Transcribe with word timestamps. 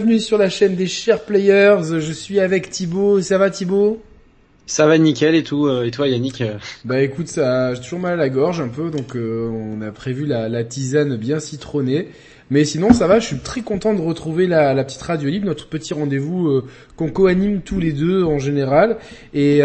Bienvenue 0.00 0.20
sur 0.20 0.38
la 0.38 0.48
chaîne 0.48 0.76
des 0.76 0.86
chers 0.86 1.20
players, 1.26 1.82
je 2.00 2.12
suis 2.12 2.40
avec 2.40 2.70
Thibaut, 2.70 3.20
ça 3.20 3.36
va 3.36 3.50
Thibaut? 3.50 4.00
Ça 4.64 4.86
va 4.86 4.96
nickel 4.96 5.34
et 5.34 5.42
tout, 5.42 5.66
euh, 5.66 5.84
et 5.84 5.90
toi 5.90 6.08
Yannick 6.08 6.42
Bah 6.86 7.02
écoute, 7.02 7.28
ça 7.28 7.74
j'ai 7.74 7.82
toujours 7.82 7.98
mal 7.98 8.14
à 8.14 8.16
la 8.16 8.30
gorge 8.30 8.62
un 8.62 8.68
peu, 8.68 8.90
donc 8.90 9.14
euh, 9.14 9.50
on 9.50 9.82
a 9.82 9.90
prévu 9.90 10.24
la, 10.24 10.48
la, 10.48 10.64
tisane 10.64 11.18
bien 11.18 11.38
citronnée. 11.38 12.08
Mais 12.48 12.64
sinon 12.64 12.94
ça 12.94 13.06
va, 13.06 13.18
je 13.20 13.26
suis 13.26 13.40
très 13.40 13.60
content 13.60 13.92
de 13.92 14.00
retrouver 14.00 14.46
la, 14.46 14.72
la 14.72 14.84
petite 14.84 15.02
radio 15.02 15.28
libre, 15.28 15.44
notre 15.44 15.68
petit 15.68 15.92
rendez-vous 15.92 16.48
euh, 16.48 16.64
qu'on 16.96 17.10
co-anime 17.10 17.60
tous 17.60 17.78
les 17.78 17.92
deux 17.92 18.24
en 18.24 18.38
général. 18.38 18.96
Et 19.34 19.60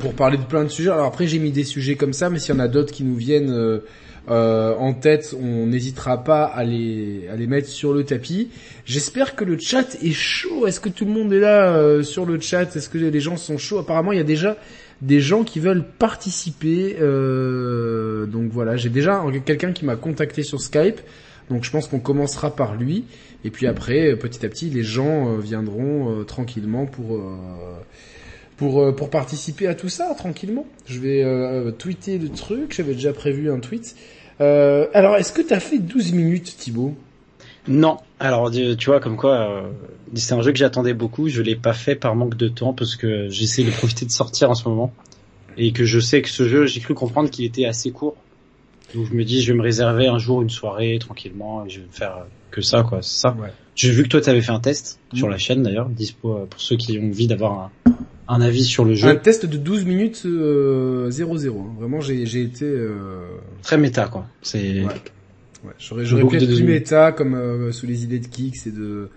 pour 0.00 0.14
parler 0.14 0.38
de 0.38 0.42
plein 0.42 0.64
de 0.64 0.70
sujets, 0.70 0.90
alors 0.90 1.06
après 1.06 1.28
j'ai 1.28 1.38
mis 1.38 1.52
des 1.52 1.62
sujets 1.62 1.94
comme 1.94 2.14
ça, 2.14 2.30
mais 2.30 2.40
s'il 2.40 2.52
y 2.52 2.58
en 2.58 2.60
a 2.60 2.66
d'autres 2.66 2.92
qui 2.92 3.04
nous 3.04 3.14
viennent 3.14 3.80
euh, 4.28 4.74
en 4.76 4.92
tête, 4.94 5.34
on 5.40 5.66
n'hésitera 5.66 6.22
pas 6.22 6.44
à 6.44 6.64
les, 6.64 7.28
à 7.28 7.36
les 7.36 7.46
mettre 7.46 7.68
sur 7.68 7.92
le 7.92 8.04
tapis. 8.04 8.50
J'espère 8.84 9.34
que 9.34 9.44
le 9.44 9.58
chat 9.58 9.96
est 10.02 10.12
chaud. 10.12 10.66
Est-ce 10.66 10.80
que 10.80 10.88
tout 10.88 11.04
le 11.04 11.10
monde 11.10 11.32
est 11.32 11.40
là 11.40 11.74
euh, 11.74 12.02
sur 12.02 12.24
le 12.24 12.38
chat? 12.40 12.76
Est-ce 12.76 12.88
que 12.88 12.98
les 12.98 13.20
gens 13.20 13.36
sont 13.36 13.58
chauds? 13.58 13.78
Apparemment, 13.78 14.12
il 14.12 14.18
y 14.18 14.20
a 14.20 14.24
déjà 14.24 14.56
des 15.00 15.20
gens 15.20 15.42
qui 15.42 15.58
veulent 15.58 15.84
participer. 15.84 16.96
Euh, 17.00 18.26
donc 18.26 18.52
voilà, 18.52 18.76
j'ai 18.76 18.90
déjà 18.90 19.24
quelqu'un 19.44 19.72
qui 19.72 19.84
m'a 19.84 19.96
contacté 19.96 20.42
sur 20.42 20.60
Skype. 20.60 21.00
Donc 21.50 21.64
je 21.64 21.70
pense 21.70 21.88
qu'on 21.88 22.00
commencera 22.00 22.54
par 22.54 22.76
lui. 22.76 23.04
Et 23.44 23.50
puis 23.50 23.66
après, 23.66 24.14
petit 24.14 24.46
à 24.46 24.48
petit, 24.48 24.70
les 24.70 24.84
gens 24.84 25.36
viendront 25.38 26.22
tranquillement 26.24 26.86
pour 26.86 27.20
pour, 28.62 28.94
pour 28.94 29.10
participer 29.10 29.66
à 29.66 29.74
tout 29.74 29.88
ça 29.88 30.14
tranquillement. 30.16 30.66
Je 30.86 31.00
vais 31.00 31.72
tweeter 31.72 32.18
le 32.18 32.28
truc, 32.28 32.74
j'avais 32.76 32.94
déjà 32.94 33.12
prévu 33.12 33.50
un 33.50 33.58
tweet. 33.58 33.96
Euh, 34.40 34.86
alors, 34.94 35.16
est-ce 35.16 35.32
que 35.32 35.42
tu 35.42 35.52
as 35.52 35.60
fait 35.60 35.78
12 35.78 36.12
minutes, 36.12 36.56
Thibaut? 36.58 36.94
Non. 37.68 37.98
Alors, 38.18 38.50
tu 38.50 38.86
vois, 38.86 39.00
comme 39.00 39.16
quoi, 39.16 39.50
euh, 39.50 39.70
c'est 40.14 40.34
un 40.34 40.42
jeu 40.42 40.52
que 40.52 40.58
j'attendais 40.58 40.94
beaucoup. 40.94 41.28
Je 41.28 41.42
l'ai 41.42 41.56
pas 41.56 41.72
fait 41.72 41.94
par 41.94 42.16
manque 42.16 42.36
de 42.36 42.48
temps 42.48 42.72
parce 42.72 42.96
que 42.96 43.28
j'essaie 43.28 43.62
de 43.62 43.70
profiter 43.70 44.04
de 44.04 44.10
sortir 44.10 44.50
en 44.50 44.54
ce 44.54 44.68
moment 44.68 44.92
et 45.56 45.72
que 45.72 45.84
je 45.84 46.00
sais 46.00 46.22
que 46.22 46.28
ce 46.28 46.48
jeu, 46.48 46.66
j'ai 46.66 46.80
cru 46.80 46.94
comprendre 46.94 47.30
qu'il 47.30 47.44
était 47.44 47.66
assez 47.66 47.92
court. 47.92 48.16
Donc 48.94 49.06
je 49.10 49.14
me 49.14 49.24
dis, 49.24 49.42
je 49.42 49.52
vais 49.52 49.58
me 49.58 49.62
réserver 49.62 50.06
un 50.06 50.18
jour 50.18 50.42
une 50.42 50.50
soirée 50.50 50.98
tranquillement 50.98 51.64
et 51.64 51.70
je 51.70 51.80
vais 51.80 51.86
faire 51.90 52.26
que 52.50 52.60
ça, 52.60 52.82
quoi. 52.82 53.00
C'est 53.02 53.20
ça. 53.20 53.36
J'ai 53.74 53.90
vu 53.90 54.02
que 54.02 54.08
toi, 54.08 54.20
tu 54.20 54.28
avais 54.28 54.42
fait 54.42 54.52
un 54.52 54.60
test 54.60 54.98
sur 55.14 55.28
la 55.28 55.38
chaîne 55.38 55.62
d'ailleurs, 55.62 55.88
dispo 55.88 56.36
euh, 56.36 56.46
pour 56.46 56.60
ceux 56.60 56.76
qui 56.76 56.98
ont 56.98 57.06
envie 57.06 57.26
d'avoir 57.26 57.52
un, 57.52 57.70
un 58.32 58.40
avis 58.40 58.64
sur 58.64 58.84
le 58.84 58.94
jeu. 58.94 59.08
Un 59.08 59.16
test 59.16 59.46
de 59.46 59.56
12 59.56 59.84
minutes 59.84 60.24
0-0. 60.24 60.26
Euh, 60.26 61.10
hein. 61.10 61.74
Vraiment, 61.78 62.00
j'ai, 62.00 62.22
été... 62.22 62.64
Euh... 62.64 63.26
Très 63.62 63.76
méta, 63.76 64.08
quoi. 64.08 64.26
C'est... 64.40 64.80
Ouais. 64.80 64.86
ouais. 65.64 65.72
J'aurais, 65.78 66.04
pu 66.04 66.36
être 66.36 66.46
plus 66.46 66.64
méta, 66.64 67.12
comme 67.12 67.34
euh, 67.34 67.72
sous 67.72 67.86
les 67.86 68.04
idées 68.04 68.18
de 68.18 68.26
Kik, 68.26 68.56
c'est 68.56 68.74
de, 68.74 69.10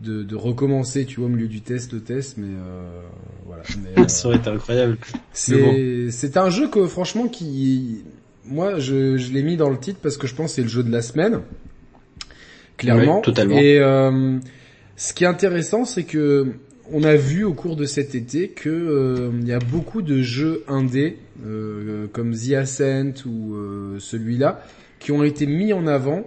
de, 0.00 0.22
de, 0.24 0.36
recommencer, 0.36 1.04
tu 1.04 1.20
vois, 1.20 1.28
au 1.28 1.32
milieu 1.32 1.46
du 1.46 1.60
test, 1.60 1.92
le 1.92 2.00
test, 2.00 2.38
mais 2.38 2.48
euh, 2.48 3.00
voilà. 3.46 3.62
Mais, 3.96 4.08
Ça 4.08 4.28
aurait 4.28 4.38
été 4.38 4.50
incroyable. 4.50 4.98
C'est, 5.32 6.10
c'est 6.10 6.36
un 6.36 6.50
jeu 6.50 6.68
que, 6.68 6.86
franchement, 6.86 7.28
qui... 7.28 8.04
Moi, 8.44 8.78
je, 8.78 9.16
je 9.16 9.32
l'ai 9.32 9.42
mis 9.42 9.56
dans 9.56 9.70
le 9.70 9.78
titre 9.78 9.98
parce 10.02 10.16
que 10.16 10.26
je 10.26 10.34
pense 10.34 10.50
que 10.50 10.56
c'est 10.56 10.62
le 10.62 10.68
jeu 10.68 10.82
de 10.82 10.92
la 10.92 11.02
semaine. 11.02 11.40
Clairement. 12.76 13.20
totalement. 13.20 13.56
Et 13.56 13.78
euh, 13.78 14.38
ce 14.96 15.12
qui 15.12 15.24
est 15.24 15.26
intéressant, 15.26 15.84
c'est 15.84 16.04
que 16.04 16.52
on 16.92 17.02
a 17.02 17.16
vu 17.16 17.44
au 17.44 17.52
cours 17.52 17.76
de 17.76 17.84
cet 17.84 18.14
été 18.14 18.48
que 18.48 18.68
euh, 18.68 19.30
y 19.44 19.52
a 19.52 19.58
beaucoup 19.58 20.02
de 20.02 20.22
jeux 20.22 20.64
indés 20.68 21.18
euh, 21.44 22.06
comme 22.12 22.34
The 22.34 22.52
Ascent 22.52 23.24
ou 23.26 23.54
euh, 23.54 23.96
celui-là 23.98 24.62
qui 24.98 25.12
ont 25.12 25.22
été 25.22 25.46
mis 25.46 25.72
en 25.72 25.86
avant 25.86 26.24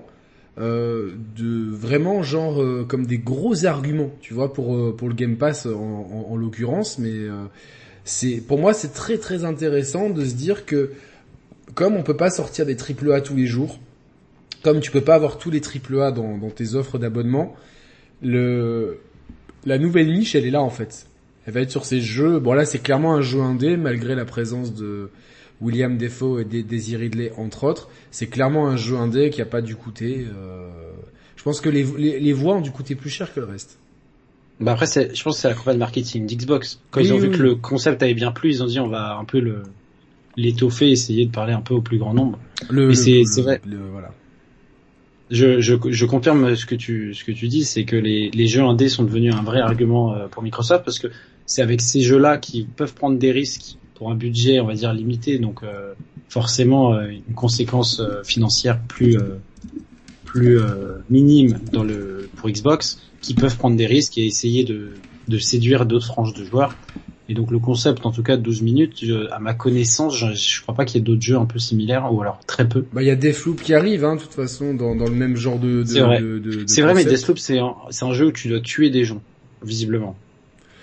de 0.58 1.72
vraiment 1.72 2.22
genre 2.22 2.62
comme 2.90 3.06
des 3.06 3.18
gros 3.18 3.66
arguments, 3.66 4.12
tu 4.20 4.34
vois, 4.34 4.52
pour 4.52 4.94
pour 4.98 5.08
le 5.08 5.14
Game 5.14 5.38
Pass 5.38 5.66
en, 5.66 6.26
en, 6.30 6.36
l'occurrence. 6.36 7.00
Mais 7.00 7.16
c'est 8.04 8.44
pour 8.46 8.60
moi 8.60 8.74
c'est 8.74 8.92
très 8.92 9.18
très 9.18 9.46
intéressant 9.46 10.10
de 10.10 10.26
se 10.26 10.34
dire 10.34 10.66
que 10.66 10.92
comme 11.76 11.96
on 11.96 12.04
peut 12.04 12.18
pas 12.18 12.30
sortir 12.30 12.66
des 12.66 12.76
triple 12.76 13.14
A 13.14 13.22
tous 13.22 13.38
les 13.38 13.46
jours, 13.46 13.80
comme 14.62 14.82
tu 14.82 14.92
peux 14.92 15.00
pas 15.00 15.16
avoir 15.16 15.38
tous 15.38 15.50
les 15.50 15.62
triple 15.62 15.98
A 16.02 16.12
dans, 16.12 16.38
dans 16.38 16.50
tes 16.50 16.76
offres 16.76 16.98
d'abonnement, 16.98 17.56
le 18.22 19.00
la 19.66 19.78
nouvelle 19.78 20.12
niche, 20.12 20.36
elle 20.36 20.46
est 20.46 20.52
là 20.52 20.62
en 20.62 20.70
fait. 20.70 21.08
Elle 21.46 21.54
va 21.54 21.62
être 21.62 21.72
sur 21.72 21.86
ces 21.86 22.02
jeux. 22.02 22.40
Bon 22.40 22.54
là, 22.54 22.66
c'est 22.66 22.80
clairement 22.80 23.14
un 23.14 23.22
jeu 23.22 23.42
indé 23.42 23.78
malgré 23.78 24.16
la 24.16 24.26
présence 24.26 24.74
de 24.74 25.10
William 25.62 25.98
Defoe 25.98 26.42
et 26.42 26.64
Daisy 26.64 26.96
Ridley 26.96 27.32
entre 27.38 27.64
autres. 27.64 27.90
C'est 28.12 28.28
clairement 28.28 28.68
un 28.68 28.78
jeu 28.78 28.96
indé 28.98 29.30
qui 29.30 29.42
a 29.42 29.46
pas 29.46 29.62
dû 29.62 29.76
coûter. 29.76 30.26
Euh... 30.34 30.70
Je 31.36 31.44
pense 31.44 31.62
que 31.62 31.70
les, 31.70 31.84
les, 32.20 32.34
voix 32.34 32.56
ont 32.56 32.62
dû 32.62 32.72
coûter 32.72 32.96
plus 32.96 33.10
cher 33.10 33.34
que 33.34 33.40
le 33.40 33.46
reste. 33.46 33.80
Bah 34.60 34.74
après, 34.74 34.88
je 34.88 35.24
pense 35.24 35.36
que 35.36 35.42
c'est 35.42 35.48
la 35.48 35.54
campagne 35.54 35.78
marketing 35.78 36.26
d'Xbox. 36.26 36.82
Quand 36.92 37.00
ils 37.00 37.14
ont 37.14 37.18
vu 37.18 37.32
que 37.32 37.42
le 37.42 37.56
concept 37.56 38.04
avait 38.04 38.14
bien 38.14 38.32
plu, 38.32 38.50
ils 38.50 38.62
ont 38.62 38.66
dit 38.66 38.80
on 38.80 38.90
va 38.90 39.16
un 39.16 39.24
peu 39.24 39.40
le 39.40 39.64
l'étoffer, 40.36 40.92
essayer 40.92 41.26
de 41.26 41.32
parler 41.32 41.54
un 41.54 41.62
peu 41.62 41.74
au 41.74 41.82
plus 41.82 41.98
grand 41.98 42.14
nombre. 42.14 42.40
Le, 42.70 42.94
c'est 42.94 43.24
vrai. 43.42 43.62
voilà 43.66 44.12
je, 45.32 46.06
confirme 46.06 46.56
ce 46.56 46.66
que 46.66 46.76
tu 46.76 47.14
ce 47.14 47.24
que 47.24 47.32
tu 47.32 47.48
dis, 47.48 47.64
c'est 47.64 47.86
que 47.86 47.96
les, 47.96 48.32
les 48.32 48.48
jeux 48.48 48.62
indés 48.62 48.90
sont 48.90 49.04
devenus 49.04 49.34
un 49.34 49.44
vrai 49.44 49.60
argument 49.60 50.14
euh, 50.14 50.28
pour 50.28 50.44
Microsoft 50.44 50.84
parce 50.84 51.00
que 51.00 51.08
c'est 51.46 51.62
avec 51.62 51.82
ces 51.82 52.02
jeux-là 52.02 52.38
qu'ils 52.38 52.68
peuvent 52.68 52.94
prendre 52.94 53.18
des 53.18 53.32
risques 53.32 53.78
pour 53.96 54.12
un 54.12 54.16
budget, 54.16 54.60
on 54.60 54.66
va 54.66 54.74
dire 54.74 54.94
limité, 54.94 55.40
donc 55.40 55.62
euh, 55.64 55.94
forcément 56.30 56.94
euh, 56.94 57.10
une 57.10 57.36
conséquence 57.36 58.02
financière 58.24 58.80
plus 58.82 59.18
minime 61.10 61.60
pour 62.36 62.50
Xbox, 62.50 63.02
qui 63.22 63.34
peuvent 63.34 63.58
prendre 63.58 63.76
des 63.76 63.88
risques 63.88 64.18
et 64.18 64.26
essayer 64.26 64.64
de 64.64 64.92
de 65.28 65.38
séduire 65.38 65.86
d'autres 65.86 66.08
franges 66.08 66.34
de 66.34 66.44
joueurs. 66.44 66.76
Et 67.30 67.36
donc 67.36 67.52
le 67.52 67.60
concept, 67.60 68.08
en 68.08 68.12
tout 68.12 68.24
cas, 68.24 68.38
de 68.38 68.42
12 68.42 68.64
minutes, 68.64 69.06
à 69.32 69.38
ma 69.38 69.54
connaissance, 69.54 70.18
je, 70.18 70.34
je 70.34 70.62
crois 70.64 70.74
pas 70.74 70.84
qu'il 70.84 71.00
y 71.00 71.02
ait 71.02 71.06
d'autres 71.06 71.22
jeux 71.22 71.38
un 71.38 71.46
peu 71.46 71.60
similaires, 71.60 72.12
ou 72.12 72.22
alors 72.22 72.40
très 72.48 72.68
peu. 72.68 72.86
Bah 72.92 73.04
il 73.04 73.08
y 73.08 73.12
a 73.12 73.16
Deathloop 73.16 73.62
qui 73.62 73.76
arrive, 73.76 74.04
hein, 74.04 74.16
de 74.16 74.22
toute 74.22 74.34
façon, 74.34 74.74
dans, 74.74 74.96
dans 74.96 75.08
le 75.08 75.14
même 75.14 75.36
genre 75.36 75.60
de. 75.60 75.84
de 75.84 75.86
c'est 75.86 76.00
vrai. 76.00 76.20
De, 76.20 76.40
de, 76.40 76.64
c'est 76.66 76.82
vrai, 76.82 76.96
mais 76.96 77.06
Deathloop 77.06 77.38
c'est 77.38 77.60
un, 77.60 77.76
c'est 77.92 78.06
un 78.06 78.14
jeu 78.14 78.26
où 78.26 78.32
tu 78.32 78.48
dois 78.48 78.62
tuer 78.62 78.90
des 78.90 79.04
gens, 79.04 79.22
visiblement. 79.64 80.16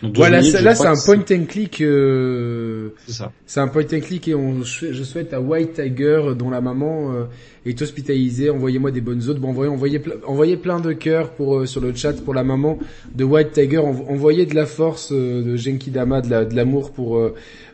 Voilà, 0.03 0.41
là, 0.41 0.75
c'est 0.75 0.87
un 0.87 0.95
point 0.95 1.25
and 1.31 1.45
click. 1.49 1.81
Euh... 1.81 2.91
C'est 3.07 3.13
ça. 3.13 3.33
C'est 3.47 3.61
un 3.61 3.69
point 3.69 3.85
and 3.85 4.01
click 4.01 4.29
et 4.29 4.35
on, 4.35 4.63
je 4.63 5.03
souhaite 5.03 5.33
à 5.33 5.41
White 5.41 5.75
Tiger 5.75 6.35
dont 6.37 6.51
la 6.51 6.61
maman 6.61 7.13
euh, 7.13 7.25
est 7.65 7.81
hospitalisée. 7.81 8.51
Envoyez-moi 8.51 8.91
des 8.91 9.01
bonnes 9.01 9.27
autres. 9.29 9.41
Bon, 9.41 9.51
envoyez, 9.51 9.71
envoyez, 9.71 10.03
envoyez 10.27 10.57
plein 10.57 10.81
de 10.81 10.93
cœurs 10.93 11.31
pour 11.31 11.57
euh, 11.57 11.67
sur 11.67 11.81
le 11.81 11.95
chat 11.95 12.13
pour 12.23 12.35
la 12.35 12.45
maman 12.45 12.79
de 13.15 13.25
White 13.25 13.53
Tiger. 13.53 13.79
Envoyez 13.79 14.45
de 14.45 14.55
la 14.55 14.67
force 14.67 15.13
euh, 15.13 15.43
de 15.43 15.57
Genki 15.57 15.91
Dama, 15.91 16.21
de 16.21 16.55
l'amour 16.55 16.93
pour 16.93 17.21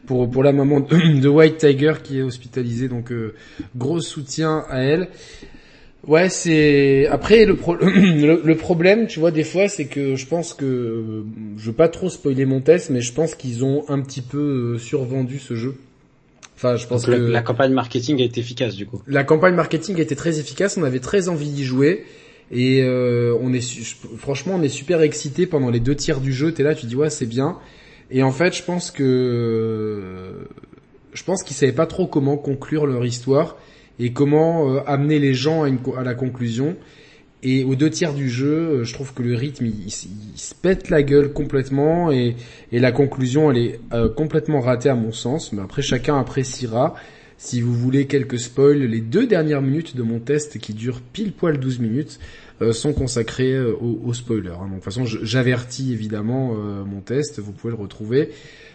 pour 0.06 0.30
pour 0.30 0.42
la 0.44 0.52
maman 0.52 0.80
de 1.20 1.28
White 1.28 1.58
Tiger 1.58 1.94
qui 2.02 2.18
est 2.18 2.22
hospitalisée. 2.22 2.88
Donc 2.88 3.12
gros 3.76 4.00
soutien 4.00 4.64
à 4.70 4.80
elle. 4.80 5.08
Ouais, 6.06 6.28
c'est 6.28 7.06
après 7.06 7.44
le, 7.46 8.42
le, 8.44 8.56
problème, 8.56 9.06
tu 9.06 9.20
vois, 9.20 9.30
des 9.30 9.44
fois, 9.44 9.68
c'est 9.68 9.86
que 9.86 10.16
je 10.16 10.26
pense 10.26 10.52
que 10.52 11.24
je 11.56 11.66
veux 11.66 11.72
pas 11.72 11.88
trop 11.88 12.10
spoiler 12.10 12.44
mon 12.44 12.60
test, 12.60 12.90
mais 12.90 13.00
je 13.00 13.12
pense 13.12 13.34
qu'ils 13.34 13.64
ont 13.64 13.84
un 13.88 14.00
petit 14.00 14.22
peu 14.22 14.74
euh, 14.74 14.78
survendu 14.78 15.38
ce 15.38 15.54
jeu. 15.54 15.76
Enfin, 16.56 16.76
je 16.76 16.86
pense 16.86 17.06
que 17.06 17.12
la, 17.12 17.42
campagne 17.42 17.72
marketing 17.72 18.20
a 18.20 18.24
été 18.24 18.40
efficace 18.40 18.74
du 18.74 18.86
coup. 18.86 19.02
La 19.06 19.24
campagne 19.24 19.54
marketing 19.54 19.96
a 19.98 20.02
été 20.02 20.14
très 20.14 20.38
efficace. 20.38 20.76
On 20.76 20.84
avait 20.84 21.00
très 21.00 21.28
envie 21.28 21.48
d'y 21.48 21.64
jouer 21.64 22.04
et 22.50 22.82
euh, 22.82 23.36
on 23.40 23.52
est 23.52 23.96
franchement, 24.16 24.54
on 24.56 24.62
est 24.62 24.68
super 24.68 25.00
excité 25.02 25.46
pendant 25.46 25.70
les 25.70 25.80
deux 25.80 25.96
tiers 25.96 26.20
du 26.20 26.32
jeu. 26.32 26.52
T'es 26.52 26.62
là, 26.62 26.74
tu 26.74 26.86
dis 26.86 26.94
ouais, 26.94 27.10
c'est 27.10 27.26
bien. 27.26 27.58
Et 28.10 28.22
en 28.22 28.30
fait, 28.30 28.54
je 28.54 28.62
pense 28.62 28.90
que 28.90 30.46
je 31.12 31.24
pense 31.24 31.42
qu'ils 31.42 31.56
savaient 31.56 31.72
pas 31.72 31.86
trop 31.86 32.06
comment 32.06 32.36
conclure 32.36 32.86
leur 32.86 33.04
histoire 33.04 33.56
et 33.98 34.12
comment 34.12 34.70
euh, 34.70 34.80
amener 34.86 35.18
les 35.18 35.34
gens 35.34 35.62
à, 35.62 35.68
une, 35.68 35.78
à, 35.96 36.02
la 36.02 36.14
conclusion. 36.14 36.76
Et 37.44 37.64
aux 37.64 37.74
deux 37.74 37.90
tiers 37.90 38.14
du 38.14 38.30
jeu, 38.30 38.46
euh, 38.46 38.84
je 38.84 38.92
trouve 38.94 39.12
que 39.14 39.22
le 39.22 39.34
rythme, 39.34 39.66
il, 39.66 39.90
se 39.90 40.54
pète 40.54 40.90
la 40.90 41.02
gueule 41.02 41.32
complètement 41.32 42.12
et, 42.12 42.36
et 42.70 42.78
la 42.78 42.92
conclusion, 42.92 43.50
elle 43.50 43.58
est 43.58 43.80
euh, 43.92 44.08
complètement 44.08 44.60
ratée 44.60 44.88
à 44.88 44.94
mon 44.94 45.12
sens. 45.12 45.52
Mais 45.52 45.62
après, 45.62 45.82
chacun 45.82 46.18
appréciera. 46.18 46.94
Si 47.38 47.60
vous 47.60 47.74
voulez 47.74 48.06
quelques 48.06 48.38
spoils, 48.38 48.78
les 48.78 49.00
deux 49.00 49.26
dernières 49.26 49.62
minutes 49.62 49.96
de 49.96 50.02
mon 50.02 50.20
test 50.20 50.58
qui 50.58 50.74
dure 50.74 51.00
pile 51.00 51.32
poil 51.32 51.58
12 51.58 51.80
minutes 51.80 52.20
sont 52.70 52.92
consacrées 52.92 53.60
aux, 53.60 54.00
aux, 54.04 54.14
spoilers. 54.14 54.50
Hein. 54.50 54.68
Donc, 54.68 54.68
de 54.68 54.74
toute 54.74 54.84
façon, 54.84 55.04
j'avertis 55.04 55.92
évidemment 55.92 56.54
mon 56.54 57.00
test. 57.00 57.40
Vous 57.40 57.50
pouvez 57.50 57.72
le 57.74 57.80
retrouver 57.82 58.30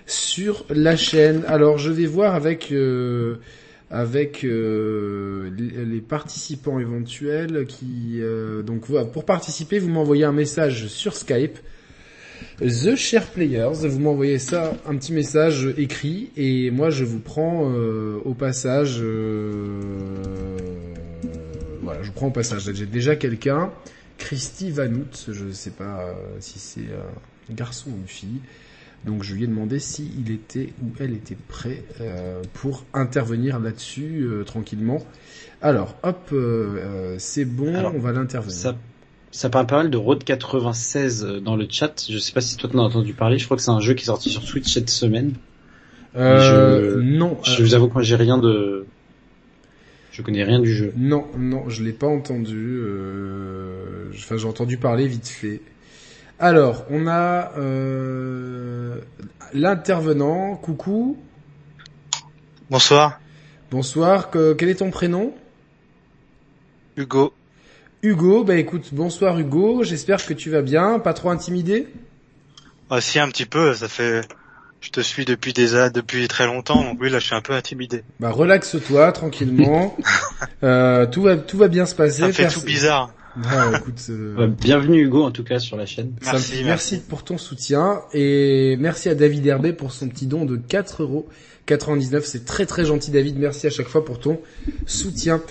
sur 0.05 0.65
la 0.69 0.97
chaîne. 0.97 1.43
Alors, 1.47 1.77
je 1.77 1.93
vais 1.93 2.07
voir 2.07 2.35
avec 2.35 2.73
avec 3.89 4.43
euh, 4.43 5.49
les 5.57 6.01
participants 6.01 6.79
éventuels 6.79 7.65
qui 7.67 8.19
euh, 8.19 8.61
donc 8.61 8.87
pour 9.11 9.23
participer 9.23 9.79
vous 9.79 9.89
m'envoyez 9.89 10.25
un 10.25 10.33
message 10.33 10.87
sur 10.87 11.15
Skype 11.15 11.57
The 12.59 12.95
Share 12.95 13.27
Players 13.27 13.87
vous 13.87 13.99
m'envoyez 13.99 14.39
ça 14.39 14.73
un 14.85 14.97
petit 14.97 15.13
message 15.13 15.73
écrit 15.77 16.31
et 16.35 16.69
moi 16.69 16.89
je 16.89 17.05
vous 17.05 17.19
prends 17.19 17.71
euh, 17.71 18.19
au 18.25 18.33
passage 18.33 19.01
voilà 21.81 22.03
je 22.03 22.07
vous 22.07 22.13
prends 22.13 22.27
au 22.27 22.31
passage 22.31 22.69
j'ai 22.73 22.85
déjà 22.85 23.15
quelqu'un 23.15 23.71
Christy 24.17 24.71
Vanout. 24.71 25.31
Je 25.31 25.45
ne 25.45 25.51
sais 25.51 25.71
pas 25.71 26.01
euh, 26.01 26.13
si 26.39 26.59
c'est 26.59 26.81
un 26.81 27.53
garçon 27.53 27.91
ou 27.91 27.95
une 27.95 28.07
fille. 28.07 28.41
Donc 29.07 29.23
je 29.23 29.33
lui 29.33 29.45
ai 29.45 29.47
demandé 29.47 29.79
s'il 29.79 30.29
était 30.31 30.69
ou 30.83 30.87
elle 30.99 31.13
était 31.13 31.37
prêt 31.47 31.83
euh, 32.01 32.41
pour 32.53 32.83
intervenir 32.93 33.59
là-dessus 33.59 34.21
euh, 34.23 34.43
tranquillement. 34.43 34.99
Alors, 35.61 35.95
hop, 36.03 36.29
euh, 36.33 37.15
c'est 37.17 37.45
bon, 37.45 37.73
Alors, 37.73 37.95
on 37.95 37.99
va 37.99 38.11
l'intervenir. 38.11 38.53
Ça, 38.55 38.75
ça 39.31 39.49
parle 39.49 39.65
pas 39.65 39.77
mal 39.77 39.89
de 39.89 39.97
Road 39.97 40.23
96 40.23 41.23
dans 41.43 41.55
le 41.55 41.65
chat. 41.69 42.05
Je 42.09 42.17
sais 42.19 42.31
pas 42.33 42.41
si 42.41 42.57
toi 42.57 42.69
t'en 42.69 42.79
as 42.79 42.83
entendu 42.83 43.13
parler. 43.13 43.37
Je 43.39 43.45
crois 43.45 43.57
que 43.57 43.63
c'est 43.63 43.71
un 43.71 43.79
jeu 43.79 43.93
qui 43.95 44.03
est 44.03 44.05
sorti 44.07 44.29
sur 44.29 44.43
Switch 44.43 44.71
cette 44.71 44.89
semaine. 44.89 45.33
Euh, 46.15 46.95
je- 46.95 46.99
non, 46.99 47.37
Je 47.43 47.63
vous 47.63 47.73
avoue 47.75 47.87
que 47.87 47.93
moi 47.93 48.03
j'ai 48.03 48.15
rien 48.15 48.37
de... 48.37 48.85
Je 50.11 50.21
connais 50.23 50.43
rien 50.43 50.59
du 50.59 50.73
jeu. 50.73 50.93
non, 50.97 51.25
non, 51.37 51.69
je 51.69 51.83
l'ai 51.83 51.91
pas 51.93 52.07
entendu. 52.07 52.79
euh, 52.81 54.09
Enfin, 54.15 54.37
j'ai 54.37 54.47
entendu 54.47 54.77
parler 54.77 55.07
vite 55.07 55.27
fait. 55.27 55.61
Alors, 56.39 56.85
on 56.89 57.07
a 57.07 57.51
euh, 57.57 59.01
l'intervenant. 59.53 60.55
Coucou, 60.55 61.17
Bonsoir, 62.69 63.19
bonsoir. 63.71 64.29
que- 64.29 64.53
quel 64.53 64.69
est 64.69 64.75
ton 64.75 64.91
prénom? 64.91 65.33
Hugo. 66.97 67.33
Hugo. 68.03 68.43
Bah 68.43 68.55
écoute, 68.55 68.89
bonsoir 68.91 69.39
Hugo. 69.39 69.83
J'espère 69.83 70.23
que 70.25 70.33
tu 70.33 70.49
vas 70.49 70.61
bien. 70.61 70.99
Pas 70.99 71.13
trop 71.13 71.29
intimidé? 71.29 71.87
Ah 72.89 73.01
si 73.01 73.19
un 73.19 73.29
petit 73.29 73.45
peu, 73.45 73.73
ça 73.73 73.87
fait 73.87 74.21
je 74.79 74.91
te 74.91 75.01
suis 75.01 75.25
depuis 75.25 75.53
des 75.53 75.89
depuis 75.91 76.27
très 76.27 76.45
longtemps, 76.45 76.83
donc 76.83 76.99
oui 77.01 77.09
là 77.09 77.19
je 77.19 77.25
suis 77.25 77.35
un 77.35 77.41
peu 77.41 77.53
intimidé. 77.53 78.03
Bah 78.19 78.29
relaxe-toi 78.29 79.11
tranquillement. 79.11 79.97
euh, 80.63 81.07
tout 81.07 81.23
va 81.23 81.37
tout 81.37 81.57
va 81.57 81.67
bien 81.67 81.85
se 81.85 81.95
passer. 81.95 82.21
Ça 82.21 82.31
fait 82.31 82.47
tout 82.47 82.61
bizarre. 82.61 83.11
Ah, 83.45 83.71
écoute, 83.77 84.01
euh, 84.09 84.47
bienvenue 84.47 85.01
Hugo 85.03 85.23
en 85.23 85.31
tout 85.31 85.43
cas 85.43 85.59
sur 85.59 85.77
la 85.77 85.85
chaîne. 85.85 86.07
me 86.07 86.25
Merci, 86.25 86.51
fait- 86.51 86.63
merci. 86.63 86.95
merci 86.95 86.99
pour 87.07 87.23
ton 87.23 87.37
soutien 87.37 88.01
et 88.13 88.75
merci 88.79 89.09
à 89.09 89.15
David 89.15 89.45
Herbet 89.45 89.73
pour 89.73 89.91
son 89.91 90.07
petit 90.07 90.25
don 90.25 90.45
de 90.45 90.55
4 90.57 91.03
euros 91.03 91.27
99. 91.67 92.25
C'est 92.25 92.45
très 92.45 92.65
très 92.65 92.85
gentil 92.85 93.11
David. 93.11 93.37
Merci 93.37 93.67
à 93.67 93.69
chaque 93.69 93.87
fois 93.89 94.03
pour 94.03 94.19
ton 94.19 94.39
soutien. 94.85 95.41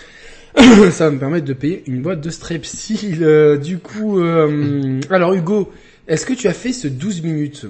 Ça 0.90 1.04
va 1.06 1.10
me 1.10 1.18
permettre 1.18 1.44
de 1.44 1.52
payer 1.52 1.84
une 1.86 2.02
boîte 2.02 2.20
de 2.20 2.30
strepsil. 2.30 3.18
euh, 3.22 3.56
du 3.58 3.78
coup, 3.78 4.20
euh, 4.20 5.00
alors 5.10 5.34
Hugo, 5.34 5.70
est-ce 6.08 6.26
que 6.26 6.32
tu 6.32 6.48
as 6.48 6.54
fait 6.54 6.72
ce 6.72 6.88
12 6.88 7.22
minutes? 7.22 7.66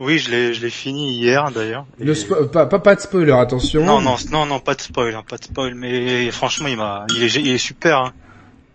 Oui, 0.00 0.18
je 0.18 0.30
l'ai 0.30 0.54
je 0.54 0.60
l'ai 0.62 0.70
fini 0.70 1.12
hier 1.14 1.52
d'ailleurs. 1.52 1.86
Le 2.00 2.12
Et- 2.12 2.14
spo- 2.16 2.48
pas, 2.50 2.66
pas 2.66 2.80
pas 2.80 2.96
de 2.96 3.00
spoiler, 3.00 3.30
attention. 3.32 3.84
Non 3.84 4.00
non 4.00 4.16
non 4.32 4.44
non 4.46 4.58
pas 4.58 4.74
de 4.74 4.80
spoil, 4.80 5.14
hein, 5.14 5.22
pas 5.28 5.36
de 5.36 5.44
spoil, 5.44 5.74
mais 5.76 6.30
franchement 6.32 6.66
il 6.66 6.76
m'a 6.76 7.06
il 7.14 7.22
est 7.22 7.34
il 7.36 7.48
est 7.48 7.58
super. 7.58 7.98
Hein. 7.98 8.12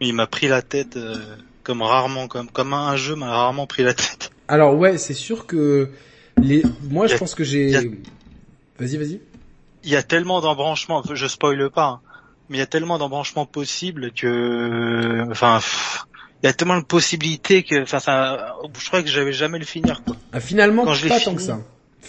Il 0.01 0.13
m'a 0.13 0.28
pris 0.28 0.48
la 0.48 0.62
tête 0.62 0.96
euh, 0.98 1.16
comme 1.63 1.81
rarement 1.81 2.28
comme 2.28 2.50
comme 2.50 2.74
un 2.74 2.96
jeu 2.96 3.16
m'a 3.16 3.30
rarement 3.30 3.68
pris 3.68 3.84
la 3.84 3.94
tête. 3.94 4.31
Alors 4.48 4.75
ouais, 4.75 4.98
c'est 4.98 5.13
sûr 5.13 5.46
que 5.46 5.90
les. 6.42 6.63
Moi, 6.90 7.07
je 7.07 7.18
pense 7.18 7.36
que 7.36 7.44
j'ai. 7.44 7.75
a- 7.75 7.81
Vas-y, 8.80 8.98
vas-y. 8.98 9.19
Il 9.84 9.90
y 9.90 9.96
a 9.96 10.04
tellement 10.04 10.42
d'embranchements, 10.42 11.04
je 11.13 11.28
spoile 11.28 11.69
pas, 11.69 11.86
hein, 11.88 12.01
mais 12.50 12.57
il 12.57 12.60
y 12.60 12.63
a 12.63 12.68
tellement 12.68 12.98
d'embranchements 12.98 13.46
possibles 13.46 14.12
que 14.12 15.25
enfin 15.31 15.57
pff, 15.57 16.04
il 16.44 16.48
y 16.48 16.50
a 16.50 16.54
tellement 16.54 16.78
de 16.80 16.86
possibilités 16.86 17.63
que 17.63 17.81
enfin 17.84 18.00
ça 18.00 18.56
je 18.80 18.88
crois 18.88 19.01
que 19.04 19.10
j'avais 19.10 19.34
jamais 19.34 19.60
le 19.60 19.66
finir 19.66 20.01
quoi. 20.04 20.16
Ah, 20.34 20.40
finalement, 20.40 20.84
Quand 20.86 20.94
je 20.94 21.04
l'ai 21.04 21.10
pas 21.10 21.19
fini- 21.19 21.25
tant 21.25 21.36
que 21.36 21.42
ça. 21.44 21.60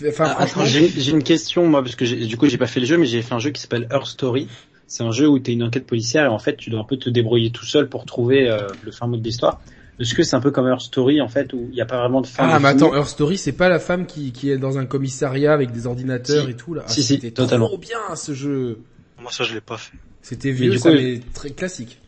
Enfin, 0.08 0.24
Ah, 0.28 0.46
franchement, 0.46 0.64
j'ai 0.64 1.10
une 1.10 1.22
question 1.22 1.66
moi 1.66 1.82
parce 1.82 1.96
que 1.96 2.04
j'ai- 2.04 2.24
du 2.26 2.36
coup 2.36 2.46
j'ai 2.48 2.58
pas 2.58 2.66
fait 2.68 2.80
le 2.80 2.86
jeu 2.86 2.96
mais 2.96 3.06
j'ai 3.06 3.22
fait 3.22 3.34
un 3.34 3.38
jeu 3.40 3.50
qui 3.50 3.60
s'appelle 3.60 3.86
Her 3.90 4.06
Story. 4.06 4.48
C'est 4.92 5.04
un 5.04 5.12
jeu 5.12 5.28
où 5.28 5.38
tu 5.38 5.52
es 5.52 5.54
une 5.54 5.62
enquête 5.62 5.86
policière 5.86 6.24
et 6.24 6.28
en 6.28 6.40
fait 6.40 6.56
tu 6.56 6.68
dois 6.68 6.80
un 6.80 6.84
peu 6.84 6.96
te 6.96 7.08
débrouiller 7.08 7.50
tout 7.52 7.64
seul 7.64 7.88
pour 7.88 8.04
trouver 8.06 8.50
euh, 8.50 8.66
le 8.82 8.90
fin 8.90 9.06
mot 9.06 9.16
de 9.16 9.22
l'histoire. 9.22 9.60
Est-ce 10.00 10.14
que 10.14 10.24
c'est 10.24 10.34
un 10.34 10.40
peu 10.40 10.50
comme 10.50 10.66
Her 10.66 10.80
Story 10.80 11.20
en 11.20 11.28
fait 11.28 11.52
où 11.52 11.68
il 11.70 11.74
n'y 11.74 11.80
a 11.80 11.86
pas 11.86 11.98
vraiment 12.00 12.20
de 12.22 12.26
fin 12.26 12.48
Ah, 12.50 12.58
mais 12.58 12.68
attends, 12.70 12.92
Her 12.92 13.06
Story, 13.06 13.38
c'est 13.38 13.52
pas 13.52 13.68
la 13.68 13.78
femme 13.78 14.04
qui, 14.06 14.32
qui 14.32 14.50
est 14.50 14.58
dans 14.58 14.78
un 14.78 14.86
commissariat 14.86 15.52
avec 15.52 15.70
des 15.70 15.86
ordinateurs 15.86 16.44
Si. 16.46 16.50
et 16.50 16.54
tout 16.54 16.74
là. 16.74 16.82
Ah, 16.86 16.88
Si, 16.90 17.02
si, 17.04 17.14
c'était 17.14 17.30
totalement. 17.30 17.68
trop 17.68 17.78
bien 17.78 17.98
ce 18.16 18.34
jeu. 18.34 18.80
Moi 19.22 19.30
ça 19.30 19.44
je 19.44 19.54
l'ai 19.54 19.60
pas 19.60 19.76
fait. 19.76 19.96
C'était 20.22 20.50
vieux, 20.50 20.72
du 20.72 20.78
ça 20.78 20.90
coup, 20.90 20.96
mais 20.96 21.20
très 21.34 21.50
classique. 21.50 21.98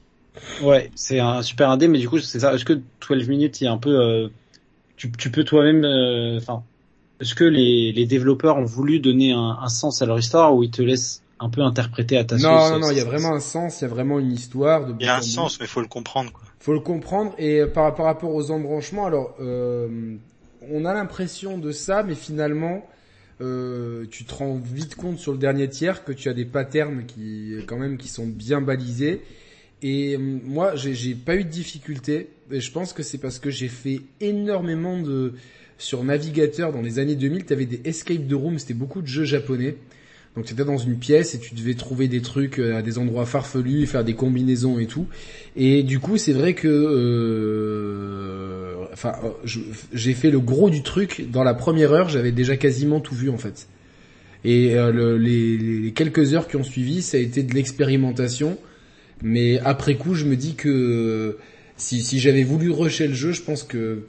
Ouais, 0.62 0.90
c'est 0.96 1.20
un 1.20 1.42
super 1.42 1.70
indé, 1.70 1.86
mais 1.88 1.98
du 1.98 2.08
coup, 2.08 2.18
c'est 2.18 2.40
ça. 2.40 2.52
Est-ce 2.54 2.64
que 2.64 2.80
12 3.08 3.28
minutes, 3.28 3.60
il 3.60 3.64
y 3.64 3.66
a 3.68 3.72
un 3.72 3.78
peu, 3.78 3.90
euh, 4.00 4.28
tu, 4.96 5.10
tu 5.12 5.30
peux 5.30 5.44
toi-même, 5.44 5.84
euh, 5.84 6.38
enfin, 6.38 6.62
est-ce 7.20 7.34
que 7.34 7.44
les, 7.44 7.92
les 7.92 8.06
développeurs 8.06 8.56
ont 8.56 8.64
voulu 8.64 8.98
donner 8.98 9.32
un, 9.32 9.58
un 9.62 9.68
sens 9.68 10.02
à 10.02 10.06
leur 10.06 10.18
histoire 10.18 10.54
ou 10.54 10.62
ils 10.64 10.70
te 10.70 10.82
laissent 10.82 11.21
un 11.42 11.48
peu 11.48 11.62
interpréter 11.62 12.16
à 12.16 12.24
ta 12.24 12.38
sauce 12.38 12.44
Non, 12.46 12.70
non, 12.70 12.78
non, 12.78 12.90
il 12.90 12.96
y 12.98 13.00
a 13.00 13.04
vraiment 13.04 13.32
un 13.34 13.40
sens, 13.40 13.80
il 13.80 13.84
y 13.84 13.86
a 13.86 13.90
vraiment 13.90 14.18
une 14.18 14.32
histoire. 14.32 14.86
De 14.86 14.94
Il 14.98 15.04
y 15.06 15.08
a 15.08 15.16
un 15.16 15.22
sens 15.22 15.58
mais 15.60 15.66
faut 15.66 15.80
le 15.80 15.88
comprendre 15.88 16.32
quoi. 16.32 16.44
faut 16.60 16.72
le 16.72 16.80
comprendre 16.80 17.34
et 17.38 17.60
euh, 17.60 17.66
par, 17.66 17.94
par 17.94 18.06
rapport 18.06 18.34
aux 18.34 18.50
embranchements 18.50 19.06
alors 19.06 19.34
euh, 19.40 20.14
on 20.70 20.84
a 20.84 20.94
l'impression 20.94 21.58
de 21.58 21.72
ça 21.72 22.02
mais 22.02 22.14
finalement 22.14 22.86
euh, 23.40 24.04
tu 24.10 24.24
te 24.24 24.34
rends 24.34 24.60
vite 24.62 24.94
compte 24.94 25.18
sur 25.18 25.32
le 25.32 25.38
dernier 25.38 25.68
tiers 25.68 26.04
que 26.04 26.12
tu 26.12 26.28
as 26.28 26.34
des 26.34 26.44
patterns 26.44 27.04
qui 27.06 27.54
quand 27.66 27.78
même 27.78 27.96
qui 27.98 28.08
sont 28.08 28.26
bien 28.26 28.60
balisés 28.60 29.22
et 29.82 30.16
moi 30.16 30.76
j'ai 30.76 31.14
pas 31.14 31.34
eu 31.34 31.44
de 31.44 31.48
difficulté 31.50 32.28
et 32.52 32.60
je 32.60 32.70
pense 32.70 32.92
que 32.92 33.02
c'est 33.02 33.18
parce 33.18 33.38
que 33.40 33.50
j'ai 33.50 33.68
fait 33.68 34.00
énormément 34.20 35.00
de 35.00 35.34
sur 35.78 36.04
navigateur 36.04 36.72
dans 36.72 36.82
les 36.82 37.00
années 37.00 37.16
2000 37.16 37.46
tu 37.46 37.52
avais 37.52 37.66
des 37.66 37.80
escape 37.84 38.26
de 38.28 38.34
room 38.36 38.58
c'était 38.60 38.74
beaucoup 38.74 39.02
de 39.02 39.08
jeux 39.08 39.24
japonais 39.24 39.76
donc 40.36 40.46
tu 40.46 40.54
étais 40.54 40.64
dans 40.64 40.78
une 40.78 40.96
pièce 40.96 41.34
et 41.34 41.38
tu 41.38 41.54
devais 41.54 41.74
trouver 41.74 42.08
des 42.08 42.22
trucs 42.22 42.58
euh, 42.58 42.76
à 42.76 42.82
des 42.82 42.98
endroits 42.98 43.26
farfelus, 43.26 43.86
faire 43.86 44.04
des 44.04 44.14
combinaisons 44.14 44.78
et 44.78 44.86
tout. 44.86 45.06
Et 45.56 45.82
du 45.82 45.98
coup, 46.00 46.16
c'est 46.16 46.32
vrai 46.32 46.54
que, 46.54 46.68
euh, 46.68 48.74
enfin, 48.92 49.14
euh, 49.24 49.30
j'ai 49.92 50.14
fait 50.14 50.30
le 50.30 50.40
gros 50.40 50.70
du 50.70 50.82
truc 50.82 51.26
dans 51.30 51.44
la 51.44 51.54
première 51.54 51.92
heure. 51.92 52.08
J'avais 52.08 52.32
déjà 52.32 52.56
quasiment 52.56 53.00
tout 53.00 53.14
vu 53.14 53.28
en 53.28 53.38
fait. 53.38 53.68
Et 54.44 54.74
euh, 54.76 54.90
le- 54.90 55.18
les, 55.18 55.92
quelques 55.92 56.34
heures 56.34 56.48
qui 56.48 56.56
ont 56.56 56.64
suivi, 56.64 57.02
ça 57.02 57.16
a 57.16 57.20
été 57.20 57.42
de 57.42 57.54
l'expérimentation. 57.54 58.58
Mais 59.22 59.58
après 59.60 59.96
coup, 59.96 60.14
je 60.14 60.24
me 60.24 60.36
dis 60.36 60.54
que 60.54 61.36
si, 61.76 62.18
j'avais 62.18 62.42
voulu 62.44 62.70
rusher 62.70 63.06
le 63.08 63.14
jeu, 63.14 63.32
je 63.32 63.42
pense 63.42 63.62
que, 63.64 64.04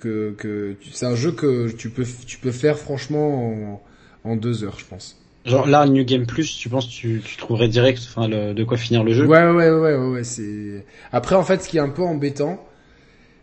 c'est 0.92 1.06
un 1.06 1.16
jeu 1.16 1.32
que 1.34 1.70
tu 1.72 1.90
peux, 1.90 2.06
tu 2.26 2.38
peux 2.38 2.52
faire 2.52 2.80
franchement 2.80 3.82
en, 4.24 4.32
en 4.32 4.36
deux 4.36 4.64
heures, 4.64 4.80
je 4.80 4.86
pense. 4.86 5.23
Genre 5.46 5.68
là, 5.68 5.86
New 5.88 6.06
Game 6.06 6.26
Plus, 6.26 6.58
tu 6.58 6.70
penses, 6.70 6.88
tu, 6.88 7.22
tu 7.26 7.38
trouverais 7.38 7.68
direct, 7.68 8.00
enfin, 8.08 8.28
le- 8.28 8.54
de 8.54 8.64
quoi 8.64 8.78
finir 8.78 9.04
le 9.04 9.14
jeu? 9.14 9.26
Ouais, 9.28 9.44
ouais, 9.44 9.70
ouais, 9.70 9.96
ouais, 9.96 10.08
ouais, 10.08 10.24
c'est. 10.24 10.86
Après, 11.12 11.36
en 11.36 11.44
fait, 11.44 11.62
ce 11.62 11.68
qui 11.70 11.78
est 11.78 11.82
un 11.82 11.90
peu 11.90 12.02
embêtant, 12.02 12.66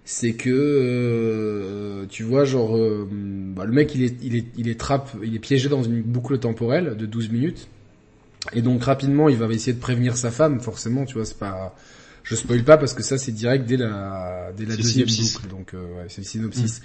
c'est 0.04 0.34
que 0.34 0.50
euh, 0.50 2.06
tu 2.08 2.22
vois, 2.24 2.44
genre, 2.44 2.76
euh, 2.76 3.08
bah, 3.10 3.64
le 3.64 3.72
mec, 3.72 3.94
il 3.94 4.04
est, 4.04 4.16
il 4.22 4.36
est, 4.36 4.46
il 4.56 4.68
est 4.68 4.78
trappe, 4.80 5.10
il 5.22 5.34
est 5.36 5.40
piégé 5.40 5.68
dans 5.68 5.82
une 5.82 6.02
boucle 6.02 6.38
temporelle 6.38 6.96
de 6.96 7.06
12 7.06 7.30
minutes, 7.30 7.68
et 8.54 8.62
donc 8.62 8.84
rapidement, 8.84 9.28
il 9.28 9.36
va 9.36 9.46
essayer 9.52 9.72
de 9.74 9.80
prévenir 9.80 10.16
sa 10.16 10.30
femme. 10.30 10.60
Forcément, 10.60 11.04
tu 11.04 11.14
vois, 11.14 11.24
c'est 11.24 11.38
pas. 11.38 11.76
Je 12.22 12.34
spoil 12.36 12.64
pas 12.64 12.76
parce 12.76 12.94
que 12.94 13.02
ça, 13.02 13.18
c'est 13.18 13.32
direct 13.32 13.66
dès 13.66 13.76
la, 13.78 14.52
dès 14.56 14.66
la 14.66 14.76
deuxième 14.76 15.08
synopsis. 15.08 15.34
boucle, 15.34 15.48
donc 15.48 15.74
euh, 15.74 15.96
ouais, 15.96 16.06
c'est 16.08 16.20
le 16.22 16.26
synopsis. 16.26 16.82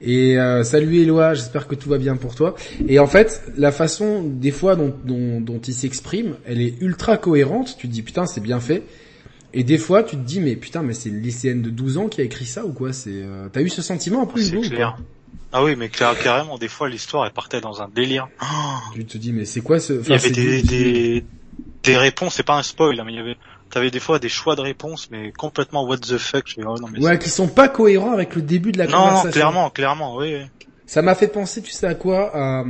Et 0.00 0.38
euh, 0.38 0.62
salut 0.62 1.00
Eloi, 1.00 1.34
j'espère 1.34 1.66
que 1.66 1.74
tout 1.74 1.88
va 1.88 1.98
bien 1.98 2.16
pour 2.16 2.34
toi. 2.34 2.54
Et 2.86 2.98
en 2.98 3.06
fait, 3.06 3.42
la 3.56 3.72
façon 3.72 4.22
des 4.22 4.52
fois 4.52 4.76
dont, 4.76 4.94
dont, 5.04 5.40
dont 5.40 5.58
il 5.58 5.74
s'exprime, 5.74 6.36
elle 6.46 6.60
est 6.60 6.80
ultra 6.80 7.16
cohérente. 7.16 7.76
Tu 7.78 7.88
te 7.88 7.92
dis 7.92 8.02
putain 8.02 8.26
c'est 8.26 8.40
bien 8.40 8.60
fait. 8.60 8.84
Et 9.54 9.64
des 9.64 9.78
fois 9.78 10.02
tu 10.04 10.16
te 10.16 10.22
dis 10.22 10.40
mais 10.40 10.54
putain 10.54 10.82
mais 10.82 10.94
c'est 10.94 11.08
une 11.08 11.20
lycéenne 11.20 11.62
de 11.62 11.70
12 11.70 11.98
ans 11.98 12.08
qui 12.08 12.20
a 12.20 12.24
écrit 12.24 12.46
ça 12.46 12.64
ou 12.64 12.72
quoi? 12.72 12.92
C'est 12.92 13.10
euh, 13.12 13.48
t'as 13.52 13.62
eu 13.62 13.68
ce 13.68 13.82
sentiment 13.82 14.22
un 14.22 14.26
peu 14.26 14.40
C'est 14.40 14.60
clair. 14.60 14.98
Ah 15.50 15.64
oui, 15.64 15.76
mais 15.76 15.88
clair, 15.88 16.16
carrément, 16.22 16.58
des 16.58 16.68
fois 16.68 16.88
l'histoire 16.88 17.26
elle 17.26 17.32
partait 17.32 17.60
dans 17.60 17.82
un 17.82 17.88
délire. 17.88 18.28
Tu 18.94 19.04
te 19.04 19.18
dis 19.18 19.32
mais 19.32 19.46
c'est 19.46 19.62
quoi 19.62 19.80
ce 19.80 19.94
Il 20.04 20.10
y 20.10 20.12
avait 20.12 20.30
des, 20.30 20.62
des, 20.62 21.24
des 21.82 21.96
réponses, 21.96 22.34
c'est 22.34 22.42
pas 22.42 22.58
un 22.58 22.62
spoil, 22.62 23.00
hein, 23.00 23.04
mais 23.06 23.14
il 23.14 23.16
y 23.16 23.20
avait, 23.20 23.36
t'avais 23.70 23.90
des 23.90 24.00
fois 24.00 24.18
des 24.18 24.28
choix 24.28 24.56
de 24.56 24.60
réponses, 24.60 25.08
mais 25.10 25.32
complètement 25.32 25.84
what 25.84 25.98
the 25.98 26.18
fuck. 26.18 26.44
Je 26.46 26.54
fais, 26.54 26.62
oh, 26.66 26.76
non, 26.78 26.88
mais 26.92 27.04
Ouais, 27.04 27.18
qui 27.18 27.28
sont 27.28 27.48
pas 27.48 27.68
cohérents 27.68 28.12
avec 28.12 28.34
le 28.34 28.42
début 28.42 28.72
de 28.72 28.78
la 28.78 28.86
non, 28.86 28.92
conversation. 28.92 29.24
non, 29.26 29.32
clairement, 29.32 29.70
clairement, 29.70 30.16
oui. 30.16 30.34
oui. 30.36 30.66
Ça 30.86 31.02
m'a 31.02 31.14
fait 31.14 31.28
penser, 31.28 31.60
tu 31.60 31.70
sais 31.70 31.86
à 31.86 31.94
quoi 31.94 32.30
À 32.34 32.64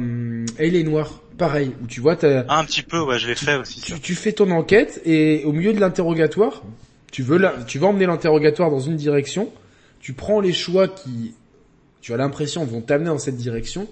Elle 0.58 0.74
est 0.76 0.82
noire. 0.82 1.20
Pareil, 1.38 1.72
où 1.82 1.86
tu 1.86 2.00
vois, 2.00 2.16
t'as- 2.16 2.44
Ah, 2.48 2.58
un 2.58 2.64
petit 2.64 2.82
peu, 2.82 2.98
ouais, 3.00 3.18
je 3.20 3.28
l'ai 3.28 3.36
fait 3.36 3.54
aussi. 3.54 3.80
tu, 3.80 4.00
tu 4.00 4.14
fais 4.16 4.32
ton 4.32 4.50
enquête 4.50 5.00
et 5.04 5.44
au 5.44 5.52
milieu 5.52 5.72
de 5.72 5.78
l'interrogatoire, 5.78 6.62
tu 7.12 7.22
veux 7.22 7.38
la, 7.38 7.52
tu 7.66 7.78
vas 7.78 7.86
emmener 7.86 8.06
l'interrogatoire 8.06 8.70
dans 8.72 8.80
une 8.80 8.96
direction, 8.96 9.48
tu 10.00 10.14
prends 10.14 10.40
les 10.40 10.52
choix 10.52 10.88
qui, 10.88 11.34
tu 12.00 12.12
as 12.12 12.16
l'impression 12.16 12.64
vont 12.64 12.80
t'amener 12.80 13.10
dans 13.10 13.18
cette 13.18 13.36
direction 13.36 13.86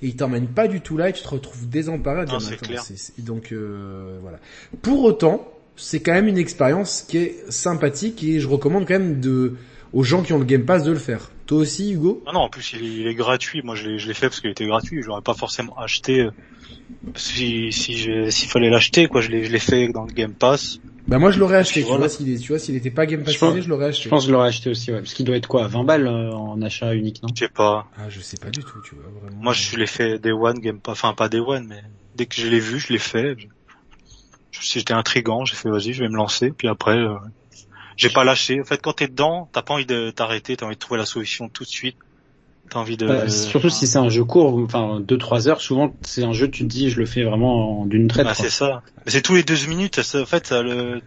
et 0.00 0.06
ils 0.06 0.14
t'emmènent 0.16 0.46
pas 0.46 0.68
du 0.68 0.80
tout 0.80 0.96
là 0.96 1.08
et 1.08 1.12
tu 1.12 1.22
te 1.24 1.28
retrouves 1.28 1.68
désemparé 1.68 2.20
à 2.20 2.24
dire 2.24 2.34
Non, 2.34 2.40
c'est 2.40 2.56
clair. 2.60 2.82
c'est- 2.84 3.20
donc 3.20 3.50
euh, 3.50 4.18
voilà. 4.22 4.38
Pour 4.80 5.02
autant, 5.02 5.44
c'est 5.76 6.00
quand 6.00 6.12
même 6.12 6.28
une 6.28 6.38
expérience 6.38 7.04
qui 7.08 7.18
est 7.18 7.50
sympathique 7.50 8.22
et 8.24 8.40
je 8.40 8.48
recommande 8.48 8.86
quand 8.86 8.94
même 8.98 9.20
de 9.20 9.54
aux 9.92 10.02
gens 10.04 10.22
qui 10.22 10.32
ont 10.32 10.38
le 10.38 10.44
Game 10.44 10.64
Pass 10.64 10.84
de 10.84 10.92
le 10.92 10.98
faire. 10.98 11.30
Toi 11.46 11.58
aussi, 11.58 11.92
Hugo? 11.92 12.22
Ah 12.26 12.32
non, 12.32 12.40
en 12.40 12.48
plus 12.48 12.72
il 12.72 12.82
est, 12.82 12.88
il 13.02 13.06
est 13.06 13.14
gratuit. 13.14 13.60
Moi, 13.62 13.74
je 13.74 13.88
l'ai, 13.88 13.98
je 13.98 14.08
l'ai 14.08 14.14
fait 14.14 14.28
parce 14.28 14.40
qu'il 14.40 14.48
était 14.50 14.64
gratuit. 14.66 15.02
Je 15.02 15.08
l'aurais 15.08 15.20
pas 15.22 15.34
forcément 15.34 15.76
acheté 15.76 16.20
euh, 16.20 16.30
si 17.16 17.72
s'il 17.72 18.48
fallait 18.48 18.70
l'acheter, 18.70 19.06
quoi. 19.08 19.20
Je 19.20 19.28
l'ai, 19.30 19.44
je 19.44 19.52
l'ai 19.52 19.58
fait 19.58 19.88
dans 19.88 20.04
le 20.04 20.12
Game 20.12 20.32
Pass. 20.32 20.78
Bah 21.08 21.18
moi 21.18 21.32
je 21.32 21.40
l'aurais 21.40 21.56
acheté, 21.56 21.80
tu 21.80 21.86
Voilà. 21.88 21.98
vois, 22.06 22.08
s'il 22.08 22.32
est, 22.32 22.36
tu 22.38 22.48
vois, 22.52 22.60
s'il 22.60 22.76
était 22.76 22.90
pas 22.92 23.06
Game 23.06 23.20
Je 23.20 23.24
Pass 23.24 23.36
pense- 23.38 23.60
je 23.60 23.68
l'aurais 23.68 23.86
acheté. 23.86 24.04
Je 24.04 24.08
pense 24.08 24.22
que 24.22 24.28
je 24.28 24.32
l'aurais 24.32 24.48
acheté 24.48 24.70
aussi, 24.70 24.92
ouais. 24.92 25.00
Parce 25.00 25.14
qu'il 25.14 25.26
doit 25.26 25.36
être 25.36 25.48
quoi 25.48 25.66
20 25.66 25.82
balles 25.84 26.06
euh, 26.06 26.32
en 26.32 26.62
achat 26.62 26.94
unique, 26.94 27.20
non? 27.24 27.28
Je 27.34 27.40
sais 27.44 27.50
pas. 27.50 27.88
Ah, 27.96 28.08
je 28.08 28.20
sais 28.20 28.36
pas 28.36 28.50
du 28.50 28.60
tout, 28.60 28.80
tu 28.84 28.94
vois, 28.94 29.04
vraiment. 29.20 29.42
Moi, 29.42 29.52
je 29.52 29.76
l'ai 29.76 29.88
fait 29.88 30.20
Day 30.20 30.30
One, 30.30 30.60
Game 30.60 30.78
pas, 30.78 30.92
enfin 30.92 31.12
pas 31.12 31.28
Day 31.28 31.40
One, 31.40 31.66
mais 31.68 31.82
dès 32.14 32.26
que 32.26 32.36
je 32.36 32.46
l'ai 32.46 32.60
vu, 32.60 32.78
je 32.78 32.92
l'ai 32.92 33.00
fait. 33.00 33.34
Je- 33.36 33.46
J'étais 34.60 34.92
intrigant, 34.92 35.44
j'ai 35.44 35.56
fait 35.56 35.68
vas-y, 35.70 35.92
je 35.92 36.02
vais 36.02 36.08
me 36.08 36.16
lancer. 36.16 36.52
Puis 36.56 36.68
après, 36.68 36.96
euh, 36.96 37.14
j'ai 37.96 38.10
pas 38.10 38.24
lâché. 38.24 38.60
En 38.60 38.64
fait, 38.64 38.80
quand 38.80 38.92
t'es 38.94 39.08
dedans, 39.08 39.48
t'as 39.52 39.62
pas 39.62 39.74
envie 39.74 39.86
de 39.86 40.10
t'arrêter, 40.10 40.56
t'as 40.56 40.66
envie 40.66 40.74
de 40.76 40.80
trouver 40.80 40.98
la 40.98 41.06
solution 41.06 41.48
tout 41.48 41.64
de 41.64 41.68
suite. 41.68 41.96
T'as 42.70 42.78
envie 42.78 42.96
de. 42.96 43.06
Bah, 43.06 43.28
Surtout 43.28 43.70
si 43.70 43.86
c'est 43.86 43.98
un 43.98 44.08
jeu 44.08 44.24
court, 44.24 44.54
enfin 44.64 45.00
2-3 45.00 45.48
heures, 45.48 45.60
souvent 45.60 45.94
c'est 46.02 46.22
un 46.22 46.32
jeu, 46.32 46.48
tu 46.50 46.62
te 46.64 46.68
dis 46.68 46.90
je 46.90 46.98
le 47.00 47.06
fais 47.06 47.22
vraiment 47.24 47.80
en- 47.82 47.86
d'une 47.86 48.08
traite. 48.08 48.24
Bah, 48.26 48.34
c'est 48.34 48.50
ça. 48.50 48.82
Mais 49.04 49.10
c'est 49.12 49.22
tous 49.22 49.34
les 49.34 49.42
deux 49.42 49.56
minutes. 49.68 50.00
Ça, 50.02 50.22
en 50.22 50.26
fait, 50.26 50.46
ça 50.46 50.62
le, 50.62 51.00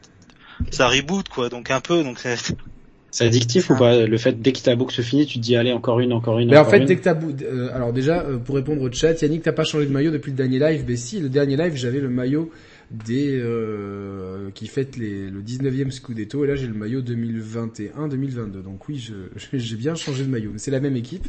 ça 0.72 0.88
reboot 0.88 1.30
quoi. 1.30 1.50
Donc 1.50 1.72
un 1.72 1.82
peu. 1.82 2.04
Donc 2.04 2.20
c'est- 2.20 2.56
C'est 3.12 3.26
addictif 3.28 3.70
ou 3.70 3.78
pas 3.78 4.06
Le 4.06 4.18
fait 4.18 4.42
dès 4.42 4.52
que 4.52 4.60
ta 4.60 4.76
boucle 4.76 4.94
se 4.94 5.02
finit, 5.02 5.26
tu 5.26 5.36
te 5.40 5.44
dis 5.44 5.56
allez 5.56 5.72
encore 5.72 6.02
une, 6.02 6.12
encore 6.12 6.38
une. 6.38 6.50
Mais 6.52 6.58
en 6.58 6.66
fait, 6.66 6.80
une. 6.80 6.86
dès 6.86 6.98
que 6.98 7.02
t'as, 7.02 7.14
bou- 7.14 7.34
euh, 7.44 7.74
alors 7.74 7.94
déjà, 7.94 8.20
euh, 8.24 8.38
pour 8.40 8.56
répondre 8.56 8.82
au 8.82 8.92
chat, 8.92 9.14
Yannick, 9.22 9.42
t'as 9.42 9.54
pas 9.54 9.64
changé 9.64 9.86
de 9.86 9.92
maillot 9.94 10.12
depuis 10.12 10.32
le 10.32 10.36
dernier 10.36 10.60
live. 10.60 10.84
Mais 10.86 10.98
si, 10.98 11.22
le 11.22 11.30
dernier 11.30 11.56
live, 11.56 11.76
j'avais 11.78 12.02
le 12.02 12.10
maillot 12.10 12.52
des, 12.92 13.40
euh, 13.42 14.50
qui 14.54 14.68
fête 14.68 14.98
les, 14.98 15.30
le 15.30 15.42
19e 15.42 15.92
Scudetto, 15.92 16.44
et 16.44 16.48
là 16.48 16.56
j'ai 16.56 16.68
le 16.68 16.74
maillot 16.74 17.02
2021-2022. 17.02 18.62
Donc 18.64 18.88
oui, 18.88 19.00
je, 19.00 19.14
j'ai 19.54 19.76
bien 19.76 19.96
changé 19.96 20.24
de 20.24 20.30
maillot. 20.30 20.52
Mais 20.54 20.60
c'est 20.60 20.72
la 20.72 20.80
même 20.80 20.96
équipe. 20.96 21.26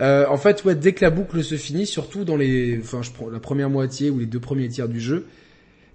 Euh, 0.00 0.26
en 0.28 0.36
fait, 0.36 0.64
ouais, 0.64 0.74
dès 0.74 0.92
que 0.92 1.04
la 1.04 1.10
boucle 1.10 1.42
se 1.42 1.54
finit, 1.54 1.86
surtout 1.86 2.24
dans 2.24 2.36
les, 2.36 2.78
enfin, 2.80 3.02
je 3.02 3.10
prends 3.10 3.30
la 3.30 3.40
première 3.40 3.70
moitié 3.70 4.10
ou 4.10 4.18
les 4.18 4.26
deux 4.26 4.40
premiers 4.40 4.68
tiers 4.68 4.88
du 4.88 5.00
jeu, 5.00 5.26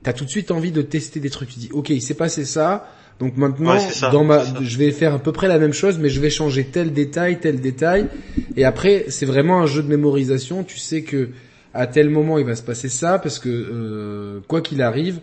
t'as 0.04 0.14
tout 0.14 0.26
de 0.26 0.30
suite 0.30 0.52
envie 0.52 0.72
de 0.72 0.82
tester 0.82 1.20
des 1.20 1.30
trucs. 1.30 1.50
Tu 1.50 1.60
dis, 1.60 1.70
ok, 1.72 1.90
il 1.90 2.02
s'est 2.02 2.14
passé 2.16 2.46
ça. 2.46 2.90
Donc 3.20 3.38
maintenant, 3.38 3.74
Ouais, 3.74 3.80
c'est 3.80 3.94
ça, 3.94 4.10
dans 4.10 4.24
ma, 4.24 4.44
je 4.64 4.78
vais 4.78 4.92
faire 4.92 5.14
à 5.14 5.20
peu 5.20 5.32
près 5.32 5.48
la 5.48 5.60
même 5.60 5.74
chose, 5.74 6.00
mais 6.00 6.10
je 6.10 6.20
vais 6.20 6.32
changer 6.32 6.64
tel 6.64 6.92
détail, 6.92 7.40
tel 7.40 7.62
détail. 7.62 8.08
Et 8.56 8.64
après, 8.64 9.06
c'est 9.10 9.28
vraiment 9.28 9.62
un 9.62 9.68
jeu 9.68 9.84
de 9.84 9.88
mémorisation. 9.88 10.64
Tu 10.64 10.80
sais 10.80 11.04
que 11.04 11.30
à 11.74 11.88
tel 11.88 12.10
moment 12.10 12.38
il 12.38 12.46
va 12.46 12.56
se 12.56 12.64
passer 12.64 12.90
ça, 12.90 13.20
parce 13.20 13.40
que 13.40 13.50
euh, 13.50 14.40
quoi 14.48 14.62
qu'il 14.62 14.82
arrive, 14.82 15.20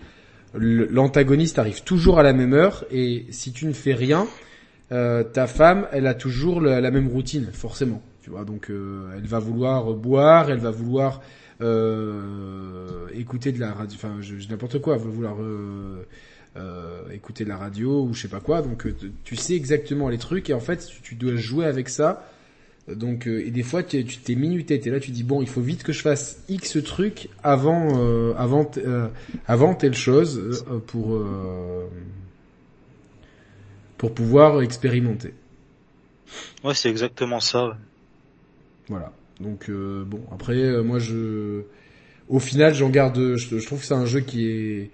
l'antagoniste 0.54 1.58
arrive 1.58 1.82
toujours 1.82 2.18
à 2.18 2.22
la 2.22 2.32
même 2.32 2.54
heure. 2.54 2.84
Et 2.90 3.26
si 3.30 3.52
tu 3.52 3.66
ne 3.66 3.72
fais 3.72 3.94
rien, 3.94 4.26
euh, 4.92 5.22
ta 5.22 5.46
femme, 5.46 5.86
elle 5.92 6.06
a 6.06 6.14
toujours 6.14 6.60
la, 6.60 6.90
même 6.90 7.08
routine, 7.08 7.50
forcément. 7.52 8.02
Tu 8.22 8.30
vois, 8.30 8.44
donc 8.44 8.70
euh, 8.70 9.10
elle 9.16 9.26
va 9.26 9.38
vouloir 9.38 9.92
boire, 9.94 10.50
elle 10.50 10.58
va 10.58 10.70
vouloir 10.70 11.20
écouter 13.14 13.50
de 13.50 13.58
la 13.58 13.72
radio, 13.72 13.96
enfin, 13.96 14.18
je, 14.20 14.48
n'importe 14.48 14.80
quoi, 14.80 14.94
elle 14.94 15.02
va 15.02 15.10
vouloir 15.10 15.36
écouter 17.12 17.42
de 17.44 17.48
la 17.48 17.56
radio 17.56 18.04
ou 18.04 18.14
je 18.14 18.22
sais 18.22 18.28
pas 18.28 18.40
quoi. 18.40 18.62
Donc 18.62 18.86
tu 19.24 19.34
sais 19.36 19.54
exactement 19.54 20.08
les 20.08 20.18
trucs 20.18 20.50
et 20.50 20.54
en 20.54 20.60
fait 20.60 20.88
tu 21.02 21.16
dois 21.16 21.34
jouer 21.34 21.66
avec 21.66 21.88
ça. 21.88 22.24
Donc 22.94 23.26
euh, 23.26 23.46
et 23.46 23.50
des 23.50 23.62
fois 23.62 23.82
tu 23.82 24.04
t'es 24.04 24.34
minuté, 24.34 24.80
t'es 24.80 24.90
là, 24.90 25.00
tu 25.00 25.10
dis 25.10 25.22
bon, 25.22 25.42
il 25.42 25.48
faut 25.48 25.60
vite 25.60 25.82
que 25.82 25.92
je 25.92 26.00
fasse 26.00 26.42
X 26.48 26.78
truc 26.84 27.28
avant 27.42 27.98
euh, 27.98 28.32
avant 28.36 28.70
euh, 28.78 29.08
avant 29.46 29.74
telle 29.74 29.94
chose 29.94 30.64
euh, 30.70 30.78
pour 30.78 31.14
euh, 31.14 31.86
pour 33.96 34.14
pouvoir 34.14 34.62
expérimenter. 34.62 35.34
ouais, 36.64 36.74
c'est 36.74 36.88
exactement 36.88 37.40
ça. 37.40 37.76
Voilà. 38.88 39.12
Donc 39.40 39.68
euh, 39.68 40.04
bon, 40.04 40.22
après 40.32 40.82
moi 40.82 40.98
je 40.98 41.62
au 42.28 42.38
final 42.38 42.74
j'en 42.74 42.90
garde 42.90 43.36
je, 43.36 43.58
je 43.58 43.66
trouve 43.66 43.80
que 43.80 43.86
c'est 43.86 43.94
un 43.94 44.06
jeu 44.06 44.20
qui 44.20 44.48
est 44.48 44.90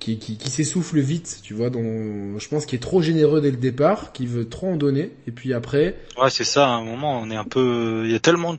qui, 0.00 0.18
qui, 0.18 0.36
qui 0.36 0.50
s'essouffle 0.50 0.98
vite, 0.98 1.40
tu 1.44 1.54
vois, 1.54 1.70
dont 1.70 2.38
je 2.38 2.48
pense 2.48 2.66
qu'il 2.66 2.76
est 2.76 2.82
trop 2.82 3.00
généreux 3.00 3.40
dès 3.40 3.50
le 3.50 3.56
départ, 3.56 4.12
qui 4.12 4.26
veut 4.26 4.48
trop 4.48 4.68
en 4.68 4.76
donner, 4.76 5.12
et 5.28 5.30
puis 5.30 5.54
après, 5.54 5.96
Ouais, 6.16 6.30
c'est 6.30 6.44
ça. 6.44 6.66
À 6.66 6.70
un 6.70 6.82
moment, 6.82 7.20
on 7.20 7.30
est 7.30 7.36
un 7.36 7.44
peu. 7.44 8.02
Il 8.06 8.10
y 8.10 8.14
a 8.14 8.18
tellement 8.18 8.56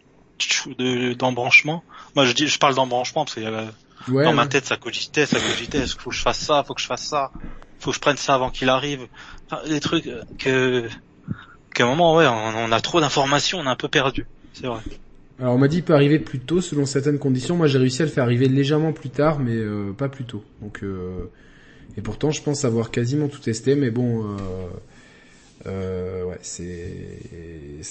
d'embranchements. 1.17 1.83
Moi, 2.15 2.25
je 2.25 2.33
dis, 2.33 2.47
je 2.47 2.59
parle 2.59 2.75
d'embranchement 2.75 3.25
parce 3.25 3.35
que 3.35 3.41
euh, 3.41 3.65
ouais, 4.07 4.23
dans 4.23 4.33
ma 4.33 4.47
tête, 4.47 4.65
ça 4.65 4.77
cogitait, 4.77 5.25
ça 5.25 5.39
cogitait. 5.39 5.85
Faut 5.87 6.11
que 6.11 6.15
je 6.15 6.21
fasse 6.21 6.39
ça, 6.39 6.63
faut 6.65 6.73
que 6.73 6.81
je 6.81 6.87
fasse 6.87 7.03
ça, 7.03 7.31
faut 7.79 7.91
que 7.91 7.95
je 7.95 8.01
prenne 8.01 8.17
ça 8.17 8.35
avant 8.35 8.49
qu'il 8.49 8.69
arrive. 8.69 9.07
Enfin, 9.49 9.67
des 9.67 9.79
trucs 9.79 10.07
euh, 10.07 10.21
que 10.37 10.87
qu'à 11.73 11.83
un 11.83 11.87
moment, 11.87 12.15
ouais, 12.15 12.27
on, 12.27 12.55
on 12.55 12.71
a 12.71 12.81
trop 12.81 13.01
d'informations, 13.01 13.59
on 13.59 13.65
est 13.65 13.69
un 13.69 13.75
peu 13.75 13.87
perdu. 13.87 14.25
C'est 14.53 14.67
vrai. 14.67 14.81
Alors 15.41 15.55
on 15.55 15.57
m'a 15.57 15.67
dit 15.67 15.77
il 15.77 15.83
peut 15.83 15.95
arriver 15.95 16.19
plus 16.19 16.39
tôt 16.39 16.61
selon 16.61 16.85
certaines 16.85 17.17
conditions. 17.17 17.57
Moi 17.57 17.65
j'ai 17.65 17.79
réussi 17.79 18.03
à 18.03 18.05
le 18.05 18.11
faire 18.11 18.25
arriver 18.25 18.47
légèrement 18.47 18.93
plus 18.93 19.09
tard, 19.09 19.39
mais 19.39 19.55
euh, 19.55 19.91
pas 19.91 20.07
plus 20.07 20.23
tôt. 20.23 20.43
Donc 20.61 20.83
euh, 20.83 21.31
et 21.97 22.01
pourtant 22.01 22.29
je 22.29 22.43
pense 22.43 22.63
avoir 22.63 22.91
quasiment 22.91 23.27
tout 23.27 23.39
testé, 23.39 23.73
mais 23.73 23.89
bon, 23.89 24.37
euh, 25.65 26.25
c'est 26.43 26.77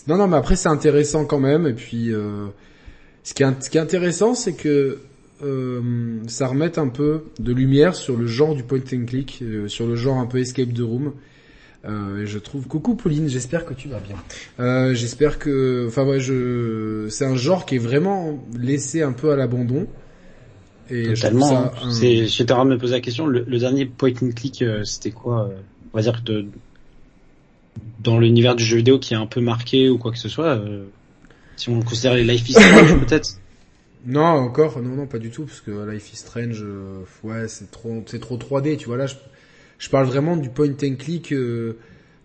non 0.06 0.16
non 0.16 0.28
mais 0.28 0.36
après 0.36 0.54
c'est 0.54 0.68
intéressant 0.68 1.24
quand 1.24 1.40
même. 1.40 1.66
Et 1.66 1.72
puis 1.72 2.12
ce 3.24 3.34
qui 3.34 3.42
est, 3.42 3.76
intéressant 3.80 4.34
c'est 4.34 4.54
que 4.54 5.00
ça 6.28 6.46
remet 6.46 6.78
un 6.78 6.88
peu 6.88 7.24
de 7.40 7.52
lumière 7.52 7.96
sur 7.96 8.16
le 8.16 8.28
genre 8.28 8.54
du 8.54 8.62
point 8.62 8.78
and 8.78 9.06
click, 9.06 9.42
sur 9.66 9.88
le 9.88 9.96
genre 9.96 10.18
un 10.18 10.26
peu 10.26 10.38
escape 10.38 10.72
the 10.72 10.82
room. 10.82 11.14
Euh, 11.86 12.26
je 12.26 12.38
trouve 12.38 12.66
coucou 12.66 12.94
Pauline, 12.94 13.28
j'espère 13.28 13.64
que 13.64 13.72
tu 13.72 13.88
vas 13.88 14.00
bien. 14.00 14.16
Euh, 14.58 14.92
j'espère 14.94 15.38
que, 15.38 15.86
enfin 15.88 16.04
ouais, 16.04 16.20
je, 16.20 17.06
c'est 17.10 17.24
un 17.24 17.36
genre 17.36 17.64
qui 17.64 17.76
est 17.76 17.78
vraiment 17.78 18.38
laissé 18.58 19.02
un 19.02 19.12
peu 19.12 19.30
à 19.32 19.36
l'abandon. 19.36 19.86
Et 20.90 21.04
Totalement. 21.14 21.46
ça 21.48 21.58
hein. 21.58 21.86
un- 21.86 21.90
C'est, 21.92 22.26
j'étais 22.26 22.52
en 22.52 22.56
train 22.56 22.64
de 22.66 22.70
me 22.70 22.78
poser 22.78 22.94
la 22.94 23.00
question. 23.00 23.26
Le, 23.26 23.44
le 23.46 23.58
dernier 23.58 23.86
point 23.86 24.10
and 24.22 24.30
click, 24.36 24.60
euh, 24.62 24.84
c'était 24.84 25.10
quoi 25.12 25.48
euh, 25.48 25.56
On 25.94 25.96
va 25.96 26.02
dire 26.02 26.20
que 26.20 26.30
de, 26.30 26.46
dans 28.02 28.18
l'univers 28.18 28.56
du 28.56 28.64
jeu 28.64 28.76
vidéo 28.78 28.98
qui 28.98 29.14
est 29.14 29.18
un 29.18 29.26
peu 29.26 29.40
marqué 29.40 29.88
ou 29.88 29.98
quoi 29.98 30.10
que 30.12 30.18
ce 30.18 30.28
soit. 30.28 30.56
euh, 30.58 30.84
si 31.56 31.68
on 31.70 31.80
considère 31.80 32.14
les 32.14 32.24
Life 32.24 32.48
is 32.48 32.52
Strange 32.54 32.98
peut-être? 33.06 33.38
Non, 34.06 34.22
encore, 34.24 34.80
non, 34.80 34.96
non, 34.96 35.06
pas 35.06 35.18
du 35.18 35.30
tout, 35.30 35.44
parce 35.44 35.60
que 35.60 35.70
Life 35.90 36.12
is 36.14 36.16
Strange, 36.16 36.64
ouais, 37.22 37.48
c'est 37.48 37.70
trop, 37.70 38.02
c'est 38.06 38.18
trop 38.18 38.38
3D, 38.38 38.78
tu 38.78 38.86
vois. 38.86 38.96
Là, 38.96 39.06
je, 39.06 39.14
je 39.80 39.90
parle 39.90 40.06
vraiment 40.06 40.36
du 40.36 40.48
point 40.48 40.70
and 40.84 40.94
click 40.96 41.32
euh, 41.32 41.76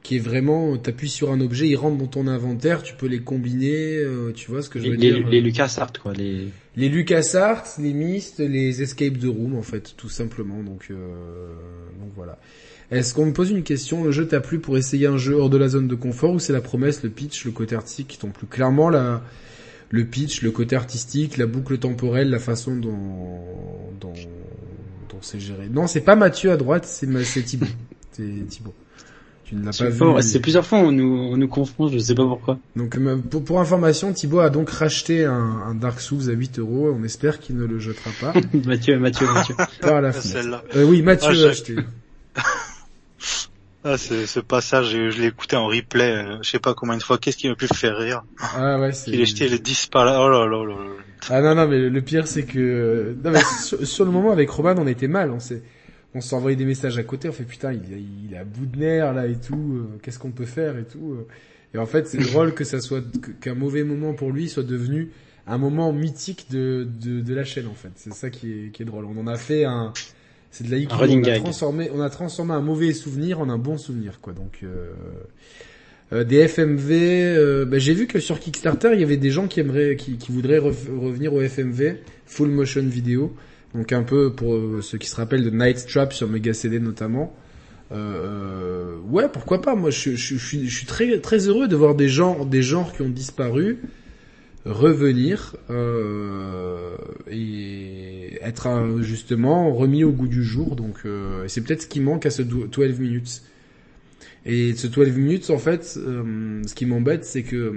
qui 0.04 0.18
est 0.18 0.20
vraiment, 0.20 0.78
t'appuies 0.78 1.10
sur 1.10 1.32
un 1.32 1.42
objet, 1.42 1.68
il 1.68 1.76
rentre 1.76 1.98
dans 1.98 2.06
ton 2.06 2.28
inventaire, 2.28 2.84
tu 2.84 2.94
peux 2.94 3.08
les 3.08 3.22
combiner, 3.22 3.96
euh, 3.96 4.32
tu 4.34 4.52
vois 4.52 4.62
ce 4.62 4.70
que 4.70 4.78
je 4.78 4.86
veux 4.86 4.92
les, 4.92 4.98
dire. 5.14 5.28
les 5.28 5.42
LucasArts 5.42 5.94
quoi. 5.94 6.14
Les... 6.14 6.50
Les 6.78 6.90
LucasArts, 6.90 7.66
les 7.80 7.94
Myst, 7.94 8.40
les 8.40 8.82
Escape 8.82 9.18
the 9.18 9.26
Room, 9.26 9.56
en 9.56 9.62
fait, 9.62 9.94
tout 9.96 10.10
simplement. 10.10 10.62
Donc, 10.62 10.88
euh, 10.92 11.54
donc 12.02 12.12
voilà. 12.16 12.38
Est-ce 12.92 13.14
qu'on 13.14 13.28
me 13.28 13.34
pose 13.34 13.50
une 13.50 13.64
question 13.64 14.04
Le 14.04 14.12
jeu 14.12 14.28
t'a 14.28 14.42
plu 14.42 14.60
pour 14.60 14.78
essayer 14.78 15.08
un 15.08 15.18
jeu 15.18 15.36
hors 15.36 15.50
de 15.50 15.58
la 15.58 15.70
zone 15.70 15.88
de 15.88 15.96
confort 15.96 16.34
ou 16.34 16.40
c'est 16.40 16.54
la 16.54 16.62
promesse, 16.62 17.02
le 17.02 17.10
pitch, 17.10 17.46
le 17.46 17.52
côté 17.52 17.76
artistique 17.76 18.10
qui 18.10 18.18
t'ont 18.18 18.32
plu? 18.32 18.46
Clairement, 18.46 18.90
la, 18.90 19.24
le 19.90 20.06
pitch, 20.06 20.42
le 20.42 20.52
côté 20.52 20.76
artistique, 20.76 21.38
la 21.38 21.46
boucle 21.46 21.78
temporelle, 21.78 22.30
la 22.30 22.40
façon 22.40 22.76
dont, 22.76 23.40
dont, 24.02 24.14
dont 25.10 25.18
c'est 25.22 25.40
géré. 25.40 25.68
Non, 25.72 25.88
c'est 25.88 26.02
pas 26.02 26.16
Mathieu 26.16 26.52
à 26.52 26.58
droite, 26.58 26.86
c'est 26.86 27.08
Thibaut. 27.44 27.66
C'est 28.12 28.48
Thibaut. 28.48 28.74
Tu 29.44 29.56
ne 29.56 29.60
l'as 29.60 29.66
pas 29.68 29.74
C'est, 29.74 29.90
vu. 29.92 30.22
c'est 30.22 30.40
plusieurs 30.40 30.66
fois 30.66 30.80
on 30.80 30.92
nous, 30.92 31.18
on 31.18 31.36
nous 31.38 31.48
confond, 31.50 31.88
je 31.90 31.98
sais 32.00 32.16
pas 32.16 32.24
pourquoi. 32.26 32.58
Donc 32.78 32.98
euh, 32.98 33.18
pour, 33.18 33.44
pour 33.44 33.60
information, 33.60 34.12
Thibaut 34.14 34.40
a 34.40 34.50
donc 34.50 34.70
racheté 34.70 35.26
un, 35.26 35.34
un 35.34 35.76
Dark 35.76 36.00
Souls 36.00 36.30
à 36.30 36.34
8 36.34 36.60
euros. 36.60 36.96
On 36.98 37.04
espère 37.04 37.40
qu'il 37.40 37.58
ne 37.58 37.66
le 37.66 37.78
jettera 37.78 38.10
pas 38.22 38.34
Mathieu, 38.66 38.98
Mathieu, 38.98 39.28
Mathieu. 39.32 39.56
par 39.82 40.02
la 40.02 40.14
fenêtre. 40.14 40.28
Celle-là. 40.30 40.64
Euh, 40.76 40.86
oui, 40.86 41.02
Mathieu 41.02 41.46
Ah, 41.46 41.50
acheté. 41.50 41.76
Ah, 43.88 43.98
ce, 44.00 44.26
ce 44.26 44.40
passage, 44.40 44.90
je, 44.90 45.22
l'ai 45.22 45.28
écouté 45.28 45.56
en 45.56 45.68
replay, 45.68 46.12
euh, 46.12 46.38
je 46.42 46.50
sais 46.50 46.60
pas 46.60 46.74
combien 46.74 46.98
de 46.98 47.04
fois. 47.04 47.20
Qu'est-ce 47.20 47.38
qui 47.38 47.48
m'a 47.48 47.56
pu 47.56 47.68
faire 47.68 47.96
rire? 47.98 48.24
Ah 48.40 48.80
ouais, 48.80 48.92
c'est. 48.92 49.12
Il 49.12 49.22
a 49.22 49.26
jeté 49.26 49.48
les 49.48 49.60
10 49.60 49.88
par 49.88 50.06
là. 50.06 50.20
Oh 50.22 50.28
là 50.28 50.46
là 50.48 50.66
là. 50.66 50.76
Ah 51.30 51.42
non 51.42 51.54
non, 51.56 51.68
mais 51.68 51.90
le, 51.90 52.02
pire 52.02 52.28
c'est 52.28 52.46
que 52.46 53.16
non 53.24 53.32
mais 53.32 53.42
sur, 53.64 53.86
sur 53.86 54.06
le 54.06 54.12
moment 54.12 54.32
avec 54.32 54.50
Roman, 54.50 54.74
on 54.78 54.88
était 54.88 55.08
mal. 55.08 55.30
On 55.32 55.40
s'est 55.40 55.62
on 56.16 56.22
s'est 56.22 56.36
envoyé 56.36 56.56
des 56.56 56.66
messages 56.66 56.98
à 56.98 57.04
côté. 57.04 57.30
On 57.30 57.32
fait 57.32 57.44
putain, 57.44 57.74
il, 57.74 57.82
il 58.28 58.34
est 58.34 58.38
à 58.38 58.44
bout 58.44 58.66
de 58.66 58.78
nerfs 58.78 59.14
là 59.14 59.28
et 59.28 59.36
tout. 59.40 59.74
euh, 59.76 59.98
Qu'est-ce 60.02 60.18
qu'on 60.20 60.32
peut 60.32 60.46
faire 60.46 60.78
et 60.78 60.86
tout. 60.86 61.14
euh. 61.20 61.28
Et 61.74 61.78
en 61.78 61.86
fait, 61.86 62.08
c'est 62.08 62.18
drôle 62.20 62.54
que 62.56 62.64
ça 62.64 62.80
soit 62.80 63.04
qu'un 63.42 63.54
mauvais 63.56 63.84
moment 63.84 64.14
pour 64.14 64.32
lui 64.32 64.50
soit 64.50 64.64
devenu 64.64 65.12
un 65.46 65.58
moment 65.60 65.94
mythique 65.94 66.48
de 66.50 66.88
de, 67.04 67.22
de 67.22 67.34
la 67.36 67.44
chaîne 67.44 67.68
en 67.68 67.76
fait. 67.76 67.92
C'est 67.96 68.14
ça 68.14 68.32
qui 68.32 68.52
est 68.52 68.70
qui 68.72 68.82
est 68.82 68.86
drôle. 68.86 69.06
On 69.06 69.20
en 69.20 69.28
a 69.28 69.38
fait 69.38 69.66
un 69.66 69.94
c'est 70.56 70.64
de 70.66 70.72
la 70.72 70.78
IQ, 70.78 70.96
on 70.96 71.24
a 71.24 71.40
transformé 71.40 71.90
on 71.94 72.00
a 72.00 72.10
transformé 72.10 72.54
un 72.54 72.62
mauvais 72.62 72.94
souvenir 72.94 73.42
en 73.42 73.50
un 73.50 73.58
bon 73.58 73.78
souvenir 73.78 74.22
quoi. 74.22 74.32
Donc 74.32 74.60
euh, 74.64 74.94
euh, 76.14 76.24
des 76.24 76.48
FMV, 76.48 76.92
euh, 76.92 77.66
bah, 77.66 77.78
j'ai 77.78 77.94
vu 77.94 78.08
que 78.08 78.22
sur 78.22 78.40
Kickstarter 78.40 78.92
il 78.94 79.02
y 79.02 79.04
avait 79.04 79.18
des 79.18 79.32
gens 79.32 79.48
qui 79.48 79.60
aimeraient, 79.60 79.98
qui, 79.98 80.18
qui 80.18 80.32
voudraient 80.32 80.60
revenir 80.60 81.34
au 81.34 81.42
FMV, 81.42 81.98
full 82.26 82.48
motion 82.52 82.84
vidéo, 82.84 83.36
donc 83.74 83.92
un 83.92 84.04
peu 84.04 84.32
pour 84.32 84.56
euh, 84.56 84.80
ceux 84.82 84.98
qui 84.98 85.10
se 85.10 85.18
rappellent 85.18 85.44
de 85.44 85.50
Night 85.50 85.86
Trap 85.88 86.14
sur 86.14 86.30
Mega 86.30 86.54
CD 86.54 86.80
notamment. 86.80 87.36
Euh, 87.92 88.96
ouais, 89.10 89.28
pourquoi 89.28 89.62
pas 89.62 89.76
Moi, 89.76 89.90
je, 89.90 90.12
je, 90.12 90.38
je 90.38 90.46
suis, 90.46 90.70
je 90.70 90.74
suis 90.78 90.86
très 90.86 91.20
très 91.20 91.50
heureux 91.50 91.68
de 91.68 91.76
voir 91.76 91.96
des 91.96 92.08
genres, 92.08 92.46
des 92.46 92.62
genres 92.62 92.94
qui 92.94 93.02
ont 93.02 93.10
disparu 93.10 93.80
revenir 94.66 95.56
euh, 95.70 96.96
et 97.30 98.40
être 98.42 98.98
justement 99.02 99.74
remis 99.74 100.04
au 100.04 100.12
goût 100.12 100.28
du 100.28 100.44
jour. 100.44 100.76
Donc 100.76 101.00
euh, 101.06 101.48
c'est 101.48 101.62
peut-être 101.62 101.84
ce 101.84 101.88
qui 101.88 102.00
manque 102.00 102.26
à 102.26 102.32
ce 102.32 102.42
12 102.42 103.00
minutes. 103.00 103.44
Et 104.46 104.74
ce 104.76 104.88
12 104.88 105.12
minutes, 105.18 105.50
en 105.50 105.58
fait, 105.58 105.98
euh, 105.98 106.62
ce 106.66 106.76
qui 106.76 106.86
m'embête, 106.86 107.26
c'est 107.26 107.44
que 107.44 107.74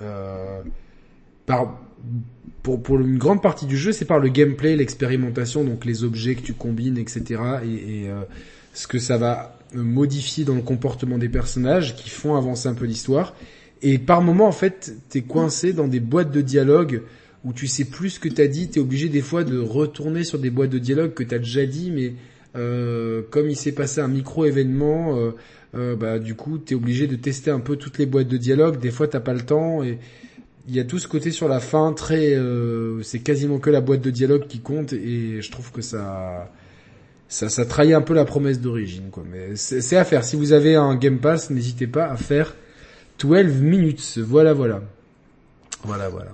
euh, 0.00 0.60
par, 1.44 1.78
pour, 2.62 2.82
pour 2.82 2.98
une 2.98 3.18
grande 3.18 3.42
partie 3.42 3.66
du 3.66 3.76
jeu, 3.76 3.92
c'est 3.92 4.06
par 4.06 4.18
le 4.18 4.28
gameplay, 4.28 4.76
l'expérimentation, 4.76 5.62
donc 5.62 5.84
les 5.84 6.02
objets 6.02 6.34
que 6.36 6.42
tu 6.42 6.54
combines, 6.54 6.96
etc. 6.96 7.42
Et, 7.64 8.04
et 8.04 8.10
euh, 8.10 8.22
ce 8.72 8.86
que 8.86 8.98
ça 8.98 9.18
va 9.18 9.58
modifier 9.74 10.44
dans 10.44 10.54
le 10.54 10.62
comportement 10.62 11.18
des 11.18 11.28
personnages 11.28 11.94
qui 11.96 12.08
font 12.08 12.34
avancer 12.34 12.68
un 12.68 12.74
peu 12.74 12.86
l'histoire. 12.86 13.34
Et 13.82 13.98
par 13.98 14.22
moment, 14.22 14.46
en 14.46 14.52
fait, 14.52 14.94
t'es 15.08 15.22
coincé 15.22 15.72
dans 15.72 15.88
des 15.88 16.00
boîtes 16.00 16.30
de 16.30 16.40
dialogue 16.40 17.02
où 17.44 17.52
tu 17.52 17.66
sais 17.66 17.84
plus 17.84 18.10
ce 18.10 18.20
que 18.20 18.28
t'as 18.28 18.46
dit. 18.46 18.68
T'es 18.68 18.80
obligé 18.80 19.08
des 19.08 19.22
fois 19.22 19.44
de 19.44 19.58
retourner 19.58 20.24
sur 20.24 20.38
des 20.38 20.50
boîtes 20.50 20.70
de 20.70 20.78
dialogue 20.78 21.14
que 21.14 21.22
t'as 21.22 21.38
déjà 21.38 21.64
dit, 21.64 21.90
mais 21.90 22.14
euh, 22.56 23.22
comme 23.30 23.48
il 23.48 23.56
s'est 23.56 23.72
passé 23.72 24.00
un 24.00 24.08
micro 24.08 24.44
événement, 24.44 25.16
euh, 25.16 25.30
euh, 25.74 25.96
bah 25.96 26.18
du 26.18 26.34
coup, 26.34 26.58
t'es 26.58 26.74
obligé 26.74 27.06
de 27.06 27.16
tester 27.16 27.50
un 27.50 27.60
peu 27.60 27.76
toutes 27.76 27.98
les 27.98 28.06
boîtes 28.06 28.28
de 28.28 28.36
dialogue. 28.36 28.78
Des 28.78 28.90
fois, 28.90 29.08
t'as 29.08 29.20
pas 29.20 29.34
le 29.34 29.42
temps 29.42 29.82
et 29.82 29.98
il 30.68 30.76
y 30.76 30.80
a 30.80 30.84
tout 30.84 30.98
ce 30.98 31.08
côté 31.08 31.30
sur 31.30 31.48
la 31.48 31.60
fin 31.60 31.92
très, 31.92 32.34
euh, 32.34 33.02
c'est 33.02 33.20
quasiment 33.20 33.58
que 33.58 33.70
la 33.70 33.80
boîte 33.80 34.02
de 34.02 34.10
dialogue 34.10 34.46
qui 34.46 34.60
compte 34.60 34.92
et 34.92 35.40
je 35.40 35.50
trouve 35.50 35.72
que 35.72 35.80
ça, 35.80 36.52
ça, 37.28 37.48
ça 37.48 37.64
trahit 37.64 37.94
un 37.94 38.02
peu 38.02 38.14
la 38.14 38.24
promesse 38.26 38.60
d'origine, 38.60 39.08
quoi. 39.10 39.24
Mais 39.30 39.56
c'est 39.56 39.96
à 39.96 40.04
faire. 40.04 40.24
Si 40.24 40.36
vous 40.36 40.52
avez 40.52 40.74
un 40.74 40.94
Game 40.96 41.18
Pass, 41.18 41.50
n'hésitez 41.50 41.86
pas 41.86 42.06
à 42.06 42.16
faire 42.16 42.54
12 43.20 43.60
minutes. 43.60 44.18
Voilà, 44.18 44.52
voilà. 44.52 44.80
Voilà, 45.84 46.08
voilà. 46.08 46.30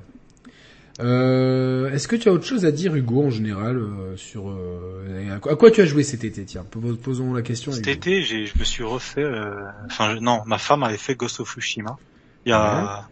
Euh, 1.00 1.90
Est-ce 1.92 2.08
que 2.08 2.16
tu 2.16 2.28
as 2.28 2.32
autre 2.32 2.46
chose 2.46 2.64
à 2.64 2.72
dire, 2.72 2.94
Hugo, 2.96 3.24
en 3.26 3.30
général, 3.30 3.76
euh, 3.76 4.16
sur 4.16 4.48
euh, 4.48 5.34
à 5.34 5.38
quoi- 5.38 5.52
à 5.52 5.56
quoi 5.56 5.70
tu 5.70 5.82
as 5.82 5.84
joué 5.84 6.02
cet 6.02 6.24
été? 6.24 6.44
Tiens, 6.44 6.64
pos- 6.70 6.80
posons 6.96 7.34
la 7.34 7.42
question. 7.42 7.70
Cet 7.70 7.82
Hugo. 7.86 7.90
été, 7.92 8.22
j'ai, 8.22 8.46
je 8.46 8.58
me 8.58 8.64
suis 8.64 8.82
refait. 8.82 9.22
euh, 9.22 9.50
Enfin, 9.86 10.14
non, 10.20 10.40
ma 10.46 10.56
femme 10.58 10.82
avait 10.82 10.96
fait 10.96 11.14
Ghost 11.14 11.40
of 11.40 11.50
Tsushima. 11.52 11.98
Il 12.46 12.50
y 12.50 12.52
a 12.52 13.06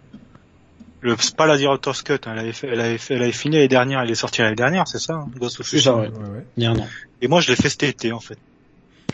le 1.03 1.15
c'est 1.19 1.37
pas 1.37 1.45
la 1.47 1.59
Director's 1.59 2.03
Cut. 2.03 2.15
hein, 2.25 2.33
elle 2.33 2.39
avait 2.39 2.53
fait, 2.53 2.69
elle 2.69 2.81
avait 2.81 2.97
fait, 2.97 3.15
elle 3.15 3.23
avait 3.23 3.33
fini 3.33 3.57
l'année 3.57 3.69
dernière. 3.69 4.01
Elle 4.01 4.11
est 4.11 4.15
sortie 4.15 4.41
l'année 4.41 4.57
dernière, 4.57 4.89
c'est 4.89 4.99
ça, 4.99 5.13
hein, 5.17 5.29
Ghost 5.39 5.61
of 5.61 5.67
C'est 5.69 5.79
ça, 5.81 5.91
Tsushima. 5.93 6.01
ouais. 6.01 6.09
Ouais, 6.09 6.37
ouais. 6.39 6.47
Il 6.57 6.63
y 6.63 6.67
a 6.67 6.71
un 6.71 6.79
an. 6.79 6.89
Et 7.21 7.29
moi, 7.29 7.43
je 7.43 7.51
l'ai 7.51 7.57
fait 7.57 7.69
cet 7.69 7.83
été, 7.83 8.13
en 8.13 8.21
fait. 8.21 8.39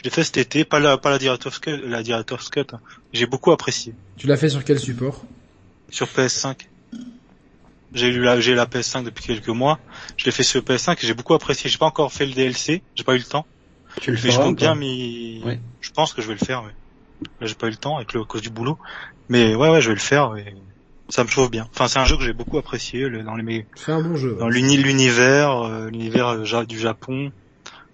Je 0.00 0.04
l'ai 0.04 0.10
fait 0.10 0.24
cet 0.24 0.38
été, 0.38 0.64
pas 0.64 0.80
la, 0.80 0.96
pas 0.96 1.10
la 1.10 1.18
Director's 1.18 1.58
Cut, 1.58 1.76
la 1.84 2.02
Director's 2.02 2.48
Cut. 2.48 2.64
hein. 2.72 2.80
J'ai 3.12 3.26
beaucoup 3.26 3.52
apprécié 3.52 3.94
Tu 4.16 4.26
l'as 4.26 4.38
fait 4.38 4.48
sur 4.48 4.64
quel 4.64 4.78
support? 4.80 5.22
Sur 5.90 6.06
PS5. 6.06 6.56
J'ai 7.92 8.08
eu 8.08 8.20
la, 8.22 8.40
j'ai 8.40 8.54
la 8.54 8.64
PS5 8.66 9.02
depuis 9.04 9.24
quelques 9.26 9.48
mois. 9.48 9.78
Je 10.16 10.24
l'ai 10.24 10.30
fait 10.30 10.42
sur 10.42 10.62
PS5 10.62 10.92
et 11.02 11.06
j'ai 11.06 11.12
beaucoup 11.12 11.34
apprécié. 11.34 11.68
J'ai 11.68 11.76
pas 11.76 11.86
encore 11.86 12.12
fait 12.12 12.24
le 12.24 12.32
DLC, 12.32 12.82
j'ai 12.94 13.04
pas 13.04 13.14
eu 13.14 13.18
le 13.18 13.24
temps. 13.24 13.46
Tu 14.00 14.10
le 14.12 14.18
Mais 14.24 14.30
je 14.30 14.38
compte 14.38 14.56
bien. 14.56 14.74
Ouais. 14.78 15.60
Je 15.80 15.90
pense 15.90 16.14
que 16.14 16.22
je 16.22 16.28
vais 16.28 16.34
le 16.34 16.44
faire, 16.44 16.62
ouais. 16.62 16.72
Là, 17.40 17.46
j'ai 17.46 17.54
pas 17.54 17.66
eu 17.66 17.70
le 17.70 17.76
temps 17.76 17.96
avec 17.96 18.14
le, 18.14 18.22
à 18.22 18.24
cause 18.24 18.40
du 18.40 18.48
boulot. 18.50 18.78
Mais 19.28 19.54
ouais, 19.54 19.68
ouais, 19.68 19.80
je 19.82 19.88
vais 19.88 19.94
le 19.96 20.00
faire 20.00 20.34
et 20.36 20.54
ça 21.10 21.24
me 21.24 21.28
chauffe 21.28 21.50
bien. 21.50 21.68
Enfin, 21.74 21.88
c'est 21.88 21.98
un 21.98 22.04
jeu 22.06 22.16
que 22.16 22.22
j'ai 22.22 22.32
beaucoup 22.32 22.56
apprécié 22.56 23.08
le- 23.08 23.22
dans 23.22 23.34
les, 23.34 23.66
C'est 23.74 23.92
un 23.92 24.00
bon 24.00 24.16
jeu. 24.16 24.36
dans 24.36 24.48
l'univers, 24.48 25.58
euh, 25.66 25.90
l'univers 25.90 26.28
euh, 26.28 26.64
du 26.64 26.78
Japon. 26.78 27.32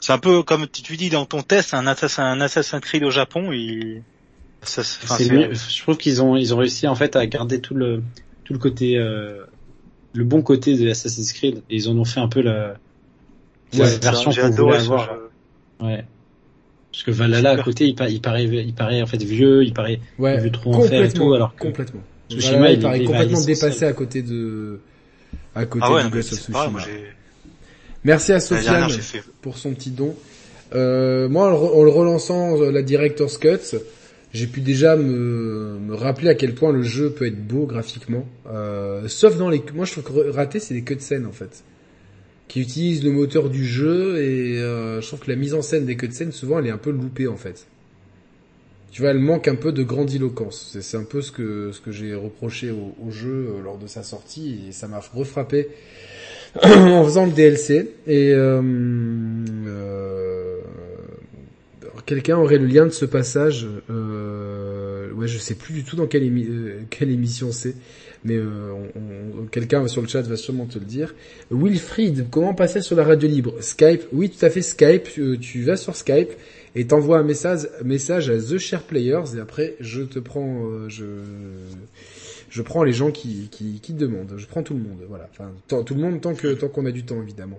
C'est 0.00 0.12
un 0.12 0.18
peu 0.18 0.42
comme 0.42 0.66
tu 0.68 0.96
dis 0.96 1.08
dans 1.10 1.24
ton 1.26 1.42
test, 1.42 1.74
un 1.74 1.86
Assassin, 1.86 2.24
un 2.24 2.40
Assassin's 2.40 2.80
Creed 2.80 3.02
au 3.04 3.10
Japon, 3.10 3.50
il... 3.52 4.02
Ça, 4.62 4.82
enfin, 4.82 5.22
mieux. 5.32 5.52
Je 5.54 5.82
trouve 5.82 5.96
qu'ils 5.96 6.22
ont 6.22 6.36
ils 6.36 6.52
ont 6.54 6.58
réussi 6.58 6.86
en 6.88 6.94
fait 6.94 7.14
à 7.16 7.24
garder 7.26 7.60
tout 7.60 7.74
le 7.74 8.02
tout 8.44 8.52
le 8.52 8.58
côté 8.58 8.96
euh, 8.98 9.44
le 10.12 10.24
bon 10.24 10.42
côté 10.42 10.76
de 10.76 10.88
Assassin's 10.90 11.32
Creed 11.32 11.58
et 11.70 11.76
ils 11.76 11.88
en 11.88 11.96
ont 11.96 12.04
fait 12.04 12.20
un 12.20 12.28
peu 12.28 12.40
la, 12.40 12.76
la 13.74 13.84
Ouais, 13.84 13.98
version 13.98 14.30
j'ai 14.30 14.40
qu'on 14.42 14.50
voulait 14.50 14.76
avoir. 14.76 15.10
Ouais. 15.80 16.04
Parce 16.90 17.02
que 17.04 17.10
Valhalla 17.10 17.50
à 17.50 17.62
côté, 17.62 17.86
il, 17.86 17.94
pa- 17.94 18.08
il 18.08 18.20
paraît 18.22 18.44
il 18.44 18.74
paraît 18.74 19.02
en 19.02 19.06
fait 19.06 19.22
vieux, 19.22 19.62
il 19.64 19.74
paraît 19.74 20.00
Ouais, 20.18 20.34
il 20.36 20.40
veut 20.40 20.50
trop 20.50 20.74
en 20.74 20.80
faire 20.80 20.92
et 21.02 21.04
complètement, 21.04 21.26
tout, 21.26 21.34
alors 21.34 21.54
que 21.54 21.62
complètement. 21.62 22.00
Tsushima, 22.30 22.56
Voilà, 22.56 22.70
il 22.72 22.78
il 22.78 22.82
paraît 22.82 23.04
complètement 23.04 23.44
dépassé 23.44 23.84
à 23.84 23.92
côté 23.92 24.22
de 24.22 24.80
à 25.54 25.66
côté 25.66 25.84
Ah 25.86 25.92
ouais, 25.92 26.04
de 26.04 26.08
Ghost 26.08 26.32
of 26.32 26.38
Tsushima. 26.40 26.68
moi 26.70 26.80
j'ai... 26.84 27.04
Merci 28.06 28.32
à 28.32 28.38
Sofiane 28.40 28.88
fait... 28.88 29.22
pour 29.42 29.58
son 29.58 29.74
petit 29.74 29.90
don. 29.90 30.14
Euh, 30.74 31.28
moi, 31.28 31.48
en 31.48 31.82
le, 31.82 31.90
relançant 31.90 32.60
euh, 32.62 32.70
la 32.70 32.82
Director's 32.82 33.36
Cut, 33.36 33.76
j'ai 34.32 34.46
pu 34.46 34.60
déjà 34.60 34.94
me, 34.96 35.76
me 35.80 35.92
rappeler 35.94 36.28
à 36.28 36.36
quel 36.36 36.54
point 36.54 36.72
le 36.72 36.82
jeu 36.82 37.10
peut 37.10 37.26
être 37.26 37.44
beau 37.44 37.66
graphiquement. 37.66 38.24
Euh, 38.48 39.08
sauf 39.08 39.36
dans 39.36 39.50
les... 39.50 39.60
Moi, 39.74 39.86
je 39.86 39.92
trouve 39.92 40.04
que 40.04 40.30
raté, 40.30 40.60
c'est 40.60 40.74
les 40.74 40.82
cutscenes, 40.82 41.26
en 41.26 41.32
fait. 41.32 41.64
Qui 42.46 42.60
utilisent 42.60 43.02
le 43.02 43.10
moteur 43.10 43.50
du 43.50 43.64
jeu 43.66 44.22
et 44.22 44.58
euh, 44.60 45.00
je 45.00 45.06
trouve 45.08 45.18
que 45.20 45.30
la 45.30 45.36
mise 45.36 45.52
en 45.54 45.62
scène 45.62 45.84
des 45.84 45.96
cutscenes, 45.96 46.30
souvent, 46.30 46.60
elle 46.60 46.68
est 46.68 46.70
un 46.70 46.78
peu 46.78 46.90
loupée, 46.90 47.26
en 47.26 47.36
fait. 47.36 47.66
Tu 48.92 49.02
vois, 49.02 49.10
elle 49.10 49.18
manque 49.18 49.48
un 49.48 49.56
peu 49.56 49.72
de 49.72 49.82
grandiloquence. 49.82 50.70
C'est- 50.72 50.82
C'est 50.82 50.96
un 50.96 51.02
peu 51.04 51.22
ce 51.22 51.32
que, 51.32 51.72
ce 51.72 51.80
que 51.80 51.90
j'ai 51.90 52.14
reproché 52.14 52.70
au, 52.70 52.94
au 53.04 53.10
jeu 53.10 53.48
euh, 53.50 53.62
lors 53.64 53.78
de 53.78 53.88
sa 53.88 54.04
sortie 54.04 54.60
et 54.68 54.72
ça 54.72 54.86
m'a 54.86 55.00
refrappé 55.12 55.68
en 56.64 57.04
faisant 57.04 57.26
le 57.26 57.32
DLC 57.32 57.90
et 58.06 58.32
euh, 58.32 58.62
euh, 59.66 60.58
quelqu'un 62.06 62.38
aurait 62.38 62.58
le 62.58 62.66
lien 62.66 62.84
de 62.86 62.90
ce 62.90 63.04
passage 63.04 63.66
euh, 63.90 65.10
ouais 65.12 65.28
je 65.28 65.38
sais 65.38 65.54
plus 65.54 65.74
du 65.74 65.84
tout 65.84 65.96
dans 65.96 66.06
quelle, 66.06 66.22
euh, 66.24 66.82
émission 67.00 67.52
c'est 67.52 67.74
mais 68.24 68.36
euh, 68.36 68.72
quelqu'un 69.52 69.86
sur 69.86 70.02
le 70.02 70.08
chat 70.08 70.22
va 70.22 70.36
sûrement 70.36 70.66
te 70.66 70.78
le 70.78 70.84
dire. 70.84 71.14
Wilfried 71.50 72.26
comment 72.30 72.54
passer 72.54 72.80
sur 72.80 72.96
la 72.96 73.04
radio 73.04 73.28
libre? 73.28 73.54
Skype? 73.60 74.02
Oui 74.12 74.30
tout 74.30 74.44
à 74.44 74.50
fait 74.50 74.62
Skype 74.62 75.08
euh, 75.18 75.36
tu 75.38 75.62
vas 75.62 75.76
sur 75.76 75.94
Skype 75.94 76.30
et 76.76 76.86
t'envoies 76.86 77.18
un 77.18 77.24
message 77.24 77.68
message 77.84 78.30
à 78.30 78.38
The 78.38 78.58
Share 78.58 78.82
Players 78.82 79.36
et 79.36 79.40
après 79.40 79.74
je 79.80 80.02
te 80.02 80.20
prends 80.20 80.64
euh, 80.66 80.88
je 80.88 81.04
je 82.48 82.62
prends 82.62 82.84
les 82.84 82.92
gens 82.92 83.10
qui, 83.10 83.48
qui, 83.50 83.80
qui 83.80 83.92
demandent. 83.92 84.34
Je 84.36 84.46
prends 84.46 84.62
tout 84.62 84.72
le 84.74 84.80
monde, 84.80 84.98
voilà. 85.08 85.28
Enfin, 85.32 85.50
tant- 85.68 85.82
tout 85.82 85.94
le 85.94 86.00
monde 86.00 86.20
tant 86.20 86.34
que 86.34 86.54
tant 86.54 86.68
qu'on 86.68 86.86
a 86.86 86.92
du 86.92 87.04
temps, 87.04 87.20
évidemment. 87.20 87.58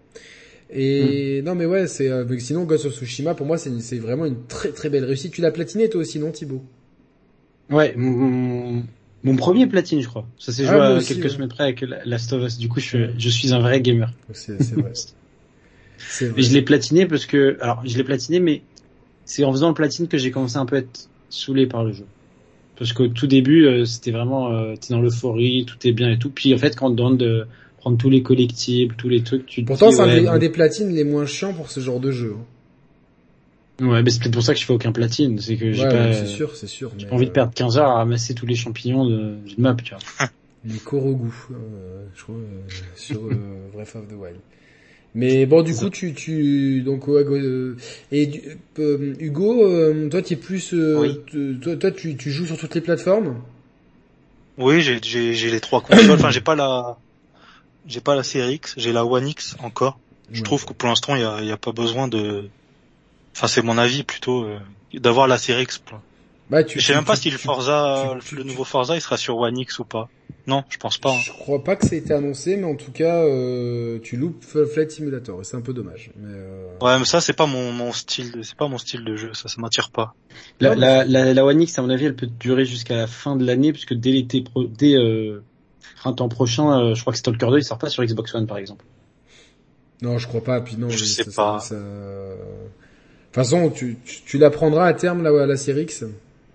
Et 0.71 1.41
non, 1.43 1.56
mais 1.56 1.65
ouais, 1.65 1.88
c'est. 1.88 2.10
euh, 2.10 2.25
sinon, 2.39 2.63
Ghost 2.63 2.86
of 2.86 2.93
Tsushima, 2.95 3.36
pour 3.36 3.45
moi, 3.45 3.58
c'est 3.58 3.99
vraiment 3.99 4.25
une 4.25 4.45
très 4.47 4.69
très 4.69 4.89
belle 4.89 5.06
réussite. 5.06 5.34
Tu 5.34 5.41
l'as 5.41 5.51
platiné 5.51 5.89
toi 5.89 6.01
aussi, 6.01 6.19
non, 6.19 6.32
Thibaut? 6.32 6.63
Ouais, 7.69 7.93
mon, 7.97 8.12
mon, 8.12 8.84
mon 9.23 9.36
premier 9.36 9.67
platine, 9.67 10.01
je 10.01 10.08
crois. 10.08 10.25
Ça 10.39 10.51
s'est 10.51 10.63
Ah, 10.63 10.67
joué 10.67 10.77
moi 10.77 10.88
à 10.88 10.97
aussi, 10.97 11.13
quelques 11.13 11.23
ouais. 11.25 11.30
semaines 11.30 11.49
près 11.49 11.63
avec 11.65 11.82
la- 11.82 12.03
Last 12.06 12.32
of 12.34 12.43
Us. 12.43 12.58
Du 12.58 12.69
coup, 12.69 12.80
je, 12.80 12.86
suis- 12.86 13.19
je 13.19 13.30
suis 13.30 13.53
un 13.53 13.60
vrai 13.60 13.82
gamer. 13.82 14.12
C'est 14.34 14.53
vrai. 14.73 14.91
je 16.38 16.53
l'ai 16.53 16.62
platiné 16.62 17.06
parce 17.06 17.25
que, 17.25 17.58
alors, 17.62 17.82
je 17.86 17.97
l'ai 17.97 18.03
platiné, 18.03 18.39
mais 18.39 18.62
c'est 19.27 19.43
en 19.45 19.51
faisant 19.51 19.69
le 19.69 19.75
platine 19.75 20.07
que 20.07 20.17
j'ai 20.17 20.31
commencé 20.31 20.57
un 20.57 20.65
peu 20.65 20.77
à 20.77 20.79
être 20.79 21.09
saoulé 21.29 21.67
par 21.67 21.83
le 21.83 21.93
jeu. 21.93 22.05
Parce 22.77 22.93
qu'au 22.93 23.07
tout 23.07 23.27
début, 23.27 23.65
euh, 23.65 23.85
c'était 23.85 24.11
vraiment, 24.11 24.51
euh, 24.53 24.75
t'es 24.75 24.93
dans 24.93 25.01
l'euphorie, 25.01 25.65
tout 25.65 25.77
est 25.87 25.91
bien 25.91 26.11
et 26.11 26.17
tout. 26.19 26.31
Puis 26.31 26.53
en 26.53 26.57
fait, 26.57 26.75
quand 26.75 26.87
on 26.87 26.91
te 26.91 26.95
demande 26.97 27.17
de 27.17 27.47
prendre 27.77 27.97
tous 27.97 28.09
les 28.09 28.23
collectibles, 28.23 28.95
tous 28.97 29.09
les 29.09 29.21
trucs, 29.23 29.45
tu 29.45 29.63
Pourtant, 29.63 29.91
c'est 29.91 30.01
un, 30.01 30.07
ouais, 30.07 30.21
des- 30.21 30.27
un 30.27 30.33
bon. 30.33 30.39
des 30.39 30.49
platines 30.49 30.89
les 30.89 31.03
moins 31.03 31.25
chiants 31.25 31.53
pour 31.53 31.69
ce 31.71 31.79
genre 31.79 31.99
de 31.99 32.11
jeu. 32.11 32.35
hein. 32.37 32.45
Ouais, 33.79 34.01
mais 34.01 34.09
c'est 34.09 34.19
peut-être 34.19 34.33
pour 34.33 34.43
ça 34.43 34.53
que 34.55 34.59
je 34.59 34.65
fais 34.65 34.73
aucun 34.73 34.91
platine. 34.91 35.39
C'est 35.39 35.55
que 35.55 35.71
j'ai 35.71 35.83
Ouais, 35.85 35.91
pas, 35.91 36.13
c'est 36.13 36.25
sûr, 36.25 36.55
c'est 36.55 36.67
sûr. 36.67 36.91
j'ai 36.97 37.05
pas 37.05 37.15
envie 37.15 37.25
de 37.25 37.29
euh, 37.29 37.33
perdre 37.33 37.53
15 37.53 37.77
heures 37.77 37.89
à 37.91 37.95
ramasser 37.95 38.33
tous 38.33 38.47
les 38.47 38.55
champignons 38.55 39.05
de, 39.05 39.35
d'une 39.45 39.61
map, 39.61 39.75
tu 39.75 39.93
vois. 39.93 40.27
Les 40.65 40.79
Korogu, 40.79 41.29
euh, 41.51 42.05
je 42.15 42.23
crois, 42.23 42.35
euh, 42.35 42.61
sur 42.95 43.21
Breath 43.73 43.95
of 43.95 44.07
the 44.07 44.13
Wild. 44.13 44.39
Mais 45.15 45.45
bon, 45.45 45.63
du 45.63 45.73
coup, 45.73 45.89
tu, 45.89 46.13
tu, 46.13 46.81
donc, 46.81 47.07
euh, 47.09 47.75
et 48.11 48.29
euh, 48.77 49.15
Hugo, 49.19 49.65
euh, 49.65 50.09
toi, 50.09 50.21
tu 50.21 50.33
es 50.33 50.35
plus, 50.35 50.73
euh, 50.73 51.15
Oui. 51.31 51.59
toi, 51.61 51.75
toi, 51.75 51.91
tu, 51.91 52.15
tu 52.15 52.29
joues 52.29 52.45
sur 52.45 52.57
toutes 52.57 52.75
les 52.75 52.81
plateformes? 52.81 53.35
Oui, 54.57 54.81
j'ai, 54.81 54.99
les 54.99 55.59
trois 55.59 55.81
consoles. 55.81 56.11
enfin, 56.11 56.29
j'ai 56.29 56.41
pas 56.41 56.55
la, 56.55 56.97
j'ai 57.87 58.01
pas 58.01 58.15
la 58.15 58.23
Series 58.23 58.55
X, 58.55 58.75
j'ai 58.77 58.91
la 58.91 59.05
One 59.05 59.27
X 59.27 59.55
encore. 59.59 59.99
Je 60.31 60.39
Ouais. 60.39 60.45
trouve 60.45 60.65
que 60.65 60.73
pour 60.73 60.89
l'instant, 60.89 61.15
il 61.15 61.21
y 61.21 61.25
a, 61.25 61.39
il 61.41 61.47
y 61.47 61.51
a 61.51 61.57
pas 61.57 61.71
besoin 61.71 62.07
de, 62.07 62.49
enfin, 63.35 63.47
c'est 63.47 63.61
mon 63.61 63.77
avis 63.77 64.03
plutôt, 64.03 64.43
euh, 64.43 64.59
d'avoir 64.93 65.27
la 65.27 65.37
Series 65.37 65.63
X. 65.63 65.81
Bah, 66.49 66.63
tu, 66.63 66.79
Je 66.79 66.86
sais 66.86 66.93
tu- 66.93 66.97
même 66.97 67.05
pas 67.05 67.15
tu- 67.15 67.23
si 67.23 67.29
le 67.29 67.38
Forza, 67.38 68.15
tu- 68.25 68.36
le 68.36 68.43
nouveau 68.43 68.63
Forza, 68.63 68.95
il 68.95 69.01
sera 69.01 69.17
sur 69.17 69.38
One 69.38 69.57
X 69.57 69.79
ou 69.79 69.83
pas. 69.86 70.10
Non, 70.45 70.63
je 70.69 70.77
pense 70.77 70.97
pas. 70.97 71.12
hein. 71.12 71.19
Je 71.25 71.31
crois 71.33 71.62
pas 71.62 71.75
que 71.75 71.86
ça 71.86 71.95
ait 71.95 71.99
été 71.99 72.13
annoncé, 72.13 72.55
mais 72.55 72.63
en 72.63 72.75
tout 72.75 72.93
cas, 72.93 73.17
euh, 73.25 73.99
tu 74.01 74.15
loupes 74.15 74.45
Flight 74.45 74.89
Simulator, 74.91 75.41
et 75.41 75.43
c'est 75.43 75.57
un 75.57 75.62
peu 75.62 75.73
dommage. 75.73 76.10
Mais 76.15 76.29
euh, 76.31 76.67
Ouais, 76.81 76.97
mais 76.99 77.03
ça, 77.05 77.19
c'est 77.19 77.33
pas 77.33 77.47
mon, 77.47 77.73
mon 77.73 77.91
style, 77.91 78.31
de- 78.31 78.41
c'est 78.43 78.55
pas 78.55 78.69
mon 78.69 78.77
style 78.77 79.03
de 79.03 79.17
jeu, 79.17 79.33
ça, 79.33 79.49
ça 79.49 79.60
m'attire 79.60 79.89
pas. 79.89 80.15
La, 80.62 80.73
la, 80.75 81.03
la, 81.03 81.33
la 81.33 81.45
One 81.45 81.62
X, 81.62 81.77
à 81.77 81.81
mon 81.81 81.89
avis, 81.89 82.05
elle 82.05 82.15
peut 82.15 82.27
durer 82.27 82.63
jusqu'à 82.63 82.95
la 82.95 83.07
fin 83.07 83.36
de 83.36 83.45
l'année, 83.45 83.73
puisque 83.73 83.93
dès 83.93 84.12
l'été, 84.12 84.41
pro, 84.41 84.63
dès 84.63 84.93
euh, 84.95 85.43
printemps 85.97 86.29
prochain, 86.29 86.79
euh, 86.79 86.95
je 86.95 87.01
crois 87.01 87.12
que 87.12 87.19
Stalker 87.19 87.47
2, 87.47 87.57
il 87.57 87.63
sort 87.65 87.77
pas 87.77 87.89
sur 87.89 88.05
Xbox 88.05 88.33
One, 88.33 88.47
par 88.47 88.57
exemple. 88.57 88.86
non, 90.01 90.17
je 90.17 90.27
crois 90.27 90.43
pas. 90.43 90.62
Puis 90.62 90.77
non, 90.77 90.88
Je 90.89 91.03
sais 91.03 91.23
ça- 91.25 91.31
pas. 91.36 91.60
ça- 91.60 91.69
ça- 91.69 91.75
De 91.75 93.41
toute 93.43 93.49
façon, 93.49 93.69
tu, 93.69 93.97
tu, 94.05 94.21
tu 94.25 94.38
la 94.38 94.49
prendras 94.49 94.86
à 94.88 94.93
terme 94.93 95.21
là, 95.23 95.45
la 95.45 95.57
série 95.57 95.81
X. 95.83 96.05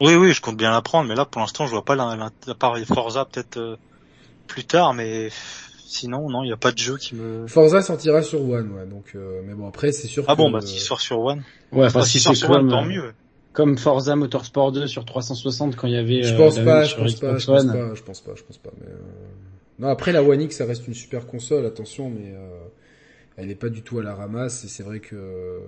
Oui, 0.02 0.16
oui, 0.16 0.32
je 0.32 0.40
compte 0.40 0.56
bien 0.56 0.72
la 0.72 0.82
prendre, 0.82 1.08
mais 1.08 1.14
là, 1.14 1.24
pour 1.24 1.40
l'instant, 1.40 1.64
je 1.66 1.70
vois 1.70 1.84
pas 1.84 1.94
la, 1.94 2.16
la, 2.16 2.30
à 2.48 2.54
part 2.56 2.76
Forza, 2.80 3.24
peut-être, 3.24 3.56
euh, 3.56 3.76
plus 4.48 4.64
tard, 4.64 4.94
mais 4.94 5.28
sinon, 5.86 6.28
non, 6.28 6.42
il 6.42 6.48
n'y 6.48 6.52
a 6.52 6.56
pas 6.56 6.72
de 6.72 6.78
jeu 6.78 6.96
qui 6.96 7.14
me... 7.14 7.46
Forza 7.46 7.82
sortira 7.82 8.20
sur 8.20 8.42
One, 8.42 8.72
ouais, 8.72 8.84
donc, 8.86 9.12
euh, 9.14 9.42
mais 9.46 9.54
bon, 9.54 9.68
après, 9.68 9.92
c'est 9.92 10.08
sûr 10.08 10.24
Ah 10.26 10.32
que... 10.32 10.38
bon, 10.38 10.50
bah, 10.50 10.60
s'il 10.60 10.80
sort 10.80 11.00
sur 11.00 11.20
One. 11.20 11.44
Ouais, 11.70 11.86
enfin, 11.86 12.02
si 12.02 12.12
s'il 12.12 12.20
sort 12.22 12.34
c'est 12.34 12.40
sur 12.40 12.50
One, 12.50 12.62
comme, 12.62 12.70
tant 12.70 12.84
euh, 12.84 12.88
mieux. 12.88 13.12
comme 13.52 13.78
Forza 13.78 14.16
Motorsport 14.16 14.72
2 14.72 14.88
sur 14.88 15.04
360 15.04 15.76
quand 15.76 15.86
il 15.86 15.94
y 15.94 15.96
avait. 15.96 16.24
Je 16.24 16.34
euh, 16.34 16.36
pense 16.36 16.58
pas, 16.58 16.82
je 16.82 16.96
pense 16.96 17.14
pas, 17.14 17.38
je 17.38 17.46
pense 17.46 17.64
pas, 17.66 17.94
je 17.94 18.02
pense 18.02 18.20
pas, 18.22 18.32
je 18.34 18.42
pense 18.42 18.58
pas, 18.58 18.70
mais 18.80 18.88
euh, 18.88 18.98
non, 19.78 19.86
après 19.86 20.10
la 20.10 20.24
One 20.24 20.40
X, 20.42 20.56
ça 20.56 20.66
reste 20.66 20.88
une 20.88 20.94
super 20.94 21.28
console, 21.28 21.64
attention, 21.64 22.10
mais 22.10 22.32
euh, 22.34 22.48
elle 23.36 23.52
est 23.52 23.54
pas 23.54 23.68
du 23.68 23.82
tout 23.82 24.00
à 24.00 24.02
la 24.02 24.16
ramasse, 24.16 24.64
et 24.64 24.68
c'est 24.68 24.82
vrai 24.82 24.98
que 24.98 25.14
euh, 25.14 25.58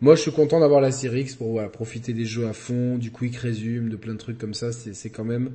moi, 0.00 0.14
je 0.14 0.22
suis 0.22 0.32
content 0.32 0.60
d'avoir 0.60 0.80
la 0.80 0.92
série 0.92 1.22
X 1.22 1.34
pour 1.34 1.52
voilà, 1.52 1.68
profiter 1.68 2.12
des 2.12 2.24
jeux 2.24 2.46
à 2.46 2.52
fond, 2.52 2.96
du 2.96 3.10
quick 3.10 3.36
resume, 3.36 3.88
de 3.88 3.96
plein 3.96 4.14
de 4.14 4.18
trucs 4.18 4.38
comme 4.38 4.54
ça, 4.54 4.72
c'est 4.72 5.10
quand 5.10 5.24
même 5.24 5.52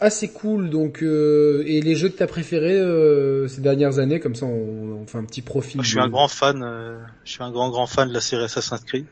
assez 0.00 0.28
cool. 0.28 0.70
Donc, 0.70 1.02
euh, 1.02 1.62
et 1.66 1.80
les 1.80 1.94
jeux 1.94 2.08
que 2.08 2.16
t'as 2.16 2.26
préférés 2.26 2.78
euh, 2.78 3.46
ces 3.48 3.60
dernières 3.60 3.98
années, 3.98 4.20
comme 4.20 4.34
ça, 4.34 4.46
on, 4.46 5.00
on 5.02 5.06
fait 5.06 5.18
un 5.18 5.24
petit 5.24 5.42
profil. 5.42 5.76
Moi, 5.76 5.84
je 5.84 5.90
suis 5.90 5.98
de- 5.98 6.02
un 6.02 6.08
grand 6.08 6.28
fan, 6.28 6.62
euh, 6.62 6.98
je 7.24 7.32
suis 7.32 7.42
un 7.42 7.50
grand 7.50 7.70
grand 7.70 7.86
fan 7.86 8.08
de 8.08 8.14
la 8.14 8.20
série 8.20 8.44
Assassin's 8.44 8.84
Creed. 8.84 9.06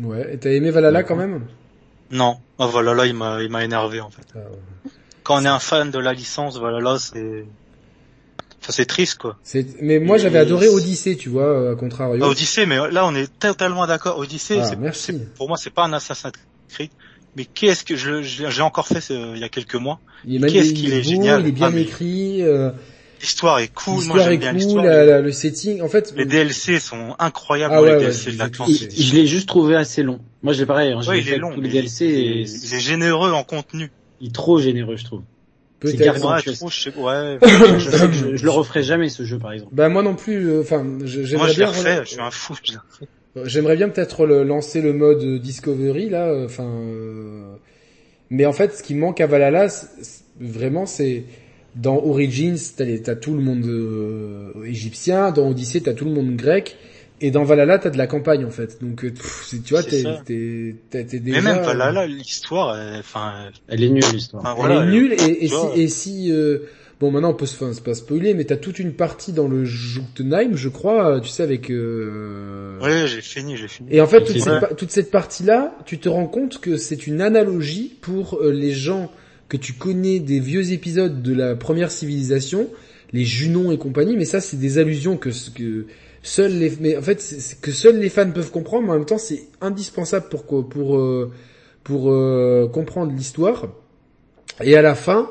Ouais. 0.00 0.34
Et 0.34 0.38
t'as 0.38 0.50
aimé 0.50 0.70
Valhalla 0.70 1.02
quand 1.02 1.16
même? 1.16 1.42
Non, 2.10 2.36
ah, 2.58 2.68
là, 2.82 3.06
il 3.06 3.14
m'a, 3.14 3.42
il 3.42 3.50
m'a 3.50 3.64
énervé, 3.64 4.00
en 4.00 4.10
fait. 4.10 4.26
Ah, 4.34 4.38
ouais. 4.38 4.90
Quand 5.22 5.40
on 5.40 5.44
est 5.44 5.48
un 5.48 5.58
fan 5.58 5.90
de 5.90 5.98
la 5.98 6.12
licence, 6.12 6.60
là, 6.60 6.98
c'est, 6.98 7.44
enfin, 8.62 8.72
c'est 8.72 8.86
triste, 8.86 9.18
quoi. 9.18 9.36
Mais 9.80 9.98
moi, 9.98 10.16
j'avais 10.18 10.38
Et- 10.38 10.42
adoré 10.42 10.68
Odyssey, 10.68 11.16
tu 11.16 11.28
vois, 11.28 11.44
euh, 11.44 11.72
à 11.72 11.76
contrario. 11.76 12.22
Ah, 12.24 12.28
Odyssey, 12.28 12.64
mais 12.66 12.76
là, 12.90 13.06
on 13.06 13.14
est 13.14 13.30
totalement 13.38 13.86
d'accord. 13.86 14.18
Odyssey, 14.18 14.58
Ah, 14.62 14.70
merci. 14.78 15.12
pour 15.36 15.48
moi, 15.48 15.56
c'est 15.56 15.70
pas 15.70 15.84
un 15.84 15.92
Assassin's 15.92 16.32
Creed. 16.70 16.90
Mais 17.36 17.44
qu'est-ce 17.46 17.84
que 17.84 17.96
je, 17.96 18.22
je- 18.22 18.48
j'ai 18.50 18.62
encore 18.62 18.86
fait 18.86 19.00
ce- 19.00 19.34
il 19.34 19.40
y 19.40 19.44
a 19.44 19.48
quelques 19.48 19.74
mois. 19.76 20.00
Est, 20.28 20.38
Qu'est-ce 20.40 20.68
il 20.70 20.74
qu'il 20.74 20.92
est 20.92 20.98
est 20.98 21.02
beau, 21.02 21.08
génial. 21.08 21.40
il 21.42 21.48
est 21.48 21.52
bien 21.52 21.66
Ah, 21.68 21.70
mais- 21.70 21.82
écrit, 21.82 22.42
euh, 22.42 22.70
L'histoire 23.20 23.60
est 23.60 23.68
cool. 23.72 23.92
Moi, 23.94 24.00
l'histoire 24.02 24.18
j'aime 24.24 24.32
est 24.32 24.36
bien 24.38 24.50
cool, 24.50 24.58
l'histoire. 24.58 24.84
la- 24.84 25.04
la- 25.04 25.20
le 25.20 25.30
setting. 25.30 25.80
En 25.80 25.88
fait, 25.88 26.12
Les 26.16 26.24
DLC 26.24 26.80
sont 26.80 27.14
incroyables 27.20 27.72
Ah 27.72 27.80
ouais, 27.80 27.90
les 27.90 27.94
ouais, 27.94 28.00
DLC 28.00 28.30
je- 28.32 28.34
de 28.34 28.38
la 28.40 28.46
je- 28.46 28.50
classe. 28.50 28.68
je- 28.68 28.90
Je, 28.90 29.02
je 29.02 29.14
l'ai 29.14 29.26
juste 29.28 29.46
trouvé 29.46 29.76
assez 29.76 30.02
long. 30.02 30.18
Moi, 30.42 30.52
j'ai 30.52 30.66
pareil. 30.66 30.92
Hein, 30.92 31.00
Ouais, 31.06 31.20
il 31.20 31.28
est 31.28 31.38
long. 31.38 31.54
Tous 31.54 31.60
les 31.60 31.68
DLC, 31.68 32.04
il, 32.04 32.10
et 32.10 32.40
est, 32.42 32.64
il 32.64 32.74
est 32.74 32.80
généreux 32.80 33.30
en 33.30 33.44
contenu. 33.44 33.92
il 34.20 34.28
est 34.28 34.32
trop 34.34 34.58
généreux, 34.58 34.96
je 34.96 35.04
trouve. 35.04 35.22
Peut-être. 35.82 36.42
je 36.44 36.50
trouve, 36.52 36.72
je 36.72 36.80
sais, 36.80 36.96
ouais. 36.96 37.38
je, 37.78 37.90
sais 37.90 38.06
que 38.06 38.12
je, 38.12 38.36
je 38.36 38.44
le 38.44 38.50
referai 38.60 38.82
jamais 38.82 39.08
ce 39.08 39.24
jeu, 39.24 39.38
par 39.38 39.52
exemple. 39.52 39.74
Bah 39.74 39.88
moi 39.88 40.02
non 40.02 40.14
plus. 40.14 40.48
euh, 40.48 40.60
Enfin, 40.60 40.82
Moi, 40.82 41.06
j'aimerais 41.06 41.52
je 41.52 41.56
bien. 41.56 41.72
Je 42.04 42.08
suis 42.08 42.20
un 42.20 42.30
fou. 42.30 42.54
Euh, 43.36 43.42
J'aimerais 43.46 43.76
bien 43.76 43.88
peut-être 43.88 44.26
lancer 44.26 44.80
le 44.82 44.92
mode 44.92 45.40
Discovery 45.40 46.08
là. 46.10 46.26
euh, 46.28 46.44
Enfin, 46.46 46.64
euh, 46.70 47.54
mais 48.30 48.44
en 48.46 48.52
fait, 48.52 48.74
ce 48.74 48.82
qui 48.82 48.94
manque 48.94 49.20
à 49.20 49.26
Valhalla, 49.26 49.68
vraiment, 50.40 50.86
c'est 50.86 51.24
dans 51.74 51.96
Origins, 51.96 52.56
t'as 52.76 53.14
tout 53.16 53.34
le 53.34 53.40
monde 53.42 53.64
euh, 53.64 54.52
égyptien. 54.66 55.30
Dans 55.30 55.48
Odyssey, 55.48 55.80
t'as 55.80 55.94
tout 55.94 56.04
le 56.04 56.10
monde 56.12 56.36
grec. 56.36 56.76
Et 57.24 57.30
dans 57.30 57.44
Valhalla, 57.44 57.78
t'as 57.78 57.90
de 57.90 57.96
la 57.98 58.06
campagne 58.06 58.44
en 58.44 58.50
fait. 58.50 58.78
Donc, 58.82 59.04
euh, 59.04 59.10
pff, 59.10 59.54
tu 59.64 59.72
vois, 59.74 59.82
t'es 59.82 60.02
déjà. 60.02 61.40
Mais 61.40 61.40
même 61.40 61.62
Valhalla, 61.62 62.06
l'histoire, 62.06 62.76
elle- 62.78 63.00
enfin, 63.00 63.32
Elle 63.68 63.84
est 63.84 63.88
nulle, 63.88 64.04
l'histoire. 64.12 64.42
enfin, 64.44 64.68
Elle 64.70 64.88
est 64.88 64.90
nulle 64.90 65.12
et, 65.14 65.44
et 65.44 65.48
si, 65.48 65.54
vois. 65.54 65.72
et 65.76 65.88
si 65.88 66.32
euh, 66.32 66.58
bon 67.00 67.10
maintenant 67.10 67.30
on 67.30 67.34
peut 67.34 67.46
se, 67.46 67.54
enfin, 67.56 67.72
c'est 67.72 67.82
pas 67.82 67.94
spoiler 67.94 68.32
mais 68.34 68.44
t'as 68.44 68.56
toute 68.56 68.78
une 68.78 68.92
partie 68.92 69.32
dans 69.32 69.48
le 69.48 69.64
Jotunheim 69.64 70.54
je 70.54 70.68
crois 70.68 71.16
euh, 71.16 71.20
tu 71.20 71.28
sais 71.30 71.42
avec 71.42 71.68
euh... 71.70 72.78
Ouais, 72.80 73.06
j'ai 73.08 73.20
fini, 73.20 73.56
j'ai 73.56 73.66
fini. 73.68 73.88
et 73.92 74.00
en 74.00 74.06
fait 74.06 74.22
toute, 74.24 74.38
cette, 74.38 74.52
Ouais. 74.52 74.60
pa- 74.60 74.74
toute 74.74 74.90
cette 74.90 75.10
partie 75.10 75.42
là 75.42 75.76
tu 75.84 75.98
te 75.98 76.08
rends 76.08 76.26
compte 76.28 76.60
que 76.60 76.76
c'est 76.76 77.06
une 77.06 77.20
analogie 77.20 77.92
pour 78.00 78.38
euh, 78.40 78.52
les 78.52 78.70
gens 78.72 79.10
que 79.48 79.56
tu 79.56 79.72
connais 79.74 80.20
des 80.20 80.38
vieux 80.40 80.72
épisodes 80.72 81.22
de 81.22 81.34
la 81.34 81.56
première 81.56 81.90
civilisation 81.90 82.68
les 83.12 83.24
Junons 83.24 83.72
et 83.72 83.78
compagnie 83.78 84.16
mais 84.16 84.24
ça 84.24 84.40
c'est 84.40 84.56
des 84.58 84.78
allusions 84.78 85.16
que 85.16 85.30
que 85.54 85.86
seuls 86.22 86.52
les 86.58 86.72
mais 86.80 86.96
en 86.96 87.02
fait 87.02 87.20
c'est 87.20 87.60
que 87.60 87.72
seuls 87.72 87.98
les 87.98 88.08
fans 88.08 88.30
peuvent 88.30 88.50
comprendre 88.50 88.84
mais 88.86 88.92
en 88.92 88.98
même 88.98 89.06
temps 89.06 89.18
c'est 89.18 89.44
indispensable 89.60 90.28
pour 90.28 90.44
pour 90.68 90.96
euh, 90.96 91.32
pour 91.84 92.10
euh, 92.12 92.68
comprendre 92.72 93.12
l'histoire 93.12 93.66
et 94.62 94.76
à 94.76 94.82
la 94.82 94.94
fin, 94.94 95.30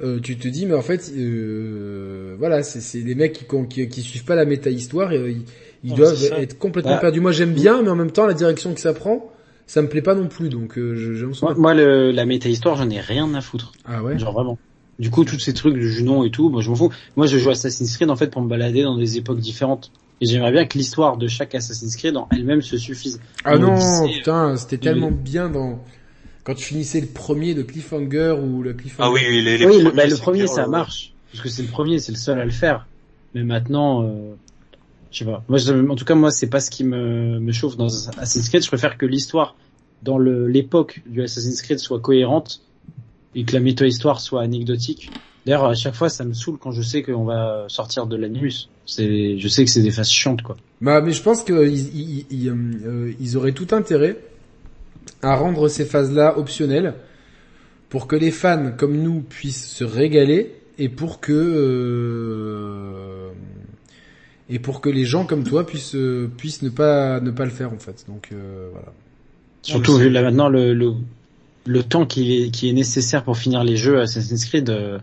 euh, 0.00 0.18
tu 0.20 0.36
te 0.36 0.48
dis, 0.48 0.66
mais 0.66 0.74
en 0.74 0.82
fait, 0.82 1.12
euh, 1.16 2.34
voilà, 2.38 2.62
c'est 2.62 2.80
c'est 2.80 3.00
les 3.00 3.14
mecs 3.14 3.32
qui, 3.32 3.44
qui, 3.68 3.88
qui 3.88 4.00
suivent 4.02 4.24
pas 4.24 4.34
la 4.34 4.44
méta-histoire, 4.44 5.12
et, 5.12 5.18
euh, 5.18 5.30
ils, 5.30 5.42
ils 5.84 5.90
Ouais, 5.90 5.96
doivent 5.98 6.32
être 6.38 6.58
complètement 6.58 6.92
Ouais. 6.92 7.00
perdus. 7.00 7.20
Moi, 7.20 7.32
j'aime 7.32 7.52
bien, 7.52 7.82
mais 7.82 7.90
en 7.90 7.96
même 7.96 8.10
temps, 8.10 8.26
la 8.26 8.34
direction 8.34 8.74
que 8.74 8.80
ça 8.80 8.92
prend, 8.94 9.30
ça 9.66 9.82
me 9.82 9.88
plaît 9.88 10.02
pas 10.02 10.14
non 10.14 10.28
plus, 10.28 10.48
donc 10.48 10.78
euh, 10.78 10.94
je- 10.94 11.26
Moi, 11.42 11.54
moi, 11.56 11.74
le, 11.74 12.10
la 12.10 12.24
méta-histoire, 12.26 12.76
j'en 12.76 12.88
ai 12.90 13.00
rien 13.00 13.32
à 13.34 13.40
foutre. 13.40 13.72
Ah 13.84 14.02
ouais? 14.02 14.18
Genre 14.18 14.32
vraiment. 14.32 14.58
Du 14.98 15.10
coup, 15.10 15.24
tous 15.24 15.38
ces 15.38 15.54
trucs 15.54 15.74
de 15.74 15.80
Junon 15.80 16.24
et 16.24 16.30
tout, 16.30 16.48
moi 16.50 16.60
je 16.62 16.68
m'en 16.68 16.76
fous. 16.76 16.90
Moi, 17.16 17.26
je 17.26 17.38
joue 17.38 17.50
Assassin's 17.50 17.96
Creed 17.96 18.10
en 18.10 18.16
fait 18.16 18.28
pour 18.30 18.42
me 18.42 18.48
balader 18.48 18.82
dans 18.82 18.96
des 18.96 19.16
époques 19.16 19.40
différentes. 19.40 19.90
Et 20.22 20.26
j'aimerais 20.26 20.52
bien 20.52 20.66
que 20.66 20.78
l'histoire 20.78 21.16
de 21.16 21.26
chaque 21.26 21.52
Assassin's 21.56 21.96
Creed 21.96 22.16
en 22.16 22.28
elle-même 22.30 22.62
se 22.62 22.76
suffise. 22.78 23.20
Ah 23.42 23.58
non, 23.58 23.72
Odyssey, 23.72 24.18
putain, 24.18 24.56
c'était 24.56 24.78
tellement 24.78 25.08
oui. 25.08 25.14
bien 25.14 25.50
dans... 25.50 25.82
Quand 26.44 26.54
tu 26.54 26.64
finissais 26.64 27.00
le 27.00 27.08
premier 27.08 27.54
de 27.54 27.62
Cliffhanger 27.62 28.36
ou 28.40 28.62
le 28.62 28.72
Cliffhanger... 28.72 29.08
Ah 29.08 29.12
oui, 29.12 29.20
oui, 29.28 29.42
les, 29.42 29.58
les 29.58 29.66
oui, 29.66 29.78
le, 29.78 29.90
premiers, 29.90 29.96
bah, 29.96 30.06
le 30.06 30.16
premier 30.16 30.46
ça 30.46 30.62
ouais. 30.62 30.70
marche 30.70 31.12
parce 31.32 31.42
que 31.42 31.48
c'est 31.48 31.62
le 31.62 31.68
premier, 31.68 31.98
c'est 31.98 32.12
le 32.12 32.18
seul 32.18 32.38
à 32.38 32.44
le 32.44 32.52
faire. 32.52 32.86
Mais 33.34 33.42
maintenant, 33.42 34.04
euh, 34.04 34.36
je 35.10 35.18
sais 35.18 35.24
pas. 35.24 35.42
Moi, 35.48 35.58
je- 35.58 35.88
en 35.88 35.96
tout 35.96 36.04
cas, 36.04 36.14
moi, 36.14 36.30
c'est 36.30 36.46
pas 36.46 36.60
ce 36.60 36.70
qui 36.70 36.84
me, 36.84 37.40
me 37.40 37.50
chauffe 37.50 37.76
dans 37.76 37.86
Assassin's 37.86 38.48
Creed. 38.48 38.62
Je 38.62 38.68
préfère 38.68 38.98
que 38.98 39.06
l'histoire 39.06 39.56
dans 40.04 40.18
le- 40.18 40.46
l'époque 40.46 41.02
du 41.06 41.20
Assassin's 41.22 41.60
Creed 41.62 41.80
soit 41.80 41.98
cohérente 41.98 42.60
et 43.34 43.44
que 43.44 43.54
la 43.54 43.60
méta-histoire 43.60 44.20
soit 44.20 44.42
anecdotique. 44.42 45.10
D'ailleurs, 45.44 45.64
à 45.64 45.74
chaque 45.74 45.94
fois, 45.94 46.08
ça 46.08 46.24
me 46.24 46.34
saoule 46.34 46.58
quand 46.58 46.70
je 46.72 46.82
sais 46.82 47.02
qu'on 47.02 47.24
va 47.24 47.64
sortir 47.68 48.06
de 48.06 48.16
l'animus. 48.16 48.68
C'est, 48.86 49.38
je 49.38 49.48
sais 49.48 49.64
que 49.64 49.70
c'est 49.70 49.82
des 49.82 49.90
phases 49.90 50.10
chiantes, 50.10 50.42
quoi. 50.42 50.56
Bah, 50.80 51.00
mais 51.00 51.12
je 51.12 51.22
pense 51.22 51.42
qu'ils 51.42 51.56
ils, 51.94 52.26
ils, 52.30 52.48
euh, 52.48 52.54
euh, 52.84 53.12
ils 53.20 53.36
auraient 53.36 53.52
tout 53.52 53.68
intérêt 53.72 54.18
à 55.20 55.36
rendre 55.36 55.68
ces 55.68 55.84
phases-là 55.84 56.38
optionnelles 56.38 56.94
pour 57.88 58.06
que 58.06 58.16
les 58.16 58.30
fans 58.30 58.72
comme 58.76 58.96
nous 59.02 59.20
puissent 59.20 59.68
se 59.68 59.84
régaler 59.84 60.54
et 60.78 60.88
pour 60.88 61.20
que 61.20 61.32
euh, 61.32 63.30
et 64.48 64.58
pour 64.58 64.80
que 64.80 64.88
les 64.88 65.04
gens 65.04 65.26
comme 65.26 65.44
toi 65.44 65.66
puissent 65.66 65.94
euh, 65.94 66.30
puissent 66.36 66.62
ne 66.62 66.70
pas 66.70 67.20
ne 67.20 67.30
pas 67.30 67.44
le 67.44 67.50
faire 67.50 67.72
en 67.72 67.78
fait. 67.78 68.04
Donc 68.08 68.30
euh, 68.32 68.68
voilà. 68.72 68.92
Surtout 69.62 69.96
vu 69.96 70.08
là 70.08 70.22
maintenant 70.22 70.48
le, 70.48 70.72
le, 70.72 70.94
le 71.66 71.82
temps 71.82 72.06
qui 72.06 72.44
est, 72.44 72.50
qui 72.50 72.68
est 72.68 72.72
nécessaire 72.72 73.22
pour 73.22 73.36
finir 73.36 73.62
les 73.62 73.76
jeux 73.76 74.00
Assassin's 74.00 74.44
Creed 74.46 74.70
euh, 74.70 74.98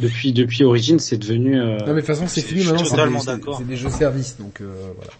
depuis 0.00 0.32
depuis 0.32 0.64
Origins, 0.64 0.98
c'est 0.98 1.16
devenu 1.18 1.58
euh, 1.60 1.78
Non 1.78 1.86
mais 1.88 1.94
de 1.94 1.96
toute 2.00 2.06
façon 2.06 2.26
c'est 2.26 2.40
fini 2.42 2.64
maintenant. 2.64 3.18
c'est 3.20 3.58
des- 3.64 3.64
des 3.64 3.76
jeux 3.76 3.90
services 3.90 4.36
donc 4.38 4.60
euh, 4.60 4.66
voilà. 4.96 5.10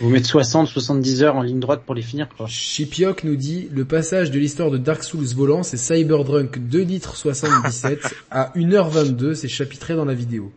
vous 0.00 0.10
mettre 0.10 0.26
60 0.28 0.68
70 0.68 1.22
heures 1.22 1.36
en 1.36 1.42
ligne 1.42 1.60
droite 1.60 1.82
pour 1.86 1.94
les 1.94 2.02
finir 2.02 2.28
quoi. 2.36 2.46
Chipiok 2.46 3.24
nous 3.24 3.36
dit 3.36 3.68
le 3.72 3.84
passage 3.84 4.30
de 4.30 4.38
l'histoire 4.38 4.70
de 4.70 4.76
Dark 4.78 5.02
Souls 5.02 5.24
volant 5.34 5.62
c'est 5.62 5.76
Cyberdrunk 5.78 6.58
2 6.58 6.80
litres 6.82 7.16
77 7.16 8.00
à 8.30 8.52
1h22 8.54 9.34
c'est 9.34 9.48
chapitré 9.48 9.94
dans 9.94 10.04
la 10.04 10.14
vidéo. 10.14 10.52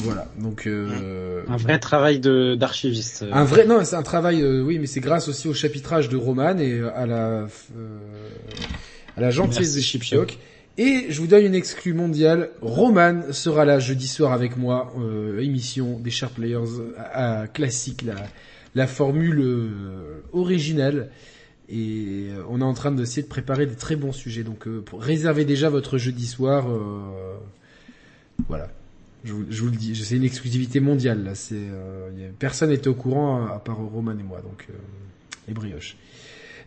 Voilà 0.00 0.26
donc 0.38 0.66
euh, 0.66 1.42
Un 1.48 1.56
vrai 1.56 1.78
travail 1.78 2.20
de 2.20 2.54
d'archiviste. 2.54 3.22
euh. 3.22 3.30
un 3.32 3.44
vrai 3.44 3.64
non 3.64 3.82
c'est 3.82 3.96
un 3.96 4.02
travail 4.02 4.42
euh, 4.42 4.60
oui 4.60 4.78
mais 4.78 4.86
c'est 4.86 5.00
grâce 5.00 5.26
aussi 5.28 5.48
au 5.48 5.54
chapitrage 5.54 6.10
de 6.10 6.18
Roman 6.18 6.58
et 6.58 6.82
à 6.94 7.06
la 7.06 7.16
euh, 7.24 7.46
à 9.16 9.20
la 9.22 9.30
gentillesse 9.30 9.74
de 9.74 9.80
Chipiok. 9.80 10.36
Et 10.78 11.06
je 11.08 11.20
vous 11.20 11.26
donne 11.26 11.44
une 11.44 11.54
exclue 11.54 11.94
mondiale. 11.94 12.50
Roman 12.60 13.32
sera 13.32 13.64
là 13.64 13.78
jeudi 13.78 14.06
soir 14.06 14.32
avec 14.32 14.56
moi, 14.56 14.92
euh, 14.98 15.40
émission 15.40 15.98
des 15.98 16.10
Sharp 16.10 16.34
Players 16.34 16.92
à, 16.98 17.46
classique, 17.48 18.02
la, 18.02 18.16
la 18.74 18.86
formule 18.86 19.40
euh, 19.40 20.20
originale. 20.32 21.10
Et 21.68 22.28
euh, 22.30 22.42
on 22.48 22.60
est 22.60 22.64
en 22.64 22.74
train 22.74 22.92
d'essayer 22.92 23.22
de 23.22 23.28
préparer 23.28 23.66
des 23.66 23.74
très 23.74 23.96
bons 23.96 24.12
sujets. 24.12 24.44
Donc 24.44 24.68
euh, 24.68 24.82
pour 24.82 25.02
réserver 25.02 25.44
déjà 25.44 25.70
votre 25.70 25.98
jeudi 25.98 26.26
soir, 26.26 26.70
euh, 26.70 27.36
voilà. 28.48 28.68
Je 29.24 29.32
vous, 29.32 29.70
le 29.70 29.76
dis, 29.76 29.96
c'est 29.96 30.14
une 30.14 30.22
exclusivité 30.24 30.78
mondiale 30.78 31.24
là. 31.24 31.34
C'est 31.34 31.56
euh, 31.56 32.30
personne 32.38 32.70
n'était 32.70 32.86
au 32.86 32.94
courant 32.94 33.46
à, 33.46 33.58
part 33.58 33.76
Roman 33.76 34.12
et 34.12 34.22
moi. 34.22 34.40
Donc 34.40 34.66
euh, 34.70 34.74
les 35.48 35.54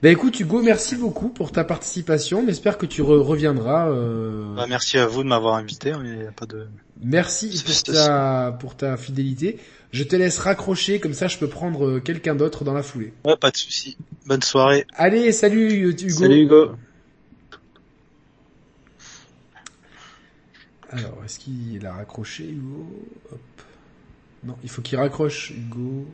Ben 0.01 0.11
écoute 0.13 0.39
Hugo, 0.39 0.61
merci 0.61 0.95
beaucoup 0.95 1.27
pour 1.27 1.51
ta 1.51 1.65
participation. 1.65 2.45
J'espère 2.47 2.77
que 2.77 2.85
tu 2.85 3.01
re- 3.01 3.19
reviendras. 3.19 3.89
euh, 3.89 4.55
Bah, 4.55 4.65
merci 4.69 4.97
à 4.97 5.05
vous 5.05 5.23
de 5.23 5.27
m'avoir 5.27 5.55
invité. 5.55 5.91
hein, 5.91 6.01
Il 6.05 6.23
y 6.23 6.25
a 6.25 6.31
pas 6.31 6.45
de. 6.45 6.67
Merci 7.01 7.61
pour 7.65 7.83
ta, 7.83 8.57
pour 8.59 8.75
ta 8.77 8.95
fidélité. 8.95 9.59
Je 9.91 10.03
te 10.03 10.15
laisse 10.15 10.37
raccrocher, 10.37 10.99
comme 11.01 11.13
ça 11.13 11.27
je 11.27 11.37
peux 11.37 11.49
prendre 11.49 11.85
euh, 11.85 11.99
quelqu'un 11.99 12.35
d'autre 12.35 12.63
dans 12.63 12.73
la 12.73 12.83
foulée. 12.83 13.11
Ouais, 13.25 13.35
pas 13.35 13.51
de 13.51 13.57
souci. 13.57 13.97
Bonne 14.25 14.41
soirée. 14.41 14.85
Allez, 14.93 15.33
salut 15.33 15.73
Hugo. 15.73 16.09
Salut 16.09 16.43
Hugo. 16.43 16.71
Alors, 20.91 21.21
est-ce 21.25 21.39
qu'il 21.39 21.85
a 21.85 21.93
raccroché 21.93 22.45
Hugo? 22.49 22.87
Hop. 23.31 23.39
Non, 24.45 24.55
il 24.63 24.69
faut 24.69 24.81
qu'il 24.81 24.97
raccroche 24.97 25.51
Hugo. 25.51 26.05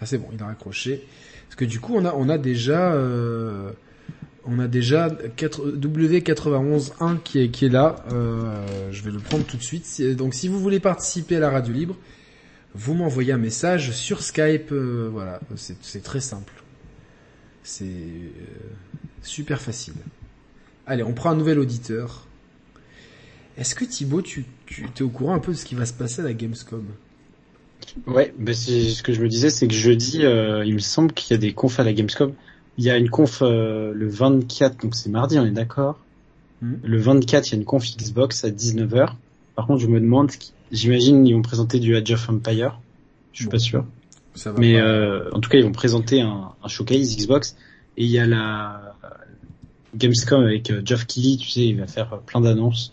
Ah 0.00 0.06
c'est 0.06 0.18
bon, 0.18 0.28
il 0.32 0.42
a 0.42 0.46
raccroché. 0.46 1.06
Parce 1.48 1.56
que 1.56 1.64
du 1.64 1.80
coup, 1.80 1.96
on 1.96 2.28
a, 2.28 2.38
déjà, 2.38 2.92
euh, 2.92 3.70
On 4.44 4.58
a 4.58 4.68
déjà 4.68 5.10
4, 5.36 5.72
W91.1 5.72 7.18
qui 7.22 7.40
est, 7.40 7.48
qui 7.50 7.64
est 7.66 7.70
là. 7.70 8.04
Euh, 8.12 8.88
je 8.92 9.02
vais 9.02 9.10
le 9.10 9.18
prendre 9.18 9.44
tout 9.44 9.56
de 9.56 9.62
suite. 9.62 10.00
Donc 10.16 10.34
si 10.34 10.48
vous 10.48 10.60
voulez 10.60 10.78
participer 10.78 11.36
à 11.36 11.40
la 11.40 11.50
radio 11.50 11.72
libre, 11.72 11.96
vous 12.74 12.94
m'envoyez 12.94 13.32
un 13.32 13.38
message 13.38 13.92
sur 13.92 14.22
Skype. 14.22 14.72
euh, 14.72 15.08
voilà, 15.12 15.40
c'est 15.56 16.02
très 16.02 16.20
simple. 16.20 16.52
C'est 17.62 17.86
super 19.22 19.60
facile. 19.60 19.94
Allez, 20.86 21.02
on 21.02 21.12
prend 21.12 21.30
un 21.30 21.36
nouvel 21.36 21.58
auditeur. 21.58 22.26
Est-ce 23.58 23.74
que 23.74 23.84
Thibaut, 23.84 24.22
tu, 24.22 24.44
tu 24.66 24.84
es 24.84 25.02
au 25.02 25.08
courant 25.08 25.34
un 25.34 25.40
peu 25.40 25.52
de 25.52 25.56
ce 25.56 25.64
qui 25.64 25.74
va 25.74 25.84
se 25.84 25.92
passer 25.92 26.20
à 26.20 26.24
la 26.24 26.32
Gamescom? 26.32 26.86
Ouais, 28.06 28.34
bah 28.38 28.54
c'est 28.54 28.90
ce 28.90 29.02
que 29.02 29.12
je 29.12 29.20
me 29.22 29.28
disais, 29.28 29.50
c'est 29.50 29.68
que 29.68 29.74
jeudi, 29.74 30.24
euh, 30.24 30.64
il 30.64 30.74
me 30.74 30.78
semble 30.78 31.12
qu'il 31.12 31.34
y 31.34 31.34
a 31.34 31.38
des 31.38 31.52
confs 31.52 31.78
à 31.80 31.84
la 31.84 31.92
Gamescom. 31.92 32.32
Il 32.76 32.84
y 32.84 32.90
a 32.90 32.96
une 32.96 33.10
conf 33.10 33.42
euh, 33.42 33.92
le 33.94 34.08
24, 34.08 34.82
donc 34.82 34.94
c'est 34.94 35.10
mardi, 35.10 35.38
on 35.38 35.44
est 35.44 35.50
d'accord. 35.50 35.98
Mhm. 36.62 36.80
Le 36.82 36.98
24, 36.98 37.48
il 37.48 37.50
y 37.52 37.54
a 37.54 37.58
une 37.58 37.64
conf 37.64 37.84
Xbox 37.96 38.44
à 38.44 38.50
19h. 38.50 39.14
Par 39.56 39.66
contre, 39.66 39.80
je 39.80 39.88
me 39.88 40.00
demande, 40.00 40.30
j'imagine 40.70 41.26
ils 41.26 41.34
vont 41.34 41.42
présenter 41.42 41.80
du 41.80 41.96
Age 41.96 42.10
of 42.12 42.28
Empire. 42.28 42.78
Je 43.32 43.38
suis 43.38 43.44
Bon. 43.46 43.52
pas 43.52 43.58
sûr. 43.58 43.84
Ça 44.34 44.52
va 44.52 44.60
Mais 44.60 44.80
euh, 44.80 45.30
en 45.32 45.40
tout 45.40 45.50
cas, 45.50 45.58
ils 45.58 45.64
vont 45.64 45.72
présenter 45.72 46.20
un, 46.20 46.52
un 46.62 46.68
showcase 46.68 47.16
Xbox. 47.16 47.56
Et 47.96 48.04
il 48.04 48.10
y 48.10 48.18
a 48.20 48.26
la 48.26 48.94
Gamescom 49.96 50.42
avec 50.44 50.70
euh, 50.70 50.82
Geoff 50.84 51.06
Keighley, 51.06 51.36
tu 51.36 51.48
sais, 51.48 51.66
il 51.66 51.78
va 51.78 51.86
faire 51.86 52.12
euh, 52.12 52.18
plein 52.24 52.40
d'annonces. 52.40 52.92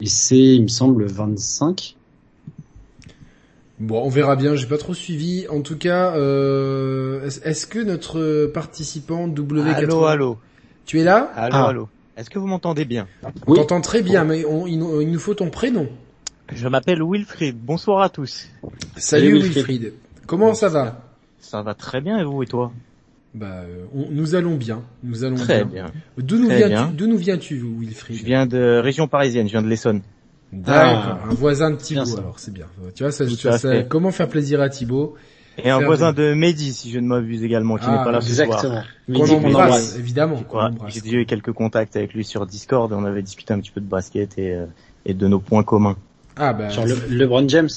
Et 0.00 0.06
c'est, 0.06 0.38
il 0.38 0.62
me 0.62 0.68
semble, 0.68 1.02
le 1.02 1.08
25. 1.08 1.96
Bon, 3.80 4.02
on 4.04 4.08
verra 4.10 4.36
bien. 4.36 4.54
J'ai 4.56 4.66
pas 4.66 4.78
trop 4.78 4.94
suivi. 4.94 5.46
En 5.48 5.62
tout 5.62 5.76
cas, 5.78 6.14
euh, 6.16 7.26
est- 7.26 7.44
est-ce 7.46 7.66
que 7.66 7.78
notre 7.78 8.46
participant 8.52 9.26
W80, 9.26 9.74
Allô, 9.74 10.04
allô, 10.04 10.38
tu 10.86 11.00
es 11.00 11.04
là 11.04 11.30
allô, 11.34 11.54
Ah. 11.56 11.68
allô. 11.68 11.88
Est-ce 12.16 12.28
que 12.28 12.38
vous 12.38 12.46
m'entendez 12.46 12.84
bien 12.84 13.06
On 13.46 13.52
Oui. 13.52 13.58
t'entend 13.58 13.80
très 13.80 14.02
bien, 14.02 14.24
mais 14.24 14.44
on- 14.44 14.66
il, 14.66 14.78
nous, 14.78 15.00
il 15.00 15.10
nous 15.10 15.18
faut 15.18 15.32
ton 15.34 15.48
prénom. 15.48 15.88
Je 16.52 16.68
m'appelle 16.68 17.00
Wilfried. 17.02 17.56
Bonsoir 17.56 18.02
à 18.02 18.10
tous. 18.10 18.48
Salut, 18.96 19.30
Salut, 19.30 19.32
Wilfried. 19.34 19.54
Wilfried. 19.56 19.92
Comment 20.26 20.52
ça 20.52 20.68
va 20.68 21.02
Ça 21.38 21.62
va 21.62 21.74
très 21.74 22.00
bien 22.02 22.18
et 22.18 22.24
vous 22.24 22.42
et 22.42 22.46
toi 22.46 22.72
Bah, 23.32 23.62
euh, 23.64 23.84
on- 23.94 24.08
nous 24.10 24.34
allons 24.34 24.56
bien. 24.56 24.82
Nous 25.02 25.24
allons 25.24 25.36
Très 25.36 25.64
bien. 25.64 25.84
bien. 25.86 25.92
D'où 26.18 26.36
nous 26.38 26.48
Très 26.48 26.56
viens-tu 26.58 26.72
bien. 26.74 26.92
D'où 26.94 27.06
nous 27.06 27.16
viens-tu, 27.16 27.64
Wilfried 27.78 28.18
Je 28.18 28.24
viens 28.24 28.44
de 28.44 28.78
région 28.82 29.08
parisienne, 29.08 29.46
je 29.46 29.52
viens 29.52 29.62
de 29.62 29.68
l'Essonne. 29.68 30.02
D'accord, 30.52 31.18
un 31.30 31.34
voisin 31.34 31.70
de 31.70 31.76
Thibaut. 31.76 32.18
Alors 32.18 32.38
c'est 32.38 32.52
bien. 32.52 32.66
Tu 32.94 33.02
vois, 33.04 33.12
ça, 33.12 33.24
ça- 33.58 33.82
comment 33.84 34.10
faire 34.10 34.28
plaisir 34.28 34.60
à 34.60 34.68
Thibaut 34.68 35.14
Et 35.62 35.70
un 35.70 35.80
voisin 35.80 36.12
de 36.12 36.34
Mehdi, 36.34 36.72
si 36.72 36.90
je 36.90 36.98
ne 36.98 37.06
m'abuse 37.06 37.44
également, 37.44 37.76
qui 37.76 37.84
Ah, 37.86 37.98
n'est 37.98 38.04
pas 38.04 38.10
là 38.12 38.20
ce 38.20 38.34
soir. 38.34 38.46
Exactement. 39.08 39.46
Embrasse, 39.48 39.96
évidemment. 39.96 40.42
J'ai 40.88 41.00
déjà 41.00 41.18
eu 41.18 41.26
quelques 41.26 41.52
contacts 41.52 41.96
avec 41.96 42.14
lui 42.14 42.24
sur 42.24 42.46
Discord 42.46 42.90
et 42.90 42.94
on 42.94 43.04
avait 43.04 43.22
discuté 43.22 43.52
un 43.52 43.60
petit 43.60 43.70
peu 43.70 43.80
de 43.80 43.86
basket 43.86 44.38
et, 44.38 44.54
euh, 44.54 44.66
et 45.04 45.14
de 45.14 45.28
nos 45.28 45.38
points 45.40 45.62
communs. 45.62 45.96
Ah 46.36 46.52
bah, 46.52 46.68
Genre 46.70 46.86
le, 46.86 46.96
LeBron 47.10 47.46
James. 47.48 47.68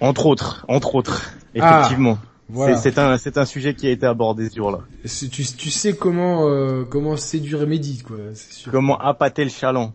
Entre 0.00 0.26
autres, 0.26 0.64
entre 0.68 0.94
autres. 0.94 1.32
Ah, 1.58 1.78
Effectivement. 1.80 2.18
voilà. 2.48 2.76
C'est 2.76 2.98
un, 2.98 3.16
c'est 3.18 3.38
un 3.38 3.44
sujet 3.44 3.74
qui 3.74 3.86
a 3.86 3.90
été 3.90 4.06
abordé 4.06 4.48
ce 4.48 4.56
jour-là. 4.56 4.80
C'est- 5.04 5.28
Tu, 5.28 5.44
tu 5.44 5.70
sais 5.70 5.94
comment 5.94 6.48
euh, 6.48 6.84
comment 6.84 7.16
séduire 7.16 7.66
Mehdi, 7.66 8.02
quoi. 8.02 8.16
C'est 8.34 8.52
sûr. 8.52 8.72
Comment 8.72 8.98
appâter 8.98 9.44
le 9.44 9.50
chaland 9.50 9.92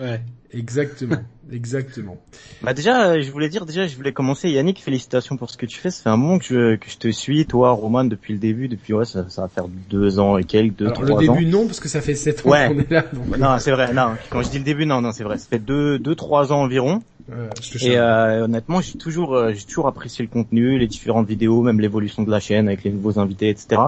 Ouais. 0.00 0.20
Exactement, 0.52 1.16
exactement. 1.52 2.16
Bah 2.62 2.72
déjà, 2.72 3.10
euh, 3.10 3.20
je 3.20 3.30
voulais 3.30 3.48
dire, 3.50 3.66
déjà, 3.66 3.86
je 3.86 3.94
voulais 3.96 4.12
commencer. 4.12 4.48
Yannick, 4.48 4.82
félicitations 4.82 5.36
pour 5.36 5.50
ce 5.50 5.56
que 5.58 5.66
tu 5.66 5.78
fais. 5.78 5.90
Ça 5.90 6.04
fait 6.04 6.08
un 6.08 6.16
moment 6.16 6.38
que 6.38 6.44
je, 6.46 6.76
que 6.76 6.88
je 6.90 6.96
te 6.96 7.08
suis, 7.10 7.44
toi, 7.44 7.72
Roman, 7.72 8.04
depuis 8.04 8.32
le 8.32 8.38
début. 8.38 8.66
Depuis, 8.68 8.94
ouais, 8.94 9.04
ça, 9.04 9.28
ça 9.28 9.42
va 9.42 9.48
faire 9.48 9.68
deux 9.68 10.18
ans 10.18 10.38
et 10.38 10.44
quelques, 10.44 10.76
deux, 10.76 10.86
Alors 10.86 11.02
le 11.02 11.08
trois 11.08 11.18
ans. 11.22 11.34
début 11.34 11.46
non, 11.46 11.66
parce 11.66 11.80
que 11.80 11.88
ça 11.88 12.00
fait 12.00 12.14
sept 12.14 12.46
ans 12.46 12.50
Ouais. 12.50 12.68
qu'on 12.68 12.78
est 12.80 12.90
là. 12.90 13.04
Donc, 13.12 13.36
Non, 13.36 13.58
c'est 13.58 13.72
vrai. 13.72 13.92
Non, 13.92 14.14
quand 14.30 14.42
je 14.42 14.48
dis 14.48 14.58
le 14.58 14.64
début, 14.64 14.86
non, 14.86 15.02
non, 15.02 15.12
c'est 15.12 15.24
vrai. 15.24 15.36
Ça 15.36 15.48
fait 15.50 15.58
deux, 15.58 15.98
deux, 15.98 16.14
trois 16.14 16.50
ans 16.52 16.62
environ. 16.62 17.02
Euh, 17.30 17.48
Et 17.80 17.98
euh, 17.98 18.44
honnêtement, 18.44 18.80
j'ai 18.80 18.98
toujours, 18.98 19.34
euh, 19.34 19.52
j'ai 19.52 19.64
toujours 19.64 19.86
apprécié 19.86 20.24
le 20.24 20.30
contenu, 20.30 20.78
les 20.78 20.86
différentes 20.86 21.26
vidéos, 21.26 21.62
même 21.62 21.80
l'évolution 21.80 22.22
de 22.22 22.30
la 22.30 22.40
chaîne 22.40 22.68
avec 22.68 22.84
les 22.84 22.90
nouveaux 22.90 23.18
invités, 23.18 23.48
etc. 23.48 23.80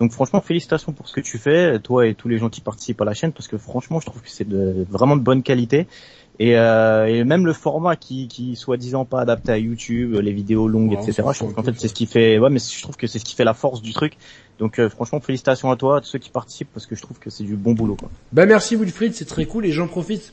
Donc 0.00 0.12
franchement, 0.12 0.40
félicitations 0.40 0.92
pour 0.92 1.08
ce 1.08 1.14
que 1.14 1.20
tu 1.20 1.38
fais, 1.38 1.78
toi 1.78 2.06
et 2.06 2.14
tous 2.14 2.28
les 2.28 2.38
gens 2.38 2.48
qui 2.48 2.60
participent 2.60 3.00
à 3.00 3.04
la 3.04 3.14
chaîne, 3.14 3.32
parce 3.32 3.48
que 3.48 3.58
franchement, 3.58 4.00
je 4.00 4.06
trouve 4.06 4.22
que 4.22 4.30
c'est 4.30 4.48
de, 4.48 4.86
vraiment 4.90 5.16
de 5.16 5.22
bonne 5.22 5.42
qualité. 5.42 5.86
Et, 6.40 6.56
euh, 6.56 7.04
et 7.04 7.22
même 7.22 7.44
le 7.44 7.52
format 7.52 7.96
qui, 7.96 8.26
qui 8.26 8.56
soi-disant 8.56 9.04
pas 9.04 9.20
adapté 9.20 9.52
à 9.52 9.58
YouTube, 9.58 10.14
les 10.14 10.32
vidéos 10.32 10.68
longues, 10.68 10.92
Ouais, 10.92 11.02
etc. 11.02 11.22
Je 11.32 11.38
trouve 11.38 11.52
qu'en 11.52 11.62
fait 11.62 11.74
c'est 11.76 11.88
ce 11.88 11.92
qui 11.92 12.06
fait, 12.06 12.38
ouais, 12.38 12.48
mais 12.48 12.58
je 12.58 12.80
trouve 12.80 12.96
que 12.96 13.06
c'est 13.06 13.18
ce 13.18 13.26
qui 13.26 13.36
fait 13.36 13.44
la 13.44 13.52
force 13.52 13.82
du 13.82 13.92
truc. 13.92 14.16
Donc 14.58 14.78
euh, 14.78 14.88
franchement, 14.88 15.20
félicitations 15.20 15.70
à 15.70 15.76
toi, 15.76 15.98
à 15.98 16.00
tous 16.00 16.06
ceux 16.06 16.18
qui 16.18 16.30
participent, 16.30 16.70
parce 16.72 16.86
que 16.86 16.94
je 16.94 17.02
trouve 17.02 17.18
que 17.18 17.28
c'est 17.28 17.44
du 17.44 17.56
bon 17.56 17.74
boulot. 17.74 17.94
Quoi. 17.94 18.08
Bah 18.32 18.46
merci 18.46 18.74
Wilfried, 18.74 19.12
c'est 19.14 19.26
très 19.26 19.44
cool 19.44 19.66
et 19.66 19.72
j'en 19.72 19.86
profite 19.86 20.32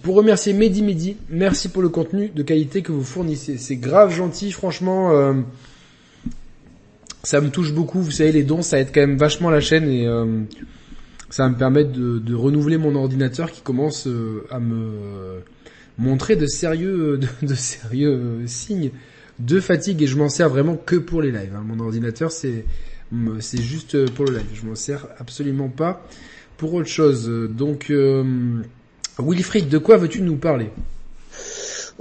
pour 0.00 0.14
remercier 0.16 0.52
Mehdi 0.54 0.82
Mehdi. 0.82 1.16
Merci 1.28 1.68
pour 1.68 1.82
le 1.82 1.88
contenu 1.90 2.28
de 2.28 2.42
qualité 2.42 2.82
que 2.82 2.92
vous 2.92 3.04
fournissez. 3.04 3.58
C'est 3.58 3.76
grave 3.76 4.14
gentil, 4.14 4.50
franchement. 4.52 5.12
euh, 5.12 5.34
ça 7.22 7.40
me 7.40 7.50
touche 7.50 7.72
beaucoup. 7.72 8.00
Vous 8.00 8.10
savez, 8.10 8.32
les 8.32 8.42
dons, 8.42 8.62
ça 8.62 8.80
aide 8.80 8.88
quand 8.92 9.00
même 9.00 9.16
vachement 9.16 9.50
la 9.50 9.60
chaîne 9.60 9.88
et 9.88 10.06
euh, 10.06 10.40
ça 11.30 11.44
va 11.44 11.50
me 11.50 11.56
permettre 11.56 11.92
de, 11.92 12.18
de 12.18 12.34
renouveler 12.34 12.78
mon 12.78 12.94
ordinateur 12.96 13.50
qui 13.52 13.60
commence 13.60 14.06
euh, 14.08 14.44
à 14.50 14.58
me 14.58 15.42
montrer 15.98 16.36
de 16.36 16.46
sérieux, 16.46 17.18
de, 17.18 17.46
de 17.46 17.54
sérieux 17.54 18.10
euh, 18.10 18.46
signes 18.46 18.90
de 19.38 19.60
fatigue 19.60 20.02
et 20.02 20.06
je 20.06 20.16
m'en 20.16 20.28
sers 20.28 20.48
vraiment 20.48 20.76
que 20.76 20.96
pour 20.96 21.22
les 21.22 21.30
lives. 21.30 21.52
hein. 21.56 21.64
Mon 21.66 21.78
ordinateur, 21.80 22.32
c'est 22.32 22.64
c'est 23.40 23.60
juste 23.60 23.94
euh, 23.94 24.06
pour 24.06 24.24
le 24.24 24.38
live. 24.38 24.46
Je 24.54 24.66
m'en 24.66 24.74
sers 24.74 25.06
absolument 25.18 25.68
pas 25.68 26.04
pour 26.56 26.72
autre 26.74 26.88
chose. 26.88 27.28
Donc, 27.50 27.90
euh, 27.90 28.24
Wilfried, 29.22 29.68
de 29.68 29.78
quoi 29.78 29.96
veux-tu 29.96 30.22
nous 30.22 30.36
parler? 30.36 30.70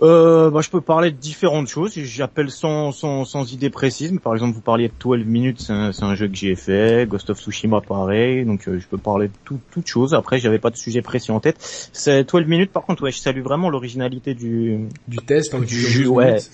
Euh, 0.01 0.49
bah, 0.49 0.61
je 0.61 0.69
peux 0.69 0.81
parler 0.81 1.11
de 1.11 1.17
différentes 1.17 1.67
choses. 1.67 1.93
J'appelle 1.95 2.49
sans, 2.49 2.91
sans, 2.91 3.25
sans 3.25 3.51
idée 3.53 3.69
précise. 3.69 4.11
Mais 4.11 4.19
par 4.19 4.33
exemple, 4.33 4.55
vous 4.55 4.61
parliez 4.61 4.87
de 4.87 4.93
12 4.99 5.25
minutes, 5.25 5.61
c'est 5.61 6.03
un, 6.03 6.15
jeu 6.15 6.27
que 6.27 6.35
j'ai 6.35 6.55
fait. 6.55 7.07
Ghost 7.07 7.29
of 7.29 7.39
Tsushima, 7.39 7.81
pareil. 7.81 8.45
Donc, 8.45 8.67
euh, 8.67 8.79
je 8.79 8.87
peux 8.87 8.97
parler 8.97 9.27
de 9.27 9.33
tout, 9.43 9.59
toute 9.71 9.87
chose. 9.87 10.13
Après, 10.13 10.39
j'avais 10.39 10.59
pas 10.59 10.69
de 10.69 10.77
sujet 10.77 11.01
précis 11.01 11.31
en 11.31 11.39
tête. 11.39 11.57
C'est 11.93 12.23
12 12.29 12.45
minutes. 12.47 12.71
Par 12.71 12.83
contre, 12.83 13.03
ouais, 13.03 13.11
je 13.11 13.19
salue 13.19 13.41
vraiment 13.41 13.69
l'originalité 13.69 14.33
du, 14.33 14.87
Du 15.07 15.17
test, 15.17 15.53
hein, 15.53 15.59
Du 15.59 15.79
jeu, 15.79 16.07
ouais. 16.07 16.27
minutes. 16.31 16.49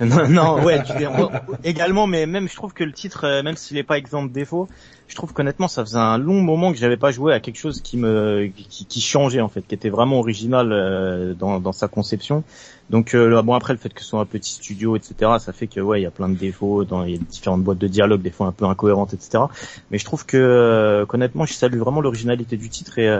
Non, 0.00 0.28
non, 0.28 0.62
ouais, 0.64 0.82
tu- 0.82 0.92
on- 1.06 1.30
également, 1.64 2.06
mais 2.06 2.26
même 2.26 2.48
je 2.48 2.54
trouve 2.56 2.72
que 2.72 2.84
le 2.84 2.92
titre, 2.92 3.24
euh, 3.24 3.42
même 3.42 3.56
s'il 3.56 3.76
est 3.76 3.82
pas 3.82 3.98
exempt 3.98 4.24
de 4.24 4.32
défaut, 4.32 4.68
je 5.08 5.14
trouve 5.14 5.32
qu'honnêtement, 5.32 5.68
ça 5.68 5.84
faisait 5.84 5.98
un 5.98 6.18
long 6.18 6.40
moment 6.40 6.72
que 6.72 6.78
j'avais 6.78 6.96
pas 6.96 7.10
joué 7.10 7.34
à 7.34 7.40
quelque 7.40 7.58
chose 7.58 7.80
qui 7.80 7.96
me, 7.96 8.50
qui, 8.68 8.86
qui 8.86 9.00
changeait 9.00 9.40
en 9.40 9.48
fait, 9.48 9.62
qui 9.62 9.74
était 9.74 9.90
vraiment 9.90 10.18
original 10.20 10.72
euh, 10.72 11.34
dans, 11.34 11.60
dans 11.60 11.72
sa 11.72 11.88
conception. 11.88 12.44
Donc 12.90 13.14
euh, 13.14 13.40
bon 13.42 13.54
après 13.54 13.72
le 13.72 13.78
fait 13.78 13.92
que 13.92 14.00
ce 14.00 14.06
soit 14.06 14.20
un 14.20 14.24
petit 14.26 14.52
studio, 14.54 14.96
etc., 14.96 15.32
ça 15.38 15.52
fait 15.52 15.66
que 15.66 15.80
ouais, 15.80 16.00
il 16.00 16.04
y 16.04 16.06
a 16.06 16.10
plein 16.10 16.28
de 16.28 16.34
défauts, 16.36 16.84
dans, 16.84 17.04
il 17.04 17.12
y 17.12 17.14
a 17.16 17.18
différentes 17.18 17.62
boîtes 17.62 17.78
de 17.78 17.86
dialogue, 17.88 18.22
des 18.22 18.30
fois 18.30 18.46
un 18.46 18.52
peu 18.52 18.64
incohérentes, 18.64 19.14
etc. 19.14 19.44
Mais 19.90 19.98
je 19.98 20.04
trouve 20.04 20.24
que 20.26 20.36
euh, 20.36 21.06
qu'honnêtement, 21.06 21.44
je 21.44 21.52
salue 21.54 21.78
vraiment 21.78 22.00
l'originalité 22.00 22.56
du 22.56 22.68
titre 22.68 22.98
et 22.98 23.10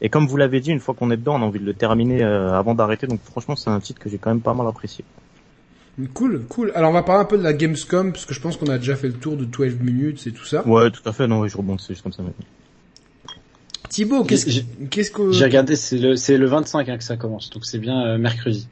et 0.00 0.08
comme 0.08 0.26
vous 0.26 0.36
l'avez 0.36 0.60
dit, 0.60 0.70
une 0.70 0.80
fois 0.80 0.94
qu'on 0.94 1.10
est 1.10 1.16
dedans, 1.16 1.34
on 1.36 1.42
a 1.42 1.46
envie 1.46 1.60
de 1.60 1.64
le 1.64 1.74
terminer 1.74 2.22
avant 2.22 2.74
d'arrêter. 2.74 3.06
Donc 3.06 3.20
franchement, 3.22 3.56
c'est 3.56 3.70
un 3.70 3.80
titre 3.80 4.00
que 4.00 4.08
j'ai 4.08 4.18
quand 4.18 4.30
même 4.30 4.42
pas 4.42 4.54
mal 4.54 4.66
apprécié. 4.66 5.04
Cool, 6.12 6.44
cool. 6.48 6.72
Alors, 6.74 6.90
on 6.90 6.92
va 6.92 7.02
parler 7.02 7.22
un 7.22 7.26
peu 7.26 7.38
de 7.38 7.42
la 7.42 7.54
Gamescom, 7.54 8.12
parce 8.12 8.26
que 8.26 8.34
je 8.34 8.40
pense 8.40 8.56
qu'on 8.58 8.66
a 8.66 8.76
déjà 8.76 8.96
fait 8.96 9.08
le 9.08 9.14
tour 9.14 9.36
de 9.36 9.44
12 9.46 9.76
minutes 9.80 10.26
et 10.26 10.32
tout 10.32 10.44
ça. 10.44 10.66
Ouais, 10.66 10.90
tout 10.90 11.06
à 11.08 11.12
fait. 11.12 11.26
Non, 11.26 11.40
oui, 11.40 11.48
je 11.48 11.56
rebondis 11.56 11.84
juste 11.88 12.02
comme 12.02 12.12
ça 12.12 12.22
maintenant. 12.22 12.44
Thibaut, 13.88 14.24
qu'est-ce 14.24 15.10
que... 15.10 15.32
J'ai 15.32 15.44
regardé, 15.44 15.76
c'est 15.76 15.96
le, 15.98 16.16
c'est 16.16 16.36
le 16.36 16.46
25 16.46 16.88
hein, 16.88 16.98
que 16.98 17.04
ça 17.04 17.16
commence, 17.16 17.50
donc 17.50 17.64
c'est 17.64 17.78
bien 17.78 18.04
euh, 18.04 18.18
mercredi. 18.18 18.68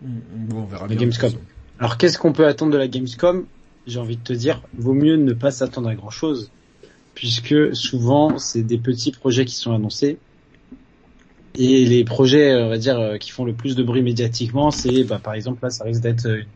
Bon, 0.00 0.62
on 0.62 0.64
verra 0.64 0.82
La 0.82 0.88
bien. 0.88 0.96
Gamescom. 0.96 1.32
Alors 1.78 1.98
qu'est-ce 1.98 2.18
qu'on 2.18 2.32
peut 2.32 2.46
attendre 2.46 2.72
de 2.72 2.78
la 2.78 2.88
Gamescom? 2.88 3.44
J'ai 3.86 3.98
envie 3.98 4.16
de 4.16 4.22
te 4.22 4.32
dire, 4.32 4.62
vaut 4.76 4.94
mieux 4.94 5.16
ne 5.16 5.32
pas 5.32 5.50
s'attendre 5.50 5.88
à 5.88 5.94
grand 5.94 6.10
chose, 6.10 6.50
puisque 7.14 7.74
souvent 7.76 8.38
c'est 8.38 8.62
des 8.62 8.78
petits 8.78 9.12
projets 9.12 9.44
qui 9.44 9.54
sont 9.54 9.72
annoncés. 9.72 10.18
Et 11.56 11.84
les 11.84 12.04
projets, 12.04 12.54
on 12.54 12.68
va 12.68 12.78
dire, 12.78 12.98
euh, 12.98 13.16
qui 13.16 13.30
font 13.30 13.44
le 13.44 13.52
plus 13.52 13.74
de 13.74 13.82
bruit 13.82 14.02
médiatiquement, 14.02 14.70
c'est 14.70 15.04
bah, 15.04 15.20
par 15.22 15.34
exemple 15.34 15.60
là, 15.62 15.70
ça 15.70 15.84
risque 15.84 16.02
d'être 16.02 16.26
euh, 16.26 16.38
une 16.38 16.46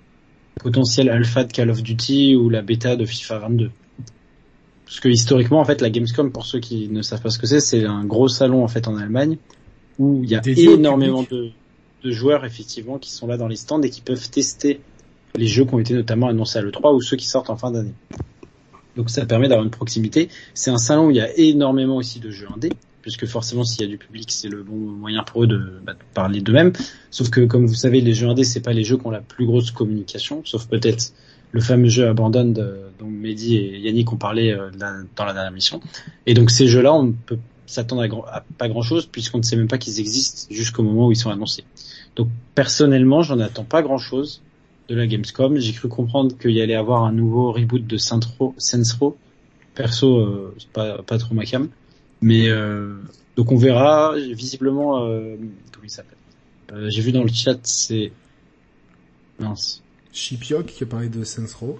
potentielle 0.63 1.09
alpha 1.11 1.45
de 1.45 1.53
Call 1.53 1.71
of 1.71 1.83
Duty 1.83 2.37
ou 2.37 2.49
la 2.49 2.63
bêta 2.63 2.97
de 2.97 3.05
FIFA 3.05 3.39
22. 3.41 3.71
Parce 4.85 5.01
que 5.01 5.09
historiquement, 5.09 5.61
en 5.61 5.65
fait, 5.65 5.81
la 5.81 5.91
Gamescom, 5.91 6.31
pour 6.31 6.47
ceux 6.47 6.61
qui 6.61 6.89
ne 6.89 7.03
savent 7.03 7.23
pas 7.23 7.31
ce 7.31 7.39
que 7.39 7.47
c'est, 7.47 7.61
c'est 7.61 7.85
un 7.85 8.05
gros 8.05 8.29
salon 8.29 8.63
en 8.63 8.69
fait 8.69 8.87
en 8.87 8.97
Allemagne 8.97 9.39
où 9.99 10.23
il 10.25 10.31
y 10.31 10.37
a 10.37 10.43
énormément 10.45 11.23
de 11.23 12.11
joueurs 12.11 12.45
effectivement 12.45 12.99
qui 12.99 13.11
sont 13.11 13.27
là 13.27 13.37
dans 13.37 13.49
les 13.49 13.57
stands 13.57 13.81
et 13.81 13.91
qui 13.91 14.01
peuvent 14.01 14.29
tester 14.31 14.81
les 15.37 15.47
jeux 15.47 15.65
qui 15.65 15.75
ont 15.75 15.79
été 15.79 15.95
notamment 15.95 16.29
annoncés 16.29 16.59
à 16.59 16.63
l'E3 16.63 16.95
ou 16.95 17.01
ceux 17.01 17.17
qui 17.17 17.27
sortent 17.27 17.51
en 17.51 17.57
fin 17.57 17.71
d'année. 17.71 17.95
Donc 18.97 19.11
ça 19.11 19.27
permet 19.27 19.49
d'avoir 19.49 19.65
une 19.65 19.71
proximité. 19.71 20.29
C'est 20.55 20.71
un 20.71 20.79
salon 20.79 21.07
où 21.07 21.11
il 21.11 21.17
y 21.17 21.21
a 21.21 21.37
énormément 21.37 21.97
aussi 21.97 22.21
de 22.21 22.31
jeux 22.31 22.47
indés. 22.55 22.73
Puisque 23.05 23.27
forcément 23.27 23.65
s'il 23.65 23.83
y 23.83 23.85
a 23.85 23.87
du 23.87 23.99
public, 23.99 24.33
c'est 24.33 24.49
le 24.49 24.63
bon 24.63 24.77
moyen 24.77 25.23
pour 25.25 25.45
eux 25.45 25.47
de, 25.47 25.61
bah, 25.85 25.93
de 25.93 25.99
parler 26.15 26.41
d'eux-mêmes. 26.41 26.73
Sauf 27.11 27.29
que 27.29 27.43
comme 27.45 27.67
vous 27.67 27.75
savez, 27.75 28.01
les 28.01 28.15
jeux 28.15 28.27
indés, 28.29 28.45
c'est 28.45 28.63
pas 28.63 28.73
les 28.73 28.83
jeux 28.83 28.97
qui 28.97 29.07
ont 29.07 29.11
la 29.11 29.21
plus 29.21 29.45
grosse 29.45 29.71
communication, 29.73 30.41
sauf 30.47 30.67
peut-être 30.67 31.13
le 31.53 31.61
fameux 31.61 31.91
jeu 31.91 32.09
Abandon 32.09 32.47
dont 32.47 33.07
Mehdi 33.07 33.57
et 33.57 33.79
Yannick 33.79 34.11
ont 34.11 34.17
parlé 34.17 34.53
euh, 34.53 34.71
dans 35.17 35.25
la 35.27 35.35
dernière 35.35 35.53
mission. 35.53 35.83
Et 36.25 36.33
donc 36.33 36.51
ces 36.51 36.67
jeux-là, 36.67 36.95
on 36.95 37.03
ne 37.03 37.13
peut 37.13 37.37
s'attendre 37.67 38.01
à, 38.01 38.09
grand- 38.09 38.25
à 38.25 38.43
pas 38.57 38.69
grand-chose 38.69 39.05
puisqu'on 39.05 39.39
ne 39.39 39.43
sait 39.43 39.57
même 39.57 39.69
pas 39.69 39.77
qu'ils 39.77 40.01
existent 40.01 40.47
jusqu'au 40.51 40.83
moment 40.83 41.09
où 41.09 41.13
ils 41.13 41.17
sont 41.17 41.31
annoncés. 41.31 41.65
Donc 42.17 42.29
personnellement, 42.55 43.23
j'en 43.23 43.39
attends 43.39 43.65
pas 43.65 43.83
grand-chose 43.83 44.41
de 44.89 44.95
la 44.95 45.07
Gamescom. 45.07 45.59
J'ai 45.59 45.75
cru 45.75 45.89
comprendre 45.89 46.39
qu'il 46.39 46.53
y 46.53 46.63
allait 46.63 46.75
avoir 46.75 47.05
un 47.05 47.13
nouveau 47.13 47.53
reboot 47.53 47.87
de 47.87 47.97
Saints. 47.99 48.21
Perso, 49.75 50.19
euh, 50.19 50.55
pas, 50.73 51.03
pas 51.03 51.19
trop 51.19 51.35
ma 51.35 51.45
cam. 51.45 51.69
Mais 52.25 52.49
euh, 52.49 52.95
donc 53.37 53.53
on 53.53 53.57
verra. 53.57 54.15
Visiblement, 54.17 55.05
euh, 55.05 55.37
comment 55.73 55.85
il 55.85 55.91
s'appelle 55.91 56.17
Euh, 56.73 56.89
J'ai 56.89 57.03
vu 57.03 57.13
dans 57.13 57.23
le 57.23 57.29
chat, 57.29 57.59
c'est 57.65 58.13
mince. 59.39 59.83
Shipyok 60.11 60.65
qui 60.65 60.85
a 60.85 60.87
parlé 60.87 61.11
de 61.11 61.23
Saints 61.23 61.55
Row. 61.61 61.79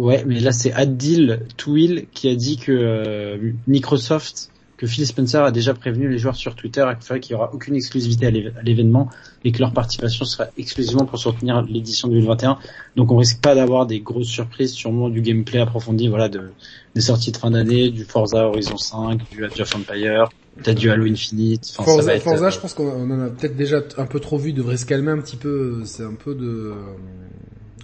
Ouais, 0.00 0.24
mais 0.26 0.40
là 0.40 0.50
c'est 0.50 0.72
Adil 0.72 1.46
Twill 1.56 2.06
qui 2.12 2.28
a 2.28 2.34
dit 2.34 2.56
que 2.56 3.52
Microsoft, 3.68 4.50
que 4.76 4.86
Phil 4.86 5.06
Spencer 5.06 5.42
a 5.42 5.52
déjà 5.52 5.74
prévenu 5.74 6.08
les 6.08 6.18
joueurs 6.18 6.36
sur 6.36 6.54
Twitter 6.54 6.80
à 6.80 6.94
qu'il 6.94 7.34
n'y 7.34 7.40
aura 7.40 7.52
aucune 7.52 7.76
exclusivité 7.76 8.26
à 8.26 8.30
l'événement 8.62 9.08
et 9.44 9.52
que 9.52 9.60
leur 9.60 9.72
participation 9.72 10.24
sera 10.24 10.46
exclusivement 10.58 11.04
pour 11.04 11.18
soutenir 11.18 11.62
l'édition 11.62 12.08
2021. 12.08 12.58
Donc 12.96 13.12
on 13.12 13.16
risque 13.16 13.40
pas 13.40 13.54
d'avoir 13.54 13.86
des 13.86 14.00
grosses 14.00 14.28
surprises, 14.28 14.72
sûrement 14.72 15.08
du 15.08 15.20
gameplay 15.20 15.60
approfondi, 15.60 16.08
voilà, 16.08 16.28
de, 16.28 16.50
des 16.94 17.00
sorties 17.00 17.32
de 17.32 17.36
fin 17.36 17.50
d'année, 17.50 17.90
du 17.90 18.04
Forza 18.04 18.46
Horizon 18.46 18.76
5, 18.76 19.30
du 19.30 19.44
Age 19.44 19.60
of 19.60 19.76
Empire, 19.76 20.28
peut-être 20.56 20.78
du 20.78 20.90
Halo 20.90 21.04
Infinite. 21.04 21.62
Enfin, 21.70 21.84
ça 21.84 21.92
Forza, 21.92 22.06
va 22.06 22.14
être, 22.16 22.22
Forza, 22.22 22.46
euh, 22.46 22.50
je 22.50 22.58
pense 22.58 22.74
qu'on 22.74 22.88
on 22.88 23.10
en 23.10 23.20
a 23.20 23.30
peut-être 23.30 23.56
déjà 23.56 23.80
un 23.96 24.06
peu 24.06 24.20
trop 24.20 24.38
vu, 24.38 24.52
devrait 24.52 24.76
se 24.76 24.86
calmer 24.86 25.12
un 25.12 25.18
petit 25.18 25.36
peu. 25.36 25.82
C'est 25.84 26.04
un 26.04 26.14
peu 26.14 26.34
de, 26.34 26.74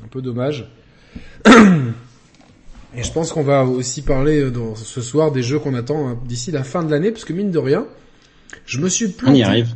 un 0.05 0.09
peu 0.09 0.23
dommage. 0.23 0.69
Et 2.97 3.03
je 3.03 3.13
pense 3.13 3.33
qu'on 3.33 3.43
va 3.43 3.65
aussi 3.65 4.03
parler 4.03 4.41
euh, 4.41 4.51
dans, 4.51 4.75
ce 4.75 5.01
soir 5.01 5.31
des 5.33 5.43
jeux 5.43 5.59
qu'on 5.59 5.75
attend 5.75 6.09
hein, 6.09 6.19
d'ici 6.27 6.51
la 6.51 6.65
fin 6.65 6.83
de 6.83 6.91
l'année, 6.91 7.11
parce 7.13 7.25
que 7.25 7.33
mine 7.33 7.51
de 7.51 7.59
rien, 7.59 7.87
je 8.67 8.79
me 8.79 8.89
suis 8.89 9.07
on 9.07 9.13
planté. 9.13 9.39
y 9.39 9.43
arrive. 9.43 9.75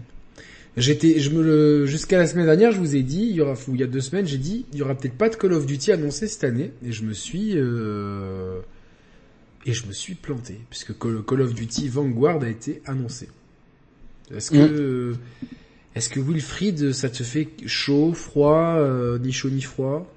J'étais, 0.77 1.20
je 1.20 1.31
me 1.31 1.40
le, 1.42 1.87
jusqu'à 1.87 2.18
la 2.18 2.27
semaine 2.27 2.46
dernière, 2.46 2.72
je 2.72 2.79
vous 2.81 2.96
ai 2.96 3.03
dit, 3.05 3.29
il 3.31 3.37
y 3.37 3.40
aura, 3.40 3.55
il 3.68 3.79
y 3.79 3.85
a 3.85 3.87
deux 3.87 4.00
semaines, 4.00 4.27
j'ai 4.27 4.38
dit, 4.38 4.66
il 4.72 4.79
y 4.81 4.83
aura 4.83 4.96
peut-être 4.96 5.14
pas 5.16 5.29
de 5.29 5.37
Call 5.37 5.53
of 5.53 5.66
Duty 5.66 5.92
annoncé 5.92 6.27
cette 6.27 6.42
année, 6.42 6.72
et 6.85 6.90
je 6.90 7.05
me 7.05 7.12
suis, 7.12 7.53
euh, 7.55 8.59
et 9.64 9.72
je 9.72 9.87
me 9.87 9.92
suis 9.92 10.14
planté, 10.16 10.59
puisque 10.70 10.98
Call, 10.98 11.40
of 11.40 11.55
Duty 11.55 11.88
Vanguard 11.88 12.42
a 12.42 12.48
été 12.48 12.83
annoncé. 12.87 13.29
Est-ce 14.35 14.50
que, 14.50 15.12
Mm. 15.12 15.16
est-ce 15.94 16.09
que 16.09 16.18
Wilfried, 16.18 16.92
ça 16.92 17.09
te 17.09 17.22
fait 17.22 17.48
chaud, 17.66 18.12
froid, 18.12 18.74
euh, 18.79 19.18
ni 19.20 19.31
chaud 19.31 19.50
ni 19.50 19.62
froid? 19.62 20.11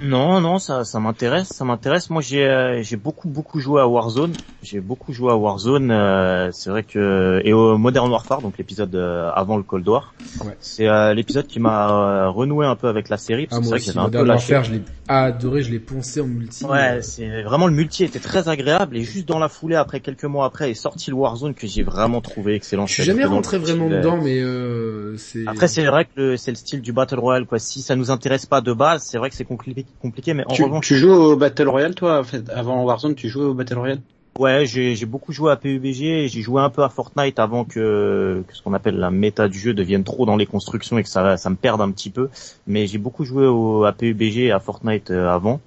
Non, 0.00 0.40
non, 0.40 0.58
ça, 0.58 0.84
ça 0.84 1.00
m'intéresse, 1.00 1.48
ça 1.48 1.64
m'intéresse. 1.66 2.08
Moi, 2.08 2.22
j'ai, 2.22 2.44
euh, 2.46 2.82
j'ai 2.82 2.96
beaucoup, 2.96 3.28
beaucoup 3.28 3.60
joué 3.60 3.80
à 3.82 3.86
Warzone. 3.86 4.32
J'ai 4.62 4.80
beaucoup 4.80 5.12
joué 5.12 5.30
à 5.30 5.36
Warzone. 5.36 5.90
euh, 5.90 6.50
c'est 6.52 6.70
vrai 6.70 6.82
que 6.82 7.42
et 7.44 7.52
au 7.52 7.76
Modern 7.76 8.10
Warfare, 8.10 8.40
donc 8.40 8.56
l'épisode 8.56 8.94
euh, 8.94 9.30
avant 9.34 9.58
le 9.58 9.62
Cold 9.62 9.86
War. 9.86 10.14
Ouais. 10.44 10.56
C'est 10.60 10.88
euh, 10.88 11.12
l'épisode 11.12 11.46
qui 11.46 11.60
m'a 11.60 11.90
euh, 11.90 12.30
renoué 12.30 12.64
un 12.64 12.74
peu 12.74 12.88
avec 12.88 13.10
la 13.10 13.18
série. 13.18 13.46
Parce 13.46 13.58
Ah, 13.58 13.60
que 13.60 13.64
c'est 13.64 13.68
moi 13.70 13.78
vrai 13.78 13.84
que 13.84 13.90
aussi, 13.90 13.98
un 13.98 14.02
peu 14.10 14.18
Modern. 14.18 14.28
Warfare, 14.30 14.64
je 14.64 14.72
l'ai 14.72 14.82
adoré, 15.08 15.62
je 15.62 15.70
l'ai 15.70 15.78
poncé 15.78 16.20
en 16.22 16.26
multi. 16.26 16.64
Ouais, 16.64 16.92
Euh, 16.98 17.02
c'est 17.02 17.42
vraiment 17.42 17.66
le 17.66 17.74
multi 17.74 18.02
était 18.04 18.18
très 18.18 18.48
agréable 18.48 18.96
et 18.96 19.02
juste 19.02 19.28
dans 19.28 19.38
la 19.38 19.50
foulée, 19.50 19.76
après 19.76 20.00
quelques 20.00 20.24
mois 20.24 20.46
après, 20.46 20.70
est 20.70 20.74
sorti 20.74 21.10
le 21.10 21.16
Warzone 21.16 21.52
que 21.52 21.66
j'ai 21.66 21.82
vraiment 21.82 22.22
trouvé 22.22 22.54
excellent. 22.54 22.86
je 22.86 22.94
suis 22.94 23.02
jamais 23.02 23.24
rentré 23.26 23.58
vraiment 23.58 23.86
style, 23.88 23.98
dedans, 23.98 24.16
mais 24.22 24.40
euh, 24.40 25.16
c'est... 25.18 25.46
Après, 25.46 25.68
c'est 25.68 25.84
vrai 25.84 26.06
que 26.06 26.36
c'est 26.36 26.50
le 26.52 26.56
style 26.56 26.80
du 26.80 26.92
Battle 26.94 27.18
Royale, 27.18 27.44
quoi. 27.44 27.58
Si 27.58 27.82
ça 27.82 27.94
nous 27.94 28.10
intéresse 28.10 28.46
pas 28.46 28.60
de 28.62 28.72
base, 28.72 29.02
c'est 29.02 29.18
vrai 29.18 29.28
que 29.28 29.36
c'est 29.36 29.46
compli- 29.46 29.81
compliqué, 30.00 30.34
mais 30.34 30.44
en 30.46 30.52
Tu, 30.52 30.64
revanche, 30.64 30.86
tu 30.86 30.96
joues 30.96 31.12
au 31.12 31.36
Battle 31.36 31.68
Royale, 31.68 31.94
toi 31.94 32.20
en 32.20 32.24
fait, 32.24 32.48
Avant 32.50 32.82
Warzone, 32.84 33.14
tu 33.14 33.28
jouais 33.28 33.44
au 33.44 33.54
Battle 33.54 33.78
Royale 33.78 34.00
Ouais, 34.38 34.64
j'ai 34.64 34.96
j'ai 34.96 35.04
beaucoup 35.04 35.30
joué 35.32 35.52
à 35.52 35.56
PUBG, 35.56 36.26
j'ai 36.26 36.40
joué 36.40 36.62
un 36.62 36.70
peu 36.70 36.82
à 36.82 36.88
Fortnite 36.88 37.38
avant 37.38 37.66
que, 37.66 38.42
que 38.48 38.56
ce 38.56 38.62
qu'on 38.62 38.72
appelle 38.72 38.96
la 38.96 39.10
méta 39.10 39.46
du 39.46 39.58
jeu 39.58 39.74
devienne 39.74 40.04
trop 40.04 40.24
dans 40.24 40.36
les 40.36 40.46
constructions 40.46 40.96
et 40.96 41.02
que 41.02 41.08
ça, 41.10 41.36
ça 41.36 41.50
me 41.50 41.56
perde 41.56 41.82
un 41.82 41.90
petit 41.90 42.08
peu. 42.08 42.30
Mais 42.66 42.86
j'ai 42.86 42.96
beaucoup 42.96 43.26
joué 43.26 43.46
au, 43.46 43.84
à 43.84 43.92
PUBG 43.92 44.38
et 44.38 44.50
à 44.50 44.58
Fortnite 44.58 45.10
euh, 45.10 45.28
avant. 45.28 45.60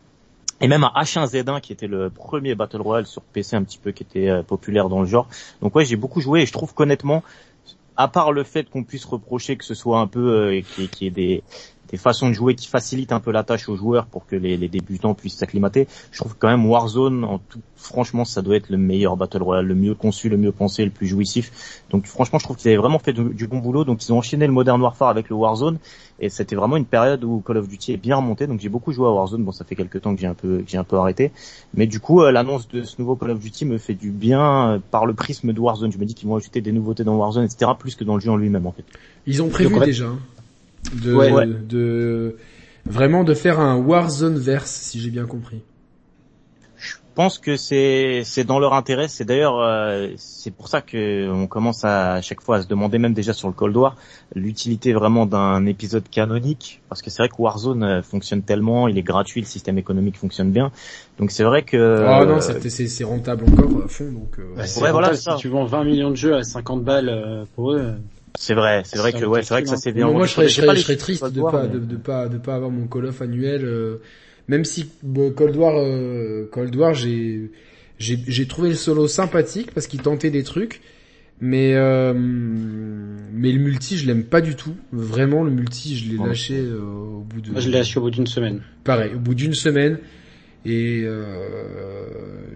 Et 0.61 0.67
même 0.67 0.83
à 0.83 0.93
H1Z1 0.95 1.61
qui 1.61 1.73
était 1.73 1.85
le 1.85 2.09
premier 2.09 2.55
Battle 2.55 2.81
Royale 2.81 3.05
sur 3.05 3.21
PC 3.21 3.55
un 3.55 3.63
petit 3.63 3.77
peu 3.77 3.91
qui 3.91 4.01
était 4.01 4.29
euh, 4.29 4.41
populaire 4.41 4.89
dans 4.89 5.01
le 5.01 5.07
genre. 5.07 5.27
Donc 5.61 5.75
ouais, 5.75 5.85
j'ai 5.85 5.95
beaucoup 5.95 6.19
joué 6.19 6.41
et 6.41 6.45
je 6.47 6.53
trouve 6.53 6.73
qu'honnêtement, 6.73 7.21
à 7.97 8.07
part 8.07 8.31
le 8.31 8.43
fait 8.43 8.67
qu'on 8.67 8.83
puisse 8.83 9.05
reprocher 9.05 9.57
que 9.57 9.65
ce 9.65 9.75
soit 9.75 9.99
un 9.99 10.07
peu, 10.07 10.33
euh, 10.33 10.61
qu'il 10.75 11.03
y 11.03 11.07
ait 11.07 11.11
des, 11.11 11.43
des 11.91 11.97
façons 11.97 12.29
de 12.29 12.33
jouer 12.33 12.55
qui 12.55 12.67
facilitent 12.67 13.11
un 13.11 13.19
peu 13.19 13.31
la 13.31 13.43
tâche 13.43 13.69
aux 13.69 13.75
joueurs 13.75 14.05
pour 14.05 14.25
que 14.25 14.35
les, 14.35 14.57
les 14.57 14.67
débutants 14.67 15.13
puissent 15.13 15.35
s'acclimater, 15.37 15.87
je 16.11 16.19
trouve 16.19 16.35
quand 16.37 16.47
même 16.47 16.65
Warzone, 16.65 17.23
en 17.23 17.37
tout, 17.39 17.59
franchement, 17.75 18.25
ça 18.25 18.41
doit 18.41 18.55
être 18.55 18.69
le 18.69 18.77
meilleur 18.77 19.17
Battle 19.17 19.43
Royale, 19.43 19.65
le 19.67 19.75
mieux 19.75 19.93
conçu, 19.93 20.29
le 20.29 20.37
mieux 20.37 20.51
pensé, 20.51 20.83
le 20.83 20.91
plus 20.91 21.07
jouissif. 21.07 21.83
Donc 21.91 22.05
franchement, 22.07 22.39
je 22.39 22.43
trouve 22.45 22.57
qu'ils 22.57 22.69
avaient 22.69 22.77
vraiment 22.77 22.99
fait 22.99 23.13
du, 23.13 23.23
du 23.33 23.47
bon 23.47 23.59
boulot. 23.59 23.83
Donc 23.83 24.03
ils 24.03 24.11
ont 24.11 24.17
enchaîné 24.17 24.47
le 24.47 24.53
Modern 24.53 24.81
Warfare 24.81 25.09
avec 25.09 25.29
le 25.29 25.35
Warzone, 25.35 25.77
et 26.19 26.29
c'était 26.29 26.55
vraiment 26.55 26.77
une 26.77 26.85
période 26.85 27.23
où 27.23 27.41
Call 27.45 27.57
of 27.57 27.67
Duty 27.67 27.93
est 27.93 27.97
bien 27.97 28.15
remonté. 28.15 28.47
Donc 28.47 28.59
j'ai 28.61 28.69
beaucoup 28.69 28.91
joué 28.91 29.07
à 29.07 29.11
Warzone. 29.11 29.43
Bon, 29.43 29.51
ça 29.51 29.65
fait 29.65 29.75
quelques 29.75 30.01
temps 30.01 30.15
que 30.15 30.21
j'ai 30.21 30.27
un 30.27 30.33
peu, 30.33 30.59
que 30.59 30.69
j'ai 30.69 30.77
un 30.77 30.83
peu 30.83 30.97
arrêté, 30.97 31.31
mais 31.73 31.85
du 31.87 31.99
coup, 31.99 32.21
euh, 32.21 32.31
l'annonce 32.31 32.67
de 32.67 32.83
ce 32.83 32.95
nouveau 32.99 33.15
Call 33.15 33.31
of 33.31 33.39
Duty 33.39 33.65
me 33.65 33.77
fait 33.77 33.93
du 33.93 34.09
bien 34.11 34.71
euh, 34.71 34.79
par 34.91 35.05
le 35.05 35.13
prisme 35.13 35.53
de 35.53 35.59
Warzone. 35.59 35.91
Je 35.91 35.97
me 35.97 36.05
dis 36.05 36.15
qu'ils 36.15 36.27
vont 36.27 36.35
ajouter 36.37 36.61
des 36.61 36.71
nouveautés 36.71 37.03
dans 37.03 37.15
Warzone, 37.15 37.43
etc., 37.45 37.71
plus 37.77 37.95
que 37.95 38.03
dans 38.03 38.15
le 38.15 38.21
jeu 38.21 38.31
en 38.31 38.37
lui-même, 38.37 38.65
en 38.65 38.71
fait. 38.71 38.85
Ils 39.27 39.43
ont 39.43 39.49
prévu 39.49 39.69
Donc, 39.69 39.77
en 39.77 39.79
fait- 39.81 39.85
déjà 39.87 40.07
hein, 40.07 40.19
de, 40.93 41.13
Ouais. 41.13 41.31
Ouais. 41.31 41.45
de 41.45 42.35
vraiment 42.85 43.23
de 43.23 43.33
faire 43.33 43.59
un 43.59 43.75
Warzone 43.77 44.37
verse, 44.37 44.71
si 44.71 44.99
j'ai 44.99 45.09
bien 45.09 45.25
compris. 45.25 45.61
Je 46.77 46.95
pense 47.21 47.39
que 47.39 47.55
c'est 47.55 48.23
c'est 48.25 48.43
dans 48.43 48.59
leur 48.59 48.73
intérêt. 48.73 49.07
C'est 49.07 49.23
d'ailleurs 49.23 49.57
euh, 49.61 50.09
c'est 50.17 50.51
pour 50.51 50.67
ça 50.67 50.81
que 50.81 51.29
on 51.31 51.47
commence 51.47 51.85
à, 51.85 52.15
à 52.15 52.21
chaque 52.21 52.41
fois 52.41 52.57
à 52.57 52.61
se 52.61 52.67
demander 52.67 52.97
même 52.97 53.13
déjà 53.13 53.31
sur 53.31 53.47
le 53.47 53.53
Cold 53.53 53.75
War 53.77 53.95
l'utilité 54.35 54.91
vraiment 54.91 55.25
d'un 55.25 55.65
épisode 55.65 56.09
canonique 56.09 56.81
parce 56.89 57.01
que 57.01 57.09
c'est 57.09 57.21
vrai 57.23 57.29
que 57.29 57.35
Warzone 57.41 57.83
euh, 57.83 58.01
fonctionne 58.01 58.41
tellement, 58.41 58.89
il 58.89 58.97
est 58.97 59.01
gratuit, 59.03 59.39
le 59.39 59.47
système 59.47 59.77
économique 59.77 60.17
fonctionne 60.17 60.51
bien. 60.51 60.73
Donc 61.17 61.31
c'est 61.31 61.45
vrai 61.45 61.63
que 61.63 62.03
Ah 62.05 62.25
non, 62.25 62.35
euh, 62.35 62.69
c'est 62.69 63.03
rentable 63.05 63.45
encore 63.49 63.85
à 63.85 63.87
fond 63.87 64.11
donc. 64.11 64.37
euh, 64.37 64.53
Bah, 64.57 64.67
c'est 64.67 64.81
Ouais, 64.81 64.91
voilà, 64.91 65.07
rentable, 65.07 65.15
c'est 65.17 65.23
ça. 65.23 65.35
si 65.37 65.41
tu 65.43 65.47
vends 65.47 65.63
20 65.63 65.85
millions 65.85 66.09
de 66.11 66.15
jeux 66.17 66.35
à 66.35 66.43
50 66.43 66.83
balles 66.83 67.07
euh, 67.07 67.45
pour 67.55 67.71
eux. 67.71 67.93
C'est 68.37 68.53
vrai, 68.53 68.81
c'est 68.85 68.97
vrai 68.99 69.13
que 69.13 69.25
ouais, 69.25 69.41
c'est 69.43 69.53
vrai 69.53 69.63
que 69.63 69.69
ça 69.69 69.77
Mais 69.85 69.91
bien. 69.93 70.09
moi, 70.11 70.25
je 70.25 70.31
serais, 70.33 70.47
je 70.49 70.53
serais, 70.55 70.67
pas 70.67 70.75
je 70.75 70.81
serais 70.81 70.97
triste 70.97 71.21
Cold 71.21 71.33
de 71.33 71.41
War, 71.41 71.51
pas, 71.51 71.63
mais- 71.67 71.73
de, 71.73 71.79
de 71.79 71.95
pas, 71.95 72.27
de 72.27 72.37
pas 72.37 72.55
avoir 72.55 72.71
mon 72.71 72.87
Call 72.87 73.05
of 73.05 73.21
annuel. 73.21 73.61
euh, 73.65 73.97
même 74.47 74.63
si 74.65 74.89
bon, 75.03 75.31
Cold 75.31 75.55
War, 75.55 75.75
euh, 75.77 76.47
Cold 76.51 76.75
War, 76.75 76.93
j'ai, 76.93 77.51
j'ai, 77.97 78.19
j'ai 78.27 78.47
trouvé 78.47 78.69
le 78.69 78.75
solo 78.75 79.07
sympathique 79.07 79.71
parce 79.73 79.87
qu'il 79.87 80.01
tentait 80.01 80.29
des 80.29 80.43
trucs, 80.43 80.81
mais 81.41 81.73
euh, 81.75 82.13
mais 82.15 83.51
le 83.51 83.59
multi, 83.59 83.97
je 83.97 84.05
l'aime 84.07 84.23
pas 84.23 84.41
du 84.41 84.55
tout. 84.55 84.75
Vraiment, 84.91 85.43
le 85.43 85.51
multi, 85.51 85.97
je 85.97 86.11
l'ai 86.11 86.17
Ouais. 86.17 86.27
lâché 86.29 86.57
euh, 86.59 86.79
au 86.81 87.21
bout 87.21 87.41
de. 87.41 87.51
Moi, 87.51 87.61
je 87.61 87.69
l'ai 87.69 87.79
acheté 87.79 87.97
au 87.99 88.03
bout 88.03 88.11
d'une 88.11 88.27
semaine. 88.27 88.61
Pareil, 88.83 89.13
au 89.15 89.19
bout 89.19 89.35
d'une 89.35 89.53
semaine. 89.53 89.99
Et 90.67 91.03
euh, 91.05 92.05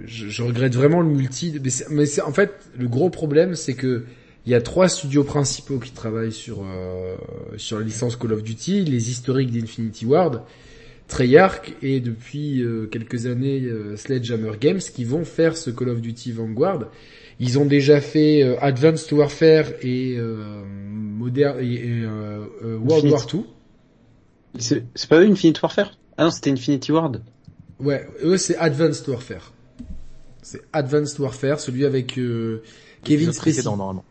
je, 0.05 0.27
je 0.29 0.41
regrette 0.43 0.75
vraiment 0.75 1.01
le 1.01 1.09
multi. 1.09 1.55
Mais, 1.63 1.69
c'est- 1.69 1.89
mais 1.89 2.05
c'est- 2.05 2.21
en 2.21 2.33
fait, 2.33 2.51
le 2.77 2.87
gros 2.87 3.09
problème, 3.09 3.55
c'est 3.55 3.75
que 3.75 4.05
il 4.49 4.53
y 4.53 4.55
a 4.55 4.61
trois 4.61 4.89
studios 4.89 5.23
principaux 5.23 5.77
qui 5.77 5.91
travaillent 5.91 6.31
sur 6.31 6.63
euh, 6.65 7.15
sur 7.57 7.77
la 7.77 7.85
licence 7.85 8.15
Call 8.15 8.33
of 8.33 8.41
Duty, 8.41 8.83
les 8.83 9.11
historiques 9.11 9.51
d'Infinity 9.51 10.07
Ward, 10.07 10.41
Treyarch 11.07 11.73
et 11.83 11.99
depuis 11.99 12.63
euh, 12.63 12.87
quelques 12.87 13.27
années 13.27 13.61
euh, 13.61 13.95
Sledgehammer 13.95 14.53
Games 14.59 14.79
qui 14.79 15.03
vont 15.03 15.23
faire 15.23 15.55
ce 15.55 15.69
Call 15.69 15.89
of 15.89 16.01
Duty 16.01 16.31
Vanguard. 16.31 16.85
Ils 17.39 17.59
ont 17.59 17.65
déjà 17.65 18.01
fait 18.01 18.41
euh, 18.41 18.59
Advanced 18.59 19.13
Warfare 19.13 19.65
et, 19.83 20.15
euh, 20.17 20.63
Modern 20.65 21.59
et, 21.59 21.73
et, 21.75 22.05
World 22.63 23.05
Infinite. 23.05 23.11
War 23.11 23.27
2. 23.27 23.39
C'est 24.57 24.83
c'est 24.95 25.07
pas 25.07 25.19
eux 25.19 25.29
Infinite 25.29 25.61
Warfare? 25.61 25.95
Ah 26.17 26.23
non, 26.23 26.31
c'était 26.31 26.49
Infinity 26.49 26.91
Ward. 26.91 27.21
Ouais, 27.79 28.07
eux 28.23 28.37
c'est 28.37 28.57
Advanced 28.57 29.07
Warfare. 29.07 29.53
C'est 30.41 30.61
Advanced 30.73 31.19
Warfare, 31.19 31.59
celui 31.59 31.85
avec 31.85 32.17
euh, 32.17 32.63
Kevin 33.03 33.31
Spacey, 33.31 33.41
précédent, 33.41 33.77
normalement. 33.77 34.05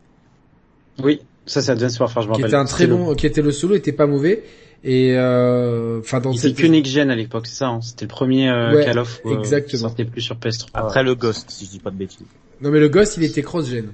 Oui, 1.03 1.21
ça 1.45 1.61
c'est 1.61 1.71
Advanced 1.71 1.99
Warfare, 1.99 2.23
je 2.23 2.29
me 2.29 2.33
qui 2.35 2.41
rappelle. 2.41 2.53
était 2.53 2.61
un 2.61 2.65
très 2.65 2.85
C'était 2.85 2.95
bon, 2.95 3.15
qui 3.15 3.25
était 3.25 3.41
le 3.41 3.51
solo, 3.51 3.75
était 3.75 3.91
pas 3.91 4.07
mauvais. 4.07 4.43
Et 4.83 5.13
euh, 5.17 5.99
enfin 5.99 6.21
dans 6.21 6.29
Le... 6.29 6.35
Il 6.35 6.39
cette 6.39 6.51
était 6.53 6.63
que 6.63 6.67
Next 6.67 6.91
Gen 6.93 7.11
à 7.11 7.15
l'époque, 7.15 7.47
c'est 7.47 7.55
ça. 7.55 7.67
Hein 7.67 7.81
c'était 7.81 8.05
le 8.05 8.09
premier 8.09 8.49
euh, 8.49 8.75
Ouais, 8.75 8.85
Call 8.85 8.99
of 8.99 9.21
euh, 9.25 9.37
exactement. 9.37 9.69
qui 9.69 9.77
sortait 9.77 10.05
plus 10.05 10.21
sur 10.21 10.35
PS3. 10.35 10.67
Après 10.73 11.03
le 11.03 11.15
Ghost, 11.15 11.49
si 11.49 11.65
je 11.65 11.71
dis 11.71 11.79
pas 11.79 11.89
de 11.91 11.97
bêtises. 11.97 12.25
non 12.61 12.71
mais 12.71 12.79
le 12.79 12.87
Ghost 12.87 13.17
il 13.17 13.23
était 13.23 13.41
cross-gen. 13.41 13.91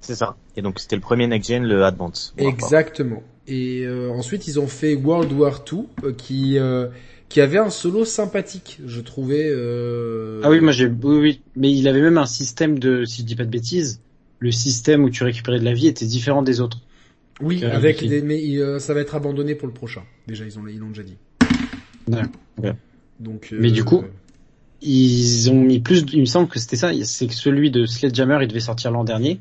C'est 0.00 0.14
ça. 0.14 0.36
Et 0.56 0.62
donc 0.62 0.78
c'était 0.78 0.94
le 0.94 1.02
premier 1.02 1.26
next 1.26 1.48
gen, 1.48 1.64
le 1.64 1.84
Advance. 1.84 2.34
Warfare. 2.38 2.54
Exactement. 2.54 3.22
Et 3.48 3.82
euh, 3.84 4.10
ensuite 4.10 4.46
ils 4.46 4.60
ont 4.60 4.68
fait 4.68 4.94
World 4.94 5.32
War 5.32 5.64
2 5.64 5.76
euh, 6.04 6.12
qui 6.12 6.58
euh, 6.58 6.86
qui 7.28 7.40
avait 7.40 7.58
un 7.58 7.70
solo 7.70 8.04
sympathique, 8.04 8.78
je 8.86 9.00
trouvais. 9.00 9.48
Euh... 9.50 10.40
Ah 10.44 10.50
oui, 10.50 10.60
moi 10.60 10.72
j'ai, 10.72 10.86
oui, 10.86 11.18
oui, 11.18 11.40
mais 11.56 11.70
il 11.72 11.86
avait 11.88 12.00
même 12.00 12.16
un 12.16 12.26
système 12.26 12.78
de, 12.78 13.04
si 13.04 13.22
je 13.22 13.26
dis 13.26 13.36
pas 13.36 13.44
de 13.44 13.50
bêtises, 13.50 14.00
le 14.38 14.50
système 14.52 15.04
où 15.04 15.10
tu 15.10 15.24
récupérais 15.24 15.58
de 15.60 15.64
la 15.64 15.72
vie 15.72 15.86
était 15.86 16.06
différent 16.06 16.42
des 16.42 16.60
autres. 16.60 16.78
Oui, 17.40 17.60
Euh, 17.62 17.74
avec 17.74 18.06
des, 18.06 18.20
mais 18.22 18.42
euh, 18.58 18.78
ça 18.78 18.94
va 18.94 19.00
être 19.00 19.14
abandonné 19.14 19.54
pour 19.54 19.68
le 19.68 19.74
prochain. 19.74 20.02
Déjà, 20.26 20.44
ils 20.44 20.58
ont, 20.58 20.66
ils 20.66 20.78
l'ont 20.78 20.88
déjà 20.88 21.02
dit. 21.04 21.16
Ouais. 22.08 22.72
Donc. 23.20 23.48
Mais 23.52 23.68
euh, 23.68 23.72
du 23.72 23.84
coup, 23.84 24.04
Ils 24.80 25.50
ont 25.50 25.60
mis 25.60 25.80
plus, 25.80 26.04
il 26.12 26.20
me 26.20 26.24
semble 26.24 26.48
que 26.48 26.58
c'était 26.60 26.76
ça, 26.76 26.92
c'est 27.04 27.26
que 27.26 27.34
celui 27.34 27.70
de 27.72 27.84
Sledgehammer, 27.84 28.38
il 28.42 28.48
devait 28.48 28.60
sortir 28.60 28.90
l'an 28.92 29.04
dernier. 29.04 29.40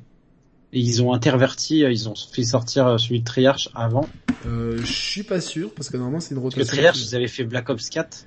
Et 0.73 0.79
ils 0.79 1.01
ont 1.01 1.13
interverti, 1.13 1.83
euh, 1.83 1.91
ils 1.91 2.09
ont 2.09 2.15
fait 2.15 2.43
sortir 2.43 2.87
euh, 2.87 2.97
celui 2.97 3.19
de 3.21 3.23
Treyarch 3.25 3.69
avant. 3.73 4.07
euh, 4.47 4.77
je 4.79 4.91
suis 4.91 5.23
pas 5.23 5.39
sûr 5.39 5.71
parce 5.73 5.89
que 5.89 5.95
normalement 5.97 6.19
c'est 6.19 6.35
une 6.35 6.41
Parce 6.41 6.55
que 6.55 6.59
rotation. 6.59 6.75
Treyarch, 6.77 6.97
ils 6.99 7.15
avaient 7.15 7.27
fait 7.27 7.43
Black 7.45 7.69
Ops 7.69 7.89
4. 7.89 8.25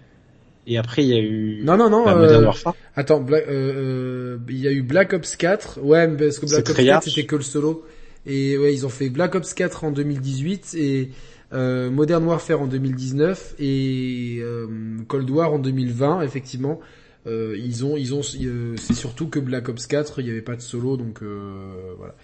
Et 0.72 0.78
après, 0.78 1.02
il 1.02 1.08
y 1.08 1.14
a 1.14 1.20
eu 1.20 1.60
Non, 1.64 1.76
non, 1.76 1.90
non. 1.90 2.04
bah, 2.04 2.14
euh, 2.16 2.20
Modern 2.20 2.44
Warfare. 2.44 2.74
Attends, 2.94 3.20
Black- 3.20 3.44
euh, 3.48 3.72
euh, 3.74 4.38
il 4.48 4.58
y 4.60 4.68
a 4.68 4.72
eu 4.72 4.82
Black 4.82 5.12
Ops 5.12 5.34
4. 5.36 5.80
Ouais, 5.82 6.06
parce 6.16 6.38
que 6.38 6.46
Black 6.46 6.60
Ops 6.60 6.72
Treyarch. 6.74 7.04
4 7.04 7.12
c'était 7.12 7.26
que 7.26 7.36
le 7.36 7.42
solo. 7.42 7.84
Et 8.24 8.56
ouais, 8.56 8.72
ils 8.72 8.86
ont 8.86 8.90
fait 8.90 9.08
Black 9.10 9.34
Ops 9.34 9.52
4 9.52 9.82
en 9.84 9.90
2018 9.90 10.74
et 10.78 11.10
euh, 11.52 11.90
Modern 11.90 12.24
Warfare 12.24 12.62
en 12.62 12.66
2019 12.68 13.56
et 13.58 14.38
euh, 14.40 14.66
Cold 15.08 15.28
War 15.30 15.52
en 15.52 15.58
2020. 15.58 16.22
Effectivement, 16.22 16.78
euh, 17.26 17.56
ils 17.58 17.84
ont, 17.84 17.96
ils 17.96 18.14
ont, 18.14 18.20
euh, 18.40 18.74
c'est 18.78 18.94
surtout 18.94 19.26
que 19.26 19.40
Black 19.40 19.68
Ops 19.68 19.86
4, 19.88 20.20
il 20.20 20.26
n'y 20.26 20.30
avait 20.30 20.40
pas 20.42 20.54
de 20.54 20.60
solo, 20.62 20.96
donc 20.96 21.22
euh, 21.22 21.72
voilà. 21.98 22.14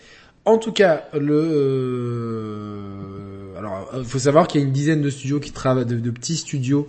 En 0.44 0.58
tout 0.58 0.70
cas, 0.70 1.08
le, 2.56 3.56
alors, 3.58 3.90
faut 4.04 4.18
savoir 4.18 4.46
qu'il 4.46 4.60
y 4.60 4.64
a 4.64 4.66
une 4.66 4.72
dizaine 4.72 5.02
de 5.02 5.10
studios 5.10 5.40
qui 5.40 5.50
travaillent, 5.52 5.86
de, 5.86 5.96
de 5.98 6.10
petits 6.10 6.36
studios 6.36 6.88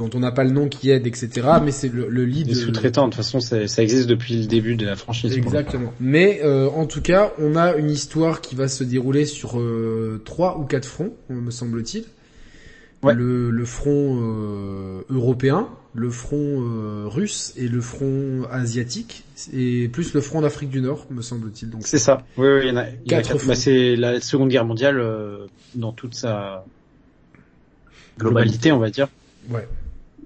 dont 0.00 0.10
on 0.14 0.18
n'a 0.20 0.32
pas 0.32 0.42
le 0.44 0.50
nom 0.50 0.68
qui 0.68 0.90
aident, 0.90 1.06
etc. 1.06 1.28
Mais 1.62 1.70
c'est 1.70 1.92
le, 1.92 2.08
le 2.08 2.24
lead. 2.24 2.48
Des 2.48 2.54
sous-traitants, 2.54 3.04
de 3.04 3.10
toute 3.12 3.16
façon, 3.18 3.38
ça, 3.38 3.68
ça 3.68 3.82
existe 3.82 4.08
depuis 4.08 4.34
le 4.40 4.46
début 4.46 4.74
de 4.74 4.84
la 4.86 4.96
franchise. 4.96 5.36
Exactement. 5.36 5.92
Mais 6.00 6.40
euh, 6.42 6.68
en 6.70 6.86
tout 6.86 7.02
cas, 7.02 7.32
on 7.38 7.54
a 7.54 7.76
une 7.76 7.90
histoire 7.90 8.40
qui 8.40 8.54
va 8.56 8.66
se 8.66 8.82
dérouler 8.82 9.26
sur 9.26 9.60
euh, 9.60 10.20
trois 10.24 10.58
ou 10.58 10.64
quatre 10.64 10.86
fronts, 10.86 11.14
me 11.28 11.50
semble-t-il. 11.50 12.04
Ouais. 13.02 13.14
Le, 13.14 13.50
le 13.50 13.64
front 13.64 14.18
euh, 14.20 15.02
européen, 15.08 15.68
le 15.94 16.10
front 16.10 16.36
euh, 16.38 17.04
russe 17.06 17.54
et 17.56 17.66
le 17.68 17.80
front 17.80 18.42
asiatique, 18.50 19.24
et 19.54 19.88
plus 19.88 20.12
le 20.12 20.20
front 20.20 20.42
d'Afrique 20.42 20.68
du 20.68 20.82
Nord, 20.82 21.06
me 21.10 21.22
semble-t-il. 21.22 21.70
Donc 21.70 21.82
C'est 21.86 21.98
ça. 21.98 22.24
Oui, 22.36 22.46
oui, 22.46 22.60
il 22.64 22.68
y 22.68 22.72
en 22.72 22.76
a. 22.76 22.84
il 22.88 23.10
y 23.10 23.14
en 23.14 23.18
a 23.18 23.22
Quatre. 23.22 23.46
Bah, 23.46 23.54
c'est 23.54 23.96
la 23.96 24.20
Seconde 24.20 24.50
Guerre 24.50 24.66
mondiale 24.66 24.98
euh, 24.98 25.46
dans 25.74 25.92
toute 25.92 26.14
sa 26.14 26.64
globalité, 28.18 28.70
on 28.72 28.78
va 28.78 28.90
dire. 28.90 29.08
ouais. 29.50 29.66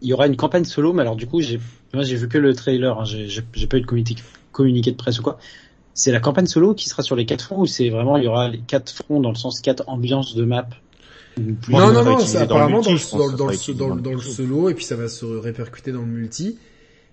Il 0.04 0.08
y 0.10 0.14
aura 0.14 0.28
une 0.28 0.36
campagne 0.36 0.64
solo, 0.64 0.92
mais 0.92 1.02
alors 1.02 1.16
du 1.16 1.26
coup, 1.26 1.40
j'ai 1.42 1.60
moi 1.94 2.04
j'ai 2.04 2.16
vu 2.16 2.28
que 2.28 2.38
le 2.38 2.54
trailer, 2.54 3.00
hein, 3.00 3.04
j'ai 3.04 3.28
j'ai- 3.28 3.42
j'ai 3.54 3.66
pas 3.68 3.78
eu 3.78 3.82
de 3.82 3.86
communiqué, 3.86 4.22
communiqué 4.52 4.92
de 4.92 4.96
presse 4.96 5.18
ou 5.20 5.22
quoi. 5.22 5.38
C'est 5.94 6.12
la 6.12 6.20
campagne 6.20 6.46
solo 6.46 6.74
qui 6.74 6.88
sera 6.90 7.02
sur 7.02 7.16
les 7.16 7.26
quatre 7.26 7.44
fronts 7.44 7.60
ou 7.62 7.66
c'est 7.66 7.90
vraiment 7.90 8.16
il 8.18 8.24
y 8.24 8.28
aura 8.28 8.48
les 8.48 8.62
quatre 8.62 8.92
fronts 8.94 9.20
dans 9.20 9.30
le 9.30 9.36
sens 9.36 9.60
quatre 9.60 9.84
ambiances 9.88 10.34
de 10.36 10.44
map? 10.44 10.68
Non, 11.68 11.92
ça 11.94 11.94
non, 11.94 12.04
non, 12.04 12.24
c'est 12.26 12.38
dans 12.46 12.60
apparemment 12.60 12.82
dans 12.82 12.92
multi, 12.92 13.10
dans, 13.12 13.26
le- 13.28 13.34
ça 13.34 13.36
dans 13.36 13.48
le, 13.48 13.58
dans, 13.74 13.90
dans 13.90 13.94
le- 13.94 14.00
dans 14.02 14.18
solo, 14.20 14.68
et 14.68 14.74
puis 14.74 14.84
ça 14.84 14.96
va 14.96 15.08
se 15.08 15.24
répercuter 15.24 15.92
dans 15.92 16.00
le 16.02 16.06
multi. 16.06 16.58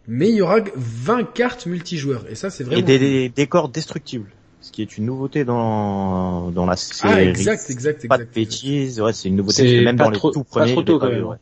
Mais 0.08 0.30
il 0.30 0.36
y 0.38 0.42
aura 0.42 0.60
20 0.76 1.24
cartes 1.26 1.66
multijoueurs, 1.68 2.30
et 2.30 2.36
ça 2.36 2.50
c'est 2.52 2.64
vraiment... 2.64 2.82
Et 2.82 2.82
des, 2.84 2.98
des 3.00 3.30
décors 3.30 3.70
destructibles. 3.70 4.36
Ce 4.60 4.72
qui 4.72 4.82
est 4.82 4.98
une 4.98 5.06
nouveauté 5.06 5.46
dans, 5.46 6.52
dans 6.52 6.66
la 6.66 6.76
série. 6.76 7.16
Ah, 7.16 7.22
exact, 7.24 7.70
exact, 7.70 8.06
Pas 8.08 8.18
de 8.20 8.26
exact. 8.36 8.36
bêtises, 8.36 9.02
ouais, 9.02 9.14
c'est 9.14 9.30
une 9.30 9.38
nouveauté. 9.38 9.68
C'est 9.68 9.82
même 9.82 9.98
pas 9.98 10.08
dans 10.08 10.12
les 10.12 10.22
trop- 10.22 10.34
tout 10.34 10.44
pas 10.56 10.68
premiers, 10.68 10.68
trop 10.68 10.82
je 10.82 10.86
l'ai 10.86 10.94
tôt, 10.94 11.00
pas 11.00 11.08
quand 11.08 11.12
même. 11.12 11.26
ouais. 11.26 11.38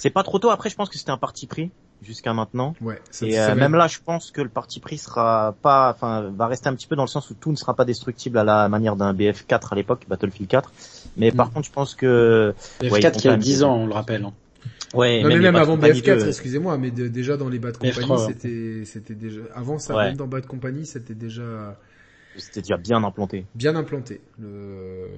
C'est 0.00 0.10
pas 0.10 0.22
trop 0.22 0.38
tôt. 0.38 0.50
Après, 0.50 0.70
je 0.70 0.76
pense 0.76 0.88
que 0.88 0.98
c'était 0.98 1.10
un 1.10 1.18
parti 1.18 1.46
pris 1.46 1.70
jusqu'à 2.02 2.32
maintenant. 2.32 2.74
Ouais, 2.80 3.00
ça, 3.10 3.26
Et 3.26 3.38
euh, 3.38 3.54
même 3.54 3.74
là, 3.74 3.86
je 3.86 3.98
pense 4.04 4.30
que 4.30 4.40
le 4.40 4.48
parti 4.48 4.80
pris 4.80 4.96
sera 4.98 5.54
pas, 5.60 5.90
enfin, 5.94 6.30
va 6.34 6.46
rester 6.46 6.68
un 6.68 6.74
petit 6.74 6.86
peu 6.86 6.96
dans 6.96 7.02
le 7.04 7.08
sens 7.08 7.28
où 7.30 7.34
tout 7.34 7.50
ne 7.50 7.56
sera 7.56 7.74
pas 7.74 7.84
destructible 7.84 8.38
à 8.38 8.44
la 8.44 8.68
manière 8.70 8.96
d'un 8.96 9.12
BF4 9.12 9.72
à 9.72 9.74
l'époque, 9.74 10.06
Battlefield 10.08 10.48
4. 10.48 10.72
Mais 11.18 11.30
par 11.32 11.48
Mm. 11.48 11.52
contre, 11.52 11.66
je 11.66 11.72
pense 11.72 11.94
que, 11.94 12.54
BF4 12.80 12.90
Ouais, 12.92 13.00
ils 13.00 13.10
qui 13.20 13.28
a 13.28 13.32
vont 13.32 13.36
10 13.38 13.60
quand 13.60 13.68
ans, 13.68 13.76
on 13.76 13.86
le 13.86 13.92
rappelle. 13.92 14.24
hein. 14.24 14.32
ouais, 14.94 15.20
Non 15.22 15.28
mais 15.28 15.34
les 15.36 15.40
même 15.40 15.52
Bad 15.52 15.62
avant 15.62 15.74
Company 15.74 16.00
BF4, 16.00 16.18
2, 16.20 16.28
excusez-moi, 16.28 16.78
mais 16.78 16.90
de- 16.90 17.08
déjà 17.08 17.36
dans 17.36 17.48
les 17.50 17.58
Bad 17.58 17.76
BF3, 17.78 18.00
Company, 18.00 18.10
ouais. 18.20 18.26
c'était 18.28 18.84
c'était 18.86 19.14
déjà 19.14 19.40
avant 19.54 19.78
ça, 19.78 19.94
Ouais. 19.94 20.04
même 20.06 20.16
dans 20.16 20.26
Bad 20.26 20.46
Company, 20.46 20.86
c'était 20.86 21.14
déjà 21.14 21.76
c'était 22.36 22.62
déjà 22.62 22.76
bien 22.78 23.02
implanté. 23.04 23.44
bien 23.54 23.76
implanté. 23.76 24.22
Le... 24.38 25.08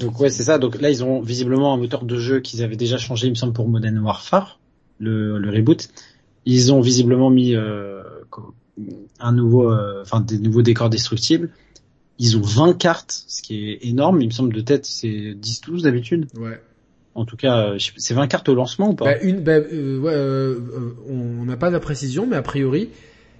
Donc 0.00 0.20
ouais, 0.20 0.30
c'est 0.30 0.42
ça. 0.44 0.58
Donc 0.58 0.80
là, 0.80 0.90
ils 0.90 1.02
ont 1.04 1.20
visiblement 1.20 1.72
un 1.72 1.76
moteur 1.76 2.04
de 2.04 2.16
jeu 2.16 2.40
qu'ils 2.40 2.62
avaient 2.62 2.76
déjà 2.76 2.98
changé, 2.98 3.26
il 3.26 3.30
me 3.30 3.34
semble, 3.34 3.52
pour 3.52 3.68
Modern 3.68 3.98
Warfare, 3.98 4.58
le, 4.98 5.38
le 5.38 5.50
reboot. 5.50 5.88
Ils 6.46 6.72
ont 6.72 6.80
visiblement 6.80 7.30
mis 7.30 7.54
euh, 7.54 8.02
un 9.18 9.32
nouveau, 9.32 9.70
euh, 9.70 10.02
enfin 10.02 10.20
des 10.20 10.38
nouveaux 10.38 10.62
décors 10.62 10.90
destructibles. 10.90 11.50
Ils 12.18 12.36
ont 12.36 12.42
20 12.42 12.74
cartes, 12.78 13.24
ce 13.28 13.42
qui 13.42 13.70
est 13.70 13.86
énorme. 13.86 14.20
Il 14.20 14.26
me 14.26 14.32
semble 14.32 14.52
de 14.52 14.60
tête, 14.60 14.84
c'est 14.84 15.34
10-12 15.34 15.82
d'habitude. 15.82 16.26
Ouais. 16.36 16.60
En 17.14 17.24
tout 17.24 17.36
cas, 17.36 17.72
euh, 17.72 17.78
c'est 17.96 18.14
20 18.14 18.26
cartes 18.28 18.48
au 18.48 18.54
lancement 18.54 18.90
ou 18.90 18.94
pas? 18.94 19.06
Bah, 19.06 19.20
une, 19.22 19.40
bah, 19.40 19.52
euh, 19.52 19.98
ouais, 19.98 21.04
on 21.08 21.44
n'a 21.44 21.56
pas 21.56 21.70
la 21.70 21.80
précision, 21.80 22.26
mais 22.26 22.36
a 22.36 22.42
priori, 22.42 22.90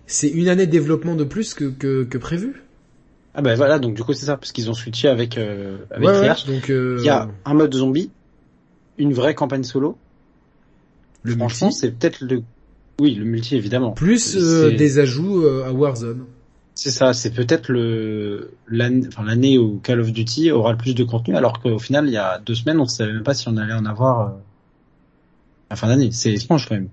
c'est 0.07 0.29
une 0.29 0.49
année 0.49 0.67
de 0.67 0.71
développement 0.71 1.15
de 1.15 1.25
plus 1.25 1.55
que 1.55 1.67
que, 1.67 2.05
que 2.05 2.19
prévu. 2.19 2.63
Ah 3.35 3.43
bah 3.43 3.55
voilà, 3.55 3.79
donc 3.79 3.95
du 3.95 4.03
coup 4.03 4.13
c'est 4.13 4.27
ça, 4.27 4.37
parce 4.37 4.51
qu'ils 4.53 4.71
ont 4.71 4.75
switché 4.75 5.09
avec 5.09 5.39
euh, 5.39 5.79
avec 5.91 6.09
ouais, 6.09 6.71
euh, 6.71 6.97
Il 6.99 7.05
y 7.05 7.09
a 7.09 7.29
un 7.45 7.55
mode 7.55 7.73
zombie, 7.75 8.11
une 8.99 9.13
vraie 9.13 9.35
campagne 9.35 9.63
solo. 9.63 9.97
le 11.23 11.37
Franchement, 11.37 11.69
multi, 11.69 11.79
c'est 11.79 11.91
peut-être 11.93 12.21
le, 12.23 12.43
oui, 13.01 13.15
le 13.15 13.25
multi 13.25 13.57
évidemment. 13.57 13.93
plus 13.93 14.37
euh, 14.37 14.77
des 14.77 14.99
ajouts 14.99 15.45
euh, 15.45 15.65
à 15.65 15.73
Warzone. 15.73 16.25
C'est 16.75 16.91
ça, 16.91 17.13
c'est 17.13 17.31
peut-être 17.31 17.69
le 17.71 18.53
l'année 18.67 19.07
enfin, 19.09 19.23
l'année 19.25 19.59
où 19.59 19.79
Call 19.83 20.01
of 20.01 20.13
Duty 20.13 20.51
aura 20.51 20.73
le 20.73 20.79
plus 20.79 20.95
de 20.95 21.05
contenu, 21.05 21.37
alors 21.37 21.61
qu'au 21.61 21.79
final, 21.79 22.07
il 22.07 22.13
y 22.13 22.17
a 22.17 22.39
deux 22.39 22.55
semaines, 22.55 22.79
on 22.81 22.85
ne 22.85 22.89
savait 22.89 23.13
même 23.13 23.23
pas 23.23 23.35
si 23.35 23.49
on 23.49 23.57
allait 23.57 23.75
en 23.75 23.87
avoir 23.87 24.21
euh, 24.21 24.25
à 24.31 24.35
la 25.71 25.77
fin 25.77 25.87
d'année. 25.89 26.11
C'est 26.11 26.33
étrange 26.33 26.67
quand 26.69 26.75
même. 26.75 26.89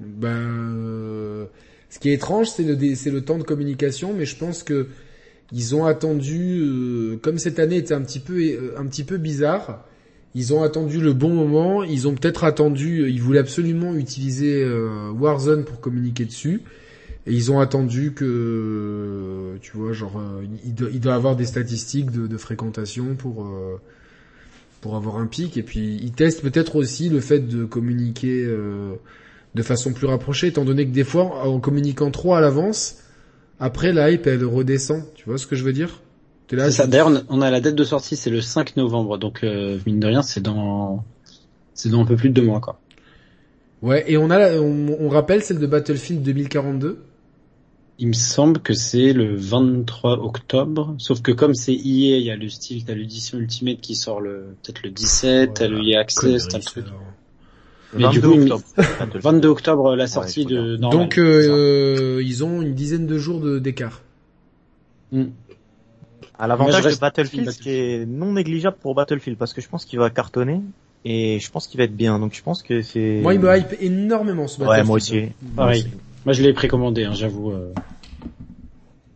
Ben, 0.00 1.46
ce 1.90 1.98
qui 1.98 2.08
est 2.10 2.14
étrange, 2.14 2.48
c'est 2.48 2.62
le 2.62 2.94
c'est 2.94 3.10
le 3.10 3.22
temps 3.24 3.36
de 3.36 3.42
communication, 3.42 4.14
mais 4.16 4.24
je 4.24 4.36
pense 4.36 4.62
que 4.62 4.88
ils 5.52 5.74
ont 5.74 5.84
attendu, 5.84 6.60
euh, 6.62 7.16
comme 7.22 7.38
cette 7.38 7.58
année 7.58 7.76
était 7.76 7.94
un 7.94 8.02
petit 8.02 8.20
peu 8.20 8.40
euh, 8.40 8.74
un 8.78 8.86
petit 8.86 9.04
peu 9.04 9.16
bizarre, 9.18 9.84
ils 10.34 10.54
ont 10.54 10.62
attendu 10.62 11.00
le 11.00 11.12
bon 11.12 11.30
moment. 11.30 11.82
Ils 11.82 12.06
ont 12.06 12.14
peut-être 12.14 12.44
attendu, 12.44 13.10
ils 13.10 13.20
voulaient 13.20 13.40
absolument 13.40 13.94
utiliser 13.94 14.62
euh, 14.62 15.10
Warzone 15.10 15.64
pour 15.64 15.80
communiquer 15.80 16.24
dessus, 16.24 16.62
et 17.26 17.32
ils 17.32 17.50
ont 17.50 17.60
attendu 17.60 18.12
que, 18.12 19.56
tu 19.60 19.76
vois, 19.76 19.92
genre, 19.92 20.18
euh, 20.18 20.44
il, 20.64 20.74
doit, 20.74 20.88
il 20.92 21.00
doit 21.00 21.14
avoir 21.14 21.36
des 21.36 21.46
statistiques 21.46 22.10
de, 22.10 22.26
de 22.26 22.36
fréquentation 22.36 23.14
pour 23.16 23.44
euh, 23.44 23.80
pour 24.80 24.96
avoir 24.96 25.16
un 25.18 25.26
pic, 25.26 25.56
et 25.58 25.62
puis 25.62 25.98
ils 26.02 26.12
testent 26.12 26.40
peut-être 26.42 26.76
aussi 26.76 27.08
le 27.10 27.20
fait 27.20 27.40
de 27.40 27.64
communiquer. 27.64 28.44
euh, 28.44 28.94
de 29.54 29.62
façon 29.62 29.92
plus 29.92 30.06
rapprochée, 30.06 30.48
étant 30.48 30.64
donné 30.64 30.86
que 30.86 30.92
des 30.92 31.04
fois, 31.04 31.44
en 31.46 31.58
communiquant 31.60 32.10
trop 32.10 32.34
à 32.34 32.40
l'avance, 32.40 32.98
après 33.60 33.92
la 33.92 34.10
hype 34.10 34.26
elle 34.26 34.44
redescend. 34.44 35.04
Tu 35.14 35.24
vois 35.26 35.38
ce 35.38 35.46
que 35.46 35.56
je 35.56 35.64
veux 35.64 35.72
dire? 35.72 36.00
T'es 36.48 36.56
là, 36.56 36.70
ça. 36.70 36.86
D'ailleurs, 36.86 37.12
on- 37.28 37.42
a 37.42 37.50
la 37.50 37.60
date 37.60 37.76
de 37.76 37.84
sortie, 37.84 38.16
c'est 38.16 38.30
le 38.30 38.40
5 38.40 38.76
novembre, 38.76 39.18
donc 39.18 39.44
euh, 39.44 39.78
mine 39.86 40.00
de 40.00 40.06
rien, 40.08 40.22
c'est 40.22 40.40
dans 40.40 41.04
c'est 41.74 41.88
dans 41.90 42.00
un 42.00 42.04
peu 42.06 42.16
plus 42.16 42.30
de 42.30 42.34
deux 42.34 42.42
mois 42.42 42.60
quoi. 42.60 42.80
Ouais, 43.82 44.04
et 44.10 44.18
on 44.18 44.30
a, 44.30 44.38
la- 44.38 44.60
on, 44.60 44.96
on 45.00 45.08
rappelle 45.08 45.42
celle 45.42 45.58
de 45.58 45.66
Battlefield 45.66 46.22
2042. 46.22 46.98
Il 47.98 48.08
me 48.08 48.12
semble 48.14 48.60
que 48.60 48.72
c'est 48.72 49.12
le 49.12 49.34
23 49.36 50.18
octobre, 50.24 50.94
sauf 50.98 51.20
que 51.22 51.32
comme 51.32 51.54
c'est 51.54 51.74
EA, 51.74 52.16
il 52.18 52.24
y 52.24 52.30
a 52.30 52.36
le 52.36 52.48
style, 52.48 52.84
t'as 52.84 52.94
l'édition 52.94 53.38
Ultimate 53.38 53.80
qui 53.80 53.94
sort 53.94 54.20
le 54.20 54.56
peut-être 54.62 54.82
le 54.82 54.90
17, 54.90 55.54
t'as 55.54 55.68
le 55.68 55.78
EA 55.82 56.00
Access, 56.00 56.48
t'as 56.48 56.58
le 56.58 56.64
truc. 56.64 56.86
Mais 57.94 58.04
22 58.04 58.20
du 58.20 58.20
coup, 58.20 58.34
il- 58.34 58.40
octobre. 58.52 58.62
Battlefield. 58.76 59.22
22 59.24 59.48
octobre 59.48 59.96
la 59.96 60.06
sortie 60.06 60.44
de 60.44 60.76
normal. 60.76 60.98
Donc 61.00 61.18
euh, 61.18 62.22
ils 62.24 62.44
ont 62.44 62.62
une 62.62 62.74
dizaine 62.74 63.06
de 63.06 63.18
jours 63.18 63.40
de- 63.40 63.58
d'écart. 63.58 64.02
Hmm. 65.12 65.24
À 66.38 66.46
l'avantage 66.46 66.84
de 66.84 66.98
Battlefield, 67.00 67.46
Battlefield. 67.46 67.50
ce 67.50 67.58
qui 67.62 67.70
est 67.70 68.06
non 68.06 68.32
négligeable 68.32 68.76
pour 68.80 68.94
Battlefield, 68.94 69.36
parce 69.38 69.52
que 69.52 69.60
je 69.60 69.68
pense 69.68 69.84
qu'il 69.84 69.98
va 69.98 70.08
cartonner, 70.08 70.60
et 71.04 71.38
je 71.40 71.50
pense 71.50 71.66
qu'il 71.66 71.78
va 71.78 71.84
être 71.84 71.96
bien, 71.96 72.18
donc 72.18 72.32
je 72.34 72.42
pense 72.42 72.62
que 72.62 72.80
c'est... 72.80 73.18
Moi 73.22 73.34
il 73.34 73.40
me 73.40 73.54
hype 73.58 73.74
énormément 73.80 74.46
ce 74.48 74.58
Battlefield. 74.60 74.80
Ouais, 74.82 74.86
moi 74.86 74.96
aussi. 74.96 75.22
Pareil. 75.56 75.86
Moi, 76.26 76.32
je 76.34 76.42
l'ai 76.42 76.52
précommandé, 76.52 77.04
hein, 77.04 77.12
j'avoue, 77.14 77.50
euh, 77.50 77.72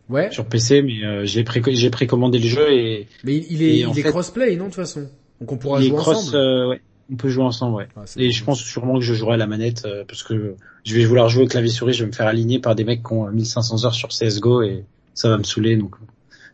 Ouais, 0.09 0.31
sur 0.31 0.45
PC, 0.45 0.83
mais 0.83 1.03
euh, 1.03 1.25
j'ai 1.25 1.43
pré 1.43 1.61
précommandé 1.61 2.37
le 2.37 2.47
jeu 2.47 2.71
et 2.71 3.07
mais 3.23 3.37
il, 3.49 3.63
est, 3.63 3.77
il 3.79 3.89
est 3.89 3.93
fait- 4.03 4.09
crossplay, 4.09 4.55
non 4.55 4.65
de 4.65 4.69
toute 4.69 4.75
façon? 4.75 5.07
Donc 5.41 5.51
on 5.51 5.57
pourra 5.57 5.79
il 5.79 5.85
est 5.85 5.89
jouer 5.89 5.97
cross, 5.97 6.17
ensemble. 6.17 6.37
euh, 6.37 6.67
ouais, 6.69 6.81
on 7.11 7.15
peut 7.15 7.29
jouer 7.29 7.43
ensemble, 7.43 7.75
ouais. 7.75 7.87
Ah, 7.95 8.03
Et 8.17 8.31
je 8.31 8.43
pense 8.43 8.59
sûrement 8.59 8.95
que 8.95 9.01
je 9.01 9.13
jouerai 9.13 9.35
à 9.35 9.37
la 9.37 9.47
manette 9.47 9.85
euh, 9.85 10.03
parce 10.07 10.23
que 10.23 10.55
je 10.83 10.95
vais 10.95 11.05
vouloir 11.05 11.29
jouer 11.29 11.43
au 11.43 11.47
clavier 11.47 11.71
souris, 11.71 11.93
je 11.93 12.03
vais 12.03 12.07
me 12.07 12.15
faire 12.15 12.27
aligner 12.27 12.59
par 12.59 12.75
des 12.75 12.83
mecs 12.83 13.03
qui 13.03 13.13
ont 13.13 13.27
euh, 13.27 13.31
1500 13.31 13.85
heures 13.85 13.93
sur 13.93 14.09
CS:GO 14.09 14.63
et 14.63 14.85
ça 15.13 15.29
va 15.29 15.37
me 15.37 15.43
saouler 15.43 15.77
donc 15.77 15.95
euh, 15.95 16.05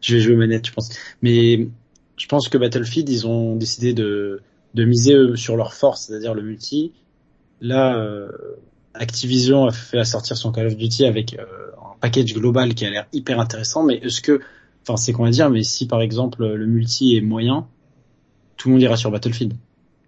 je 0.02 0.16
vais 0.16 0.22
jouer 0.22 0.36
manette, 0.36 0.68
je 0.68 0.74
pense. 0.74 0.89
Mais 1.22 1.68
je 2.18 2.28
pense 2.28 2.49
que 2.49 2.58
Battlefield, 2.58 3.08
ils 3.10 3.28
ont 3.28 3.56
décidé 3.56 3.93
de 3.93 4.41
de 4.74 4.86
miser 4.86 5.14
eux, 5.14 5.36
sur 5.36 5.58
leur 5.58 5.74
force, 5.74 6.08
c'est-à-dire 6.08 6.34
le 6.34 6.41
multi. 6.41 6.93
Là, 7.60 7.97
euh, 7.97 8.30
Activision 8.93 9.66
a 9.66 9.72
fait 9.72 10.04
sortir 10.06 10.38
son 10.38 10.52
Call 10.52 10.68
of 10.68 10.78
Duty 10.78 11.06
avec 11.06 11.38
euh, 11.38 11.45
un 11.78 11.95
package 11.99 12.34
global 12.34 12.74
qui 12.74 12.86
a 12.86 12.89
l'air 12.89 13.06
hyper 13.14 13.39
intéressant, 13.39 13.84
mais 13.84 13.95
est-ce 13.95 14.22
que, 14.22 14.39
enfin 14.84 14.97
c'est 14.97 15.14
qu'on 15.14 15.24
va 15.24 15.30
dire, 15.30 15.49
mais 15.49 15.64
si 15.64 15.88
par 15.88 16.02
exemple 16.02 16.45
le 16.45 16.66
multi 16.66 17.16
est 17.16 17.22
moyen, 17.22 17.68
tout 18.58 18.70
le 18.70 18.74
monde 18.74 18.82
ira 18.82 18.97
sur 18.97 19.12
Battlefield. 19.12 19.54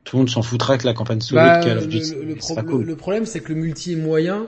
Tout 0.04 0.18
le 0.18 0.20
monde 0.22 0.30
s'en 0.30 0.42
foutra 0.42 0.78
que 0.78 0.86
la 0.86 0.94
campagne 0.94 1.22
solo 1.22 1.42
Bah, 1.42 1.60
de 1.60 1.66
Call 1.66 1.78
of 1.78 1.84
le, 1.86 1.90
Duty. 1.90 2.16
le- 2.16 2.24
le 2.24 2.32
c'est 2.34 2.38
pro- 2.40 2.56
pas 2.56 2.64
cool. 2.64 2.84
le 2.84 2.96
problème, 2.96 3.26
c'est 3.26 3.40
que 3.40 3.54
le 3.54 3.60
multi 3.60 3.94
est 3.94 3.96
moyen. 3.98 4.48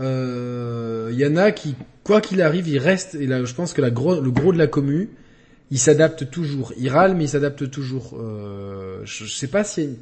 Euh, 0.00 1.10
Il 1.12 1.18
y 1.18 1.26
en 1.26 1.36
a 1.36 1.52
qui, 1.52 1.74
quoi 2.04 2.20
qu'il 2.20 2.42
arrive, 2.42 2.68
il 2.68 2.78
reste. 2.78 3.14
Et 3.14 3.26
là, 3.26 3.44
je 3.44 3.54
pense 3.54 3.72
que 3.72 3.80
la 3.80 3.90
gros, 3.90 4.20
le 4.20 4.30
gros 4.30 4.52
de 4.52 4.58
la 4.58 4.66
commu, 4.66 5.10
il 5.70 5.78
s'adapte 5.78 6.30
toujours. 6.30 6.72
Il 6.78 6.88
râle, 6.90 7.14
mais 7.16 7.24
il 7.24 7.28
s'adapte 7.28 7.70
toujours. 7.70 8.16
Euh, 8.20 9.00
je, 9.04 9.24
je 9.24 9.32
sais 9.32 9.46
pas 9.48 9.64
si 9.64 9.96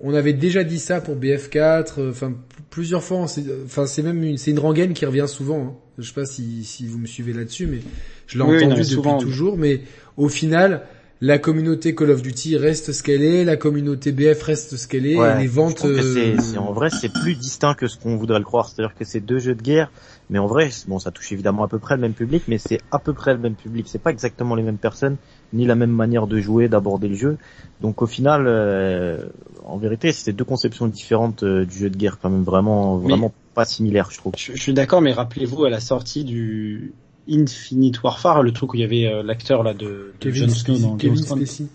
on 0.00 0.14
avait 0.14 0.32
déjà 0.32 0.62
dit 0.64 0.78
ça 0.78 1.00
pour 1.00 1.16
BF4. 1.16 1.94
euh, 1.98 2.10
Enfin, 2.10 2.32
plusieurs 2.70 3.02
fois. 3.02 3.26
s'est- 3.28 3.44
Enfin, 3.64 3.86
c'est 3.86 4.02
même 4.02 4.22
une, 4.22 4.38
c'est 4.38 4.52
une 4.52 4.58
rengaine 4.60 4.94
qui 4.94 5.04
revient 5.04 5.26
souvent. 5.28 5.60
Hein. 5.66 5.74
Je 5.98 6.06
sais 6.06 6.14
pas 6.14 6.26
si, 6.26 6.62
si 6.64 6.86
vous 6.86 6.98
me 6.98 7.06
suivez 7.06 7.32
là-dessus, 7.32 7.66
mais 7.66 7.80
je 8.28 8.38
l'ai 8.38 8.44
Oui, 8.44 8.50
oui, 8.52 8.60
non, 8.60 8.66
entendu 8.68 8.82
depuis 8.82 8.94
souvent. 8.94 9.18
toujours. 9.18 9.56
Mais 9.58 9.80
au 10.16 10.28
final. 10.28 10.82
La 11.20 11.38
communauté 11.38 11.96
Call 11.96 12.10
of 12.12 12.22
Duty 12.22 12.56
reste 12.56 12.92
ce 12.92 13.02
qu'elle 13.02 13.22
est, 13.22 13.44
la 13.44 13.56
communauté 13.56 14.12
BF 14.12 14.40
reste 14.40 14.76
ce 14.76 14.86
qu'elle 14.86 15.04
est, 15.04 15.16
Ouais, 15.16 15.34
et 15.34 15.38
les 15.40 15.46
je 15.48 15.52
ventes. 15.52 15.74
trouve 15.74 15.96
que 15.96 16.14
c'est, 16.14 16.56
euh, 16.56 16.60
en 16.60 16.72
vrai, 16.72 16.90
c'est 16.90 17.12
plus 17.12 17.34
distinct 17.34 17.74
que 17.74 17.88
ce 17.88 17.98
qu'on 17.98 18.16
voudrait 18.16 18.38
le 18.38 18.44
croire. 18.44 18.68
C'est-à-dire 18.68 18.94
que 18.94 19.04
c'est 19.04 19.18
deux 19.18 19.40
jeux 19.40 19.56
de 19.56 19.62
guerre, 19.62 19.90
mais 20.30 20.38
en 20.38 20.46
vrai, 20.46 20.70
bon, 20.86 21.00
ça 21.00 21.10
touche 21.10 21.32
évidemment 21.32 21.64
à 21.64 21.68
peu 21.68 21.80
près 21.80 21.96
le 21.96 22.00
même 22.02 22.12
public, 22.12 22.44
mais 22.46 22.58
c'est 22.58 22.78
à 22.92 23.00
peu 23.00 23.14
près 23.14 23.32
le 23.32 23.40
même 23.40 23.56
public. 23.56 23.86
C'est 23.88 24.00
pas 24.00 24.10
exactement 24.12 24.54
les 24.54 24.62
mêmes 24.62 24.78
personnes, 24.78 25.16
ni 25.52 25.66
la 25.66 25.74
même 25.74 25.90
manière 25.90 26.28
de 26.28 26.38
jouer, 26.38 26.68
d'aborder 26.68 27.08
le 27.08 27.16
jeu. 27.16 27.36
Donc 27.80 28.00
au 28.00 28.06
final, 28.06 28.44
euh, 28.46 29.18
en 29.66 29.76
vérité, 29.76 30.12
c'est 30.12 30.32
deux 30.32 30.44
conceptions 30.44 30.86
différentes 30.86 31.42
euh, 31.42 31.64
du 31.66 31.78
jeu 31.78 31.90
de 31.90 31.96
guerre, 31.96 32.18
quand 32.22 32.30
même 32.30 32.44
vraiment, 32.44 32.96
Mais- 32.96 33.08
vraiment 33.08 33.34
pas 33.54 33.64
similaires, 33.64 34.10
je 34.12 34.18
trouve. 34.18 34.34
Je, 34.36 34.52
je 34.54 34.62
suis 34.62 34.72
d'accord, 34.72 35.00
mais 35.00 35.12
rappelez-vous 35.12 35.64
à 35.64 35.70
la 35.70 35.80
sortie 35.80 36.22
du 36.22 36.92
Infinite 37.30 38.02
Warfare, 38.02 38.42
le 38.42 38.52
truc 38.52 38.72
où 38.72 38.76
il 38.76 38.80
y 38.80 38.84
avait 38.84 39.06
euh, 39.06 39.22
l'acteur 39.22 39.62
là 39.62 39.74
de, 39.74 40.12
de 40.20 40.30
Jon 40.30 40.48
Snow 40.48 40.78
dans 40.78 40.96
Kevin 40.96 41.18
of 41.18 41.26
Thrones. 41.26 41.46
Spacey. 41.46 41.66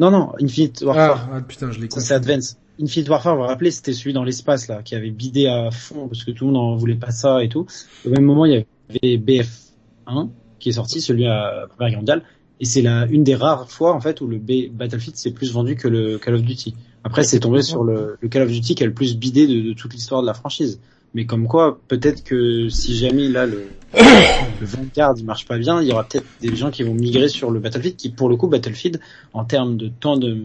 Non, 0.00 0.10
non, 0.10 0.32
Infinite 0.40 0.82
Warfare. 0.82 1.28
Ah, 1.30 1.36
ah, 1.36 1.40
putain, 1.42 1.70
je 1.70 1.78
l'ai 1.78 1.82
Ça, 1.82 1.88
compris. 1.88 2.06
c'est 2.06 2.14
Advance. 2.14 2.56
Infinite 2.80 3.08
Warfare, 3.10 3.36
vous 3.36 3.42
vous 3.42 3.48
rappelez, 3.48 3.70
c'était 3.70 3.92
celui 3.92 4.12
dans 4.12 4.24
l'espace, 4.24 4.66
là, 4.68 4.82
qui 4.82 4.94
avait 4.94 5.10
bidé 5.10 5.46
à 5.46 5.70
fond, 5.70 6.08
parce 6.08 6.24
que 6.24 6.30
tout 6.30 6.46
le 6.46 6.52
monde 6.52 6.62
en 6.72 6.76
voulait 6.76 6.94
pas 6.96 7.10
ça 7.10 7.44
et 7.44 7.48
tout. 7.48 7.66
Au 8.06 8.10
même 8.10 8.24
moment, 8.24 8.46
il 8.46 8.52
y 8.52 8.54
avait 8.56 9.16
BF1, 9.18 10.28
qui 10.58 10.70
est 10.70 10.72
sorti, 10.72 11.00
celui 11.00 11.26
à 11.26 11.66
Première 11.68 11.90
Guerre 11.90 11.98
mondiale, 11.98 12.22
et 12.60 12.64
c'est 12.64 12.80
la, 12.82 13.06
une 13.06 13.24
des 13.24 13.34
rares 13.34 13.70
fois, 13.70 13.92
en 13.94 14.00
fait, 14.00 14.20
où 14.20 14.26
le 14.26 14.38
B, 14.38 14.70
Battlefield 14.72 15.16
s'est 15.16 15.32
plus 15.32 15.52
vendu 15.52 15.76
que 15.76 15.88
le 15.88 16.18
Call 16.18 16.34
of 16.36 16.42
Duty. 16.42 16.74
Après, 17.04 17.24
c'est 17.24 17.40
tombé 17.40 17.62
sur 17.62 17.84
le, 17.84 18.16
le 18.20 18.28
Call 18.28 18.42
of 18.42 18.50
Duty 18.50 18.74
qui 18.74 18.82
a 18.82 18.86
le 18.86 18.94
plus 18.94 19.16
bidé 19.16 19.46
de, 19.46 19.60
de 19.60 19.72
toute 19.74 19.92
l'histoire 19.92 20.22
de 20.22 20.26
la 20.26 20.34
franchise. 20.34 20.80
Mais 21.14 21.26
comme 21.26 21.46
quoi, 21.46 21.78
peut-être 21.88 22.24
que 22.24 22.68
si 22.70 22.96
jamais, 22.96 23.28
là, 23.28 23.44
le, 23.46 23.64
le 23.94 24.66
Vanguard, 24.66 25.14
il 25.18 25.24
marche 25.24 25.46
pas 25.46 25.58
bien, 25.58 25.82
il 25.82 25.88
y 25.88 25.92
aura 25.92 26.04
peut-être 26.04 26.24
des 26.40 26.56
gens 26.56 26.70
qui 26.70 26.82
vont 26.82 26.94
migrer 26.94 27.28
sur 27.28 27.50
le 27.50 27.60
Battlefield, 27.60 27.96
qui, 27.96 28.08
pour 28.10 28.28
le 28.28 28.36
coup, 28.36 28.48
Battlefield, 28.48 28.98
en 29.34 29.44
termes 29.44 29.76
de 29.76 29.88
temps 29.88 30.16
de, 30.16 30.38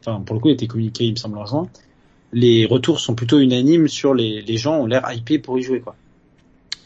enfin, 0.00 0.22
pour 0.24 0.34
le 0.34 0.40
coup, 0.40 0.48
il 0.48 0.52
a 0.52 0.54
été 0.54 0.66
communiqué, 0.66 1.04
il 1.04 1.12
me 1.12 1.16
semble, 1.16 1.36
heureusement, 1.36 1.68
les 2.32 2.64
retours 2.66 2.98
sont 3.00 3.14
plutôt 3.14 3.38
unanimes 3.40 3.88
sur 3.88 4.14
les, 4.14 4.40
les 4.42 4.56
gens 4.56 4.78
ont 4.80 4.86
l'air 4.86 5.06
hypés 5.14 5.38
pour 5.38 5.58
y 5.58 5.62
jouer, 5.62 5.80
quoi. 5.80 5.94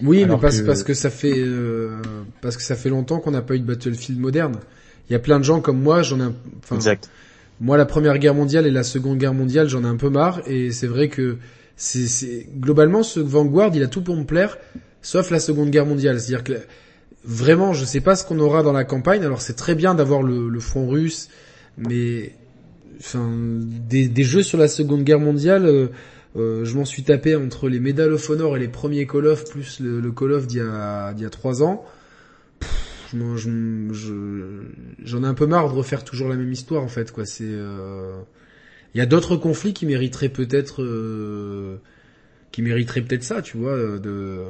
Oui, 0.02 0.24
mais 0.26 0.36
parce, 0.38 0.60
que- 0.62 0.66
parce 0.66 0.82
que 0.82 0.94
ça 0.94 1.10
fait 1.10 1.34
euh, 1.36 2.00
parce 2.40 2.56
que 2.56 2.62
ça 2.62 2.74
fait 2.74 2.88
longtemps 2.88 3.18
qu'on 3.20 3.32
n'a 3.32 3.42
pas 3.42 3.54
eu 3.54 3.60
de 3.60 3.64
Battlefield 3.66 4.18
moderne. 4.18 4.56
Il 5.08 5.12
y 5.12 5.16
a 5.16 5.18
plein 5.18 5.38
de 5.38 5.44
gens 5.44 5.60
comme 5.60 5.78
moi, 5.80 6.02
j'en 6.02 6.18
ai 6.20 6.22
un- 6.22 6.34
enfin 6.62 6.76
exact. 6.76 7.10
moi 7.60 7.76
la 7.76 7.84
Première 7.84 8.16
Guerre 8.18 8.34
mondiale 8.34 8.66
et 8.66 8.70
la 8.70 8.82
Seconde 8.82 9.18
Guerre 9.18 9.34
mondiale, 9.34 9.68
j'en 9.68 9.82
ai 9.84 9.86
un 9.86 9.96
peu 9.96 10.08
marre 10.08 10.40
et 10.46 10.70
c'est 10.72 10.86
vrai 10.86 11.08
que 11.08 11.36
c'est 11.82 12.46
globalement 12.58 13.02
ce 13.02 13.20
Vanguard, 13.20 13.74
il 13.74 13.82
a 13.82 13.86
tout 13.86 14.02
pour 14.02 14.16
me 14.16 14.24
plaire 14.24 14.58
sauf 15.02 15.30
la 15.30 15.40
Seconde 15.40 15.70
Guerre 15.70 15.86
mondiale, 15.86 16.20
c'est-à-dire 16.20 16.44
que 16.44 16.52
vraiment, 17.24 17.72
je 17.72 17.84
sais 17.84 18.00
pas 18.00 18.16
ce 18.16 18.24
qu'on 18.24 18.38
aura 18.38 18.62
dans 18.62 18.72
la 18.72 18.84
campagne. 18.84 19.24
Alors 19.24 19.40
c'est 19.40 19.56
très 19.56 19.74
bien 19.74 19.94
d'avoir 19.94 20.22
le, 20.22 20.60
front 20.60 20.88
russe, 20.88 21.28
mais 21.78 22.32
enfin 22.98 23.30
des, 23.32 24.22
jeux 24.22 24.42
sur 24.42 24.58
la 24.58 24.68
Seconde 24.68 25.04
Guerre 25.04 25.20
mondiale, 25.20 25.66
euh, 25.66 25.88
euh, 26.36 26.64
je 26.64 26.76
m'en 26.76 26.84
suis 26.84 27.02
tapé 27.02 27.34
entre 27.34 27.68
les 27.68 27.80
Medal 27.80 28.12
of 28.12 28.30
Honor 28.30 28.56
et 28.56 28.60
les 28.60 28.68
premiers 28.68 29.06
Call 29.06 29.26
of 29.26 29.50
plus 29.50 29.80
le, 29.80 30.00
le 30.00 30.12
Call 30.12 30.32
of 30.32 30.46
d'il 30.46 30.58
y 30.58 31.24
a 31.24 31.30
trois 31.30 31.62
ans. 31.62 31.84
J'en 33.12 33.36
ai 35.24 35.26
un 35.26 35.34
peu 35.34 35.46
marre 35.46 35.68
de 35.68 35.74
refaire 35.74 36.04
toujours 36.04 36.28
la 36.28 36.36
même 36.36 36.52
histoire 36.52 36.84
en 36.84 36.88
fait 36.88 37.10
quoi. 37.10 37.24
C'est 37.24 37.42
euh, 37.44 38.20
il 38.94 38.98
y 38.98 39.00
a 39.00 39.06
d'autres 39.06 39.36
conflits 39.36 39.74
qui 39.74 39.86
mériteraient 39.86 40.28
peut-être 40.30 40.82
euh, 40.82 41.78
qui 42.52 42.62
mériteraient 42.62 43.02
peut-être 43.02 43.24
ça, 43.24 43.42
tu 43.42 43.58
vois, 43.58 43.72
euh, 43.72 43.98
de 44.00 44.44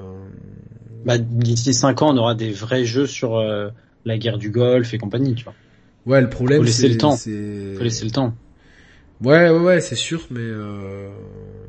Bah, 1.04 1.18
d'ici 1.18 1.74
5 1.74 2.02
ans, 2.02 2.14
on 2.14 2.16
aura 2.18 2.34
des 2.34 2.52
vrais 2.52 2.84
jeux 2.84 3.06
sur 3.06 3.36
euh, 3.36 3.70
la 4.04 4.18
guerre 4.18 4.38
du 4.38 4.50
Golfe 4.50 4.94
et 4.94 4.98
compagnie, 4.98 5.34
tu 5.34 5.44
vois. 5.44 5.54
Ouais, 6.06 6.20
le 6.20 6.30
problème 6.30 6.60
Faut 6.60 6.64
laisser 6.64 6.88
c'est 6.88 6.88
le 6.88 6.96
temps. 6.98 7.16
c'est- 7.16 7.30
Faut 7.74 7.84
laisser 7.84 8.04
le 8.04 8.10
temps. 8.10 8.34
Ouais, 9.20 9.50
ouais, 9.50 9.58
ouais, 9.58 9.80
c'est 9.82 9.96
sûr, 9.96 10.26
mais 10.30 10.40
euh, 10.40 11.10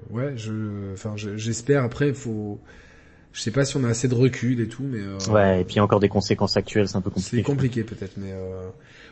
ouais, 0.10 0.34
je, 0.38 0.94
enfin, 0.94 1.14
je- 1.18 1.36
j'espère. 1.38 1.84
Après, 1.84 2.14
faut, 2.14 2.60
je 3.34 3.42
sais 3.42 3.52
pas 3.52 3.66
si 3.66 3.78
on 3.78 3.84
a 3.86 3.90
assez 3.90 4.08
de 4.10 4.16
recul 4.16 4.62
et 4.62 4.70
tout, 4.70 4.84
mais 4.84 5.00
euh, 5.02 5.18
Ouais, 5.28 5.62
et 5.62 5.66
puis 5.66 5.76
il 5.76 5.78
y 5.78 5.80
a 5.80 5.84
encore 5.84 6.00
des 6.00 6.10
conséquences 6.10 6.58
actuelles, 6.58 6.88
c'est 6.88 6.96
un 6.98 7.02
peu 7.02 7.10
compliqué. 7.10 7.42
c'est 7.42 7.44
compliqué 7.44 7.84
peut-être, 7.84 8.14
mais 8.18 8.32
euh, 8.32 8.70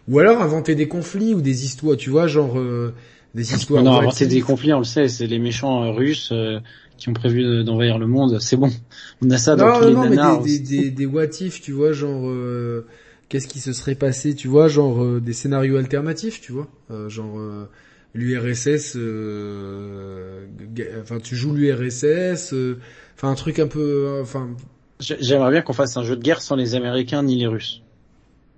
ou 0.07 0.19
alors 0.19 0.41
inventer 0.41 0.73
des 0.75 0.87
conflits 0.87 1.33
ou 1.33 1.41
des 1.41 1.65
histoires, 1.65 1.97
tu 1.97 2.09
vois, 2.09 2.27
genre 2.27 2.57
euh, 2.59 2.95
des 3.33 3.53
histoires. 3.53 3.83
on 3.83 3.85
a 3.85 3.89
what 3.89 3.99
inventé 3.99 4.25
if. 4.25 4.27
des 4.27 4.41
conflits, 4.41 4.73
on 4.73 4.79
le 4.79 4.83
sait, 4.83 5.07
c'est 5.07 5.27
les 5.27 5.39
méchants 5.39 5.83
euh, 5.83 5.91
russes 5.91 6.31
euh, 6.31 6.59
qui 6.97 7.09
ont 7.09 7.13
prévu 7.13 7.43
de- 7.43 7.63
d'envahir 7.63 7.97
le 7.97 8.07
monde. 8.07 8.39
C'est 8.39 8.57
bon, 8.57 8.69
on 9.21 9.29
a 9.29 9.37
ça 9.37 9.55
dans 9.55 9.65
Non, 9.65 9.71
tous 9.71 9.85
non, 9.85 9.89
les 9.89 9.95
non, 9.95 10.07
mais 10.09 10.17
des, 10.17 10.37
des, 10.37 10.59
des, 10.59 10.91
des 10.91 11.05
what 11.05 11.25
if, 11.41 11.61
tu 11.61 11.71
vois, 11.71 11.91
genre 11.93 12.27
euh, 12.29 12.87
qu'est-ce 13.29 13.47
qui 13.47 13.59
se 13.59 13.73
serait 13.73 13.95
passé, 13.95 14.35
tu 14.35 14.47
vois, 14.47 14.67
genre 14.67 15.03
euh, 15.03 15.19
des 15.21 15.33
scénarios 15.33 15.77
alternatifs, 15.77 16.41
tu 16.41 16.51
vois, 16.51 16.67
genre 17.09 17.37
l'URSS, 18.13 18.95
enfin 21.01 21.19
tu 21.19 21.35
joues 21.35 21.53
l'URSS, 21.53 22.53
enfin 23.15 23.29
un 23.29 23.35
truc 23.35 23.59
un 23.59 23.67
peu, 23.67 24.19
enfin 24.21 24.49
J'ai- 25.01 25.17
J'aimerais 25.21 25.51
bien 25.51 25.61
qu'on 25.61 25.73
fasse 25.73 25.97
un 25.97 26.03
jeu 26.03 26.15
de 26.15 26.21
guerre 26.23 26.41
sans 26.41 26.55
les 26.55 26.73
Américains 26.73 27.21
ni 27.23 27.35
les 27.37 27.47
Russes. 27.47 27.83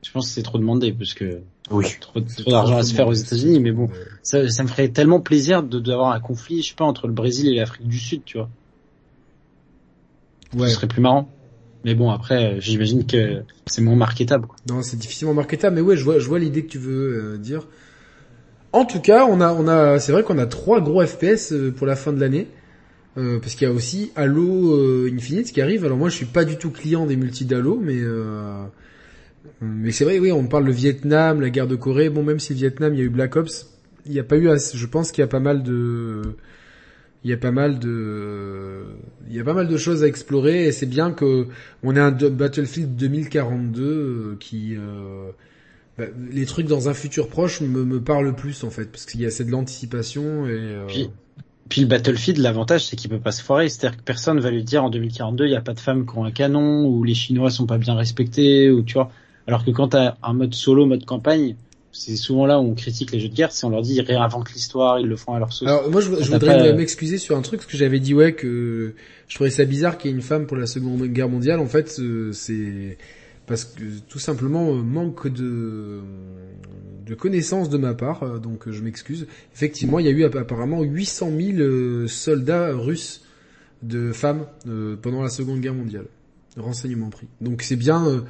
Je 0.04 0.12
pense 0.12 0.28
que 0.28 0.34
c'est 0.34 0.44
trop 0.44 0.58
demandé 0.58 0.92
parce 0.94 1.14
que 1.14 1.42
Oui. 1.70 1.86
trop, 2.00 2.20
trop 2.22 2.52
d'argent 2.52 2.78
à 2.78 2.84
se 2.84 2.94
faire 2.94 3.08
aux 3.08 3.14
États-Unis, 3.14 3.60
mais 3.60 3.72
bon, 3.72 3.90
ça, 4.24 4.50
ça 4.50 4.64
me 4.64 4.68
ferait 4.68 4.90
tellement 4.90 5.20
plaisir 5.20 5.62
de 5.64 5.80
d'avoir 5.80 6.12
un 6.12 6.20
conflit, 6.20 6.62
je 6.64 6.70
sais 6.70 6.76
pas, 6.76 6.86
entre 6.86 7.08
le 7.08 7.14
Brésil 7.14 7.48
et 7.48 7.56
l'Afrique 7.56 7.88
du 7.88 8.00
Sud, 8.00 8.24
tu 8.26 8.38
vois. 8.38 8.50
Ouais. 10.56 10.70
Ce 10.70 10.76
serait 10.76 10.88
plus 10.88 11.02
marrant. 11.02 11.30
Mais 11.84 11.96
bon, 11.96 12.12
après, 12.12 12.60
j'imagine 12.60 13.06
que 13.06 13.44
c'est 13.66 13.82
moins 13.82 13.96
marketable. 13.96 14.48
Quoi. 14.48 14.58
Non, 14.70 14.82
c'est 14.84 14.98
difficilement 14.98 15.34
marketable, 15.34 15.76
mais 15.76 15.82
ouais, 15.82 15.98
je 15.98 16.04
vois, 16.04 16.20
je 16.20 16.28
vois 16.28 16.40
l'idée 16.40 16.64
que 16.64 16.70
tu 16.70 16.78
veux 16.78 17.34
euh, 17.34 17.38
dire. 17.38 17.68
En 18.74 18.86
tout 18.86 19.00
cas, 19.00 19.26
on 19.26 19.42
a, 19.42 19.52
on 19.54 19.68
a, 19.68 20.00
c'est 20.00 20.12
vrai 20.12 20.24
qu'on 20.24 20.38
a 20.38 20.46
trois 20.46 20.80
gros 20.80 21.06
FPS 21.06 21.52
euh, 21.52 21.72
pour 21.72 21.88
la 21.88 21.96
fin 21.96 22.14
de 22.14 22.20
l'année, 22.20 22.48
euh, 23.18 23.40
parce 23.40 23.56
qu'il 23.56 23.68
y 23.68 23.72
a 23.72 23.74
aussi 23.74 24.12
Halo 24.16 24.76
euh, 24.76 25.12
Infinite 25.14 25.52
qui 25.52 25.62
arrive. 25.62 25.84
Alors 25.86 25.98
moi, 25.98 26.10
je 26.10 26.16
suis 26.16 26.26
pas 26.26 26.46
du 26.46 26.58
tout 26.58 26.70
client 26.70 27.06
des 27.06 27.16
multi 27.16 27.46
d'Halo, 27.46 27.80
mais 27.82 27.98
euh, 27.98 28.64
mais 29.62 29.92
c'est 29.92 30.04
vrai, 30.06 30.20
oui, 30.20 30.32
on 30.32 30.48
parle 30.48 30.66
de 30.66 30.72
Vietnam, 30.72 31.42
la 31.42 31.50
guerre 31.50 31.68
de 31.68 31.76
Corée. 31.76 32.10
Bon, 32.10 32.24
même 32.24 32.40
si 32.40 32.54
Vietnam, 32.54 32.94
il 32.94 33.00
y 33.00 33.02
a 33.02 33.06
eu 33.06 33.10
Black 33.10 33.36
Ops, 33.36 33.70
il 34.06 34.14
y 34.14 34.20
a 34.20 34.24
pas 34.24 34.36
eu, 34.38 34.50
assez- 34.50 34.78
je 34.78 34.86
pense 34.88 35.12
qu'il 35.12 35.22
y 35.22 35.26
a 35.26 35.28
pas 35.28 35.40
mal 35.40 35.64
de, 35.64 36.22
il 37.24 37.30
y 37.30 37.34
a 37.34 37.38
pas 37.38 37.52
mal 37.52 37.80
de, 37.80 38.84
il 39.30 39.36
y 39.36 39.40
a 39.40 39.44
pas 39.44 39.54
mal 39.54 39.68
de 39.68 39.78
choses 39.78 40.04
à 40.04 40.08
explorer 40.08 40.66
et 40.66 40.72
c'est 40.72 40.88
bien 40.88 41.12
que 41.12 41.48
on 41.84 41.96
ait 41.96 42.00
un 42.00 42.12
Battlefield 42.12 42.96
2042 42.96 43.84
euh, 43.84 44.38
qui, 44.40 44.76
euh, 44.76 45.30
bah, 45.98 46.06
les 46.32 46.46
trucs 46.46 46.68
dans 46.68 46.90
un 46.90 46.94
futur 46.96 47.28
proche 47.30 47.62
me, 47.62 48.00
parlent 48.02 48.36
plus 48.36 48.64
en 48.64 48.70
fait 48.72 48.86
parce 48.92 49.06
qu'il 49.06 49.22
y 49.22 49.26
a 49.26 49.32
c'est 49.32 49.44
de 49.46 49.52
l'anticipation 49.52 50.48
et 50.48 50.52
euh, 50.52 50.86
Puis- 50.88 51.10
Puis 51.70 51.82
le 51.82 51.88
Battlefield, 51.88 52.40
l'avantage, 52.40 52.86
c'est 52.88 52.96
qu'il 52.98 53.10
peut 53.10 53.20
pas 53.20 53.32
se 53.32 53.42
foirer. 53.44 53.70
C'est-à-dire 53.70 53.98
que 53.98 54.04
personne 54.04 54.40
va 54.42 54.52
lui 54.52 54.64
dire 54.64 54.84
en 54.84 54.90
2042, 54.90 55.46
il 55.46 55.50
n'y 55.52 55.56
a 55.56 55.62
pas 55.62 55.74
de 55.74 55.80
femmes 55.80 56.06
qui 56.06 56.18
ont 56.18 56.26
un 56.26 56.32
canon, 56.32 56.86
ou 56.88 57.04
les 57.04 57.14
Chinois 57.14 57.50
sont 57.50 57.66
pas 57.66 57.78
bien 57.78 57.96
respectés, 57.96 58.70
ou 58.72 58.82
tu 58.84 58.96
vois. 58.96 59.10
Alors 59.48 59.66
que 59.66 59.72
quand 59.72 59.90
t'as 59.90 60.16
un 60.24 60.34
mode 60.34 60.54
solo, 60.54 60.86
mode 60.86 61.06
campagne, 61.06 61.56
c'est 61.92 62.16
souvent 62.16 62.46
là 62.46 62.60
où 62.60 62.64
on 62.64 62.74
critique 62.74 63.12
les 63.12 63.20
jeux 63.20 63.28
de 63.30 63.34
guerre, 63.36 63.52
c'est 63.52 63.66
on 63.66 63.70
leur 63.70 63.82
dit 63.82 63.96
ils 63.96 64.02
réinventent 64.02 64.54
l'histoire, 64.54 65.00
ils 65.00 65.08
le 65.08 65.16
font 65.18 65.34
à 65.34 65.40
leur 65.40 65.52
sauce. 65.52 65.68
Alors 65.68 65.90
moi 65.90 66.00
je, 66.02 66.10
voudrais 66.10 66.40
pas- 66.40 66.74
m'excuser 66.74 67.18
sur 67.18 67.36
un 67.36 67.42
truc 67.42 67.60
parce 67.60 67.72
que 67.72 67.78
j'avais 67.78 68.00
dit 68.00 68.14
ouais 68.14 68.34
que 68.34 68.94
je 69.28 69.36
trouvais 69.36 69.50
ça 69.50 69.66
bizarre 69.66 69.98
qu'il 69.98 70.10
y 70.10 70.14
ait 70.14 70.16
une 70.16 70.22
femme 70.24 70.46
pour 70.48 70.58
la 70.58 70.68
Seconde 70.68 71.04
Guerre 71.08 71.28
mondiale. 71.30 71.60
En 71.60 71.66
fait, 71.66 71.98
euh, 72.00 72.32
c'est 72.32 72.98
parce 73.48 73.66
que 73.66 73.84
tout 74.08 74.20
simplement 74.20 74.70
euh, 74.72 74.76
manque 74.82 75.28
de 75.28 76.00
de 77.06 77.16
connaissances 77.16 77.70
de 77.70 77.78
ma 77.78 77.94
part, 77.94 78.24
euh, 78.24 78.38
donc 78.40 78.70
je 78.70 78.82
m'excuse. 78.82 79.28
Effectivement, 79.54 80.00
il 80.00 80.06
y 80.06 80.10
a 80.10 80.12
eu 80.12 80.24
app- 80.24 80.36
apparemment 80.36 80.82
800 80.84 81.32
000 81.38 81.58
euh, 81.60 82.08
soldats 82.08 82.74
russes 82.74 83.22
de 83.84 84.12
femmes 84.12 84.46
pendant 85.02 85.24
la 85.24 85.30
Seconde 85.30 85.60
Guerre 85.60 85.74
mondiale. 85.74 86.06
Renseignement 86.56 87.10
pris. 87.10 87.28
Donc 87.42 87.64
c'est 87.64 87.76
bien 87.76 88.24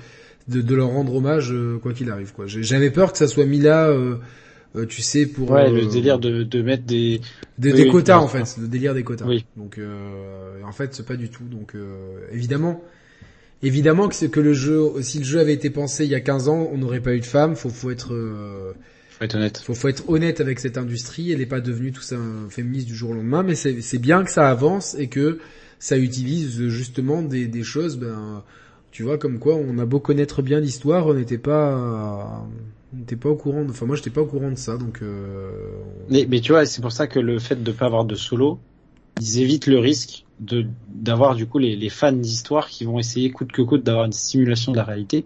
de, 0.52 0.62
de 0.62 0.76
leur 0.76 0.89
rendre 0.89 1.16
hommage 1.16 1.52
euh, 1.52 1.78
quoi 1.82 1.93
qu'il 1.93 2.10
arrive. 2.10 2.34
Quoi. 2.34 2.45
J'avais 2.47 2.91
peur 2.91 3.12
que 3.12 3.18
ça 3.18 3.28
soit 3.28 3.45
mis 3.45 3.60
là, 3.60 3.88
euh, 3.88 4.16
euh, 4.76 4.86
tu 4.86 5.02
sais, 5.02 5.26
pour 5.26 5.52
ouais, 5.52 5.70
euh, 5.70 5.72
le 5.72 5.86
délire 5.88 6.20
de, 6.20 6.43
de 6.43 6.62
mettre 6.62 6.84
des... 6.84 7.22
des, 7.58 7.72
Oui, 7.72 7.84
des 7.84 7.88
quotas 7.89 8.20
en 8.20 8.28
fait, 8.28 8.58
le 8.60 8.68
délire 8.68 8.93
des 8.93 9.04
quotas. 9.04 9.26
Oui. 9.26 9.45
Donc 9.58 9.78
euh, 9.78 10.62
en 10.64 10.72
fait 10.72 10.93
c'est 10.93 11.06
pas 11.06 11.16
du 11.16 11.30
tout. 11.30 11.43
Donc 11.45 11.76
euh, 11.76 12.20
évidemment, 12.32 12.82
Évidemment 13.64 14.08
que 14.08 14.16
c'est 14.16 14.30
que 14.30 14.39
le 14.39 14.54
jeu, 14.54 14.82
si 15.02 15.20
le 15.20 15.24
jeu 15.24 15.39
avait 15.39 15.54
été 15.54 15.70
pensé 15.70 16.04
il 16.04 16.10
y 16.10 16.16
a 16.16 16.20
15 16.20 16.49
ans, 16.49 16.68
on 16.72 16.78
n'aurait 16.78 16.99
pas 16.99 17.14
eu 17.14 17.20
de 17.20 17.26
femmes. 17.26 17.56
Faut, 17.56 17.70
faut 17.70 17.91
être, 17.91 18.12
euh, 18.14 18.74
faut 19.12 19.24
être 19.24 19.36
honnête. 19.36 19.62
Faut, 19.64 19.76
faut 19.76 19.88
être 19.88 20.10
honnête 20.10 20.41
avec 20.41 20.60
cette 20.60 20.80
industrie. 20.80 21.32
Elle 21.32 21.38
n'est 21.39 21.45
pas 21.45 21.62
devenue 21.62 21.91
tout 21.91 22.02
ça 22.02 22.18
féministe 22.49 22.88
du 22.88 22.95
jour 22.95 23.12
au 23.12 23.14
lendemain, 23.14 23.43
mais 23.43 23.54
c'est 23.54 23.99
bien 23.99 24.24
que 24.24 24.32
ça 24.32 24.49
avance 24.49 24.95
et 24.97 25.08
que 25.08 25.38
ça 25.78 25.97
utilise 25.97 26.70
justement 26.70 27.22
des, 27.22 27.45
des 27.45 27.64
choses. 27.64 27.97
Ben, 27.99 28.43
tu 28.91 29.03
vois, 29.03 29.17
comme 29.17 29.39
quoi 29.39 29.55
on 29.55 29.77
a 29.77 29.85
beau 29.85 29.99
connaître 29.99 30.41
bien 30.41 30.59
l'histoire, 30.59 31.07
on 31.07 31.13
n'était 31.13 31.37
pas, 31.37 32.45
on 32.93 32.97
n'était 32.97 33.15
pas 33.15 33.29
au 33.29 33.35
courant. 33.35 33.63
De, 33.63 33.69
enfin, 33.69 33.85
moi, 33.85 33.95
j'étais 33.95 34.09
pas 34.09 34.21
au 34.21 34.25
courant 34.25 34.51
de 34.51 34.57
ça, 34.57 34.77
donc. 34.77 34.99
Euh, 35.01 35.51
mais, 36.09 36.41
tu 36.41 36.51
vois, 36.51 36.65
c'est 36.65 36.81
pour 36.81 36.91
ça 36.91 37.07
que 37.07 37.19
le 37.19 37.39
fait 37.39 37.63
de 37.63 37.71
pas 37.71 37.85
avoir 37.85 38.05
de 38.05 38.15
solo, 38.15 38.59
ils 39.19 39.39
évitent 39.39 39.67
le 39.67 39.79
risque 39.79 40.25
de 40.39 40.65
d'avoir 40.89 41.35
du 41.35 41.45
coup 41.45 41.59
les, 41.59 41.89
fans 41.89 42.11
d'histoire 42.11 42.67
qui 42.67 42.83
vont 42.83 42.99
essayer 42.99 43.31
coûte 43.31 43.51
que 43.51 43.61
coûte 43.61 43.83
d'avoir 43.83 44.05
une 44.05 44.11
simulation 44.11 44.71
de 44.71 44.77
la 44.77 44.83
réalité. 44.83 45.25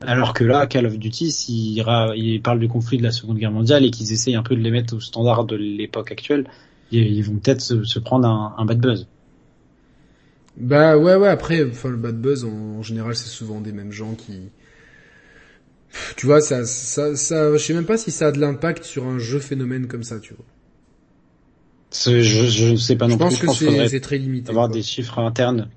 Alors 0.00 0.34
que 0.34 0.44
là, 0.44 0.66
Call 0.66 0.86
of 0.86 0.98
Duty, 0.98 1.32
s'ils 1.32 1.84
il 2.16 2.42
parlent 2.42 2.58
du 2.60 2.68
conflit 2.68 2.98
de 2.98 3.02
la 3.02 3.10
Seconde 3.10 3.38
Guerre 3.38 3.52
mondiale 3.52 3.84
et 3.84 3.90
qu'ils 3.90 4.12
essayent 4.12 4.34
un 4.34 4.42
peu 4.42 4.54
de 4.54 4.60
les 4.60 4.70
mettre 4.70 4.94
au 4.94 5.00
standard 5.00 5.44
de 5.44 5.56
l'époque 5.56 6.12
actuelle, 6.12 6.46
ils, 6.92 7.22
vont 7.22 7.36
peut-être 7.36 7.62
se, 7.62 7.98
prendre 7.98 8.28
un, 8.28 8.64
bad 8.66 8.80
buzz. 8.80 9.08
Bah 10.56 10.96
ouais 10.96 11.16
ouais 11.16 11.28
après 11.28 11.64
enfin 11.64 11.88
le 11.88 11.96
bad 11.96 12.20
buzz 12.20 12.44
en, 12.44 12.82
général 12.82 13.16
c'est 13.16 13.28
souvent 13.28 13.60
des 13.60 13.72
mêmes 13.72 13.90
gens 13.90 14.14
qui 14.14 14.50
tu 16.16 16.26
vois 16.26 16.40
ça 16.40 16.64
ça 16.64 17.16
ça 17.16 17.52
je 17.52 17.58
sais 17.58 17.74
même 17.74 17.86
pas 17.86 17.96
si 17.96 18.12
ça 18.12 18.28
a 18.28 18.32
de 18.32 18.38
l'impact 18.38 18.84
sur 18.84 19.04
un 19.06 19.18
jeu 19.18 19.40
phénomène 19.40 19.88
comme 19.88 20.04
ça 20.04 20.20
tu 20.20 20.34
vois. 20.34 20.44
Je, 22.06 22.20
je 22.22 22.70
ne 22.70 22.76
sais 22.76 22.96
pas 22.96 23.06
non 23.06 23.16
plus. 23.16 23.36
je 23.36 23.44
pense 23.44 23.60
que 23.60 23.88
c'est 23.88 24.00
très 24.00 24.18
limité. 24.18 24.50
Avoir 24.50 24.68
des 24.68 24.82
chiffres 24.82 25.18
internes. 25.18 25.68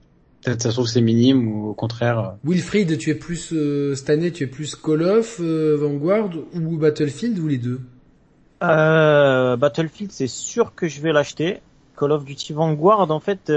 Peut-être 0.44 0.62
ça 0.62 0.70
se 0.70 0.76
trouve 0.76 0.88
c'est 0.88 1.02
minime 1.02 1.48
ou 1.48 1.70
au 1.70 1.74
contraire. 1.74 2.20
Euh. 2.20 2.50
Wilfried, 2.50 2.98
tu 2.98 3.10
es 3.10 3.16
plus 3.16 3.50
euh, 3.54 3.96
cette 3.96 4.10
année, 4.10 4.32
tu 4.32 4.44
es 4.44 4.48
plus 4.48 4.76
Call 4.76 5.04
of, 5.04 5.38
euh, 5.40 5.76
Vanguard 5.80 6.30
ou 6.54 6.78
Battlefield 6.78 7.38
ou 7.40 7.48
les 7.48 7.58
deux? 7.58 7.82
Euh, 8.64 9.58
Battlefield, 9.58 10.12
c'est 10.12 10.28
sûr 10.28 10.74
que 10.76 10.88
je 10.88 11.02
vais 11.02 11.12
l'acheter. 11.12 11.60
Call 11.98 12.12
of 12.12 12.26
Duty 12.26 12.54
Vanguard, 12.54 13.10
en 13.10 13.20
fait, 13.20 13.52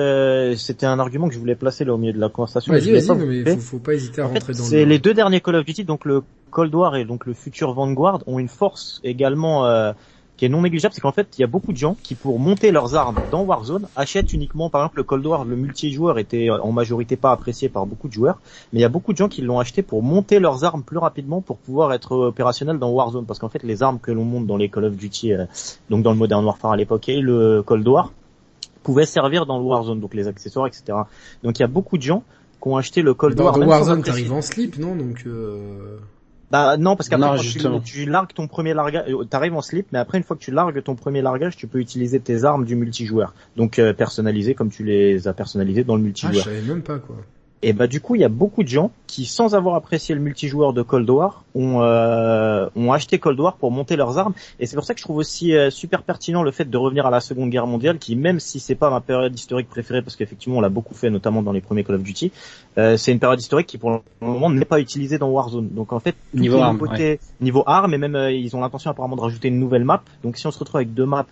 c'était 0.57 0.86
un 0.86 0.99
argument 0.99 1.28
que 1.28 1.34
je 1.34 1.38
voulais 1.38 1.57
placer 1.57 1.84
là 1.84 1.95
au 1.95 1.99
milieu 1.99 2.12
de 2.12 2.20
la 2.20 2.28
conversation. 2.28 2.72
Vas-y, 2.72 2.93
vas-y, 2.93 3.26
mais 3.26 3.45
faut, 3.55 3.61
faut 3.61 3.78
pas 3.78 3.95
hésiter 3.95 4.22
à 4.22 4.26
rentrer 4.26 4.53
dans. 4.53 4.62
C'est 4.62 4.84
les 4.84 4.99
deux 4.99 5.14
derniers 5.14 5.41
Call 5.41 5.57
of 5.57 5.64
Duty, 5.64 5.84
donc 5.84 6.05
le 6.05 6.22
Cold 6.51 6.74
War 6.74 6.97
et 6.97 7.05
donc 7.05 7.26
le 7.26 7.34
futur 7.34 7.72
Vanguard, 7.74 8.22
ont 8.26 8.38
une 8.38 8.49
force 8.49 9.01
également 9.05 9.93
qui 10.41 10.47
est 10.47 10.49
non 10.49 10.62
négligeable, 10.62 10.95
c'est 10.95 11.03
qu'en 11.03 11.12
fait, 11.12 11.36
il 11.36 11.43
y 11.43 11.45
a 11.45 11.47
beaucoup 11.47 11.70
de 11.70 11.76
gens 11.76 11.99
qui, 12.03 12.14
pour 12.14 12.38
monter 12.38 12.70
leurs 12.70 12.95
armes 12.95 13.18
dans 13.30 13.43
Warzone, 13.43 13.88
achètent 13.95 14.32
uniquement, 14.32 14.70
par 14.70 14.80
exemple, 14.80 14.97
le 14.97 15.03
Cold 15.03 15.26
War, 15.26 15.45
le 15.45 15.55
multijoueur 15.55 16.18
était 16.18 16.49
en 16.49 16.72
majorité 16.72 17.16
pas 17.16 17.30
apprécié 17.30 17.68
par 17.68 17.84
beaucoup 17.84 18.09
de 18.09 18.14
joueurs, 18.14 18.41
mais 18.72 18.78
il 18.78 18.82
y 18.82 18.86
a 18.86 18.88
beaucoup 18.88 19.12
de 19.12 19.18
gens 19.18 19.28
qui 19.28 19.43
l'ont 19.43 19.59
acheté 19.59 19.82
pour 19.82 20.03
monter 20.03 20.38
leurs 20.38 20.64
armes 20.64 20.82
plus 20.82 20.97
rapidement 20.97 21.43
pour 21.43 21.59
pouvoir 21.59 21.93
être 21.93 22.12
opérationnel 22.12 22.78
dans 22.78 22.88
Warzone, 22.88 23.26
parce 23.26 23.38
qu'en 23.38 23.51
fait, 23.51 23.62
les 23.62 23.82
armes 23.82 23.99
que 23.99 24.11
l'on 24.12 24.24
monte 24.24 24.47
dans 24.47 24.57
les 24.57 24.70
Call 24.70 24.86
of 24.86 24.97
Duty, 24.97 25.34
euh, 25.34 25.45
donc 25.91 26.03
dans 26.03 26.12
le 26.12 26.16
Modern 26.16 26.43
Warfare 26.43 26.72
à 26.72 26.76
l'époque 26.78 27.11
et 27.11 27.20
le 27.20 27.62
Cold 27.62 27.86
War, 27.86 28.11
pouvaient 28.83 29.07
servir 29.07 29.47
dans 29.47 29.59
le 29.59 29.64
Warzone, 29.64 30.01
donc 30.01 30.14
les 30.14 30.28
accessoires, 30.28 30.66
etc. 30.66 30.99
Donc 31.43 31.59
il 31.59 31.62
y 31.62 31.64
a 31.64 31.68
beaucoup 31.68 31.97
de 31.97 32.03
gens 32.03 32.24
qui 32.62 32.68
ont 32.68 32.76
acheté 32.76 33.03
le 33.03 33.14
Cold 33.14 33.39
War. 33.41 33.59
Dans 33.59 33.66
Warzone, 33.66 34.03
t'arrives 34.03 34.33
en 34.33 34.43
slip, 34.43 34.78
non? 34.78 34.95
Donc. 34.97 35.24
Euh... 35.26 35.99
Bah 36.51 36.76
non, 36.76 36.97
parce 36.97 37.09
qu'après 37.09 37.39
quand 37.62 37.81
tu, 37.81 38.07
largues 38.07 38.33
ton 38.35 38.49
premier 38.49 38.74
largage, 38.74 39.05
euh, 39.09 39.24
t'arrives 39.24 39.55
en 39.55 39.62
slip, 39.62 39.87
mais 39.93 40.01
après 40.01 40.18
une 40.18 40.24
fois 40.24 40.37
que 40.37 40.43
tu 40.43 40.51
largues 40.51 40.83
ton 40.83 40.97
premier 40.97 41.22
largage, 41.22 41.57
tu 41.57 41.68
peux 41.68 41.78
utiliser 41.78 42.18
tes 42.18 42.43
armes 42.45 42.64
du 42.64 42.74
multijoueur, 42.74 43.35
donc 43.57 43.78
euh, 43.78 43.93
personnalisées 43.93 44.57
comme 44.57 44.70
tu 44.70 44.83
les 44.83 45.28
as 45.28 45.33
personnalisées 45.33 45.85
dans 45.85 45.95
le 45.95 46.03
multijoueur. 46.03 46.35
Ah, 46.35 46.51
je 46.51 46.57
savais 46.57 46.62
même 46.62 46.83
pas 46.83 46.99
quoi. 46.99 47.16
Et 47.62 47.74
bah 47.74 47.86
du 47.86 48.00
coup, 48.00 48.14
il 48.14 48.22
y 48.22 48.24
a 48.24 48.30
beaucoup 48.30 48.62
de 48.62 48.68
gens 48.68 48.90
qui, 49.06 49.26
sans 49.26 49.54
avoir 49.54 49.74
apprécié 49.74 50.14
le 50.14 50.20
multijoueur 50.20 50.72
de 50.72 50.80
Cold 50.80 51.08
War, 51.11 51.44
ont, 51.54 51.82
euh, 51.82 52.68
ont 52.74 52.90
acheté 52.90 53.18
Cold 53.18 53.38
War 53.38 53.56
pour 53.56 53.70
monter 53.70 53.96
leurs 53.96 54.16
armes. 54.16 54.32
Et 54.61 54.66
c'est 54.66 54.76
pour 54.76 54.84
ça 54.84 54.94
que 54.94 55.00
je 55.00 55.04
trouve 55.04 55.18
aussi 55.18 55.54
euh, 55.54 55.68
super 55.68 56.02
pertinent 56.02 56.42
le 56.42 56.52
fait 56.52 56.70
de 56.70 56.76
revenir 56.78 57.04
à 57.04 57.11
la 57.11 57.20
Seconde 57.20 57.50
Guerre 57.50 57.66
mondiale, 57.66 57.98
qui 57.98 58.16
même 58.16 58.40
si 58.40 58.61
c'est 58.61 58.74
pas 58.74 58.88
ma 58.88 59.02
période 59.02 59.34
historique 59.34 59.68
préférée, 59.68 60.00
parce 60.00 60.16
qu'effectivement 60.16 60.58
on 60.58 60.61
l'a 60.62 60.70
beaucoup 60.70 60.94
fait, 60.94 61.11
notamment 61.11 61.42
dans 61.42 61.52
les 61.52 61.61
premiers 61.61 61.84
Call 61.84 61.96
of 61.96 62.02
Duty, 62.02 62.32
euh, 62.78 62.96
c'est 62.96 63.12
une 63.12 63.18
période 63.18 63.40
historique 63.40 63.66
qui 63.66 63.76
pour 63.76 63.90
le 63.90 64.00
moment 64.20 64.48
n'est 64.48 64.64
pas 64.64 64.80
utilisée 64.80 65.18
dans 65.18 65.28
Warzone. 65.28 65.68
Donc 65.68 65.92
en 65.92 66.00
fait, 66.00 66.14
niveau 66.32 66.58
armes, 66.58 66.80
niveau 67.42 67.62
armes, 67.66 67.92
et 67.92 67.98
même 67.98 68.16
euh, 68.16 68.32
ils 68.32 68.56
ont 68.56 68.61
l'intention 68.61 68.90
apparemment 68.90 69.16
de 69.16 69.22
rajouter 69.22 69.48
une 69.48 69.58
nouvelle 69.58 69.84
map. 69.84 70.02
Donc 70.22 70.38
si 70.38 70.46
on 70.46 70.50
se 70.50 70.58
retrouve 70.58 70.76
avec 70.76 70.94
deux 70.94 71.06
maps 71.06 71.26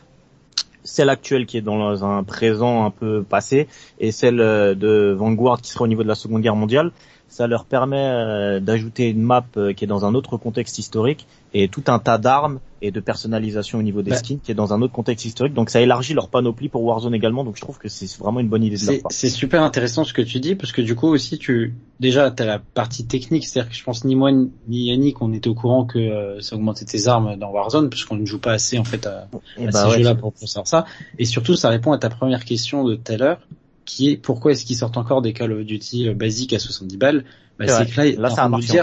celle 0.89 1.11
actuelle 1.11 1.47
qui 1.47 1.59
est 1.59 1.62
dans 1.62 2.05
un 2.05 2.24
présent 2.24 2.84
un 2.84 2.91
peu 2.91 3.22
passé 3.22 3.68
et 4.01 4.11
celle 4.11 4.41
euh, 4.41 4.74
de 4.74 5.14
Vanguard 5.16 5.61
qui 5.61 5.70
sera 5.70 5.84
au 5.84 5.89
niveau 5.89 6.03
de 6.03 6.09
la 6.09 6.14
Seconde 6.14 6.43
Guerre 6.43 6.57
mondiale, 6.57 6.93
ça 7.29 7.47
leur 7.47 7.66
permet 7.66 7.97
euh, 7.99 8.61
d'ajouter 8.61 9.11
une 9.11 9.22
map 9.22 9.45
euh, 9.57 9.72
qui 9.72 9.85
est 9.85 9.87
dans 9.87 10.05
un 10.05 10.14
autre 10.14 10.37
contexte 10.39 10.79
historique 10.79 11.26
et 11.55 11.68
tout 11.68 11.85
un 11.89 11.99
tas 11.99 12.18
d'armes 12.18 12.59
et 12.81 12.91
de 12.91 13.01
personnalisation 13.01 13.79
au 13.79 13.83
niveau 13.83 14.03
des 14.03 14.11
bah. 14.11 14.16
skins 14.16 14.39
qui 14.43 14.51
est 14.51 14.55
dans 14.55 14.72
un 14.72 14.81
autre 14.83 14.93
contexte 14.93 15.24
historique. 15.24 15.53
Donc 15.53 15.68
ça 15.68 15.81
élargit 15.81 16.14
leur 16.14 16.29
panoplie 16.29 16.68
pour 16.68 16.83
Warzone 16.85 17.14
également. 17.14 17.45
Donc 17.45 17.57
je 17.57 17.61
trouve 17.61 17.79
que 17.79 17.89
c'est 17.89 18.18
vraiment 18.18 18.41
une 18.41 18.49
bonne 18.49 18.62
idée 18.64 18.76
de 18.76 18.87
leur 18.87 19.03
part. 19.03 19.12
C'est 19.12 19.29
super 19.29 19.62
intéressant 19.62 20.05
ce 20.05 20.12
que 20.12 20.22
tu 20.22 20.41
dis 20.41 20.55
parce 20.55 20.72
que 20.72 20.81
du 20.81 20.95
coup 20.95 21.09
aussi 21.09 21.39
tu 21.39 21.74
déjà 22.01 22.31
t'as 22.31 22.47
la 22.47 22.59
partie 22.59 23.07
technique, 23.07 23.47
c'est-à-dire 23.47 23.70
que 23.70 23.76
je 23.76 23.85
pense 23.85 24.05
ni 24.05 24.14
moi 24.14 24.31
ni 24.33 24.85
Yannick 24.89 25.20
on 25.20 25.33
était 25.33 25.49
au 25.49 25.55
courant 25.55 25.85
que 25.85 25.99
euh, 25.99 26.41
ça 26.41 26.57
augmentait 26.57 26.85
tes 26.85 27.09
armes 27.09 27.37
dans 27.37 27.51
Warzone 27.51 27.91
parce 27.91 28.05
qu'on 28.05 28.16
ne 28.16 28.24
joue 28.24 28.39
pas 28.39 28.53
assez 28.53 28.79
en 28.79 28.85
fait 28.85 29.07
à, 29.07 29.22
à 29.22 29.29
bah 29.59 29.72
ces 29.72 29.99
jeux-là 29.99 30.14
pour, 30.14 30.33
pour 30.33 30.49
savoir 30.49 30.66
ça. 30.66 30.87
Et 31.18 31.24
surtout 31.24 31.57
ça 31.57 31.68
répond 31.68 31.93
à 31.93 31.99
ta 31.99 32.09
première 32.09 32.45
question 32.45 32.85
de 32.85 32.95
tout 32.95 33.12
à 33.12 33.16
l'heure 33.16 33.41
qui 33.89 34.11
est 34.11 34.16
pourquoi 34.16 34.53
est-ce 34.53 34.64
qu'ils 34.64 34.76
sortent 34.76 34.99
encore 34.99 35.22
des 35.22 35.32
Call 35.32 35.53
of 35.53 35.64
Duty 35.64 36.09
euh, 36.09 36.14
basiques 36.14 36.53
à 36.53 36.59
70 36.59 36.97
balles? 36.99 37.24
Bah, 37.59 37.66
C'est 37.66 37.86
que 37.91 38.01
là, 38.01 38.28
là 38.28 38.30
ça 38.30 38.45
a 38.45 38.49
marché 38.49 38.80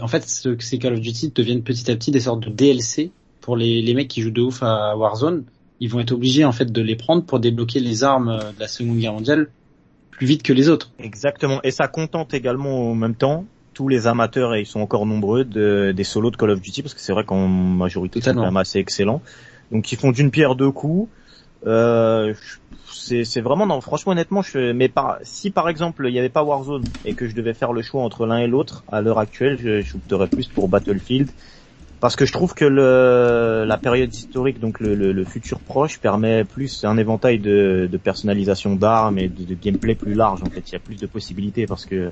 en 0.00 0.06
fait, 0.06 0.22
ces 0.26 0.78
Call 0.78 0.92
of 0.92 1.00
Duty 1.00 1.32
deviennent 1.34 1.62
petit 1.62 1.90
à 1.90 1.96
petit 1.96 2.12
des 2.12 2.20
sortes 2.20 2.40
de 2.40 2.50
DLC 2.50 3.10
pour 3.40 3.56
les, 3.56 3.82
les 3.82 3.94
mecs 3.94 4.06
qui 4.06 4.22
jouent 4.22 4.30
de 4.30 4.42
ouf 4.42 4.62
à 4.62 4.96
Warzone. 4.96 5.42
Ils 5.80 5.88
vont 5.88 5.98
être 5.98 6.12
obligés 6.12 6.44
en 6.44 6.52
fait 6.52 6.70
de 6.70 6.80
les 6.80 6.94
prendre 6.94 7.24
pour 7.24 7.40
débloquer 7.40 7.80
les 7.80 8.04
armes 8.04 8.28
euh, 8.28 8.52
de 8.52 8.60
la 8.60 8.68
Seconde 8.68 8.98
Guerre 8.98 9.14
mondiale 9.14 9.48
plus 10.12 10.26
vite 10.26 10.44
que 10.44 10.52
les 10.52 10.68
autres. 10.68 10.92
Exactement. 11.00 11.58
Et 11.64 11.72
ça 11.72 11.88
contente 11.88 12.32
également 12.34 12.90
en 12.90 12.94
même 12.94 13.16
temps 13.16 13.46
tous 13.74 13.88
les 13.88 14.06
amateurs, 14.06 14.54
et 14.54 14.60
ils 14.60 14.66
sont 14.66 14.80
encore 14.80 15.06
nombreux, 15.06 15.44
de, 15.44 15.92
des 15.96 16.04
solos 16.04 16.30
de 16.30 16.36
Call 16.36 16.50
of 16.50 16.60
Duty, 16.60 16.82
parce 16.82 16.92
que 16.94 17.00
c'est 17.00 17.12
vrai 17.12 17.24
qu'en 17.24 17.48
majorité, 17.48 18.20
c'est 18.20 18.34
quand 18.34 18.44
même 18.44 18.58
assez 18.58 18.78
excellent. 18.78 19.22
Donc 19.72 19.90
ils 19.90 19.96
font 19.96 20.12
d'une 20.12 20.30
pierre 20.30 20.54
deux 20.54 20.70
coups. 20.70 21.08
Euh, 21.66 22.34
c'est 22.90 23.40
vraiment 23.40 23.66
non 23.66 23.80
franchement 23.80 24.12
honnêtement 24.12 24.42
je 24.42 24.72
mais 24.72 24.88
par 24.88 25.18
si 25.22 25.50
par 25.50 25.68
exemple 25.68 26.06
il 26.08 26.12
n'y 26.12 26.18
avait 26.18 26.28
pas 26.28 26.42
Warzone 26.42 26.84
et 27.04 27.14
que 27.14 27.26
je 27.28 27.34
devais 27.34 27.54
faire 27.54 27.72
le 27.72 27.82
choix 27.82 28.02
entre 28.02 28.26
l'un 28.26 28.38
et 28.38 28.46
l'autre 28.46 28.84
à 28.90 29.00
l'heure 29.00 29.18
actuelle 29.18 29.58
je, 29.60 29.96
opterais 29.96 30.28
plus 30.28 30.48
pour 30.48 30.68
Battlefield. 30.68 31.30
Parce 32.00 32.16
que 32.16 32.26
je 32.26 32.32
trouve 32.32 32.52
que 32.52 32.64
le, 32.64 33.64
la 33.64 33.76
période 33.76 34.12
historique 34.12 34.58
donc 34.58 34.80
le, 34.80 34.96
le, 34.96 35.12
le, 35.12 35.24
futur 35.24 35.60
proche 35.60 36.00
permet 36.00 36.42
plus 36.42 36.84
un 36.84 36.98
éventail 36.98 37.38
de, 37.38 37.88
de 37.90 37.96
personnalisation 37.96 38.74
d'armes 38.74 39.20
et 39.20 39.28
de, 39.28 39.44
de, 39.44 39.54
gameplay 39.54 39.94
plus 39.94 40.14
large 40.14 40.42
en 40.42 40.50
fait. 40.50 40.68
Il 40.68 40.72
y 40.72 40.76
a 40.76 40.80
plus 40.80 40.96
de 40.96 41.06
possibilités 41.06 41.66
parce 41.66 41.86
que 41.86 42.10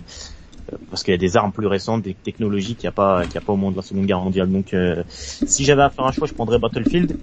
parce 0.91 1.03
qu'il 1.03 1.13
y 1.13 1.15
a 1.15 1.19
des 1.19 1.37
armes 1.37 1.53
plus 1.53 1.67
récentes, 1.67 2.03
des 2.03 2.15
technologies 2.15 2.75
qu'il 2.75 2.85
n'y 2.85 2.89
a 2.89 2.93
pas, 2.93 3.25
qu'il 3.25 3.35
y 3.35 3.39
a 3.39 3.41
pas 3.41 3.53
au 3.53 3.57
moment 3.57 3.71
de 3.71 3.77
la 3.77 3.83
Seconde 3.83 4.07
Guerre 4.07 4.21
mondiale. 4.21 4.51
Donc, 4.51 4.75
euh, 4.75 5.03
si 5.09 5.65
j'avais 5.65 5.83
à 5.83 5.91
faire 5.91 6.07
un 6.07 6.13
choix, 6.13 6.27
je 6.27 6.35
prendrais 6.35 6.59
Battlefield, 6.59 7.17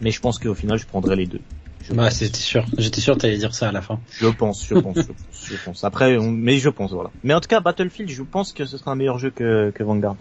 mais 0.00 0.10
je 0.10 0.20
pense 0.20 0.38
qu'au 0.38 0.54
final, 0.54 0.78
je 0.78 0.86
prendrais 0.86 1.16
les 1.16 1.26
deux. 1.26 1.40
Bah, 1.92 2.10
c'était 2.10 2.38
sûr. 2.38 2.66
J'étais 2.78 3.00
sûr 3.00 3.14
que 3.14 3.20
t'allais 3.20 3.38
dire 3.38 3.54
ça 3.54 3.68
à 3.68 3.72
la 3.72 3.82
fin. 3.82 3.98
Je 4.12 4.28
pense, 4.28 4.66
je 4.66 4.74
pense, 4.74 4.98
je 5.32 5.54
pense, 5.64 5.82
Après, 5.82 6.18
mais 6.18 6.58
je 6.58 6.68
pense, 6.68 6.92
voilà. 6.92 7.10
Mais 7.24 7.34
en 7.34 7.40
tout 7.40 7.48
cas, 7.48 7.60
Battlefield, 7.60 8.10
je 8.10 8.22
pense 8.22 8.52
que 8.52 8.64
ce 8.64 8.76
sera 8.76 8.92
un 8.92 8.96
meilleur 8.96 9.18
jeu 9.18 9.30
que, 9.30 9.70
que 9.70 9.82
Vanguard. 9.82 10.16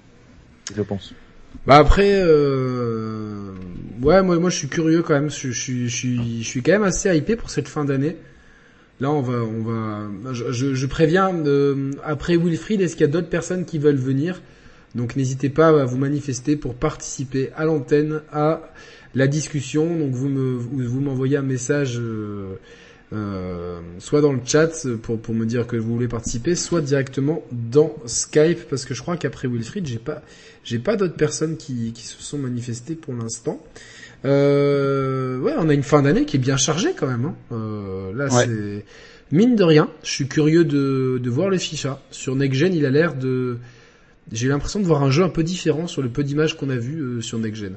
Je 0.76 0.82
pense. 0.82 1.14
Bah 1.66 1.78
après, 1.78 2.12
euh... 2.14 3.54
ouais, 4.02 4.22
moi, 4.22 4.40
moi, 4.40 4.50
je 4.50 4.56
suis 4.56 4.68
curieux 4.68 5.02
quand 5.02 5.14
même. 5.14 5.30
Je, 5.30 5.52
je, 5.52 5.88
je, 5.88 5.88
suis, 5.88 6.44
je 6.44 6.48
suis 6.48 6.62
quand 6.62 6.72
même 6.72 6.84
assez 6.84 7.16
hypé 7.16 7.36
pour 7.36 7.50
cette 7.50 7.68
fin 7.68 7.86
d'année. 7.86 8.16
Là, 9.00 9.12
on 9.12 9.22
va, 9.22 9.40
on 9.44 9.64
va. 9.64 10.34
Je, 10.34 10.74
je 10.74 10.86
préviens. 10.86 11.34
Euh, 11.46 11.92
après 12.04 12.38
Wilfried, 12.38 12.82
est-ce 12.82 12.96
qu'il 12.96 13.06
y 13.06 13.10
a 13.10 13.12
d'autres 13.12 13.30
personnes 13.30 13.66
qui 13.66 13.80
veulent 13.80 13.96
venir? 13.96 14.42
Donc, 14.96 15.16
n'hésitez 15.16 15.50
pas 15.50 15.70
à 15.70 15.86
vous 15.86 15.98
manifester 15.98 16.56
pour 16.56 16.76
participer 16.76 17.52
à 17.56 17.66
l'antenne 17.66 18.22
à 18.32 18.62
la 19.16 19.28
discussion. 19.28 19.98
Donc 19.98 20.12
vous 20.12 20.30
me 20.30 20.58
vous 20.58 21.02
m'envoyez 21.02 21.38
un 21.38 21.42
message 21.42 21.98
euh, 22.00 22.56
euh, 23.12 23.80
soit 23.98 24.22
dans 24.22 24.34
le 24.34 24.42
chat 24.46 24.88
pour 25.02 25.20
pour 25.20 25.34
me 25.34 25.46
dire 25.46 25.68
que 25.68 25.76
vous 25.76 25.94
voulez 25.94 26.08
participer, 26.08 26.56
soit 26.56 26.82
directement 26.82 27.44
dans 27.52 27.96
Skype 28.06 28.70
parce 28.70 28.86
que 28.86 28.94
je 28.94 29.02
crois 29.02 29.18
qu'après 29.18 29.48
Wilfried, 29.48 29.86
j'ai 29.88 30.00
pas 30.00 30.22
j'ai 30.64 30.80
pas 30.80 30.96
d'autres 30.96 31.16
personnes 31.16 31.58
qui 31.58 31.92
qui 31.94 32.04
se 32.04 32.22
sont 32.22 32.38
manifestées 32.38 32.96
pour 32.96 33.14
l'instant. 33.14 33.62
Euh, 34.26 35.40
ouais, 35.40 35.54
on 35.58 35.70
a 35.70 35.74
une 35.74 35.84
fin 35.84 36.02
d'année 36.02 36.26
qui 36.26 36.38
est 36.38 36.40
bien 36.40 36.58
chargée 36.58 36.94
quand 36.96 37.08
même. 37.08 37.26
Hein. 37.26 37.36
Euh, 37.52 38.14
là, 38.14 38.30
c'est 38.30 38.86
mine 39.32 39.56
de 39.56 39.64
rien. 39.64 39.90
Je 40.04 40.10
suis 40.10 40.28
curieux 40.28 40.66
de, 40.66 41.20
de 41.22 41.30
voir 41.30 41.50
le 41.50 41.58
ficha 41.58 42.02
sur 42.12 42.36
Next 42.36 42.60
Gen. 42.60 42.74
Il 42.74 42.86
a 42.86 42.90
l'air 42.90 43.16
de, 43.16 43.58
j'ai 44.32 44.48
l'impression 44.48 44.80
de 44.80 44.86
voir 44.86 45.04
un 45.04 45.12
jeu 45.12 45.24
un 45.24 45.30
peu 45.30 45.44
différent 45.44 45.88
sur 45.88 46.02
le 46.02 46.10
peu 46.10 46.24
d'images 46.24 46.58
qu'on 46.58 46.70
a 46.70 46.76
vu 46.76 47.00
euh, 47.00 47.22
sur 47.22 47.40
Next 47.40 47.62
Gen. 47.62 47.76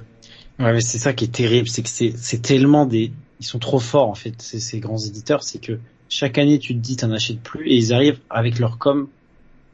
Ouais, 0.62 0.72
mais 0.72 0.80
c'est 0.80 0.98
ça 0.98 1.12
qui 1.12 1.24
est 1.24 1.34
terrible, 1.34 1.66
c'est 1.66 1.82
que 1.82 1.88
c'est, 1.88 2.40
tellement 2.40 2.86
des, 2.86 3.10
ils 3.40 3.44
sont 3.44 3.58
trop 3.58 3.80
forts 3.80 4.08
en 4.08 4.14
fait, 4.14 4.40
ces, 4.40 4.78
grands 4.78 4.96
éditeurs, 4.96 5.42
c'est 5.42 5.58
que 5.58 5.80
chaque 6.08 6.38
année 6.38 6.60
tu 6.60 6.72
te 6.74 6.78
dis 6.78 6.94
t'en 6.94 7.10
achètes 7.10 7.40
plus 7.40 7.68
et 7.68 7.74
ils 7.74 7.92
arrivent 7.92 8.20
avec 8.30 8.60
leur 8.60 8.78
com 8.78 9.08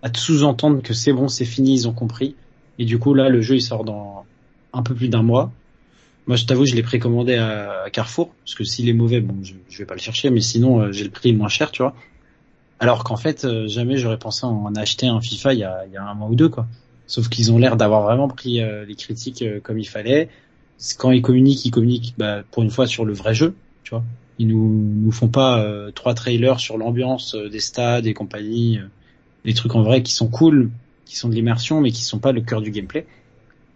à 0.01 0.09
te 0.09 0.19
sous-entendre 0.19 0.81
que 0.81 0.95
c'est 0.95 1.13
bon, 1.13 1.29
c'est 1.29 1.45
fini, 1.45 1.75
ils 1.75 1.89
ont 1.89 1.93
compris. 1.93 2.37
Et 2.79 2.87
du 2.87 2.99
coup 2.99 3.13
là 3.13 3.29
le 3.29 3.43
jeu 3.43 3.57
il 3.57 3.61
sort 3.61 3.85
dans 3.85 4.25
un 4.73 4.83
peu 4.83 4.95
plus 4.95 5.11
d'un 5.11 5.23
mois. 5.23 5.53
Moi 6.27 6.37
je 6.37 6.47
t'avoue 6.47 6.65
je 6.65 6.75
l'ai 6.75 6.83
précommandé 6.83 7.35
à 7.35 7.91
Carrefour 7.93 8.31
parce 8.47 8.55
que 8.55 8.65
s'il 8.65 8.89
est 8.89 8.95
mauvais 8.95 9.21
bon 9.21 9.37
je, 9.43 9.79
vais 9.79 9.85
pas 9.85 9.95
le 9.95 10.01
chercher 10.01 10.31
mais 10.31 10.41
sinon 10.41 10.81
euh, 10.81 10.93
j'ai 10.93 11.05
le 11.05 11.11
prix 11.11 11.35
moins 11.35 11.49
cher 11.49 11.71
tu 11.71 11.83
vois. 11.83 11.95
Alors 12.81 13.05
qu'en 13.05 13.17
fait 13.17 13.45
euh, 13.45 13.69
jamais 13.69 13.99
j'aurais 13.99 14.19
pensé 14.19 14.47
en 14.47 14.75
acheter 14.75 15.07
un 15.07 15.21
FIFA 15.21 15.53
il 15.53 15.59
y 15.59 15.65
a, 15.65 15.85
un 15.99 16.15
mois 16.15 16.29
ou 16.31 16.35
deux 16.35 16.49
quoi. 16.49 16.67
Sauf 17.07 17.29
qu'ils 17.29 17.53
ont 17.53 17.59
l'air 17.59 17.77
d'avoir 17.77 18.05
vraiment 18.05 18.29
pris 18.29 18.63
euh, 18.63 18.87
les 18.87 18.95
critiques 18.95 19.45
comme 19.63 19.79
il 19.79 19.87
fallait. 19.87 20.31
Quand 20.97 21.11
ils 21.11 21.23
communiquent, 21.23 21.65
ils 21.67 21.71
communiquent 21.71 22.15
bah, 22.19 22.43
pour 22.51 22.63
une 22.63 22.71
fois 22.71 22.87
sur 22.87 23.05
le 23.05 23.13
vrai 23.13 23.35
jeu, 23.35 23.55
tu 23.83 23.91
vois. 23.91 24.05
Ils 24.39 24.47
nous 24.47 24.69
nous 24.69 25.11
font 25.11 25.29
pas 25.29 25.61
euh, 25.61 25.91
trois 25.91 26.15
trailers 26.15 26.61
sur 26.61 26.79
l'ambiance 26.79 27.35
euh, 27.35 27.49
des 27.49 27.59
stades 27.59 28.07
et 28.07 28.15
compagnie, 28.15 28.79
euh, 28.79 28.87
des 29.45 29.55
trucs 29.55 29.75
en 29.75 29.83
vrai 29.83 30.03
qui 30.03 30.13
sont 30.13 30.29
cool, 30.29 30.71
qui 31.05 31.17
sont 31.17 31.29
de 31.29 31.35
l'immersion, 31.35 31.81
mais 31.81 31.91
qui 31.91 32.05
sont 32.05 32.21
pas 32.21 32.31
le 32.31 32.41
cœur 32.41 32.61
du 32.61 32.71
gameplay. 32.71 33.07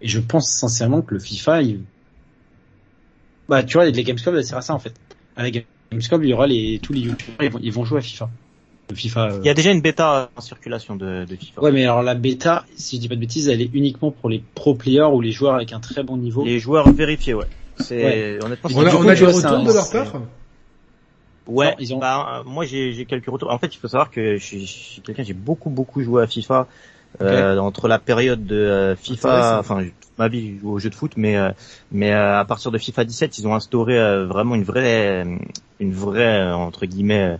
Et 0.00 0.08
je 0.08 0.20
pense 0.20 0.48
sincèrement 0.48 1.02
que 1.02 1.14
le 1.14 1.20
FIFA, 1.20 1.62
il... 1.62 1.80
bah 3.48 3.64
tu 3.64 3.74
vois, 3.74 3.86
les 3.86 4.04
Gamescom, 4.04 4.36
ça 4.36 4.42
sert 4.42 4.58
à 4.58 4.62
ça 4.62 4.74
en 4.74 4.78
fait. 4.78 4.94
À 5.34 5.42
la 5.42 5.50
Gamescom, 5.50 6.22
il 6.22 6.30
y 6.30 6.32
aura 6.32 6.46
les 6.46 6.78
tous 6.80 6.92
les 6.92 7.00
youtubeurs, 7.00 7.42
ils 7.42 7.50
vont, 7.50 7.60
ils 7.60 7.72
vont 7.72 7.84
jouer 7.84 7.98
à 7.98 8.02
FIFA. 8.02 8.30
FIFA. 8.94 9.26
euh, 9.28 9.38
Il 9.42 9.46
y 9.46 9.50
a 9.50 9.54
déjà 9.54 9.70
une 9.72 9.80
bêta 9.80 10.30
en 10.36 10.40
circulation 10.40 10.96
de, 10.96 11.24
de 11.24 11.36
FIFA. 11.36 11.62
Ouais, 11.62 11.72
mais 11.72 11.84
alors 11.84 12.02
la 12.02 12.14
bêta, 12.14 12.64
si 12.76 12.96
je 12.96 13.00
dis 13.02 13.08
pas 13.08 13.14
de 13.14 13.20
bêtises, 13.20 13.48
elle 13.48 13.60
est 13.60 13.70
uniquement 13.72 14.10
pour 14.10 14.28
les 14.28 14.42
pro 14.54 14.74
players 14.74 15.10
ou 15.12 15.20
les 15.20 15.32
joueurs 15.32 15.54
avec 15.54 15.72
un 15.72 15.80
très 15.80 16.02
bon 16.02 16.16
niveau. 16.16 16.44
Les 16.44 16.58
joueurs 16.58 16.90
vérifiés, 16.92 17.34
ouais. 17.34 17.46
C'est 17.76 18.38
honnêtement. 18.42 18.68
c'est 18.70 18.76
On 18.76 18.86
a, 18.86 18.90
du 18.90 18.96
on 18.96 19.00
coup, 19.00 19.08
a 19.08 19.14
des 19.14 19.26
retours 19.26 19.64
de 19.64 19.72
leur 19.72 19.90
part? 19.90 20.12
Ouais, 21.48 21.70
Non, 21.70 21.76
ils 21.80 21.94
ont- 21.94 21.98
bah, 21.98 22.42
moi 22.46 22.64
j'ai 22.64 23.04
quelques 23.04 23.26
retours. 23.26 23.50
En 23.50 23.58
fait, 23.58 23.74
il 23.74 23.78
faut 23.78 23.88
savoir 23.88 24.10
que 24.10 24.36
je 24.36 24.44
suis, 24.44 24.60
je 24.66 24.72
suis 24.72 25.02
quelqu'un, 25.02 25.24
j'ai 25.24 25.32
beaucoup 25.34 25.70
beaucoup 25.70 26.00
joué 26.00 26.22
à 26.22 26.26
FIFA 26.28 26.68
euh, 27.20 27.58
entre 27.58 27.88
la 27.88 27.98
période 27.98 28.46
de 28.46 28.54
euh, 28.56 28.96
FIFA, 28.96 29.58
enfin 29.58 29.82
toute 29.84 30.18
ma 30.18 30.28
vie 30.28 30.40
j'ai 30.54 30.58
joué 30.58 30.70
aux 30.70 30.78
jeux 30.78 30.88
de 30.90 30.94
foot, 30.94 31.12
mais 31.16 31.36
euh, 31.36 31.50
mais 31.90 32.12
euh, 32.12 32.38
à 32.38 32.44
partir 32.44 32.70
de 32.70 32.78
FIFA 32.78 33.04
17, 33.04 33.38
ils 33.38 33.46
ont 33.48 33.54
instauré 33.54 33.98
euh, 33.98 34.26
vraiment 34.26 34.54
une 34.54 34.62
vraie 34.62 35.24
une 35.80 35.92
vraie 35.92 36.52
entre 36.52 36.86
guillemets 36.86 37.34
euh, 37.34 37.36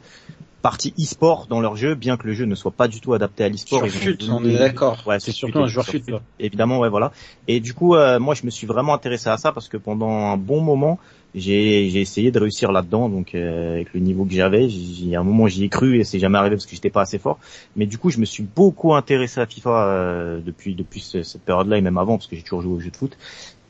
partie 0.62 0.94
e-sport 0.98 1.46
dans 1.50 1.60
leur 1.60 1.76
jeu, 1.76 1.94
bien 1.96 2.16
que 2.16 2.26
le 2.26 2.32
jeu 2.34 2.44
ne 2.44 2.54
soit 2.54 2.70
pas 2.70 2.86
du 2.88 3.00
tout 3.00 3.12
adapté 3.14 3.42
à 3.44 3.48
l'e-sport. 3.48 3.82
On 4.30 4.44
est 4.44 4.58
d'accord. 4.58 5.02
Ouais, 5.06 5.18
c'est 5.18 5.32
surtout 5.32 5.58
un 5.58 5.66
joueur 5.66 5.84
fut. 5.86 5.98
Évidemment, 6.38 6.78
ouais, 6.78 6.88
voilà. 6.88 7.12
Et 7.48 7.58
du 7.60 7.74
coup, 7.74 7.94
euh, 7.96 8.18
moi, 8.20 8.34
je 8.34 8.44
me 8.46 8.50
suis 8.50 8.66
vraiment 8.66 8.94
intéressé 8.94 9.28
à 9.28 9.36
ça 9.36 9.50
parce 9.52 9.68
que 9.68 9.76
pendant 9.76 10.08
un 10.10 10.36
bon 10.36 10.60
moment, 10.60 10.98
j'ai 11.34 11.88
j'ai 11.90 12.00
essayé 12.00 12.30
de 12.30 12.38
réussir 12.38 12.70
là-dedans. 12.72 13.08
Donc, 13.08 13.34
euh, 13.34 13.74
avec 13.74 13.92
le 13.94 14.00
niveau 14.00 14.24
que 14.24 14.32
j'avais, 14.34 14.68
j'ai 14.68 15.16
à 15.16 15.20
un 15.20 15.24
moment 15.24 15.48
j'y 15.48 15.64
ai 15.64 15.68
cru 15.68 15.98
et 15.98 16.04
c'est 16.04 16.18
jamais 16.20 16.38
arrivé 16.38 16.54
parce 16.56 16.66
que 16.66 16.74
j'étais 16.74 16.90
pas 16.90 17.02
assez 17.02 17.18
fort. 17.18 17.38
Mais 17.74 17.86
du 17.86 17.98
coup, 17.98 18.10
je 18.10 18.18
me 18.18 18.24
suis 18.24 18.42
beaucoup 18.44 18.94
intéressé 18.94 19.40
à 19.40 19.46
FIFA 19.46 19.70
euh, 19.88 20.40
depuis 20.44 20.74
depuis 20.74 21.00
ce- 21.00 21.22
cette 21.24 21.42
période-là 21.42 21.78
et 21.78 21.80
même 21.80 21.98
avant 21.98 22.18
parce 22.18 22.28
que 22.28 22.36
j'ai 22.36 22.42
toujours 22.42 22.62
joué 22.62 22.72
aux 22.74 22.80
jeux 22.80 22.90
de 22.90 22.96
foot. 22.96 23.16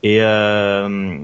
Et 0.03 0.21
euh, 0.23 1.17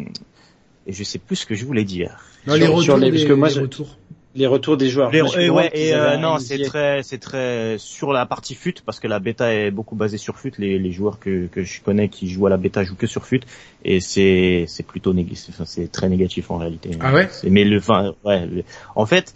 et 0.86 0.92
je 0.92 1.04
sais 1.04 1.18
plus 1.18 1.36
ce 1.36 1.44
que 1.46 1.54
je 1.54 1.64
voulais 1.66 1.84
dire. 1.84 2.16
Non, 2.46 2.54
les 2.54 2.60
Sur- 2.60 2.68
retours, 2.70 2.82
sur 2.84 2.96
les- 2.96 3.10
des- 3.10 3.16
parce 3.18 3.28
que 3.28 3.32
moi, 3.34 3.48
les 3.48 3.54
je- 3.54 3.60
retours. 3.60 3.96
Les 4.34 4.46
retours 4.46 4.76
des 4.76 4.88
joueurs. 4.88 5.10
Les- 5.10 5.18
et 5.38 5.50
ouais, 5.50 5.70
et 5.72 5.94
euh, 5.94 6.16
non, 6.18 6.38
c'est 6.38 6.58
très, 6.62 7.02
c'est 7.02 7.18
très 7.18 7.76
sur 7.78 8.12
la 8.12 8.26
partie 8.26 8.54
fut 8.54 8.74
parce 8.84 9.00
que 9.00 9.08
la 9.08 9.18
bêta 9.20 9.52
est 9.54 9.70
beaucoup 9.70 9.96
basée 9.96 10.18
sur 10.18 10.38
fut. 10.38 10.52
Les, 10.58 10.78
les 10.78 10.92
joueurs 10.92 11.18
que, 11.18 11.46
que 11.46 11.64
je 11.64 11.80
connais 11.80 12.08
qui 12.08 12.28
jouent 12.28 12.46
à 12.46 12.50
la 12.50 12.56
bêta 12.58 12.84
jouent 12.84 12.94
que 12.94 13.06
sur 13.06 13.24
fut 13.26 13.40
et 13.84 14.00
c'est 14.00 14.66
c'est 14.68 14.86
plutôt 14.86 15.12
négatif. 15.14 15.54
Enfin, 15.54 15.64
c'est 15.64 15.90
très 15.90 16.08
négatif 16.08 16.50
en 16.50 16.58
réalité. 16.58 16.90
Ah 17.00 17.12
ouais? 17.12 17.28
Mais 17.44 17.64
le, 17.64 17.78
enfin, 17.78 18.14
ouais. 18.24 18.46
le- 18.46 18.64
en 18.94 19.06
fait, 19.06 19.34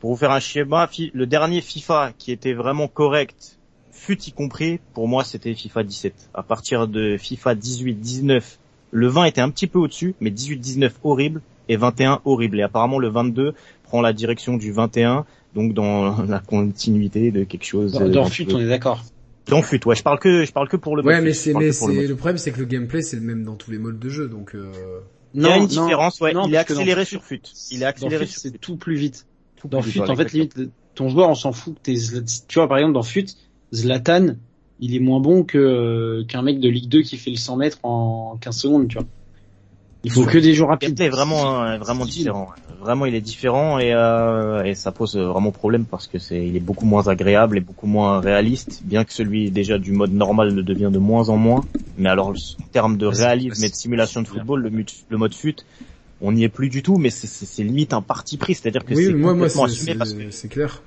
pour 0.00 0.10
vous 0.10 0.16
faire 0.16 0.30
un 0.32 0.40
schéma, 0.40 0.88
le 1.12 1.26
dernier 1.26 1.60
FIFA 1.60 2.12
qui 2.18 2.32
était 2.32 2.54
vraiment 2.54 2.88
correct, 2.88 3.58
fut 3.92 4.18
y 4.26 4.32
compris, 4.32 4.80
pour 4.94 5.06
moi 5.06 5.22
c'était 5.22 5.54
FIFA 5.54 5.82
17. 5.82 6.14
À 6.32 6.42
partir 6.42 6.88
de 6.88 7.18
FIFA 7.18 7.54
18, 7.54 7.94
19, 7.94 8.58
le 8.92 9.06
20 9.06 9.24
était 9.26 9.42
un 9.42 9.50
petit 9.50 9.66
peu 9.66 9.78
au-dessus, 9.78 10.14
mais 10.20 10.30
18, 10.30 10.56
19 10.56 10.94
horrible 11.04 11.42
et 11.68 11.76
21 11.76 12.20
horrible. 12.24 12.58
Et 12.58 12.62
apparemment 12.62 12.98
le 12.98 13.08
22 13.08 13.54
prend 13.90 14.00
la 14.00 14.12
direction 14.12 14.56
du 14.56 14.70
21, 14.72 15.24
donc 15.54 15.74
dans 15.74 16.22
la 16.22 16.38
continuité 16.38 17.32
de 17.32 17.44
quelque 17.44 17.64
chose. 17.64 17.92
Dans, 17.92 18.02
euh, 18.02 18.08
dans 18.08 18.24
fut, 18.24 18.44
peu- 18.46 18.54
on 18.54 18.60
est 18.60 18.68
d'accord. 18.68 19.04
Dans 19.46 19.62
fut, 19.62 19.84
ouais. 19.86 19.96
Je 19.96 20.02
parle 20.02 20.20
que, 20.20 20.44
je 20.44 20.52
parle 20.52 20.68
que 20.68 20.76
pour 20.76 20.96
le. 20.96 21.02
Ouais, 21.02 21.16
mode 21.16 21.24
mais 21.24 21.32
c'est, 21.32 21.52
mais 21.54 21.66
le 21.66 21.72
c'est, 21.72 22.06
le 22.06 22.14
problème, 22.14 22.38
c'est 22.38 22.52
que 22.52 22.60
le 22.60 22.66
gameplay, 22.66 23.02
c'est 23.02 23.16
le 23.16 23.22
même 23.22 23.44
dans 23.44 23.56
tous 23.56 23.70
les 23.72 23.78
modes 23.78 23.98
de 23.98 24.08
jeu, 24.08 24.28
donc, 24.28 24.54
euh... 24.54 24.70
Il 25.34 25.42
y 25.42 25.46
a 25.46 25.56
une 25.56 25.66
différence, 25.66 26.20
ouais. 26.20 26.32
il 26.46 26.54
est 26.54 26.56
accéléré 26.56 27.04
Fut, 27.04 27.16
sur 27.16 27.24
fut. 27.24 27.42
Il 27.70 27.82
est 27.82 27.86
accéléré 27.86 28.26
fut, 28.26 28.32
sur 28.32 28.40
c'est 28.42 28.58
tout 28.58 28.76
plus 28.76 28.96
vite. 28.96 29.26
Tout 29.56 29.68
Dans 29.68 29.80
plus 29.80 29.90
fut, 29.90 30.00
vite, 30.00 30.10
en 30.10 30.16
fait, 30.16 30.32
limite, 30.32 30.58
ton 30.94 31.08
joueur, 31.08 31.28
on 31.28 31.34
s'en 31.34 31.52
fout 31.52 31.74
que 31.74 31.80
t'es, 31.82 31.94
tu 32.48 32.58
vois, 32.58 32.68
par 32.68 32.78
exemple, 32.78 32.94
dans 32.94 33.02
fut, 33.02 33.26
Zlatan, 33.72 34.34
il 34.80 34.94
est 34.94 35.00
moins 35.00 35.20
bon 35.20 35.44
que, 35.44 36.24
qu'un 36.28 36.42
mec 36.42 36.60
de 36.60 36.68
Ligue 36.68 36.88
2 36.88 37.02
qui 37.02 37.16
fait 37.16 37.30
le 37.30 37.36
100 37.36 37.56
mètres 37.56 37.78
en 37.82 38.38
15 38.40 38.56
secondes, 38.56 38.88
tu 38.88 38.98
vois. 38.98 39.06
Il 40.02 40.10
faut 40.10 40.24
que 40.24 40.38
des 40.38 40.54
joueurs 40.54 40.70
Le 40.70 40.72
rapides. 40.74 41.00
est 41.00 41.08
vraiment 41.08 41.62
euh, 41.62 41.78
vraiment 41.78 42.04
différent. 42.06 42.48
Vraiment, 42.80 43.04
il 43.04 43.14
est 43.14 43.20
différent 43.20 43.78
et 43.78 43.92
euh, 43.92 44.62
et 44.64 44.74
ça 44.74 44.90
pose 44.90 45.16
vraiment 45.16 45.50
problème 45.50 45.84
parce 45.84 46.06
que 46.06 46.18
c'est 46.18 46.46
il 46.46 46.56
est 46.56 46.60
beaucoup 46.60 46.86
moins 46.86 47.08
agréable 47.08 47.58
et 47.58 47.60
beaucoup 47.60 47.86
moins 47.86 48.20
réaliste, 48.20 48.80
bien 48.84 49.04
que 49.04 49.12
celui 49.12 49.50
déjà 49.50 49.78
du 49.78 49.92
mode 49.92 50.12
normal 50.12 50.54
le 50.54 50.62
devient 50.62 50.90
de 50.90 50.98
moins 50.98 51.28
en 51.28 51.36
moins. 51.36 51.66
Mais 51.98 52.08
alors 52.08 52.28
en 52.28 52.34
termes 52.72 52.96
de 52.96 53.06
réalisme 53.06 53.62
et 53.64 53.68
de 53.68 53.74
simulation 53.74 54.22
de 54.22 54.28
football, 54.28 54.62
le, 54.62 54.70
mut- 54.70 55.04
le 55.10 55.18
mode 55.18 55.34
fut, 55.34 55.56
on 56.22 56.32
n'y 56.32 56.44
est 56.44 56.48
plus 56.48 56.70
du 56.70 56.82
tout, 56.82 56.96
mais 56.96 57.10
c'est- 57.10 57.62
limite 57.62 57.92
un 57.92 58.00
parti 58.02 58.38
pris, 58.38 58.54
c'est-à-dire 58.54 58.84
que 58.84 58.94
oui, 58.94 59.04
c'est 59.04 59.12
mais 59.12 59.18
moi, 59.18 59.34
moi, 59.34 59.46
complètement 59.48 59.64
assumé 59.64 59.94
parce 59.94 60.14
que 60.14 60.20
c'est, 60.22 60.30
c'est 60.30 60.48
clair. 60.48 60.82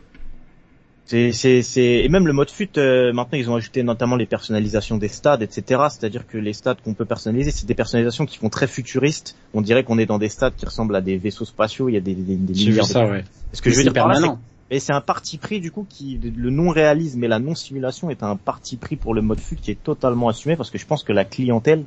C'est, 1.05 1.33
c'est, 1.33 1.61
c'est, 1.63 1.81
et 1.83 2.09
même 2.09 2.27
le 2.27 2.33
mode 2.33 2.49
fut, 2.49 2.77
euh, 2.77 3.11
maintenant 3.11 3.37
ils 3.37 3.49
ont 3.49 3.55
ajouté 3.55 3.83
notamment 3.83 4.15
les 4.15 4.25
personnalisations 4.25 4.97
des 4.97 5.09
stades, 5.09 5.41
etc. 5.41 5.81
C'est-à-dire 5.89 6.25
que 6.25 6.37
les 6.37 6.53
stades 6.53 6.77
qu'on 6.83 6.93
peut 6.93 7.05
personnaliser, 7.05 7.51
c'est 7.51 7.65
des 7.65 7.75
personnalisations 7.75 8.25
qui 8.25 8.37
font 8.37 8.49
très 8.49 8.67
futuristes. 8.67 9.35
On 9.53 9.61
dirait 9.61 9.83
qu'on 9.83 9.97
est 9.97 10.05
dans 10.05 10.17
des 10.17 10.29
stades 10.29 10.55
qui 10.55 10.65
ressemblent 10.65 10.95
à 10.95 11.01
des 11.01 11.17
vaisseaux 11.17 11.45
spatiaux. 11.45 11.89
Il 11.89 11.93
y 11.93 11.97
a 11.97 12.01
des, 12.01 12.15
des, 12.15 12.35
des 12.35 12.53
vu 12.53 12.81
ça, 12.83 13.05
de... 13.05 13.11
ouais. 13.11 13.23
Ce 13.51 13.61
que 13.61 13.69
je 13.69 13.75
veux 13.75 13.83
dire 13.83 13.91
permanent. 13.91 14.39
et 14.71 14.79
c'est 14.79 14.93
un 14.93 15.01
parti 15.01 15.37
pris 15.37 15.59
du 15.59 15.71
coup 15.71 15.85
qui 15.89 16.19
le 16.23 16.49
non 16.49 16.69
réalisme 16.69 17.21
et 17.23 17.27
la 17.27 17.39
non 17.39 17.53
simulation 17.53 18.09
est 18.09 18.23
un 18.23 18.37
parti 18.37 18.77
pris 18.77 18.95
pour 18.95 19.13
le 19.13 19.21
mode 19.21 19.41
fut 19.41 19.57
qui 19.57 19.71
est 19.71 19.83
totalement 19.83 20.29
assumé 20.29 20.55
parce 20.55 20.71
que 20.71 20.77
je 20.77 20.85
pense 20.85 21.03
que 21.03 21.11
la 21.11 21.25
clientèle 21.25 21.83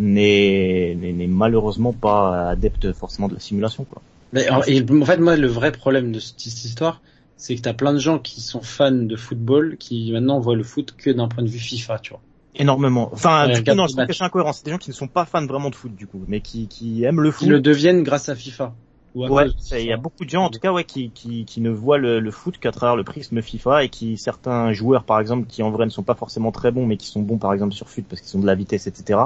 n'est 0.00 0.96
n'est 1.00 1.12
n'est 1.12 1.26
malheureusement 1.28 1.92
pas 1.92 2.50
adepte 2.50 2.92
forcément 2.92 3.28
de 3.28 3.34
la 3.34 3.40
simulation 3.40 3.84
quoi. 3.84 4.02
Mais, 4.32 4.46
et, 4.46 4.50
en 4.50 5.04
fait, 5.04 5.18
moi, 5.18 5.36
le 5.36 5.46
vrai 5.46 5.72
problème 5.72 6.12
de 6.12 6.18
cette 6.18 6.44
histoire, 6.44 7.00
c'est 7.36 7.54
que 7.56 7.60
t'as 7.60 7.74
plein 7.74 7.92
de 7.92 7.98
gens 7.98 8.18
qui 8.18 8.40
sont 8.40 8.62
fans 8.62 8.90
de 8.92 9.16
football, 9.16 9.76
qui 9.78 10.10
maintenant 10.12 10.40
voient 10.40 10.56
le 10.56 10.62
foot 10.64 10.94
que 10.96 11.10
d'un 11.10 11.28
point 11.28 11.42
de 11.44 11.48
vue 11.48 11.58
FIFA, 11.58 11.98
tu 11.98 12.10
vois. 12.10 12.20
Énormément. 12.54 13.10
Enfin, 13.12 13.46
Ouais, 13.48 13.62
coup, 13.62 13.74
non, 13.74 13.86
je 13.86 13.92
trouve 13.92 14.06
que 14.06 14.40
match. 14.42 14.56
c'est 14.56 14.64
des 14.64 14.70
gens 14.70 14.78
qui 14.78 14.90
ne 14.90 14.94
sont 14.94 15.08
pas 15.08 15.26
fans 15.26 15.44
vraiment 15.44 15.68
de 15.68 15.74
foot 15.74 15.94
du 15.94 16.06
coup, 16.06 16.22
mais 16.26 16.40
qui 16.40 16.68
qui 16.68 17.04
aiment 17.04 17.20
le 17.20 17.30
foot. 17.30 17.44
Qui 17.44 17.50
le 17.50 17.60
deviennent 17.60 18.02
grâce 18.02 18.28
à 18.30 18.34
FIFA. 18.34 18.74
Ou 19.14 19.24
à 19.24 19.30
Ouais, 19.30 19.46
il 19.72 19.86
y 19.86 19.92
a 19.92 19.96
beaucoup 19.96 20.24
de 20.24 20.30
gens 20.30 20.44
en 20.44 20.50
tout 20.50 20.58
cas 20.60 20.72
ouais 20.72 20.84
qui, 20.84 21.10
qui, 21.10 21.44
qui 21.46 21.60
ne 21.62 21.70
voient 21.70 21.96
le, 21.98 22.20
le 22.20 22.30
foot 22.30 22.58
qu'à 22.58 22.70
travers 22.70 22.96
le 22.96 23.04
prisme 23.04 23.40
FIFA 23.40 23.84
et 23.84 23.88
qui 23.88 24.18
certains 24.18 24.72
joueurs 24.72 25.04
par 25.04 25.20
exemple 25.20 25.46
qui 25.46 25.62
en 25.62 25.70
vrai 25.70 25.86
ne 25.86 25.90
sont 25.90 26.02
pas 26.02 26.14
forcément 26.14 26.52
très 26.52 26.70
bons 26.70 26.84
mais 26.86 26.98
qui 26.98 27.06
sont 27.06 27.22
bons 27.22 27.38
par 27.38 27.54
exemple 27.54 27.72
sur 27.72 27.88
foot 27.88 28.04
parce 28.08 28.20
qu'ils 28.20 28.36
ont 28.36 28.40
de 28.42 28.46
la 28.46 28.54
vitesse 28.54 28.86
etc 28.86 29.20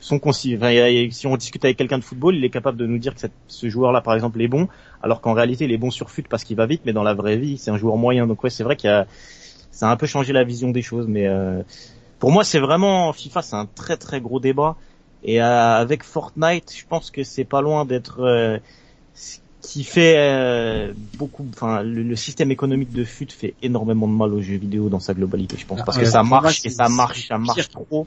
sont 0.00 0.18
consi- 0.18 0.56
enfin, 0.56 0.70
il 0.70 0.76
y 0.76 0.80
a- 0.80 0.90
il 0.90 1.04
y 1.04 1.08
a- 1.08 1.10
si 1.10 1.26
on 1.26 1.36
discute 1.36 1.64
avec 1.64 1.76
quelqu'un 1.76 1.98
de 1.98 2.04
football 2.04 2.36
il 2.36 2.44
est 2.44 2.50
capable 2.50 2.78
de 2.78 2.86
nous 2.86 2.98
dire 2.98 3.14
que 3.14 3.20
cette- 3.20 3.32
ce 3.48 3.68
joueur 3.68 3.92
là 3.92 4.00
par 4.00 4.14
exemple 4.14 4.40
est 4.42 4.48
bon 4.48 4.68
alors 5.02 5.20
qu'en 5.20 5.32
réalité 5.34 5.64
il 5.64 5.72
est 5.72 5.78
bon 5.78 5.90
sur 5.90 6.10
foot 6.10 6.26
parce 6.28 6.44
qu'il 6.44 6.56
va 6.56 6.66
vite 6.66 6.82
mais 6.84 6.92
dans 6.92 7.02
la 7.02 7.14
vraie 7.14 7.36
vie 7.36 7.58
c'est 7.58 7.70
un 7.70 7.78
joueur 7.78 7.96
moyen. 7.96 8.26
Donc 8.26 8.42
ouais 8.44 8.50
c'est 8.50 8.64
vrai 8.64 8.76
qu'il 8.76 8.88
y 8.88 8.92
a 8.92 9.06
ça 9.70 9.88
a 9.88 9.92
un 9.92 9.96
peu 9.96 10.06
changé 10.06 10.32
la 10.32 10.44
vision 10.44 10.70
des 10.70 10.82
choses 10.82 11.06
mais 11.08 11.26
euh, 11.26 11.62
pour 12.18 12.32
moi 12.32 12.44
c'est 12.44 12.60
vraiment 12.60 13.12
FIFA 13.12 13.42
c'est 13.42 13.56
un 13.56 13.66
très 13.66 13.96
très 13.96 14.20
gros 14.20 14.40
débat. 14.40 14.76
Et 15.22 15.42
euh, 15.42 15.46
avec 15.76 16.04
Fortnite 16.04 16.72
je 16.76 16.86
pense 16.86 17.10
que 17.10 17.24
c'est 17.24 17.44
pas 17.44 17.60
loin 17.62 17.84
d'être 17.84 18.20
euh, 18.20 18.58
ce 19.14 19.38
qui 19.60 19.84
fait 19.84 20.16
euh, 20.18 20.94
beaucoup, 20.96 21.48
enfin 21.54 21.82
le, 21.82 22.02
le 22.02 22.16
système 22.16 22.50
économique 22.50 22.92
de 22.92 23.04
FUT 23.04 23.28
fait 23.32 23.56
énormément 23.62 24.06
de 24.08 24.12
mal 24.12 24.32
aux 24.32 24.40
jeux 24.40 24.56
vidéo 24.56 24.88
dans 24.88 25.00
sa 25.00 25.14
globalité, 25.14 25.56
je 25.56 25.66
pense, 25.66 25.82
parce 25.82 25.98
que 25.98 26.06
ça 26.06 26.22
marche 26.22 26.60
et 26.64 26.70
ça 26.70 26.88
marche, 26.88 27.26
ça 27.28 27.38
marche 27.38 27.68
trop. 27.70 28.06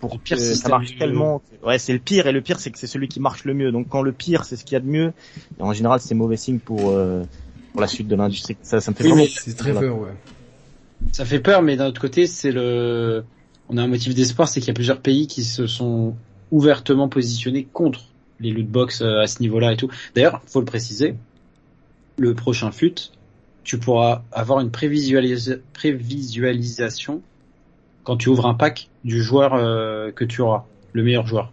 Pour 0.00 0.14
Le 0.14 0.18
pire 0.20 0.36
que 0.36 0.54
ça 0.54 0.68
marche 0.68 0.96
tellement. 0.96 1.42
Ouais, 1.64 1.78
c'est 1.78 1.92
le 1.92 1.98
pire 1.98 2.26
et 2.28 2.32
le 2.32 2.40
pire 2.40 2.60
c'est 2.60 2.70
que 2.70 2.78
c'est 2.78 2.86
celui 2.86 3.08
qui 3.08 3.18
marche 3.18 3.44
le 3.44 3.54
mieux. 3.54 3.72
Donc 3.72 3.88
quand 3.88 4.02
le 4.02 4.12
pire 4.12 4.44
c'est 4.44 4.56
ce 4.56 4.64
qu'il 4.64 4.74
y 4.74 4.76
a 4.76 4.80
de 4.80 4.86
mieux, 4.86 5.12
en 5.58 5.72
général 5.72 5.98
c'est 6.00 6.14
mauvais 6.14 6.36
signe 6.36 6.58
pour 6.60 6.90
euh, 6.90 7.24
pour 7.72 7.80
la 7.80 7.88
suite 7.88 8.06
de 8.08 8.14
l'industrie. 8.16 8.56
Ça, 8.62 8.80
ça 8.80 8.90
me 8.92 8.96
fait 8.96 9.04
Oui, 9.04 9.10
vraiment. 9.10 9.26
C'est 9.30 9.56
très 9.56 9.72
peur, 9.72 9.98
ouais. 9.98 10.10
Ça 11.12 11.24
fait 11.24 11.40
peur, 11.40 11.62
mais 11.62 11.76
d'un 11.76 11.86
autre 11.86 12.00
côté, 12.00 12.26
c'est 12.26 12.50
le, 12.52 13.24
on 13.68 13.76
a 13.76 13.82
un 13.82 13.86
motif 13.86 14.14
d'espoir, 14.14 14.48
c'est 14.48 14.60
qu'il 14.60 14.68
y 14.68 14.70
a 14.70 14.74
plusieurs 14.74 15.00
pays 15.00 15.26
qui 15.26 15.44
se 15.44 15.66
sont 15.66 16.14
ouvertement 16.50 17.08
positionnés 17.08 17.64
contre 17.72 18.00
les 18.40 18.50
loot 18.50 18.66
box 18.66 19.02
euh, 19.02 19.20
à 19.20 19.26
ce 19.26 19.40
niveau-là 19.42 19.72
et 19.72 19.76
tout. 19.76 19.90
D'ailleurs, 20.14 20.40
faut 20.46 20.60
le 20.60 20.64
préciser, 20.66 21.14
le 22.18 22.34
prochain 22.34 22.70
FUT, 22.72 22.94
tu 23.64 23.78
pourras 23.78 24.22
avoir 24.32 24.60
une 24.60 24.70
prévisualisa- 24.70 25.60
prévisualisation 25.72 27.22
quand 28.08 28.16
tu 28.16 28.30
ouvres 28.30 28.46
un 28.46 28.54
pack 28.54 28.88
du 29.04 29.22
joueur 29.22 29.52
euh, 29.52 30.10
que 30.12 30.24
tu 30.24 30.40
auras, 30.40 30.64
le 30.94 31.02
meilleur 31.02 31.26
joueur. 31.26 31.52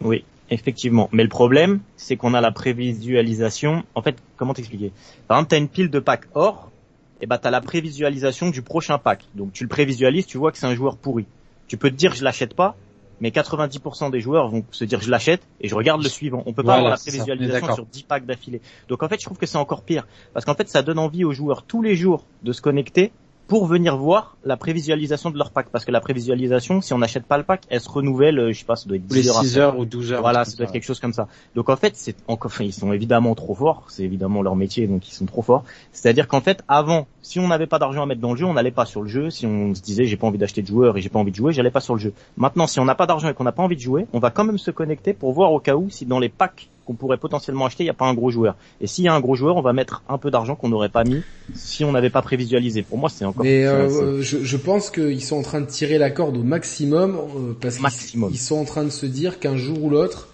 Oui. 0.00 0.24
Effectivement. 0.50 1.08
Mais 1.12 1.22
le 1.22 1.28
problème, 1.28 1.82
c'est 1.94 2.16
qu'on 2.16 2.34
a 2.34 2.40
la 2.40 2.50
prévisualisation. 2.50 3.84
En 3.94 4.02
fait, 4.02 4.16
comment 4.36 4.54
t'expliquer? 4.54 4.90
Par 5.28 5.38
exemple, 5.38 5.50
t'as 5.50 5.58
une 5.58 5.68
pile 5.68 5.90
de 5.90 6.00
packs 6.00 6.24
or, 6.34 6.72
et 7.20 7.26
bah 7.26 7.38
t'as 7.38 7.52
la 7.52 7.60
prévisualisation 7.60 8.50
du 8.50 8.60
prochain 8.60 8.98
pack. 8.98 9.26
Donc 9.36 9.52
tu 9.52 9.62
le 9.62 9.68
prévisualises, 9.68 10.26
tu 10.26 10.36
vois 10.36 10.50
que 10.50 10.58
c'est 10.58 10.66
un 10.66 10.74
joueur 10.74 10.96
pourri. 10.96 11.26
Tu 11.68 11.76
peux 11.76 11.90
te 11.90 11.94
dire 11.94 12.12
je 12.12 12.24
l'achète 12.24 12.54
pas, 12.54 12.74
mais 13.20 13.30
90% 13.30 14.10
des 14.10 14.20
joueurs 14.20 14.48
vont 14.48 14.64
se 14.72 14.84
dire 14.84 15.00
je 15.00 15.12
l'achète 15.12 15.42
et 15.60 15.68
je 15.68 15.76
regarde 15.76 16.02
le 16.02 16.08
suivant. 16.08 16.42
On 16.44 16.52
peut 16.52 16.64
pas 16.64 16.72
Voilà, 16.72 16.78
avoir 16.78 16.90
la 16.90 16.96
prévisualisation 16.96 17.72
sur 17.72 17.86
10 17.86 18.02
packs 18.02 18.26
d'affilée. 18.26 18.60
Donc 18.88 19.04
en 19.04 19.08
fait, 19.08 19.20
je 19.20 19.26
trouve 19.26 19.38
que 19.38 19.46
c'est 19.46 19.58
encore 19.58 19.82
pire 19.82 20.08
parce 20.32 20.44
qu'en 20.44 20.54
fait, 20.56 20.68
ça 20.68 20.82
donne 20.82 20.98
envie 20.98 21.24
aux 21.24 21.32
joueurs 21.32 21.62
tous 21.62 21.82
les 21.82 21.94
jours 21.94 22.26
de 22.42 22.50
se 22.50 22.60
connecter 22.60 23.12
pour 23.46 23.66
venir 23.66 23.96
voir 23.96 24.36
la 24.44 24.56
prévisualisation 24.56 25.30
de 25.30 25.38
leur 25.38 25.50
pack 25.50 25.68
parce 25.70 25.84
que 25.84 25.90
la 25.90 26.00
prévisualisation, 26.00 26.80
si 26.80 26.92
on 26.94 26.98
n'achète 26.98 27.26
pas 27.26 27.36
le 27.38 27.44
pack, 27.44 27.62
elle 27.68 27.80
se 27.80 27.88
renouvelle, 27.88 28.38
euh, 28.38 28.52
je 28.52 28.58
sais 28.58 28.64
pas, 28.64 28.76
ça 28.76 28.86
doit 28.88 28.96
être 28.96 29.06
Tous 29.06 29.14
les 29.14 29.22
10 29.22 29.28
heures 29.28 29.40
6 29.42 29.50
après. 29.50 29.60
heures 29.60 29.78
ou 29.78 29.84
12 29.84 30.12
heures. 30.12 30.20
Voilà, 30.22 30.44
ça 30.44 30.56
doit 30.56 30.64
être 30.66 30.72
quelque 30.72 30.84
chose 30.84 31.00
comme 31.00 31.12
ça. 31.12 31.28
Donc 31.54 31.68
en 31.68 31.76
fait, 31.76 31.94
c'est 31.96 32.16
encore, 32.26 32.50
enfin, 32.50 32.64
ils 32.64 32.72
sont 32.72 32.92
évidemment 32.92 33.34
trop 33.34 33.54
forts, 33.54 33.84
c'est 33.88 34.02
évidemment 34.02 34.42
leur 34.42 34.56
métier, 34.56 34.86
donc 34.86 35.08
ils 35.08 35.14
sont 35.14 35.26
trop 35.26 35.42
forts. 35.42 35.64
C'est-à-dire 35.92 36.26
qu'en 36.26 36.40
fait, 36.40 36.62
avant, 36.68 37.06
si 37.24 37.40
on 37.40 37.48
n'avait 37.48 37.66
pas 37.66 37.78
d'argent 37.78 38.02
à 38.02 38.06
mettre 38.06 38.20
dans 38.20 38.32
le 38.32 38.36
jeu, 38.38 38.44
on 38.44 38.52
n'allait 38.52 38.70
pas 38.70 38.84
sur 38.84 39.00
le 39.02 39.08
jeu. 39.08 39.30
Si 39.30 39.46
on 39.46 39.74
se 39.74 39.80
disait 39.80 40.04
j'ai 40.04 40.16
pas 40.18 40.26
envie 40.26 40.36
d'acheter 40.38 40.60
de 40.60 40.66
joueurs 40.66 40.96
et 40.98 41.00
j'ai 41.00 41.08
pas 41.08 41.18
envie 41.18 41.30
de 41.30 41.36
jouer, 41.36 41.54
j'allais 41.54 41.70
pas 41.70 41.80
sur 41.80 41.94
le 41.94 42.00
jeu. 42.00 42.12
Maintenant, 42.36 42.66
si 42.66 42.78
on 42.80 42.84
n'a 42.84 42.94
pas 42.94 43.06
d'argent 43.06 43.28
et 43.30 43.34
qu'on 43.34 43.44
n'a 43.44 43.52
pas 43.52 43.62
envie 43.62 43.76
de 43.76 43.80
jouer, 43.80 44.04
on 44.12 44.18
va 44.18 44.30
quand 44.30 44.44
même 44.44 44.58
se 44.58 44.70
connecter 44.70 45.14
pour 45.14 45.32
voir 45.32 45.50
au 45.52 45.58
cas 45.58 45.74
où 45.74 45.88
si 45.88 46.04
dans 46.04 46.18
les 46.18 46.28
packs 46.28 46.68
qu'on 46.84 46.92
pourrait 46.92 47.16
potentiellement 47.16 47.64
acheter, 47.64 47.82
il 47.82 47.86
n'y 47.86 47.90
a 47.90 47.94
pas 47.94 48.04
un 48.04 48.12
gros 48.12 48.30
joueur. 48.30 48.56
Et 48.82 48.86
s'il 48.86 49.04
y 49.04 49.08
a 49.08 49.14
un 49.14 49.20
gros 49.20 49.36
joueur, 49.36 49.56
on 49.56 49.62
va 49.62 49.72
mettre 49.72 50.02
un 50.06 50.18
peu 50.18 50.30
d'argent 50.30 50.54
qu'on 50.54 50.68
n'aurait 50.68 50.90
pas 50.90 51.02
mis 51.02 51.22
si 51.54 51.82
on 51.82 51.92
n'avait 51.92 52.10
pas 52.10 52.20
prévisualisé. 52.20 52.82
Pour 52.82 52.98
moi, 52.98 53.08
c'est 53.08 53.24
encore 53.24 53.42
Mais 53.42 53.64
euh, 53.64 54.20
je, 54.20 54.44
je 54.44 54.56
pense 54.58 54.90
qu'ils 54.90 55.22
sont 55.22 55.36
en 55.38 55.42
train 55.42 55.62
de 55.62 55.66
tirer 55.66 55.96
la 55.96 56.10
corde 56.10 56.36
au 56.36 56.42
maximum 56.42 57.16
euh, 57.16 57.54
parce 57.58 57.76
qu'ils 57.76 57.82
Maximum. 57.84 58.30
ils 58.32 58.38
sont 58.38 58.56
en 58.56 58.66
train 58.66 58.84
de 58.84 58.90
se 58.90 59.06
dire 59.06 59.40
qu'un 59.40 59.56
jour 59.56 59.82
ou 59.82 59.88
l'autre, 59.88 60.28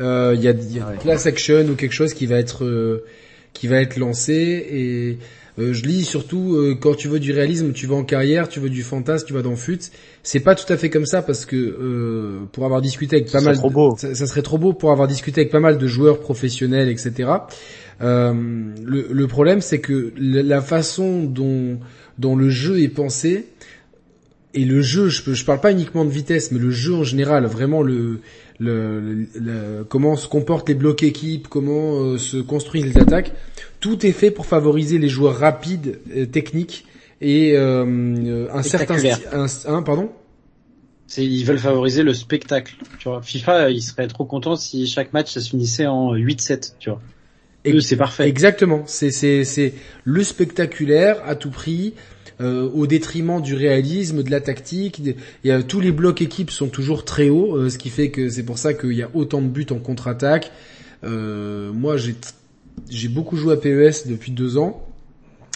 euh, 0.00 0.32
il 0.36 0.42
y 0.42 0.48
a, 0.48 0.50
y 0.50 0.80
a 0.80 0.88
Ouais. 0.88 0.96
class 0.98 1.26
action 1.26 1.60
ou 1.70 1.76
quelque 1.76 1.92
chose 1.94 2.14
qui 2.14 2.26
va 2.26 2.36
être 2.36 2.64
euh, 2.64 3.04
qui 3.52 3.68
va 3.68 3.76
être 3.80 3.96
lancé 3.96 4.32
et 4.72 5.18
euh, 5.58 5.72
je 5.74 5.82
lis 5.84 6.04
surtout 6.04 6.54
euh, 6.56 6.74
quand 6.80 6.94
tu 6.94 7.08
veux 7.08 7.20
du 7.20 7.32
réalisme, 7.32 7.72
tu 7.72 7.86
vas 7.86 7.94
en 7.96 8.04
carrière, 8.04 8.48
tu 8.48 8.58
veux 8.60 8.70
du 8.70 8.82
fantasme, 8.82 9.26
tu 9.26 9.32
vas 9.34 9.42
dans 9.42 9.56
fut. 9.56 9.78
C'est 10.22 10.40
pas 10.40 10.54
tout 10.54 10.70
à 10.72 10.76
fait 10.76 10.88
comme 10.90 11.04
ça 11.06 11.20
parce 11.22 11.44
que 11.44 11.56
euh, 11.56 12.38
pour 12.52 12.64
avoir 12.64 12.80
discuté 12.80 13.16
avec 13.16 13.30
pas 13.30 13.38
Ça 13.40 13.44
mal, 13.44 13.56
serait 13.56 13.68
de- 13.68 13.72
trop 13.74 13.90
beau. 13.90 13.96
Ça, 13.98 14.14
ça 14.14 14.26
serait 14.26 14.42
trop 14.42 14.58
beau 14.58 14.72
pour 14.72 14.92
avoir 14.92 15.08
discuté 15.08 15.42
avec 15.42 15.52
pas 15.52 15.60
mal 15.60 15.76
de 15.78 15.86
joueurs 15.86 16.20
professionnels, 16.20 16.88
etc. 16.88 17.30
Euh, 18.00 18.32
le, 18.84 19.06
le 19.10 19.26
problème, 19.26 19.60
c'est 19.60 19.80
que 19.80 20.12
la 20.16 20.42
la 20.42 20.60
façon 20.62 21.24
dont 21.24 21.78
dont 22.18 22.36
le 22.36 22.48
jeu 22.48 22.80
est 22.80 22.88
pensé 22.88 23.46
et 24.54 24.64
le 24.66 24.82
jeu, 24.82 25.08
je, 25.08 25.22
peux- 25.22 25.32
je 25.34 25.44
parle 25.44 25.60
pas 25.60 25.72
uniquement 25.72 26.04
de 26.04 26.10
vitesse, 26.10 26.52
mais 26.52 26.58
le 26.58 26.70
jeu 26.70 26.94
en 26.94 27.04
général, 27.04 27.46
vraiment 27.46 27.82
le, 27.82 28.20
le, 28.62 29.00
le- 29.00 29.26
le- 29.40 29.84
comment 29.84 30.16
se 30.16 30.28
comportent 30.28 30.68
les 30.68 30.74
blocs 30.74 31.02
équipes, 31.02 31.48
comment 31.48 32.00
euh, 32.00 32.18
se 32.18 32.36
construisent 32.36 32.86
les 32.86 32.98
attaques, 32.98 33.32
tout 33.80 34.06
est 34.06 34.12
fait 34.12 34.30
pour 34.30 34.46
favoriser 34.46 34.98
les 34.98 35.08
joueurs 35.08 35.36
rapides, 35.38 35.98
euh, 36.16 36.26
techniques 36.26 36.86
et 37.20 37.56
euh, 37.56 37.84
euh, 37.86 38.48
un 38.52 38.62
certain 38.62 38.96
un, 39.32 39.46
un- 39.66 39.82
pardon? 39.82 40.10
C'est, 41.06 41.26
ils 41.26 41.44
veulent 41.44 41.58
favoriser 41.58 42.02
le 42.02 42.14
spectacle. 42.14 42.74
Tu 42.98 43.08
vois, 43.08 43.20
FIFA, 43.20 43.70
il 43.70 43.82
serait 43.82 44.06
trop 44.08 44.24
content 44.24 44.56
si 44.56 44.86
chaque 44.86 45.12
match 45.12 45.32
ça 45.32 45.40
se 45.40 45.50
finissait 45.50 45.86
en 45.86 46.14
8-7. 46.14 46.74
Tu 46.78 46.88
vois, 46.90 47.02
Et- 47.64 47.80
c'est 47.80 47.96
parfait. 47.96 48.26
Exactement, 48.28 48.84
c'est 48.86 49.10
c'est 49.10 49.44
c'est 49.44 49.74
le 50.04 50.24
spectaculaire 50.24 51.20
à 51.26 51.34
tout 51.34 51.50
prix. 51.50 51.94
Euh, 52.42 52.68
au 52.74 52.86
détriment 52.86 53.40
du 53.40 53.54
réalisme, 53.54 54.22
de 54.22 54.30
la 54.30 54.40
tactique, 54.40 55.02
des- 55.02 55.16
y 55.44 55.64
tous 55.64 55.80
les 55.80 55.92
blocs 55.92 56.20
équipes 56.20 56.50
sont 56.50 56.68
toujours 56.68 57.04
très 57.04 57.28
hauts, 57.28 57.56
euh, 57.56 57.70
ce 57.70 57.78
qui 57.78 57.88
fait 57.90 58.10
que 58.10 58.28
c'est 58.28 58.42
pour 58.44 58.58
ça 58.58 58.74
qu'il 58.74 58.92
y 58.92 59.02
a 59.02 59.10
autant 59.14 59.40
de 59.40 59.48
buts 59.48 59.66
en 59.70 59.78
contre-attaque. 59.78 60.50
Euh, 61.04 61.72
moi, 61.72 61.96
j'ai 62.90 63.08
beaucoup 63.08 63.36
joué 63.36 63.54
à 63.54 63.56
PES 63.56 64.06
depuis 64.08 64.32
deux 64.32 64.56
ans. 64.58 64.86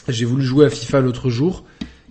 J'ai 0.09 0.25
voulu 0.25 0.45
jouer 0.45 0.67
à 0.67 0.71
FIFA 0.71 1.01
l'autre 1.01 1.31
jour 1.31 1.65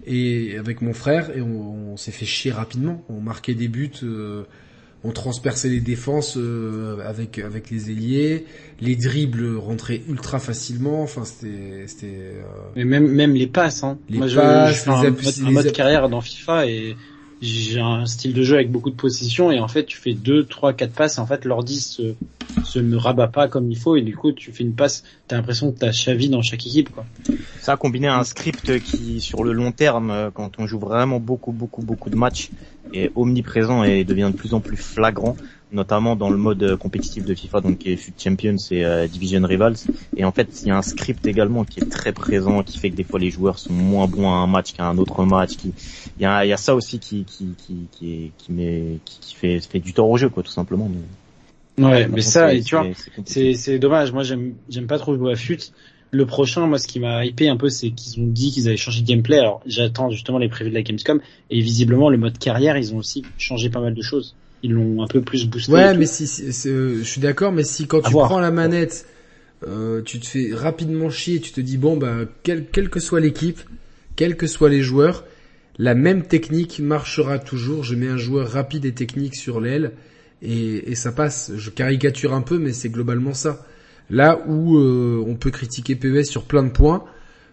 et 0.05 0.57
avec 0.57 0.82
mon 0.82 0.93
frère 0.93 1.36
et 1.36 1.41
on, 1.41 1.93
on 1.93 1.97
s'est 1.97 2.11
fait 2.11 2.26
chier 2.26 2.51
rapidement. 2.51 3.03
On 3.09 3.21
marquait 3.21 3.53
des 3.55 3.67
buts, 3.67 3.91
euh, 4.03 4.43
on 5.06 5.12
transperçait 5.12 5.70
les 5.70 5.82
défenses 5.82 6.36
euh, 6.36 6.97
avec 7.08 7.38
avec 7.38 7.70
les 7.70 7.91
ailiers, 7.91 8.45
les 8.82 8.95
dribbles 8.95 9.56
rentraient 9.58 10.01
ultra 10.10 10.39
facilement. 10.39 11.03
Enfin, 11.03 11.24
c'était 11.26 11.86
c'était 11.88 12.08
euh, 12.08 12.41
Mais 12.76 12.86
même 12.86 13.08
même 13.08 13.34
les 13.34 13.47
passes. 13.47 13.84
Hein. 13.84 13.99
Les 14.10 14.18
Moi, 14.18 14.28
je, 14.28 14.38
passes, 14.38 14.76
je 14.76 14.82
fais 14.82 14.89
les 14.89 14.95
un, 14.95 15.12
mode, 15.12 15.18
un 15.45 15.51
mode 15.51 15.72
carrière 15.72 16.10
dans 16.10 16.22
FIFA 16.22 16.66
et 16.66 16.95
j'ai 17.41 17.79
un 17.79 18.05
style 18.05 18.33
de 18.33 18.43
jeu 18.43 18.55
avec 18.55 18.71
beaucoup 18.71 18.89
de 18.89 18.95
possession 18.95 19.51
et 19.51 19.59
en 19.59 19.67
fait 19.67 19.86
tu 19.86 19.97
fais 19.97 20.13
deux, 20.13 20.45
trois, 20.45 20.73
quatre 20.73 20.93
passes 20.93 21.19
en 21.19 21.25
fait 21.25 21.45
l'ordi 21.45 21.79
se 21.79 22.15
se 22.63 22.79
ne 22.79 22.95
rabat 22.95 23.27
pas 23.27 23.47
comme 23.47 23.69
il 23.71 23.77
faut 23.77 23.95
et 23.95 24.01
du 24.01 24.15
coup 24.15 24.31
tu 24.31 24.51
fais 24.51 24.63
une 24.63 24.73
passe, 24.73 25.03
t'as 25.27 25.36
l'impression 25.36 25.71
que 25.71 25.79
t'as 25.79 25.91
Xavi 25.91 26.29
dans 26.29 26.41
chaque 26.41 26.65
équipe 26.65 26.89
quoi. 26.89 27.05
Ça 27.59 27.77
combiné 27.77 28.07
à 28.07 28.17
un 28.17 28.23
script 28.23 28.79
qui, 28.79 29.19
sur 29.19 29.43
le 29.43 29.51
long 29.51 29.71
terme, 29.71 30.11
euh, 30.11 30.29
quand 30.31 30.59
on 30.59 30.67
joue 30.67 30.77
vraiment 30.77 31.19
beaucoup, 31.19 31.51
beaucoup, 31.51 31.81
beaucoup 31.81 32.11
de 32.11 32.15
matchs, 32.15 32.51
est 32.93 33.11
omniprésent 33.15 33.83
et 33.83 34.03
devient 34.03 34.29
de 34.31 34.38
plus 34.38 34.53
en 34.53 34.59
plus 34.59 34.77
flagrant, 34.77 35.36
notamment 35.72 36.16
dans 36.16 36.30
le 36.30 36.38
mode 36.38 36.63
euh, 36.63 36.78
compétitif 36.78 37.26
de 37.26 37.34
FIFA, 37.34 37.61
donc 37.61 37.80
qui 37.80 37.91
est 37.91 37.97
FUT 37.97 38.13
Champions 38.18 38.55
et 38.72 38.86
euh, 38.86 39.07
Division 39.07 39.41
Rivals. 39.43 39.76
Et 40.16 40.26
en 40.26 40.32
fait, 40.32 40.61
il 40.61 40.68
y 40.68 40.72
a 40.72 40.78
un 40.78 40.82
script 40.82 41.26
également 41.26 41.63
qui 41.63 41.80
est 41.80 41.89
très 41.89 42.13
présent, 42.13 42.63
qui 42.63 42.78
fait 42.78 42.89
que 42.89 42.95
des 42.95 43.03
fois 43.03 43.20
les 43.20 43.32
joueurs 43.32 43.59
sont 43.59 43.74
moins 43.74 44.07
bons 44.07 44.30
à 44.30 44.36
un 44.36 44.47
match 44.47 44.74
qu'à 44.74 44.86
un 44.86 44.97
autre 44.97 45.26
match. 45.26 45.57
Qui, 45.57 45.74
il 46.18 46.24
y 46.24 46.26
a, 46.26 46.45
il 46.45 46.49
y 46.49 46.53
a 46.53 46.57
ça 46.57 46.76
aussi 46.76 46.99
qui, 46.99 47.26
qui, 47.26 47.55
qui, 47.57 47.88
qui, 47.91 48.32
qui, 48.38 48.51
met, 48.51 48.99
qui, 49.05 49.20
qui 49.20 49.36
fait, 49.36 49.59
fait 49.59 49.80
du 49.80 49.93
tort 49.93 50.09
au 50.09 50.18
jeu, 50.18 50.30
quoi, 50.30 50.43
tout 50.43 50.51
simplement. 50.51 50.89
Mais, 50.89 51.01
Ouais, 51.78 52.07
mais 52.07 52.22
ça, 52.22 52.53
et 52.53 52.61
tu 52.61 52.76
vois, 52.76 52.88
c'est 53.26 53.80
dommage. 53.80 54.13
Moi 54.13 54.24
j'aime 54.24 54.55
j'aime 54.70 54.88
pas 54.88 54.97
trop 54.97 55.16
jouer 55.16 55.34
à 55.34 55.36
FUT. 55.36 55.59
Le 56.11 56.26
prochain, 56.26 56.68
moi 56.68 56.78
ce 56.78 56.88
qui 56.88 56.99
m'a 56.99 57.26
hypé 57.26 57.49
un 57.49 57.57
peu, 57.57 57.68
c'est 57.68 57.89
qu'ils 57.91 58.22
ont 58.22 58.28
dit 58.28 58.51
qu'ils 58.51 58.68
avaient 58.68 58.78
changé 58.78 59.01
de 59.01 59.07
gameplay. 59.07 59.39
Alors 59.39 59.61
j'attends 59.66 60.09
justement 60.09 60.38
les 60.38 60.47
prévus 60.47 60.70
de 60.70 60.76
la 60.76 60.84
Gamescom 60.84 61.20
et 61.49 61.59
visiblement 61.59 62.09
le 62.09 62.18
mode 62.18 62.38
carrière, 62.38 62.78
ils 62.78 62.93
ont 62.93 62.97
aussi 62.97 63.24
changé 63.38 63.70
pas 63.70 63.82
mal 63.82 63.93
de 63.93 64.01
choses. 64.01 64.36
Ils 64.64 64.72
l'ont 64.74 65.03
un 65.03 65.08
peu 65.08 65.22
plus 65.22 65.47
boosté. 65.47 65.72
Ouais, 65.72 65.95
mais 65.95 66.06
si, 66.06 66.24
euh, 66.68 66.99
je 66.99 67.03
suis 67.03 67.22
d'accord, 67.22 67.51
mais 67.51 67.64
si 67.64 67.88
quand 67.88 67.99
À 67.99 68.08
tu 68.08 68.12
voir. 68.12 68.28
prends 68.30 68.39
la 68.39 68.51
manette, 68.51 69.06
euh, 69.68 70.01
tu 70.01 70.20
te 70.20 70.26
fais 70.28 70.49
rapidement 70.53 71.10
chier, 71.10 71.39
tu 71.39 71.51
te 71.51 71.62
dis 71.62 71.78
bon 71.78 71.97
bah 71.97 72.20
quelle 72.43 72.66
quelle 72.66 72.89
que 72.89 72.99
soit 72.99 73.20
l'équipe, 73.20 73.60
quels 74.16 74.36
que 74.38 74.47
soient 74.47 74.70
les 74.70 74.82
joueurs, 74.82 75.24
la 75.78 75.93
même 75.93 76.24
technique 76.24 76.80
marchera 76.80 77.38
toujours. 77.39 77.84
Je 77.84 77.95
mets 77.95 78.08
un 78.08 78.18
joueur 78.18 78.49
rapide 78.49 78.86
et 78.86 78.93
technique 78.93 79.36
sur 79.36 79.60
l'aile 79.62 79.91
et, 80.41 80.91
et 80.91 80.95
ça 80.95 81.12
passe. 81.12 81.51
Je 81.56 81.70
caricature 81.70 82.34
un 82.34 82.41
peu, 82.41 82.58
mais 82.58 82.74
c'est 82.74 82.89
globalement 82.89 83.34
ça. 83.34 83.66
Là 84.10 84.39
où 84.47 84.78
euh, 84.78 85.24
on 85.26 85.36
peut 85.36 85.51
critiquer 85.51 85.95
PES 85.95 86.24
sur 86.26 86.43
plein 86.43 86.64
de 86.64 86.70
points, 86.70 87.03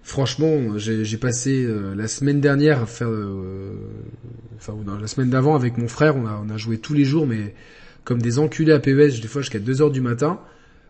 franchement, 0.03 0.79
j'ai 0.79 1.17
passé 1.17 1.65
euh, 1.65 1.95
la 1.95 2.09
semaine 2.09 2.41
dernière 2.41 2.87
euh, 3.03 3.75
enfin 4.57 4.75
non, 4.85 4.99
la 4.99 5.07
semaine 5.07 5.31
d'avant 5.31 5.55
avec 5.55 5.79
mon 5.79 5.89
frère, 5.89 6.17
on 6.17 6.27
a, 6.27 6.43
on 6.45 6.51
a 6.51 6.57
joué 6.57 6.79
tous 6.79 6.95
les 6.95 7.05
jours, 7.05 7.27
mais 7.27 7.55
comme 8.05 8.21
des 8.21 8.39
enculés 8.39 8.73
à 8.73 8.81
PES, 8.81 9.21
des 9.21 9.29
fois 9.29 9.43
jusqu'à 9.43 9.59
2 9.59 9.83
heures 9.83 9.91
du 9.91 10.01
matin. 10.01 10.41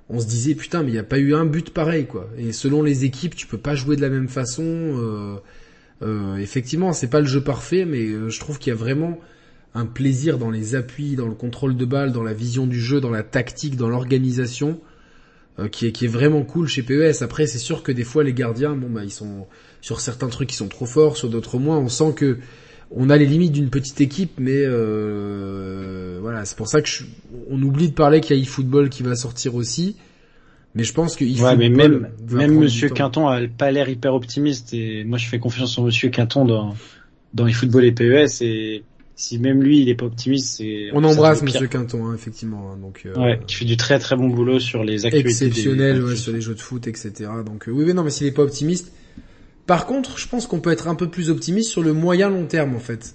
On 0.08 0.20
se 0.20 0.26
disait 0.26 0.54
putain, 0.54 0.82
mais 0.82 0.88
il 0.88 0.94
n'y 0.94 0.98
a 0.98 1.04
pas 1.04 1.18
eu 1.18 1.34
un 1.34 1.46
but 1.46 1.70
pareil 1.70 2.06
quoi. 2.06 2.28
Et 2.36 2.52
selon 2.52 2.82
les 2.82 3.04
équipes, 3.04 3.34
tu 3.34 3.46
peux 3.46 3.58
pas 3.58 3.74
jouer 3.74 3.96
de 3.96 4.02
la 4.02 4.10
même 4.10 4.28
façon. 4.28 4.62
Euh, 4.64 5.36
euh, 6.02 6.36
effectivement, 6.36 6.92
c'est 6.92 7.08
pas 7.08 7.20
le 7.20 7.26
jeu 7.26 7.42
parfait, 7.42 7.84
mais 7.84 8.02
euh, 8.08 8.28
je 8.28 8.40
trouve 8.40 8.58
qu'il 8.58 8.72
y 8.72 8.76
a 8.76 8.78
vraiment 8.78 9.18
un 9.74 9.86
plaisir 9.86 10.38
dans 10.38 10.50
les 10.50 10.74
appuis, 10.74 11.16
dans 11.16 11.28
le 11.28 11.34
contrôle 11.34 11.76
de 11.76 11.84
balle, 11.84 12.12
dans 12.12 12.22
la 12.22 12.34
vision 12.34 12.66
du 12.66 12.80
jeu, 12.80 13.00
dans 13.00 13.10
la 13.10 13.22
tactique, 13.22 13.76
dans 13.76 13.88
l'organisation, 13.88 14.80
euh, 15.58 15.68
qui 15.68 15.86
est 15.86 15.92
qui 15.92 16.04
est 16.06 16.08
vraiment 16.08 16.42
cool 16.42 16.66
chez 16.68 16.82
PES. 16.82 17.22
Après, 17.22 17.46
c'est 17.46 17.58
sûr 17.58 17.82
que 17.82 17.92
des 17.92 18.04
fois 18.04 18.24
les 18.24 18.32
gardiens, 18.32 18.74
bon 18.74 18.88
bah 18.90 19.04
ils 19.04 19.10
sont 19.10 19.46
sur 19.80 20.00
certains 20.00 20.28
trucs 20.28 20.52
ils 20.52 20.56
sont 20.56 20.68
trop 20.68 20.86
forts, 20.86 21.16
sur 21.16 21.28
d'autres 21.28 21.58
moins. 21.58 21.78
On 21.78 21.88
sent 21.88 22.12
que 22.16 22.38
on 22.94 23.08
a 23.10 23.16
les 23.16 23.26
limites 23.26 23.52
d'une 23.52 23.70
petite 23.70 24.00
équipe, 24.02 24.32
mais 24.38 24.62
euh, 24.64 26.18
voilà, 26.20 26.44
c'est 26.44 26.56
pour 26.56 26.68
ça 26.68 26.80
que 26.82 26.88
je- 26.88 27.04
on 27.50 27.60
oublie 27.62 27.88
de 27.88 27.94
parler 27.94 28.20
qu'il 28.20 28.36
y 28.36 28.38
a 28.38 28.42
eFootball 28.42 28.88
qui 28.90 29.02
va 29.02 29.14
sortir 29.16 29.54
aussi. 29.54 29.96
Mais 30.74 30.84
je 30.84 30.92
pense 30.94 31.16
que 31.16 31.24
Ouais, 31.24 31.30
eFootball 31.32 31.58
mais 31.58 31.68
même 31.68 32.08
même 32.30 32.58
Monsieur. 32.58 32.88
Quinton 32.88 33.28
a 33.28 33.40
pas 33.46 33.70
l'air 33.70 33.88
hyper 33.88 34.14
optimiste 34.14 34.72
et 34.72 35.04
moi 35.04 35.18
je 35.18 35.26
fais 35.28 35.38
confiance 35.38 35.76
en 35.78 35.84
Monsieur 35.84 36.08
Quinton 36.08 36.44
dans 36.46 36.74
dans 37.34 37.44
les 37.46 37.52
football 37.52 37.84
et 37.84 37.92
PES 37.92 38.40
et 38.42 38.82
si 39.14 39.38
même 39.38 39.62
lui 39.62 39.80
il 39.82 39.88
est 39.88 39.94
pas 39.94 40.06
optimiste, 40.06 40.56
c'est 40.56 40.88
On 40.92 41.04
embrasse. 41.04 41.42
Monsieur 41.42 41.66
Quinton, 41.68 42.06
hein, 42.06 42.14
effectivement. 42.14 42.72
hein, 42.72 42.78
donc 42.80 43.02
euh, 43.06 43.14
Ouais, 43.16 43.40
qui 43.46 43.56
fait 43.56 43.64
du 43.64 43.76
très 43.76 43.98
très 43.98 44.16
bon 44.16 44.28
boulot 44.28 44.58
sur 44.58 44.82
les 44.84 45.04
actualités. 45.06 45.28
des- 45.28 45.46
exceptionnel 45.46 46.02
ouais, 46.02 46.16
sur 46.16 46.32
les 46.32 46.40
jeux 46.40 46.54
de 46.54 46.60
foot, 46.60 46.86
etc. 46.86 47.12
Donc 47.44 47.68
euh, 47.68 47.72
oui, 47.72 47.84
mais 47.86 47.92
non, 47.92 48.02
mais 48.02 48.10
s'il 48.10 48.26
est 48.26 48.32
pas 48.32 48.42
optimiste. 48.42 48.92
Par 49.66 49.86
contre, 49.86 50.18
je 50.18 50.26
pense 50.28 50.46
qu'on 50.46 50.60
peut 50.60 50.72
être 50.72 50.88
un 50.88 50.94
peu 50.96 51.08
plus 51.08 51.30
optimiste 51.30 51.70
sur 51.70 51.82
le 51.82 51.92
moyen 51.92 52.28
long 52.30 52.46
terme 52.46 52.74
en 52.74 52.80
fait. 52.80 53.14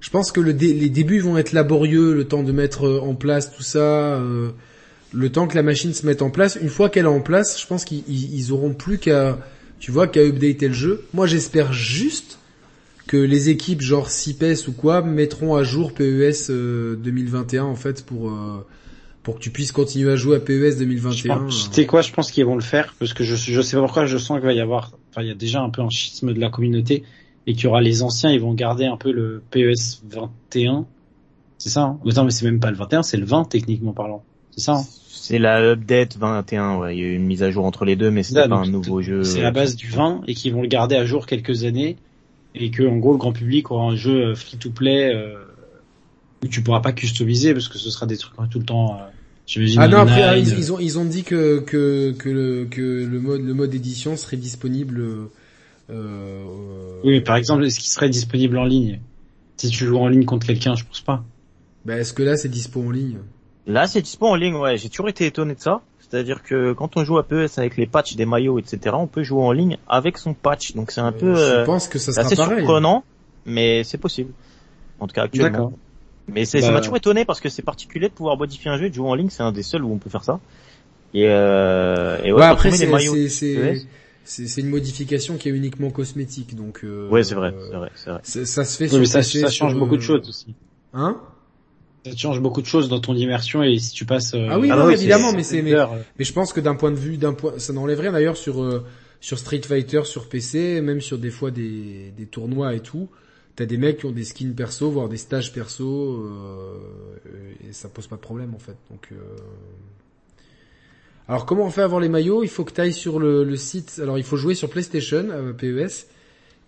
Je 0.00 0.10
pense 0.10 0.32
que 0.32 0.40
le 0.40 0.52
dé- 0.54 0.74
les 0.74 0.88
débuts 0.88 1.20
vont 1.20 1.36
être 1.38 1.52
laborieux, 1.52 2.14
le 2.14 2.24
temps 2.24 2.42
de 2.42 2.52
mettre 2.52 2.86
euh, 2.86 3.00
en 3.00 3.14
place 3.14 3.52
tout 3.54 3.62
ça, 3.62 3.78
euh, 4.16 4.50
le 5.12 5.30
temps 5.30 5.46
que 5.46 5.54
la 5.56 5.62
machine 5.62 5.92
se 5.92 6.04
mette 6.06 6.22
en 6.22 6.30
place. 6.30 6.58
Une 6.60 6.68
fois 6.68 6.88
qu'elle 6.88 7.04
est 7.04 7.08
en 7.08 7.20
place, 7.20 7.60
je 7.60 7.66
pense 7.66 7.84
qu'ils 7.84 8.02
ils- 8.08 8.34
ils 8.34 8.52
auront 8.52 8.74
plus 8.74 8.98
qu'à, 8.98 9.38
tu 9.78 9.90
vois, 9.90 10.06
qu'à 10.08 10.20
updater 10.22 10.68
le 10.68 10.74
jeu. 10.74 11.04
Moi, 11.14 11.26
j'espère 11.26 11.72
juste 11.72 12.37
que 13.08 13.16
les 13.16 13.48
équipes 13.48 13.80
genre 13.80 14.10
CIPES 14.10 14.68
ou 14.68 14.72
quoi 14.72 15.02
mettront 15.02 15.56
à 15.56 15.64
jour 15.64 15.92
PES 15.92 16.50
euh, 16.50 16.94
2021 16.96 17.64
en 17.64 17.74
fait 17.74 18.04
pour 18.04 18.28
euh, 18.28 18.64
pour 19.22 19.36
que 19.36 19.40
tu 19.40 19.50
puisses 19.50 19.72
continuer 19.72 20.12
à 20.12 20.16
jouer 20.16 20.36
à 20.36 20.40
PES 20.40 20.78
2021. 20.78 21.46
Tu 21.46 21.52
sais 21.72 21.86
quoi, 21.86 22.02
je 22.02 22.12
pense 22.12 22.30
qu'ils 22.30 22.44
vont 22.44 22.54
le 22.54 22.60
faire 22.60 22.94
parce 22.98 23.14
que 23.14 23.24
je 23.24 23.34
je 23.34 23.60
sais 23.62 23.76
pas 23.76 23.82
pourquoi 23.82 24.04
je 24.04 24.18
sens 24.18 24.38
qu'il 24.38 24.46
va 24.46 24.52
y 24.52 24.60
avoir 24.60 24.92
enfin 25.10 25.22
il 25.22 25.28
y 25.28 25.32
a 25.32 25.34
déjà 25.34 25.60
un 25.60 25.70
peu 25.70 25.82
un 25.82 25.88
schisme 25.88 26.32
de 26.32 26.38
la 26.38 26.50
communauté 26.50 27.02
et 27.46 27.54
qu'il 27.54 27.64
y 27.64 27.66
aura 27.66 27.80
les 27.80 28.02
anciens, 28.02 28.30
ils 28.30 28.40
vont 28.40 28.52
garder 28.52 28.84
un 28.84 28.98
peu 28.98 29.10
le 29.10 29.42
PES 29.50 30.02
21. 30.10 30.84
C'est 31.56 31.70
ça 31.70 31.82
hein 31.84 31.98
Attends, 32.06 32.24
mais 32.24 32.30
c'est 32.30 32.44
même 32.44 32.60
pas 32.60 32.70
le 32.70 32.76
21, 32.76 33.02
c'est 33.02 33.16
le 33.16 33.24
20 33.24 33.46
techniquement 33.46 33.94
parlant. 33.94 34.22
C'est 34.50 34.60
ça 34.60 34.74
hein 34.74 34.84
C'est 35.08 35.38
la 35.38 35.62
update 35.62 36.18
21, 36.18 36.76
ouais, 36.76 36.96
il 36.96 37.00
y 37.00 37.04
a 37.04 37.06
eu 37.06 37.14
une 37.14 37.24
mise 37.24 37.42
à 37.42 37.50
jour 37.50 37.64
entre 37.64 37.86
les 37.86 37.96
deux 37.96 38.10
mais 38.10 38.22
c'est 38.22 38.34
pas 38.34 38.54
un 38.54 38.66
nouveau 38.66 39.00
jeu. 39.00 39.24
C'est 39.24 39.40
la 39.40 39.50
base 39.50 39.76
du 39.76 39.88
20 39.88 40.24
et 40.26 40.34
qu'ils 40.34 40.52
vont 40.52 40.60
le 40.60 40.68
garder 40.68 40.96
à 40.96 41.06
jour 41.06 41.24
quelques 41.24 41.64
années 41.64 41.96
et 42.58 42.70
que 42.70 42.82
en 42.82 42.96
gros 42.96 43.12
le 43.12 43.18
grand 43.18 43.32
public 43.32 43.70
aura 43.70 43.84
un 43.92 43.96
jeu 43.96 44.34
free 44.34 44.58
to 44.58 44.70
play 44.70 45.14
euh, 45.14 45.34
où 46.42 46.48
tu 46.48 46.62
pourras 46.62 46.80
pas 46.80 46.92
customiser 46.92 47.52
parce 47.52 47.68
que 47.68 47.78
ce 47.78 47.90
sera 47.90 48.06
des 48.06 48.16
trucs 48.16 48.34
tout 48.50 48.58
le 48.58 48.64
temps 48.64 48.94
euh, 48.94 49.04
j'imagine 49.46 49.80
Ah 49.80 49.88
non, 49.88 49.98
après 49.98 50.28
online. 50.28 50.44
ils, 50.46 50.58
ils 50.58 50.72
ont 50.72 50.78
ils 50.78 50.98
ont 50.98 51.04
dit 51.04 51.22
que 51.24 51.60
que 51.60 52.12
que 52.18 52.28
le 52.28 52.64
que 52.70 52.80
le 53.06 53.20
mode 53.20 53.42
le 53.42 53.54
mode 53.54 53.74
édition 53.74 54.16
serait 54.16 54.36
disponible 54.36 55.00
euh, 55.90 57.00
Oui, 57.04 57.12
mais 57.12 57.20
par 57.20 57.36
exemple, 57.36 57.64
est-ce 57.64 57.78
qu'il 57.78 57.88
serait 57.90 58.08
disponible 58.10 58.58
en 58.58 58.64
ligne? 58.64 59.00
Si 59.56 59.68
tu 59.70 59.84
joues 59.86 59.98
en 59.98 60.08
ligne 60.08 60.24
contre 60.24 60.46
quelqu'un, 60.46 60.74
je 60.76 60.84
pense 60.84 61.00
pas. 61.00 61.24
bah 61.84 61.96
est-ce 61.96 62.12
que 62.12 62.22
là 62.22 62.36
c'est 62.36 62.48
dispo 62.48 62.80
en 62.80 62.90
ligne? 62.90 63.18
Là, 63.66 63.86
c'est 63.86 64.00
dispo 64.02 64.26
en 64.26 64.34
ligne, 64.34 64.54
ouais. 64.54 64.78
J'ai 64.78 64.88
toujours 64.88 65.08
été 65.10 65.26
étonné 65.26 65.54
de 65.54 65.60
ça. 65.60 65.82
C'est-à-dire 66.10 66.42
que 66.42 66.72
quand 66.72 66.96
on 66.96 67.04
joue 67.04 67.18
à 67.18 67.22
PES 67.22 67.58
avec 67.58 67.76
les 67.76 67.86
patchs 67.86 68.16
des 68.16 68.24
maillots, 68.26 68.58
etc., 68.58 68.96
on 68.98 69.06
peut 69.06 69.22
jouer 69.22 69.42
en 69.42 69.52
ligne 69.52 69.76
avec 69.88 70.16
son 70.18 70.32
patch. 70.34 70.74
Donc 70.74 70.90
c'est 70.90 71.00
un 71.02 71.12
peu 71.12 71.34
Je 71.34 71.40
euh, 71.40 71.66
pense 71.66 71.88
que 71.88 71.98
ça 71.98 72.12
sera 72.12 72.26
assez 72.26 72.36
pareil. 72.36 72.56
surprenant, 72.58 73.04
mais 73.44 73.84
c'est 73.84 73.98
possible. 73.98 74.32
En 75.00 75.06
tout 75.06 75.14
cas 75.14 75.24
actuellement. 75.24 75.72
Mais 76.28 76.44
c'est, 76.44 76.60
ça 76.60 76.68
Bah- 76.68 76.74
m'a 76.74 76.80
toujours 76.80 76.96
étonné 76.96 77.24
parce 77.24 77.40
que 77.40 77.48
c'est 77.48 77.62
particulier 77.62 78.08
de 78.08 78.14
pouvoir 78.14 78.36
modifier 78.36 78.70
un 78.70 78.76
jeu 78.78 78.86
et 78.86 78.90
de 78.90 78.94
jouer 78.94 79.08
en 79.08 79.14
ligne. 79.14 79.30
C'est 79.30 79.42
un 79.42 79.52
des 79.52 79.62
seuls 79.62 79.84
où 79.84 79.92
on 79.92 79.98
peut 79.98 80.10
faire 80.10 80.24
ça. 80.24 80.40
Et, 81.14 81.24
euh, 81.26 82.18
et 82.22 82.32
ouais, 82.32 82.38
Ouais, 82.40 82.46
quand 82.46 82.52
après 82.52 82.70
c'est 82.70 82.86
maillots. 82.86 83.14
c'est 83.14 83.28
c'est 84.24 84.46
c'est 84.46 84.60
une 84.60 84.68
modification 84.68 85.36
qui 85.38 85.48
est 85.48 85.52
uniquement 85.52 85.90
cosmétique 85.90 86.54
donc 86.54 86.84
euh, 86.84 87.08
Ouais, 87.10 87.22
c'est 87.22 87.34
vrai, 87.34 87.54
euh, 87.54 87.68
c'est 87.70 87.76
vrai, 87.76 87.90
c'est 87.96 88.10
vrai. 88.10 88.20
ça 88.24 88.44
ça 88.46 88.64
se 88.64 88.76
fait 88.76 88.84
Oui, 88.88 88.90
sur 88.90 88.98
mais 89.00 89.06
ça, 89.06 89.22
ça 89.22 89.48
sur, 89.48 89.50
change 89.50 89.74
beaucoup 89.74 89.96
de 89.96 90.02
euh, 90.02 90.04
choses 90.04 90.28
aussi. 90.28 90.54
Hein? 90.92 91.16
Ça 92.10 92.16
change 92.16 92.40
beaucoup 92.40 92.60
de 92.62 92.66
choses 92.66 92.88
dans 92.88 93.00
ton 93.00 93.14
immersion 93.14 93.62
et 93.62 93.78
si 93.78 93.92
tu 93.92 94.04
passes. 94.04 94.34
euh, 94.34 94.48
Ah 94.50 94.58
oui, 94.58 94.68
Ah 94.70 94.76
non, 94.76 94.86
oui, 94.86 94.94
évidemment, 94.94 95.32
mais 95.32 95.42
c'est 95.42 95.62
mais, 95.62 95.74
euh, 95.74 95.86
mais 96.18 96.24
je 96.24 96.32
pense 96.32 96.52
que 96.52 96.60
d'un 96.60 96.74
point 96.74 96.90
de 96.90 96.96
vue 96.96 97.16
d'un 97.16 97.32
point 97.34 97.52
ça 97.58 97.72
n'enlève 97.72 98.00
rien 98.00 98.12
d'ailleurs 98.12 98.36
sur 98.36 98.62
euh, 98.62 98.84
sur 99.20 99.38
Street 99.38 99.60
Fighter 99.64 100.02
sur 100.04 100.28
PC, 100.28 100.80
même 100.80 101.00
sur 101.00 101.18
des 101.18 101.30
fois 101.30 101.50
des 101.50 102.12
des 102.16 102.26
tournois 102.26 102.74
et 102.74 102.80
tout. 102.80 103.08
T'as 103.56 103.66
des 103.66 103.76
mecs 103.76 103.98
qui 103.98 104.06
ont 104.06 104.12
des 104.12 104.22
skins 104.22 104.54
perso, 104.54 104.88
voire 104.88 105.08
des 105.08 105.16
stages 105.16 105.52
perso, 105.52 106.22
euh, 106.30 107.68
et 107.68 107.72
ça 107.72 107.88
pose 107.88 108.06
pas 108.06 108.14
de 108.14 108.20
problème 108.20 108.54
en 108.54 108.58
fait. 108.60 108.76
Donc, 108.88 109.08
euh... 109.10 109.16
alors 111.28 111.44
comment 111.44 111.64
on 111.66 111.70
fait 111.70 111.82
avoir 111.82 112.00
les 112.00 112.08
maillots? 112.08 112.42
Il 112.44 112.48
faut 112.48 112.64
que 112.64 112.72
tu 112.72 112.80
ailles 112.80 112.92
sur 112.92 113.18
le, 113.18 113.44
le 113.44 113.56
site. 113.56 113.98
Alors 114.02 114.16
il 114.16 114.24
faut 114.24 114.36
jouer 114.36 114.54
sur 114.54 114.70
PlayStation 114.70 115.26
euh, 115.30 115.52
PES. 115.52 116.06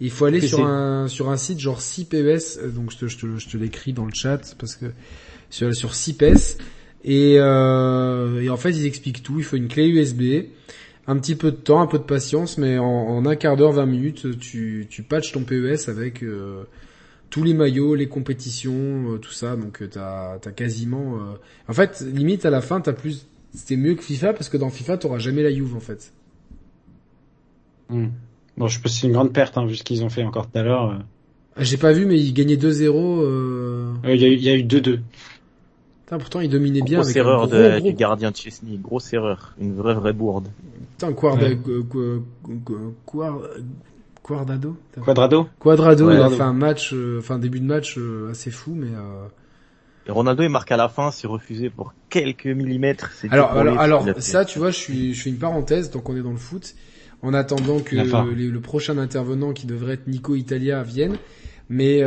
Il 0.01 0.11
faut 0.11 0.25
aller 0.25 0.41
PC. 0.41 0.49
sur 0.57 0.67
un 0.67 1.09
sur 1.09 1.31
un 1.31 1.37
site 1.37 1.61
genre 1.61 1.81
6 1.81 2.07
PES. 2.07 2.59
Donc 2.75 2.91
je 2.91 2.99
te 2.99 3.07
je 3.07 3.19
te, 3.19 3.39
je 3.39 3.49
te 3.49 3.57
l'écris 3.57 3.93
dans 3.93 4.05
le 4.07 4.13
chat 4.15 4.41
parce 4.59 4.75
que 4.77 4.87
sur 5.51 5.75
sur 5.75 5.95
6 5.95 6.15
PES. 6.15 6.59
Et, 7.05 7.37
euh, 7.39 8.43
et 8.43 8.51
en 8.51 8.57
fait 8.57 8.71
ils 8.71 8.87
expliquent 8.87 9.23
tout. 9.23 9.39
Il 9.39 9.45
faut 9.45 9.57
une 9.57 9.69
clé 9.69 9.89
USB, 9.89 10.47
un 11.07 11.17
petit 11.19 11.35
peu 11.35 11.51
de 11.51 11.57
temps, 11.57 11.81
un 11.81 11.87
peu 11.87 11.99
de 11.99 12.05
patience, 12.05 12.59
mais 12.59 12.79
en, 12.79 12.85
en 12.87 13.27
un 13.27 13.37
quart 13.37 13.57
d'heure, 13.57 13.73
20 13.73 13.87
minutes, 13.87 14.39
tu 14.39 14.87
tu 14.91 15.03
patches 15.03 15.33
ton 15.33 15.43
PES 15.45 15.89
avec 15.89 16.23
euh, 16.23 16.65
tous 17.31 17.45
les 17.45 17.55
maillots, 17.55 17.95
les 17.95 18.09
compétitions, 18.09 19.15
euh, 19.15 19.19
tout 19.19 19.33
ça. 19.33 19.57
Donc 19.57 19.83
euh, 19.83 19.89
t'as 19.89 20.39
t'as 20.41 20.53
quasiment. 20.53 21.17
euh, 21.17 21.35
En 21.69 21.73
fait, 21.73 22.05
limite 22.15 22.45
à 22.47 22.51
la 22.51 22.61
fin, 22.61 22.81
t'as 22.81 22.93
plus. 22.93 23.27
C'était 23.55 23.77
mieux 23.77 23.95
que 23.97 24.03
FIFA 24.03 24.33
parce 24.35 24.49
que 24.49 24.57
dans 24.59 24.71
FIFA, 24.71 24.99
t'auras 24.99 25.19
jamais 25.19 25.43
la 25.43 25.53
Juve 25.53 25.75
en 25.77 25.81
fait. 25.81 26.13
hmm. 27.89 28.07
Bon, 28.57 28.69
je 28.69 28.81
pense 28.81 28.93
que 28.93 28.99
c'est 28.99 29.07
une 29.07 29.13
grande 29.13 29.33
perte, 29.33 29.57
hein, 29.57 29.65
vu 29.67 29.75
ce 29.77 29.83
qu'ils 29.85 30.05
ont 30.05 30.11
fait 30.11 30.23
encore 30.23 30.51
tout 30.51 30.59
à 30.59 30.63
l'heure. 30.63 30.91
euh. 30.91 30.99
J'ai 31.63 31.77
pas 31.77 31.93
vu, 31.93 32.07
mais 32.07 32.19
ils 32.19 32.33
gagnaient 32.33 32.57
2-0. 32.57 33.23
Euh... 33.23 33.93
Euh, 34.05 34.15
Il 34.15 34.21
y, 34.21 34.25
a 34.25 34.29
eu- 34.29 34.35
il 34.35 34.43
y 34.43 34.49
a 34.51 34.55
eu 34.57 34.63
2-2. 34.63 35.01
Putain, 36.11 36.19
pourtant, 36.19 36.41
ils 36.41 36.51
dominaient 36.51 36.83
bien. 36.83 36.99
Grosse 36.99 37.11
avec 37.11 37.19
un 37.19 37.21
erreur 37.21 37.47
gros, 37.47 37.57
de- 37.57 37.79
gros- 37.79 37.89
du 37.89 37.95
gardien 37.95 38.33
de 38.33 38.37
Chesney, 38.37 38.77
grosse 38.79 39.13
erreur, 39.13 39.55
une 39.61 39.77
vraie 39.77 39.95
vraie 39.95 40.13
bourde. 40.13 40.49
Putain, 40.99 41.13
Quarda... 41.13 41.47
Ouais. 41.47 41.59
euh, 41.69 41.83
Qu- 41.89 42.59
Qu- 42.67 42.73
Quar- 43.07 43.41
Quadrado. 44.21 44.77
Quadrado 45.05 45.49
Quadrado, 45.61 46.09
Ouais. 46.09 46.15
il 46.17 46.21
a 46.21 46.29
fait 46.29 46.43
un 46.43 46.53
match, 46.53 46.93
euh, 46.93 47.19
enfin 47.21 47.39
début 47.39 47.61
de 47.61 47.65
match 47.65 47.97
euh, 47.97 48.31
assez 48.33 48.51
fou, 48.51 48.73
mais. 48.75 48.89
Euh... 48.89 49.27
Et 50.09 50.11
Ronaldo 50.11 50.43
il 50.43 50.49
marque 50.49 50.73
à 50.73 50.77
la 50.77 50.89
fin, 50.89 51.13
c'est 51.13 51.29
refusé 51.29 51.71
pour 51.71 51.95
quelques 52.09 52.47
millimètres. 52.47 53.13
c'est 53.13 53.31
Alors, 53.33 53.53
alors, 53.53 53.79
alors, 53.79 54.05
il 54.09 54.21
ça, 54.21 54.45
tu 54.45 54.59
vois, 54.59 54.73
je 54.73 54.77
suis, 54.79 55.15
je 55.15 55.23
fais 55.23 55.31
une 55.31 55.39
parenthèse 55.39 55.91
tant 55.93 56.01
qu'on 56.01 56.17
est 56.17 56.23
dans 56.23 56.33
le 56.33 56.37
foot, 56.39 56.75
en 57.23 57.35
attendant 57.35 57.79
que 57.79 57.95
les- 58.35 58.49
le 58.49 58.61
prochain 58.61 58.99
intervenant 58.99 59.53
qui 59.53 59.67
devrait 59.69 59.95
être 59.95 60.09
Nico 60.09 60.35
Italia 60.35 60.83
vienne. 60.83 61.17
Mais 61.69 62.03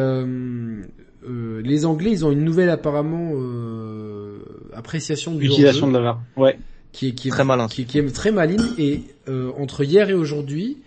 euh, 1.28 1.62
les 1.64 1.86
Anglais, 1.86 2.12
ils 2.12 2.26
ont 2.26 2.32
une 2.32 2.44
nouvelle 2.44 2.70
apparemment 2.70 3.32
euh, 3.36 4.38
appréciation 4.74 5.36
du 5.36 5.46
Utilisation 5.46 5.88
de 5.88 5.94
la 5.94 6.00
VAR. 6.02 6.22
Ouais. 6.38 6.58
qui 6.92 7.10
est 7.10 7.12
qui 7.14 7.28
est 7.28 7.32
Très 7.32 7.44
malin. 7.44 7.68
qui, 7.68 7.86
qui 7.86 7.98
est 8.00 8.14
très 8.14 8.32
maligne 8.32 8.64
et 8.78 9.02
euh, 9.30 9.52
entre 9.58 9.84
hier 9.84 10.10
et 10.10 10.14
aujourd'hui, 10.14 10.78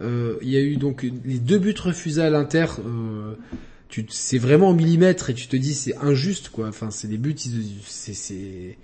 euh, 0.00 0.36
il 0.42 0.48
y 0.50 0.56
a 0.56 0.60
eu 0.60 0.76
donc 0.76 1.02
les 1.24 1.38
deux 1.38 1.58
buts 1.58 1.74
refusés 1.82 2.22
à 2.22 2.30
l'Inter. 2.30 2.66
Euh, 2.86 3.34
tu, 3.88 4.06
c'est 4.08 4.38
vraiment 4.38 4.70
au 4.70 4.74
millimètre 4.74 5.28
et 5.30 5.34
tu 5.34 5.46
te 5.48 5.56
dis 5.56 5.74
c'est 5.74 5.96
injuste 5.98 6.48
quoi. 6.48 6.68
Enfin, 6.68 6.90
c'est 6.90 7.08
des 7.08 7.18
buts, 7.18 7.34
ils- 7.44 7.80
c'est 7.84 8.14
c'est 8.14 8.78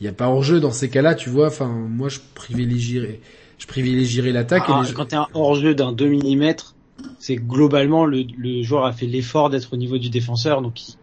il 0.00 0.04
y 0.04 0.08
a 0.08 0.12
pas 0.12 0.28
hors 0.28 0.42
jeu 0.42 0.60
dans 0.60 0.70
ces 0.72 0.88
cas-là, 0.88 1.14
tu 1.14 1.28
vois. 1.30 1.48
Enfin, 1.48 1.66
moi 1.68 2.08
je 2.08 2.20
privilégierais 2.34 3.20
je 3.58 3.66
privilégierais 3.66 4.32
l'attaque 4.32 4.64
Ah, 4.68 4.82
et 4.84 4.88
les... 4.88 4.92
Quand 4.94 5.06
t'es 5.06 5.16
un 5.16 5.28
hors-jeu 5.34 5.74
d'un 5.74 5.92
2 5.92 6.08
mm, 6.08 6.54
c'est 7.18 7.36
globalement 7.36 8.04
le, 8.06 8.24
le 8.38 8.62
joueur 8.62 8.84
a 8.84 8.92
fait 8.92 9.06
l'effort 9.06 9.50
d'être 9.50 9.72
au 9.72 9.76
niveau 9.76 9.98
du 9.98 10.10
défenseur, 10.10 10.62
donc 10.62 10.88
il, 10.88 10.94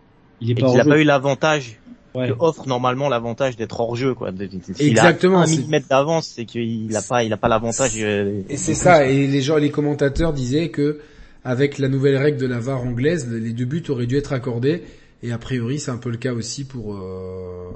il 0.41 0.49
est 0.49 0.51
Et 0.51 0.55
pas 0.55 0.67
qu'il 0.67 0.75
a 0.75 0.79
hors-jeu. 0.79 0.89
pas 0.89 0.99
eu 0.99 1.03
l'avantage, 1.03 1.79
Ouais. 2.15 2.29
que 2.29 2.33
offre 2.39 2.67
normalement 2.67 3.07
l'avantage 3.07 3.55
d'être 3.55 3.79
hors 3.79 3.95
jeu 3.95 4.15
quoi. 4.15 4.31
S'il 4.75 4.87
Exactement, 4.87 5.41
A 5.41 5.43
un 5.43 5.47
millimètre 5.47 5.87
d'avance, 5.87 6.27
c'est 6.35 6.45
qu'il 6.45 6.95
a 6.95 7.03
pas, 7.03 7.23
il 7.23 7.31
a 7.31 7.37
pas 7.37 7.47
l'avantage. 7.47 7.91
euh, 7.97 8.41
Et 8.49 8.57
c'est 8.57 8.73
ça, 8.73 9.05
et 9.05 9.27
les 9.27 9.41
gens, 9.43 9.57
les 9.57 9.69
commentateurs 9.69 10.33
disaient 10.33 10.69
que 10.69 10.99
avec 11.43 11.77
la 11.77 11.87
nouvelle 11.87 12.17
règle 12.17 12.39
de 12.39 12.47
la 12.47 12.59
VAR 12.59 12.81
anglaise, 12.81 13.29
les 13.31 13.53
deux 13.53 13.65
buts 13.65 13.83
auraient 13.89 14.07
dû 14.07 14.17
être 14.17 14.33
accordés, 14.33 14.81
et 15.21 15.31
a 15.31 15.37
priori 15.37 15.77
c'est 15.79 15.91
un 15.91 15.97
peu 15.97 16.09
le 16.09 16.17
cas 16.17 16.33
aussi 16.33 16.63
pour 16.65 16.95
euh, 16.95 17.69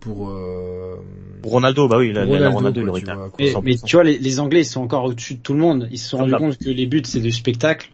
pour, 0.00 0.30
euh, 0.30 0.96
Pour 1.42 1.52
Ronaldo, 1.52 1.88
bah 1.88 1.98
oui, 1.98 2.12
la, 2.12 2.24
pour 2.24 2.34
la- 2.34 2.48
Ronaldo, 2.50 2.80
Ronaldo, 2.80 2.96
il 2.96 3.00
tu 3.00 3.06
vois. 3.06 3.30
Mais, 3.38 3.52
100%. 3.52 3.60
mais 3.64 3.76
tu 3.76 3.96
vois, 3.96 4.04
les, 4.04 4.18
les 4.18 4.40
Anglais, 4.40 4.60
ils 4.60 4.64
sont 4.66 4.80
encore 4.80 5.04
au-dessus 5.04 5.34
de 5.34 5.40
tout 5.40 5.54
le 5.54 5.60
monde. 5.60 5.88
Ils 5.90 5.98
se 5.98 6.08
sont 6.10 6.18
rendus 6.18 6.34
compte 6.34 6.58
que 6.58 6.70
les 6.70 6.86
buts, 6.86 7.02
c'est 7.04 7.20
du 7.20 7.32
spectacle. 7.32 7.90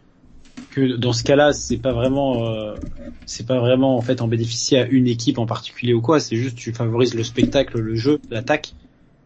Que 0.71 0.95
dans 0.97 1.13
ce 1.13 1.23
cas-là, 1.23 1.53
c'est 1.53 1.77
pas 1.77 1.93
vraiment, 1.93 2.45
euh, 2.47 2.75
c'est 3.25 3.47
pas 3.47 3.59
vraiment 3.59 3.97
en 3.97 4.01
fait 4.01 4.21
en 4.21 4.27
bénéficier 4.27 4.79
à 4.79 4.85
une 4.87 5.07
équipe 5.07 5.37
en 5.39 5.45
particulier 5.45 5.93
ou 5.93 6.01
quoi. 6.01 6.19
C'est 6.19 6.35
juste 6.35 6.57
tu 6.57 6.73
favorises 6.73 7.13
le 7.13 7.23
spectacle, 7.23 7.79
le 7.79 7.95
jeu, 7.95 8.19
l'attaque, 8.29 8.73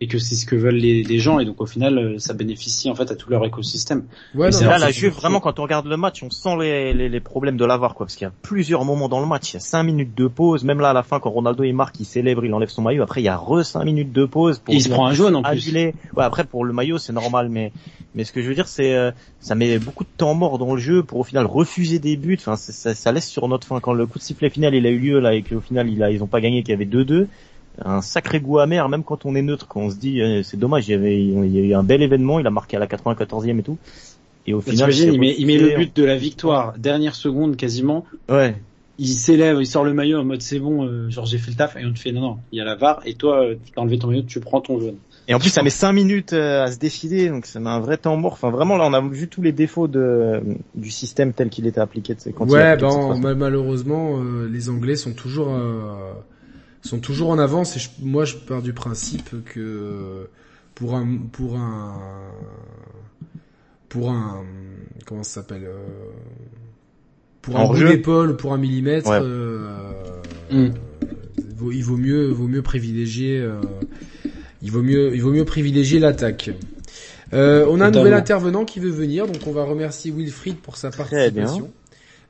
et 0.01 0.07
que 0.07 0.17
c'est 0.17 0.35
ce 0.35 0.45
que 0.45 0.55
veulent 0.55 0.75
les, 0.75 1.03
les 1.03 1.19
gens. 1.19 1.39
Et 1.39 1.45
donc 1.45 1.61
au 1.61 1.65
final, 1.65 1.97
euh, 1.97 2.19
ça 2.19 2.33
bénéficie 2.33 2.89
en 2.89 2.95
fait 2.95 3.11
à 3.11 3.15
tout 3.15 3.29
leur 3.29 3.45
écosystème. 3.45 4.03
Ouais, 4.33 4.49
non, 4.49 4.59
là, 4.61 4.77
la 4.77 4.91
Juve, 4.91 5.13
vraiment, 5.13 5.39
quand 5.39 5.59
on 5.59 5.63
regarde 5.63 5.87
le 5.87 5.97
match, 5.97 6.23
on 6.23 6.29
sent 6.29 6.55
les, 6.59 6.93
les, 6.93 7.09
les 7.09 7.19
problèmes 7.19 7.57
de 7.57 7.65
l'avare, 7.65 7.95
quoi, 7.95 8.05
parce 8.05 8.15
qu'il 8.15 8.25
y 8.25 8.27
a 8.27 8.33
plusieurs 8.41 8.85
moments 8.85 9.09
dans 9.09 9.19
le 9.19 9.25
match. 9.25 9.51
Il 9.51 9.55
y 9.55 9.57
a 9.57 9.59
cinq 9.59 9.83
minutes 9.83 10.15
de 10.15 10.27
pause, 10.27 10.63
même 10.63 10.79
là, 10.79 10.91
à 10.91 10.93
la 10.93 11.03
fin, 11.03 11.19
quand 11.19 11.29
Ronaldo 11.29 11.63
il 11.63 11.73
marque, 11.73 11.99
il 11.99 12.05
célèbre, 12.05 12.45
il 12.45 12.53
enlève 12.53 12.69
son 12.69 12.81
maillot. 12.81 13.03
Après, 13.03 13.21
il 13.21 13.25
y 13.25 13.29
a 13.29 13.35
re 13.37 13.63
cinq 13.65 13.83
minutes 13.83 14.13
de 14.13 14.25
pause 14.25 14.59
pour 14.59 14.73
Et 14.73 14.77
il 14.77 14.81
se 14.81 14.89
prend 14.89 15.05
un 15.07 15.13
jaune 15.13 15.35
en 15.35 15.43
plus. 15.43 15.49
annuler. 15.51 15.93
Ouais, 16.15 16.23
après, 16.23 16.45
pour 16.45 16.63
le 16.63 16.71
maillot, 16.71 16.97
c'est 16.97 17.13
normal, 17.13 17.49
mais, 17.49 17.73
mais 18.15 18.23
ce 18.23 18.31
que 18.31 18.41
je 18.41 18.47
veux 18.47 18.55
dire, 18.55 18.67
c'est, 18.67 18.95
euh, 18.95 19.11
ça 19.41 19.55
met 19.55 19.79
beaucoup 19.79 20.05
de 20.05 20.09
temps 20.15 20.33
mort 20.33 20.57
dans 20.57 20.75
le 20.75 20.81
jeu 20.81 21.03
pour 21.03 21.19
au 21.19 21.23
final 21.23 21.45
refuser 21.45 21.99
des 21.99 22.15
buts. 22.15 22.37
Enfin, 22.39 22.55
ça, 22.55 22.95
ça 22.95 23.11
laisse 23.11 23.27
sur 23.27 23.47
notre 23.49 23.67
fin. 23.67 23.79
Quand 23.81 23.93
le 23.93 24.05
coup 24.05 24.17
de 24.17 24.23
sifflet 24.23 24.49
final, 24.49 24.73
il 24.75 24.85
a 24.85 24.89
eu 24.89 24.99
lieu, 24.99 25.19
là, 25.19 25.33
et 25.33 25.43
qu'au 25.43 25.59
final, 25.59 25.89
il 25.89 26.01
a, 26.03 26.09
ils 26.11 26.23
ont 26.23 26.27
pas 26.27 26.39
gagné, 26.39 26.63
qu'il 26.63 26.71
y 26.71 26.75
avait 26.75 26.85
2-2 26.85 27.27
un 27.85 28.01
sacré 28.01 28.39
goût 28.39 28.59
amer, 28.59 28.87
même 28.89 29.03
quand 29.03 29.25
on 29.25 29.35
est 29.35 29.41
neutre, 29.41 29.67
quand 29.67 29.81
on 29.81 29.89
se 29.89 29.95
dit 29.95 30.21
euh, 30.21 30.43
c'est 30.43 30.57
dommage, 30.57 30.87
il 30.87 30.91
y 30.91 30.93
avait 30.95 31.21
il 31.23 31.53
y 31.55 31.59
a 31.59 31.63
eu 31.63 31.73
un 31.73 31.83
bel 31.83 32.01
événement, 32.01 32.39
il 32.39 32.47
a 32.47 32.51
marqué 32.51 32.77
à 32.77 32.79
la 32.79 32.87
94e 32.87 33.59
et 33.59 33.63
tout. 33.63 33.77
Et 34.47 34.53
au 34.53 34.59
Bah, 34.59 34.71
final, 34.71 34.93
il 34.93 35.19
met, 35.19 35.35
il 35.37 35.45
met 35.45 35.57
le 35.57 35.75
but 35.75 35.95
de 35.95 36.03
la 36.03 36.15
victoire, 36.15 36.73
dernière 36.77 37.15
seconde 37.15 37.55
quasiment. 37.55 38.05
Ouais. 38.29 38.55
Il 38.97 39.07
s'élève, 39.07 39.57
il 39.61 39.67
sort 39.67 39.85
le 39.85 39.93
maillot 39.93 40.19
en 40.19 40.25
mode 40.25 40.41
c'est 40.41 40.59
bon, 40.59 40.85
euh, 40.85 41.09
genre 41.09 41.25
j'ai 41.25 41.37
fait 41.37 41.51
le 41.51 41.57
taf, 41.57 41.77
et 41.77 41.85
on 41.85 41.93
te 41.93 41.99
fait 41.99 42.11
non 42.11 42.21
non, 42.21 42.37
il 42.51 42.57
y 42.57 42.61
a 42.61 42.65
la 42.65 42.75
VAR, 42.75 43.01
et 43.05 43.13
toi, 43.13 43.43
euh, 43.43 43.55
tu 43.63 43.71
t'as 43.71 43.81
enlevé 43.81 43.97
ton 43.97 44.07
maillot, 44.07 44.23
tu 44.23 44.39
prends 44.41 44.59
ton 44.59 44.79
jaune. 44.79 44.95
Et 45.29 45.33
en 45.35 45.39
plus, 45.39 45.49
ça 45.49 45.61
met 45.61 45.69
5 45.69 45.93
minutes 45.93 46.33
euh, 46.33 46.63
à 46.63 46.71
se 46.71 46.79
décider, 46.79 47.29
donc 47.29 47.45
ça 47.45 47.59
met 47.59 47.69
un 47.69 47.79
vrai 47.79 47.97
temps 47.97 48.17
mort. 48.17 48.33
Enfin, 48.33 48.49
vraiment, 48.49 48.77
là, 48.77 48.85
on 48.87 48.93
a 48.93 49.01
vu 49.07 49.27
tous 49.27 49.43
les 49.43 49.51
défauts 49.51 49.87
de, 49.87 50.41
du 50.73 50.89
système 50.89 51.33
tel 51.33 51.49
qu'il 51.49 51.67
était 51.67 51.79
appliqué. 51.79 52.15
tu 52.15 52.21
sais, 52.21 52.33
Quand 52.33 52.49
Ouais, 52.49 52.75
ben 52.75 53.35
malheureusement, 53.35 54.17
euh, 54.17 54.49
les 54.51 54.69
Anglais 54.69 54.95
sont 54.95 55.13
toujours 55.13 55.53
euh, 55.53 56.13
sont 56.81 56.99
toujours 56.99 57.29
en 57.29 57.39
avance 57.39 57.75
et 57.75 57.79
je- 57.79 57.89
moi 58.01 58.25
je 58.25 58.35
pars 58.35 58.61
du 58.61 58.73
principe 58.73 59.29
que 59.45 60.27
pour 60.75 60.95
un 60.95 61.17
pour 61.31 61.57
un 61.57 61.99
pour 63.89 64.11
un 64.11 64.43
comment 65.05 65.23
ça 65.23 65.41
s'appelle 65.41 65.65
euh, 65.65 65.75
pour 67.41 67.57
un 67.57 67.67
bout 67.67 67.75
jeu. 67.75 67.89
d'épaule 67.89 68.31
ou 68.31 68.35
pour 68.35 68.53
un 68.53 68.57
millimètre 68.57 69.09
Ouais. 69.09 69.19
euh, 69.21 70.21
Mm. 70.51 70.55
euh, 70.57 70.69
vaut, 71.57 71.71
il 71.71 71.83
vaut 71.83 71.97
mieux, 71.97 72.29
vaut 72.29 72.47
mieux 72.47 72.61
privilégier, 72.61 73.39
euh, 73.39 73.59
il 74.61 74.71
vaut 74.71 74.81
mieux, 74.81 75.13
il 75.13 75.21
vaut 75.21 75.31
mieux 75.31 75.45
privilégier 75.45 75.99
l'attaque. 75.99 76.51
Euh, 77.33 77.65
on 77.69 77.79
a 77.81 77.87
un 77.87 77.91
nouvel 77.91 78.13
intervenant 78.19 78.65
qui 78.65 78.79
veut 78.79 78.89
venir, 78.89 79.27
donc 79.27 79.45
on 79.45 79.51
va 79.51 79.63
remercier 79.63 80.11
Wilfried 80.11 80.57
pour 80.57 80.77
sa 80.77 80.89
participation. 80.89 81.71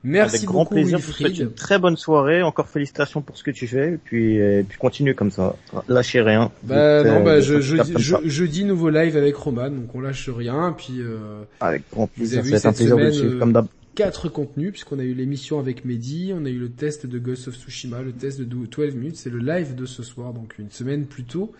Merci 0.03 0.37
Avec 0.37 0.47
grand 0.47 0.63
beaucoup 0.63 0.75
plaisir. 0.75 0.97
Je 0.97 1.05
vous 1.05 1.11
souhaite 1.11 1.27
Wilfried. 1.31 1.49
une 1.49 1.53
très 1.55 1.77
bonne 1.77 1.97
soirée. 1.97 2.41
Encore 2.41 2.69
félicitations 2.69 3.21
pour 3.21 3.37
ce 3.37 3.43
que 3.43 3.51
tu 3.51 3.67
fais. 3.67 3.93
Et 3.93 3.97
puis, 3.97 4.37
et 4.37 4.63
puis 4.67 4.77
continue 4.77 5.13
comme 5.13 5.31
ça. 5.31 5.55
Lâchez 5.87 6.21
rien. 6.21 6.51
Bah 6.63 7.03
non, 7.03 7.23
bah 7.23 7.31
euh, 7.31 7.41
je, 7.41 7.59
je, 7.59 7.75
je, 7.97 8.15
jeudi 8.23 8.63
nouveau 8.63 8.89
live 8.89 9.17
avec 9.17 9.35
Roman, 9.35 9.69
donc 9.69 9.93
on 9.93 9.99
lâche 9.99 10.29
rien, 10.29 10.73
puis 10.77 11.01
euh, 11.01 11.43
Avec 11.59 11.83
grand 11.91 12.07
plaisir. 12.07 12.39
être 12.53 12.65
un 12.65 12.73
plaisir 12.73 12.97
de 12.97 13.11
suivre 13.11 13.35
euh, 13.35 13.39
comme 13.39 13.51
d'hab. 13.53 13.67
quatre 13.95 14.29
contenus, 14.29 14.71
puisqu'on 14.71 14.99
a 14.99 15.03
eu 15.03 15.13
l'émission 15.13 15.59
avec 15.59 15.83
Mehdi, 15.83 16.31
on 16.33 16.45
a 16.45 16.49
eu 16.49 16.59
le 16.59 16.69
test 16.69 17.05
de 17.05 17.19
Ghost 17.19 17.49
of 17.49 17.55
Tsushima, 17.55 18.01
le 18.01 18.13
test 18.13 18.39
de 18.39 18.45
12 18.45 18.95
minutes, 18.95 19.17
c'est 19.17 19.29
le 19.29 19.39
live 19.39 19.75
de 19.75 19.85
ce 19.85 20.01
soir, 20.03 20.33
donc 20.33 20.55
une 20.59 20.71
semaine 20.71 21.05
plutôt 21.05 21.51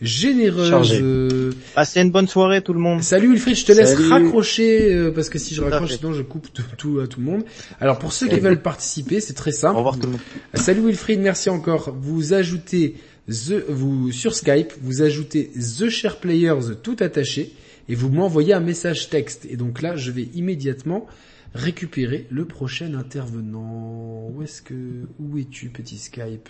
généreuse. 0.00 0.92
Euh, 1.00 1.52
Passez 1.74 2.00
une 2.00 2.10
bonne 2.10 2.28
soirée 2.28 2.62
tout 2.62 2.72
le 2.72 2.80
monde. 2.80 3.02
Salut 3.02 3.32
Wilfried, 3.32 3.56
je 3.56 3.64
te 3.64 3.72
laisse 3.72 3.94
raccrocher, 4.08 4.92
euh, 4.94 5.10
parce 5.10 5.28
que 5.28 5.38
si 5.38 5.54
je 5.54 5.62
raccroche, 5.62 5.96
sinon 5.96 6.12
je 6.12 6.22
coupe 6.22 6.52
tout, 6.52 6.62
tout 6.76 7.00
à 7.00 7.06
tout 7.06 7.20
le 7.20 7.26
monde. 7.26 7.44
Alors 7.80 7.98
pour 7.98 8.12
ceux 8.12 8.28
qui 8.28 8.40
veulent 8.40 8.62
participer, 8.62 9.20
c'est 9.20 9.34
très 9.34 9.52
simple. 9.52 9.74
Au 9.74 9.78
revoir 9.78 9.98
tout 9.98 10.06
le 10.06 10.12
monde. 10.12 10.20
Salut 10.54 10.86
Wilfried, 10.86 11.20
merci 11.20 11.50
encore. 11.50 11.94
Vous 12.00 12.32
ajoutez 12.32 12.96
the, 13.28 13.64
vous 13.68 14.10
sur 14.12 14.34
Skype, 14.34 14.72
vous 14.82 15.02
ajoutez 15.02 15.50
the 15.54 15.88
share 15.88 16.16
players 16.16 16.76
tout 16.82 16.96
attaché 17.00 17.52
et 17.88 17.94
vous 17.94 18.08
m'envoyez 18.08 18.54
un 18.54 18.60
message 18.60 19.10
texte. 19.10 19.46
Et 19.50 19.56
donc 19.56 19.82
là, 19.82 19.96
je 19.96 20.10
vais 20.10 20.28
immédiatement 20.34 21.06
récupérer 21.54 22.26
le 22.30 22.44
prochain 22.44 22.94
intervenant. 22.94 24.30
Où 24.32 24.42
est-ce 24.42 24.62
que 24.62 24.74
où 25.18 25.36
es-tu 25.36 25.68
petit 25.68 25.98
Skype? 25.98 26.48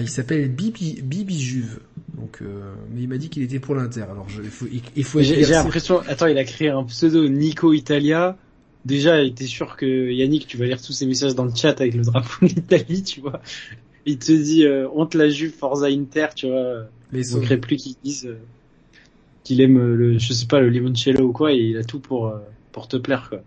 Il 0.00 0.08
s'appelle 0.08 0.48
Bibi 0.50 1.02
Bibi 1.02 1.40
Juve. 1.40 1.80
Donc 2.16 2.38
euh, 2.42 2.74
mais 2.90 3.02
il 3.02 3.08
m'a 3.08 3.18
dit 3.18 3.28
qu'il 3.30 3.42
était 3.42 3.60
pour 3.60 3.74
l'Inter. 3.74 4.02
Alors 4.02 4.28
je, 4.28 4.42
il 4.42 4.50
faut 4.50 4.66
il, 4.66 4.82
il 4.96 5.04
faut 5.04 5.20
J'ai 5.20 5.44
l'impression, 5.46 5.98
attends, 6.08 6.26
il 6.26 6.38
a 6.38 6.44
créé 6.44 6.68
un 6.70 6.84
pseudo 6.84 7.28
Nico 7.28 7.72
Italia. 7.72 8.38
Déjà, 8.84 9.18
t'es 9.30 9.46
sûr 9.46 9.76
que 9.76 10.10
Yannick, 10.10 10.46
tu 10.46 10.56
vas 10.56 10.64
lire 10.66 10.80
tous 10.82 10.92
ces 10.92 11.06
messages 11.06 11.34
dans 11.34 11.44
le 11.44 11.54
chat 11.54 11.80
avec 11.80 11.94
le 11.94 12.02
drapeau 12.02 12.30
de 12.46 12.48
l'Italie, 12.48 13.02
tu 13.04 13.20
vois. 13.20 13.40
Il 14.06 14.18
te 14.18 14.32
dit, 14.32 14.64
euh, 14.66 14.88
honte 14.94 15.14
la 15.14 15.28
Juve, 15.30 15.52
Forza 15.54 15.86
Inter, 15.86 16.28
tu 16.36 16.48
vois. 16.48 16.86
Mais 17.12 17.20
Il 17.20 17.24
son- 17.24 17.40
manquerait 17.40 17.60
plus 17.60 17.76
qu'il 17.76 17.96
dise 18.02 18.26
euh, 18.26 18.48
qu'il 19.44 19.60
aime 19.60 19.78
euh, 19.78 19.94
le, 19.96 20.18
je 20.18 20.32
sais 20.32 20.46
pas, 20.46 20.60
le 20.60 20.68
limoncello 20.68 21.28
ou 21.28 21.32
quoi, 21.32 21.52
et 21.52 21.58
il 21.58 21.76
a 21.78 21.84
tout 21.84 22.00
pour, 22.00 22.26
euh, 22.28 22.40
pour 22.72 22.88
te 22.88 22.96
plaire, 22.96 23.28
quoi. 23.28 23.44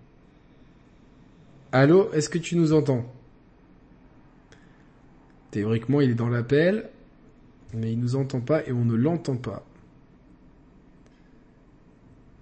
Allô, 1.72 2.12
est-ce 2.14 2.30
que 2.30 2.40
tu 2.40 2.56
nous 2.56 2.74
entends? 2.74 3.15
Théoriquement, 5.56 6.02
il 6.02 6.12
est 6.12 6.16
dans 6.16 6.28
l'appel, 6.28 6.90
mais 7.74 7.94
il 7.94 7.98
nous 7.98 8.18
entend 8.18 8.42
pas 8.42 8.68
et 8.68 8.74
on 8.74 8.84
ne 8.84 8.94
l'entend 8.94 9.38
pas. 9.38 9.66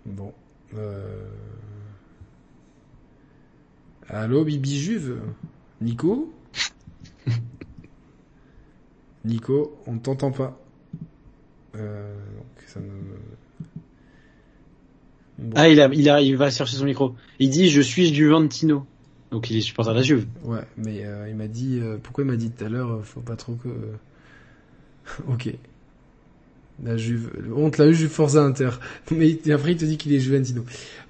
Bon. 0.04 0.34
Euh... 0.76 1.28
Allô, 4.08 4.44
Bibi 4.44 4.80
Juve? 4.80 5.22
Nico? 5.80 6.34
Nico, 9.26 9.78
on 9.86 9.94
ne 9.94 10.00
t'entend 10.00 10.32
pas. 10.32 10.60
Euh, 11.76 12.16
donc 12.36 12.64
ça 12.66 12.80
ne... 12.80 12.88
Bon. 15.38 15.54
Ah, 15.56 15.70
il 15.70 15.80
a, 15.80 15.88
il 15.94 16.10
a, 16.10 16.20
il 16.20 16.36
va 16.36 16.50
chercher 16.50 16.78
son 16.78 16.86
micro. 16.86 17.14
Il 17.38 17.52
dit, 17.52 17.70
je 17.70 17.82
suis 17.82 18.12
Juventino. 18.12 18.88
Donc 19.34 19.50
il 19.50 19.58
est 19.58 19.62
supporter 19.62 19.94
de 19.94 19.98
la 19.98 20.04
Juve. 20.04 20.28
Ouais, 20.44 20.62
mais 20.78 21.04
euh, 21.04 21.28
il 21.28 21.36
m'a 21.36 21.48
dit 21.48 21.80
euh, 21.82 21.98
pourquoi 22.02 22.24
il 22.24 22.28
m'a 22.28 22.36
dit 22.36 22.52
tout 22.52 22.64
à 22.64 22.70
l'heure 22.70 22.92
euh, 22.92 23.02
faut 23.02 23.20
pas 23.20 23.36
trop 23.36 23.56
que 23.56 23.70
OK. 25.28 25.52
La 26.84 26.98
Juve, 26.98 27.32
honte 27.56 27.80
la 27.80 27.92
Juve 27.92 28.10
Forza 28.10 28.44
Inter. 28.44 28.70
Mais 29.12 29.40
après 29.52 29.72
il 29.72 29.78
te 29.78 29.86
dit 29.86 29.98
qu'il 29.98 30.14
est 30.14 30.20
Juventino. 30.20 30.64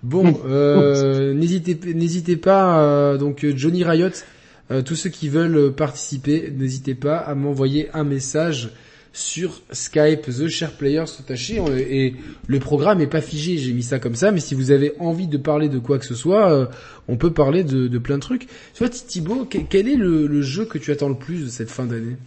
Bon, 0.04 0.40
euh, 0.46 1.34
n'hésitez 1.34 1.78
n'hésitez 1.94 2.38
pas 2.38 2.82
euh, 2.82 3.18
donc 3.18 3.46
Johnny 3.56 3.84
Riot 3.84 4.10
euh, 4.72 4.82
tous 4.82 4.96
ceux 4.96 5.10
qui 5.10 5.28
veulent 5.28 5.74
participer, 5.74 6.50
n'hésitez 6.50 6.96
pas 6.96 7.18
à 7.18 7.36
m'envoyer 7.36 7.90
un 7.94 8.06
message 8.06 8.70
sur 9.16 9.62
Skype 9.72 10.24
The 10.24 10.48
Share 10.48 10.72
Players 10.72 11.06
On- 11.60 11.76
et 11.78 12.16
le 12.48 12.60
programme 12.60 13.00
est 13.00 13.08
pas 13.08 13.22
figé, 13.22 13.58
j'ai 13.60 13.72
mis 13.72 13.84
ça 13.84 14.00
comme 14.00 14.16
ça 14.16 14.32
mais 14.32 14.40
si 14.40 14.56
vous 14.56 14.72
avez 14.72 14.94
envie 15.00 15.28
de 15.28 15.38
parler 15.38 15.70
de 15.70 15.78
quoi 15.80 16.00
que 16.00 16.06
ce 16.06 16.16
soit, 16.16 16.52
euh, 16.52 16.66
on 17.08 17.16
peut 17.16 17.32
parler 17.32 17.64
de, 17.64 17.88
de 17.88 17.98
plein 18.00 18.16
de 18.16 18.22
trucs. 18.22 18.48
Toi 18.76 18.90
Thibaut, 18.90 19.46
que- 19.46 19.60
quel 19.60 19.88
est 19.88 19.96
le, 19.96 20.26
le 20.26 20.42
jeu 20.42 20.66
que 20.66 20.80
tu 20.80 20.92
attends 20.92 21.10
le 21.10 21.16
plus 21.16 21.46
de 21.46 21.50
cette 21.50 21.70
fin 21.70 21.86
d'année? 21.86 22.18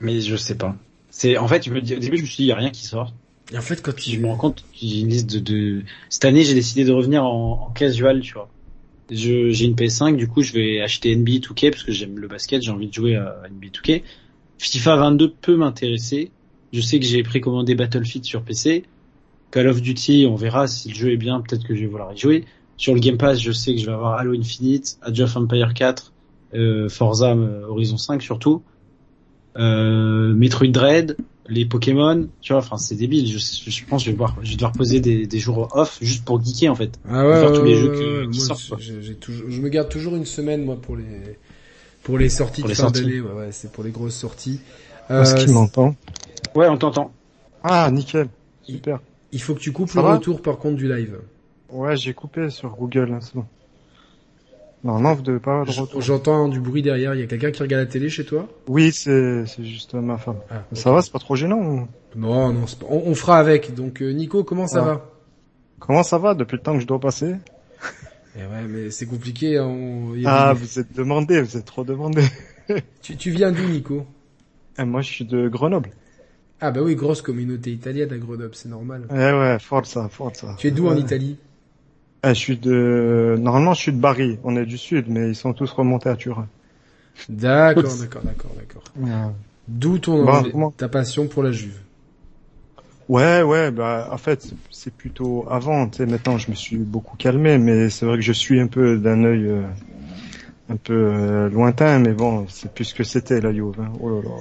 Mais 0.00 0.20
je 0.20 0.36
sais 0.36 0.54
pas. 0.54 0.76
C'est, 1.10 1.36
en 1.36 1.46
fait, 1.48 1.64
je 1.64 1.70
me 1.70 1.80
dis- 1.80 1.94
au 1.94 1.98
début, 1.98 2.16
je 2.16 2.22
me 2.22 2.26
suis 2.26 2.36
dit, 2.36 2.42
il 2.44 2.48
y 2.48 2.52
a 2.52 2.56
rien 2.56 2.70
qui 2.70 2.84
sort. 2.86 3.12
Et 3.52 3.58
en 3.58 3.62
fait 3.62 3.82
quand 3.82 3.92
Puis 3.94 4.10
je 4.12 4.16
tu 4.16 4.20
me 4.22 4.28
rends 4.28 4.36
compte 4.36 4.64
j'ai 4.80 5.00
une 5.00 5.08
liste 5.08 5.30
de, 5.30 5.38
de... 5.40 5.82
Cette 6.08 6.24
année, 6.24 6.42
j'ai 6.44 6.54
décidé 6.54 6.84
de 6.84 6.92
revenir 6.92 7.24
en, 7.24 7.66
en 7.68 7.70
casual, 7.72 8.20
tu 8.20 8.32
vois. 8.34 8.48
J'ai 9.10 9.64
une 9.64 9.74
PS5, 9.74 10.16
du 10.16 10.28
coup, 10.28 10.42
je 10.42 10.52
vais 10.52 10.80
acheter 10.80 11.14
NBA 11.16 11.32
2K 11.40 11.70
parce 11.70 11.82
que 11.82 11.92
j'aime 11.92 12.18
le 12.18 12.28
basket, 12.28 12.62
j'ai 12.62 12.70
envie 12.70 12.88
de 12.88 12.92
jouer 12.94 13.16
à 13.16 13.42
NBA 13.50 13.68
2K. 13.68 14.02
FIFA 14.58 14.96
22 14.96 15.32
peut 15.40 15.56
m'intéresser. 15.56 16.30
Je 16.72 16.80
sais 16.80 17.00
que 17.00 17.06
j'ai 17.06 17.22
précommandé 17.22 17.74
Battlefield 17.74 18.24
sur 18.24 18.42
PC. 18.42 18.84
Call 19.50 19.68
of 19.68 19.80
Duty, 19.80 20.26
on 20.28 20.34
verra 20.34 20.66
si 20.66 20.88
le 20.90 20.94
jeu 20.94 21.12
est 21.12 21.16
bien, 21.16 21.40
peut-être 21.40 21.64
que 21.66 21.74
je 21.74 21.80
vais 21.80 21.86
vouloir 21.86 22.12
y 22.12 22.18
jouer. 22.18 22.44
Sur 22.76 22.94
le 22.94 23.00
Game 23.00 23.16
Pass, 23.16 23.40
je 23.40 23.50
sais 23.50 23.74
que 23.74 23.80
je 23.80 23.86
vais 23.86 23.92
avoir 23.92 24.14
Halo 24.14 24.38
Infinite, 24.38 24.98
Age 25.02 25.20
of 25.20 25.36
Empire 25.36 25.72
4, 25.74 26.12
euh, 26.54 26.88
Forza 26.88 27.32
euh, 27.34 27.66
Horizon 27.66 27.96
5 27.96 28.22
surtout, 28.22 28.62
euh, 29.56 30.34
Metroid 30.34 30.68
Dread, 30.68 31.16
les 31.48 31.64
Pokémon, 31.64 32.28
tu 32.42 32.52
vois, 32.52 32.60
enfin 32.60 32.76
c'est 32.76 32.94
débile. 32.94 33.26
Je, 33.26 33.38
je 33.38 33.84
pense 33.86 34.02
que 34.02 34.06
je 34.06 34.10
vais 34.10 34.12
devoir, 34.12 34.36
je 34.42 34.50
vais 34.50 34.56
devoir 34.56 34.72
poser 34.72 35.00
des, 35.00 35.26
des 35.26 35.38
jours 35.38 35.68
off 35.72 35.98
juste 36.02 36.24
pour 36.24 36.44
geeker 36.44 36.70
en 36.70 36.74
fait. 36.74 37.00
Ah 37.08 37.26
ouais, 37.26 37.40
faire 37.40 37.50
ouais, 37.50 37.58
tous 37.58 37.64
les 37.64 37.74
ouais, 37.74 37.80
jeux 37.80 38.28
qui 38.30 38.40
sortent, 38.40 38.78
j'ai 38.78 39.14
toujours, 39.14 39.48
je 39.48 39.60
me 39.60 39.70
garde 39.70 39.88
toujours 39.88 40.14
une 40.14 40.26
semaine 40.26 40.64
moi 40.64 40.76
pour 40.76 40.94
les 40.96 41.38
pour 42.08 42.16
les 42.18 42.30
sorties 42.30 42.62
Pour 42.62 42.68
de 42.68 42.72
les 42.72 42.74
fin 42.74 42.84
sorties. 42.84 43.02
d'année. 43.04 43.20
Ouais, 43.20 43.32
ouais, 43.32 43.52
c'est 43.52 43.70
pour 43.70 43.84
les 43.84 43.90
grosses 43.90 44.14
sorties. 44.16 44.60
Est-ce 45.10 45.34
Euh, 45.34 45.44
qu'il 45.44 45.52
m'entend 45.52 45.94
Ouais, 46.54 46.66
on 46.68 46.78
t'entend. 46.78 47.12
Ah, 47.62 47.90
nickel. 47.90 48.28
Super. 48.62 49.00
il 49.30 49.42
faut 49.42 49.54
que 49.54 49.60
tu 49.60 49.72
coupes 49.72 49.90
Ça 49.90 50.00
le 50.00 50.08
retour 50.08 50.40
par 50.40 50.56
contre 50.56 50.76
du 50.76 50.88
live. 50.88 51.18
Ouais, 51.70 51.96
j'ai 51.98 52.14
coupé 52.14 52.48
sur 52.48 52.70
Google, 52.70 53.12
hein, 53.12 53.18
c'est 53.20 53.34
bon. 53.34 53.44
Normalement, 54.84 55.14
vous 55.16 55.22
devez 55.22 55.38
pas 55.38 55.50
avoir 55.50 55.66
de 55.66 55.72
J- 55.72 55.80
retour. 55.82 56.00
J'entends 56.00 56.48
du 56.48 56.60
bruit 56.60 56.80
derrière. 56.80 57.14
Il 57.14 57.20
y 57.20 57.24
a 57.24 57.26
quelqu'un 57.26 57.50
qui 57.50 57.60
regarde 57.62 57.84
la 57.84 57.90
télé 57.92 58.08
chez 58.08 58.24
toi? 58.24 58.48
Oui, 58.68 58.90
c'est, 58.92 59.44
c'est 59.44 59.64
juste 59.64 59.92
ma 59.92 60.16
femme. 60.16 60.36
Ah, 60.50 60.62
Ça 60.72 60.90
va, 60.92 61.02
c'est 61.02 61.12
pas 61.12 61.18
trop 61.18 61.36
gênant 61.36 61.58
ou... 61.58 61.88
Non, 62.16 62.52
non, 62.54 62.66
c'est 62.66 62.78
pas- 62.78 62.86
on, 62.88 63.02
on 63.06 63.14
fera 63.14 63.38
avec. 63.38 63.74
Donc 63.74 64.00
euh, 64.00 64.12
Nico, 64.12 64.44
comment 64.44 64.66
ça 64.66 64.80
va? 64.80 65.04
Comment 65.78 66.02
ça 66.02 66.16
va 66.16 66.32
depuis 66.34 66.56
le 66.56 66.62
temps 66.62 66.72
que 66.74 66.80
je 66.80 66.86
dois 66.86 67.00
passer? 67.00 67.34
Eh 68.36 68.46
ouais, 68.46 68.66
mais 68.68 68.90
c'est 68.90 69.06
compliqué. 69.06 69.58
hein, 69.58 69.66
on- 69.66 70.14
Ah, 70.22 70.54
des- 70.54 70.54
vous 70.54 70.78
êtes 70.78 70.92
demandé, 70.92 71.40
vous 71.42 71.56
êtes 71.56 71.64
trop 71.64 71.82
demandé. 71.84 72.22
tu, 73.02 73.16
tu 73.16 73.30
viens 73.30 73.50
d'où, 73.52 73.66
Nico? 73.68 74.06
Et 74.78 74.84
moi, 74.86 75.02
je 75.02 75.10
suis 75.10 75.26
de 75.26 75.46
Grenoble. 75.48 75.90
Ah 76.60 76.70
bah 76.70 76.82
oui, 76.82 76.94
grosse 76.94 77.20
communauté 77.20 77.72
italienne 77.72 78.12
à 78.12 78.18
Grenoble, 78.18 78.54
c'est 78.54 78.68
normal. 78.68 79.08
Eh 79.10 79.32
ouais, 79.32 79.58
forza, 79.58 80.08
forza. 80.08 80.56
Tu 80.58 80.66
es 80.66 80.70
d'où 80.70 80.88
en. 80.88 80.96
Italie? 80.96 81.36
Eh, 82.22 82.28
je 82.28 82.34
suis 82.34 82.56
de, 82.56 83.36
normalement, 83.40 83.74
je 83.74 83.80
suis 83.80 83.92
de 83.92 83.98
Bari. 84.00 84.38
On 84.44 84.56
est 84.56 84.66
du 84.66 84.78
sud, 84.78 85.08
mais 85.08 85.28
ils 85.30 85.34
sont 85.36 85.52
tous 85.52 85.70
remontés 85.72 86.08
à 86.08 86.16
Turin. 86.16 86.46
D'accord, 87.28 87.96
d'accord, 87.96 88.22
d'accord, 88.22 88.50
d'accord. 88.56 88.84
D'où 89.68 89.98
ton 89.98 90.26
Bah, 90.26 90.42
ta 90.76 90.88
passion 90.88 91.28
pour 91.28 91.42
la 91.42 91.52
Juve? 91.52 91.78
Ouais, 93.08 93.42
ouais, 93.42 93.70
bah, 93.70 94.08
en 94.12 94.18
fait, 94.18 94.52
c'est 94.70 94.94
plutôt 94.94 95.46
avant, 95.50 95.88
tu 95.88 95.98
sais, 95.98 96.06
maintenant, 96.06 96.36
je 96.36 96.50
me 96.50 96.54
suis 96.54 96.76
beaucoup 96.76 97.16
calmé, 97.16 97.56
mais 97.56 97.88
c'est 97.88 98.04
vrai 98.04 98.16
que 98.16 98.22
je 98.22 98.32
suis 98.32 98.60
un 98.60 98.66
peu 98.66 98.98
d'un 98.98 99.24
œil, 99.24 99.46
euh, 99.46 99.62
un 100.68 100.76
peu 100.76 100.92
euh, 100.92 101.48
lointain, 101.48 101.98
mais 102.00 102.12
bon, 102.12 102.46
c'est 102.48 102.72
plus 102.72 102.84
ce 102.84 102.94
que 102.94 103.04
c'était, 103.04 103.40
la 103.40 103.52
Juve, 103.52 103.80
hein. 103.80 103.90
Oh 104.00 104.10
là 104.10 104.22
là. 104.22 104.36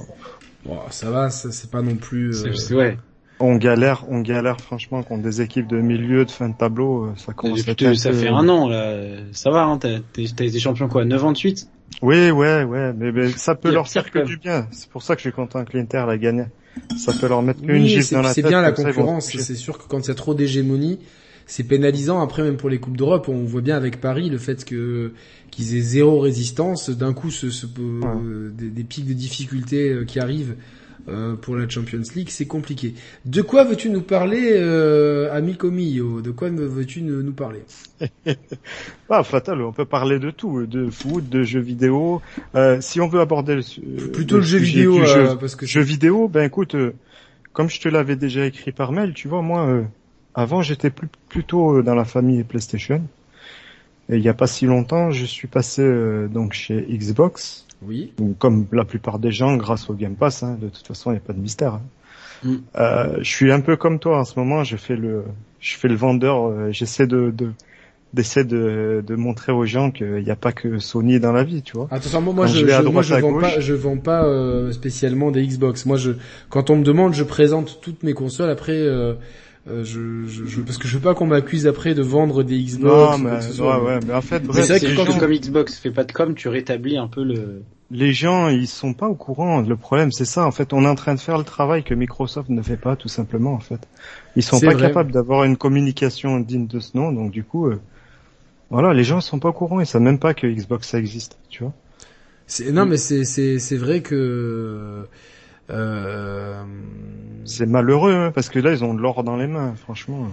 Bon, 0.66 0.80
ça 0.90 1.10
va, 1.10 1.30
c'est 1.30 1.72
pas 1.72 1.82
non 1.82 1.96
plus. 1.96 2.46
euh, 2.46 2.76
ouais. 2.76 2.98
On 3.40 3.56
galère, 3.56 4.04
on 4.10 4.20
galère 4.20 4.60
franchement 4.60 5.04
contre 5.04 5.22
des 5.22 5.42
équipes 5.42 5.68
de 5.68 5.80
milieu, 5.80 6.26
de 6.26 6.32
fin 6.32 6.50
de 6.50 6.58
tableau, 6.58 7.06
euh, 7.06 7.14
ça 7.16 7.34
commence 7.34 7.68
à 7.68 7.72
être 7.72 7.94
ça 7.94 8.12
fait 8.12 8.28
un 8.28 8.50
an 8.50 8.68
là, 8.68 8.98
ça 9.32 9.52
va. 9.52 9.64
Hein, 9.64 9.78
t'as 9.78 10.00
été 10.22 10.60
champion 10.60 10.88
quoi, 10.90 11.06
9 11.06 11.24
ans 11.24 11.32
de 11.32 11.38
suite? 11.38 11.70
Oui, 12.02 12.32
ouais, 12.32 12.64
ouais, 12.64 12.94
mais, 12.94 13.12
mais 13.12 13.30
ça 13.30 13.56
peut 13.56 13.72
leur 13.72 13.88
faire 13.88 14.12
que 14.12 14.20
du 14.20 14.38
bien. 14.38 14.68
C'est 14.72 14.90
pour 14.90 15.04
ça 15.04 15.16
que 15.16 15.22
je 15.22 15.30
suis 15.30 15.36
content 15.36 15.64
que 15.64 15.78
l'Inter 15.78 16.04
l'a 16.08 16.18
gagné. 16.18 16.46
Ça 16.98 17.14
peut 17.14 17.28
leur 17.28 17.42
mettre 17.42 17.62
une 17.64 17.72
Oui, 17.72 17.88
gifle 17.88 18.04
c'est 18.04 18.16
dans 18.16 18.22
la 18.22 18.34
c'est 18.34 18.42
tête. 18.42 18.50
bien 18.50 18.62
la 18.62 18.72
concurrence. 18.72 19.30
C'est 19.38 19.56
sûr 19.56 19.78
que 19.78 19.84
quand 19.88 20.00
il 20.06 20.08
y 20.08 20.12
a 20.12 20.16
trop 20.16 20.34
d'hégémonie, 20.34 21.00
c'est 21.46 21.64
pénalisant. 21.64 22.22
Après, 22.22 22.44
même 22.44 22.58
pour 22.58 22.70
les 22.70 22.80
coupes 22.80 22.98
d'Europe, 22.98 23.30
on 23.30 23.44
voit 23.44 23.62
bien 23.62 23.78
avec 23.78 24.02
Paris 24.02 24.30
le 24.30 24.38
fait 24.38 24.66
que 24.66 25.12
qu'ils 25.52 25.76
aient 25.76 25.82
zéro 25.82 26.20
résistance. 26.20 26.90
D'un 26.90 27.14
coup, 27.14 27.32
ce, 27.32 27.50
ce- 27.50 27.66
euh, 27.80 28.52
des, 28.58 28.70
des 28.70 28.84
pics 28.84 29.06
de 29.08 29.14
difficulté 29.14 29.90
euh, 29.90 30.06
qui 30.06 30.20
arrivent 30.20 30.56
euh, 31.10 31.36
pour 31.36 31.56
la 31.56 31.68
Champions 31.70 32.02
League, 32.16 32.30
c'est 32.30 32.48
compliqué. 32.48 32.94
De 33.26 33.42
quoi 33.42 33.64
veux-tu 33.64 33.90
nous 33.90 34.02
parler, 34.02 34.52
euh, 34.54 35.34
amico 35.34 35.72
mio 35.72 36.22
De 36.22 36.32
quoi 36.32 36.50
veux-tu 36.50 37.02
nous 37.02 37.34
parler? 37.34 37.62
Ah, 39.10 39.24
fatal, 39.24 39.62
on 39.62 39.72
peut 39.72 39.86
parler 39.86 40.20
de 40.20 40.32
tout, 40.32 40.66
de 40.66 40.90
foot, 40.90 41.28
de 41.30 41.44
jeux 41.44 41.60
vidéo. 41.62 42.22
Euh, 42.56 42.82
si 42.82 43.00
on 43.00 43.08
veut 43.08 43.22
aborder 43.22 43.56
le, 43.56 43.62
su- 43.62 43.82
Plutôt 44.12 44.36
le 44.38 44.42
jeu 44.44 44.58
vidéo, 44.58 44.94
du 44.94 45.06
euh, 45.06 45.30
jeu, 45.30 45.38
parce 45.40 45.56
que 45.56 45.66
jeu 45.66 45.82
vidéo, 45.82 46.28
ben 46.28 46.44
écoute, 46.44 46.76
euh, 46.76 46.94
comme 47.54 47.70
je 47.70 47.80
te 47.82 47.90
l'avais 47.90 48.16
déjà 48.16 48.46
écrit 48.46 48.72
par 48.72 48.92
mail, 48.92 49.14
tu 49.14 49.28
vois, 49.30 49.42
moi, 49.42 49.68
euh, 49.68 49.84
avant 50.36 50.62
j'étais 50.62 50.92
plus, 50.92 51.10
plutôt 51.30 51.78
euh, 51.78 51.84
dans 51.84 51.96
la 51.96 52.06
famille 52.06 52.44
PlayStation. 52.44 53.02
Et 54.10 54.16
il 54.18 54.22
y 54.24 54.30
a 54.30 54.34
pas 54.34 54.48
si 54.48 54.66
longtemps, 54.66 55.12
je 55.12 55.26
suis 55.26 55.48
passé 55.48 55.82
euh, 55.82 56.28
donc 56.28 56.54
chez 56.54 56.82
Xbox, 56.82 57.67
oui. 57.82 58.14
Donc, 58.18 58.38
comme 58.38 58.66
la 58.72 58.86
plupart 58.86 59.20
des 59.20 59.32
gens, 59.32 59.56
grâce 59.58 59.90
au 59.90 59.94
Game 59.94 60.16
Pass. 60.16 60.44
hein, 60.44 60.58
de 60.62 60.70
toute 60.70 60.86
façon, 60.88 61.12
il 61.12 61.14
n'y 61.16 61.20
a 61.20 61.22
pas 61.22 61.34
de 61.34 61.40
mystère. 61.40 61.76
hein. 61.76 61.82
Mm. 62.44 62.56
Euh, 62.78 63.18
je 63.20 63.30
suis 63.30 63.52
un 63.52 63.62
peu 63.62 63.76
comme 63.78 64.00
toi 64.00 64.20
en 64.20 64.24
ce 64.26 64.38
moment. 64.40 64.64
Je 64.64 64.78
fais 64.78 64.96
le, 64.96 65.24
je 65.60 65.76
fais 65.78 65.88
le 65.88 65.96
vendeur. 65.96 66.48
euh, 66.48 66.72
J'essaie 66.72 67.08
de, 67.08 67.32
de 67.32 67.52
d'essayer 68.14 68.46
de, 68.46 69.04
de 69.06 69.16
montrer 69.16 69.52
aux 69.52 69.66
gens 69.66 69.92
qu'il 69.92 70.24
n'y 70.24 70.32
a 70.32 70.36
pas 70.38 70.54
que 70.54 70.80
Sony 70.80 71.20
dans 71.20 71.34
la 71.34 71.44
vie, 71.44 71.62
tu 71.62 71.74
vois. 71.76 71.88
Attention, 71.92 72.22
moi, 72.22 72.34
moi 72.34 72.46
Quand 72.46 72.54
je, 72.54 72.60
je 72.66 72.72
je- 72.72 72.82
moi, 72.84 73.02
je 73.02 73.16
vends 73.16 73.32
gauche. 73.34 73.42
pas, 73.42 73.60
je 73.60 73.74
vends 73.74 73.98
pas 73.98 74.24
euh, 74.26 74.72
spécialement 74.72 75.30
des 75.30 75.46
Xbox. 75.46 75.86
Moi, 75.86 75.98
je, 75.98 76.12
quand 76.50 76.70
on 76.70 76.78
me 76.78 76.84
demande, 76.84 77.14
je 77.14 77.24
présente 77.24 77.80
toutes 77.82 78.04
mes 78.04 78.14
consoles. 78.14 78.50
Après, 78.50 78.74
euh, 79.70 79.84
je, 79.84 80.26
je, 80.28 80.46
je- 80.46 80.62
parce 80.62 80.78
que 80.78 80.88
je 80.88 80.96
veux 80.98 81.04
pas 81.04 81.14
qu'on 81.14 81.28
m'accuse 81.28 81.68
après 81.68 81.94
de 81.94 82.02
vendre 82.02 82.44
des 82.44 82.58
Xbox. 82.62 83.18
non, 83.22 83.30
mais, 83.30 83.32
ouais, 83.62 83.80
ouais, 83.86 84.00
mais 84.06 84.14
en 84.14 84.22
fait, 84.22 84.44
bref, 84.44 84.66
c'est 84.66 84.78
vrai 84.78 84.88
que 84.88 84.96
quand 84.96 85.10
on- 85.14 85.20
comme 85.20 85.34
Xbox 85.34 85.78
fait 85.78 85.92
pas 85.92 86.04
de 86.04 86.12
com, 86.12 86.34
tu 86.36 86.48
rétablis 86.48 86.98
un 86.98 87.08
peu 87.08 87.24
le. 87.24 87.64
les 87.92 88.14
gens, 88.14 88.50
ils 88.50 88.68
sont 88.68 88.94
pas 88.94 89.08
au 89.08 89.16
courant. 89.16 89.62
Le 89.62 89.76
problème, 89.76 90.12
c'est 90.12 90.26
ça. 90.26 90.46
En 90.46 90.52
fait, 90.52 90.74
on 90.74 90.84
est 90.84 90.88
en 90.88 90.96
train 90.96 91.16
de 91.16 91.20
faire 91.20 91.38
le 91.38 91.44
travail 91.44 91.84
que 91.84 91.94
Microsoft 91.94 92.50
ne 92.50 92.62
fait 92.62 92.78
pas, 92.78 92.96
tout 92.96 93.08
simplement. 93.10 93.54
En 93.54 93.60
fait, 93.60 93.80
ils 94.36 94.44
sont 94.44 94.60
pas 94.60 94.74
vrai. 94.74 94.88
capables 94.88 95.12
d'avoir 95.12 95.44
une 95.44 95.58
communication 95.58 96.40
digne 96.40 96.68
de 96.68 96.80
ce 96.80 96.96
nom. 96.98 97.12
Donc, 97.12 97.32
du 97.32 97.44
coup, 97.44 97.68
euh, 97.68 97.80
voilà, 98.70 98.94
les 98.94 99.04
gens 99.04 99.22
sont 99.22 99.40
pas 99.40 99.50
au 99.50 99.54
courant. 99.54 99.80
Ils 99.80 99.86
savent 99.86 100.02
même 100.02 100.20
pas 100.20 100.34
que 100.34 100.48
Xbox 100.48 100.88
ça 100.90 101.00
existe, 101.00 101.38
tu 101.50 101.64
vois. 101.64 101.74
C'est- 102.46 102.72
non, 102.72 102.86
mais 102.86 102.98
c'est, 102.98 103.26
c'est, 103.26 103.60
c'est 103.60 103.78
vrai 103.78 104.02
que. 104.02 105.06
Euh, 105.70 106.64
C'est 107.46 107.66
malheureux, 107.66 108.14
hein, 108.14 108.32
parce 108.34 108.50
que 108.50 108.60
là, 108.60 108.72
ils 108.72 108.84
ont 108.84 108.94
de 108.94 109.02
l'or 109.02 109.24
dans 109.24 109.36
les 109.38 109.48
mains, 109.48 109.74
franchement. 109.76 110.28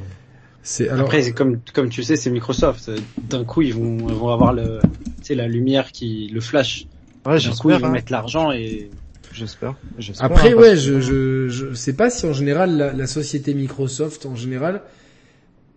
c'est 0.62 0.88
alors. 0.88 1.06
Après, 1.06 1.32
comme 1.32 1.60
comme 1.74 1.88
tu 1.88 2.02
sais, 2.02 2.16
c'est 2.16 2.30
Microsoft. 2.30 2.90
D'un 3.28 3.44
coup, 3.44 3.62
ils 3.62 3.74
vont 3.74 4.08
ils 4.10 4.16
vont 4.16 4.28
avoir 4.28 4.52
le, 4.52 4.80
tu 5.20 5.28
sais, 5.28 5.34
la 5.34 5.48
lumière 5.48 5.92
qui, 5.92 6.28
le 6.32 6.40
flash. 6.40 6.86
Ouais, 7.26 7.38
D'un 7.40 7.54
coup, 7.54 7.70
ils 7.70 7.78
vont 7.80 7.86
hein. 7.86 7.90
mettre 7.90 8.12
l'argent 8.12 8.52
et. 8.52 8.90
j'espère. 9.30 9.74
Après, 10.20 10.52
hein, 10.52 10.56
ouais, 10.56 10.76
je, 10.76 11.00
je, 11.00 11.48
je 11.48 11.74
sais 11.74 11.92
pas 11.94 12.10
si 12.10 12.26
en 12.26 12.32
général 12.32 12.76
la, 12.76 12.92
la 12.92 13.06
société 13.06 13.54
Microsoft 13.54 14.26
en 14.26 14.36
général 14.36 14.82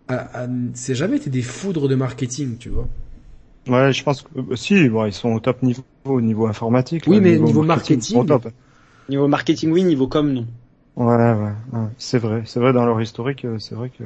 a, 0.08 0.44
a- 0.44 0.48
c'est 0.74 0.96
jamais 0.96 1.18
été 1.18 1.30
des 1.30 1.42
foudres 1.42 1.88
de 1.88 1.96
marketing, 1.96 2.58
tu 2.58 2.70
vois. 2.70 2.88
Ouais, 3.68 3.92
je 3.92 4.02
pense 4.04 4.22
que 4.22 4.30
euh, 4.40 4.56
si, 4.56 4.88
bon, 4.90 5.06
ils 5.06 5.14
sont 5.14 5.30
au 5.34 5.40
top 5.40 5.62
niveau, 5.62 5.84
au 6.06 6.22
niveau 6.22 6.48
informatique. 6.48 7.06
Oui, 7.08 7.16
là, 7.18 7.22
mais 7.22 7.38
niveau 7.38 7.64
marketing- 7.64 8.00
ils 8.00 8.04
sont 8.04 8.20
au 8.20 8.24
top. 8.24 8.48
Niveau 9.10 9.28
marketing, 9.28 9.72
oui. 9.72 9.84
Niveau 9.84 10.08
com, 10.08 10.32
non. 10.34 10.46
Ouais, 10.96 11.06
ouais, 11.16 11.54
ouais. 11.74 11.88
c'est 11.98 12.18
vrai, 12.18 12.42
c'est 12.46 12.60
vrai 12.60 12.74
dans 12.74 12.86
leur 12.86 13.00
historique, 13.02 13.46
euh, 13.46 13.60
c'est 13.60 13.76
vrai 13.76 13.90
que 13.90 14.04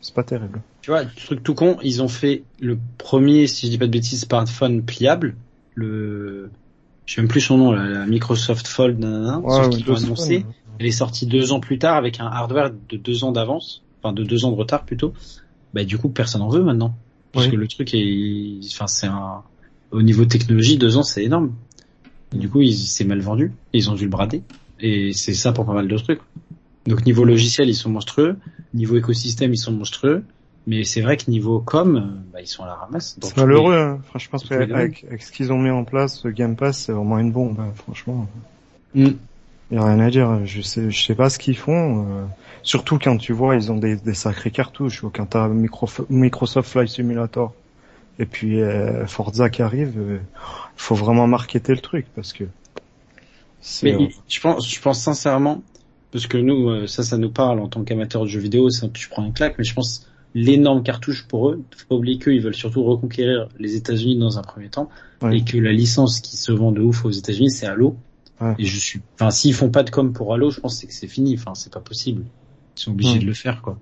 c'est 0.00 0.14
pas 0.14 0.24
terrible. 0.24 0.60
Tu 0.80 0.90
vois, 0.90 1.04
truc 1.04 1.42
tout 1.42 1.54
con, 1.54 1.76
ils 1.82 2.02
ont 2.02 2.08
fait 2.08 2.42
le 2.60 2.78
premier, 2.98 3.46
si 3.46 3.66
je 3.66 3.72
dis 3.72 3.78
pas 3.78 3.86
de 3.86 3.92
bêtises, 3.92 4.22
smartphone 4.22 4.82
pliable. 4.82 5.34
Le, 5.74 6.50
je 7.06 7.14
sais 7.14 7.20
même 7.20 7.28
plus 7.28 7.40
son 7.42 7.58
nom, 7.58 7.72
la 7.72 8.06
Microsoft 8.06 8.66
Fold, 8.66 8.98
nanana, 8.98 9.40
Ouais, 9.40 9.68
qu'ils 9.68 9.84
l'ont 9.86 9.96
annoncé. 9.96 10.24
semaines. 10.24 10.44
Elle 10.78 10.86
est 10.86 10.90
sortie 10.90 11.26
deux 11.26 11.52
ans 11.52 11.60
plus 11.60 11.78
tard 11.78 11.96
avec 11.96 12.18
un 12.18 12.26
hardware 12.26 12.70
de 12.88 12.96
deux 12.96 13.24
ans 13.24 13.32
d'avance, 13.32 13.82
enfin 14.02 14.12
de 14.12 14.24
deux 14.24 14.44
ans 14.44 14.50
de 14.50 14.56
retard 14.56 14.84
plutôt. 14.84 15.12
Bah 15.74 15.84
du 15.84 15.96
coup 15.98 16.08
personne 16.08 16.42
en 16.42 16.48
veut 16.48 16.62
maintenant, 16.62 16.94
parce 17.32 17.46
Oui. 17.46 17.52
que 17.52 17.56
le 17.56 17.68
truc 17.68 17.94
est, 17.94 18.58
enfin 18.72 18.86
c'est 18.86 19.06
un, 19.06 19.42
au 19.90 20.02
niveau 20.02 20.24
technologie 20.24 20.78
deux 20.78 20.96
ans 20.96 21.02
c'est 21.02 21.22
énorme. 21.24 21.52
Du 22.32 22.48
coup 22.48 22.60
il 22.60 22.74
s'est 22.74 23.04
mal 23.04 23.20
vendu, 23.20 23.52
ils 23.72 23.90
ont 23.90 23.94
dû 23.94 24.04
le 24.04 24.10
brader, 24.10 24.42
et 24.80 25.12
c'est 25.12 25.34
ça 25.34 25.52
pour 25.52 25.66
pas 25.66 25.74
mal 25.74 25.88
de 25.88 25.96
trucs. 25.98 26.20
Donc 26.86 27.04
niveau 27.06 27.24
logiciel 27.24 27.68
ils 27.68 27.74
sont 27.74 27.90
monstrueux, 27.90 28.36
niveau 28.74 28.96
écosystème 28.96 29.52
ils 29.52 29.58
sont 29.58 29.72
monstrueux, 29.72 30.24
mais 30.66 30.84
c'est 30.84 31.00
vrai 31.00 31.16
que 31.16 31.30
niveau 31.30 31.60
com, 31.60 32.22
bah, 32.32 32.40
ils 32.40 32.46
sont 32.46 32.62
à 32.62 32.66
la 32.66 32.74
ramasse. 32.74 33.18
C'est 33.20 33.36
les- 33.36 33.42
malheureux, 33.42 33.76
hein. 33.76 34.00
franchement, 34.08 34.38
tous 34.38 34.50
les 34.50 34.66
qu'avec 34.68 35.04
avec 35.04 35.22
ce 35.22 35.32
qu'ils 35.32 35.52
ont 35.52 35.58
mis 35.58 35.70
en 35.70 35.84
place, 35.84 36.24
Game 36.26 36.56
Pass, 36.56 36.78
c'est 36.78 36.92
vraiment 36.92 37.18
une 37.18 37.32
bombe, 37.32 37.58
hein, 37.60 37.72
franchement. 37.74 38.26
Mm. 38.94 39.08
Y 39.70 39.76
a 39.76 39.84
rien 39.86 40.00
à 40.00 40.10
dire, 40.10 40.44
je 40.44 40.60
sais, 40.60 40.90
je 40.90 41.02
sais 41.02 41.14
pas 41.14 41.30
ce 41.30 41.38
qu'ils 41.38 41.56
font, 41.56 42.04
euh, 42.06 42.24
surtout 42.62 42.98
quand 42.98 43.16
tu 43.16 43.32
vois, 43.32 43.56
ils 43.56 43.72
ont 43.72 43.78
des, 43.78 43.96
des 43.96 44.14
sacrées 44.14 44.50
cartouches, 44.50 45.02
ou 45.02 45.10
quand 45.10 45.26
t'as 45.26 45.48
Micro, 45.48 45.88
Microsoft 46.10 46.70
Flight 46.70 46.88
Simulator, 46.88 47.54
et 48.18 48.26
puis 48.26 48.60
euh, 48.60 49.06
Forza 49.06 49.50
qui 49.50 49.62
arrive, 49.62 49.94
euh, 49.98 50.18
faut 50.76 50.94
vraiment 50.94 51.26
marketer 51.26 51.72
le 51.74 51.80
truc, 51.80 52.06
parce 52.14 52.32
que 52.32 52.44
c'est, 53.60 53.86
Mais 53.86 53.94
euh, 53.94 54.00
il- 54.08 54.14
je 54.28 54.40
pense, 54.40 54.68
je 54.68 54.80
pense 54.80 55.00
sincèrement, 55.00 55.62
parce 56.10 56.26
que 56.26 56.36
nous, 56.38 56.68
euh, 56.68 56.86
ça, 56.86 57.02
ça 57.02 57.16
nous 57.16 57.30
parle 57.30 57.60
en 57.60 57.68
tant 57.68 57.84
qu'amateurs 57.84 58.22
de 58.22 58.28
jeux 58.28 58.40
vidéo, 58.40 58.70
ça, 58.70 58.88
tu 58.88 59.08
prends 59.08 59.24
une 59.24 59.32
claque, 59.32 59.54
mais 59.58 59.64
je 59.64 59.74
pense 59.74 60.06
l'énorme 60.34 60.82
cartouche 60.82 61.26
pour 61.28 61.50
eux, 61.50 61.62
faut 61.76 61.86
pas 61.88 61.94
oublier 61.94 62.18
qu'ils 62.18 62.40
veulent 62.40 62.54
surtout 62.54 62.82
reconquérir 62.84 63.48
les 63.58 63.76
États-Unis 63.76 64.18
dans 64.18 64.38
un 64.38 64.42
premier 64.42 64.68
temps, 64.68 64.88
Ouais. 65.20 65.38
et 65.38 65.44
que 65.44 65.56
la 65.58 65.72
licence 65.72 66.20
qui 66.20 66.36
se 66.36 66.50
vend 66.52 66.72
de 66.72 66.80
ouf 66.80 67.04
aux 67.04 67.10
États-Unis, 67.10 67.50
c'est 67.50 67.66
Halo. 67.66 67.96
Ouais. 68.40 68.54
Et 68.58 68.64
je 68.64 68.78
suis, 68.78 69.00
enfin, 69.14 69.30
s'ils 69.30 69.54
font 69.54 69.70
pas 69.70 69.84
de 69.84 69.90
com 69.90 70.12
pour 70.12 70.34
Halo, 70.34 70.50
je 70.50 70.58
pense 70.58 70.74
que 70.74 70.80
c'est 70.80 70.86
que 70.88 70.94
c'est 70.94 71.06
fini, 71.06 71.34
enfin, 71.38 71.54
c'est 71.54 71.72
pas 71.72 71.80
possible. 71.80 72.24
Ils 72.76 72.80
sont 72.80 72.90
obligés 72.92 73.12
Ouais. 73.14 73.18
de 73.20 73.26
le 73.26 73.34
faire, 73.34 73.62
quoi. 73.62 73.78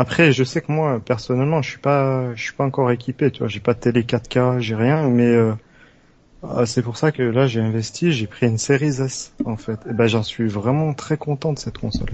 Après, 0.00 0.32
je 0.32 0.44
sais 0.44 0.60
que 0.62 0.72
moi, 0.72 1.00
personnellement, 1.00 1.62
je 1.62 1.70
suis 1.70 1.78
pas, 1.78 2.34
je 2.34 2.42
suis 2.42 2.54
pas 2.54 2.64
encore 2.64 2.90
équipé, 2.90 3.30
tu 3.30 3.40
vois, 3.40 3.48
j'ai 3.48 3.60
pas 3.60 3.74
de 3.74 3.80
télé 3.80 4.04
4K, 4.04 4.58
j'ai 4.60 4.74
rien, 4.74 5.08
mais 5.08 5.26
euh, 5.26 5.52
ah, 6.42 6.66
c'est 6.66 6.82
pour 6.82 6.96
ça 6.96 7.12
que 7.12 7.22
là, 7.22 7.46
j'ai 7.46 7.60
investi, 7.60 8.12
j'ai 8.12 8.26
pris 8.26 8.46
une 8.46 8.58
Series 8.58 9.00
S, 9.00 9.32
en 9.44 9.56
fait. 9.56 9.78
Et 9.90 9.94
ben, 9.94 10.06
j'en 10.06 10.22
suis 10.22 10.48
vraiment 10.48 10.94
très 10.94 11.16
content 11.16 11.52
de 11.52 11.58
cette 11.58 11.78
console. 11.78 12.10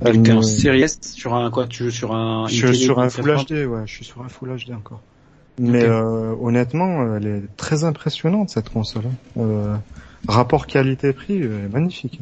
Elle 0.00 0.22
T'es 0.22 0.32
en 0.32 0.42
Series 0.42 0.82
S 0.82 0.98
sur 1.02 1.34
un, 1.34 1.50
quoi, 1.50 1.66
tu 1.66 1.84
joues 1.84 1.90
sur 1.90 2.14
un, 2.14 2.48
je 2.48 2.66
suis 2.66 2.76
sur 2.76 2.98
un 3.00 3.08
Full 3.08 3.24
4K? 3.30 3.44
HD, 3.44 3.66
ouais, 3.66 3.82
je 3.86 3.92
suis 3.94 4.04
sur 4.04 4.22
un 4.22 4.28
Full 4.28 4.56
HD 4.56 4.74
encore. 4.74 5.00
Mais 5.58 5.84
euh, 5.84 6.34
honnêtement, 6.40 7.16
elle 7.16 7.26
est 7.26 7.56
très 7.56 7.84
impressionnante 7.84 8.50
cette 8.50 8.68
console. 8.68 9.04
hein. 9.06 9.40
Euh, 9.40 9.76
rapport 10.28 10.66
qualité-prix, 10.66 11.36
elle 11.36 11.44
est 11.64 11.68
magnifique. 11.68 12.20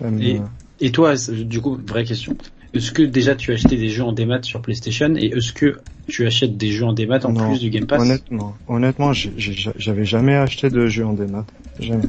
Elle 0.00 0.10
me- 0.12 0.38
Et- 0.80 0.86
Et 0.86 0.92
toi, 0.92 1.14
du 1.16 1.60
coup, 1.60 1.76
vraie 1.86 2.04
question. 2.04 2.34
Est-ce 2.74 2.90
que 2.92 3.02
déjà 3.02 3.34
tu 3.34 3.50
as 3.50 3.54
acheté 3.54 3.76
des 3.76 3.88
jeux 3.90 4.02
en 4.04 4.12
démat 4.12 4.42
sur 4.42 4.62
PlayStation 4.62 5.14
et 5.16 5.26
est-ce 5.26 5.52
que 5.52 5.78
tu 6.08 6.26
achètes 6.26 6.56
des 6.56 6.70
jeux 6.70 6.86
en 6.86 6.92
démat 6.92 7.20
en 7.24 7.32
Non. 7.32 7.48
plus 7.48 7.60
du 7.60 7.70
Game 7.70 7.86
Pass 7.86 8.00
Honnêtement, 8.02 8.56
honnêtement, 8.66 9.12
j'avais 9.12 10.04
jamais 10.04 10.34
acheté 10.36 10.70
de 10.70 10.86
jeu 10.86 11.04
en 11.04 11.12
démat. 11.12 11.44
Jamais. 11.78 12.04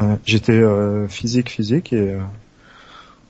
Ouais, 0.00 0.16
J'étais 0.24 0.52
euh, 0.52 1.08
physique, 1.08 1.50
physique 1.50 1.92
et 1.92 2.12
euh, 2.12 2.20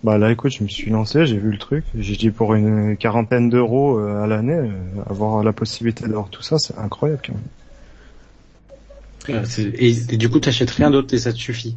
bah 0.05 0.19
là, 0.19 0.31
écoute, 0.31 0.53
je 0.53 0.63
me 0.63 0.69
suis 0.69 0.91
lancé, 0.91 1.25
j'ai 1.27 1.39
vu 1.39 1.51
le 1.51 1.59
truc, 1.59 1.85
j'ai 1.97 2.17
dit 2.17 2.31
pour 2.31 2.55
une 2.55 2.97
quarantaine 2.97 3.49
d'euros 3.49 3.99
euh, 3.99 4.23
à 4.23 4.27
l'année, 4.27 4.71
avoir 5.09 5.43
la 5.43 5.53
possibilité 5.53 6.07
d'avoir 6.07 6.29
tout 6.29 6.43
ça, 6.43 6.59
c'est 6.59 6.77
incroyable 6.77 7.23
quand 7.27 7.35
même. 7.35 7.43
Et, 9.79 9.89
et 10.11 10.17
du 10.17 10.29
coup, 10.29 10.39
t'achètes 10.39 10.71
rien 10.71 10.91
d'autre 10.91 11.13
et 11.15 11.19
ça 11.19 11.33
te 11.33 11.39
suffit. 11.39 11.77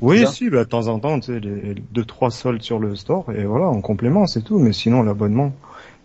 Oui, 0.00 0.24
si, 0.26 0.48
bah, 0.50 0.64
de 0.64 0.68
temps 0.68 0.88
en 0.88 0.98
temps, 0.98 1.20
tu 1.20 1.32
sais, 1.32 1.40
les 1.40 1.74
deux 1.92 2.04
trois 2.04 2.30
soldes 2.30 2.62
sur 2.62 2.78
le 2.78 2.96
store 2.96 3.26
et 3.36 3.44
voilà, 3.44 3.66
en 3.66 3.80
complément, 3.80 4.26
c'est 4.26 4.42
tout. 4.42 4.58
Mais 4.58 4.72
sinon, 4.72 5.02
l'abonnement, 5.02 5.54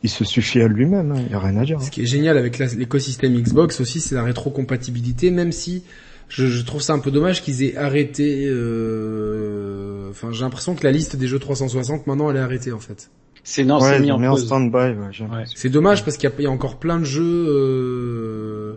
il 0.03 0.09
se 0.09 0.26
suffit 0.26 0.61
à 0.61 0.68
lui-même, 0.68 1.15
il 1.26 1.31
y 1.31 1.35
a 1.35 1.39
rien 1.39 1.57
à 1.57 1.64
dire. 1.65 1.77
hein. 1.80 1.84
Ce 1.84 1.89
qui 1.91 2.01
est 2.01 2.05
génial 2.05 2.38
avec 2.38 2.57
l'écosystème 2.59 3.34
Xbox 3.41 3.80
aussi, 3.81 3.99
c'est 4.01 4.14
la 4.15 4.23
rétrocompatibilité, 4.23 5.31
même 5.31 5.51
si 5.51 5.84
je, 6.27 6.45
je 6.47 6.64
trouve 6.64 6.81
ça 6.81 6.93
un 6.93 6.99
peu 6.99 7.09
dommage 7.11 7.41
qu'ils 7.41 7.64
aient 7.64 7.77
arrêté. 7.77 8.45
euh, 8.47 10.09
Enfin, 10.09 10.30
j'ai 10.31 10.43
l'impression 10.43 10.76
que 10.76 10.84
la 10.84 10.91
liste 10.91 11.15
des 11.15 11.27
jeux 11.27 11.39
360 11.39 12.07
maintenant 12.07 12.30
elle 12.30 12.38
est 12.38 12.41
arrêtée 12.41 12.72
en 12.72 12.80
fait. 12.80 13.09
C'est 13.43 13.64
non, 13.64 13.80
ouais, 13.80 13.93
c'est 13.93 13.99
mis 14.01 14.11
en 14.11 14.35
stand-by, 14.35 14.76
ouais, 14.76 14.95
Ouais. 15.31 15.43
C'est 15.55 15.69
dommage 15.69 16.03
parce 16.03 16.18
qu'il 16.18 16.30
y, 16.39 16.43
y 16.43 16.45
a 16.45 16.51
encore 16.51 16.77
plein 16.77 16.99
de 16.99 17.05
jeux 17.05 17.45
euh, 17.47 18.73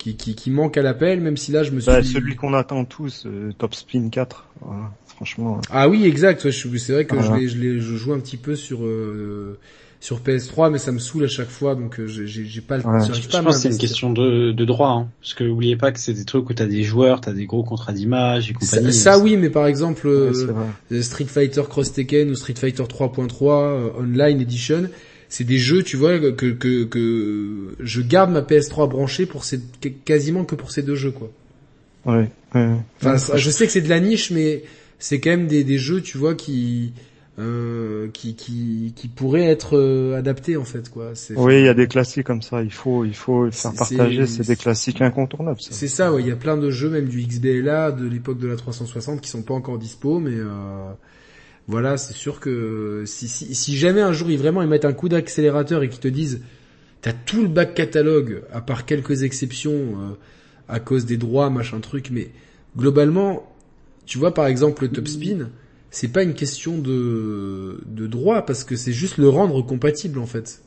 qui, 0.00 0.16
qui, 0.16 0.34
qui 0.34 0.50
manquent 0.50 0.78
à 0.78 0.82
l'appel, 0.82 1.20
même 1.20 1.36
si 1.36 1.52
là 1.52 1.62
je 1.62 1.70
me 1.70 1.80
suis. 1.80 1.90
Bah, 1.90 2.02
celui 2.02 2.34
qu'on 2.34 2.54
attend 2.54 2.84
tous, 2.84 3.24
euh, 3.26 3.52
Top 3.58 3.74
Spin 3.74 4.08
4, 4.08 4.46
voilà, 4.62 4.90
franchement. 5.06 5.60
Ah 5.70 5.88
oui, 5.88 6.04
exact. 6.06 6.42
ouais, 6.44 6.50
je- 6.50 6.76
c'est 6.78 6.92
vrai 6.92 7.04
que 7.04 7.16
je, 7.20 7.46
je, 7.48 7.78
je 7.78 7.96
joue 7.96 8.12
un 8.12 8.18
petit 8.20 8.36
peu 8.38 8.56
sur 8.56 8.84
euh, 8.84 9.58
sur 10.00 10.20
PS3, 10.20 10.70
mais 10.72 10.78
ça 10.78 10.92
me 10.92 10.98
saoule 10.98 11.24
à 11.24 11.28
chaque 11.28 11.50
fois, 11.50 11.74
donc 11.74 12.00
euh, 12.00 12.06
j'ai 12.06 12.26
j'ai- 12.26 12.46
j'ai 12.46 12.62
pas, 12.62 12.78
le- 12.78 12.84
Ouais. 12.86 13.00
j'arrive 13.06 13.22
Je 13.24 13.28
pas 13.28 13.42
pense 13.42 13.56
que 13.56 13.60
c'est 13.60 13.68
une 13.68 13.76
question 13.76 14.10
de, 14.10 14.50
de 14.52 14.64
droit, 14.64 14.88
hein. 14.88 15.08
parce 15.20 15.34
que 15.34 15.44
oubliez 15.44 15.76
pas 15.76 15.92
que 15.92 15.98
c'est 16.00 16.14
des 16.14 16.24
trucs 16.24 16.48
où 16.48 16.54
t'as 16.54 16.64
des 16.64 16.82
joueurs, 16.82 17.20
t'as 17.20 17.34
des 17.34 17.44
gros 17.44 17.62
contrats 17.64 17.92
d'image 17.92 18.50
et 18.50 18.54
Ça, 18.62 18.78
compagnie. 18.78 18.94
ça, 18.94 19.18
oui, 19.18 19.36
mais 19.36 19.50
par 19.50 19.66
exemple, 19.66 20.06
Ouais, 20.06 20.12
euh, 20.14 20.52
euh, 20.92 21.02
Street 21.02 21.26
Fighter 21.26 21.62
Cross 21.68 21.92
Tekken 21.92 22.30
ou 22.30 22.34
Street 22.34 22.54
Fighter 22.56 22.84
3.3 22.84 23.52
euh, 23.52 23.90
Online 24.00 24.40
Edition, 24.40 24.88
c'est 25.30 25.44
des 25.44 25.58
jeux, 25.58 25.82
tu 25.82 25.96
vois, 25.96 26.18
que, 26.18 26.50
que, 26.50 26.84
que 26.84 27.74
je 27.80 28.02
garde 28.02 28.30
ma 28.32 28.42
PS3 28.42 28.88
branchée 28.90 29.24
pour 29.24 29.44
ces, 29.44 29.60
quasiment 30.04 30.44
que 30.44 30.54
pour 30.56 30.70
ces 30.72 30.82
deux 30.82 30.96
jeux, 30.96 31.12
quoi. 31.12 31.30
Ouais, 32.04 32.28
ouais. 32.54 32.76
Enfin, 33.00 33.16
ça- 33.16 33.36
je 33.38 33.48
sais 33.50 33.64
que 33.66 33.72
c'est 33.72 33.80
de 33.80 33.88
la 33.88 34.00
niche, 34.00 34.30
mais 34.30 34.64
c'est 34.98 35.20
quand 35.20 35.30
même 35.30 35.46
des, 35.46 35.64
des 35.64 35.78
jeux, 35.78 36.02
tu 36.02 36.18
vois, 36.18 36.34
qui 36.34 36.92
euh, 37.38 38.08
qui, 38.12 38.34
qui 38.34 38.92
qui 38.94 39.08
pourraient 39.08 39.44
être 39.46 39.78
euh, 39.78 40.18
adaptés 40.18 40.58
en 40.58 40.64
fait 40.64 40.90
quoi. 40.90 41.12
Oui, 41.36 41.60
il 41.60 41.64
y 41.64 41.68
a 41.68 41.74
des 41.74 41.86
classiques 41.86 42.26
comme 42.26 42.42
ça. 42.42 42.62
Il 42.62 42.72
faut, 42.72 43.06
il 43.06 43.14
faut 43.14 43.50
faire 43.50 43.72
partager. 43.72 44.26
c'est- 44.26 44.46
des 44.46 44.56
classiques 44.56 45.00
incontournables. 45.00 45.58
Ça. 45.60 45.68
C'est 45.70 45.88
ça, 45.88 46.12
ouais. 46.12 46.20
Il 46.22 46.28
y 46.28 46.32
a 46.32 46.36
plein 46.36 46.58
de 46.58 46.70
jeux, 46.70 46.90
même 46.90 47.06
du 47.06 47.22
XBLA, 47.22 47.92
de 47.92 48.06
l'époque 48.06 48.38
de 48.40 48.46
la 48.48 48.56
360, 48.56 49.22
qui 49.22 49.30
sont 49.30 49.42
pas 49.42 49.54
encore 49.54 49.78
dispo, 49.78 50.18
mais 50.18 50.34
euh, 50.34 50.90
voilà, 51.70 51.96
c'est 51.96 52.14
sûr 52.14 52.40
que 52.40 53.04
si, 53.06 53.28
si, 53.28 53.54
si 53.54 53.76
jamais 53.76 54.00
un 54.00 54.12
jour 54.12 54.28
ils 54.30 54.38
vraiment 54.38 54.60
ils 54.60 54.68
mettent 54.68 54.84
un 54.84 54.92
coup 54.92 55.08
d'accélérateur 55.08 55.82
et 55.84 55.88
qu'ils 55.88 56.00
te 56.00 56.08
disent, 56.08 56.42
t'as 57.00 57.12
tout 57.12 57.42
le 57.42 57.48
back 57.48 57.74
catalogue, 57.74 58.42
à 58.52 58.60
part 58.60 58.86
quelques 58.86 59.22
exceptions 59.22 59.72
euh, 59.72 60.16
à 60.68 60.80
cause 60.80 61.06
des 61.06 61.16
droits, 61.16 61.48
machin 61.48 61.78
truc, 61.78 62.10
mais 62.10 62.30
globalement, 62.76 63.48
tu 64.04 64.18
vois 64.18 64.34
par 64.34 64.46
exemple 64.46 64.82
le 64.82 64.90
top 64.90 65.06
spin, 65.06 65.48
c'est 65.90 66.12
pas 66.12 66.24
une 66.24 66.34
question 66.34 66.76
de 66.76 67.80
de 67.86 68.06
droit 68.08 68.42
parce 68.42 68.64
que 68.64 68.74
c'est 68.74 68.92
juste 68.92 69.16
le 69.18 69.28
rendre 69.28 69.62
compatible 69.62 70.18
en 70.18 70.26
fait. 70.26 70.62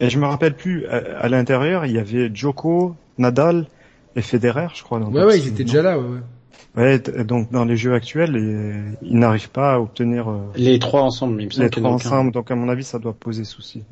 Et 0.00 0.10
je 0.10 0.18
me 0.18 0.26
rappelle 0.26 0.56
plus. 0.56 0.86
À, 0.86 0.96
à 0.96 1.28
l'intérieur, 1.28 1.86
il 1.86 1.92
y 1.92 1.98
avait 1.98 2.30
Djoko, 2.32 2.94
Nadal 3.16 3.66
et 4.14 4.22
Federer, 4.22 4.68
je 4.74 4.82
crois. 4.82 5.00
dans 5.00 5.10
Ouais, 5.10 5.24
ouais, 5.24 5.38
ils 5.38 5.48
étaient 5.48 5.64
déjà 5.64 5.82
là, 5.82 5.98
ouais. 5.98 6.04
ouais. 6.04 6.20
Ouais, 6.78 7.00
donc 7.24 7.50
dans 7.50 7.64
les 7.64 7.76
jeux 7.76 7.92
actuels, 7.92 8.96
ils 9.02 9.18
n'arrivent 9.18 9.50
pas 9.50 9.74
à 9.74 9.80
obtenir 9.80 10.28
euh, 10.28 10.38
Les 10.54 10.78
trois 10.78 11.02
ensemble, 11.02 11.42
il 11.42 11.46
me 11.46 11.50
semble 11.50 11.64
les 11.64 11.70
trois 11.70 11.90
ensemble. 11.90 12.30
Donc 12.30 12.50
à 12.50 12.54
mon 12.54 12.68
avis, 12.68 12.84
ça 12.84 12.98
doit 12.98 13.14
poser 13.14 13.44
souci. 13.44 13.82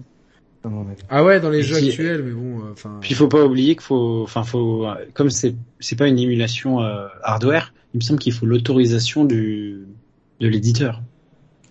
Ah 1.08 1.24
ouais, 1.24 1.40
dans 1.40 1.50
les 1.50 1.60
Et 1.60 1.62
jeux 1.62 1.76
actuels, 1.76 2.22
mais 2.22 2.32
bon, 2.32 2.60
euh, 2.60 2.72
enfin. 2.72 2.98
Puis 3.00 3.10
il 3.10 3.16
faut 3.16 3.28
pas 3.28 3.44
oublier 3.44 3.74
qu'il 3.74 3.82
faut, 3.82 4.22
enfin 4.22 4.42
faut, 4.42 4.86
comme 5.14 5.30
c'est 5.30 5.54
c'est 5.80 5.96
pas 5.96 6.08
une 6.08 6.18
émulation 6.18 6.80
euh, 6.80 7.06
hardware, 7.22 7.72
il 7.94 7.98
me 7.98 8.02
semble 8.02 8.18
qu'il 8.18 8.32
faut 8.32 8.46
l'autorisation 8.46 9.24
du 9.24 9.86
de 10.40 10.48
l'éditeur. 10.48 11.02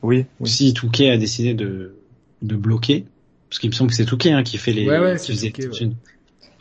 Oui, 0.01 0.25
oui. 0.39 0.49
Si 0.49 0.73
Touquet 0.73 1.09
a 1.09 1.17
décidé 1.17 1.53
de 1.53 1.95
de 2.41 2.55
bloquer, 2.55 3.05
parce 3.49 3.59
qu'il 3.59 3.69
me 3.69 3.75
semble 3.75 3.89
que 3.89 3.95
c'est 3.95 4.05
Touquet 4.05 4.31
hein, 4.31 4.43
qui 4.43 4.57
fait 4.57 4.73
les, 4.73 4.87
Ouais, 4.87 4.99
ouais, 4.99 5.13
qui 5.17 5.25
c'est 5.25 5.33
faisait 5.33 5.51
Touquet, 5.51 5.69
toute 5.69 5.81
ouais. 5.81 5.89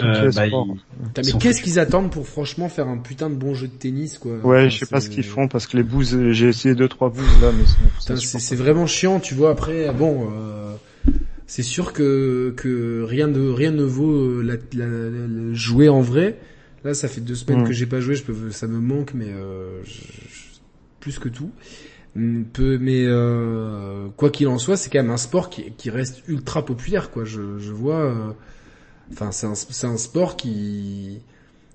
Euh, 0.03 0.31
bah, 0.35 0.47
Ils 0.47 0.75
mais 1.17 1.33
qu'est-ce 1.39 1.63
qu'ils 1.63 1.79
attendent 1.79 2.11
pour 2.11 2.27
franchement 2.27 2.69
faire 2.69 2.89
un 2.89 2.99
putain 2.99 3.31
de 3.31 3.37
bon 3.37 3.55
jeu 3.55 3.69
de 3.69 3.73
tennis 3.73 4.19
quoi 4.19 4.33
Ouais, 4.39 4.63
Enfin, 4.63 4.69
je 4.69 4.79
sais 4.79 4.87
pas 4.87 5.01
ce 5.01 5.09
qu'ils 5.09 5.23
font 5.25 5.47
parce 5.47 5.67
que 5.69 5.77
les 5.77 5.85
bouses, 5.85 6.15
euh, 6.17 6.33
j'ai 6.33 6.49
essayé 6.49 6.75
deux 6.75 6.89
trois 6.89 7.11
bouses 7.11 7.41
là, 7.41 7.51
mais 7.57 7.65
c'est- 8.01 8.57
vraiment 8.57 8.87
chiant, 8.87 9.21
tu 9.21 9.35
vois. 9.35 9.51
Après, 9.51 9.93
bon, 9.93 10.29
euh, 10.33 10.75
c'est 11.47 11.63
sûr 11.63 11.93
que 11.93 12.53
que 12.57 13.03
rien 13.07 13.29
de 13.29 13.49
rien 13.49 13.71
ne 13.71 13.85
vaut 13.85 14.11
euh, 14.13 14.43
la, 14.43 14.55
la- 14.77 14.87
la- 14.89 15.27
la- 15.29 15.55
jouer 15.55 15.89
en 15.89 16.01
vrai. 16.01 16.39
Là, 16.83 16.93
ça 16.93 17.07
fait 17.09 17.21
deux 17.21 17.35
semaines 17.37 17.63
Mm. 17.63 17.67
que 17.69 17.73
j'ai 17.73 17.87
pas 17.87 18.01
joué, 18.01 18.15
je 18.17 18.25
peux, 18.25 18.51
ça 18.51 18.67
me 18.67 18.79
manque, 18.79 19.15
mais 19.15 19.29
euh, 19.29 19.83
je- 19.85 19.91
je- 19.93 20.59
plus 21.01 21.19
que 21.21 21.29
tout. 21.29 21.51
Hum, 22.17 22.45
Peu, 22.53 22.79
mais 22.79 23.05
euh, 23.07 24.09
quoi 24.17 24.31
qu'il 24.31 24.49
en 24.49 24.59
soit, 24.59 24.77
c'est 24.77 24.91
quand 24.91 25.01
même 25.03 25.11
un 25.11 25.17
sport 25.17 25.51
qui, 25.51 25.73
qui 25.77 25.91
reste 25.91 26.23
ultra 26.29 26.65
populaire, 26.65 27.11
quoi. 27.11 27.25
Je, 27.25 27.59
je 27.59 27.71
vois. 27.73 28.35
Enfin, 29.13 29.33
c'est 29.33 29.47
un, 29.47 29.55
c'est 29.55 29.87
un 29.87 29.97
sport 29.97 30.37
qui, 30.37 31.19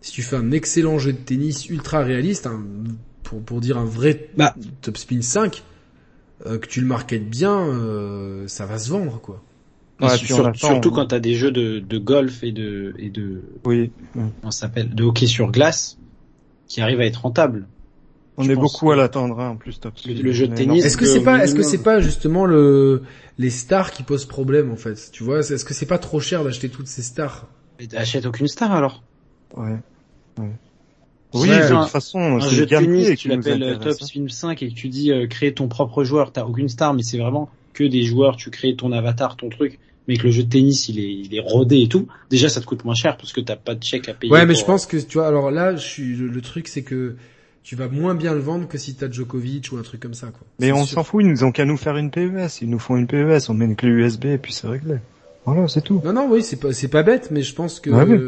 si 0.01 0.11
tu 0.11 0.21
fais 0.21 0.35
un 0.35 0.51
excellent 0.51 0.97
jeu 0.99 1.13
de 1.13 1.17
tennis 1.17 1.69
ultra 1.69 1.99
réaliste, 2.03 2.47
un- 2.47 2.63
pour 3.23 3.41
pour 3.41 3.61
dire 3.61 3.77
un 3.77 3.85
vrai 3.85 4.29
Bah. 4.35 4.55
top 4.81 4.97
spin 4.97 5.21
5, 5.21 5.63
euh, 6.45 6.57
que 6.57 6.67
tu 6.67 6.81
le 6.81 6.87
marketes 6.87 7.29
bien, 7.29 7.57
euh, 7.67 8.47
ça 8.47 8.65
va 8.65 8.77
se 8.79 8.89
vendre, 8.89 9.19
quoi. 9.21 9.43
Ouais, 10.01 10.17
sur- 10.17 10.27
sur- 10.27 10.55
surtout 10.55 10.91
quand 10.91 11.07
t'as 11.07 11.19
des 11.19 11.35
jeux 11.35 11.51
de, 11.51 11.79
de 11.79 11.97
golf 11.97 12.43
et 12.43 12.51
de 12.53 12.93
et 12.97 13.09
de 13.09 13.41
Oui, 13.65 13.91
comment 14.13 14.51
s'appelle 14.51 14.95
de 14.95 15.03
hockey 15.03 15.27
sur 15.27 15.51
glace 15.51 15.97
qui 16.67 16.81
arrivent 16.81 17.01
à 17.01 17.05
être 17.05 17.21
rentables. 17.23 17.67
On 18.39 18.43
Je 18.43 18.49
est 18.49 18.55
pense 18.55 18.71
beaucoup 18.71 18.91
à 18.91 18.95
l'attendre 18.95 19.39
hein, 19.39 19.49
en 19.49 19.57
plus. 19.57 19.79
Top 19.79 19.93
Le- 20.05 20.13
le 20.13 20.31
jeu 20.31 20.47
de 20.47 20.53
tennis. 20.55 20.83
Est-ce 20.85 20.97
que 20.97 21.05
c'est 21.05 21.23
pas, 21.23 21.43
est-ce 21.43 21.53
que 21.53 21.63
c'est 21.63 21.83
pas 21.83 21.99
justement 21.99 22.45
le 22.45 23.03
les 23.37 23.49
stars 23.49 23.91
qui 23.91 24.03
posent 24.03 24.25
problème 24.25 24.71
en 24.71 24.75
fait? 24.77 25.11
Tu 25.11 25.23
vois, 25.23 25.39
est-ce 25.39 25.63
que 25.65 25.73
c'est 25.73 25.85
pas 25.85 25.99
trop 25.99 26.19
cher 26.19 26.43
d'acheter 26.43 26.69
toutes 26.69 26.87
ces 26.87 27.03
stars? 27.03 27.47
Mais 27.79 27.95
Achète 27.95 28.25
aucune 28.25 28.47
star 28.47 28.71
alors? 28.71 29.03
Ouais. 29.55 29.77
ouais. 30.39 30.51
Oui, 31.33 31.47
de 31.49 31.75
toute 31.75 31.85
façon, 31.87 32.19
un 32.19 32.39
c'est 32.41 32.55
jeu 32.55 32.61
le 32.61 32.65
de 32.65 32.75
tennis, 32.75 33.09
qui 33.11 33.17
tu 33.17 33.27
l'appelles 33.29 33.61
Top 33.79 33.93
hein. 34.01 34.05
Spin 34.05 34.27
5 34.27 34.63
et 34.63 34.69
que 34.69 34.73
tu 34.73 34.89
dis 34.89 35.11
euh, 35.11 35.27
créer 35.27 35.53
ton 35.53 35.67
propre 35.67 36.03
joueur, 36.03 36.31
t'as 36.31 36.43
aucune 36.45 36.69
star, 36.69 36.93
mais 36.93 37.03
c'est 37.03 37.17
vraiment 37.17 37.49
que 37.73 37.83
des 37.83 38.03
joueurs, 38.03 38.35
tu 38.35 38.49
crées 38.49 38.75
ton 38.75 38.91
avatar, 38.91 39.37
ton 39.37 39.49
truc, 39.49 39.79
mais 40.07 40.17
que 40.17 40.23
le 40.23 40.31
jeu 40.31 40.43
de 40.43 40.49
tennis 40.49 40.89
il 40.89 40.99
est, 40.99 41.13
il 41.13 41.35
est 41.35 41.39
rodé 41.39 41.81
et 41.81 41.87
tout. 41.87 42.07
Déjà 42.31 42.49
ça 42.49 42.61
te 42.61 42.65
coûte 42.65 42.83
moins 42.83 42.95
cher 42.95 43.15
parce 43.17 43.31
que 43.31 43.41
t'as 43.41 43.55
pas 43.55 43.75
de 43.75 43.83
chèque 43.83 44.09
à 44.09 44.13
payer. 44.13 44.31
Ouais, 44.33 44.45
mais 44.45 44.53
pour- 44.53 44.61
je 44.61 44.65
pense 44.65 44.85
que 44.85 44.97
tu 44.97 45.17
vois, 45.19 45.27
alors 45.27 45.51
là, 45.51 45.75
je 45.75 45.85
suis 45.87 46.15
le, 46.15 46.27
le 46.27 46.41
truc, 46.41 46.67
c'est 46.67 46.83
que 46.83 47.15
tu 47.69 47.75
vas 47.75 47.87
moins 47.87 48.15
bien 48.15 48.33
le 48.33 48.39
vendre 48.39 48.67
que 48.67 48.79
si 48.79 48.95
t'as 48.95 49.11
Djokovic 49.11 49.69
ou 49.71 49.77
un 49.77 49.83
truc 49.83 50.01
comme 50.01 50.15
ça, 50.15 50.29
quoi. 50.29 50.41
Mais 50.59 50.71
on 50.71 50.87
s'en 50.87 51.03
fout, 51.03 51.23
ils 51.23 51.29
nous 51.29 51.43
ont 51.43 51.51
qu'à 51.51 51.65
nous 51.65 51.77
faire 51.77 51.97
une 51.97 52.09
PES. 52.09 52.61
Ils 52.63 52.67
nous 52.71 52.79
font 52.79 52.95
une 52.95 53.05
PES, 53.05 53.47
on 53.47 53.53
met 53.53 53.65
une 53.65 53.75
clé 53.75 53.89
USB 53.89 54.25
et 54.25 54.37
puis 54.39 54.53
c'est 54.53 54.65
réglé. 54.67 54.95
Voilà, 55.45 55.67
c'est 55.67 55.81
tout. 55.81 56.01
Non, 56.03 56.11
non, 56.11 56.27
oui, 56.31 56.41
c'est 56.41 56.55
pas, 56.59 56.73
c'est 56.73 56.87
pas 56.87 57.03
bête, 57.03 57.29
mais 57.29 57.43
je 57.43 57.53
pense 57.53 57.79
que 57.79 57.91
Ouais, 57.91 58.19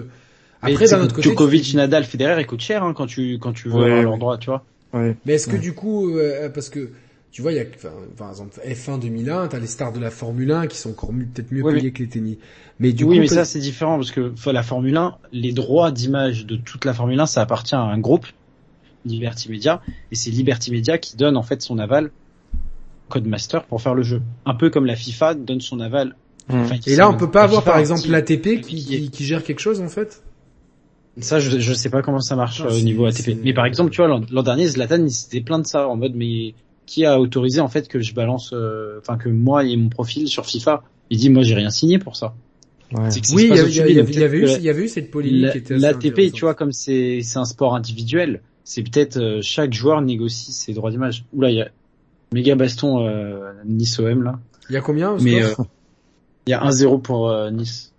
après 0.61 0.85
d'un 0.87 0.99
que 0.99 1.03
autre 1.05 1.15
côté, 1.15 1.29
Djokovic, 1.29 1.63
tu- 1.63 1.75
Nadal, 1.75 2.03
Federer, 2.03 2.39
ils 2.39 2.45
coûtent 2.45 2.61
cher 2.61 2.83
hein, 2.83 2.93
quand 2.95 3.07
tu 3.07 3.39
quand 3.39 3.51
tu 3.51 3.67
veux 3.67 3.73
Ouais, 3.77 3.85
avoir 3.85 3.95
ouais. 3.97 4.03
leur 4.03 4.17
droit, 4.19 4.37
tu 4.37 4.51
vois. 4.51 4.63
Ouais. 4.93 5.15
Mais 5.25 5.33
est-ce 5.33 5.47
que 5.47 5.53
Ouais. 5.53 5.57
du 5.59 5.73
coup, 5.73 6.15
euh, 6.19 6.47
parce 6.49 6.69
que 6.69 6.89
tu 7.31 7.41
vois, 7.41 7.51
il 7.51 7.55
y 7.57 7.61
a, 7.61 7.65
enfin, 7.75 7.89
par 8.17 8.29
exemple, 8.29 8.59
F1 8.63 8.99
2001, 8.99 9.47
t'as 9.47 9.57
les 9.57 9.65
stars 9.65 9.91
de 9.91 9.99
la 9.99 10.11
Formule 10.11 10.51
1 10.51 10.67
qui 10.67 10.77
sont 10.77 10.91
encore 10.91 11.13
mieux- 11.13 11.25
peut-être 11.25 11.51
mieux 11.51 11.63
Ouais, 11.63 11.73
payés 11.73 11.91
que 11.91 12.03
les 12.03 12.09
tennis. 12.09 12.37
Mais 12.79 12.93
du 12.93 13.05
oui, 13.05 13.15
coup, 13.15 13.21
mais 13.21 13.27
ça 13.27 13.43
c'est 13.45 13.57
différent 13.59 13.95
parce 13.95 14.11
que 14.11 14.33
enfin, 14.33 14.51
la 14.53 14.61
Formule 14.61 14.97
1, 14.97 15.15
les 15.31 15.51
droits 15.51 15.89
d'image 15.91 16.45
de 16.45 16.57
toute 16.57 16.85
la 16.85 16.93
Formule 16.93 17.19
1, 17.19 17.25
ça 17.25 17.41
appartient 17.41 17.73
à 17.73 17.79
un 17.81 17.97
groupe, 17.97 18.27
Liberty 19.05 19.49
Media, 19.49 19.81
et 20.11 20.15
c'est 20.15 20.29
Liberty 20.31 20.71
Media 20.71 20.97
qui 20.97 21.15
donne 21.17 21.37
en 21.37 21.43
fait 21.43 21.61
son 21.61 21.79
aval 21.79 22.11
Codemaster 23.09 23.63
pour 23.65 23.81
faire 23.81 23.93
le 23.93 24.03
jeu. 24.03 24.21
Un 24.45 24.55
peu 24.55 24.69
comme 24.69 24.85
la 24.85 24.95
FIFA 24.95 25.33
donne 25.35 25.59
son 25.61 25.79
aval. 25.79 26.15
Mmh. 26.49 26.55
Enfin, 26.61 26.77
qui 26.77 26.91
et 26.91 26.95
là, 26.95 27.09
on 27.09 27.17
peut 27.17 27.29
pas 27.29 27.43
avoir 27.43 27.61
FIFA, 27.61 27.71
par 27.71 27.79
exemple 27.79 28.07
l'ATP 28.09 28.61
qui, 28.61 29.09
qui 29.11 29.25
gère 29.25 29.43
quelque 29.43 29.59
chose 29.59 29.81
en 29.81 29.89
fait? 29.89 30.23
Ça, 31.19 31.39
je, 31.39 31.59
je 31.59 31.73
sais 31.73 31.89
pas 31.89 32.01
comment 32.01 32.21
ça 32.21 32.35
marche 32.37 32.61
Non, 32.61 32.67
euh, 32.67 32.69
au 32.69 32.73
c'est- 32.75 32.83
niveau 32.83 33.05
ATP. 33.05 33.37
Mais 33.43 33.53
par 33.53 33.65
exemple, 33.65 33.91
tu 33.91 33.97
vois, 33.97 34.07
l'an 34.07 34.43
dernier, 34.43 34.67
Zlatan, 34.67 35.03
il 35.03 35.11
s'était 35.11 35.41
plein 35.41 35.59
de 35.59 35.65
ça 35.67 35.87
en 35.89 35.97
mode, 35.97 36.13
mais 36.15 36.53
qui 36.85 37.05
a 37.05 37.19
autorisé 37.19 37.59
en 37.59 37.67
fait 37.67 37.87
que 37.89 37.99
je 37.99 38.13
balance, 38.13 38.51
euh, 38.53 38.97
enfin 39.01 39.17
que 39.17 39.27
moi 39.29 39.65
et 39.65 39.75
mon 39.75 39.89
profil 39.89 40.27
sur 40.29 40.45
FIFA? 40.45 40.83
Il 41.09 41.17
dit, 41.19 41.29
moi, 41.29 41.43
j'ai 41.43 41.55
rien 41.55 41.69
signé 41.69 41.99
pour 41.99 42.15
ça. 42.15 42.33
Ouais. 42.93 43.09
Que 43.09 43.35
Oui, 43.35 43.47
il 43.49 43.55
y, 43.55 43.59
avait- 43.59 43.69
eu, 43.69 44.05
Peut-être 44.05 44.31
que 44.31 44.57
il 44.57 44.63
y 44.63 44.69
avait 44.69 44.83
eu 44.83 44.87
cette 44.87 45.11
polémique 45.11 45.69
L'ATP, 45.69 46.31
tu 46.31 46.41
vois, 46.41 46.53
comme 46.55 46.71
c'est 46.71 47.19
c'est 47.23 47.37
un 47.39 47.45
sport 47.45 47.75
individuel, 47.75 48.41
c'est 48.71 48.83
peut-être 48.83 49.17
euh, 49.17 49.39
chaque 49.41 49.73
joueur 49.73 50.01
négocie 50.01 50.53
ses 50.53 50.71
droits 50.71 50.91
d'image. 50.91 51.25
Oula, 51.33 51.49
il 51.49 51.57
y 51.57 51.61
a 51.61 51.67
méga 52.31 52.55
baston 52.55 53.05
euh, 53.05 53.51
Nice 53.65 53.99
OM 53.99 54.23
là. 54.23 54.39
Il 54.69 54.73
y 54.73 54.77
a 54.77 54.81
combien 54.81 55.17
Mais 55.19 55.43
euh, 55.43 55.53
il 56.47 56.51
y 56.51 56.53
a 56.53 56.63
1-0 56.63 57.01
pour 57.01 57.29
euh, 57.29 57.51
Nice. 57.51 57.91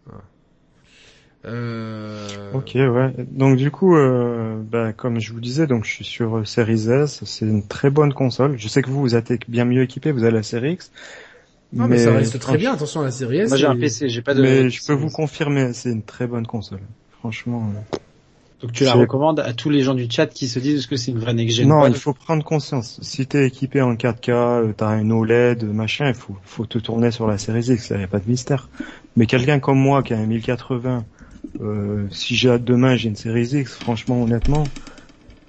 Euh, 1.45 2.53
Ok, 2.55 2.71
ouais. 2.77 3.13
Donc 3.33 3.59
du 3.59 3.71
coup, 3.71 3.95
euh, 3.97 4.63
bah, 4.63 4.95
comme 4.95 5.21
je 5.21 5.35
vous 5.35 5.41
disais, 5.41 5.67
donc 5.67 5.85
je 5.85 5.91
suis 5.91 6.05
sur 6.07 6.39
euh, 6.39 6.45
Series 6.47 6.89
S. 6.89 7.23
C'est 7.27 7.45
une 7.45 7.67
très 7.67 7.91
bonne 7.91 8.15
console. 8.15 8.57
Je 8.57 8.67
sais 8.69 8.81
que 8.81 8.89
vous, 8.89 9.03
vous 9.03 9.15
êtes 9.15 9.31
bien 9.51 9.67
mieux 9.67 9.83
équipé. 9.83 10.11
Vous 10.11 10.23
avez 10.23 10.33
la 10.33 10.43
Série 10.43 10.73
X. 10.73 10.91
Non, 11.75 11.87
mais, 11.87 11.99
ça 11.99 12.15
reste 12.15 12.39
très 12.39 12.57
bien. 12.57 12.73
Attention 12.73 13.03
à 13.03 13.05
la 13.05 13.11
série 13.11 13.41
S. 13.41 13.51
Moi 13.51 13.59
j'ai 13.59 13.67
un 13.67 13.77
PC, 13.77 14.09
j'ai 14.09 14.23
pas 14.23 14.33
de. 14.33 14.41
Mais 14.41 14.71
je 14.71 14.87
peux 14.87 14.95
vous 14.95 15.11
confirmer, 15.11 15.75
c'est 15.75 15.91
une 15.91 16.03
très 16.03 16.27
bonne 16.27 16.47
console. 16.47 16.81
Franchement. 17.19 17.71
euh, 17.77 17.97
Donc 18.63 18.73
tu 18.73 18.85
la 18.85 18.95
recommandes 18.95 19.41
à 19.41 19.53
tous 19.53 19.71
les 19.71 19.83
gens 19.83 19.95
du 19.95 20.09
chat 20.09 20.29
qui 20.29 20.47
se 20.47 20.61
disent 20.61 20.79
est-ce 20.79 20.87
que 20.87 20.97
c'est 20.97 21.11
une 21.11 21.19
vraie 21.19 21.35
next 21.35 21.57
gen 21.57 21.69
Non, 21.69 21.85
il 21.87 21.95
faut 21.95 22.15
prendre 22.15 22.45
conscience. 22.45 23.01
Si 23.03 23.27
t'es 23.27 23.47
équipé 23.47 23.83
en 23.83 23.95
4K, 23.95 24.31
euh, 24.31 24.73
t'as 24.77 24.87
un 24.87 25.11
OLED, 25.11 25.65
machin, 25.65 26.09
il 26.09 26.15
faut, 26.15 26.37
faut 26.45 26.65
te 26.65 26.79
tourner 26.79 27.11
sur 27.11 27.27
la 27.27 27.39
Series 27.39 27.73
X, 27.73 27.91
il 27.91 27.97
n'y 27.97 28.05
a 28.05 28.09
pas 28.09 28.21
de 28.21 28.29
mystère. 28.29 28.69
Mais 29.17 29.27
quelqu'un 29.27 29.59
comme 29.59 29.79
moi 29.79 30.05
qui 30.05 30.15
a 30.15 30.19
un 30.19 30.27
1080, 30.27 31.05
euh, 31.61 32.07
si 32.13 32.37
j'ai 32.37 32.51
hâte 32.51 32.65
demain, 32.65 32.95
j'ai 32.95 33.09
une 33.09 33.17
Series 33.17 33.49
X, 33.53 33.75
franchement, 33.75 34.23
honnêtement, 34.23 34.63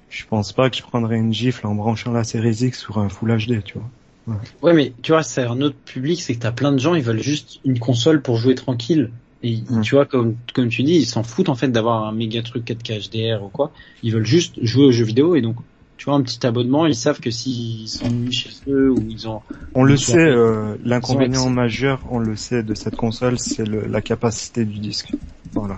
je 0.10 0.24
pense 0.28 0.52
pas 0.52 0.72
que 0.72 0.76
je 0.76 0.82
prendrais 0.82 1.18
une 1.18 1.34
gifle 1.34 1.68
en 1.68 1.76
branchant 1.76 2.12
la 2.12 2.24
Series 2.24 2.66
X 2.66 2.80
sur 2.80 2.98
un 2.98 3.10
Full 3.10 3.38
HD, 3.38 3.64
tu 3.64 3.78
vois. 3.78 4.38
Ouais, 4.62 4.74
mais 4.74 4.94
tu 5.02 5.12
vois, 5.12 5.22
c'est 5.22 5.44
un 5.44 5.62
autre 5.62 5.76
public, 5.86 6.22
c'est 6.22 6.36
que 6.36 6.40
t'as 6.40 6.52
plein 6.52 6.72
de 6.72 6.80
gens, 6.80 6.96
ils 6.96 7.04
veulent 7.04 7.22
juste 7.22 7.60
une 7.66 7.78
console 7.78 8.22
pour 8.22 8.38
jouer 8.38 8.56
tranquille. 8.56 9.12
Et 9.44 9.58
Mm. 9.70 9.82
tu 9.82 9.96
vois, 9.96 10.06
comme 10.06 10.36
comme 10.54 10.70
tu 10.70 10.84
dis, 10.84 10.96
ils 10.96 11.06
s'en 11.06 11.22
foutent 11.24 11.50
en 11.50 11.56
fait 11.56 11.68
d'avoir 11.68 12.06
un 12.06 12.14
méga 12.14 12.42
truc 12.42 12.64
4K 12.66 13.00
HDR 13.10 13.44
ou 13.44 13.50
quoi. 13.50 13.72
Ils 14.02 14.14
veulent 14.14 14.26
juste 14.26 14.56
jouer 14.64 14.86
aux 14.86 14.92
jeux 14.92 15.04
vidéo 15.04 15.36
et 15.36 15.42
donc, 15.42 15.58
tu 15.98 16.06
vois, 16.06 16.16
un 16.16 16.22
petit 16.22 16.46
abonnement, 16.46 16.86
ils 16.86 16.96
savent 16.96 17.20
que 17.20 17.30
s'ils 17.30 17.88
s'ennuient 17.90 18.32
chez 18.34 18.50
eux 18.70 18.90
ou 18.92 18.98
ils 19.10 19.28
ont 19.28 19.42
On 19.76 19.84
le 19.84 19.96
Ils 19.96 20.00
sont- 20.00 20.14
sait, 20.14 20.20
euh, 20.20 20.76
l'inconvénient 20.84 21.50
majeur, 21.50 22.00
on 22.12 22.20
le 22.20 22.36
sait 22.36 22.62
de 22.64 22.74
cette 22.76 22.96
console, 22.96 23.38
c'est 23.40 23.66
le- 23.66 23.88
la 23.88 24.02
capacité 24.02 24.66
du 24.66 24.80
disque. 24.80 25.14
Voilà. 25.54 25.78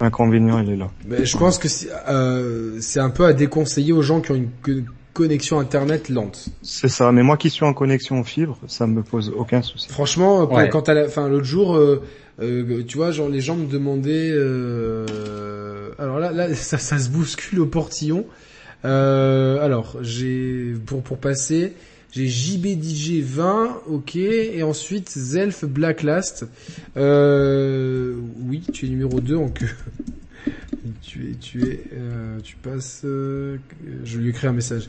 L'inconvénient, 0.00 0.58
il 0.60 0.70
est 0.70 0.76
là. 0.76 0.90
Mais 1.06 1.24
je 1.24 1.36
pense 1.36 1.58
que 1.58 1.68
c'est 1.68 1.88
euh, 2.08 2.80
c'est 2.80 3.00
un 3.00 3.10
peu 3.10 3.24
à 3.26 3.32
déconseiller 3.32 3.92
aux 3.92 4.02
gens 4.02 4.20
qui 4.20 4.32
ont 4.32 4.34
une 4.36 4.50
co- 4.62 4.72
connexion 5.12 5.58
internet 5.58 6.08
lente. 6.08 6.46
C'est 6.62 6.88
ça. 6.88 7.12
Mais 7.12 7.22
moi 7.22 7.36
qui 7.36 7.50
suis 7.50 7.64
en 7.64 7.74
connexion 7.74 8.22
fibre, 8.24 8.58
ça 8.66 8.86
me 8.86 9.02
pose 9.02 9.32
aucun 9.36 9.62
souci. 9.62 9.88
Franchement, 9.88 10.46
quand, 10.46 10.56
Ouais. 10.56 10.68
quand 10.68 10.88
à 10.88 10.94
la, 10.94 11.06
enfin 11.06 11.28
l'autre 11.28 11.44
jour, 11.44 11.76
euh, 11.76 12.02
euh, 12.40 12.82
tu 12.86 12.96
vois, 12.96 13.10
genre 13.12 13.28
les 13.28 13.40
gens 13.40 13.56
me 13.56 13.66
demandaient, 13.66 14.30
euh, 14.32 15.90
alors 15.98 16.18
là, 16.18 16.32
là, 16.32 16.54
ça, 16.54 16.78
ça 16.78 16.98
se 16.98 17.08
bouscule 17.10 17.60
au 17.60 17.66
portillon. 17.66 18.24
Euh, 18.84 19.64
alors, 19.64 19.96
j'ai 20.02 20.74
pour 20.86 21.02
pour 21.02 21.18
passer, 21.18 21.74
j'ai 22.10 22.26
JBDJ 22.26 23.20
20, 23.22 23.82
ok, 23.86 24.16
et 24.16 24.62
ensuite 24.62 25.08
Zelf 25.10 25.64
Blacklast. 25.64 26.46
Euh, 26.96 28.14
oui, 28.48 28.62
tu 28.72 28.86
es 28.86 28.88
numéro 28.88 29.20
2 29.20 29.36
en 29.36 29.48
queue. 29.48 29.68
Tu 31.02 31.30
es, 31.30 31.34
tu 31.34 31.62
es, 31.62 31.80
euh, 31.94 32.38
tu 32.42 32.56
passes. 32.56 33.02
euh, 33.04 33.56
je 34.04 34.18
lui 34.18 34.26
ai 34.26 34.30
écrit 34.30 34.46
un 34.46 34.52
message. 34.52 34.88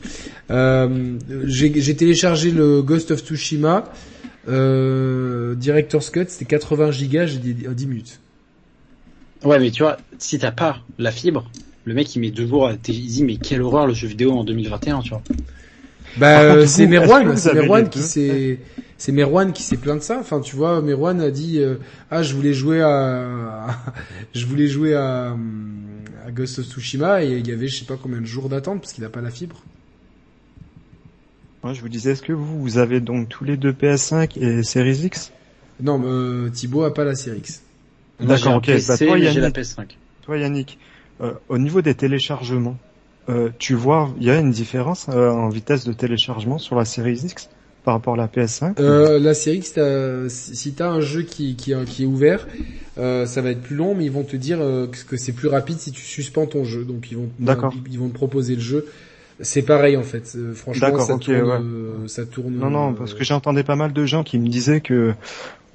Euh, 0.50 1.16
j'ai 1.44 1.72
j'ai 1.80 1.96
téléchargé 1.96 2.50
le 2.50 2.82
Ghost 2.82 3.10
of 3.10 3.20
Tsushima. 3.20 3.92
Euh, 4.48 5.54
Director's 5.54 6.10
Cut, 6.10 6.26
c'était 6.28 6.44
80 6.44 6.90
gigas, 6.90 7.26
j'ai 7.26 7.38
dit 7.38 7.54
10 7.54 7.86
minutes. 7.86 8.20
Ouais, 9.42 9.58
mais 9.58 9.70
tu 9.70 9.82
vois, 9.82 9.96
si 10.18 10.38
t'as 10.38 10.52
pas 10.52 10.80
la 10.98 11.10
fibre, 11.10 11.50
le 11.84 11.94
mec 11.94 12.14
il 12.14 12.20
met 12.20 12.30
deux 12.30 12.46
jours 12.46 12.66
à 12.66 12.72
il 12.72 13.06
dit 13.06 13.24
mais 13.24 13.36
quelle 13.36 13.62
horreur 13.62 13.86
le 13.86 13.94
jeu 13.94 14.08
vidéo 14.08 14.32
en 14.32 14.44
2021, 14.44 15.00
tu 15.00 15.10
vois. 15.10 15.22
Bah, 16.16 16.66
c'est 16.66 16.86
Merwan, 16.86 17.36
c'est 17.36 17.54
Merwan 17.54 17.88
qui 17.88 18.00
s'est, 18.00 18.58
c'est 19.04 19.12
Merwan 19.12 19.52
qui 19.52 19.62
s'est 19.62 19.76
plaint 19.76 19.98
de 19.98 20.02
ça. 20.02 20.18
Enfin, 20.18 20.40
tu 20.40 20.56
vois, 20.56 20.80
Merwan 20.80 21.20
a 21.20 21.30
dit, 21.30 21.58
euh, 21.58 21.74
ah, 22.10 22.22
je 22.22 22.34
voulais 22.34 22.54
jouer 22.54 22.80
à, 22.80 23.66
je 24.34 24.46
voulais 24.46 24.66
jouer 24.66 24.94
à, 24.94 25.36
à 26.26 26.30
Ghost 26.30 26.58
of 26.60 26.64
Tsushima 26.64 27.22
et 27.22 27.36
il 27.36 27.46
y 27.46 27.52
avait 27.52 27.68
je 27.68 27.80
sais 27.80 27.84
pas 27.84 27.98
combien 28.02 28.22
de 28.22 28.24
jours 28.24 28.48
d'attente 28.48 28.80
parce 28.80 28.94
qu'il 28.94 29.04
a 29.04 29.10
pas 29.10 29.20
la 29.20 29.30
fibre. 29.30 29.60
Moi, 31.62 31.74
je 31.74 31.82
vous 31.82 31.90
disais, 31.90 32.12
est-ce 32.12 32.22
que 32.22 32.32
vous, 32.32 32.62
vous 32.62 32.78
avez 32.78 33.00
donc 33.00 33.28
tous 33.28 33.44
les 33.44 33.58
deux 33.58 33.72
PS5 33.72 34.38
et 34.38 34.62
Series 34.62 35.04
X? 35.04 35.32
Non, 35.82 35.98
mais, 35.98 36.06
euh, 36.08 36.48
Thibaut 36.48 36.84
a 36.84 36.94
pas 36.94 37.04
la 37.04 37.14
Series 37.14 37.40
X. 37.40 37.62
D'accord, 38.20 38.54
ok. 38.54 38.64
PC, 38.64 38.88
Bah, 38.88 38.96
toi, 38.96 39.18
j'ai 39.18 39.24
la 39.24 39.32
Yannick. 39.32 39.56
PS5. 39.58 39.84
Toi, 40.22 40.38
Yannick, 40.38 40.78
euh, 41.20 41.34
au 41.50 41.58
niveau 41.58 41.82
des 41.82 41.94
téléchargements, 41.94 42.78
euh, 43.28 43.50
tu 43.58 43.74
vois, 43.74 44.14
il 44.18 44.24
y 44.24 44.30
a 44.30 44.38
une 44.38 44.50
différence 44.50 45.10
euh, 45.10 45.28
en 45.28 45.50
vitesse 45.50 45.84
de 45.84 45.92
téléchargement 45.92 46.56
sur 46.56 46.74
la 46.74 46.86
Series 46.86 47.20
X? 47.24 47.50
Par 47.84 47.94
rapport 47.94 48.14
à 48.14 48.16
la 48.16 48.26
PS5 48.28 48.80
Euh, 48.80 49.18
la 49.18 49.34
Series 49.34 49.58
X, 49.58 49.74
t'as- 49.74 50.28
si 50.28 50.72
t'as 50.72 50.88
un 50.88 51.00
jeu 51.00 51.22
qui, 51.22 51.54
qui, 51.54 51.72
qui 51.86 52.02
est 52.04 52.06
ouvert, 52.06 52.46
euh, 52.98 53.26
ça 53.26 53.42
va 53.42 53.50
être 53.50 53.60
plus 53.62 53.76
long, 53.76 53.94
mais 53.94 54.04
ils 54.06 54.10
vont 54.12 54.22
te 54.24 54.36
dire 54.36 54.58
euh, 54.60 54.86
que 55.08 55.16
c'est 55.16 55.32
plus 55.32 55.48
rapide 55.48 55.78
si 55.78 55.92
tu 55.92 56.00
suspends 56.02 56.46
ton 56.46 56.64
jeu. 56.64 56.84
Donc 56.84 57.10
ils 57.10 57.16
vont, 57.16 57.28
D'accord. 57.38 57.74
ils 57.90 57.98
vont 57.98 58.08
te 58.08 58.14
proposer 58.14 58.54
le 58.54 58.60
jeu. 58.62 58.86
C'est 59.40 59.62
pareil 59.62 59.96
en 59.96 60.02
fait. 60.04 60.32
Euh, 60.36 60.54
franchement, 60.54 60.98
ça, 61.00 61.14
ok, 61.16 61.22
tourne, 61.24 61.36
ouais. 61.42 61.58
euh, 61.60 62.06
ça 62.08 62.24
tourne. 62.24 62.54
Non, 62.54 62.70
non, 62.70 62.90
euh, 62.92 62.94
parce 62.96 63.14
que 63.14 63.24
j'entendais 63.24 63.64
pas 63.64 63.74
mal 63.76 63.92
de 63.92 64.06
gens 64.06 64.22
qui 64.22 64.38
me 64.38 64.48
disaient 64.48 64.80
que 64.80 65.12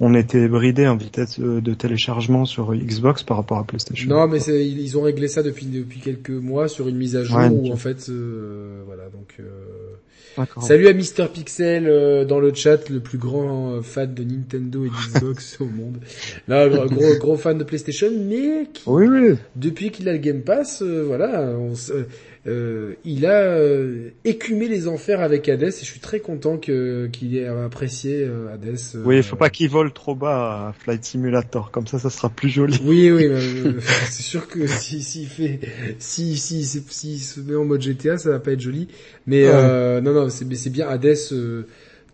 on 0.02 0.14
était 0.14 0.48
bridé 0.48 0.88
en 0.88 0.96
vitesse 0.96 1.38
de 1.38 1.74
téléchargement 1.74 2.46
sur 2.46 2.74
Xbox 2.74 3.22
par 3.22 3.36
rapport 3.36 3.58
à 3.58 3.64
PlayStation. 3.64 4.08
Non, 4.08 4.26
mais 4.28 4.38
ils 4.40 4.96
ont 4.96 5.02
réglé 5.02 5.28
ça 5.28 5.42
depuis 5.42 5.66
depuis 5.66 6.00
quelques 6.00 6.30
mois 6.30 6.68
sur 6.68 6.88
une 6.88 6.96
mise 6.96 7.16
à 7.16 7.22
jour 7.22 7.36
Ouais, 7.36 7.48
où 7.50 7.70
en 7.70 7.76
fait, 7.76 8.06
euh, 8.08 8.80
voilà. 8.86 9.02
Donc, 9.12 9.34
euh. 9.40 9.44
Salut 10.60 10.88
à 10.88 10.92
Mister 10.92 11.26
Pixel 11.32 11.86
euh, 11.86 12.24
dans 12.24 12.40
le 12.40 12.52
chat, 12.54 12.88
le 12.88 13.00
plus 13.00 13.18
grand 13.18 13.72
euh, 13.72 13.82
fan 13.82 14.12
de 14.14 14.22
Nintendo 14.22 14.84
et 14.84 14.88
d'Xbox 14.88 15.56
au 15.60 15.66
monde. 15.66 15.98
Là, 16.48 16.68
gros, 16.68 16.86
gros 16.86 17.14
gros 17.18 17.36
fan 17.36 17.58
de 17.58 17.64
PlayStation, 17.64 18.08
mais 18.10 18.66
qui, 18.72 18.82
Oui, 18.86 19.06
oui. 19.08 19.36
depuis 19.56 19.90
qu'il 19.90 20.08
a 20.08 20.12
le 20.12 20.18
Game 20.18 20.42
Pass, 20.42 20.82
euh, 20.82 21.04
voilà, 21.06 21.50
on 21.58 21.74
euh, 22.46 22.94
il 23.04 23.26
a 23.26 23.42
euh, 23.42 24.08
écumé 24.24 24.66
les 24.66 24.88
enfers 24.88 25.20
avec 25.20 25.48
Hades 25.48 25.64
et 25.64 25.70
je 25.70 25.84
suis 25.84 26.00
très 26.00 26.20
content 26.20 26.56
que 26.56 27.06
qu'il 27.12 27.36
ait 27.36 27.46
apprécié 27.46 28.22
euh, 28.24 28.52
Hades. 28.54 28.78
euh, 28.94 29.02
Oui, 29.04 29.16
il 29.18 29.22
faut 29.22 29.36
pas 29.36 29.50
qu'il 29.50 29.68
vole 29.68 29.92
trop 29.92 30.14
bas 30.14 30.68
à 30.68 30.72
Flight 30.72 31.04
Simulator, 31.04 31.70
comme 31.70 31.86
ça, 31.86 31.98
ça 31.98 32.08
sera 32.08 32.30
plus 32.30 32.48
joli. 32.48 32.80
Oui, 32.84 33.10
oui, 33.10 33.26
euh, 33.26 33.78
c'est 34.10 34.22
sûr 34.22 34.48
que 34.48 34.66
si 34.66 35.02
s'il 35.02 35.26
fait, 35.28 35.60
si 35.98 36.36
si 36.38 36.64
si 36.64 37.18
se 37.18 37.40
met 37.40 37.56
en 37.56 37.64
mode 37.66 37.82
GTA, 37.82 38.16
ça 38.16 38.30
va 38.30 38.38
pas 38.38 38.52
être 38.52 38.60
joli. 38.60 38.88
Mais 39.26 39.44
Ouais. 39.44 39.52
euh, 39.54 40.00
non, 40.00 40.12
non, 40.14 40.30
c'est 40.30 40.46
c'est 40.54 40.70
bien 40.70 40.88
Hades, 40.88 41.16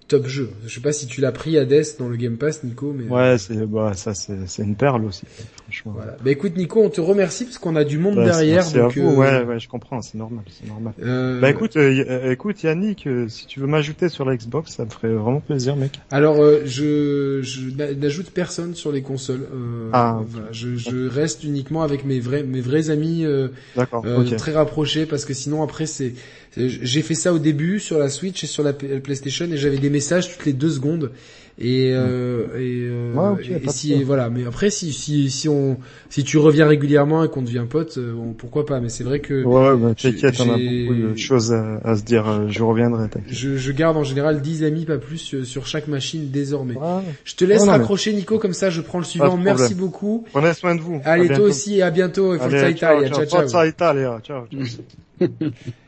top 0.08 0.26
jeu. 0.26 0.50
Je 0.66 0.74
sais 0.74 0.80
pas 0.80 0.92
si 0.92 1.06
tu 1.06 1.20
l'as 1.20 1.32
pris 1.32 1.58
Hades 1.58 1.84
dans 1.98 2.08
le 2.08 2.16
Game 2.16 2.36
Pass, 2.36 2.62
Nico, 2.64 2.92
mais 2.96 3.04
euh, 3.04 3.08
Ouais, 3.32 3.38
c'est 3.38 3.66
bah 3.66 3.92
ça, 3.94 4.14
c'est 4.14 4.46
c'est 4.46 4.62
une 4.62 4.76
perle 4.76 5.04
aussi, 5.04 5.24
franchement. 5.64 5.92
voilà. 5.96 6.16
Bah 6.24 6.30
écoute, 6.30 6.56
Nico, 6.56 6.80
on 6.82 6.90
te 6.90 7.00
remercie 7.00 7.44
parce 7.44 7.58
qu'on 7.58 7.74
a 7.76 7.84
du 7.84 7.98
monde 7.98 8.16
Bah, 8.16 8.24
derrière, 8.24 8.66
à 8.66 8.70
donc. 8.70 8.96
euh, 8.96 9.14
Ouais, 9.16 9.44
ouais, 9.44 9.58
je 9.58 9.68
comprends, 9.68 10.00
c'est 10.02 10.16
normal, 10.18 10.44
c'est 10.48 10.66
normal. 10.68 10.92
euh, 11.02 11.40
Bah 11.40 11.50
écoute, 11.50 11.76
euh, 11.76 12.04
euh, 12.08 12.30
écoute 12.32 12.62
Yannick, 12.62 13.06
euh, 13.06 13.28
si 13.28 13.46
tu 13.46 13.60
veux 13.60 13.66
m'ajouter 13.66 14.08
sur 14.08 14.24
la 14.24 14.36
Xbox, 14.36 14.72
ça 14.76 14.84
me 14.84 14.90
ferait 14.90 15.12
vraiment 15.12 15.40
plaisir, 15.40 15.74
mec. 15.76 15.92
Alors, 16.10 16.40
euh, 16.40 16.60
je, 16.64 17.40
je 17.42 17.70
n'a- 17.76 17.92
n'ajoute 17.94 18.30
personne 18.30 18.74
sur 18.74 18.92
les 18.92 19.02
consoles. 19.02 19.46
Euh, 19.52 19.90
Ah, 19.92 20.20
voilà, 20.26 20.48
je, 20.52 20.76
je 20.76 21.08
reste 21.08 21.42
uniquement 21.44 21.82
avec 21.82 22.04
mes 22.04 22.20
vrais, 22.20 22.42
mes 22.44 22.60
vrais 22.60 22.90
amis 22.90 23.24
euh, 23.24 23.48
D'accord, 23.74 24.04
euh, 24.06 24.22
ok. 24.22 24.36
très 24.36 24.52
rapprochés 24.52 25.06
parce 25.06 25.24
que 25.24 25.34
sinon 25.34 25.62
après 25.62 25.86
c'est- 25.86 26.12
j'ai 26.56 27.02
fait 27.02 27.14
ça 27.14 27.32
au 27.32 27.38
début 27.38 27.78
sur 27.80 27.98
la 27.98 28.08
Switch 28.08 28.42
et 28.44 28.46
sur 28.46 28.62
la 28.62 28.72
P- 28.72 29.00
PlayStation 29.00 29.46
et 29.50 29.56
j'avais 29.56 29.78
des 29.78 29.90
messages 29.90 30.30
toutes 30.34 30.46
les 30.46 30.52
deux 30.52 30.70
secondes. 30.70 31.12
Et 31.58 31.92
euh, 31.94 32.48
et, 32.58 32.82
euh, 32.86 33.14
Ouais, 33.14 33.30
ok, 33.40 33.50
et- 33.64 33.68
si 33.70 34.02
voilà 34.02 34.28
mais 34.28 34.44
après 34.46 34.68
si 34.68 34.92
si 34.92 35.30
si 35.30 35.48
on 35.48 35.78
si 36.10 36.22
tu 36.22 36.36
reviens 36.36 36.66
régulièrement 36.68 37.24
et 37.24 37.28
qu'on 37.30 37.40
devient 37.40 37.64
pote 37.66 37.96
euh, 37.96 38.12
on- 38.12 38.34
pourquoi 38.34 38.66
pas 38.66 38.78
mais 38.80 38.90
c'est 38.90 39.04
vrai 39.04 39.20
que 39.20 39.42
Ouais, 39.42 39.74
bah, 39.74 39.94
t'inquiète, 39.94 40.34
on 40.40 40.50
a 40.52 40.58
beaucoup 40.58 41.12
de 41.12 41.16
choses 41.16 41.54
à, 41.54 41.76
à 41.82 41.96
se 41.96 42.02
dire, 42.02 42.28
euh, 42.28 42.46
je 42.50 42.62
reviendrai, 42.62 43.08
je, 43.30 43.56
je 43.56 43.72
garde 43.72 43.96
en 43.96 44.04
général 44.04 44.42
10 44.42 44.64
amis 44.64 44.84
pas 44.84 44.98
plus 44.98 45.16
sur, 45.16 45.46
sur 45.46 45.66
chaque 45.66 45.88
machine 45.88 46.30
désormais. 46.30 46.74
Ouais. 46.74 47.00
je 47.24 47.34
te 47.36 47.46
laisse 47.46 47.60
Non, 47.60 47.66
non, 47.68 47.72
mais- 47.72 47.78
raccrocher 47.78 48.12
Nico 48.12 48.38
comme 48.38 48.52
ça 48.52 48.68
je 48.68 48.82
prends 48.82 48.98
le 48.98 49.04
suivant. 49.06 49.38
Merci 49.38 49.74
beaucoup. 49.74 50.26
Prenez 50.32 50.52
soin 50.52 50.74
de 50.74 50.82
vous. 50.82 51.00
Allez 51.06 51.28
toi 51.28 51.38
aussi 51.46 51.78
et 51.78 51.82
à 51.82 51.90
bientôt. 51.90 52.32
Allez, 52.32 52.72
Italia. 52.72 53.08
ciao. 53.08 53.24
Ciao, 53.48 53.64
Italia, 53.66 54.20
ciao. 54.22 54.44
ciao. 54.46 55.26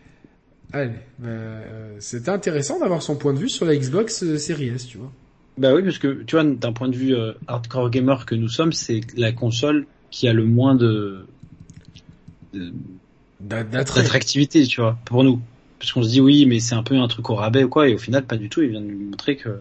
Allez, 0.72 0.90
bah, 1.18 1.28
euh, 1.28 1.96
c'était 1.98 2.30
intéressant 2.30 2.78
d'avoir 2.78 3.02
son 3.02 3.16
point 3.16 3.32
de 3.32 3.38
vue 3.38 3.48
sur 3.48 3.64
la 3.64 3.76
Xbox 3.76 4.22
euh, 4.22 4.36
Series 4.36 4.68
S, 4.68 4.86
tu 4.86 4.98
vois. 4.98 5.10
Bah 5.56 5.74
oui, 5.74 5.82
parce 5.82 5.98
que 5.98 6.22
tu 6.22 6.36
vois, 6.36 6.44
d'un 6.44 6.72
point 6.72 6.88
de 6.88 6.96
vue 6.96 7.14
euh, 7.14 7.32
hardcore 7.46 7.90
gamer 7.90 8.26
que 8.26 8.34
nous 8.34 8.48
sommes, 8.48 8.72
c'est 8.72 9.00
la 9.16 9.32
console 9.32 9.86
qui 10.10 10.28
a 10.28 10.32
le 10.32 10.44
moins 10.44 10.74
de 10.74 11.26
d'attractivité, 13.40 14.66
tu 14.66 14.80
vois, 14.80 14.98
pour 15.04 15.24
nous. 15.24 15.40
Parce 15.78 15.92
qu'on 15.92 16.02
se 16.02 16.08
dit 16.08 16.20
oui, 16.20 16.44
mais 16.46 16.60
c'est 16.60 16.74
un 16.74 16.82
peu 16.82 16.96
un 16.96 17.08
truc 17.08 17.30
au 17.30 17.34
rabais 17.34 17.64
ou 17.64 17.68
quoi, 17.68 17.88
et 17.88 17.94
au 17.94 17.98
final 17.98 18.24
pas 18.24 18.36
du 18.36 18.48
tout. 18.48 18.62
Il 18.62 18.70
vient 18.70 18.80
de 18.80 18.86
nous 18.86 19.10
montrer 19.10 19.36
que 19.36 19.58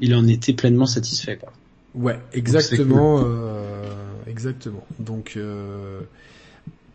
il 0.00 0.14
en 0.14 0.26
était 0.26 0.52
pleinement 0.52 0.86
satisfait, 0.86 1.36
quoi. 1.36 1.52
Ouais, 1.94 2.18
exactement, 2.32 3.22
euh, 3.24 3.90
exactement. 4.26 4.86
Donc, 4.98 5.34
euh, 5.36 6.00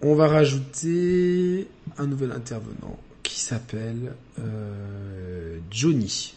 on 0.01 0.15
va 0.15 0.27
rajouter 0.27 1.67
un 1.97 2.07
nouvel 2.07 2.31
intervenant 2.31 2.97
qui 3.35 3.41
s'appelle 3.41 4.13
euh, 4.39 5.57
Johnny. 5.69 6.33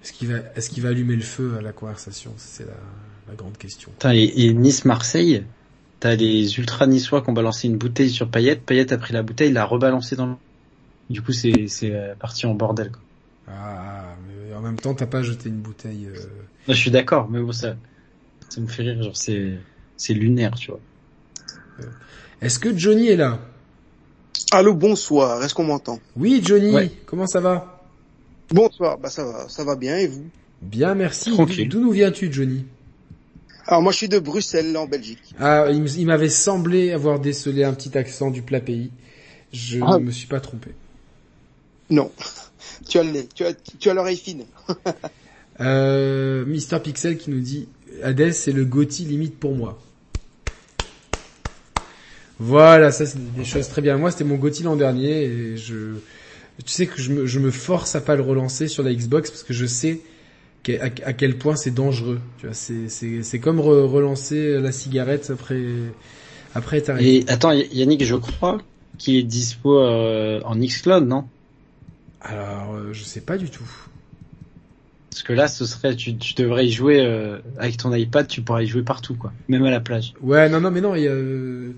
Est-ce 0.00 0.12
qu'il 0.12 0.28
va, 0.28 0.36
est-ce 0.54 0.70
qu'il 0.70 0.84
va 0.84 0.90
allumer 0.90 1.16
le 1.16 1.22
feu 1.22 1.56
à 1.58 1.62
la 1.62 1.72
conversation? 1.72 2.32
C'est 2.36 2.64
la, 2.64 2.76
la 3.28 3.34
grande 3.34 3.58
question. 3.58 3.90
Et, 4.04 4.46
et 4.46 4.54
Nice-Marseille, 4.54 5.42
t'as 5.98 6.14
les 6.14 6.60
ultra 6.60 6.86
niçois 6.86 7.22
qui 7.22 7.30
ont 7.30 7.32
balancé 7.32 7.66
une 7.66 7.76
bouteille 7.76 8.10
sur 8.10 8.30
Payette. 8.30 8.62
Payette 8.62 8.92
a 8.92 8.98
pris 8.98 9.14
la 9.14 9.24
bouteille, 9.24 9.52
l'a 9.52 9.64
rebalancée 9.64 10.14
dans 10.14 10.26
le... 10.26 10.34
Du 11.10 11.22
coup, 11.22 11.32
c'est 11.32 11.66
euh, 11.82 12.14
parti 12.14 12.46
en 12.46 12.54
bordel, 12.54 12.92
quoi. 12.92 13.02
Ah, 13.48 14.14
mais 14.28 14.54
en 14.54 14.60
même 14.60 14.78
temps, 14.78 14.94
t'as 14.94 15.06
pas 15.06 15.24
jeté 15.24 15.48
une 15.48 15.60
bouteille. 15.60 16.06
euh, 16.06 16.20
je 16.68 16.72
suis 16.74 16.92
d'accord, 16.92 17.28
mais 17.28 17.40
bon, 17.40 17.50
ça, 17.50 17.74
ça 18.48 18.60
me 18.60 18.68
fait 18.68 18.84
rire, 18.84 19.02
genre, 19.02 19.16
c'est, 19.16 19.58
c'est 19.96 20.14
lunaire, 20.14 20.54
tu 20.54 20.70
vois. 20.70 20.80
Est-ce 22.40 22.60
que 22.60 22.78
Johnny 22.78 23.08
est 23.08 23.16
là? 23.16 23.40
Allô, 24.52 24.74
bonsoir, 24.74 25.42
est-ce 25.42 25.54
qu'on 25.54 25.64
m'entend? 25.64 25.98
Oui, 26.16 26.40
Johnny. 26.44 26.72
Ouais. 26.74 26.90
Comment 27.06 27.26
ça 27.26 27.40
va? 27.40 27.82
Bonsoir, 28.50 28.98
bah 28.98 29.10
ça 29.10 29.24
va, 29.24 29.48
ça 29.48 29.64
va 29.64 29.74
bien 29.76 29.96
et 29.98 30.06
vous? 30.06 30.24
Bien, 30.62 30.94
merci. 30.94 31.32
Tranquille. 31.32 31.68
D'où 31.68 31.80
nous 31.80 31.90
viens-tu, 31.90 32.32
Johnny? 32.32 32.64
Alors 33.66 33.82
moi 33.82 33.90
je 33.90 33.96
suis 33.96 34.08
de 34.08 34.20
Bruxelles, 34.20 34.72
là, 34.72 34.80
en 34.82 34.86
Belgique. 34.86 35.34
Ah, 35.40 35.66
il, 35.72 36.06
m'avait 36.06 36.28
semblé 36.28 36.92
avoir 36.92 37.18
décelé 37.18 37.64
un 37.64 37.72
petit 37.74 37.98
accent 37.98 38.30
du 38.30 38.42
plat 38.42 38.60
pays. 38.60 38.92
Je 39.52 39.80
Ah. 39.82 39.98
ne 39.98 40.04
me 40.04 40.10
suis 40.12 40.28
pas 40.28 40.38
trompé. 40.38 40.70
Non, 41.90 42.12
tu 42.88 42.98
as 42.98 43.02
le 43.02 43.10
nez, 43.10 43.28
tu 43.34 43.44
as, 43.44 43.54
tu 43.54 43.90
as 43.90 43.94
l'oreille 43.94 44.16
fine. 44.16 44.44
Euh, 45.58 46.44
Mister 46.44 46.78
Pixel 46.80 47.16
qui 47.16 47.30
nous 47.30 47.40
dit 47.40 47.66
Hades 48.02 48.32
c'est 48.32 48.52
le 48.52 48.66
Gotti 48.66 49.06
limite 49.06 49.38
pour 49.38 49.54
moi. 49.54 49.78
Voilà, 52.38 52.90
ça 52.92 53.06
c'est 53.06 53.32
des 53.34 53.44
choses 53.44 53.68
très 53.68 53.80
bien. 53.82 53.96
Moi 53.96 54.10
c'était 54.10 54.24
mon 54.24 54.36
Gotti 54.36 54.62
l'an 54.62 54.76
dernier 54.76 55.22
et 55.24 55.56
je, 55.56 55.94
tu 56.64 56.72
sais 56.72 56.86
que 56.86 57.00
je 57.00 57.12
me, 57.12 57.26
je 57.26 57.38
me 57.40 57.50
force 57.50 57.94
à 57.96 58.00
pas 58.02 58.16
le 58.16 58.22
relancer 58.22 58.68
sur 58.68 58.82
la 58.82 58.94
Xbox 58.94 59.30
parce 59.30 59.42
que 59.42 59.54
je 59.54 59.66
sais 59.66 60.00
à, 60.80 60.86
à 61.04 61.12
quel 61.14 61.38
point 61.38 61.56
c'est 61.56 61.72
dangereux. 61.72 62.20
Tu 62.38 62.46
vois, 62.46 62.54
c'est 62.54 62.88
c'est 62.88 63.22
c'est 63.22 63.40
comme 63.40 63.60
re- 63.60 63.86
relancer 63.86 64.60
la 64.60 64.72
cigarette 64.72 65.30
après 65.30 65.64
après 66.54 66.78
être. 66.78 66.90
Et 67.00 67.24
attends, 67.28 67.52
Yannick, 67.52 68.04
je 68.04 68.16
crois 68.16 68.58
qu'il 68.98 69.16
est 69.16 69.22
dispo 69.22 69.78
euh, 69.80 70.40
en 70.44 70.56
Xcloud, 70.56 71.06
non? 71.06 71.28
Alors 72.20 72.74
euh, 72.74 72.92
je 72.92 73.04
sais 73.04 73.20
pas 73.20 73.38
du 73.38 73.50
tout. 73.50 73.68
Parce 75.10 75.22
que 75.22 75.32
là, 75.32 75.48
ce 75.48 75.64
serait, 75.64 75.96
tu, 75.96 76.16
tu 76.18 76.34
devrais 76.34 76.66
y 76.66 76.70
jouer 76.70 77.00
euh, 77.00 77.38
avec 77.58 77.78
ton 77.78 77.94
iPad, 77.94 78.26
tu 78.26 78.42
pourrais 78.42 78.64
y 78.64 78.66
jouer 78.66 78.82
partout, 78.82 79.14
quoi. 79.14 79.32
Même 79.48 79.64
à 79.64 79.70
la 79.70 79.80
plage. 79.80 80.12
Ouais, 80.20 80.48
non, 80.50 80.60
non, 80.60 80.70
mais 80.70 80.80
non, 80.82 80.94
il 80.94 81.02
y 81.04 81.08
a, 81.08 81.12
euh, 81.12 81.72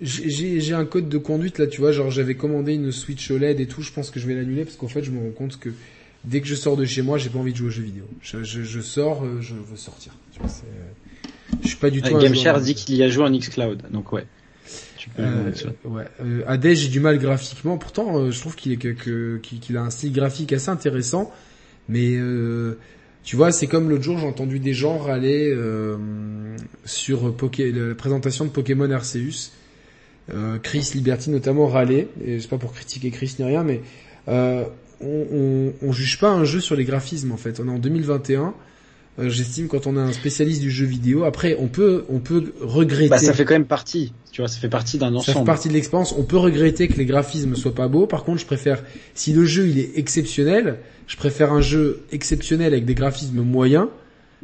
j'ai 0.00 0.60
j'ai 0.60 0.74
un 0.74 0.84
code 0.84 1.08
de 1.08 1.18
conduite 1.18 1.58
là, 1.58 1.66
tu 1.66 1.80
vois, 1.80 1.92
genre 1.92 2.10
j'avais 2.10 2.34
commandé 2.34 2.74
une 2.74 2.90
Switch 2.92 3.30
OLED 3.30 3.60
et 3.60 3.66
tout, 3.66 3.82
je 3.82 3.92
pense 3.92 4.10
que 4.10 4.18
je 4.20 4.26
vais 4.26 4.34
l'annuler 4.34 4.64
parce 4.64 4.76
qu'en 4.76 4.88
fait 4.88 5.02
je 5.04 5.10
me 5.10 5.18
rends 5.20 5.30
compte 5.32 5.58
que 5.58 5.70
dès 6.24 6.40
que 6.40 6.46
je 6.46 6.54
sors 6.54 6.76
de 6.76 6.84
chez 6.84 7.02
moi, 7.02 7.18
j'ai 7.18 7.28
pas 7.30 7.38
envie 7.38 7.52
de 7.52 7.56
jouer 7.58 7.68
aux 7.68 7.70
jeux 7.70 7.82
vidéo. 7.82 8.04
Je, 8.22 8.42
je, 8.42 8.62
je 8.62 8.80
sors, 8.80 9.24
euh, 9.24 9.40
je 9.40 9.54
veux 9.54 9.76
sortir. 9.76 10.12
Tu 10.32 10.40
vois, 10.40 10.48
euh, 10.48 11.28
je 11.62 11.68
suis 11.68 11.76
pas 11.76 11.90
du 11.90 12.00
tout. 12.02 12.08
un 12.16 12.18
Game 12.20 12.32
joueur- 12.34 12.42
Share 12.44 12.60
dit 12.60 12.74
qu'il 12.74 12.96
y 12.96 13.02
a 13.02 13.08
joué 13.08 13.24
en 13.24 13.30
Xcloud, 13.30 13.82
donc 13.92 14.12
ouais. 14.12 14.24
Tu 14.96 15.10
peux 15.10 15.22
Euh, 15.22 15.52
ouais. 15.84 16.04
Euh, 16.22 16.74
j'ai 16.74 16.88
du 16.88 16.98
mal 17.00 17.18
graphiquement. 17.18 17.76
Pourtant, 17.76 18.18
euh, 18.18 18.30
je 18.30 18.40
trouve 18.40 18.56
qu'il 18.56 18.72
est 18.72 18.76
que, 18.78 19.36
qu'il 19.42 19.76
a 19.76 19.82
un 19.82 19.90
style 19.90 20.12
graphique 20.12 20.52
assez 20.54 20.70
intéressant. 20.70 21.30
Mais 21.90 22.14
euh, 22.16 22.78
tu 23.24 23.36
vois, 23.36 23.52
c'est 23.52 23.66
comme 23.66 23.88
l'autre 23.88 24.04
jour, 24.04 24.18
j'ai 24.18 24.26
entendu 24.26 24.58
des 24.58 24.74
gens 24.74 24.98
râler 24.98 25.50
euh, 25.50 25.96
sur 26.84 27.34
Poké, 27.34 27.72
la 27.72 27.94
présentation 27.94 28.44
de 28.44 28.50
Pokémon 28.50 28.90
Arceus. 28.90 29.50
Euh, 30.32 30.58
Chris 30.58 30.92
Liberty 30.94 31.30
notamment 31.30 31.66
râlait. 31.66 32.08
Et 32.24 32.38
c'est 32.38 32.48
pas 32.48 32.58
pour 32.58 32.74
critiquer 32.74 33.10
Chris 33.10 33.36
ni 33.38 33.44
rien, 33.44 33.64
mais 33.64 33.80
euh, 34.28 34.64
on, 35.00 35.26
on, 35.32 35.72
on 35.88 35.92
juge 35.92 36.18
pas 36.20 36.30
un 36.30 36.44
jeu 36.44 36.60
sur 36.60 36.76
les 36.76 36.84
graphismes 36.84 37.32
en 37.32 37.36
fait. 37.38 37.60
On 37.60 37.68
est 37.68 37.72
en 37.72 37.78
2021. 37.78 38.54
Euh, 39.18 39.28
J'estime 39.28 39.68
quand 39.68 39.86
on 39.86 39.96
est 39.96 40.00
un 40.00 40.12
spécialiste 40.12 40.60
du 40.60 40.70
jeu 40.70 40.86
vidéo. 40.86 41.24
Après, 41.24 41.56
on 41.60 41.68
peut 41.68 42.04
on 42.08 42.18
peut 42.18 42.52
regretter. 42.60 43.08
Bah, 43.08 43.18
ça 43.18 43.32
fait 43.32 43.44
quand 43.44 43.54
même 43.54 43.64
partie. 43.66 44.12
Tu 44.32 44.40
vois, 44.40 44.48
ça 44.48 44.58
fait 44.58 44.68
partie 44.68 44.98
d'un 44.98 45.16
Ça 45.18 45.24
fait 45.26 45.30
ensemble. 45.32 45.46
partie 45.46 45.68
de 45.68 45.74
l'expérience. 45.74 46.12
On 46.18 46.24
peut 46.24 46.36
regretter 46.36 46.88
que 46.88 46.94
les 46.94 47.06
graphismes 47.06 47.54
soient 47.54 47.74
pas 47.74 47.86
beaux. 47.86 48.06
Par 48.08 48.24
contre, 48.24 48.40
je 48.40 48.46
préfère, 48.46 48.82
si 49.14 49.32
le 49.32 49.44
jeu 49.44 49.68
il 49.68 49.78
est 49.78 49.92
exceptionnel, 49.96 50.78
je 51.06 51.16
préfère 51.16 51.52
un 51.52 51.60
jeu 51.60 52.00
exceptionnel 52.10 52.72
avec 52.72 52.84
des 52.86 52.94
graphismes 52.94 53.42
moyens 53.42 53.86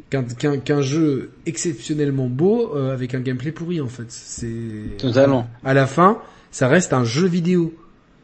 qu'un 0.09 0.23
qu'un 0.23 0.57
qu'un 0.57 0.81
jeu 0.81 1.31
exceptionnellement 1.45 2.27
beau 2.27 2.73
euh, 2.75 2.93
avec 2.93 3.13
un 3.13 3.19
gameplay 3.19 3.51
pourri 3.51 3.81
en 3.81 3.87
fait. 3.87 4.05
C'est 4.07 4.97
Totalement. 4.97 5.49
à 5.65 5.73
la 5.73 5.85
fin, 5.87 6.19
ça 6.51 6.69
reste 6.69 6.93
un 6.93 7.03
jeu 7.03 7.27
vidéo. 7.27 7.73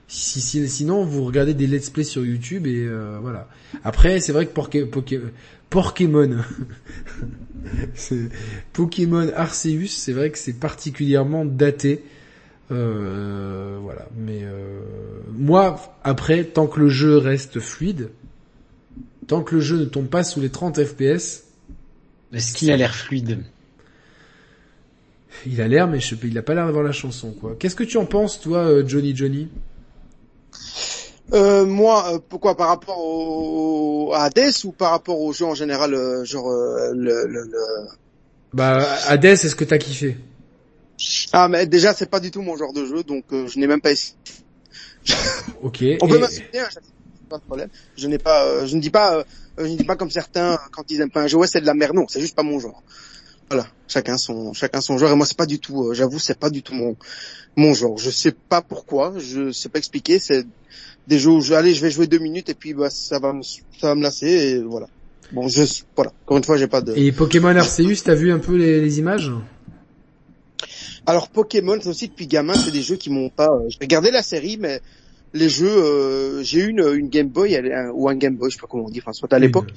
Si, 0.10 0.40
si- 0.40 0.70
sinon, 0.70 1.04
vous 1.04 1.26
regardez 1.26 1.54
des 1.54 1.68
let's 1.68 1.90
play 1.90 2.06
sur 2.06 2.26
YouTube 2.26 2.66
et 2.66 2.86
euh, 2.88 3.18
voilà. 3.22 3.50
Après, 3.84 4.22
c'est 4.22 4.32
vrai 4.32 4.46
que 4.46 4.54
Porké- 4.54 4.86
Poké- 4.86 5.20
Pokémon, 5.70 6.38
Pokémon 8.74 9.30
Arceus, 9.36 9.88
c'est 9.88 10.14
vrai 10.14 10.32
que 10.32 10.38
c'est 10.38 10.60
particulièrement 10.60 11.46
daté. 11.46 12.04
Euh, 12.72 13.78
voilà. 13.82 14.08
Mais 14.18 14.42
euh, 14.44 14.82
moi, 15.34 15.98
après, 16.04 16.44
tant 16.46 16.68
que 16.68 16.80
le 16.80 16.90
jeu 16.90 17.18
reste 17.18 17.60
fluide, 17.60 18.10
tant 19.28 19.42
que 19.42 19.56
le 19.56 19.62
jeu 19.62 19.78
ne 19.78 19.86
tombe 19.86 20.08
pas 20.08 20.24
sous 20.24 20.42
les 20.42 20.50
30 20.50 20.84
FPS, 20.84 21.44
Est-ce 22.34 22.54
qu'il 22.54 22.72
a 22.72 22.78
l'air 22.78 22.96
fluide 22.96 23.40
il 25.46 25.62
a 25.62 25.68
l'air, 25.68 25.88
mais 25.88 26.00
je, 26.00 26.16
il 26.24 26.38
a 26.38 26.42
pas 26.42 26.56
l'air 26.56 26.66
d'avoir 26.66 26.84
la 26.84 26.92
chanson, 26.92 27.32
quoi. 27.32 27.56
Qu'est-ce 27.60 27.76
que 27.76 27.84
tu 27.84 27.98
en 27.98 28.06
penses, 28.06 28.40
toi, 28.40 28.60
euh, 28.60 28.88
Johnny 28.88 29.16
Johnny? 29.16 29.50
Euh, 31.34 31.66
moi, 31.66 32.14
euh, 32.14 32.20
pourquoi 32.30 32.56
par 32.56 32.70
rapport 32.70 32.98
au, 33.00 34.14
à 34.14 34.24
Hades 34.26 34.54
ou 34.64 34.72
par 34.72 34.92
rapport 34.92 35.20
au 35.20 35.34
jeu 35.34 35.46
en 35.46 35.56
général, 35.56 35.94
euh, 35.94 36.24
genre 36.24 36.50
euh, 36.50 36.94
le, 36.94 37.26
le, 37.28 37.44
le- 37.44 37.88
Bah, 38.54 38.82
Hades, 39.08 39.26
est-ce 39.26 39.56
que 39.56 39.66
t'as 39.66 39.78
kiffé? 39.78 40.18
Ah, 41.34 41.48
mais 41.48 41.68
déjà 41.68 41.94
c'est 41.94 42.10
pas 42.10 42.20
du 42.20 42.32
tout 42.32 42.42
mon 42.42 42.56
genre 42.58 42.74
de 42.74 42.86
jeu, 42.86 43.04
donc 43.04 43.26
euh, 43.32 43.48
je 43.48 43.60
n'ai 43.60 43.68
même 43.68 43.82
pas 43.82 43.92
essayé. 43.92 44.16
Ok. 45.62 45.84
On 46.02 46.08
peut 46.08 46.20
Et- 46.54 46.60
hein, 46.60 46.68
pas 47.30 47.38
de 47.38 47.44
problème. 47.44 47.70
Je 47.98 48.08
n'ai 48.08 48.18
pas, 48.18 48.46
euh, 48.46 48.66
je 48.66 48.76
ne 48.76 48.82
dis 48.82 48.90
pas, 48.90 49.18
euh, 49.18 49.24
je 49.58 49.64
ne 49.64 49.76
dis 49.76 49.84
pas 49.84 49.96
comme 49.98 50.10
certains 50.10 50.58
quand 50.72 50.84
ils 50.90 51.02
aiment 51.02 51.12
pas 51.12 51.22
un 51.24 51.28
jeu, 51.28 51.38
ouais 51.38 51.48
c'est 51.48 51.62
de 51.62 51.66
la 51.66 51.74
merde. 51.74 51.94
Non, 51.96 52.06
c'est 52.08 52.22
juste 52.22 52.36
pas 52.36 52.44
mon 52.44 52.60
genre. 52.60 52.84
Voilà, 53.50 53.68
chacun 53.88 54.18
son, 54.18 54.54
chacun 54.54 54.82
son 54.82 54.98
genre. 54.98 55.12
Et 55.12 55.16
moi 55.16 55.26
c'est 55.26 55.38
pas 55.38 55.46
du 55.46 55.60
tout, 55.60 55.94
j'avoue, 55.94 56.20
c'est 56.20 56.40
pas 56.40 56.50
du 56.50 56.64
tout 56.64 56.74
mon, 56.74 56.96
mon 57.58 57.74
genre. 57.74 57.98
Je 57.98 58.10
sais 58.10 58.34
pas 58.50 58.62
pourquoi, 58.62 59.14
je 59.18 59.52
sais 59.52 59.70
pas 59.70 59.80
expliquer. 59.80 60.20
C'est 60.20 60.46
des 61.08 61.20
jeux 61.20 61.32
où 61.32 61.42
je, 61.42 61.54
allez, 61.54 61.74
je 61.74 61.82
vais 61.82 61.90
jouer 61.92 62.06
deux 62.08 62.20
minutes 62.20 62.50
et 62.50 62.54
puis 62.54 62.74
bah 62.74 62.90
ça 62.92 63.18
va 63.20 63.34
me, 63.34 63.42
ça 63.42 63.88
va 63.88 63.96
me 63.96 64.04
lasser 64.04 64.28
et 64.28 64.60
voilà. 64.62 64.88
Bon, 65.32 65.48
je, 65.48 65.64
voilà. 65.96 66.12
Encore 66.26 66.38
une 66.38 66.44
fois, 66.44 66.58
j'ai 66.58 66.68
pas 66.68 66.82
de. 66.82 66.94
Et 66.96 67.12
Pokémon 67.12 67.56
Arceus, 67.56 68.04
t'as 68.04 68.14
vu 68.16 68.32
un 68.32 68.40
peu 68.40 68.56
les, 68.56 68.80
les 68.80 69.00
images? 69.00 69.32
Alors 71.06 71.30
Pokémon, 71.30 71.78
c'est 71.82 71.90
aussi 71.90 72.08
depuis 72.10 72.28
gamin, 72.28 72.54
c'est 72.54 72.72
des 72.72 72.82
jeux 72.82 72.96
qui 72.98 73.10
m'ont 73.10 73.30
pas. 73.30 73.48
euh, 73.50 73.68
J'ai 73.70 73.78
regardé 73.82 74.12
la 74.12 74.22
série, 74.24 74.58
mais 74.58 74.82
les 75.34 75.50
jeux, 75.50 75.68
euh, 75.70 76.44
j'ai 76.44 76.60
eu 76.62 76.70
une, 76.70 76.86
une 76.96 77.10
Game 77.10 77.30
Boy 77.30 77.54
elle- 77.54 77.72
un- 77.72 77.92
ou 77.92 78.10
un 78.10 78.16
Game 78.16 78.36
Boy, 78.36 78.50
je 78.50 78.56
sais 78.56 78.62
pas 78.62 78.68
comment 78.70 78.86
on 78.86 78.90
dit, 78.90 79.00
enfin 79.00 79.14
soit 79.14 79.32
à 79.34 79.40
l'époque. 79.40 79.70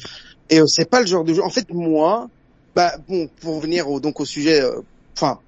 Et 0.49 0.61
euh, 0.61 0.67
c'est 0.67 0.89
pas 0.91 1.01
le 1.01 1.07
genre 1.07 1.25
de 1.25 1.35
jeu. 1.35 1.43
En 1.43 1.51
fait, 1.51 1.67
moi, 1.71 2.29
bah 2.75 2.93
bon, 3.09 3.29
pour 3.41 3.57
revenir 3.57 3.89
au, 3.89 4.01
donc 4.01 4.21
au 4.21 4.25
sujet, 4.25 4.61
euh, 4.61 4.81
enfin, 5.17 5.41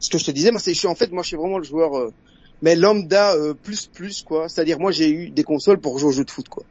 ce 0.00 0.10
que 0.10 0.18
je 0.18 0.24
te 0.24 0.30
disais, 0.32 0.50
moi, 0.50 0.60
c'est, 0.60 0.74
je 0.74 0.78
suis 0.78 0.88
en 0.88 0.94
fait, 0.94 1.10
moi, 1.12 1.22
je 1.22 1.28
suis 1.28 1.36
vraiment 1.36 1.58
le 1.58 1.64
joueur, 1.64 1.96
euh, 1.96 2.10
mais 2.62 2.74
lambda 2.76 3.32
euh, 3.34 3.54
plus 3.54 3.86
plus 3.86 4.22
quoi. 4.22 4.48
C'est-à-dire, 4.48 4.78
moi, 4.78 4.92
j'ai 4.92 5.10
eu 5.10 5.30
des 5.30 5.44
consoles 5.44 5.78
pour 5.78 5.98
jouer 5.98 6.08
aux 6.10 6.12
jeux 6.12 6.24
de 6.24 6.30
foot 6.30 6.48
quoi. 6.48 6.64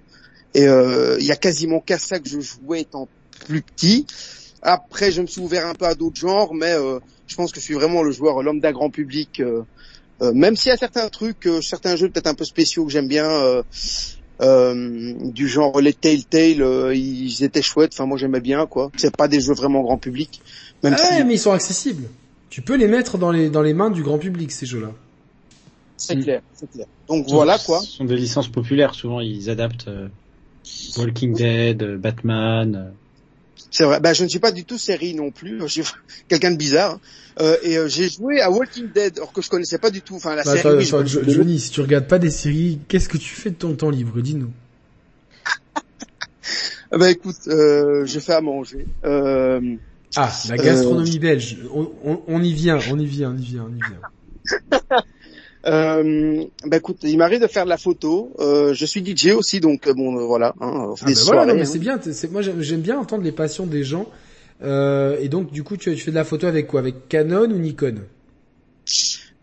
Et 0.53 0.67
euh, 0.67 1.17
il 1.19 1.25
y 1.25 1.31
a 1.31 1.35
quasiment 1.35 1.79
qu'à 1.79 1.99
ça 1.99 2.19
que 2.19 2.27
je 2.27 2.39
jouais 2.39 2.81
étant 2.81 3.07
plus 3.45 3.61
petit. 3.61 4.05
Après, 4.61 5.11
je 5.11 5.21
me 5.21 5.27
suis 5.27 5.41
ouvert 5.41 5.65
un 5.65 5.73
peu 5.73 5.85
à 5.85 5.95
d'autres 5.95 6.19
genres, 6.19 6.53
mais 6.53 6.71
euh, 6.73 6.99
je 7.27 7.35
pense 7.35 7.51
que 7.51 7.59
je 7.59 7.65
suis 7.65 7.73
vraiment 7.73 8.03
le 8.03 8.11
joueur 8.11 8.41
lambda 8.43 8.71
grand 8.71 8.89
public. 8.89 9.39
euh, 9.39 9.61
euh, 10.21 10.33
même 10.33 10.55
s'il 10.55 10.69
y 10.69 10.73
a 10.73 10.77
certains 10.77 11.09
trucs, 11.09 11.47
euh, 11.47 11.61
certains 11.61 11.95
jeux 11.95 12.09
peut-être 12.09 12.27
un 12.27 12.35
peu 12.35 12.43
spéciaux 12.45 12.85
que 12.85 12.91
j'aime 12.91 13.07
bien, 13.07 13.27
euh, 13.27 13.63
euh, 14.41 15.13
du 15.31 15.47
genre 15.47 15.81
les 15.81 15.93
Telltale, 15.93 16.61
euh, 16.61 16.93
ils 16.95 17.43
étaient 17.43 17.61
chouettes. 17.63 17.93
Enfin, 17.93 18.05
moi 18.05 18.17
j'aimais 18.17 18.39
bien 18.39 18.67
quoi. 18.67 18.91
C'est 18.97 19.15
pas 19.15 19.27
des 19.27 19.39
jeux 19.39 19.53
vraiment 19.53 19.81
grand 19.81 19.97
public, 19.97 20.41
même 20.83 20.95
Ah 20.97 21.01
ouais, 21.01 21.17
si 21.17 21.23
mais 21.23 21.33
ils 21.35 21.39
sont 21.39 21.53
accessibles. 21.53 22.07
Tu 22.49 22.61
peux 22.61 22.75
les 22.75 22.87
mettre 22.87 23.17
dans 23.17 23.31
les 23.31 23.49
dans 23.49 23.61
les 23.63 23.73
mains 23.73 23.89
du 23.89 24.03
grand 24.03 24.19
public 24.19 24.51
ces 24.51 24.65
jeux-là. 24.65 24.91
C'est 26.01 26.15
Mm. 26.15 26.23
clair, 26.23 26.41
c'est 26.53 26.69
clair. 26.71 26.85
Donc 27.07 27.25
voilà 27.29 27.57
quoi. 27.57 27.79
Ce 27.81 27.87
sont 27.91 28.05
des 28.05 28.15
licences 28.15 28.47
populaires. 28.47 28.93
Souvent, 28.95 29.19
ils 29.19 29.49
adaptent 29.49 29.87
euh, 29.87 30.07
Walking 30.97 31.33
Dead, 31.33 31.83
euh, 31.83 31.97
Batman. 31.97 32.75
euh. 32.75 32.91
C'est 33.69 33.83
vrai. 33.85 33.99
Bah, 33.99 34.13
je 34.13 34.23
ne 34.23 34.29
suis 34.29 34.39
pas 34.39 34.51
du 34.51 34.65
tout 34.65 34.77
série 34.77 35.13
non 35.13 35.31
plus. 35.31 35.59
Je 35.61 35.67
suis 35.67 35.83
quelqu'un 36.27 36.51
de 36.51 36.57
bizarre. 36.57 36.93
hein. 36.95 36.99
Euh, 37.39 37.55
et 37.63 37.77
euh, 37.77 37.87
j'ai 37.87 38.09
joué 38.09 38.41
à 38.41 38.49
Walking 38.51 38.87
Dead, 38.91 39.17
alors 39.17 39.31
que 39.31 39.41
je 39.41 39.49
connaissais 39.49 39.77
pas 39.77 39.89
du 39.91 40.01
tout. 40.01 40.15
Enfin, 40.15 40.35
la 40.35 40.43
Bah, 40.43 40.51
série. 40.57 40.85
attends, 40.87 40.99
oui. 41.03 41.31
Johnny, 41.31 41.59
si 41.59 41.69
tu 41.71 41.81
regardes 41.81 42.07
pas 42.07 42.19
des 42.19 42.31
séries, 42.31 42.79
qu'est-ce 42.87 43.07
que 43.07 43.17
tu 43.17 43.29
fais 43.33 43.49
de 43.51 43.55
ton 43.55 43.73
temps 43.75 43.89
libre? 43.89 44.19
Dis-nous. 44.21 44.51
Ah 46.91 46.97
Bah 46.97 47.09
écoute, 47.09 47.37
euh, 47.47 48.05
je 48.05 48.19
fais 48.19 48.33
à 48.33 48.41
manger. 48.41 48.85
Euh, 49.05 49.61
Ah, 50.17 50.29
la 50.49 50.57
gastronomie 50.57 51.19
belge. 51.19 51.57
On, 51.73 51.89
on- 52.03 52.21
on 52.27 52.43
y 52.43 52.51
vient, 52.53 52.79
on 52.91 52.99
y 52.99 53.05
vient, 53.05 53.31
on 53.31 53.37
y 53.37 53.43
vient, 53.45 53.65
on 53.69 53.73
y 53.73 53.79
vient. 53.79 54.01
euh, 55.67 56.43
bah 56.65 56.77
écoute, 56.77 56.97
il 57.03 57.17
m'arrive 57.17 57.41
de 57.41 57.47
faire 57.47 57.65
de 57.65 57.69
la 57.69 57.77
photo. 57.77 58.33
Euh, 58.39 58.73
je 58.73 58.85
suis 58.85 59.03
DJ 59.05 59.31
aussi, 59.31 59.59
donc 59.59 59.87
euh, 59.87 59.93
bon, 59.93 60.17
euh, 60.17 60.23
voilà. 60.25 60.53
Hein, 60.61 60.87
on 60.91 60.95
fait 60.95 61.05
Ah 61.05 61.09
des 61.09 61.15
bah 61.15 61.21
voilà, 61.25 61.45
non, 61.45 61.53
mais 61.55 61.61
hein. 61.61 61.65
c'est 61.65 61.79
bien. 61.79 61.97
t'es- 61.97 62.13
c'est- 62.13 62.31
moi, 62.31 62.41
j'aime 62.41 62.81
bien 62.81 62.97
entendre 62.99 63.23
les 63.23 63.31
passions 63.31 63.65
des 63.67 63.83
gens. 63.83 64.07
Euh, 64.63 65.17
et 65.19 65.27
donc, 65.29 65.51
du 65.51 65.63
coup, 65.63 65.77
tu, 65.77 65.93
tu 65.95 66.01
fais 66.01 66.11
de 66.11 66.15
la 66.15 66.23
photo 66.23 66.45
avec 66.47 66.67
quoi? 66.67 66.79
Avec 66.81 67.07
Canon 67.09 67.49
ou 67.49 67.57
Nikon? 67.57 67.95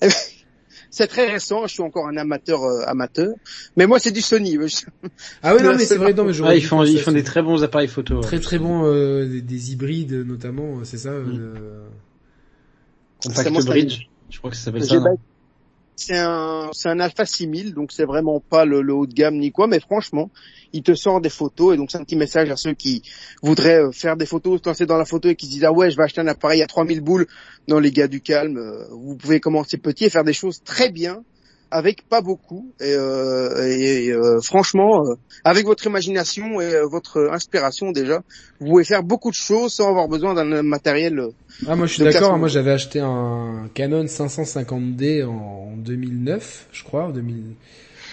C'est 0.91 1.07
très 1.07 1.31
récent. 1.31 1.67
Je 1.67 1.75
suis 1.75 1.83
encore 1.83 2.09
un 2.09 2.17
amateur 2.17 2.65
euh, 2.65 2.83
amateur. 2.87 3.29
Mais 3.77 3.87
moi, 3.87 3.99
c'est 4.01 4.11
du 4.11 4.21
Sony. 4.23 4.57
Ah 5.43 5.55
oui, 5.55 5.63
non, 5.63 5.75
mais 5.77 5.85
c'est 5.85 5.97
vrai, 5.97 6.13
non, 6.15 6.25
mais 6.25 6.33
j'aurais 6.33 6.53
Ah, 6.53 6.57
ils 6.57 6.65
font, 6.65 6.83
ils 6.83 6.99
font 6.99 7.13
des 7.13 7.23
très 7.23 7.43
bons 7.43 7.63
appareils 7.63 7.89
photo. 7.89 8.17
ouais. 8.17 8.21
très 8.23 8.41
très 8.41 8.59
bons, 8.59 8.85
euh, 8.87 9.27
des, 9.27 9.43
des 9.43 9.73
hybrides 9.73 10.13
notamment, 10.27 10.81
c'est 10.85 10.99
ça 10.99 11.11
Mm. 11.11 11.37
euh, 11.39 11.87
Compact 13.23 13.43
C'est 13.43 13.51
mon 13.51 13.61
Bridge. 13.63 14.09
Je 14.31 14.39
crois 14.39 14.51
que 14.51 14.57
ça 14.57 14.65
s'appelle 14.65 14.85
ça. 14.85 14.95
C'est 16.01 16.17
un, 16.17 16.71
c'est 16.75 16.89
un 16.89 17.01
Alpha 17.01 17.27
6000, 17.27 17.75
donc 17.75 17.91
c'est 17.91 18.05
vraiment 18.05 18.39
pas 18.39 18.65
le, 18.65 18.83
le 18.83 18.95
haut 18.95 19.05
de 19.05 19.13
gamme 19.13 19.37
ni 19.37 19.51
quoi, 19.51 19.67
mais 19.67 19.81
franchement, 19.81 20.31
il 20.73 20.85
te 20.85 20.95
sort 20.95 21.21
des 21.21 21.29
photos 21.29 21.75
et 21.75 21.77
donc 21.77 21.91
c'est 21.91 21.99
un 21.99 22.05
petit 22.05 22.15
message 22.15 22.49
à 22.51 22.57
ceux 22.57 22.73
qui 22.73 23.03
voudraient 23.43 23.81
euh, 23.81 23.91
faire 23.91 24.17
des 24.17 24.25
photos, 24.25 24.61
se 24.63 24.69
lancer 24.69 24.87
dans 24.87 24.97
la 24.97 25.05
photo 25.05 25.29
et 25.29 25.35
qui 25.35 25.47
se 25.47 25.51
disent 25.51 25.65
ah 25.65 25.73
ouais, 25.73 25.91
je 25.91 25.97
vais 25.97 26.05
acheter 26.05 26.21
un 26.21 26.29
appareil 26.29 26.63
à 26.63 26.69
3000 26.69 27.01
boules. 27.01 27.27
Non 27.67 27.81
les 27.81 27.91
gars 27.91 28.07
du 28.07 28.21
calme, 28.21 28.59
euh, 28.59 28.85
vous 28.93 29.17
pouvez 29.17 29.41
commencer 29.41 29.77
petit 29.77 30.05
et 30.05 30.11
faire 30.11 30.23
des 30.23 30.33
choses 30.33 30.63
très 30.63 30.89
bien 30.91 31.25
avec 31.71 32.09
pas 32.09 32.21
beaucoup 32.23 32.73
et, 32.81 32.95
euh, 32.95 33.67
et, 33.69 34.11
euh, 34.11 34.41
franchement, 34.41 35.05
euh, 35.07 35.15
avec 35.45 35.67
votre 35.67 35.87
imagination 35.87 36.61
et 36.61 36.75
euh, 36.75 36.87
votre 36.87 37.29
inspiration 37.33 37.93
déjà, 37.93 38.23
vous 38.61 38.69
pouvez 38.69 38.85
faire 38.85 39.03
beaucoup 39.03 39.31
de 39.31 39.35
choses 39.37 39.75
sans 39.75 39.89
avoir 39.89 40.09
besoin 40.09 40.35
d'un 40.35 40.63
matériel. 40.63 41.19
euh, 41.19 41.31
Ah 41.67 41.77
moi 41.77 41.87
je 41.87 41.95
suis 41.95 42.03
d'accord, 42.05 42.39
moi 42.39 42.49
j'avais 42.49 42.71
acheté 42.73 43.01
un 43.01 43.69
Canon 43.75 44.05
550D 44.05 45.25
en 45.25 45.77
2009, 45.77 46.69
je 46.73 46.85
crois, 46.85 47.11
2000. 47.13 47.55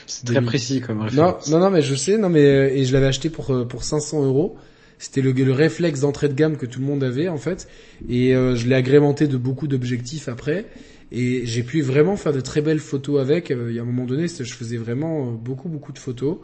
C'est 0.08 0.26
très 0.26 0.36
2000. 0.36 0.46
précis 0.46 0.82
comme 0.82 0.98
Non, 0.98 1.04
référence. 1.06 1.50
non, 1.50 1.60
non, 1.60 1.70
mais 1.72 1.82
je 1.82 1.96
sais, 1.96 2.18
non, 2.18 2.30
mais 2.30 2.78
et 2.78 2.86
je 2.86 2.94
l'avais 2.94 3.08
acheté 3.08 3.30
pour 3.30 3.68
pour 3.68 3.84
500 3.84 4.24
euros. 4.24 4.56
C'était 4.98 5.22
le, 5.22 5.34
le 5.34 5.52
réflexe 5.52 6.00
d'entrée 6.02 6.30
de 6.30 6.34
gamme 6.36 6.56
que 6.58 6.66
tout 6.66 6.80
le 6.80 6.86
monde 6.86 7.04
avait 7.04 7.28
en 7.28 7.38
fait, 7.38 7.68
et 8.08 8.34
euh, 8.36 8.56
je 8.56 8.68
l'ai 8.68 8.76
agrémenté 8.76 9.28
de 9.28 9.36
beaucoup 9.36 9.68
d'objectifs 9.68 10.30
après, 10.30 10.66
et 11.12 11.46
j'ai 11.46 11.64
pu 11.64 11.82
vraiment 11.82 12.16
faire 12.18 12.34
de 12.34 12.42
très 12.42 12.62
belles 12.62 12.80
photos 12.80 13.22
avec. 13.22 13.52
Euh, 13.52 13.68
il 13.70 13.76
y 13.76 13.80
a 13.80 13.82
un 13.82 13.86
moment 13.86 14.06
donné, 14.06 14.28
je 14.28 14.54
faisais 14.54 14.78
vraiment 14.78 15.28
euh, 15.28 15.32
beaucoup 15.32 15.70
beaucoup 15.70 15.92
de 15.92 16.00
photos. 16.00 16.38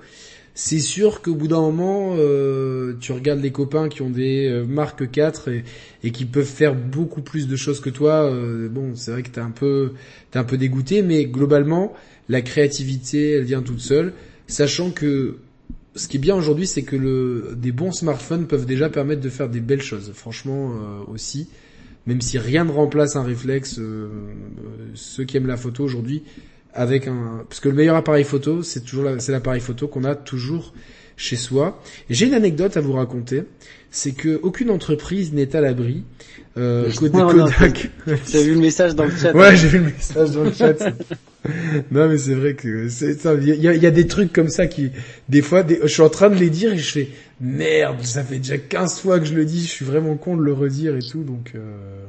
c'est 0.53 0.79
sûr 0.79 1.21
qu'au 1.21 1.35
bout 1.35 1.47
d'un 1.47 1.61
moment, 1.61 2.15
euh, 2.17 2.95
tu 2.99 3.11
regardes 3.11 3.41
les 3.41 3.51
copains 3.51 3.89
qui 3.89 4.01
ont 4.01 4.09
des 4.09 4.47
euh, 4.47 4.65
marques 4.65 5.09
4 5.09 5.47
et, 5.49 5.63
et, 6.03 6.11
qui 6.11 6.25
peuvent 6.25 6.45
faire 6.45 6.75
beaucoup 6.75 7.21
plus 7.21 7.47
de 7.47 7.55
choses 7.55 7.79
que 7.79 7.89
toi. 7.89 8.25
Euh, 8.25 8.67
bon, 8.69 8.95
c'est 8.95 9.11
vrai 9.11 9.23
que 9.23 9.29
t'es 9.29 9.41
un 9.41 9.51
peu, 9.51 9.93
t'es 10.31 10.39
un 10.39 10.43
peu 10.43 10.57
dégoûté, 10.57 11.01
mais 11.01 11.25
globalement, 11.25 11.93
la 12.29 12.41
créativité, 12.41 13.31
elle 13.31 13.43
vient 13.43 13.61
toute 13.61 13.79
seule, 13.79 14.13
sachant 14.47 14.91
que 14.91 15.37
ce 15.95 16.07
qui 16.07 16.17
est 16.17 16.19
bien 16.19 16.35
aujourd'hui, 16.35 16.67
c'est 16.67 16.83
que 16.83 16.95
le, 16.95 17.55
des 17.57 17.71
bons 17.71 17.91
smartphones 17.91 18.47
peuvent 18.47 18.65
déjà 18.65 18.89
permettre 18.89 19.21
de 19.21 19.29
faire 19.29 19.49
des 19.49 19.59
belles 19.59 19.81
choses. 19.81 20.11
Franchement, 20.13 20.71
aussi, 21.07 21.49
même 22.07 22.21
si 22.21 22.37
rien 22.37 22.65
ne 22.65 22.71
remplace 22.71 23.15
un 23.15 23.23
réflexe, 23.23 23.79
ceux 24.93 25.23
qui 25.23 25.37
aiment 25.37 25.47
la 25.47 25.57
photo 25.57 25.83
aujourd'hui 25.83 26.23
avec 26.73 27.07
un 27.07 27.43
parce 27.49 27.59
que 27.59 27.69
le 27.69 27.75
meilleur 27.75 27.95
appareil 27.95 28.23
photo 28.23 28.63
c'est 28.63 28.81
toujours 28.81 29.09
c'est 29.19 29.31
l'appareil 29.31 29.59
photo 29.59 29.87
qu'on 29.87 30.03
a 30.03 30.15
toujours 30.15 30.73
chez 31.17 31.35
soi. 31.35 31.81
J'ai 32.09 32.25
une 32.25 32.33
anecdote 32.33 32.77
à 32.77 32.81
vous 32.81 32.93
raconter, 32.93 33.43
c'est 33.91 34.13
que 34.13 34.39
aucune 34.41 34.71
entreprise 34.71 35.33
n'est 35.33 35.55
à 35.55 35.61
l'abri. 35.61 36.03
Euh, 36.57 36.91
Kodak. 36.91 37.91
Tu 38.27 38.37
as 38.37 38.41
vu 38.41 38.55
le 38.55 38.59
message 38.59 38.95
dans 38.95 39.05
le 39.05 39.11
chat 39.11 39.33
Ouais, 39.33 39.55
j'ai 39.55 39.67
vu 39.67 39.77
le 39.77 39.85
message 39.85 40.31
dans 40.31 40.43
le 40.43 40.51
chat. 40.51 40.73
non 41.91 42.09
mais 42.09 42.17
c'est 42.17 42.33
vrai 42.33 42.55
que 42.55 42.89
c'est 42.89 43.13
ça. 43.13 43.35
Il 43.35 43.47
y 43.47 43.67
a, 43.67 43.73
y 43.73 43.85
a, 43.85 43.91
des 43.91 44.07
trucs 44.07 44.33
comme 44.33 44.49
ça 44.49 44.67
qui, 44.67 44.89
des 45.29 45.41
fois, 45.41 45.63
des, 45.63 45.79
je 45.83 45.87
suis 45.87 46.01
en 46.01 46.09
train 46.09 46.29
de 46.29 46.35
les 46.35 46.49
dire 46.49 46.73
et 46.73 46.77
je 46.77 46.91
fais 46.91 47.09
merde, 47.41 48.03
ça 48.03 48.23
fait 48.23 48.37
déjà 48.37 48.57
15 48.57 49.01
fois 49.01 49.19
que 49.19 49.25
je 49.25 49.33
le 49.33 49.45
dis, 49.45 49.61
je 49.61 49.69
suis 49.69 49.85
vraiment 49.85 50.15
con 50.15 50.37
de 50.37 50.43
le 50.43 50.53
redire 50.53 50.95
et 50.95 51.01
tout, 51.01 51.23
donc. 51.23 51.51
Euh... 51.55 52.05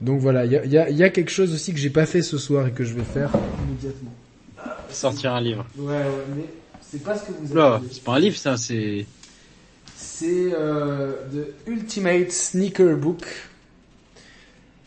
Donc 0.00 0.20
voilà, 0.20 0.44
il 0.44 0.52
y 0.52 0.56
a, 0.56 0.66
y, 0.66 0.76
a, 0.76 0.90
y 0.90 1.02
a, 1.02 1.08
quelque 1.08 1.30
chose 1.30 1.54
aussi 1.54 1.72
que 1.72 1.78
j'ai 1.78 1.90
pas 1.90 2.04
fait 2.04 2.20
ce 2.20 2.36
soir 2.36 2.66
et 2.66 2.72
que 2.72 2.84
je 2.84 2.94
vais 2.94 3.04
faire 3.04 3.30
immédiatement. 3.66 4.12
Sortir 4.90 5.32
un 5.32 5.40
livre. 5.40 5.66
Ouais, 5.78 5.94
ouais, 5.94 6.04
mais 6.36 6.44
c'est 6.80 7.02
pas 7.02 7.16
ce 7.16 7.26
que 7.26 7.32
vous 7.32 7.56
avez. 7.56 7.86
c'est 7.90 8.02
pas 8.02 8.14
un 8.14 8.18
livre 8.18 8.36
ça, 8.36 8.56
c'est. 8.56 9.06
C'est 9.96 10.52
euh, 10.52 11.12
The 11.32 11.68
Ultimate 11.68 12.30
Sneaker 12.30 12.96
Book. 12.96 13.24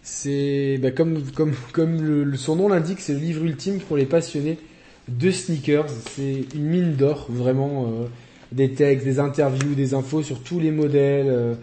C'est 0.04 0.80
bah, 0.82 0.92
comme 0.92 1.24
comme 1.32 1.54
comme 1.72 2.02
le, 2.02 2.38
son 2.38 2.56
nom 2.56 2.68
l'indique, 2.68 3.00
c'est 3.00 3.14
le 3.14 3.20
livre 3.20 3.44
ultime 3.44 3.80
pour 3.80 3.98
les 3.98 4.06
passionnés 4.06 4.60
de 5.08 5.32
sneakers. 5.32 5.90
C'est 6.16 6.46
une 6.54 6.66
mine 6.66 6.94
d'or, 6.94 7.28
vraiment. 7.30 7.88
Euh, 7.88 8.08
des 8.52 8.72
textes, 8.74 9.06
des 9.06 9.20
interviews, 9.20 9.76
des 9.76 9.94
infos 9.94 10.24
sur 10.24 10.40
tous 10.40 10.60
les 10.60 10.72
modèles. 10.72 11.28
Euh, 11.30 11.54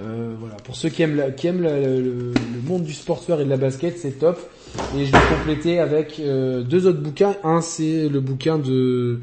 euh, 0.00 0.34
voilà, 0.38 0.54
pour 0.56 0.76
ceux 0.76 0.90
qui 0.90 1.02
aiment, 1.02 1.16
la, 1.16 1.32
qui 1.32 1.48
aiment 1.48 1.62
la, 1.62 1.80
le, 1.80 2.00
le, 2.00 2.32
monde 2.64 2.84
du 2.84 2.92
sportswear 2.92 3.40
et 3.40 3.44
de 3.44 3.50
la 3.50 3.56
basket, 3.56 3.98
c'est 3.98 4.18
top. 4.18 4.38
Et 4.96 5.04
je 5.04 5.12
vais 5.12 5.18
compléter 5.36 5.80
avec 5.80 6.20
euh, 6.20 6.62
deux 6.62 6.86
autres 6.86 7.00
bouquins. 7.00 7.34
Un, 7.42 7.60
c'est 7.60 8.08
le 8.08 8.20
bouquin 8.20 8.58
de 8.58 9.20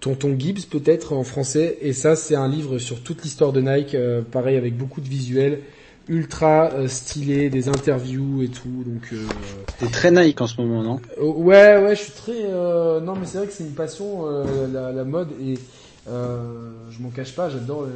Tonton 0.00 0.36
Gibbs, 0.38 0.66
peut-être 0.70 1.12
en 1.14 1.24
français. 1.24 1.78
Et 1.80 1.92
ça, 1.92 2.14
c'est 2.14 2.36
un 2.36 2.48
livre 2.48 2.78
sur 2.78 3.02
toute 3.02 3.22
l'histoire 3.22 3.52
de 3.52 3.60
Nike, 3.60 3.94
euh, 3.94 4.22
pareil 4.22 4.56
avec 4.56 4.76
beaucoup 4.76 5.00
de 5.00 5.08
visuels, 5.08 5.60
ultra 6.08 6.70
euh, 6.74 6.86
stylé, 6.86 7.50
des 7.50 7.68
interviews 7.68 8.42
et 8.42 8.48
tout. 8.48 8.84
Donc, 8.86 9.08
euh, 9.12 9.26
t'es 9.78 9.86
très 9.86 10.10
Nike 10.10 10.40
en 10.40 10.46
ce 10.46 10.60
moment, 10.60 10.82
non? 10.82 11.00
Ouais, 11.20 11.82
ouais, 11.82 11.96
je 11.96 12.02
suis 12.02 12.12
très. 12.12 12.42
non, 13.00 13.14
mais 13.18 13.26
c'est 13.26 13.38
vrai 13.38 13.46
que 13.46 13.52
c'est 13.52 13.64
une 13.64 13.74
passion 13.74 14.26
la, 14.72 14.92
la, 14.92 15.04
mode 15.04 15.30
et 15.42 15.54
je 16.06 17.02
m'en 17.02 17.10
cache 17.10 17.34
pas. 17.34 17.50
J'adore 17.50 17.86
le, 17.86 17.90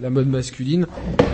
la 0.00 0.10
mode 0.10 0.28
masculine. 0.28 0.86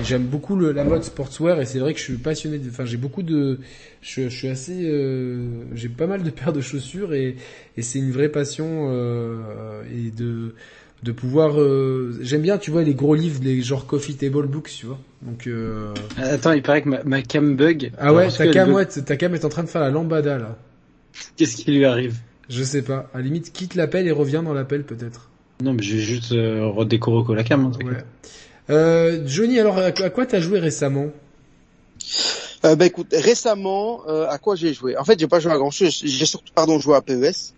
J'aime 0.03 0.25
beaucoup 0.25 0.57
le, 0.57 0.73
la 0.73 0.85
mode 0.85 1.05
sportswear 1.05 1.61
et 1.61 1.67
c'est 1.67 1.79
vrai 1.79 1.93
que 1.93 1.99
je 1.99 2.05
suis 2.05 2.17
passionné. 2.17 2.59
De, 2.59 2.69
enfin, 2.69 2.85
j'ai 2.85 2.97
beaucoup 2.97 3.23
de, 3.23 3.59
je, 4.01 4.29
je 4.29 4.37
suis 4.37 4.49
assez, 4.49 4.85
euh, 4.85 5.65
j'ai 5.75 5.89
pas 5.89 6.07
mal 6.07 6.23
de 6.23 6.31
paires 6.31 6.53
de 6.53 6.61
chaussures 6.61 7.15
et, 7.15 7.37
et 7.77 7.83
c'est 7.83 7.99
une 7.99 8.11
vraie 8.11 8.29
passion 8.29 8.89
euh, 8.91 9.83
et 9.93 10.11
de 10.11 10.55
de 11.03 11.13
pouvoir. 11.13 11.61
Euh, 11.61 12.17
j'aime 12.23 12.41
bien, 12.41 12.57
tu 12.57 12.71
vois, 12.71 12.83
les 12.83 12.95
gros 12.95 13.15
livres, 13.15 13.41
les 13.43 13.61
genre 13.61 13.87
coffee 13.87 14.15
table 14.15 14.47
books, 14.47 14.71
tu 14.71 14.87
vois. 14.87 14.99
Donc. 15.21 15.47
Euh... 15.47 15.93
Attends, 16.17 16.53
il 16.53 16.63
paraît 16.63 16.81
que 16.83 16.89
ma, 16.89 17.05
ma 17.05 17.21
cam 17.21 17.57
bug. 17.57 17.93
Ah 17.99 18.15
ouais, 18.15 18.31
ta 18.31 18.47
cam, 18.47 18.73
ouais, 18.73 18.87
ta 18.87 19.17
cam 19.17 19.35
est 19.35 19.45
en 19.45 19.51
train 19.51 19.65
de 19.65 19.69
faire 19.69 19.83
la 19.83 19.91
lambada 19.91 20.39
là. 20.39 20.57
Qu'est-ce 21.37 21.57
qui 21.57 21.73
lui 21.73 21.85
arrive? 21.85 22.17
Je 22.49 22.63
sais 22.63 22.83
pas. 22.83 23.11
À 23.15 23.19
la 23.19 23.25
limite, 23.25 23.53
quitte 23.53 23.75
l'appel 23.75 24.07
et 24.07 24.13
reviens 24.13 24.43
dans 24.43 24.55
l'appel 24.55 24.85
peut-être. 24.85 25.31
Non, 25.63 25.73
mais 25.73 25.83
je 25.83 25.97
vais 25.97 26.03
juste 26.03 26.33
euh, 26.33 26.67
redécorer 26.67 27.35
la 27.35 27.45
cam. 27.45 27.65
Hein, 27.65 27.73
ouais. 27.85 28.05
Euh, 28.71 29.23
Johnny, 29.27 29.61
alors 29.61 29.79
à 29.79 29.93
quoi 29.93 30.27
t'as 30.27 30.41
joué 30.41 30.59
récemment? 30.59 31.11
Euh, 32.65 32.77
Bah 32.77 32.87
écoute, 32.87 33.09
récemment, 33.13 34.03
euh, 34.09 34.27
à 34.29 34.39
quoi 34.39 34.57
j'ai 34.57 34.73
joué? 34.73 34.97
En 34.97 35.05
fait, 35.05 35.19
j'ai 35.19 35.29
pas 35.29 35.39
joué 35.41 35.53
à 35.53 35.57
grand 35.57 35.71
chose. 35.71 36.03
J'ai 36.03 36.27
surtout, 36.27 36.53
pardon, 36.55 36.79
joué 36.79 36.97
à 36.97 37.03
PES. 37.03 37.55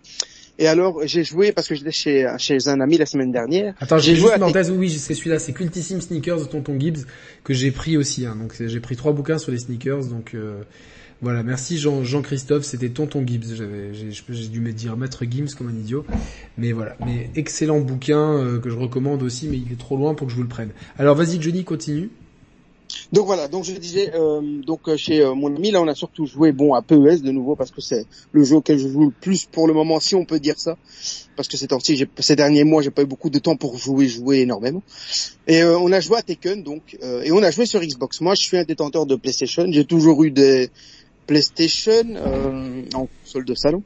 Et 0.59 0.67
alors, 0.67 1.01
j'ai 1.05 1.23
joué 1.23 1.51
parce 1.51 1.67
que 1.67 1.75
j'étais 1.75 1.91
chez 1.91 2.27
chez 2.39 2.67
un 2.67 2.81
ami 2.81 2.97
la 2.97 3.05
semaine 3.05 3.31
dernière. 3.31 3.75
Attends, 3.79 3.99
j'ai 3.99 4.15
joué 4.15 4.31
à... 4.31 4.39
oui, 4.71 4.89
c'est 4.89 5.13
celui-là, 5.13 5.37
c'est 5.37 5.53
Cultissime 5.53 6.01
Sneakers 6.01 6.39
de 6.39 6.45
Tonton 6.45 6.79
Gibbs 6.79 7.05
que 7.43 7.53
j'ai 7.53 7.71
pris 7.71 7.95
aussi. 7.95 8.25
Hein. 8.25 8.35
Donc 8.35 8.55
j'ai 8.59 8.79
pris 8.79 8.95
trois 8.95 9.13
bouquins 9.13 9.37
sur 9.37 9.51
les 9.51 9.59
sneakers, 9.59 10.05
donc. 10.05 10.33
Euh... 10.33 10.61
Voilà, 11.19 11.41
merci 11.41 11.79
Jean, 11.79 12.03
Jean-Christophe, 12.03 12.63
c'était 12.63 12.89
Tonton 12.89 13.25
Gibbs. 13.25 13.55
J'ai, 13.55 14.47
dû 14.49 14.61
me 14.61 14.71
dire 14.71 14.95
Maître 14.97 15.25
Gibbs 15.27 15.55
comme 15.57 15.69
un 15.69 15.75
idiot. 15.75 16.05
Mais 16.59 16.73
voilà, 16.73 16.95
mais 17.03 17.31
excellent 17.35 17.79
bouquin 17.79 18.33
euh, 18.33 18.59
que 18.59 18.69
je 18.69 18.77
recommande 18.77 19.23
aussi, 19.23 19.47
mais 19.47 19.57
il 19.57 19.71
est 19.71 19.79
trop 19.79 19.97
loin 19.97 20.13
pour 20.13 20.27
que 20.27 20.31
je 20.31 20.37
vous 20.37 20.43
le 20.43 20.49
prenne. 20.49 20.69
Alors 20.99 21.15
vas-y 21.15 21.41
Johnny, 21.41 21.63
continue. 21.63 22.11
Donc 23.11 23.25
voilà, 23.25 23.47
donc 23.47 23.63
je 23.63 23.73
disais, 23.73 24.11
euh, 24.13 24.61
donc 24.61 24.87
euh, 24.87 24.95
chez 24.95 25.25
mon 25.35 25.53
ami 25.53 25.71
là, 25.71 25.81
on 25.81 25.87
a 25.87 25.95
surtout 25.95 26.25
joué 26.25 26.51
bon 26.51 26.73
à 26.73 26.81
PES 26.81 27.21
de 27.21 27.31
nouveau 27.31 27.55
parce 27.55 27.71
que 27.71 27.81
c'est 27.81 28.05
le 28.31 28.43
jeu 28.43 28.57
auquel 28.57 28.77
je 28.77 28.87
joue 28.87 29.05
le 29.05 29.11
plus 29.11 29.45
pour 29.45 29.67
le 29.67 29.73
moment, 29.73 29.99
si 29.99 30.13
on 30.15 30.23
peut 30.23 30.39
dire 30.39 30.57
ça, 30.57 30.77
parce 31.35 31.47
que 31.47 31.57
ces 31.57 32.35
derniers 32.35 32.63
mois, 32.63 32.81
j'ai 32.81 32.91
pas 32.91 33.01
eu 33.01 33.05
beaucoup 33.05 33.29
de 33.29 33.39
temps 33.39 33.55
pour 33.55 33.77
jouer, 33.77 34.07
jouer 34.07 34.39
énormément. 34.39 34.83
Et 35.47 35.63
on 35.63 35.91
a 35.91 35.99
joué 35.99 36.17
à 36.17 36.21
Tekken 36.21 36.63
donc, 36.63 36.97
et 37.01 37.31
on 37.31 37.43
a 37.43 37.51
joué 37.51 37.65
sur 37.65 37.81
Xbox. 37.81 38.21
Moi, 38.21 38.35
je 38.35 38.41
suis 38.41 38.57
un 38.57 38.63
détenteur 38.63 39.05
de 39.05 39.15
PlayStation, 39.15 39.65
j'ai 39.69 39.85
toujours 39.85 40.23
eu 40.23 40.31
des 40.31 40.69
PlayStation 41.27 42.03
euh, 42.15 42.83
en 42.93 43.07
console 43.21 43.45
de 43.45 43.55
salon. 43.55 43.83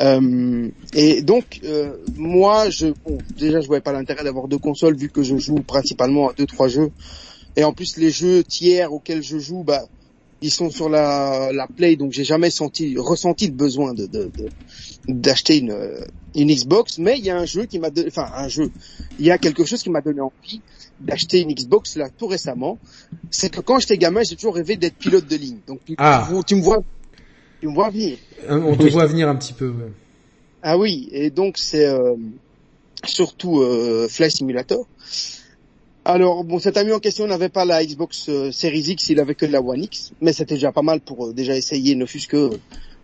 Euh, 0.00 0.70
et 0.92 1.22
donc 1.22 1.60
euh, 1.64 1.92
moi, 2.16 2.68
je 2.70 2.88
bon, 3.04 3.18
déjà 3.36 3.60
je 3.60 3.66
voyais 3.68 3.82
pas 3.82 3.92
l'intérêt 3.92 4.24
d'avoir 4.24 4.48
deux 4.48 4.58
consoles 4.58 4.96
vu 4.96 5.08
que 5.08 5.22
je 5.22 5.36
joue 5.36 5.56
principalement 5.56 6.30
à 6.30 6.32
deux 6.32 6.46
trois 6.46 6.68
jeux. 6.68 6.90
Et 7.56 7.62
en 7.62 7.72
plus 7.72 7.96
les 7.96 8.10
jeux 8.10 8.42
tiers 8.42 8.92
auxquels 8.92 9.22
je 9.22 9.38
joue, 9.38 9.62
bah 9.62 9.84
ils 10.40 10.50
sont 10.50 10.70
sur 10.70 10.88
la, 10.88 11.52
la 11.52 11.68
Play, 11.68 11.96
donc 11.96 12.12
j'ai 12.12 12.24
jamais 12.24 12.50
senti 12.50 12.96
ressenti 12.98 13.46
le 13.46 13.54
besoin 13.54 13.94
d'acheter 15.06 15.58
une 15.58 15.74
une 16.34 16.52
Xbox. 16.52 16.98
Mais 16.98 17.18
il 17.18 17.24
y 17.24 17.30
a 17.30 17.38
un 17.38 17.44
jeu 17.44 17.64
qui 17.64 17.78
m'a 17.78 17.88
enfin 18.06 18.30
un 18.34 18.48
jeu, 18.48 18.70
il 19.18 19.26
y 19.26 19.30
a 19.30 19.38
quelque 19.38 19.64
chose 19.64 19.82
qui 19.82 19.90
m'a 19.90 20.00
donné 20.00 20.20
envie 20.20 20.60
d'acheter 21.00 21.40
une 21.40 21.52
Xbox 21.52 21.96
là 21.96 22.08
tout 22.08 22.26
récemment, 22.26 22.78
c'est 23.30 23.50
que 23.50 23.60
quand 23.60 23.78
j'étais 23.80 23.98
gamin, 23.98 24.22
j'ai 24.22 24.36
toujours 24.36 24.54
rêvé 24.54 24.76
d'être 24.76 24.96
pilote 24.96 25.26
de 25.26 25.36
ligne. 25.36 25.58
Donc 25.66 25.80
tu, 25.84 25.94
ah. 25.98 26.28
tu, 26.46 26.54
me 26.56 26.62
vois, 26.62 26.82
tu 27.60 27.68
me 27.68 27.74
vois 27.74 27.90
venir. 27.90 28.18
Euh, 28.48 28.60
on 28.60 28.76
te 28.76 28.86
voit 28.88 29.06
venir 29.06 29.28
un 29.28 29.36
petit 29.36 29.52
peu. 29.52 29.68
Ouais. 29.68 29.92
Ah 30.62 30.78
oui, 30.78 31.08
et 31.12 31.30
donc 31.30 31.58
c'est 31.58 31.86
euh, 31.86 32.14
surtout 33.04 33.60
euh, 33.60 34.08
Fly 34.08 34.30
Simulator. 34.30 34.86
Alors 36.06 36.44
bon, 36.44 36.58
cet 36.58 36.76
ami 36.76 36.92
en 36.92 37.00
question 37.00 37.26
n'avait 37.26 37.48
pas 37.48 37.64
la 37.64 37.84
Xbox 37.84 38.28
euh, 38.28 38.50
Series 38.50 38.90
X, 38.90 39.10
il 39.10 39.20
avait 39.20 39.34
que 39.34 39.46
la 39.46 39.60
One 39.60 39.82
X, 39.82 40.12
mais 40.20 40.32
c'était 40.32 40.54
déjà 40.54 40.72
pas 40.72 40.82
mal 40.82 41.00
pour 41.00 41.32
déjà 41.32 41.56
essayer, 41.56 41.94
ne 41.96 42.06
fût-ce 42.06 42.28
que 42.28 42.50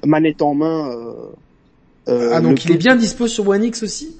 manette 0.05 0.43
en 0.43 0.55
main. 0.55 0.91
Ah 2.07 2.41
donc 2.41 2.65
il 2.65 2.73
est 2.73 2.79
bien 2.79 2.97
dispo 2.97 3.29
sur 3.29 3.47
One 3.49 3.65
X 3.65 3.83
aussi? 3.83 4.17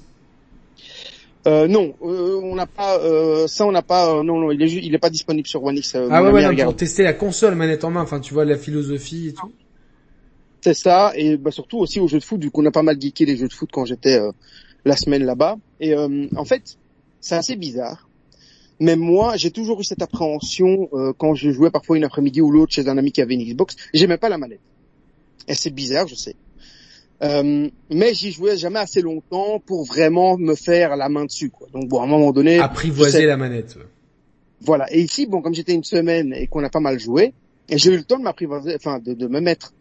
Euh, 1.47 1.67
non, 1.67 1.95
euh, 2.03 2.39
on 2.43 2.53
n'a 2.53 2.67
pas 2.67 2.99
euh, 2.99 3.47
ça, 3.47 3.65
on 3.65 3.71
n'a 3.71 3.81
pas. 3.81 4.13
Euh, 4.13 4.23
non, 4.23 4.39
non, 4.39 4.51
il 4.51 4.61
est 4.61 4.71
il 4.71 4.93
est 4.93 4.99
pas 4.99 5.09
disponible 5.09 5.47
sur 5.47 5.63
One 5.63 5.77
X. 5.77 5.95
ah 5.95 6.23
ouais, 6.23 6.31
ouais, 6.31 6.55
non, 6.55 6.63
pour 6.65 6.75
tester 6.75 7.03
la 7.03 7.13
console 7.13 7.55
manette 7.55 7.83
en 7.83 7.89
main. 7.89 8.01
Enfin, 8.01 8.19
tu 8.19 8.33
vois 8.33 8.45
la 8.45 8.57
philosophie 8.57 9.29
et 9.29 9.33
tout. 9.33 9.51
C'est 10.61 10.75
ça, 10.75 11.11
et 11.15 11.37
bah, 11.37 11.49
surtout 11.49 11.79
aussi 11.79 11.99
aux 11.99 12.07
jeux 12.07 12.19
de 12.19 12.23
foot, 12.23 12.39
vu 12.39 12.51
qu'on 12.51 12.65
a 12.67 12.71
pas 12.71 12.83
mal 12.83 13.01
geeké 13.01 13.25
les 13.25 13.35
jeux 13.35 13.47
de 13.47 13.53
foot 13.53 13.69
quand 13.73 13.85
j'étais 13.85 14.19
la 14.85 14.95
semaine 14.95 15.23
là-bas. 15.23 15.57
Et 15.79 15.95
en 15.95 16.45
fait, 16.45 16.77
c'est 17.19 17.35
assez 17.35 17.55
bizarre. 17.55 18.07
Mais 18.79 18.95
moi, 18.95 19.35
j'ai 19.37 19.49
toujours 19.49 19.81
eu 19.81 19.83
cette 19.83 20.03
appréhension 20.03 20.87
quand 21.17 21.33
je 21.33 21.49
jouais 21.49 21.71
parfois 21.71 21.97
une 21.97 22.03
après-midi 22.03 22.41
ou 22.41 22.51
l'autre 22.51 22.73
chez 22.73 22.87
un 22.87 22.97
ami 22.99 23.11
qui 23.11 23.23
avait 23.23 23.33
une 23.33 23.43
Xbox. 23.43 23.75
J'aimais 23.91 24.17
pas 24.17 24.29
la 24.29 24.37
manette. 24.37 24.59
Et 25.47 25.55
c'est 25.55 25.71
bizarre, 25.71 26.07
je 26.07 26.13
sais. 26.13 26.35
Euh, 27.23 27.69
mais 27.91 28.13
j'y 28.13 28.31
jouais 28.31 28.57
jamais 28.57 28.79
assez 28.79 29.01
longtemps 29.01 29.61
pour 29.63 29.85
vraiment 29.85 30.37
me 30.37 30.55
faire 30.55 30.95
la 30.95 31.07
main 31.07 31.25
dessus. 31.25 31.49
Quoi. 31.49 31.67
Donc 31.71 31.87
bon, 31.87 31.99
à 31.99 32.03
un 32.03 32.07
moment 32.07 32.31
donné, 32.31 32.59
apprivoiser 32.59 33.25
la 33.25 33.37
manette. 33.37 33.77
Voilà. 34.61 34.91
Et 34.93 35.01
ici, 35.01 35.27
bon, 35.27 35.41
comme 35.41 35.53
j'étais 35.53 35.73
une 35.73 35.83
semaine 35.83 36.33
et 36.33 36.47
qu'on 36.47 36.63
a 36.63 36.69
pas 36.69 36.79
mal 36.79 36.99
joué, 36.99 37.33
et 37.69 37.77
j'ai 37.77 37.91
eu 37.91 37.97
le 37.97 38.03
temps 38.03 38.17
de 38.17 38.23
m'apprivoiser, 38.23 38.75
enfin, 38.75 38.99
de, 38.99 39.13
de, 39.13 39.27
me 39.27 39.39
mettre, 39.39 39.73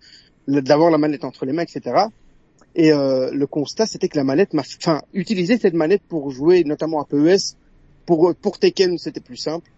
d'avoir 0.49 0.91
la 0.91 0.99
manette 0.99 1.25
entre 1.25 1.47
les 1.47 1.53
mains, 1.53 1.63
etc. 1.63 2.05
Et 2.75 2.93
euh, 2.93 3.31
le 3.33 3.47
constat, 3.47 3.87
c'était 3.87 4.09
que 4.09 4.17
la 4.17 4.25
manette 4.25 4.55
m'a, 4.55 4.63
enfin, 4.63 5.03
utiliser 5.13 5.59
cette 5.59 5.75
manette 5.75 6.03
pour 6.09 6.31
jouer, 6.31 6.65
notamment 6.65 7.01
à 7.01 7.05
PES, 7.05 7.57
pour 8.07 8.35
pour 8.35 8.59
Tekken, 8.59 8.99
c'était 8.99 9.21
plus 9.21 9.37
simple. 9.37 9.71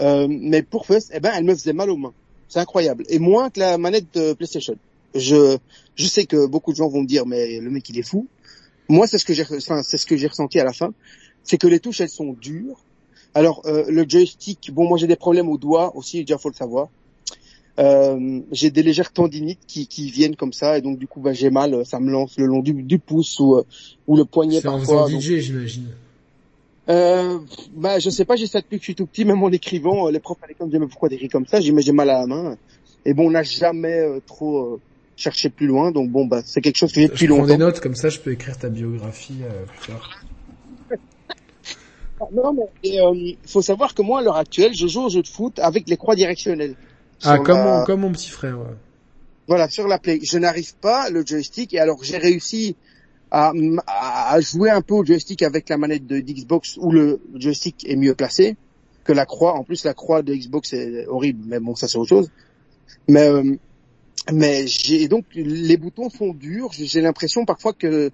Euh, 0.00 0.26
mais 0.28 0.62
pour 0.62 0.86
PES, 0.86 1.10
eh 1.12 1.20
ben, 1.20 1.32
elle 1.36 1.44
me 1.44 1.54
faisait 1.54 1.72
mal 1.72 1.90
aux 1.90 1.96
mains. 1.96 2.12
C'est 2.48 2.60
incroyable. 2.60 3.04
Et 3.08 3.18
moins 3.18 3.50
que 3.50 3.60
la 3.60 3.78
manette 3.78 4.06
de 4.14 4.32
PlayStation. 4.32 4.76
Je, 5.14 5.56
je 5.96 6.06
sais 6.06 6.26
que 6.26 6.46
beaucoup 6.46 6.72
de 6.72 6.76
gens 6.76 6.88
vont 6.88 7.02
me 7.02 7.06
dire, 7.06 7.26
mais 7.26 7.60
le 7.60 7.70
mec 7.70 7.88
il 7.88 7.98
est 7.98 8.02
fou. 8.02 8.28
moi 8.88 9.06
c'est 9.06 9.18
ce 9.18 9.24
que 9.24 9.32
j'ai, 9.34 9.44
enfin 9.56 9.82
c'est 9.82 9.96
ce 9.98 10.06
que 10.06 10.16
j'ai 10.16 10.26
ressenti 10.26 10.58
à 10.60 10.64
la 10.64 10.72
fin, 10.72 10.92
c'est 11.42 11.58
que 11.58 11.66
les 11.66 11.80
touches 11.80 12.00
elles 12.00 12.08
sont 12.08 12.32
dures. 12.34 12.84
Alors 13.34 13.62
euh, 13.66 13.84
le 13.88 14.04
joystick, 14.08 14.70
bon 14.72 14.86
moi 14.88 14.98
j'ai 14.98 15.06
des 15.06 15.16
problèmes 15.16 15.48
aux 15.48 15.58
doigts 15.58 15.94
aussi, 15.96 16.20
déjà 16.20 16.38
faut 16.38 16.48
le 16.50 16.54
savoir. 16.54 16.88
Euh, 17.80 18.40
j'ai 18.52 18.70
des 18.70 18.84
légères 18.84 19.12
tendinites 19.12 19.58
qui, 19.66 19.88
qui 19.88 20.08
viennent 20.10 20.36
comme 20.36 20.52
ça 20.52 20.78
et 20.78 20.80
donc 20.80 20.96
du 20.98 21.08
coup 21.08 21.20
bah, 21.20 21.32
j'ai 21.32 21.50
mal, 21.50 21.84
ça 21.84 21.98
me 21.98 22.10
lance 22.10 22.38
le 22.38 22.46
long 22.46 22.60
du, 22.60 22.72
du 22.72 22.98
pouce 23.00 23.40
ou, 23.40 23.56
euh, 23.56 23.64
ou 24.06 24.16
le 24.16 24.24
poignet 24.24 24.60
C'est 24.60 24.68
en 24.68 24.78
parfois. 24.78 25.10
donc- 25.10 25.20
DJ, 25.20 25.40
j'imagine. 25.40 25.88
euh, 26.88 27.38
bah, 27.72 27.98
je 27.98 28.10
sais 28.10 28.24
pas, 28.24 28.36
j'ai 28.36 28.46
ça 28.46 28.60
depuis 28.60 28.76
que 28.76 28.82
je 28.82 28.86
suis 28.88 28.94
tout 28.94 29.06
petit, 29.06 29.24
même 29.24 29.42
en 29.42 29.50
écrivant, 29.50 30.06
euh, 30.06 30.10
les 30.12 30.20
profs 30.20 30.42
à 30.42 30.46
l'école 30.46 30.66
me 30.66 30.70
disaient, 30.70 30.80
mais 30.80 30.86
pourquoi 30.88 31.08
t'écris 31.08 31.28
comme 31.28 31.46
ça? 31.46 31.58
J'ai 31.60 31.70
dit, 31.70 31.72
mais 31.72 31.82
j'ai 31.82 31.92
mal 31.92 32.10
à 32.10 32.20
la 32.20 32.26
main. 32.26 32.56
Et 33.06 33.12
bon, 33.14 33.26
on 33.26 33.30
n'a 33.30 33.42
jamais 33.42 33.98
euh, 33.98 34.20
trop 34.24 34.80
cherché 35.16 35.48
plus 35.50 35.66
loin, 35.66 35.90
donc 35.92 36.10
bon, 36.10 36.26
bah, 36.26 36.42
c'est 36.44 36.60
quelque 36.60 36.76
chose 36.76 36.92
que 36.92 37.00
j'ai 37.00 37.08
depuis 37.08 37.26
Je 37.26 37.32
prends 37.32 37.44
des 37.46 37.52
longtemps. 37.52 37.66
notes, 37.66 37.80
comme 37.80 37.94
ça 37.94 38.08
je 38.08 38.18
peux 38.20 38.32
écrire 38.32 38.56
ta 38.58 38.68
biographie 38.68 39.38
euh, 39.42 39.64
plus 39.66 39.92
tard. 39.92 40.10
Non, 42.32 42.52
mais 42.54 42.62
et, 42.84 43.00
euh, 43.00 43.32
faut 43.46 43.60
savoir 43.60 43.92
que 43.94 44.00
moi, 44.00 44.20
à 44.20 44.22
l'heure 44.22 44.36
actuelle, 44.36 44.72
je 44.74 44.86
joue 44.86 45.02
au 45.02 45.08
jeu 45.10 45.20
de 45.20 45.26
foot 45.28 45.58
avec 45.58 45.88
les 45.88 45.96
croix 45.96 46.14
directionnelles. 46.14 46.74
Ah, 47.22 47.38
comme, 47.38 47.56
la- 47.56 47.78
mon, 47.80 47.84
comme 47.84 48.00
mon 48.00 48.12
petit 48.12 48.30
frère, 48.30 48.58
ouais. 48.58 48.74
Voilà, 49.48 49.68
sur 49.68 49.86
la 49.88 49.98
Play. 49.98 50.20
Je 50.22 50.38
n'arrive 50.38 50.74
pas 50.76 51.10
le 51.10 51.26
joystick, 51.26 51.74
et 51.74 51.80
alors 51.80 52.02
j'ai 52.02 52.16
réussi 52.16 52.76
à, 53.30 53.52
à 53.88 54.40
jouer 54.40 54.70
un 54.70 54.80
peu 54.80 54.94
au 54.94 55.04
joystick 55.04 55.42
avec 55.42 55.68
la 55.68 55.76
manette 55.76 56.06
de 56.06 56.20
d'Xbox 56.20 56.76
où 56.80 56.92
le 56.92 57.20
joystick 57.34 57.84
est 57.88 57.96
mieux 57.96 58.14
placé 58.14 58.56
que 59.02 59.12
la 59.12 59.26
croix. 59.26 59.54
En 59.54 59.64
plus, 59.64 59.84
la 59.84 59.92
croix 59.92 60.22
de 60.22 60.34
Xbox 60.34 60.72
est 60.72 61.06
horrible, 61.08 61.44
mais 61.46 61.58
bon, 61.60 61.74
ça 61.74 61.88
c'est 61.88 61.98
autre 61.98 62.08
chose. 62.08 62.30
Mais 63.08 63.28
euh, 63.28 63.56
mais 64.32 64.66
j'ai 64.66 65.08
donc 65.08 65.24
les 65.34 65.76
boutons 65.76 66.10
sont 66.10 66.32
durs. 66.32 66.70
J'ai 66.72 67.00
l'impression 67.00 67.44
parfois 67.44 67.72
que 67.72 68.10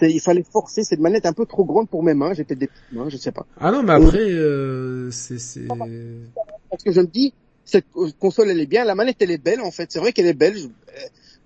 il 0.00 0.20
fallait 0.20 0.44
forcer 0.44 0.84
cette 0.84 1.00
manette 1.00 1.26
un 1.26 1.32
peu 1.32 1.46
trop 1.46 1.64
grande 1.64 1.88
pour 1.88 2.02
mes 2.02 2.14
mains. 2.14 2.32
J'ai 2.34 2.44
peut-être 2.44 2.58
des 2.60 2.66
petites 2.68 2.92
mains, 2.92 3.08
je 3.08 3.16
sais 3.16 3.32
pas. 3.32 3.46
Ah 3.58 3.70
non, 3.70 3.82
mais 3.82 3.92
après, 3.92 4.30
euh, 4.30 5.10
c'est. 5.10 5.66
Parce 6.70 6.82
que 6.84 6.92
je 6.92 7.00
me 7.00 7.06
dis 7.06 7.34
cette 7.64 7.86
console 8.18 8.50
elle 8.50 8.60
est 8.60 8.66
bien, 8.66 8.84
la 8.84 8.94
manette 8.94 9.16
elle 9.20 9.30
est 9.30 9.42
belle 9.42 9.60
en 9.60 9.70
fait. 9.70 9.90
C'est 9.92 9.98
vrai 9.98 10.12
qu'elle 10.12 10.26
est 10.26 10.34
belle. 10.34 10.56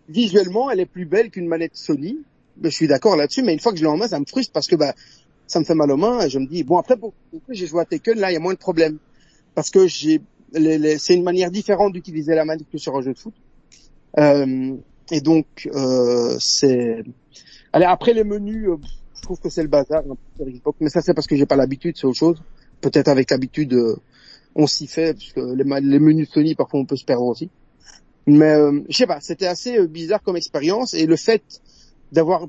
Visuellement, 0.09 0.71
elle 0.71 0.81
est 0.81 0.87
plus 0.87 1.05
belle 1.05 1.31
qu'une 1.31 1.47
manette 1.49 1.75
Sony. 1.75 2.19
Mais 2.59 2.71
je 2.71 2.75
suis 2.77 2.87
d'accord 2.89 3.17
là-dessus, 3.17 3.43
mais 3.43 3.53
une 3.53 3.61
fois 3.61 3.73
que 3.73 3.79
je 3.79 3.83
l'ai 3.83 3.89
en 3.91 3.99
main, 3.99 4.09
ça 4.09 4.19
me 4.19 4.25
frustre 4.25 4.53
parce 4.53 4.67
que 4.67 4.77
bah 4.77 4.95
ça 5.47 5.61
me 5.61 5.65
fait 5.65 5.75
mal 5.75 5.91
aux 5.91 5.97
mains 5.97 6.25
et 6.25 6.31
je 6.31 6.39
me 6.39 6.47
dis 6.47 6.65
bon 6.65 6.79
après 6.79 6.97
pour 6.97 7.13
j'ai 7.51 7.67
joué 7.67 7.81
à 7.81 7.85
Tekken 7.85 8.19
là 8.19 8.31
il 8.31 8.35
y 8.35 8.37
a 8.37 8.41
moins 8.41 8.55
de 8.55 8.59
problèmes 8.59 8.99
parce 9.55 9.71
que 9.71 9.87
j'ai 9.87 10.21
les- 10.53 10.99
c'est 10.99 11.15
une 11.15 11.23
manière 11.23 11.51
différente 11.51 11.93
d'utiliser 11.93 12.35
la 12.35 12.45
manette 12.45 12.67
que 12.73 12.79
sur 12.79 12.97
un 12.97 13.03
jeu 13.03 13.13
de 13.13 13.19
foot. 13.19 13.35
Euh, 14.19 14.77
et 15.11 15.21
donc 15.21 15.69
euh, 15.75 16.37
c'est 16.41 17.05
allez 17.73 17.85
après 17.85 18.15
les 18.15 18.25
menus 18.25 18.69
euh, 18.69 18.77
je 19.15 19.21
trouve 19.21 19.39
que 19.39 19.51
c'est 19.51 19.63
le 19.63 19.69
bazar 19.69 20.03
Xbox, 20.41 20.79
mais 20.81 20.89
ça 20.89 21.03
c'est 21.03 21.13
parce 21.13 21.27
que 21.27 21.37
j'ai 21.37 21.47
pas 21.47 21.57
l'habitude 21.57 21.97
c'est 21.99 22.07
autre 22.07 22.19
chose. 22.19 22.43
Peut-être 22.81 23.09
avec 23.09 23.31
l'habitude 23.31 23.77
on 24.55 24.67
s'y 24.67 24.87
fait 24.87 25.15
parce 25.15 25.33
que 25.33 25.55
les, 25.55 25.65
menus 25.99 26.31
Sony 26.31 26.55
parfois 26.55 26.81
on 26.81 26.87
peut 26.87 26.97
se 26.97 27.05
perdre 27.05 27.25
aussi. 27.25 27.51
Mais 28.27 28.53
euh, 28.53 28.81
je 28.89 28.97
sais 28.97 29.07
pas, 29.07 29.21
c'était 29.21 29.47
assez 29.47 29.87
bizarre 29.87 30.23
comme 30.23 30.37
expérience 30.37 30.95
et 30.95 31.07
le 31.07 31.17
fait 31.17 31.43
d'avoir 32.13 32.49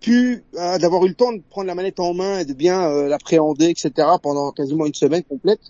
pu, 0.00 0.42
d'avoir 0.52 1.04
eu 1.04 1.08
le 1.08 1.14
temps 1.14 1.32
de 1.32 1.42
prendre 1.48 1.66
la 1.66 1.74
manette 1.74 2.00
en 2.00 2.12
main 2.12 2.40
et 2.40 2.44
de 2.44 2.52
bien 2.52 3.06
l'appréhender, 3.08 3.66
etc. 3.66 3.92
pendant 4.22 4.52
quasiment 4.52 4.84
une 4.84 4.94
semaine 4.94 5.22
complète 5.22 5.60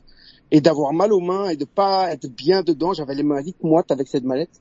et 0.50 0.60
d'avoir 0.60 0.92
mal 0.92 1.12
aux 1.12 1.20
mains 1.20 1.48
et 1.50 1.56
de 1.56 1.64
pas 1.64 2.12
être 2.12 2.28
bien 2.28 2.62
dedans. 2.62 2.92
J'avais 2.94 3.14
les 3.14 3.22
mains 3.22 3.42
vite 3.42 3.62
moites 3.62 3.92
avec 3.92 4.08
cette 4.08 4.24
manette 4.24 4.60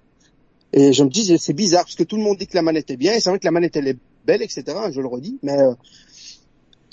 et 0.74 0.92
je 0.94 1.04
me 1.04 1.10
dis 1.10 1.38
c'est 1.38 1.54
bizarre 1.54 1.84
parce 1.84 1.96
que 1.96 2.04
tout 2.04 2.18
le 2.18 2.24
monde 2.24 2.38
dit 2.38 2.48
que 2.48 2.56
la 2.56 2.62
manette 2.62 2.90
est 2.92 2.98
bien 2.98 3.14
et 3.14 3.20
c'est 3.20 3.30
vrai 3.30 3.40
que 3.40 3.46
la 3.46 3.52
manette 3.52 3.76
elle 3.78 3.88
est 3.88 3.98
belle, 4.26 4.42
etc. 4.42 4.64
Je 4.92 5.00
le 5.02 5.08
redis, 5.08 5.38
mais 5.44 5.58
euh, 5.60 5.74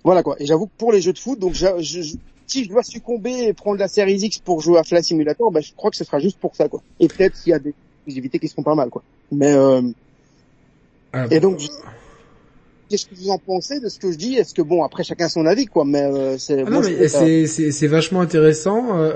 voilà 0.05 0.23
quoi. 0.23 0.37
Et 0.41 0.47
j'avoue 0.47 0.67
que 0.67 0.73
pour 0.79 0.93
les 0.93 1.01
jeux 1.01 1.13
de 1.13 1.19
foot, 1.19 1.39
donc 1.39 1.55
je, 1.55 1.67
je- 1.81 2.17
si 2.47 2.65
je 2.65 2.69
dois 2.69 2.83
succomber 2.83 3.45
et 3.45 3.53
prendre 3.53 3.79
la 3.79 3.87
série 3.89 4.15
X 4.17 4.39
pour 4.39 4.61
jouer 4.61 4.79
à 4.79 4.83
Flight 4.83 5.05
Simulator, 5.05 5.51
ben, 5.53 5.63
je 5.63 5.73
crois 5.75 5.91
que 5.91 5.97
ce 5.97 6.03
sera 6.05 6.19
juste 6.19 6.39
pour 6.39 6.57
ça, 6.57 6.69
quoi. 6.69 6.83
Et 6.99 7.07
peut-être 7.07 7.37
s'il 7.37 7.51
y 7.51 7.55
a 7.55 7.61
des 7.61 7.75
exclusivités 7.99 8.39
qui 8.41 8.49
seront 8.49 8.65
pas 8.65 8.75
mal, 8.75 8.91
quoi. 8.91 9.03
Mais 9.31 9.53
euh, 9.53 9.83
Ah, 11.13 11.27
et 11.31 11.39
donc, 11.39 11.61
qu'est-ce 12.91 13.07
que 13.07 13.15
vous 13.15 13.31
en 13.31 13.39
pensez 13.39 13.81
de 13.81 13.89
ce 13.89 13.99
que 13.99 14.13
je 14.13 14.19
dis? 14.19 14.35
Est-ce 14.35 14.53
que 14.53 14.63
bon, 14.63 14.83
après 14.83 15.05
chacun 15.05 15.29
son 15.29 15.47
avis, 15.47 15.67
quoi. 15.67 15.85
Mais 15.85 16.03
euh, 16.03 16.37
c'est. 16.37 16.65
Ah 16.67 16.83
c'est, 17.09 17.47
c'est, 17.47 17.71
c'est 17.71 17.87
vachement 17.87 18.21
intéressant. 18.21 18.99
Euh, 18.99 19.13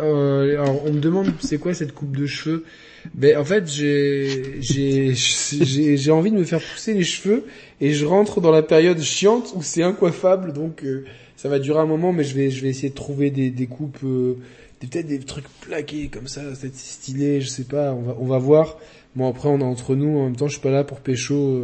euh, 0.55 0.63
alors, 0.63 0.87
on 0.87 0.93
me 0.93 1.01
demande 1.01 1.33
c'est 1.41 1.59
quoi 1.59 1.75
cette 1.75 1.93
coupe 1.93 2.17
de 2.17 2.27
cheveux? 2.27 2.65
Ben, 3.13 3.37
en 3.37 3.45
fait, 3.45 3.69
j'ai, 3.69 4.57
j'ai, 4.61 5.15
j'ai, 5.15 6.11
envie 6.11 6.31
de 6.31 6.37
me 6.37 6.45
faire 6.45 6.61
pousser 6.61 6.95
les 6.95 7.05
cheveux 7.05 7.45
et 7.81 7.93
je 7.93 8.07
rentre 8.07 8.41
dans 8.41 8.51
la 8.51 8.63
période 8.63 9.01
chiante 9.01 9.53
où 9.55 9.63
c'est 9.63 9.83
incoiffable, 9.83 10.53
donc 10.53 10.85
euh, 10.85 11.05
ça 11.37 11.49
va 11.49 11.59
durer 11.59 11.81
un 11.81 11.87
moment, 11.87 12.13
mais 12.13 12.25
je 12.25 12.35
vais, 12.35 12.51
je 12.51 12.63
vais 12.63 12.69
essayer 12.69 12.89
de 12.91 12.95
trouver 12.95 13.31
des, 13.31 13.51
des 13.51 13.67
coupes, 13.67 13.99
euh, 14.05 14.39
des, 14.81 14.87
peut-être 14.87 15.07
des 15.07 15.19
trucs 15.19 15.49
plaqués 15.61 16.09
comme 16.09 16.29
ça, 16.29 16.41
peut-être 16.41 16.77
stylé, 16.77 17.41
je 17.43 17.49
sais 17.49 17.65
pas, 17.65 17.93
on 17.93 18.03
va, 18.03 18.17
on 18.19 18.27
va 18.27 18.39
voir. 18.39 18.79
Bon 19.17 19.29
après, 19.29 19.49
on 19.49 19.61
est 19.61 19.65
entre 19.65 19.95
nous, 19.95 20.19
en 20.19 20.25
même 20.25 20.37
temps, 20.37 20.49
je 20.49 20.53
suis 20.53 20.63
pas 20.63 20.71
là 20.71 20.83
pour 20.83 21.01
pécho. 21.01 21.63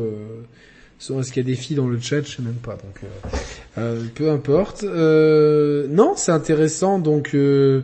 Est-ce 1.00 1.32
qu'il 1.32 1.42
y 1.42 1.46
a 1.46 1.50
des 1.50 1.56
filles 1.56 1.76
dans 1.76 1.88
le 1.88 1.98
chat, 1.98 2.22
je 2.22 2.36
sais 2.36 2.42
même 2.42 2.52
pas. 2.54 2.72
Donc, 2.72 3.00
euh, 3.02 3.38
euh, 3.78 4.04
peu 4.14 4.30
importe. 4.30 4.84
Euh, 4.84 5.86
non, 5.88 6.12
c'est 6.16 6.32
intéressant. 6.32 6.98
Donc, 6.98 7.30
euh, 7.34 7.82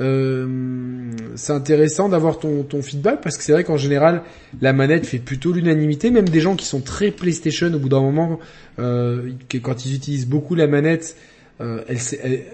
euh, 0.00 1.12
c'est 1.36 1.52
intéressant 1.52 2.08
d'avoir 2.08 2.40
ton, 2.40 2.64
feedback 2.82 3.20
parce 3.20 3.36
que 3.36 3.44
c'est 3.44 3.52
vrai 3.52 3.62
qu'en 3.62 3.76
général, 3.76 4.22
la 4.60 4.72
manette 4.72 5.06
fait 5.06 5.18
plutôt 5.18 5.52
l'unanimité. 5.52 6.10
Même 6.10 6.28
des 6.28 6.40
gens 6.40 6.56
qui 6.56 6.66
sont 6.66 6.80
très 6.80 7.12
PlayStation, 7.12 7.72
au 7.72 7.78
bout 7.78 7.88
d'un 7.88 8.00
moment, 8.00 8.40
euh, 8.80 9.30
quand 9.62 9.86
ils 9.86 9.94
utilisent 9.94 10.26
beaucoup 10.26 10.54
la 10.54 10.66
manette, 10.66 11.16
elle, 11.60 12.44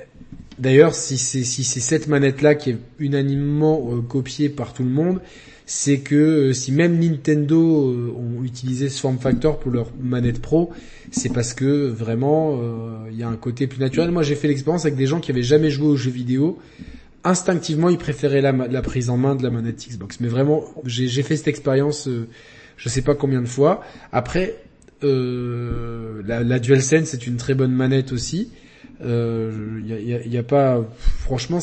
D'ailleurs, 0.57 0.95
si 0.95 1.19
c'est 1.19 1.81
cette 1.81 2.07
manette-là 2.07 2.55
qui 2.55 2.71
est 2.71 2.79
unanimement 3.01 4.01
copiée 4.09 4.49
par 4.49 4.73
tout 4.73 4.85
le 4.85 4.89
monde, 4.89 5.21
c'est 5.67 6.01
que 6.01 6.15
euh, 6.15 6.53
si 6.53 6.73
même 6.73 6.99
Nintendo 6.99 7.91
euh, 7.91 8.15
ont 8.17 8.45
utilisé 8.45 8.89
ce 8.89 9.01
form 9.01 9.19
factor 9.19 9.59
pour 9.59 9.73
leur 9.73 9.91
manette 9.99 10.43
pro, 10.43 10.73
c'est 11.11 11.33
parce 11.33 11.55
que 11.55 11.89
vraiment 11.89 12.59
euh, 12.61 13.09
il 13.11 13.19
y 13.19 13.23
a 13.23 13.29
un 13.29 13.37
côté 13.37 13.67
plus 13.67 13.81
naturel. 13.81 14.11
Moi, 14.11 14.23
j'ai 14.23 14.35
fait 14.35 14.49
l'expérience 14.49 14.85
avec 14.85 14.97
des 14.97 15.07
gens 15.07 15.21
qui 15.21 15.31
avaient 15.31 15.43
jamais 15.43 15.71
joué 15.71 15.87
aux 15.87 15.97
jeux 15.97 16.11
vidéo. 16.11 16.59
Instinctivement, 17.25 17.89
ils 17.89 17.99
préféraient 17.99 18.43
la, 18.43 18.83
prise 18.83 19.09
en 19.09 19.17
main 19.17 19.35
de 19.35 19.43
la 19.43 19.51
manette 19.51 19.87
Xbox. 19.89 20.21
Mais 20.21 20.29
vraiment, 20.29 20.65
j'ai 20.85 21.23
fait 21.23 21.37
cette 21.37 21.49
expérience, 21.49 22.07
euh, 22.07 22.29
je 22.77 22.89
sais 22.91 23.01
pas 23.01 23.15
combien 23.15 23.41
de 23.41 23.47
fois. 23.47 23.83
Après, 24.13 24.57
la, 25.01 26.59
DualSense 26.59 27.09
c'est 27.09 27.27
une 27.27 27.37
très 27.37 27.55
bonne 27.55 27.73
manette 27.73 28.13
aussi. 28.13 28.51
Euh, 29.03 29.81
y 29.85 30.39
a, 30.39 30.43
pas, 30.43 30.83
franchement, 30.99 31.61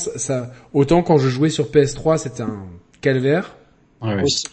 autant 0.74 1.04
quand 1.04 1.18
je 1.18 1.30
jouais 1.30 1.50
sur 1.50 1.70
PS3, 1.70 2.18
c'était 2.18 2.44
un 2.44 2.66
calvaire. 3.02 3.56
Ouais, 4.02 4.16
ouais. 4.16 4.24
Oui. 4.24 4.44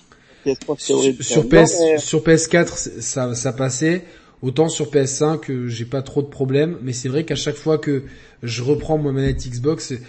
PS3, 0.44 0.76
c'est 0.78 0.84
Sur, 0.86 0.96
horrible. 0.96 1.22
sur 1.24 1.42
Non, 1.44 1.48
PS, 1.48 1.76
mais- 1.80 1.98
sur 1.98 2.22
PS4, 2.22 2.78
c'est- 2.78 3.00
ça, 3.00 3.34
ça 3.34 3.52
passait. 3.52 4.04
Autant 4.40 4.68
sur 4.68 4.90
PS5, 4.90 5.50
euh, 5.50 5.68
j'ai 5.68 5.84
pas 5.84 6.02
trop 6.02 6.22
de 6.22 6.28
problèmes. 6.28 6.76
Mais 6.82 6.92
c'est 6.92 7.08
vrai 7.08 7.24
qu'à 7.24 7.34
chaque 7.34 7.56
fois 7.56 7.76
que 7.78 8.04
je 8.42 8.62
reprends 8.62 8.98
ma 8.98 9.10
manette 9.12 9.38
Xbox, 9.48 9.86
c'est- 9.88 10.00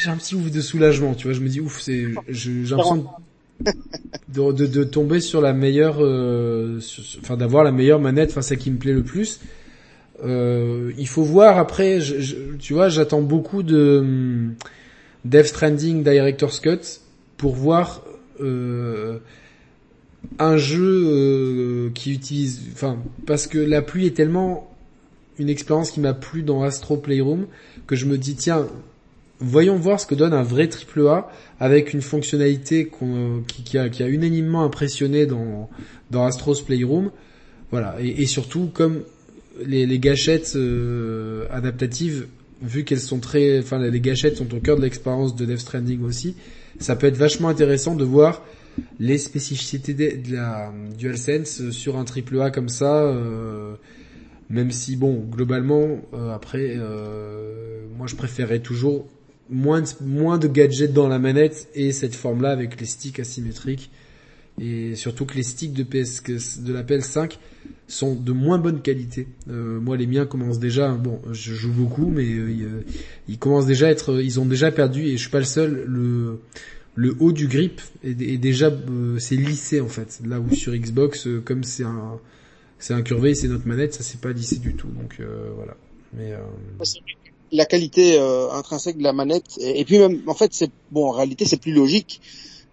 j'ai 0.00 0.08
un 0.10 0.16
petit 0.16 0.34
ouf 0.34 0.50
de 0.50 0.60
soulagement. 0.60 1.14
Tu 1.14 1.24
vois, 1.26 1.32
je 1.34 1.40
me 1.40 1.48
dis 1.48 1.60
ouf, 1.60 1.80
c'est, 1.80 2.06
j'ai 2.28 2.50
l'impression 2.64 3.06
de, 4.28 4.52
de, 4.52 4.66
de 4.66 4.84
tomber 4.84 5.18
sur 5.20 5.40
la 5.40 5.52
meilleure, 5.52 5.96
euh, 6.00 6.78
sur- 6.80 7.02
enfin 7.20 7.36
d'avoir 7.36 7.64
la 7.64 7.72
meilleure 7.72 7.98
manette, 8.00 8.30
enfin 8.30 8.42
celle 8.42 8.58
qui 8.58 8.70
me 8.70 8.78
plaît 8.78 8.92
le 8.92 9.02
plus. 9.02 9.40
Euh, 10.24 10.92
il 10.98 11.06
faut 11.08 11.22
voir 11.22 11.58
après, 11.58 12.00
je, 12.00 12.20
je- 12.20 12.36
tu 12.58 12.72
vois, 12.72 12.88
j'attends 12.88 13.20
beaucoup 13.22 13.62
de 13.64 13.98
hum, 14.00 14.54
Death 15.24 15.46
Stranding 15.46 16.02
Director's 16.04 16.60
Cut 16.60 17.00
pour 17.36 17.54
voir 17.54 18.02
euh, 18.40 19.18
un 20.38 20.56
jeu 20.56 21.04
euh, 21.06 21.90
qui 21.90 22.12
utilise, 22.12 22.62
enfin, 22.72 22.98
parce 23.26 23.46
que 23.46 23.58
la 23.58 23.82
pluie 23.82 24.06
est 24.06 24.16
tellement 24.16 24.74
une 25.38 25.48
expérience 25.48 25.90
qui 25.90 26.00
m'a 26.00 26.14
plu 26.14 26.42
dans 26.42 26.62
Astro 26.62 26.96
Playroom 26.96 27.46
que 27.86 27.96
je 27.96 28.06
me 28.06 28.18
dis 28.18 28.34
tiens, 28.34 28.66
voyons 29.40 29.76
voir 29.76 30.00
ce 30.00 30.06
que 30.06 30.14
donne 30.14 30.32
un 30.34 30.42
vrai 30.42 30.68
triple 30.68 31.06
A 31.06 31.30
avec 31.60 31.92
une 31.92 32.02
fonctionnalité 32.02 32.90
qui, 33.64 33.78
a, 33.78 34.08
unanimement 34.08 34.64
impressionné 34.64 35.26
dans 35.26 35.70
dans 36.10 36.24
Astro's 36.24 36.62
Playroom. 36.62 37.10
Voilà, 37.70 37.96
et, 38.00 38.24
surtout 38.26 38.70
comme 38.72 39.02
les, 39.64 39.86
les 39.86 39.98
gâchettes 39.98 40.54
euh, 40.56 41.44
adaptatives, 41.50 42.26
vu 42.62 42.84
qu'elles 42.84 43.00
sont 43.00 43.20
très, 43.20 43.58
enfin 43.58 43.78
les 43.78 44.00
gâchettes 44.00 44.38
sont 44.38 44.52
au 44.54 44.60
cœur 44.60 44.76
de 44.76 44.82
l'expérience 44.82 45.36
de 45.36 45.44
Death 45.44 45.60
Stranding 45.60 46.02
aussi, 46.02 46.34
ça 46.78 46.96
peut 46.96 47.06
être 47.06 47.16
vachement 47.16 47.48
intéressant 47.48 47.94
de 47.94 48.04
voir 48.04 48.42
les 49.00 49.18
spécificités 49.18 49.94
de, 49.94 50.34
la 50.34 50.72
DualSense 50.96 51.70
sur 51.70 51.98
un 51.98 52.04
triple 52.04 52.40
A 52.40 52.50
comme 52.50 52.68
ça. 52.68 53.02
euh, 53.02 53.74
même 54.50 54.70
si 54.70 54.96
bon, 54.96 55.24
globalement, 55.30 56.00
euh, 56.14 56.34
après, 56.34 56.74
euh, 56.76 57.82
moi 57.96 58.06
je 58.06 58.16
préférais 58.16 58.60
toujours 58.60 59.06
moins 59.50 59.82
de, 59.82 59.88
moins 60.00 60.38
de 60.38 60.48
gadgets 60.48 60.92
dans 60.92 61.08
la 61.08 61.18
manette 61.18 61.68
et 61.74 61.92
cette 61.92 62.14
forme-là 62.14 62.50
avec 62.50 62.80
les 62.80 62.86
sticks 62.86 63.20
asymétriques 63.20 63.90
et 64.60 64.96
surtout 64.96 65.24
que 65.24 65.34
les 65.34 65.42
sticks 65.42 65.72
de 65.72 65.82
PS 65.82 66.60
de 66.60 66.72
la 66.72 66.82
PS5 66.82 67.38
sont 67.88 68.14
de 68.14 68.32
moins 68.32 68.58
bonne 68.58 68.82
qualité. 68.82 69.26
Euh, 69.48 69.80
moi, 69.80 69.96
les 69.96 70.06
miens 70.06 70.26
commencent 70.26 70.58
déjà. 70.58 70.92
Bon, 70.92 71.20
je 71.32 71.54
joue 71.54 71.72
beaucoup, 71.72 72.06
mais 72.06 72.26
euh, 72.26 72.84
ils 73.28 73.38
commencent 73.38 73.66
déjà 73.66 73.86
à 73.86 73.90
être. 73.90 74.20
Ils 74.20 74.38
ont 74.38 74.44
déjà 74.44 74.70
perdu 74.70 75.06
et 75.06 75.12
je 75.12 75.22
suis 75.22 75.30
pas 75.30 75.38
le 75.38 75.44
seul. 75.44 75.84
Le 76.94 77.16
haut 77.20 77.32
du 77.32 77.46
grip 77.46 77.80
est, 78.02 78.14
déjà 78.38 78.66
euh, 78.66 79.18
c'est 79.18 79.36
lissé 79.36 79.80
en 79.80 79.88
fait. 79.88 80.20
Là 80.26 80.40
où 80.40 80.52
sur 80.54 80.74
Xbox, 80.74 81.26
euh, 81.26 81.40
comme 81.40 81.64
c'est 81.64 81.84
un 81.84 82.18
c'est 82.80 82.94
incurvé, 82.94 83.34
c'est 83.34 83.48
notre 83.48 83.66
manette, 83.66 83.94
ça 83.94 84.02
c'est 84.02 84.20
pas 84.20 84.32
lissé 84.32 84.56
du 84.56 84.74
tout. 84.74 84.88
Donc 84.88 85.20
voilà. 85.56 85.76
Mais 86.12 86.32
la 87.50 87.64
qualité 87.64 88.18
intrinsèque 88.52 88.98
de 88.98 89.02
la 89.02 89.12
manette 89.12 89.58
et, 89.58 89.84
puis 89.84 89.98
même 89.98 90.20
en 90.26 90.34
fait 90.34 90.52
c'est 90.52 90.70
bon 90.90 91.06
en 91.06 91.12
réalité 91.12 91.44
c'est 91.44 91.56
plus 91.56 91.72
logique 91.72 92.20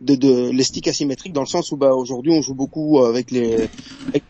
de, 0.05 0.15
de 0.15 0.49
les 0.49 0.63
sticks 0.63 0.87
asymétriques 0.87 1.33
dans 1.33 1.41
le 1.41 1.47
sens 1.47 1.71
où 1.71 1.77
bah 1.77 1.93
aujourd'hui 1.93 2.31
on 2.31 2.41
joue 2.41 2.53
beaucoup 2.53 2.99
avec 2.99 3.31
les, 3.31 3.67
avec 4.07 4.23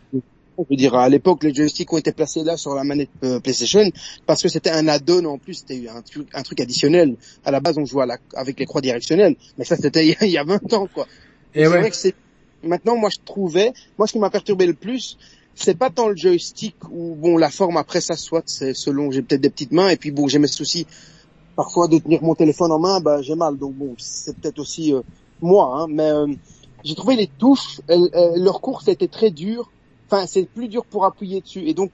je 0.57 0.63
veux 0.69 0.75
dire, 0.75 0.95
à 0.95 1.09
l'époque, 1.09 1.43
les 1.43 1.53
joysticks 1.53 1.91
ont 1.91 1.97
été 1.97 2.11
placés 2.11 2.43
là 2.43 2.57
sur 2.57 2.75
la 2.75 2.83
manette 2.83 3.09
euh, 3.23 3.39
PlayStation 3.39 3.83
parce 4.25 4.41
que 4.41 4.47
c'était 4.47 4.69
un 4.69 4.87
add-on 4.87 5.25
en 5.25 5.37
plus, 5.37 5.55
c'était 5.55 5.87
un 5.89 6.01
truc, 6.01 6.27
un 6.33 6.43
truc 6.43 6.61
additionnel. 6.61 7.15
À 7.43 7.51
la 7.51 7.59
base, 7.59 7.77
on 7.77 7.85
jouait 7.85 8.05
avec 8.33 8.59
les 8.59 8.65
croix 8.65 8.81
directionnelles, 8.81 9.35
mais 9.57 9.65
ça 9.65 9.75
c'était 9.75 10.15
il 10.21 10.29
y 10.29 10.37
a 10.37 10.43
20 10.43 10.73
ans, 10.73 10.87
quoi. 10.93 11.07
Et 11.53 11.65
vrai 11.65 11.89
que 11.89 11.95
c'est 11.95 12.15
maintenant, 12.63 12.97
moi 12.97 13.09
je 13.09 13.23
trouvais, 13.23 13.73
moi 13.97 14.07
ce 14.07 14.13
qui 14.13 14.19
m'a 14.19 14.29
perturbé 14.29 14.65
le 14.65 14.73
plus, 14.73 15.17
c'est 15.55 15.77
pas 15.77 15.89
tant 15.89 16.07
le 16.07 16.15
joystick 16.15 16.75
ou 16.89 17.15
bon 17.15 17.37
la 17.37 17.49
forme 17.49 17.77
après 17.77 18.01
ça 18.01 18.15
soit, 18.15 18.43
c'est 18.45 18.73
selon 18.73 19.11
j'ai 19.11 19.21
peut-être 19.21 19.41
des 19.41 19.49
petites 19.49 19.71
mains 19.71 19.89
et 19.89 19.97
puis 19.97 20.11
bon 20.11 20.27
j'ai 20.27 20.39
mes 20.39 20.47
soucis 20.47 20.85
parfois 21.55 21.87
de 21.87 21.97
tenir 21.99 22.21
mon 22.21 22.35
téléphone 22.35 22.71
en 22.71 22.79
main, 22.79 22.99
bah 22.99 23.21
j'ai 23.21 23.35
mal, 23.35 23.57
donc 23.57 23.73
bon 23.75 23.95
c'est 23.97 24.35
peut-être 24.37 24.59
aussi 24.59 24.93
euh, 24.93 25.01
moi, 25.41 25.77
hein, 25.77 25.87
mais 25.89 26.09
euh, 26.09 26.27
j'ai 26.83 26.95
trouvé 26.95 27.15
les 27.15 27.27
touches, 27.27 27.81
leur 27.87 28.61
course 28.61 28.87
était 28.87 29.07
très 29.07 29.31
dure. 29.31 29.71
Enfin 30.07 30.27
c'est 30.27 30.45
plus 30.45 30.67
dur 30.67 30.85
pour 30.85 31.05
appuyer 31.05 31.41
dessus. 31.41 31.67
Et 31.67 31.73
donc 31.73 31.91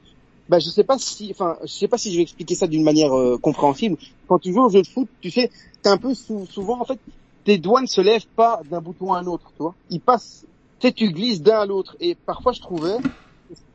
bah 0.49 0.59
je 0.59 0.69
sais 0.69 0.83
pas 0.83 0.97
si 0.97 1.29
enfin 1.31 1.57
je 1.63 1.71
sais 1.71 1.87
pas 1.87 1.97
si 1.97 2.11
je 2.11 2.17
vais 2.17 2.23
expliquer 2.23 2.55
ça 2.55 2.67
d'une 2.67 2.83
manière 2.83 3.17
euh, 3.17 3.37
compréhensible. 3.37 3.97
Quand 4.27 4.39
tu 4.39 4.51
joues 4.53 4.65
au 4.65 4.69
jeu 4.69 4.81
de 4.81 4.87
foot 4.87 5.07
tu 5.21 5.31
sais 5.31 5.49
t'es 5.81 5.89
un 5.89 5.97
peu 5.97 6.13
souvent 6.13 6.81
en 6.81 6.85
fait 6.85 6.99
tes 7.45 7.57
doigts 7.57 7.81
ne 7.81 7.87
se 7.87 8.01
lèvent 8.01 8.27
pas 8.35 8.61
d'un 8.69 8.81
bouton 8.81 9.13
à 9.13 9.19
un 9.19 9.27
autre 9.27 9.51
tu 9.55 9.63
vois. 9.63 9.75
Ils 9.89 10.01
passent 10.01 10.45
tu 10.79 10.87
sais 10.87 10.93
tu 10.93 11.11
glisses 11.11 11.41
d'un 11.41 11.59
à 11.59 11.65
l'autre. 11.65 11.95
Et 12.01 12.15
parfois 12.15 12.51
je 12.51 12.59
trouvais 12.59 12.97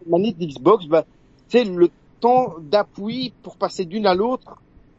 manette 0.06 0.36
d'Xbox 0.36 0.86
bah 0.86 1.05
tu 1.48 1.59
sais 1.59 1.64
le 1.64 1.90
temps 2.20 2.56
d'appui 2.60 3.32
pour 3.43 3.56
passer 3.56 3.86
d'une 3.86 4.06
à 4.06 4.14
l'autre 4.14 4.59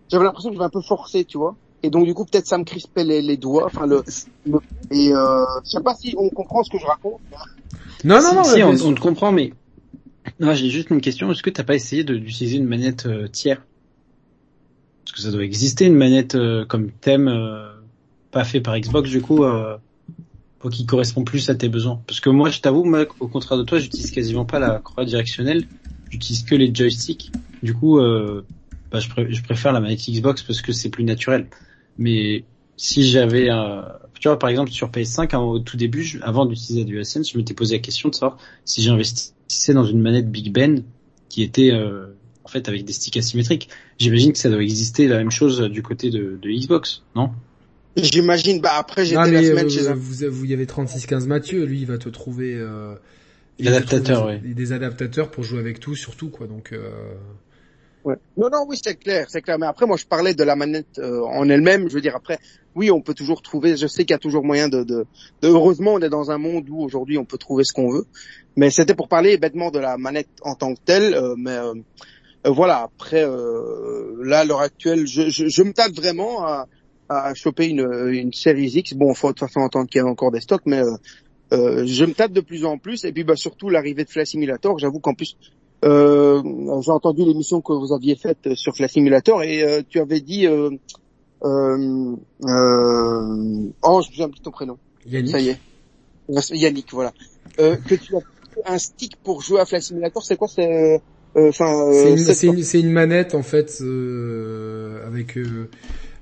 j'avais 0.10 0.24
l'impression 0.24 0.50
que 0.50 0.56
je 0.56 0.60
vais 0.60 0.66
un 0.66 0.70
peu 0.70 0.82
forcer 0.82 1.26
tu 1.26 1.38
vois 1.38 1.56
et 1.88 1.90
donc 1.90 2.06
du 2.06 2.14
coup 2.14 2.26
peut-être 2.26 2.48
ça 2.48 2.58
me 2.58 2.64
crispait 2.64 3.04
les, 3.04 3.22
les 3.22 3.38
doigts 3.38 3.66
enfin 3.66 3.88
le, 3.88 4.04
et 4.92 5.14
euh, 5.14 5.46
je 5.64 5.70
sais 5.70 5.82
pas 5.82 5.96
si 5.96 6.14
on 6.18 6.30
comprend 6.30 6.64
ce 6.64 6.70
que 6.70 6.78
je 6.78 6.86
raconte 6.86 7.20
non, 8.04 8.22
non, 8.22 8.36
non. 8.36 8.44
Si, 8.44 8.62
on, 8.64 8.94
te 8.94 9.00
comprend, 9.00 9.32
mais 9.32 9.54
non, 10.40 10.54
j'ai 10.54 10.70
juste 10.70 10.90
une 10.90 11.02
question. 11.02 11.32
Est-ce 11.32 11.44
que 11.44 11.50
t'as 11.50 11.64
pas 11.64 11.76
essayé 11.76 12.04
d'utiliser 12.04 12.58
une 12.58 12.68
manette 12.68 13.06
euh, 13.06 13.28
tiers? 13.28 13.64
Parce 15.04 15.16
que 15.16 15.22
ça 15.22 15.32
doit 15.32 15.44
exister 15.44 15.86
une 15.86 15.96
manette 15.96 16.36
euh, 16.36 16.66
comme 16.66 16.92
thème, 16.92 17.28
euh, 17.28 17.70
pas 18.32 18.44
fait 18.44 18.62
par 18.62 18.78
Xbox 18.78 19.10
du 19.10 19.22
coup, 19.22 19.44
pour 20.60 20.70
qui 20.70 20.86
correspond 20.86 21.24
plus 21.24 21.50
à 21.50 21.56
tes 21.56 21.70
besoins. 21.70 22.02
Parce 22.06 22.20
que 22.20 22.30
moi, 22.30 22.50
je 22.50 22.60
t'avoue, 22.60 22.84
moi, 22.84 23.06
au 23.20 23.28
contraire 23.28 23.58
de 23.58 23.64
toi, 23.64 23.80
j'utilise 23.80 24.12
quasiment 24.12 24.46
pas 24.46 24.60
la 24.60 24.80
croix 24.80 25.06
directionnelle. 25.06 25.66
J'utilise 26.10 26.44
que 26.44 26.56
les 26.56 26.74
joysticks. 26.74 27.32
Du 27.64 27.74
coup, 27.74 28.00
bah, 28.92 29.00
je, 29.00 29.10
je, 29.30 29.42
préfère 29.42 29.72
la 29.72 29.80
manette 29.80 30.00
Xbox 30.08 30.44
parce 30.44 30.62
que 30.62 30.72
c'est 30.72 30.90
plus 30.90 31.04
naturel. 31.04 31.48
Mais 31.98 32.44
si 32.78 33.08
j'avais 33.10 33.50
un, 33.50 33.86
tu 34.20 34.28
vois, 34.28 34.40
par 34.40 34.50
exemple, 34.50 34.72
sur 34.72 34.90
PS5, 34.90 35.36
hein, 35.36 35.40
au 35.40 35.60
tout 35.60 35.78
début, 35.78 36.20
avant 36.22 36.46
d'utiliser 36.46 36.84
du 36.84 36.94
DualSense, 36.94 37.32
je 37.32 37.38
m'étais 37.38 37.54
posé 37.54 37.76
la 37.76 37.82
question 37.82 38.10
de 38.10 38.16
savoir 38.16 38.38
si 38.66 38.82
j'investissais 38.82 39.74
dans 39.74 39.84
une 39.84 40.02
manette 40.02 40.30
Big 40.30 40.52
Ben 40.52 40.84
qui 41.30 41.44
était 41.44 41.72
euh, 41.72 42.08
en 42.44 42.48
fait 42.48 42.68
avec 42.70 42.86
des 42.86 42.94
sticks 42.94 43.18
asymétriques. 43.18 43.70
J'imagine 44.00 44.32
que 44.32 44.38
ça 44.40 44.50
doit 44.50 44.62
exister 44.62 45.08
la 45.08 45.18
même 45.18 45.32
chose 45.32 45.62
du 45.62 45.84
côté 45.84 46.10
de, 46.10 46.40
de 46.42 46.50
Xbox, 46.50 47.04
non? 47.16 47.32
J'imagine. 47.96 48.62
Bah 48.62 48.74
après, 48.78 49.06
j'étais 49.06 49.32
la 49.32 49.44
semaine 49.44 49.70
chez 49.70 49.88
un... 49.88 49.94
vous, 49.94 50.30
vous, 50.30 50.46
y 50.46 50.54
avez 50.54 50.68
3615 50.68 51.28
Mathieu, 51.28 51.66
lui, 51.66 51.80
il 51.80 51.88
va 51.88 51.98
te 51.98 52.10
trouver 52.10 52.54
euh, 52.56 52.96
l'adaptateur, 53.60 54.28
oui. 54.28 54.54
Des 54.54 54.72
adaptateurs 54.72 55.32
pour 55.32 55.44
jouer 55.44 55.60
avec 55.60 55.80
tout, 55.80 55.96
surtout 55.96 56.30
quoi. 56.30 56.48
Donc 56.48 56.74
euh... 56.74 57.16
Non, 58.06 58.50
non, 58.52 58.66
oui, 58.68 58.80
c'est 58.82 58.96
clair, 58.96 59.28
c'est 59.30 59.42
clair. 59.42 59.58
Mais 59.60 59.66
après, 59.66 59.86
moi, 59.86 59.98
je 59.98 60.06
parlais 60.06 60.34
de 60.34 60.44
la 60.44 60.56
manette 60.56 61.00
euh, 61.00 61.22
en 61.24 61.50
elle-même. 61.50 61.90
Je 61.90 61.96
veux 61.96 62.02
dire, 62.02 62.16
après, 62.16 62.40
oui, 62.76 62.92
on 62.92 63.02
peut 63.02 63.14
toujours 63.14 63.42
trouver. 63.42 63.76
Je 63.76 63.88
sais 63.88 64.04
qu'il 64.06 64.12
y 64.12 64.16
a 64.16 64.20
toujours 64.20 64.44
moyen 64.44 64.70
de, 64.70 64.84
de, 64.84 65.06
heureusement, 65.44 65.94
on 65.94 66.00
est 66.00 66.10
dans 66.10 66.32
un 66.32 66.38
monde 66.38 66.70
où 66.70 66.82
aujourd'hui 66.82 67.18
on 67.18 67.26
peut 67.26 67.38
trouver 67.38 67.64
ce 67.64 67.74
qu'on 67.74 67.92
veut. 67.92 68.06
Mais 68.56 68.70
c'était 68.70 68.96
pour 68.96 69.08
parler 69.08 69.38
bêtement 69.38 69.72
de 69.72 69.80
la 69.80 69.98
manette 69.98 70.30
en 70.42 70.56
tant 70.56 70.74
que 70.74 70.80
telle. 70.86 71.14
Euh, 71.14 71.36
mais 71.38 71.58
euh, 71.58 71.74
voilà. 72.46 72.84
Après, 72.84 73.26
là, 74.24 74.40
à 74.40 74.46
l'heure 74.46 74.62
actuelle, 74.62 75.06
je, 75.06 75.30
je, 75.30 75.48
je, 75.48 75.64
me 75.64 75.74
tâte 75.74 75.94
vraiment 75.94 76.46
à, 76.46 76.68
à 77.10 77.34
choper 77.34 77.68
une, 77.68 77.88
une 78.10 78.32
série 78.32 78.70
X. 78.70 78.94
Bon, 78.94 79.14
faut 79.14 79.28
de 79.28 79.34
toute 79.34 79.48
façon 79.48 79.60
entendre 79.60 79.90
qu'il 79.90 80.00
y 80.00 80.02
a 80.02 80.08
encore 80.08 80.32
des 80.32 80.40
stocks, 80.40 80.64
mais 80.66 80.82
je 81.52 82.06
me 82.06 82.14
tâte 82.14 82.32
de 82.32 82.42
plus 82.42 82.64
en 82.64 82.78
plus. 82.78 83.04
Et 83.04 83.12
puis, 83.12 83.26
bah, 83.26 83.36
surtout 83.36 83.70
l'arrivée 83.70 84.06
de 84.06 84.10
Flight 84.10 84.28
Simulator. 84.28 84.80
J'avoue 84.80 85.00
qu'en 85.00 85.14
plus 85.14 85.36
euh, 85.86 86.42
j'ai 86.82 86.92
entendu 86.92 87.24
l'émission 87.24 87.62
que 87.62 87.74
vous 87.74 87.94
aviez 87.94 88.16
faite 88.16 88.56
sur 88.56 88.76
Flight 88.76 88.92
Simulator 88.92 89.44
et 89.44 89.62
euh, 89.62 89.82
tu 89.88 90.00
avais 90.00 90.22
dit 90.22 90.48
euh, 90.48 90.72
euh, 91.46 92.16
euh, 92.46 93.70
oh 93.84 94.02
souviens 94.02 94.30
plus 94.30 94.42
ton 94.42 94.52
prénom. 94.52 94.78
Yannick. 95.06 95.32
Ça 95.32 95.40
y 95.40 95.50
est. 95.50 95.60
Yannick 96.56 96.92
voilà. 96.92 97.14
Euh, 97.60 97.76
que 97.76 97.96
tu 97.96 98.16
as 98.16 98.74
un 98.74 98.78
stick 98.80 99.18
pour 99.18 99.42
jouer 99.42 99.60
à 99.60 99.66
Flight 99.66 99.84
Simulator 99.84 100.24
c'est 100.24 100.36
quoi 100.36 100.48
c'est 100.48 101.00
enfin 101.36 101.92
c'est 101.94 102.48
une, 102.48 102.58
une, 102.58 102.88
une, 102.88 102.92
manette 102.92 103.36
en 103.36 103.44
fait 103.44 103.80
avec 105.06 105.38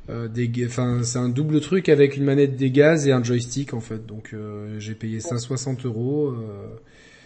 des 0.09 0.65
enfin 0.67 0.99
c'est 1.03 1.17
un 1.17 1.29
double 1.29 1.61
truc 1.61 1.87
avec 1.87 2.17
une 2.17 2.25
manette 2.25 2.57
des 2.57 2.71
gaz 2.71 3.07
et 3.07 3.13
un 3.13 3.23
joystick 3.23 3.73
en 3.73 3.79
fait. 3.79 4.05
Donc 4.05 4.35
j'ai 4.79 4.95
payé 4.95 5.21
160 5.21 5.85
euros 5.85 6.33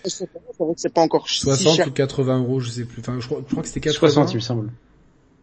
c'est 0.05 0.93
pas 0.93 1.01
encore 1.01 1.27
60 1.29 1.87
ou 1.87 1.91
80 1.91 2.39
euros, 2.39 2.59
je 2.59 2.69
sais 2.69 2.85
plus. 2.85 3.01
Enfin, 3.01 3.17
je 3.19 3.25
crois, 3.25 3.41
je 3.45 3.51
crois 3.51 3.61
que 3.63 3.67
c'était 3.67 3.79
80. 3.79 3.99
60, 3.99 4.31
il 4.33 4.35
me 4.35 4.41
semble. 4.41 4.71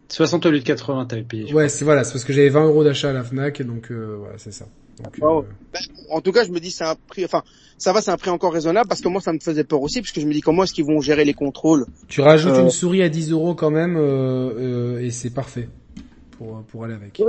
60 0.09 0.45
au 0.45 0.51
lieu 0.51 0.59
de 0.59 0.63
80, 0.63 1.05
t'avais 1.05 1.23
payé. 1.23 1.53
Ouais, 1.53 1.69
c'est 1.69 1.83
voilà, 1.83 2.03
c'est 2.03 2.13
parce 2.13 2.23
que 2.23 2.33
j'avais 2.33 2.49
20 2.49 2.65
euros 2.65 2.83
d'achat 2.83 3.09
à 3.09 3.13
la 3.13 3.23
Fnac, 3.23 3.59
et 3.59 3.63
donc 3.63 3.91
euh, 3.91 4.17
voilà, 4.19 4.37
c'est 4.37 4.53
ça. 4.53 4.65
Donc, 5.03 5.19
ben, 5.19 5.79
en 6.09 6.21
tout 6.21 6.31
cas, 6.31 6.43
je 6.43 6.49
me 6.49 6.59
dis 6.59 6.71
c'est 6.71 6.85
un 6.85 6.95
prix, 7.07 7.23
enfin, 7.25 7.43
ça 7.77 7.93
va, 7.93 8.01
c'est 8.01 8.09
un 8.09 8.17
prix 8.17 8.31
encore 8.31 8.53
raisonnable 8.53 8.87
parce 8.87 9.01
que 9.01 9.09
moi, 9.09 9.21
ça 9.21 9.31
me 9.31 9.39
faisait 9.39 9.63
peur 9.63 9.81
aussi, 9.81 10.01
parce 10.01 10.11
que 10.11 10.21
je 10.21 10.25
me 10.25 10.33
dis 10.33 10.41
comment 10.41 10.63
est-ce 10.63 10.73
qu'ils 10.73 10.85
vont 10.85 11.01
gérer 11.01 11.23
les 11.23 11.35
contrôles? 11.35 11.85
Tu 12.07 12.21
rajoutes 12.21 12.53
euh... 12.53 12.63
une 12.63 12.71
souris 12.71 13.03
à 13.03 13.09
10 13.09 13.31
euros 13.31 13.53
quand 13.53 13.69
même, 13.69 13.95
euh, 13.95 14.97
euh, 14.97 14.99
et 14.99 15.11
c'est 15.11 15.29
parfait 15.29 15.69
pour 16.31 16.63
pour 16.63 16.83
aller 16.85 16.95
avec 16.95 17.21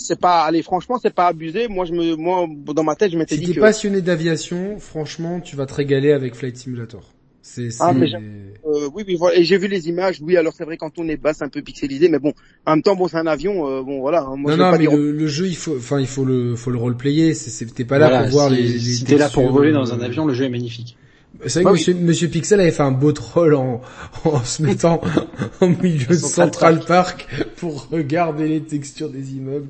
c'est 0.00 0.18
pas, 0.18 0.42
allez, 0.44 0.62
franchement, 0.62 0.98
c'est 1.00 1.14
pas 1.14 1.28
abusé. 1.28 1.68
Moi, 1.68 1.84
je 1.84 1.92
me, 1.92 2.16
moi, 2.16 2.46
dans 2.74 2.82
ma 2.82 2.96
tête, 2.96 3.12
je 3.12 3.18
m'étais 3.18 3.36
dit 3.36 3.42
que. 3.42 3.48
Si 3.48 3.54
t'es 3.54 3.60
passionné 3.60 4.00
d'aviation, 4.00 4.78
franchement, 4.78 5.40
tu 5.40 5.56
vas 5.56 5.66
te 5.66 5.74
régaler 5.74 6.12
avec 6.12 6.34
Flight 6.34 6.56
Simulator. 6.56 7.04
C'est, 7.42 7.68
ah, 7.80 7.92
mais 7.94 8.06
euh, 8.14 8.88
oui, 8.94 9.02
oui, 9.06 9.16
voilà. 9.16 9.38
Et 9.38 9.44
j'ai 9.44 9.56
vu 9.56 9.66
les 9.66 9.88
images. 9.88 10.20
Oui, 10.20 10.36
alors 10.36 10.52
c'est 10.52 10.64
vrai 10.64 10.76
quand 10.76 10.98
on 10.98 11.08
est 11.08 11.16
bas, 11.16 11.32
c'est 11.32 11.44
un 11.44 11.48
peu 11.48 11.62
pixelisé, 11.62 12.08
mais 12.08 12.18
bon, 12.18 12.34
en 12.66 12.72
même 12.72 12.82
temps, 12.82 12.94
bon, 12.94 13.08
c'est 13.08 13.16
un 13.16 13.26
avion. 13.26 13.66
Euh, 13.66 13.82
bon, 13.82 14.00
voilà. 14.00 14.22
Hein, 14.22 14.36
moi, 14.36 14.56
non, 14.56 14.70
non, 14.70 14.78
mais 14.78 14.84
le, 14.84 15.26
jeu, 15.26 15.46
il 15.46 15.56
faut, 15.56 15.76
enfin, 15.76 16.00
il 16.00 16.06
faut 16.06 16.24
le, 16.24 16.54
faut 16.54 16.70
le 16.70 16.78
roleplayer. 16.78 17.32
C'est, 17.32 17.64
t'es 17.74 17.84
pas 17.84 17.98
là 17.98 18.22
pour 18.22 18.30
voir 18.30 18.50
les. 18.50 18.62
les 18.62 18.78
si 18.78 19.04
t'es 19.04 19.16
là 19.16 19.30
pour 19.30 19.50
voler 19.50 19.72
dans 19.72 19.94
un 19.94 20.00
avion, 20.00 20.26
le 20.26 20.34
jeu 20.34 20.44
est 20.44 20.50
magnifique. 20.50 20.96
C'est 21.46 21.62
vrai 21.62 21.78
que 21.78 21.92
Monsieur, 21.92 22.28
Pixel 22.28 22.60
avait 22.60 22.70
fait 22.70 22.82
un 22.82 22.90
beau 22.90 23.12
troll 23.12 23.54
en, 23.54 23.80
en 24.24 24.44
se 24.44 24.62
mettant 24.62 25.00
au 25.60 25.68
milieu 25.68 26.06
de 26.06 26.14
Central 26.14 26.80
Park 26.86 27.26
pour 27.56 27.88
regarder 27.90 28.48
les 28.48 28.60
textures 28.60 29.08
des 29.08 29.32
immeubles. 29.34 29.68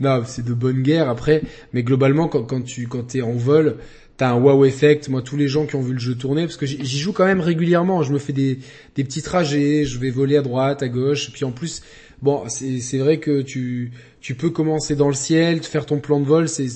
Non, 0.00 0.22
c'est 0.26 0.44
de 0.44 0.54
bonne 0.54 0.82
guerre 0.82 1.08
après, 1.08 1.42
mais 1.72 1.82
globalement 1.82 2.28
quand, 2.28 2.42
quand 2.42 2.62
tu 2.62 2.88
quand 2.88 3.04
t'es 3.04 3.22
en 3.22 3.32
vol, 3.32 3.76
t'as 4.16 4.30
un 4.30 4.40
wow 4.40 4.64
effect. 4.64 5.08
Moi, 5.08 5.22
tous 5.22 5.36
les 5.36 5.48
gens 5.48 5.66
qui 5.66 5.76
ont 5.76 5.82
vu 5.82 5.92
le 5.92 5.98
jeu 5.98 6.14
tourner, 6.14 6.42
parce 6.42 6.56
que 6.56 6.66
j'y 6.66 6.98
joue 6.98 7.12
quand 7.12 7.26
même 7.26 7.40
régulièrement. 7.40 8.02
Je 8.02 8.12
me 8.12 8.18
fais 8.18 8.32
des 8.32 8.58
des 8.96 9.04
petits 9.04 9.22
trajets, 9.22 9.84
je 9.84 9.98
vais 9.98 10.10
voler 10.10 10.36
à 10.36 10.42
droite, 10.42 10.82
à 10.82 10.88
gauche, 10.88 11.30
puis 11.32 11.44
en 11.44 11.52
plus, 11.52 11.82
bon, 12.22 12.44
c'est 12.48 12.98
vrai 12.98 13.18
que 13.18 13.42
tu 13.42 13.92
tu 14.20 14.34
peux 14.34 14.50
commencer 14.50 14.96
dans 14.96 15.08
le 15.08 15.14
ciel, 15.14 15.62
faire 15.62 15.84
ton 15.84 15.98
plan 15.98 16.18
de 16.18 16.24
vol, 16.24 16.48
c'est 16.48 16.66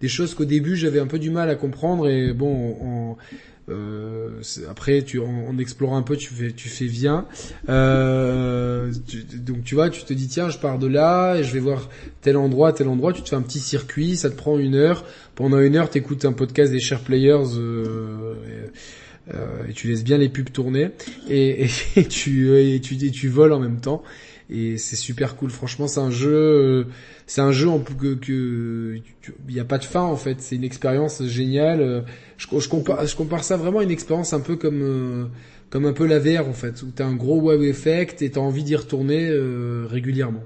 des 0.00 0.08
choses 0.08 0.34
qu'au 0.34 0.46
début 0.46 0.76
j'avais 0.76 0.98
un 0.98 1.06
peu 1.06 1.18
du 1.18 1.30
mal 1.30 1.50
à 1.50 1.54
comprendre 1.54 2.08
et 2.08 2.32
bon, 2.32 2.76
en, 2.80 3.18
euh, 3.70 4.42
après, 4.68 5.02
tu, 5.02 5.18
en, 5.20 5.56
explorant 5.58 5.96
un 5.96 6.02
peu, 6.02 6.16
tu 6.16 6.32
fais, 6.32 6.52
tu 6.52 6.68
fais 6.68 6.86
bien. 6.86 7.26
Euh, 7.68 8.92
donc 9.34 9.64
tu 9.64 9.74
vois, 9.74 9.90
tu 9.90 10.02
te 10.02 10.12
dis 10.12 10.28
tiens, 10.28 10.50
je 10.50 10.58
pars 10.58 10.78
de 10.78 10.86
là 10.86 11.36
et 11.36 11.44
je 11.44 11.52
vais 11.52 11.60
voir 11.60 11.88
tel 12.20 12.36
endroit, 12.36 12.72
tel 12.72 12.88
endroit. 12.88 13.12
Tu 13.12 13.22
te 13.22 13.28
fais 13.28 13.36
un 13.36 13.42
petit 13.42 13.60
circuit, 13.60 14.16
ça 14.16 14.30
te 14.30 14.36
prend 14.36 14.58
une 14.58 14.74
heure. 14.74 15.04
Pendant 15.34 15.60
une 15.60 15.76
heure, 15.76 15.90
t'écoutes 15.90 16.24
un 16.24 16.32
podcast 16.32 16.72
des 16.72 16.80
Share 16.80 17.00
Players. 17.00 17.56
Euh, 17.56 18.34
Euh, 19.34 19.68
et 19.68 19.72
tu 19.74 19.86
laisses 19.86 20.02
bien 20.02 20.18
les 20.18 20.28
pubs 20.28 20.50
tourner 20.50 20.90
et, 21.28 21.66
et, 21.96 22.04
tu, 22.06 22.58
et 22.58 22.80
tu 22.80 22.94
et 22.94 23.10
tu 23.10 23.28
voles 23.28 23.52
en 23.52 23.60
même 23.60 23.80
temps 23.80 24.02
et 24.50 24.78
c'est 24.78 24.96
super 24.96 25.36
cool. 25.36 25.50
Franchement, 25.50 25.86
c'est 25.86 26.00
un 26.00 26.10
jeu, 26.10 26.34
euh, 26.34 26.84
c'est 27.30 27.42
un 27.42 27.52
jeu 27.52 27.68
en 27.68 27.78
que, 27.78 28.14
que 28.14 29.00
il 29.48 29.54
n'y 29.54 29.60
a 29.60 29.64
pas 29.64 29.78
de 29.78 29.84
fin 29.84 30.00
en 30.00 30.16
fait. 30.16 30.40
C'est 30.40 30.56
une 30.56 30.64
expérience 30.64 31.22
géniale. 31.22 32.04
Je, 32.36 32.48
je, 32.58 32.68
compare, 32.68 33.06
je 33.06 33.14
compare 33.14 33.44
ça 33.44 33.56
vraiment 33.56 33.78
à 33.78 33.84
une 33.84 33.92
expérience 33.92 34.32
un 34.32 34.40
peu 34.40 34.56
comme 34.56 34.82
euh, 34.82 35.26
comme 35.70 35.86
un 35.86 35.92
peu 35.92 36.06
la 36.06 36.18
VR 36.18 36.48
en 36.48 36.52
fait, 36.52 36.82
où 36.82 36.90
t'as 36.92 37.04
un 37.04 37.14
gros 37.14 37.40
wow 37.40 37.62
effect 37.62 38.20
et 38.20 38.32
t'as 38.32 38.40
envie 38.40 38.64
d'y 38.64 38.74
retourner 38.74 39.28
euh, 39.30 39.86
régulièrement. 39.88 40.42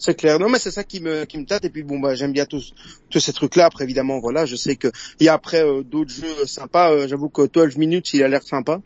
C'est 0.00 0.16
clair. 0.16 0.40
Non, 0.40 0.48
mais 0.48 0.58
c'est 0.58 0.72
ça 0.72 0.82
qui 0.82 1.00
me 1.00 1.26
qui 1.26 1.38
me 1.38 1.44
tâte. 1.44 1.64
Et 1.64 1.70
puis 1.70 1.84
bon, 1.84 2.00
bah 2.00 2.16
j'aime 2.16 2.32
bien 2.32 2.44
tous 2.44 2.74
tous 3.08 3.20
ces 3.20 3.32
trucs-là. 3.32 3.66
Après, 3.66 3.84
évidemment, 3.84 4.18
voilà, 4.18 4.46
je 4.46 4.56
sais 4.56 4.74
que 4.74 4.88
il 5.20 5.26
y 5.26 5.28
a 5.28 5.34
après 5.34 5.62
euh, 5.62 5.84
d'autres 5.84 6.10
jeux 6.10 6.44
sympas. 6.44 6.90
Euh, 6.90 7.06
J'avoue 7.06 7.28
que 7.28 7.46
12 7.46 7.76
minutes, 7.76 8.12
il 8.14 8.24
a 8.24 8.28
l'air 8.28 8.42
sympa. 8.42 8.80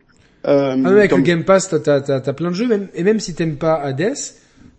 Euh, 0.47 0.77
ah, 0.85 0.89
avec 0.89 1.13
le 1.13 1.23
Game 1.23 1.45
Pass, 1.45 1.71
t'as 1.71 1.79
t'as 1.81 2.21
t'as 2.21 2.33
plein 2.35 2.51
de 2.51 2.55
jeux. 2.55 2.67
Même, 2.67 2.89
et 2.95 3.03
même 3.03 3.19
si 3.19 3.35
t'aimes 3.35 3.57
pas 3.57 3.77
Hades, 3.77 4.15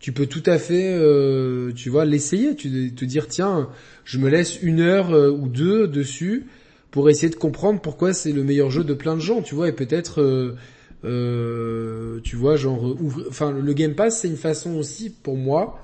tu 0.03 0.11
peux 0.11 0.25
tout 0.25 0.43
à 0.47 0.57
fait, 0.57 0.93
euh, 0.93 1.71
tu 1.71 1.87
vois, 1.87 2.03
l'essayer. 2.03 2.57
Tu 2.57 2.93
te 2.93 3.05
dire 3.05 3.29
tiens, 3.29 3.69
je 4.03 4.17
me 4.17 4.27
laisse 4.27 4.61
une 4.61 4.81
heure 4.81 5.11
ou 5.11 5.47
deux 5.47 5.87
dessus 5.87 6.45
pour 6.91 7.09
essayer 7.09 7.29
de 7.29 7.35
comprendre 7.35 7.79
pourquoi 7.79 8.11
c'est 8.11 8.33
le 8.33 8.43
meilleur 8.43 8.69
jeu 8.69 8.83
de 8.83 8.93
plein 8.93 9.15
de 9.15 9.21
gens, 9.21 9.41
tu 9.41 9.55
vois, 9.55 9.69
et 9.69 9.71
peut-être, 9.71 10.21
euh, 10.21 10.57
euh, 11.05 12.19
tu 12.21 12.35
vois, 12.35 12.57
genre, 12.57 12.97
enfin, 13.29 13.53
le 13.53 13.71
Game 13.71 13.95
Pass, 13.95 14.19
c'est 14.19 14.27
une 14.27 14.35
façon 14.35 14.75
aussi 14.75 15.09
pour 15.09 15.37
moi 15.37 15.79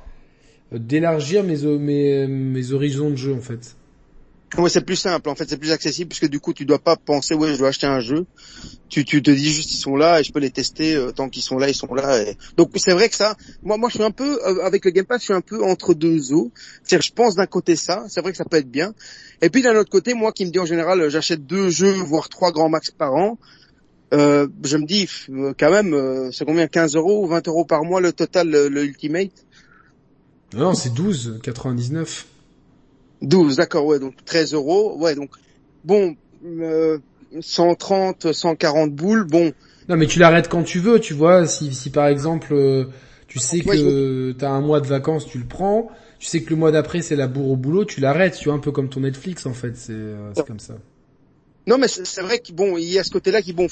d'élargir 0.73 1.45
mes 1.45 2.73
horizons 2.73 3.11
de 3.11 3.15
jeu 3.15 3.33
en 3.33 3.39
fait. 3.39 3.77
Ouais, 4.57 4.69
c'est 4.69 4.81
plus 4.81 4.95
simple. 4.95 5.29
En 5.29 5.35
fait, 5.35 5.47
c'est 5.47 5.57
plus 5.57 5.71
accessible 5.71 6.09
puisque 6.09 6.27
du 6.27 6.39
coup, 6.39 6.53
tu 6.53 6.65
dois 6.65 6.79
pas 6.79 6.95
penser 6.95 7.35
ouais, 7.35 7.53
je 7.53 7.59
dois 7.59 7.67
acheter 7.69 7.85
un 7.85 7.99
jeu. 7.99 8.25
Tu, 8.89 9.05
tu 9.05 9.21
te 9.21 9.29
dis 9.29 9.53
juste 9.53 9.71
ils 9.71 9.77
sont 9.77 9.95
là 9.95 10.19
et 10.19 10.23
je 10.23 10.31
peux 10.31 10.39
les 10.39 10.49
tester 10.49 10.95
euh, 10.95 11.11
tant 11.11 11.29
qu'ils 11.29 11.43
sont 11.43 11.59
là, 11.59 11.69
ils 11.69 11.75
sont 11.75 11.93
là. 11.93 12.23
Donc 12.57 12.71
c'est 12.75 12.93
vrai 12.93 13.09
que 13.09 13.15
ça, 13.15 13.35
moi, 13.61 13.77
moi, 13.77 13.89
je 13.89 13.95
suis 13.95 14.03
un 14.03 14.11
peu 14.11 14.39
euh, 14.43 14.65
avec 14.65 14.85
le 14.85 14.91
Game 14.91 15.05
Pass, 15.05 15.21
je 15.21 15.25
suis 15.25 15.33
un 15.33 15.41
peu 15.41 15.63
entre 15.63 15.93
deux 15.93 16.33
eaux. 16.33 16.51
C'est-à-dire, 16.83 17.05
je 17.05 17.13
pense 17.13 17.35
d'un 17.35 17.45
côté 17.45 17.75
ça, 17.75 18.05
c'est 18.09 18.21
vrai 18.21 18.31
que 18.31 18.37
ça 18.37 18.45
peut 18.45 18.57
être 18.57 18.71
bien. 18.71 18.93
Et 19.41 19.49
puis 19.49 19.61
d'un 19.61 19.75
autre 19.75 19.91
côté, 19.91 20.15
moi, 20.15 20.31
qui 20.31 20.45
me 20.45 20.51
dis 20.51 20.59
en 20.59 20.65
général, 20.65 20.99
euh, 20.99 21.09
j'achète 21.09 21.45
deux 21.45 21.69
jeux 21.69 21.91
voire 21.91 22.27
trois 22.27 22.51
grands 22.51 22.69
max 22.69 22.89
par 22.89 23.13
an. 23.13 23.37
Euh, 24.11 24.47
je 24.63 24.77
me 24.77 24.87
dis 24.87 25.07
quand 25.59 25.69
même, 25.69 26.31
c'est 26.31 26.43
combien 26.43 26.65
15 26.65 26.95
euros 26.95 27.23
ou 27.23 27.27
20 27.27 27.47
euros 27.47 27.65
par 27.65 27.83
mois 27.83 28.01
le 28.01 28.11
total, 28.11 28.49
le, 28.49 28.67
le 28.67 28.83
Ultimate? 28.85 29.29
Non, 30.55 30.73
c'est 30.73 30.91
12, 30.91 31.39
99. 31.43 32.25
12, 33.21 33.57
d'accord, 33.57 33.85
ouais, 33.85 33.99
donc 33.99 34.13
13 34.25 34.53
euros, 34.53 34.97
ouais, 34.97 35.15
donc 35.15 35.29
bon, 35.83 36.15
euh, 36.45 36.99
130, 37.41 38.31
140 38.31 38.93
boules, 38.93 39.25
bon. 39.25 39.53
Non, 39.87 39.97
mais 39.97 40.07
tu 40.07 40.19
l'arrêtes 40.19 40.49
quand 40.49 40.63
tu 40.63 40.79
veux, 40.79 40.99
tu 40.99 41.13
vois. 41.13 41.47
Si, 41.47 41.73
si 41.73 41.89
par 41.89 42.07
exemple, 42.07 42.53
euh, 42.53 42.85
tu 43.27 43.39
sais 43.39 43.59
que 43.61 44.31
t'as 44.33 44.49
un 44.49 44.61
mois 44.61 44.81
de 44.81 44.87
vacances, 44.87 45.25
tu 45.25 45.37
le 45.39 45.45
prends. 45.45 45.89
Tu 46.19 46.27
sais 46.27 46.43
que 46.43 46.49
le 46.49 46.57
mois 46.57 46.71
d'après 46.71 47.01
c'est 47.01 47.15
la 47.15 47.27
bourre 47.27 47.51
au 47.51 47.55
boulot, 47.55 47.85
tu 47.85 48.01
l'arrêtes. 48.01 48.37
Tu 48.37 48.49
vois 48.49 48.55
un 48.55 48.59
peu 48.59 48.71
comme 48.71 48.89
ton 48.89 48.99
Netflix 48.99 49.45
en 49.45 49.53
fait, 49.53 49.75
c'est 49.75 49.93
euh, 49.93 50.33
comme 50.45 50.59
ça. 50.59 50.75
Non, 51.65 51.77
mais 51.77 51.87
c'est 51.87 52.21
vrai 52.21 52.39
que 52.39 52.51
bon, 52.51 52.77
il 52.77 52.91
y 52.91 52.99
a 52.99 53.03
ce 53.03 53.11
côté-là 53.11 53.41
qui 53.41 53.53
bon. 53.53 53.67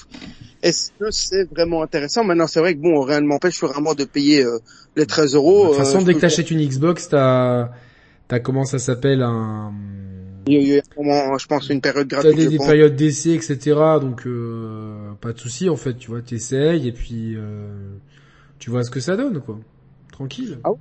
Est-ce 0.61 0.91
que 0.99 1.11
c'est 1.11 1.45
vraiment 1.49 1.81
intéressant? 1.81 2.23
Maintenant, 2.23 2.47
c'est 2.47 2.59
vrai 2.59 2.75
que 2.75 2.79
bon, 2.79 3.01
rien 3.01 3.21
ne 3.21 3.27
m'empêche 3.27 3.59
vraiment 3.61 3.95
de 3.95 4.05
payer 4.05 4.43
euh, 4.43 4.59
les 4.95 5.05
13 5.05 5.35
euros. 5.35 5.63
De 5.63 5.67
toute 5.69 5.77
façon, 5.77 6.01
dès 6.01 6.13
que 6.13 6.19
t'achètes 6.19 6.51
une 6.51 6.65
Xbox, 6.65 7.09
t'as 7.09 7.69
T'as 8.27 8.39
comment 8.39 8.65
ça 8.65 8.79
s'appelle 8.79 9.21
un... 9.21 9.73
Il 10.49 10.63
y 10.63 10.77
a 10.77 10.81
je 11.37 11.45
pense, 11.45 11.69
une 11.69 11.81
période 11.81 12.07
gratuite. 12.07 12.35
T'as 12.35 12.41
des, 12.41 12.47
des 12.47 12.57
périodes 12.57 12.95
d'essai, 12.95 13.31
etc. 13.31 13.57
Donc 13.99 14.25
euh, 14.25 15.11
pas 15.19 15.33
de 15.33 15.39
souci 15.39 15.69
en 15.69 15.75
fait. 15.75 15.95
Tu 15.95 16.09
vois, 16.09 16.21
t'essayes 16.21 16.87
et 16.87 16.91
puis 16.93 17.35
euh, 17.35 17.67
tu 18.57 18.69
vois 18.69 18.83
ce 18.83 18.89
que 18.89 19.01
ça 19.01 19.17
donne, 19.17 19.41
quoi. 19.41 19.59
Tranquille. 20.11 20.57
Ah, 20.63 20.71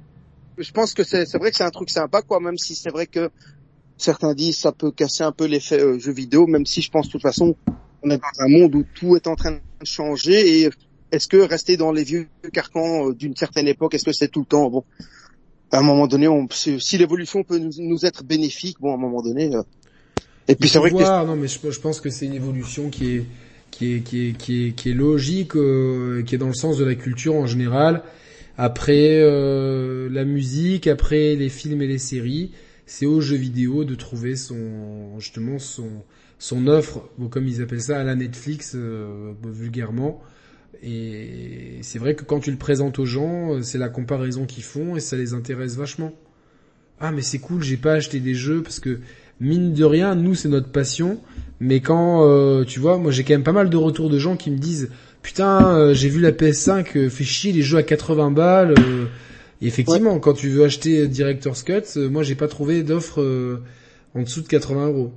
je 0.56 0.70
pense 0.70 0.94
que 0.94 1.02
c'est 1.02 1.26
vrai 1.36 1.50
que 1.50 1.56
c'est 1.56 1.64
un 1.64 1.70
truc 1.70 1.90
sympa, 1.90 2.22
quoi. 2.22 2.38
Même 2.38 2.58
si 2.58 2.76
c'est 2.76 2.90
vrai 2.90 3.06
que 3.06 3.30
certains 3.96 4.34
disent 4.34 4.58
ça 4.58 4.70
peut 4.70 4.92
casser 4.92 5.24
un 5.24 5.32
peu 5.32 5.46
l'effet 5.46 5.80
euh, 5.80 5.98
jeu 5.98 6.12
vidéo. 6.12 6.46
Même 6.46 6.64
si 6.66 6.80
je 6.80 6.90
pense 6.90 7.06
de 7.06 7.12
toute 7.12 7.22
façon, 7.22 7.56
on 8.04 8.10
est 8.10 8.18
dans 8.18 8.44
un 8.44 8.48
monde 8.48 8.74
où 8.74 8.84
tout 8.94 9.16
est 9.16 9.26
en 9.26 9.34
train 9.34 9.52
de 9.52 9.60
changer. 9.84 10.62
Et 10.62 10.70
est-ce 11.10 11.26
que 11.26 11.38
rester 11.38 11.76
dans 11.76 11.90
les 11.90 12.04
vieux 12.04 12.28
carcans 12.52 13.10
d'une 13.10 13.34
certaine 13.34 13.66
époque, 13.66 13.94
est-ce 13.94 14.04
que 14.04 14.12
c'est 14.12 14.28
tout 14.28 14.40
le 14.40 14.46
temps? 14.46 14.70
Bon 14.70 14.84
à 15.72 15.78
un 15.78 15.82
moment 15.82 16.06
donné, 16.06 16.28
on, 16.28 16.46
si, 16.50 16.98
l'évolution 16.98 17.42
peut 17.42 17.58
nous, 17.58 18.06
être 18.06 18.24
bénéfique, 18.24 18.78
bon, 18.80 18.92
à 18.92 18.94
un 18.94 18.98
moment 18.98 19.22
donné. 19.22 19.54
Euh, 19.54 19.62
et 20.48 20.54
puis 20.54 20.68
c'est 20.68 20.78
vrai 20.78 20.90
que 20.90 21.26
non, 21.26 21.36
mais 21.36 21.48
je, 21.48 21.80
pense 21.80 22.00
que 22.00 22.10
c'est 22.10 22.26
une 22.26 22.34
évolution 22.34 22.88
qui 22.88 23.16
est 23.16 23.24
qui 23.72 23.94
est 23.94 24.00
qui 24.00 24.28
est 24.28 24.32
qui 24.32 24.66
est, 24.66 24.72
qui 24.72 24.90
est 24.90 24.94
logique, 24.94 25.56
euh, 25.56 26.22
qui 26.22 26.36
est 26.36 26.38
dans 26.38 26.46
le 26.46 26.54
sens 26.54 26.78
de 26.78 26.84
la 26.84 26.94
culture 26.94 27.34
en 27.34 27.46
général. 27.46 28.02
Après 28.56 29.18
euh, 29.20 30.08
la 30.10 30.24
musique, 30.24 30.86
après 30.86 31.34
les 31.34 31.48
films 31.48 31.82
et 31.82 31.88
les 31.88 31.98
séries, 31.98 32.52
c'est 32.86 33.06
aux 33.06 33.20
jeux 33.20 33.36
vidéo 33.36 33.84
de 33.84 33.96
trouver 33.96 34.36
son 34.36 35.18
justement 35.18 35.58
son 35.58 35.88
son 36.38 36.68
offre, 36.68 37.08
comme 37.30 37.48
ils 37.48 37.60
appellent 37.60 37.82
ça 37.82 37.98
à 37.98 38.04
la 38.04 38.14
Netflix 38.14 38.76
vulgairement. 39.42 40.22
Et 40.82 41.78
c'est 41.82 41.98
vrai 41.98 42.14
que 42.14 42.24
quand 42.24 42.40
tu 42.40 42.50
le 42.50 42.56
présentes 42.56 42.98
aux 42.98 43.06
gens, 43.06 43.54
euh, 43.54 43.62
c'est 43.62 43.78
la 43.78 43.88
comparaison 43.88 44.46
qu'ils 44.46 44.64
font 44.64 44.96
et 44.96 45.00
ça 45.00 45.16
les 45.16 45.34
intéresse 45.34 45.76
vachement. 45.76 46.12
Ah 47.00 47.12
mais 47.12 47.22
c'est 47.22 47.38
cool, 47.38 47.62
j'ai 47.62 47.76
pas 47.76 47.92
acheté 47.92 48.20
des 48.20 48.34
jeux 48.34 48.62
parce 48.62 48.80
que 48.80 49.00
mine 49.40 49.74
de 49.74 49.84
rien, 49.84 50.14
nous 50.14 50.34
c'est 50.34 50.48
notre 50.48 50.70
passion. 50.70 51.20
Mais 51.60 51.80
quand 51.80 52.26
euh, 52.26 52.64
tu 52.64 52.80
vois, 52.80 52.98
moi 52.98 53.12
j'ai 53.12 53.24
quand 53.24 53.34
même 53.34 53.42
pas 53.42 53.52
mal 53.52 53.70
de 53.70 53.76
retours 53.76 54.10
de 54.10 54.18
gens 54.18 54.36
qui 54.36 54.50
me 54.50 54.58
disent 54.58 54.90
putain 55.22 55.74
euh, 55.74 55.94
j'ai 55.94 56.08
vu 56.08 56.20
la 56.20 56.32
PS5, 56.32 57.08
fait 57.08 57.24
chier 57.24 57.52
les 57.52 57.62
jeux 57.62 57.78
à 57.78 57.82
80 57.82 58.30
balles. 58.30 58.74
effectivement, 59.60 60.18
quand 60.18 60.34
tu 60.34 60.48
veux 60.48 60.64
acheter 60.64 61.08
Director's 61.08 61.62
Cut, 61.62 61.98
moi 62.10 62.22
j'ai 62.22 62.34
pas 62.34 62.48
trouvé 62.48 62.82
d'offre 62.82 63.22
en 64.14 64.22
dessous 64.22 64.42
de 64.42 64.48
80 64.48 64.88
euros. 64.88 65.12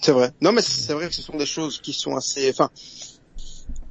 C'est 0.00 0.12
vrai. 0.12 0.32
Non 0.42 0.52
mais 0.52 0.60
c'est 0.60 0.92
vrai 0.92 1.08
que 1.08 1.14
ce 1.14 1.22
sont 1.22 1.38
des 1.38 1.46
choses 1.46 1.80
qui 1.80 1.94
sont 1.94 2.14
assez. 2.14 2.50
Enfin, 2.50 2.70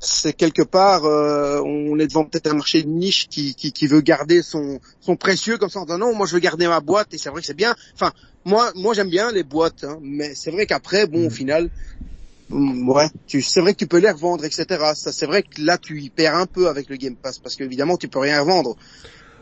c'est 0.04 0.34
quelque 0.34 0.62
part, 0.62 1.06
euh, 1.06 1.62
on 1.62 1.98
est 1.98 2.08
devant 2.08 2.26
peut-être 2.26 2.48
un 2.48 2.56
marché 2.56 2.84
de 2.84 2.90
niche 2.90 3.28
qui, 3.30 3.56
qui, 3.56 3.72
qui, 3.72 3.88
veut 3.88 4.02
garder 4.02 4.42
son, 4.42 4.80
son 5.00 5.16
précieux 5.16 5.58
comme 5.58 5.70
ça 5.70 5.80
en 5.80 5.86
disant 5.86 5.98
non, 5.98 6.16
moi 6.16 6.28
je 6.28 6.34
veux 6.34 6.40
garder 6.40 6.68
ma 6.68 6.82
boîte 6.82 7.14
et 7.14 7.18
c'est 7.18 7.30
vrai 7.30 7.42
que 7.42 7.48
c'est 7.48 7.56
bien. 7.56 7.76
Enfin, 7.94 8.12
moi, 8.46 8.72
moi 8.76 8.94
j'aime 8.94 9.10
bien 9.10 9.32
les 9.32 9.44
boîtes, 9.44 9.84
hein, 9.84 10.00
mais 10.02 10.36
c'est 10.36 10.52
vrai 10.52 10.66
qu'après, 10.66 11.08
bon, 11.08 11.26
au 11.26 11.30
mm. 11.30 11.32
final, 11.32 11.70
mm, 12.50 12.90
ouais, 12.90 13.08
tu, 13.28 13.42
c'est 13.42 13.62
vrai 13.62 13.74
que 13.74 13.80
tu 13.80 13.88
peux 13.88 14.00
les 14.00 14.12
revendre, 14.12 14.44
etc. 14.44 14.66
Ça, 14.96 15.12
c'est 15.12 15.26
vrai 15.26 15.44
que 15.44 15.62
là, 15.62 15.78
tu 15.78 16.02
y 16.02 16.10
perds 16.10 16.36
un 16.36 16.46
peu 16.46 16.68
avec 16.68 16.90
le 16.90 16.98
Game 16.98 17.16
Pass 17.16 17.40
parce 17.40 17.56
qu'évidemment, 17.56 17.98
tu 17.98 18.10
peux 18.10 18.20
rien 18.20 18.42
revendre. 18.42 18.76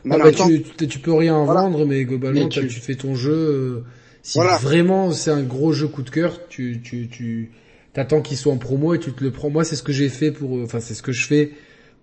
Ah 0.09 0.17
bah, 0.17 0.31
tu, 0.31 0.87
tu, 0.87 0.99
peux 0.99 1.13
rien 1.13 1.43
vendre, 1.43 1.85
mais 1.85 2.05
globalement, 2.05 2.49
tu... 2.49 2.67
tu... 2.67 2.79
fais 2.79 2.95
ton 2.95 3.15
jeu. 3.15 3.31
Euh, 3.31 3.83
si 4.23 4.39
vraiment 4.39 5.11
c'est 5.11 5.31
un 5.31 5.43
gros 5.43 5.73
jeu 5.73 5.87
coup 5.87 6.03
de 6.03 6.09
cœur, 6.09 6.47
tu, 6.47 6.81
tu, 6.83 7.07
tu, 7.07 7.51
t'attends 7.93 8.21
qu'il 8.21 8.37
soit 8.37 8.53
en 8.53 8.57
promo 8.57 8.93
et 8.93 8.99
tu 8.99 9.11
te 9.11 9.23
le 9.23 9.31
prends. 9.31 9.49
Moi, 9.49 9.63
c'est 9.63 9.75
ce 9.75 9.83
que 9.83 9.91
j'ai 9.91 10.09
fait 10.09 10.31
pour, 10.31 10.61
enfin, 10.61 10.79
c'est 10.79 10.93
ce 10.93 11.01
que 11.01 11.11
je 11.11 11.25
fais 11.25 11.51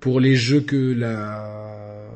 pour 0.00 0.20
les 0.20 0.36
jeux 0.36 0.60
que 0.60 0.92
la, 0.92 2.08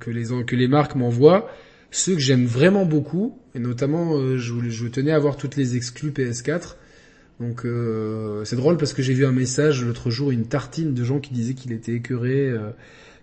que 0.00 0.10
les, 0.10 0.44
que 0.44 0.56
les 0.56 0.68
marques 0.68 0.94
m'envoient. 0.94 1.48
Ceux 1.90 2.14
que 2.14 2.20
j'aime 2.20 2.44
vraiment 2.44 2.84
beaucoup, 2.84 3.38
et 3.54 3.58
notamment, 3.58 4.16
euh, 4.16 4.36
je, 4.36 4.86
tenais 4.88 5.12
à 5.12 5.16
avoir 5.16 5.36
toutes 5.36 5.56
les 5.56 5.76
exclus 5.76 6.10
PS4. 6.10 6.76
Donc 7.40 7.64
euh, 7.64 8.44
c'est 8.44 8.56
drôle 8.56 8.76
parce 8.78 8.92
que 8.92 9.02
j'ai 9.02 9.12
vu 9.12 9.26
un 9.26 9.32
message 9.32 9.84
l'autre 9.84 10.10
jour, 10.10 10.30
une 10.30 10.46
tartine 10.46 10.94
de 10.94 11.04
gens 11.04 11.20
qui 11.20 11.32
disaient 11.34 11.54
qu'il 11.54 11.72
était 11.72 11.92
écœuré. 11.92 12.48
Euh, 12.48 12.70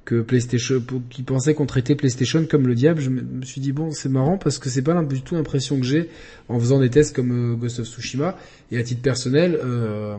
que 0.05 0.21
PlayStation, 0.21 0.83
qui 1.09 1.23
pensait 1.23 1.53
qu'on 1.53 1.65
traitait 1.65 1.95
PlayStation 1.95 2.45
comme 2.45 2.67
le 2.67 2.75
diable, 2.75 2.99
je 2.99 3.09
me 3.09 3.43
suis 3.43 3.61
dit 3.61 3.71
bon, 3.71 3.91
c'est 3.91 4.09
marrant 4.09 4.37
parce 4.37 4.59
que 4.59 4.69
c'est 4.69 4.81
pas 4.81 5.01
du 5.03 5.21
tout 5.21 5.35
l'impression 5.35 5.79
que 5.79 5.85
j'ai 5.85 6.09
en 6.49 6.59
faisant 6.59 6.79
des 6.79 6.89
tests 6.89 7.15
comme 7.15 7.53
euh, 7.53 7.55
Ghost 7.55 7.79
of 7.79 7.87
Tsushima. 7.87 8.37
Et 8.71 8.77
à 8.77 8.83
titre 8.83 9.01
personnel, 9.01 9.57
euh, 9.63 10.17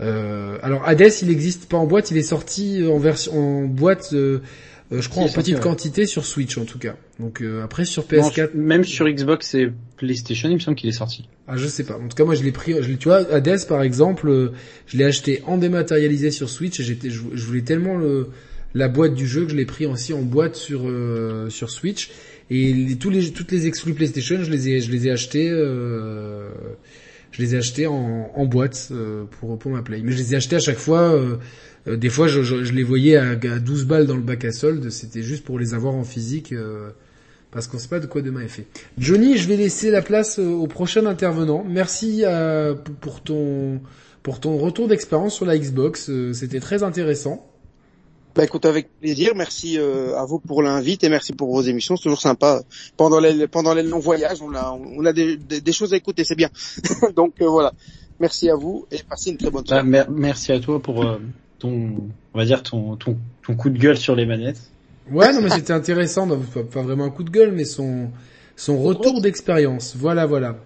euh, 0.00 0.58
alors 0.62 0.86
Hades, 0.86 1.12
il 1.22 1.28
n'existe 1.28 1.66
pas 1.66 1.78
en 1.78 1.86
boîte, 1.86 2.10
il 2.10 2.18
est 2.18 2.22
sorti 2.22 2.84
en 2.86 2.98
version 2.98 3.62
en 3.62 3.64
boîte. 3.64 4.10
Euh, 4.12 4.40
je 4.90 5.08
crois 5.08 5.22
en 5.22 5.28
petite 5.28 5.58
quantité 5.60 6.04
sur 6.04 6.26
Switch 6.26 6.58
en 6.58 6.66
tout 6.66 6.78
cas. 6.78 6.96
Donc 7.18 7.42
après 7.64 7.86
sur 7.86 8.04
PS4, 8.04 8.50
même 8.54 8.84
sur 8.84 9.08
Xbox 9.08 9.54
et 9.54 9.72
PlayStation, 9.96 10.50
il 10.50 10.56
me 10.56 10.58
semble 10.58 10.76
qu'il 10.76 10.90
est 10.90 10.92
sorti. 10.92 11.30
Ah 11.48 11.56
je 11.56 11.66
sais 11.66 11.84
pas. 11.84 11.94
En 11.96 12.08
tout 12.08 12.16
cas 12.16 12.26
moi 12.26 12.34
je 12.34 12.42
l'ai 12.42 12.52
pris. 12.52 12.74
Je 12.82 12.92
tu 12.92 13.08
vois 13.08 13.26
Hades 13.32 13.66
par 13.66 13.80
exemple, 13.80 14.52
je 14.86 14.98
l'ai 14.98 15.04
acheté 15.04 15.42
en 15.46 15.56
dématérialisé 15.56 16.30
sur 16.30 16.50
Switch. 16.50 16.78
Et 16.80 16.82
j'étais, 16.82 17.08
je 17.08 17.46
voulais 17.46 17.62
tellement 17.62 17.96
le 17.96 18.28
la 18.74 18.88
boîte 18.88 19.14
du 19.14 19.26
jeu 19.26 19.44
que 19.44 19.50
je 19.50 19.56
l'ai 19.56 19.66
pris 19.66 19.86
aussi 19.86 20.12
en 20.12 20.22
boîte 20.22 20.56
sur 20.56 20.82
euh, 20.86 21.48
sur 21.50 21.70
Switch 21.70 22.10
et 22.50 22.96
tous 22.98 23.10
les 23.10 23.30
toutes 23.30 23.52
les 23.52 23.66
exclus 23.66 23.94
PlayStation 23.94 24.42
je 24.42 24.50
les 24.50 24.68
ai 24.68 24.80
je 24.80 24.90
les 24.90 25.08
ai 25.08 25.10
achetés 25.10 25.48
euh, 25.50 26.50
je 27.30 27.42
les 27.42 27.54
ai 27.54 27.58
achetés 27.58 27.86
en, 27.86 28.30
en 28.34 28.46
boîte 28.46 28.88
euh, 28.90 29.24
pour 29.24 29.58
pour 29.58 29.70
ma 29.70 29.82
play 29.82 30.00
mais 30.02 30.12
je 30.12 30.18
les 30.18 30.34
ai 30.34 30.36
achetés 30.36 30.56
à 30.56 30.60
chaque 30.60 30.78
fois 30.78 31.14
des 31.86 32.10
fois 32.10 32.28
je, 32.28 32.42
je, 32.42 32.72
les 32.72 32.84
voyais 32.84 33.16
à, 33.16 33.30
à, 33.30 33.58
12 33.58 33.86
balles 33.86 34.06
dans 34.06 34.16
le 34.16 34.22
bac 34.22 34.44
à 34.44 34.52
solde 34.52 34.90
c'était 34.90 35.22
juste 35.22 35.44
pour 35.44 35.58
les 35.58 35.74
avoir 35.74 35.94
en 35.94 36.04
physique 36.04 36.54
parce 37.50 37.66
qu'on 37.66 37.78
sait 37.78 37.88
pas 37.88 38.00
de 38.00 38.06
quoi 38.06 38.22
demain 38.22 38.40
est 38.40 38.48
fait. 38.48 38.64
Johnny, 38.96 39.36
je 39.36 39.46
vais 39.46 39.58
laisser 39.58 39.90
la 39.90 40.00
place 40.00 40.38
au 40.38 40.66
prochain 40.66 41.04
intervenant. 41.04 41.66
Merci 41.68 42.24
pour 43.02 43.20
ton 43.20 43.78
pour 44.22 44.40
ton 44.40 44.56
retour 44.56 44.88
d'expérience 44.88 45.34
sur 45.34 45.46
la 45.46 45.58
Xbox. 45.58 46.08
Euh, 46.08 46.32
C'était 46.32 46.60
très 46.60 46.82
intéressant. 46.82 47.48
Bah 48.34 48.44
écoute, 48.44 48.64
avec 48.64 48.88
plaisir. 49.00 49.32
Merci 49.36 49.78
euh, 49.78 50.16
à 50.16 50.24
vous 50.24 50.38
pour 50.38 50.62
l'invite 50.62 51.04
et 51.04 51.08
merci 51.10 51.32
pour 51.34 51.52
vos 51.52 51.62
émissions. 51.62 51.96
C'est 51.96 52.04
toujours 52.04 52.20
sympa. 52.20 52.62
Pendant 52.96 53.20
les 53.20 53.46
pendant 53.46 53.74
les 53.74 53.82
longs 53.82 53.98
voyages, 53.98 54.40
on 54.40 54.54
a 54.54 54.78
on 54.96 55.04
a 55.04 55.12
des, 55.12 55.36
des, 55.36 55.60
des 55.60 55.72
choses 55.72 55.92
à 55.92 55.96
écouter, 55.96 56.24
c'est 56.24 56.34
bien. 56.34 56.48
Donc 57.16 57.34
euh, 57.42 57.48
voilà. 57.48 57.72
Merci 58.20 58.48
à 58.48 58.54
vous 58.54 58.86
et 58.90 58.98
passez 59.08 59.30
une 59.30 59.36
très 59.36 59.50
bonne 59.50 59.62
Bah, 59.64 59.68
soirée. 59.68 59.84
mer- 59.88 60.10
merci 60.10 60.52
à 60.52 60.60
toi 60.60 60.80
pour 60.80 61.02
euh, 61.04 61.18
ton, 61.58 61.90
on 62.34 62.38
va 62.38 62.44
dire 62.44 62.62
ton, 62.62 62.96
ton, 62.96 63.18
ton 63.44 63.54
coup 63.54 63.68
de 63.68 63.78
gueule 63.78 63.96
sur 63.98 64.14
les 64.16 64.24
manettes. 64.26 64.60
Ouais, 65.10 65.32
non 65.32 65.40
mais 65.42 65.50
c'était 65.50 65.72
intéressant, 65.72 66.26
non, 66.26 66.38
pas, 66.38 66.62
pas 66.62 66.82
vraiment 66.82 67.04
un 67.04 67.10
coup 67.10 67.24
de 67.24 67.30
gueule, 67.30 67.52
mais 67.52 67.64
son 67.64 68.10
son 68.56 68.80
retour 68.80 69.20
d'expérience. 69.20 69.94
Voilà, 69.96 70.24
voilà. 70.26 70.56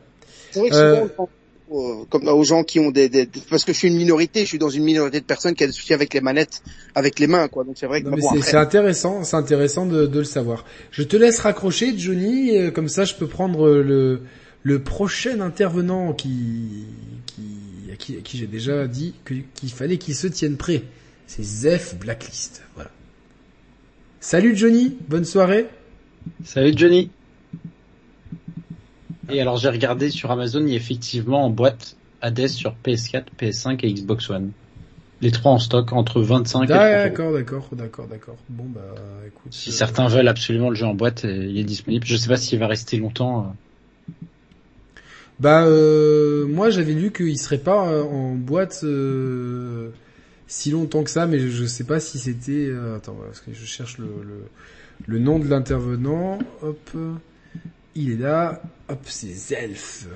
C'est 0.51 0.61
vrai 0.61 0.69
que 0.71 0.75
Euh, 0.75 1.09
souvent, 1.09 1.29
pense, 1.69 2.01
euh, 2.01 2.05
comme 2.09 2.29
aux 2.29 2.45
gens 2.45 2.65
qui 2.65 2.81
ont 2.81 2.91
des, 2.91 3.09
des, 3.09 3.29
parce 3.51 3.65
que 3.65 3.73
je 3.73 3.79
suis 3.79 3.89
une 3.89 3.97
minorité, 3.97 4.41
je 4.43 4.47
suis 4.47 4.59
dans 4.59 4.71
une 4.71 4.85
minorité 4.85 5.21
de 5.21 5.25
personnes 5.25 5.55
qui 5.55 5.65
a 5.65 5.67
des 5.67 5.73
soucis 5.73 5.95
avec 5.95 6.15
les 6.15 6.21
manettes, 6.21 6.63
avec 6.95 7.19
les 7.19 7.27
mains, 7.27 7.49
quoi. 7.49 7.65
Donc 7.65 7.77
c'est 7.79 7.87
vrai 7.87 8.01
que 8.01 8.07
Non, 8.07 8.13
bah, 8.13 8.19
mais 8.33 8.39
bon, 8.39 8.43
c'est 8.43 8.57
intéressant, 8.57 9.25
c'est 9.25 9.37
intéressant 9.37 9.87
de, 9.87 10.07
de 10.07 10.19
le 10.19 10.25
savoir. 10.25 10.65
Je 10.91 11.03
te 11.03 11.17
laisse 11.17 11.39
raccrocher, 11.39 11.97
Johnny, 11.97 12.57
euh, 12.57 12.71
comme 12.71 12.89
ça 12.89 13.05
je 13.05 13.15
peux 13.15 13.27
prendre 13.27 13.69
le 13.69 14.21
le 14.63 14.83
prochain 14.83 15.41
intervenant 15.41 16.13
qui 16.13 16.87
qui 17.27 17.93
à 17.93 17.97
qui, 17.97 18.17
qui 18.23 18.39
j'ai 18.39 18.49
déjà 18.49 18.89
dit 18.89 19.15
qu'il 19.25 19.71
fallait 19.71 19.97
qu'il 19.97 20.15
se 20.15 20.27
tienne 20.27 20.57
prêt. 20.57 20.83
C'est 21.29 21.45
Zef 21.45 21.97
Blacklist. 21.97 22.63
Voilà. 22.75 22.91
Salut 24.21 24.57
Johnny, 24.57 24.97
bonne 25.09 25.25
soirée. 25.25 25.67
Salut 26.45 26.73
Johnny. 26.77 27.11
Et 29.31 29.41
alors 29.41 29.57
j'ai 29.57 29.69
regardé 29.69 30.11
sur 30.11 30.31
Amazon, 30.31 30.61
il 30.63 30.71
y 30.71 30.75
a 30.75 30.77
effectivement 30.77 31.45
en 31.45 31.51
boîte 31.51 31.97
Hades 32.23 32.49
sur 32.49 32.75
PS4, 32.85 33.25
PS5 33.39 33.79
et 33.83 33.93
Xbox 33.93 34.31
One. 34.31 34.53
Les 35.23 35.31
trois 35.31 35.53
en 35.53 35.59
stock 35.59 35.93
entre 35.93 36.21
25 36.21 36.65
et 36.65 36.67
30 36.69 37.07
euros. 37.07 37.19
D'accord, 37.19 37.33
d'accord, 37.33 37.69
d'accord, 37.73 38.07
d'accord. 38.07 38.37
Bon 38.51 38.65
bah 38.67 38.81
écoute. 39.27 39.53
Si 39.53 39.71
euh, 39.71 39.73
certains 39.73 40.09
veulent 40.09 40.29
absolument 40.29 40.69
le 40.71 40.77
jeu 40.77 40.87
en 40.87 40.95
boîte, 40.95 41.25
euh, 41.25 41.47
il 41.47 41.59
est 41.59 41.65
disponible. 41.65 42.07
Je 42.07 42.17
sais 42.17 42.29
pas 42.29 42.37
s'il 42.37 42.59
va 42.59 42.67
rester 42.67 42.99
longtemps. 42.99 43.41
euh. 43.41 44.13
Bah 45.39 45.65
euh, 45.65 46.47
moi 46.47 46.71
j'avais 46.71 46.93
lu 46.95 47.13
qu'il 47.13 47.39
serait 47.39 47.59
pas 47.59 48.03
en 48.05 48.35
boîte 48.35 48.81
euh, 48.85 49.91
si 50.47 50.71
longtemps 50.71 51.03
que 51.05 51.11
ça, 51.11 51.27
mais 51.27 51.39
je, 51.39 51.49
je 51.49 51.65
sais 51.67 51.85
pas 51.85 52.01
si 52.01 52.19
c'était. 52.19 52.67
euh, 52.69 52.97
attends, 52.97 53.17
parce 53.25 53.41
que 53.41 53.53
je 53.53 53.65
cherche 53.67 53.99
le, 53.99 54.07
le, 54.07 54.43
le 55.07 55.19
nom 55.19 55.39
de 55.39 55.49
l'intervenant. 55.49 56.39
Hop, 56.63 56.91
il 57.97 58.13
est 58.13 58.17
là. 58.23 58.61
Hop, 58.89 59.01
c'est 59.07 59.33
Zelf. 59.33 60.07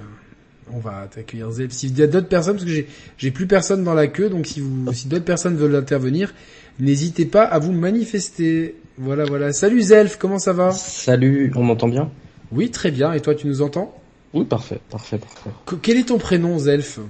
On 0.73 0.79
va 0.79 1.09
t'accueillir 1.13 1.51
Zelf. 1.51 1.73
S'il 1.73 1.99
y 1.99 2.03
a 2.03 2.07
d'autres 2.07 2.29
personnes, 2.29 2.55
parce 2.57 2.67
que 2.67 2.85
j'ai 3.19 3.31
plus 3.31 3.47
personne 3.47 3.83
dans 3.83 3.95
la 3.95 4.07
queue, 4.07 4.29
donc 4.31 4.47
si 4.47 4.61
vous 4.61 4.93
si 4.93 5.09
d'autres 5.09 5.25
personnes 5.25 5.57
veulent 5.57 5.75
intervenir, 5.75 6.33
n'hésitez 6.79 7.27
pas 7.27 7.43
à 7.45 7.59
vous 7.59 7.73
manifester. 7.73 8.77
Voilà, 8.99 9.25
voilà. 9.25 9.53
Salut 9.53 9.81
Zelf, 9.83 10.17
comment 10.19 10.39
ça 10.39 10.53
va? 10.53 10.71
Salut, 10.71 11.51
on 11.57 11.63
m'entend 11.65 11.89
bien? 11.89 12.11
Oui, 12.53 12.71
très 12.71 12.91
bien. 12.91 13.13
Et 13.15 13.21
toi, 13.21 13.35
tu 13.35 13.47
nous 13.49 13.63
entends? 13.63 13.97
Oui, 14.33 14.45
parfait, 14.45 14.79
parfait, 14.91 15.19
parfait. 15.19 15.51
Que- 15.67 15.75
Quel 15.75 15.97
est 15.97 16.05
ton 16.09 16.19
prénom, 16.19 16.57
Zelf? 16.59 17.01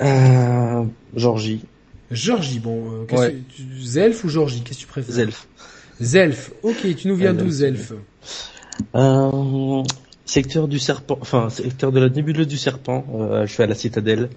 Euh, 0.00 0.84
Georgie, 1.14 1.64
Georgie, 2.10 2.60
bon, 2.60 3.04
euh, 3.10 3.16
Ouais. 3.16 3.32
que 3.54 3.84
Zelf 3.84 4.24
ou 4.24 4.28
Georgie, 4.28 4.62
qu'est-ce 4.62 4.78
que 4.78 4.82
tu 4.84 4.86
préfères? 4.88 5.14
Zelf. 5.14 5.46
Zelf, 6.00 6.52
ok, 6.62 6.94
tu 6.96 7.08
nous 7.08 7.16
viens 7.16 7.34
d'où 7.34 7.50
Zelf? 7.50 7.92
Euh, 8.94 9.82
secteur 10.24 10.68
du 10.68 10.78
serpent, 10.78 11.18
enfin, 11.20 11.48
secteur 11.50 11.92
de 11.92 12.00
la 12.00 12.08
nébuleuse 12.08 12.46
du 12.46 12.58
serpent, 12.58 13.04
euh, 13.14 13.46
je 13.46 13.52
suis 13.52 13.62
à 13.62 13.66
la 13.66 13.74
citadelle. 13.74 14.28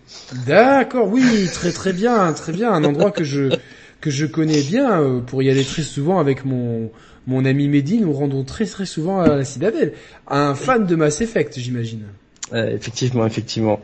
D'accord, 0.45 1.07
oui, 1.09 1.47
très 1.53 1.71
très 1.71 1.93
bien, 1.93 2.31
très 2.33 2.51
bien, 2.51 2.71
un 2.71 2.83
endroit 2.83 3.11
que 3.11 3.23
je 3.23 3.55
que 3.99 4.09
je 4.09 4.25
connais 4.25 4.61
bien 4.61 4.99
euh, 4.99 5.19
pour 5.19 5.43
y 5.43 5.49
aller 5.49 5.63
très 5.63 5.83
souvent 5.83 6.19
avec 6.19 6.45
mon 6.45 6.91
mon 7.27 7.45
ami 7.45 7.67
Mehdi, 7.67 7.99
nous 7.99 8.13
rendons 8.13 8.43
très 8.43 8.65
très 8.65 8.85
souvent 8.85 9.21
à 9.21 9.35
la 9.35 9.45
Citadelle. 9.45 9.93
Un 10.27 10.55
fan 10.55 10.87
de 10.87 10.95
Mass 10.95 11.21
Effect, 11.21 11.59
j'imagine. 11.59 12.05
Effectivement, 12.51 13.25
effectivement. 13.25 13.79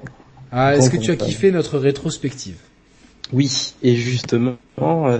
Ah, 0.52 0.76
est-ce 0.76 0.90
que 0.90 0.98
tu 0.98 1.12
as 1.12 1.16
kiffé 1.16 1.52
notre 1.52 1.78
rétrospective? 1.78 2.58
Oui, 3.32 3.74
et 3.84 3.96
justement, 3.96 4.56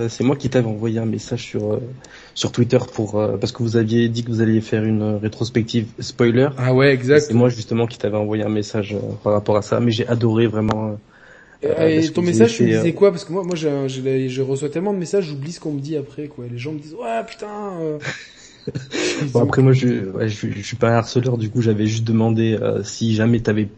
c'est 0.08 0.24
moi 0.24 0.34
qui 0.34 0.50
t'avais 0.50 0.66
envoyé 0.66 0.98
un 0.98 1.06
message 1.06 1.44
sur 1.44 1.80
sur 2.38 2.52
Twitter 2.52 2.78
pour 2.94 3.18
euh, 3.18 3.36
parce 3.36 3.52
que 3.52 3.62
vous 3.64 3.76
aviez 3.76 4.08
dit 4.08 4.22
que 4.22 4.30
vous 4.30 4.40
alliez 4.40 4.60
faire 4.60 4.84
une 4.84 5.02
rétrospective 5.16 5.86
spoiler. 5.98 6.48
Ah 6.56 6.72
ouais, 6.72 6.92
exact. 6.94 7.22
C'est 7.22 7.34
moi 7.34 7.48
justement 7.48 7.86
qui 7.86 7.98
t'avais 7.98 8.16
envoyé 8.16 8.44
un 8.44 8.48
message 8.48 8.94
euh, 8.94 9.00
par 9.24 9.32
rapport 9.32 9.56
à 9.56 9.62
ça, 9.62 9.80
mais 9.80 9.90
j'ai 9.90 10.06
adoré 10.06 10.46
vraiment. 10.46 10.96
euh, 11.64 11.88
et 11.88 12.12
ton 12.12 12.22
message, 12.22 12.54
tu 12.56 12.62
me 12.62 12.68
disais 12.68 12.92
quoi? 12.94 13.10
Parce 13.10 13.24
que 13.24 13.32
moi, 13.32 13.42
moi, 13.42 13.56
je, 13.56 13.88
je 14.28 14.42
reçois 14.42 14.68
tellement 14.68 14.92
de 14.92 14.98
messages, 14.98 15.24
j'oublie 15.24 15.50
ce 15.52 15.58
qu'on 15.60 15.72
me 15.72 15.80
dit 15.80 15.96
après, 15.96 16.28
quoi. 16.28 16.44
Les 16.50 16.58
gens 16.58 16.72
me 16.72 16.78
disent, 16.78 16.94
ouais, 16.94 17.24
putain. 17.26 17.80
euh. 17.80 17.98
Bon 19.32 19.42
après 19.42 19.62
moi 19.62 19.72
je, 19.72 20.10
ouais, 20.10 20.28
je, 20.28 20.50
je 20.50 20.60
suis 20.62 20.76
pas 20.76 20.90
un 20.90 20.96
harceleur 20.98 21.38
du 21.38 21.50
coup 21.50 21.62
j'avais 21.62 21.86
juste 21.86 22.04
demandé 22.04 22.58
euh, 22.60 22.82
si 22.82 23.14
jamais 23.14 23.40
t'avais 23.40 23.68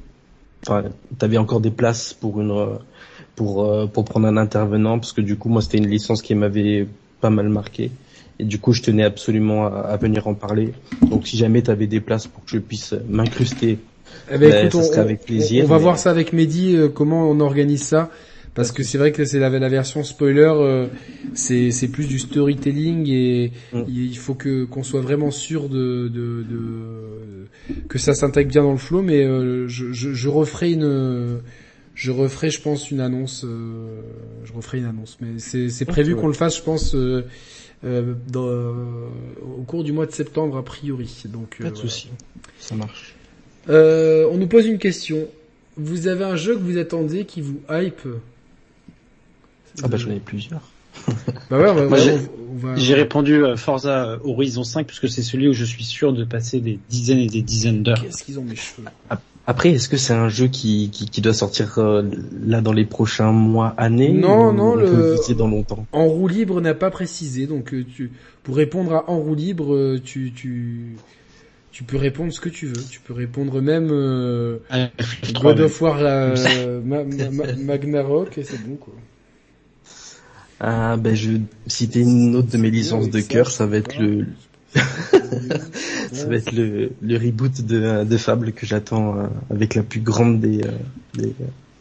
enfin 0.66 0.84
t'avais 1.18 1.38
encore 1.38 1.60
des 1.60 1.70
places 1.70 2.14
pour 2.14 2.40
une 2.40 2.78
pour 3.36 3.90
pour 3.92 4.04
prendre 4.04 4.28
un 4.28 4.36
intervenant 4.36 4.98
parce 4.98 5.12
que 5.12 5.20
du 5.22 5.36
coup 5.38 5.48
moi 5.48 5.62
c'était 5.62 5.78
une 5.78 5.88
licence 5.88 6.22
qui 6.22 6.34
m'avait 6.34 6.88
pas 7.20 7.30
mal 7.30 7.48
marqué 7.48 7.92
et 8.40 8.44
du 8.44 8.58
coup 8.58 8.72
je 8.72 8.82
tenais 8.82 9.04
absolument 9.04 9.66
à, 9.66 9.70
à 9.94 9.96
venir 9.96 10.26
en 10.26 10.34
parler 10.34 10.72
donc 11.10 11.26
si 11.26 11.36
jamais 11.36 11.62
t'avais 11.62 11.86
des 11.86 12.00
places 12.00 12.26
pour 12.26 12.44
que 12.44 12.50
je 12.50 12.58
puisse 12.58 12.94
m'incruster 13.08 13.78
Eh 14.32 14.38
ben, 14.38 14.50
Ben, 14.50 14.66
écoute, 14.66 14.72
ça 14.72 14.78
on, 14.88 14.90
serait 14.90 15.00
avec 15.00 15.24
plaisir, 15.24 15.64
on 15.64 15.68
va 15.68 15.76
mais- 15.76 15.82
voir 15.82 15.98
ça 15.98 16.10
avec 16.10 16.32
Mehdi, 16.32 16.74
euh, 16.76 16.88
comment 16.88 17.30
on 17.30 17.38
organise 17.40 17.82
ça. 17.82 18.10
Parce 18.52 18.72
que 18.72 18.82
c'est 18.82 18.98
vrai 18.98 19.12
que 19.12 19.24
c'est 19.24 19.38
la, 19.38 19.48
la 19.48 19.68
version 19.68 20.02
spoiler, 20.02 20.50
euh, 20.52 20.86
c'est 21.34 21.88
plus 21.92 22.08
du 22.08 22.18
storytelling 22.18 23.08
et 23.08 23.52
Mm. 23.72 23.82
il 23.88 24.16
faut 24.18 24.34
que 24.34 24.64
qu'on 24.64 24.82
soit 24.82 25.00
vraiment 25.00 25.30
sûr 25.30 25.68
de, 25.68 26.08
de, 26.08 26.42
de 26.42 26.66
que 27.88 27.98
ça 27.98 28.12
s'intègre 28.14 28.50
bien 28.50 28.62
dans 28.64 28.72
le 28.72 28.78
flow. 28.78 29.02
Mais 29.02 29.24
euh, 29.24 29.68
je, 29.68 29.92
je, 29.92 30.12
je 30.12 30.28
referai 30.28 30.72
une 30.72 31.38
je 31.94 32.10
referai, 32.10 32.50
je 32.50 32.60
pense, 32.60 32.90
une 32.90 33.00
annonce. 33.00 33.44
euh, 33.44 34.00
je 34.44 34.52
referai 34.52 34.78
une 34.78 34.86
annonce, 34.86 35.18
mais 35.20 35.38
c'est 35.38 35.68
c'est 35.68 35.84
prévu 35.84 36.14
ouais. 36.14 36.20
qu'on 36.20 36.26
le 36.26 36.32
fasse, 36.32 36.56
je 36.56 36.62
pense, 36.62 36.96
euh, 37.84 38.02
euh, 38.02 38.14
dans, 38.28 39.50
au 39.58 39.62
cours 39.62 39.84
du 39.84 39.92
mois 39.92 40.06
de 40.06 40.12
septembre 40.12 40.56
a 40.58 40.64
priori. 40.64 41.22
Donc 41.26 41.56
euh, 41.60 41.64
pas 41.64 41.70
de 41.70 41.74
voilà. 41.76 41.88
souci 41.90 42.08
ça 42.58 42.74
marche 42.74 43.14
Euh, 43.68 44.26
on 44.30 44.36
nous 44.38 44.46
pose 44.48 44.66
une 44.66 44.78
question. 44.78 45.28
Vous 45.76 46.08
avez 46.08 46.24
un 46.24 46.36
jeu 46.36 46.54
que 46.56 46.60
vous 46.62 46.76
attendez 46.78 47.24
qui 47.24 47.40
vous 47.40 47.60
hype 47.70 48.00
ah 49.82 49.88
bah 49.88 49.96
j'en 49.96 50.10
ai 50.10 50.18
plusieurs 50.20 50.62
Bah 51.50 51.58
ouais, 51.58 51.86
Moi, 51.88 51.96
j'ai- 51.98 52.16
on 52.52 52.56
va- 52.58 52.76
J'ai 52.76 52.94
répondu 52.94 53.42
Forza 53.56 54.18
Horizon 54.24 54.64
5 54.64 54.86
puisque 54.86 55.08
c'est 55.08 55.22
celui 55.22 55.48
où 55.48 55.52
je 55.52 55.64
suis 55.64 55.84
sûr 55.84 56.12
de 56.12 56.24
passer 56.24 56.60
des 56.60 56.78
dizaines 56.90 57.18
et 57.20 57.28
des 57.28 57.42
dizaines 57.42 57.82
d'heures. 57.84 58.02
Qu'est-ce 58.02 58.24
qu'ils 58.24 58.38
ont 58.40 58.44
mes 58.44 58.56
cheveux? 58.56 58.88
Après 59.50 59.70
est-ce 59.70 59.88
que 59.88 59.96
c'est 59.96 60.12
un 60.12 60.28
jeu 60.28 60.46
qui, 60.46 60.90
qui 60.90 61.06
qui 61.06 61.20
doit 61.20 61.34
sortir 61.34 61.78
euh, 61.78 62.02
là 62.46 62.60
dans 62.60 62.72
les 62.72 62.84
prochains 62.84 63.32
mois 63.32 63.74
années 63.76 64.10
Non, 64.10 64.52
ou 64.52 64.54
non, 64.54 64.72
on 64.72 64.76
le- 64.76 65.34
dans 65.34 65.48
longtemps? 65.48 65.84
En 65.92 66.06
roue 66.06 66.28
libre 66.28 66.60
n'a 66.60 66.72
pas 66.74 66.90
précisé, 66.90 67.48
donc 67.48 67.74
euh, 67.74 67.84
tu, 67.96 68.12
pour 68.44 68.54
répondre 68.56 68.94
à 68.94 69.10
en 69.10 69.18
roue 69.18 69.34
libre, 69.34 69.74
euh, 69.74 70.00
tu, 70.02 70.30
tu, 70.32 70.94
tu 71.72 71.82
peux 71.82 71.96
répondre 71.96 72.32
ce 72.32 72.40
que 72.40 72.48
tu 72.48 72.66
veux. 72.66 72.82
Tu 72.90 73.00
peux 73.00 73.12
répondre 73.12 73.60
même 73.60 73.88
euh, 73.90 74.58
Ah, 74.70 74.88
God 75.32 75.58
of 75.58 75.82
War 75.82 75.98
euh, 76.00 76.80
ma, 76.84 77.02
ma, 77.02 77.74
et 77.74 78.44
c'est 78.44 78.62
bon 78.68 78.76
quoi. 78.76 78.94
Ah 80.60 80.96
ben 80.96 81.14
je 81.16 81.38
citer 81.66 82.00
une 82.00 82.36
autre 82.36 82.50
de 82.52 82.58
mes 82.58 82.70
licences 82.70 83.10
de 83.10 83.20
cœur, 83.20 83.50
ça 83.50 83.66
va 83.66 83.78
être 83.78 83.98
le 83.98 84.26
ça 86.12 86.26
va 86.26 86.36
être 86.36 86.52
le, 86.52 86.92
le 87.02 87.16
reboot 87.16 87.60
de, 87.64 88.04
de 88.04 88.16
Fable 88.16 88.52
que 88.52 88.66
j'attends 88.66 89.16
euh, 89.18 89.26
avec 89.50 89.74
la 89.74 89.82
plus 89.82 90.00
grande 90.00 90.40
des 90.40 90.62
euh, 90.62 90.70
des, 91.14 91.34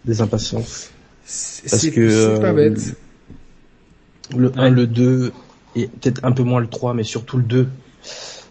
des 0.06 0.22
impatiences. 0.22 0.90
C'est 1.26 1.70
Parce 1.70 1.88
que, 1.90 2.40
pas 2.40 2.48
euh, 2.50 2.54
bête. 2.54 2.96
Le 4.36 4.52
1, 4.58 4.70
le 4.70 4.88
2 4.88 5.32
et 5.76 5.88
peut-être 5.88 6.24
un 6.24 6.32
peu 6.32 6.44
moins 6.44 6.60
le 6.60 6.68
3 6.68 6.94
mais 6.94 7.04
surtout 7.04 7.38
le 7.38 7.44
2 7.44 7.68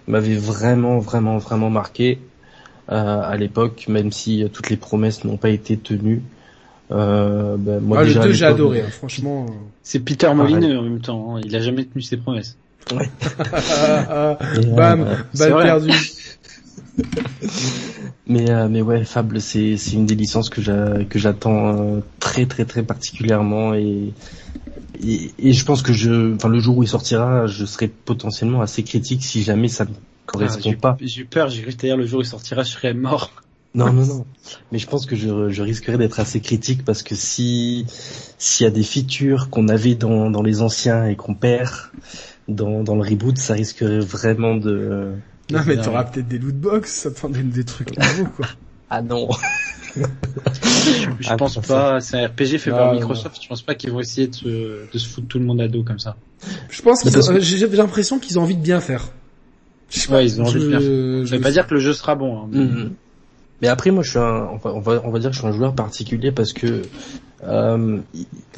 m'avait 0.06 0.36
vraiment 0.36 0.98
vraiment 0.98 1.39
vraiment 1.39 1.70
marqué 1.70 2.19
euh, 2.90 3.20
à 3.23 3.36
l'époque 3.36 3.86
même 3.89 4.10
si 4.12 4.44
toutes 4.52 4.70
les 4.70 4.77
promesses 4.77 5.24
n'ont 5.24 5.36
pas 5.36 5.51
été 5.51 5.77
tenues. 5.77 6.23
Euh, 6.90 7.56
ben, 7.59 7.81
moi 7.81 7.98
Ah, 8.01 8.02
le 8.02 8.06
déjà 8.09 8.23
à 8.23 8.27
2 8.27 8.32
j'ai 8.32 8.44
adoré, 8.47 8.81
hein, 8.82 8.90
franchement. 8.90 9.47
C'est 9.82 10.01
Peter 10.01 10.32
Molineux 10.32 10.78
en 10.78 10.82
même 10.82 11.01
temps. 11.01 11.36
hein. 11.36 11.40
Il 11.44 11.55
a 11.55 11.60
jamais 11.60 11.85
tenu 11.85 12.02
ses 12.02 12.16
promesses. 12.16 12.56
Ah, 12.90 14.06
ah, 14.10 14.39
euh, 14.56 14.62
bam, 14.77 15.06
balle 15.35 15.62
perdue. 15.62 15.93
Mais 18.27 18.51
euh, 18.51 18.69
mais 18.69 18.82
ouais, 18.82 19.05
Fable 19.05 19.40
c'est 19.40 19.77
c'est 19.78 19.93
une 19.93 20.05
des 20.05 20.15
licences 20.15 20.51
que 20.51 20.60
j'a- 20.60 21.05
que 21.09 21.19
j'attends 21.19 21.97
euh, 21.97 22.01
très 22.20 22.44
très 22.44 22.66
très 22.66 22.82
particulièrement 22.82 23.73
et, 23.74 24.12
et 25.02 25.32
et 25.39 25.52
je 25.55 25.65
pense 25.65 25.81
que 25.82 25.93
je 25.94 26.35
enfin 26.35 26.48
le 26.48 26.60
jour 26.60 26.77
où 26.77 26.82
il 26.82 26.89
sortira, 26.89 27.47
je 27.47 27.65
serai 27.65 27.89
potentiellement 27.89 28.60
assez 28.60 28.82
critique 28.82 29.24
si 29.24 29.43
jamais 29.43 29.69
ça 29.69 29.85
ne 29.86 29.90
Ah, 29.90 30.01
correspond 30.27 30.60
j'ai- 30.70 30.77
pas. 30.77 30.97
J'ai 31.01 31.23
eu 31.23 31.24
peur, 31.24 31.48
j'ai 31.48 31.62
cru 31.62 31.73
que 31.73 31.81
d'ailleurs 31.81 31.97
le 31.97 32.06
jour 32.06 32.19
où 32.19 32.23
il 32.23 32.27
sortira, 32.27 32.62
je 32.65 32.70
serais 32.70 32.93
mort. 32.93 33.32
Non, 33.74 33.93
non, 33.93 34.05
non. 34.06 34.27
Mais 34.73 34.78
je 34.78 34.86
pense 34.86 35.06
que 35.06 35.15
je, 35.16 35.48
je 35.51 35.62
risquerais 35.62 35.97
d'être 35.98 36.20
assez 36.20 36.40
critique 36.40 36.85
parce 36.85 37.02
que 37.02 37.15
si 37.15 37.86
s'il 38.39 38.65
y 38.65 38.66
a 38.66 38.70
des 38.70 38.82
features 38.82 39.48
qu'on 39.51 39.69
avait 39.69 39.94
dans, 39.94 40.31
dans 40.31 40.43
les 40.43 40.60
anciens 40.62 41.06
et 41.06 41.16
qu'on 41.16 41.35
perd 41.35 41.70
dans, 42.48 42.82
dans 42.82 42.94
le 42.96 43.02
reboot, 43.02 43.36
ça 43.38 43.54
risquerait 43.54 43.98
vraiment 44.00 44.56
de... 44.56 45.12
Non 45.50 45.60
mais 45.66 45.76
t'auras 45.80 46.04
peut-être 46.04 46.28
des 46.28 46.38
lootbox, 46.38 47.06
attendez 47.06 47.42
des 47.42 47.64
trucs 47.64 47.96
nouveaux 47.98 48.26
quoi. 48.36 48.46
Ah 48.90 49.00
non. 49.02 49.28
Je 49.96 51.28
Ah, 51.28 51.36
pense 51.36 51.58
pas, 51.66 52.00
c'est 52.00 52.16
un 52.22 52.26
RPG 52.28 52.58
fait 52.58 52.70
par 52.70 52.88
non, 52.88 52.94
Microsoft, 52.94 53.38
je 53.42 53.48
pense 53.48 53.62
pas 53.62 53.74
qu'ils 53.74 53.90
vont 53.90 54.00
essayer 54.00 54.26
de 54.28 54.34
se, 54.34 54.46
de 54.92 54.98
se 54.98 55.08
foutre 55.08 55.28
tout 55.28 55.38
le 55.38 55.44
monde 55.44 55.60
à 55.60 55.68
dos 55.68 55.82
comme 55.82 55.98
ça. 55.98 56.16
Je 56.70 56.82
pense 56.82 57.02
qu'ils 57.02 57.16
ont- 57.18 57.32
euh, 57.34 57.40
j'ai 57.40 57.66
l'impression 57.66 58.18
qu'ils 58.18 58.38
ont 58.38 58.42
envie 58.42 58.56
de 58.56 58.62
bien 58.62 58.80
faire. 58.80 59.08
Je 59.90 60.00
sais 60.00 60.12
Ouais, 60.12 60.24
ils 60.26 60.40
ont 60.40 60.44
envie 60.44 60.60
de 60.60 60.68
bien 60.68 60.80
je- 60.80 61.24
Ça 61.26 61.36
veut 61.36 61.42
pas 61.42 61.50
dire 61.50 61.66
que 61.66 61.74
le 61.74 61.80
jeu 61.80 61.92
sera 61.92 62.14
bon. 62.14 62.42
hein. 62.44 62.48
Mhm. 62.52 62.92
Mais 63.60 63.68
après, 63.68 63.90
moi, 63.90 64.02
je 64.02 64.10
suis 64.10 64.18
un, 64.18 64.48
on 64.52 64.56
va, 64.56 64.72
on 64.74 64.80
va, 64.80 65.01
on 65.05 65.10
va 65.10 65.18
dire 65.18 65.30
que 65.30 65.35
je 65.35 65.40
suis 65.40 65.48
un 65.48 65.52
joueur 65.52 65.74
particulier 65.74 66.30
parce 66.32 66.52
que 66.52 66.82
euh, 67.44 67.98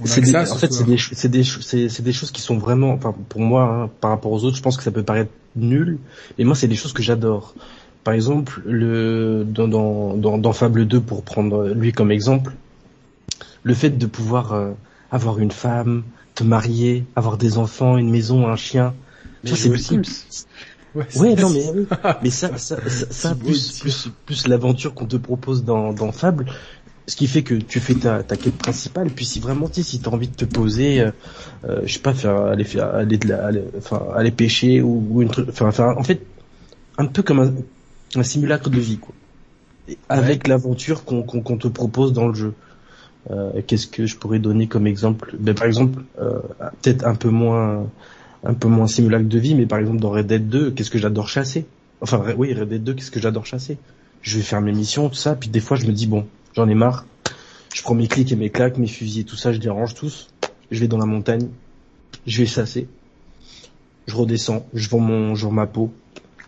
c'est 0.04 0.20
des- 0.20 0.30
ça, 0.32 0.38
en 0.52 0.56
fait, 0.56 0.72
c'est 0.72 0.84
des, 0.84 0.98
c'est 0.98 1.28
des, 1.28 1.44
c'est, 1.44 1.88
c'est 1.88 2.02
des 2.02 2.12
choses 2.12 2.30
qui 2.30 2.40
sont 2.42 2.58
vraiment, 2.58 2.92
enfin, 2.92 3.14
pour 3.28 3.40
moi, 3.40 3.62
hein, 3.64 3.90
par 4.00 4.10
rapport 4.10 4.32
aux 4.32 4.44
autres, 4.44 4.56
je 4.56 4.62
pense 4.62 4.76
que 4.76 4.82
ça 4.82 4.90
peut 4.90 5.02
paraître 5.02 5.30
nul, 5.56 5.98
mais 6.38 6.44
moi, 6.44 6.54
c'est 6.54 6.68
des 6.68 6.76
choses 6.76 6.92
que 6.92 7.02
j'adore. 7.02 7.54
Par 8.04 8.14
exemple, 8.14 8.62
le 8.66 9.44
dans, 9.48 9.68
dans, 9.68 10.16
dans, 10.16 10.38
dans 10.38 10.52
Fable 10.52 10.86
2, 10.86 11.00
pour 11.00 11.22
prendre 11.22 11.68
lui 11.68 11.92
comme 11.92 12.10
exemple, 12.10 12.52
le 13.62 13.74
fait 13.74 13.90
de 13.90 14.06
pouvoir 14.06 14.52
euh, 14.52 14.70
avoir 15.10 15.38
une 15.38 15.50
femme, 15.50 16.02
te 16.34 16.44
marier, 16.44 17.04
avoir 17.16 17.36
des 17.36 17.58
enfants, 17.58 17.96
une 17.98 18.10
maison, 18.10 18.48
un 18.48 18.56
chien. 18.56 18.94
Mais 19.44 19.50
Ça, 19.50 19.56
c'est 19.56 19.68
Sims. 19.78 20.36
Ouais, 20.94 21.34
non, 21.34 21.50
mais 21.50 21.64
oui. 21.74 21.86
Mais 22.22 22.30
ça, 22.30 22.56
ça, 22.58 22.76
ça, 22.88 23.34
plus, 23.34 23.78
plus, 23.78 24.08
plus 24.26 24.46
l'aventure 24.48 24.94
qu'on 24.94 25.06
te 25.06 25.16
propose 25.16 25.64
dans, 25.64 25.92
dans 25.92 26.10
Fable, 26.12 26.46
ce 27.06 27.16
qui 27.16 27.26
fait 27.26 27.42
que 27.42 27.54
tu 27.54 27.80
fais 27.80 27.94
ta, 27.94 28.22
ta 28.22 28.36
quête 28.36 28.56
principale, 28.56 29.10
puis 29.10 29.24
si 29.24 29.40
vraiment, 29.40 29.68
tu 29.68 29.82
si 29.82 30.00
t'as 30.00 30.10
envie 30.10 30.28
de 30.28 30.34
te 30.34 30.44
poser, 30.44 31.00
euh, 31.00 31.10
euh, 31.68 31.80
je 31.84 31.92
sais 31.92 32.00
pas, 32.00 32.14
faire, 32.14 32.36
aller 32.36 32.64
faire, 32.64 32.94
aller 32.94 33.18
de 33.18 33.28
la, 33.28 33.46
aller, 33.46 33.64
enfin, 33.78 34.02
aller 34.14 34.30
pêcher 34.30 34.82
ou, 34.82 35.06
ou 35.10 35.22
une 35.22 35.28
truc, 35.28 35.48
enfin, 35.48 35.70
faire, 35.70 35.96
en 35.96 36.02
fait, 36.02 36.20
un 36.98 37.06
peu 37.06 37.22
comme 37.22 37.40
un, 37.40 37.52
un 38.16 38.22
simulacre 38.22 38.70
de 38.70 38.78
vie, 38.80 38.98
quoi. 38.98 39.14
Et 39.88 39.98
Avec 40.08 40.46
l'aventure 40.46 41.04
qu'on, 41.04 41.22
qu'on, 41.22 41.40
qu'on 41.42 41.56
te 41.56 41.68
propose 41.68 42.12
dans 42.12 42.28
le 42.28 42.34
jeu. 42.34 42.54
Euh, 43.30 43.60
qu'est-ce 43.66 43.86
que 43.86 44.06
je 44.06 44.16
pourrais 44.16 44.38
donner 44.38 44.66
comme 44.66 44.86
exemple? 44.86 45.36
Ben, 45.38 45.54
par 45.54 45.66
exemple 45.66 46.02
euh, 46.20 46.40
peut-être 46.80 47.06
un 47.06 47.14
peu 47.14 47.28
moins 47.28 47.86
un 48.44 48.54
peu 48.54 48.68
moins 48.68 48.86
simulacre 48.86 49.28
de 49.28 49.38
vie 49.38 49.54
mais 49.54 49.66
par 49.66 49.78
exemple 49.78 50.00
dans 50.00 50.10
Red 50.10 50.26
Dead 50.26 50.48
2 50.48 50.70
qu'est-ce 50.72 50.90
que 50.90 50.98
j'adore 50.98 51.28
chasser? 51.28 51.66
Enfin 52.00 52.22
oui 52.36 52.54
Red 52.54 52.68
Dead 52.68 52.84
2 52.84 52.94
qu'est-ce 52.94 53.10
que 53.10 53.20
j'adore 53.20 53.46
chasser? 53.46 53.78
Je 54.22 54.36
vais 54.36 54.42
faire 54.42 54.60
mes 54.60 54.72
missions 54.72 55.08
tout 55.08 55.14
ça 55.14 55.34
puis 55.34 55.48
des 55.48 55.60
fois 55.60 55.76
je 55.76 55.86
me 55.86 55.92
dis 55.92 56.06
bon 56.06 56.26
j'en 56.54 56.68
ai 56.68 56.74
marre. 56.74 57.06
Je 57.74 57.82
prends 57.82 57.94
mes 57.94 58.08
clics 58.08 58.32
et 58.32 58.36
mes 58.36 58.50
claques 58.50 58.78
mes 58.78 58.86
fusils 58.86 59.20
et 59.20 59.24
tout 59.24 59.36
ça 59.36 59.52
je 59.52 59.58
les 59.58 59.68
range 59.68 59.94
tous. 59.94 60.28
Je 60.70 60.80
vais 60.80 60.88
dans 60.88 60.98
la 60.98 61.06
montagne 61.06 61.48
je 62.26 62.38
vais 62.38 62.46
chasser. 62.46 62.88
Je 64.06 64.14
redescends 64.14 64.66
je 64.74 64.88
vends 64.88 65.00
mon 65.00 65.34
je 65.34 65.44
vends 65.44 65.52
ma 65.52 65.66
peau. 65.66 65.92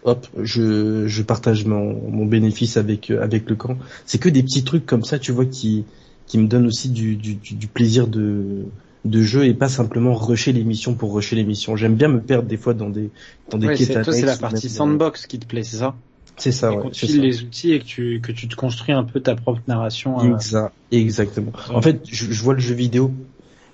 Hop 0.05 0.27
je 0.43 1.06
je 1.06 1.23
partage 1.23 1.64
mon 1.64 2.10
mon 2.10 2.27
bénéfice 2.27 2.77
avec 2.77 3.10
euh, 3.10 3.23
avec 3.23 3.48
le 3.48 3.55
camp. 3.55 3.77
C'est 4.06 4.19
que 4.19 4.28
des 4.28 4.43
petits 4.43 4.64
trucs 4.64 4.86
comme 4.86 5.05
ça 5.05 5.19
tu 5.19 5.32
vois 5.32 5.47
qui 5.47 5.85
qui 6.27 6.39
me 6.39 6.47
donnent 6.47 6.66
aussi 6.66 6.89
du, 6.89 7.16
du, 7.16 7.35
du 7.35 7.66
plaisir 7.66 8.06
de 8.06 8.64
de 9.05 9.23
jeu 9.23 9.45
et 9.47 9.55
pas 9.55 9.69
simplement 9.69 10.15
rusher 10.15 10.53
les 10.53 10.65
missions 10.65 10.95
pour 10.95 11.15
rusher 11.15 11.37
les 11.37 11.45
missions. 11.45 11.77
J'aime 11.77 11.97
bien 11.97 12.09
me 12.09 12.20
perdre 12.20 12.49
des 12.49 12.57
fois 12.57 12.74
dans 12.74 12.91
des 12.91 13.11
dans 13.51 13.59
des 13.59 13.66
Ouais, 13.69 13.77
quêtes 13.77 13.89
c'est- 13.89 14.23
la 14.23 14.37
partie 14.37 14.69
même, 14.69 14.77
sandbox 14.77 15.27
qui 15.27 15.39
te 15.39 15.47
plaît, 15.47 15.65
c'est 15.65 15.79
ça? 15.79 15.95
C'est 16.37 16.53
ça, 16.53 16.73
Et 16.73 16.77
ouais. 16.77 16.93
ça. 16.95 17.07
les 17.07 17.43
outils 17.43 17.73
et 17.73 17.79
que 17.81 17.85
tu, 17.85 18.20
que 18.23 18.33
tu 18.33 18.49
te 18.49 18.57
construis 18.57 18.93
un 18.93 19.05
peu 19.05 19.20
ta 19.20 19.35
propre 19.37 19.62
narration. 19.66 20.20
euh, 20.20 20.37
Exa- 20.37 20.70
exactement. 20.91 21.53
En 21.70 21.81
fait, 21.83 22.03
je, 22.11 22.31
je 22.33 22.43
vois 22.43 22.55
le 22.55 22.61
jeu 22.61 22.74
vidéo 22.74 23.12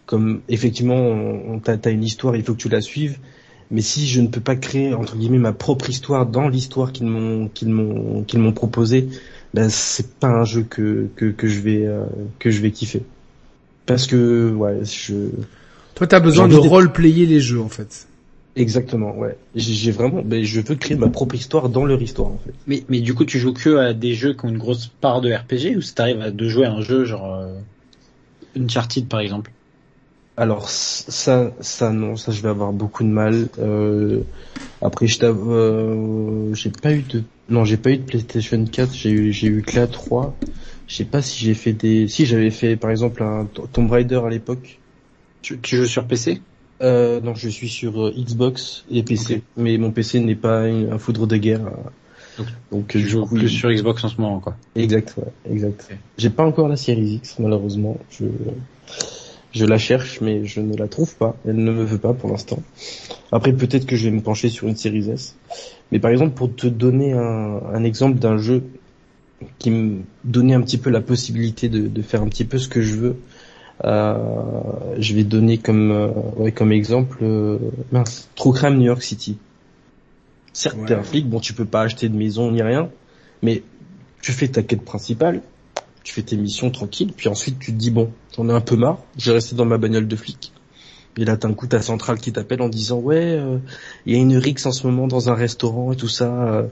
comme 0.07 0.43
effectivement, 0.49 0.95
on, 0.97 1.55
on- 1.57 1.61
t'as 1.61 1.77
t'as 1.79 1.91
une 1.93 2.05
histoire, 2.05 2.37
il 2.37 2.45
faut 2.45 2.55
que 2.55 2.59
tu 2.61 2.69
la 2.69 2.81
suives. 2.81 3.19
Mais 3.71 3.83
si 3.83 4.07
je 4.07 4.21
ne 4.23 4.29
peux 4.29 4.41
pas 4.41 4.57
créer 4.57 4.95
entre 4.95 5.17
guillemets 5.17 5.39
ma 5.39 5.53
propre 5.53 5.91
histoire 5.91 6.27
dans 6.27 6.49
l'histoire 6.49 6.93
qu'ils 6.93 7.07
m'ont 7.07 7.49
qu'ils 7.51 7.69
m'ont 7.71 8.25
qu'ils 8.25 8.41
m'ont 8.41 8.53
proposé, 8.55 9.09
ben 9.55 9.69
c'est 9.71 10.19
pas 10.19 10.29
un 10.29 10.45
jeu 10.45 10.65
que 10.65 11.11
que 11.17 11.27
que 11.27 11.49
je 11.49 11.61
vais 11.61 11.85
euh, 11.87 12.07
que 12.39 12.51
je 12.51 12.61
vais 12.63 12.73
kiffer. 12.73 13.03
Parce 13.89 14.07
que 14.07 14.53
ouais, 14.53 14.85
je 14.85 15.15
Toi, 15.95 16.07
t'as 16.07 16.21
besoin 16.21 16.47
de 16.47 16.57
role-player 16.57 17.27
les 17.27 17.41
jeux, 17.41 17.61
en 17.61 17.71
fait. 17.71 18.07
exactement 18.55 19.17
ouais. 19.17 19.37
J'ai 19.55 19.73
j'ai 19.73 19.91
vraiment, 19.93 20.21
ben 20.23 20.45
je 20.45 20.61
veux 20.61 20.75
créer 20.75 20.97
ma 20.97 21.09
propre 21.09 21.35
histoire 21.35 21.69
dans 21.71 21.87
leur 21.87 22.01
histoire 22.03 22.29
en 22.29 22.39
fait. 22.45 22.53
Mais, 22.67 22.85
mais 22.89 23.01
du 23.01 23.15
coup, 23.15 23.25
tu 23.25 23.39
joues 23.39 23.55
que 23.55 23.77
à 23.79 23.95
des 23.95 24.15
jeux 24.15 24.35
qui 24.35 24.45
ont 24.45 24.51
une 24.51 24.59
grosse 24.59 24.89
part 25.01 25.21
de 25.21 25.33
RPG 25.33 25.77
ou 25.77 25.81
si 25.81 25.95
t'arrives 25.95 26.21
à 26.21 26.31
de 26.31 26.49
jouer 26.49 26.67
à 26.67 26.73
un 26.73 26.83
jeu 26.83 27.05
genre 27.05 27.35
euh, 27.35 27.55
Uncharted 28.61 29.09
par 29.09 29.21
exemple? 29.21 29.51
Alors 30.37 30.69
ça, 30.69 31.51
ça 31.61 31.91
non, 31.91 32.17
ça 32.17 32.31
je 32.31 32.43
vais 32.43 32.49
avoir 32.49 32.73
beaucoup 32.73 33.03
de 33.03 33.09
mal. 33.09 33.49
Euh, 33.59 34.21
après, 34.83 35.07
je 35.07 35.19
t'avoue, 35.19 35.53
euh, 35.53 36.55
j'ai 36.55 36.71
pas 36.71 36.93
eu 36.93 37.03
de, 37.03 37.23
non, 37.49 37.65
j'ai 37.65 37.77
pas 37.77 37.91
eu 37.91 37.97
de 37.97 38.05
PlayStation 38.05 38.65
4. 38.65 38.95
J'ai 38.95 39.11
eu, 39.11 39.33
j'ai 39.33 39.49
eu 39.49 39.63
que 39.63 39.77
la 39.77 39.87
3. 39.87 40.37
Je 40.89 40.95
sais 40.97 41.05
pas 41.05 41.23
si 41.23 41.45
j'ai 41.45 41.55
fait 41.55 41.73
des, 41.75 42.09
si 42.09 42.27
j'avais 42.27 42.51
fait 42.51 42.77
par 42.77 42.91
exemple 42.91 43.23
un 43.23 43.47
Tomb 43.73 43.91
Raider 43.91 44.21
à 44.25 44.31
l'époque. 44.31 44.81
tu, 45.43 45.59
tu 45.61 45.77
joues 45.77 45.87
sur 45.87 46.07
PC 46.07 46.41
Euh, 46.83 47.21
non, 47.21 47.35
je 47.35 47.49
suis 47.49 47.69
sur 47.69 48.07
euh, 48.07 48.13
Xbox 48.17 48.85
et 48.91 49.03
PC, 49.03 49.43
mais 49.57 49.77
mon 49.79 49.91
PC 49.91 50.21
n'est 50.21 50.35
pas 50.37 50.63
un 50.63 50.99
foudre 50.99 51.27
de 51.27 51.37
guerre. 51.37 51.67
euh. 51.67 52.43
Donc 52.73 52.89
Tu 52.89 53.01
joues 53.01 53.27
coup, 53.27 53.35
plus 53.35 53.53
il- 53.53 53.59
sur 53.59 53.71
Xbox 53.71 54.05
en 54.05 54.09
ce 54.09 54.21
moment 54.21 54.41
quoi. 54.41 54.57
Exact, 54.77 55.15
ouais, 55.19 55.53
exact. 55.53 55.89
J'ai 56.17 56.31
pas 56.31 56.45
encore 56.45 56.69
la 56.69 56.77
série 56.77 57.15
X, 57.17 57.39
malheureusement. 57.39 57.97
Je, 58.11 58.25
je 59.53 59.65
la 59.65 59.79
cherche, 59.79 60.21
mais 60.21 60.45
je 60.45 60.61
ne 60.61 60.77
la 60.77 60.89
trouve 60.89 61.15
pas. 61.17 61.37
Elle 61.47 61.57
ne 61.57 61.73
me 61.73 61.83
veut 61.85 61.99
pas 61.99 62.13
pour 62.15 62.31
l'instant. 62.31 62.63
Après, 63.33 63.53
peut-être 63.53 63.87
que 63.87 63.97
je 63.97 64.07
vais 64.09 64.15
me 64.17 64.21
pencher 64.23 64.49
sur 64.49 64.69
une 64.69 64.77
série 64.77 65.11
S. 65.11 65.37
Mais 65.93 65.99
par 65.99 66.11
exemple, 66.11 66.35
pour 66.35 66.55
te 66.55 66.67
donner 66.67 67.13
un, 67.15 67.61
un 67.75 67.85
exemple 67.85 68.19
d'un 68.19 68.39
jeu 68.39 68.63
qui 69.59 69.71
me 69.71 70.03
donnait 70.25 70.55
un 70.55 70.61
petit 70.63 70.79
peu 70.79 70.91
la 70.91 71.01
possibilité 71.01 71.69
de, 71.69 71.87
de 71.87 72.03
faire 72.03 72.23
un 72.23 72.29
petit 72.29 72.45
peu 72.45 72.59
ce 72.59 72.69
que 72.69 72.83
je 72.83 72.95
veux, 72.97 73.17
euh, 73.85 74.15
je 74.99 75.15
vais 75.15 75.25
donner 75.25 75.59
comme, 75.59 75.91
euh, 75.93 76.09
ouais, 76.37 76.53
comme 76.53 76.73
exemple, 76.73 77.19
euh, 77.23 77.59
mince, 77.93 78.29
True 78.35 78.53
Crime 78.53 78.77
New 78.77 78.87
York 78.87 79.03
City. 79.03 79.39
Certes, 80.53 80.77
Ouais. 80.79 80.87
t'es 80.87 80.95
un 80.95 81.03
flic, 81.03 81.29
bon, 81.29 81.39
tu 81.39 81.53
peux 81.53 81.65
pas 81.65 81.83
acheter 81.83 82.09
de 82.09 82.17
maison 82.17 82.51
ni 82.51 82.63
rien, 82.63 82.91
mais 83.43 83.63
tu 84.21 84.33
fais 84.33 84.49
ta 84.49 84.63
quête 84.63 84.83
principale, 84.83 85.41
tu 86.03 86.13
fais 86.13 86.23
tes 86.23 86.37
missions 86.37 86.71
tranquille, 86.71 87.13
puis 87.17 87.29
ensuite 87.29 87.59
tu 87.61 87.73
te 87.73 87.77
dis 87.77 87.91
bon, 87.93 88.11
j'en 88.37 88.49
ai 88.49 88.53
un 88.53 88.61
peu 88.61 88.75
marre, 88.75 88.99
je 89.17 89.31
vais 89.31 89.35
rester 89.37 89.55
dans 89.55 89.67
ma 89.67 89.79
bagnole 89.79 90.09
de 90.09 90.17
flic. 90.17 90.53
Et 91.17 91.25
là, 91.25 91.37
t'as 91.37 91.49
un 91.49 91.55
coup 91.55 91.67
ta 91.67 91.83
centrale 91.83 92.19
qui 92.19 92.33
t'appelle 92.33 92.63
en 92.63 92.69
disant 92.69 92.99
ouais, 92.99 93.17
euh, 93.39 93.59
il 94.07 94.15
y 94.15 94.17
a 94.17 94.21
une 94.21 94.37
rixe 94.37 94.67
en 94.67 94.73
ce 94.73 94.87
moment 94.87 95.09
dans 95.09 95.29
un 95.29 95.35
restaurant 95.35 95.93
et 95.93 95.97
tout 95.97 96.09
ça, 96.09 96.27
euh, 96.27 96.63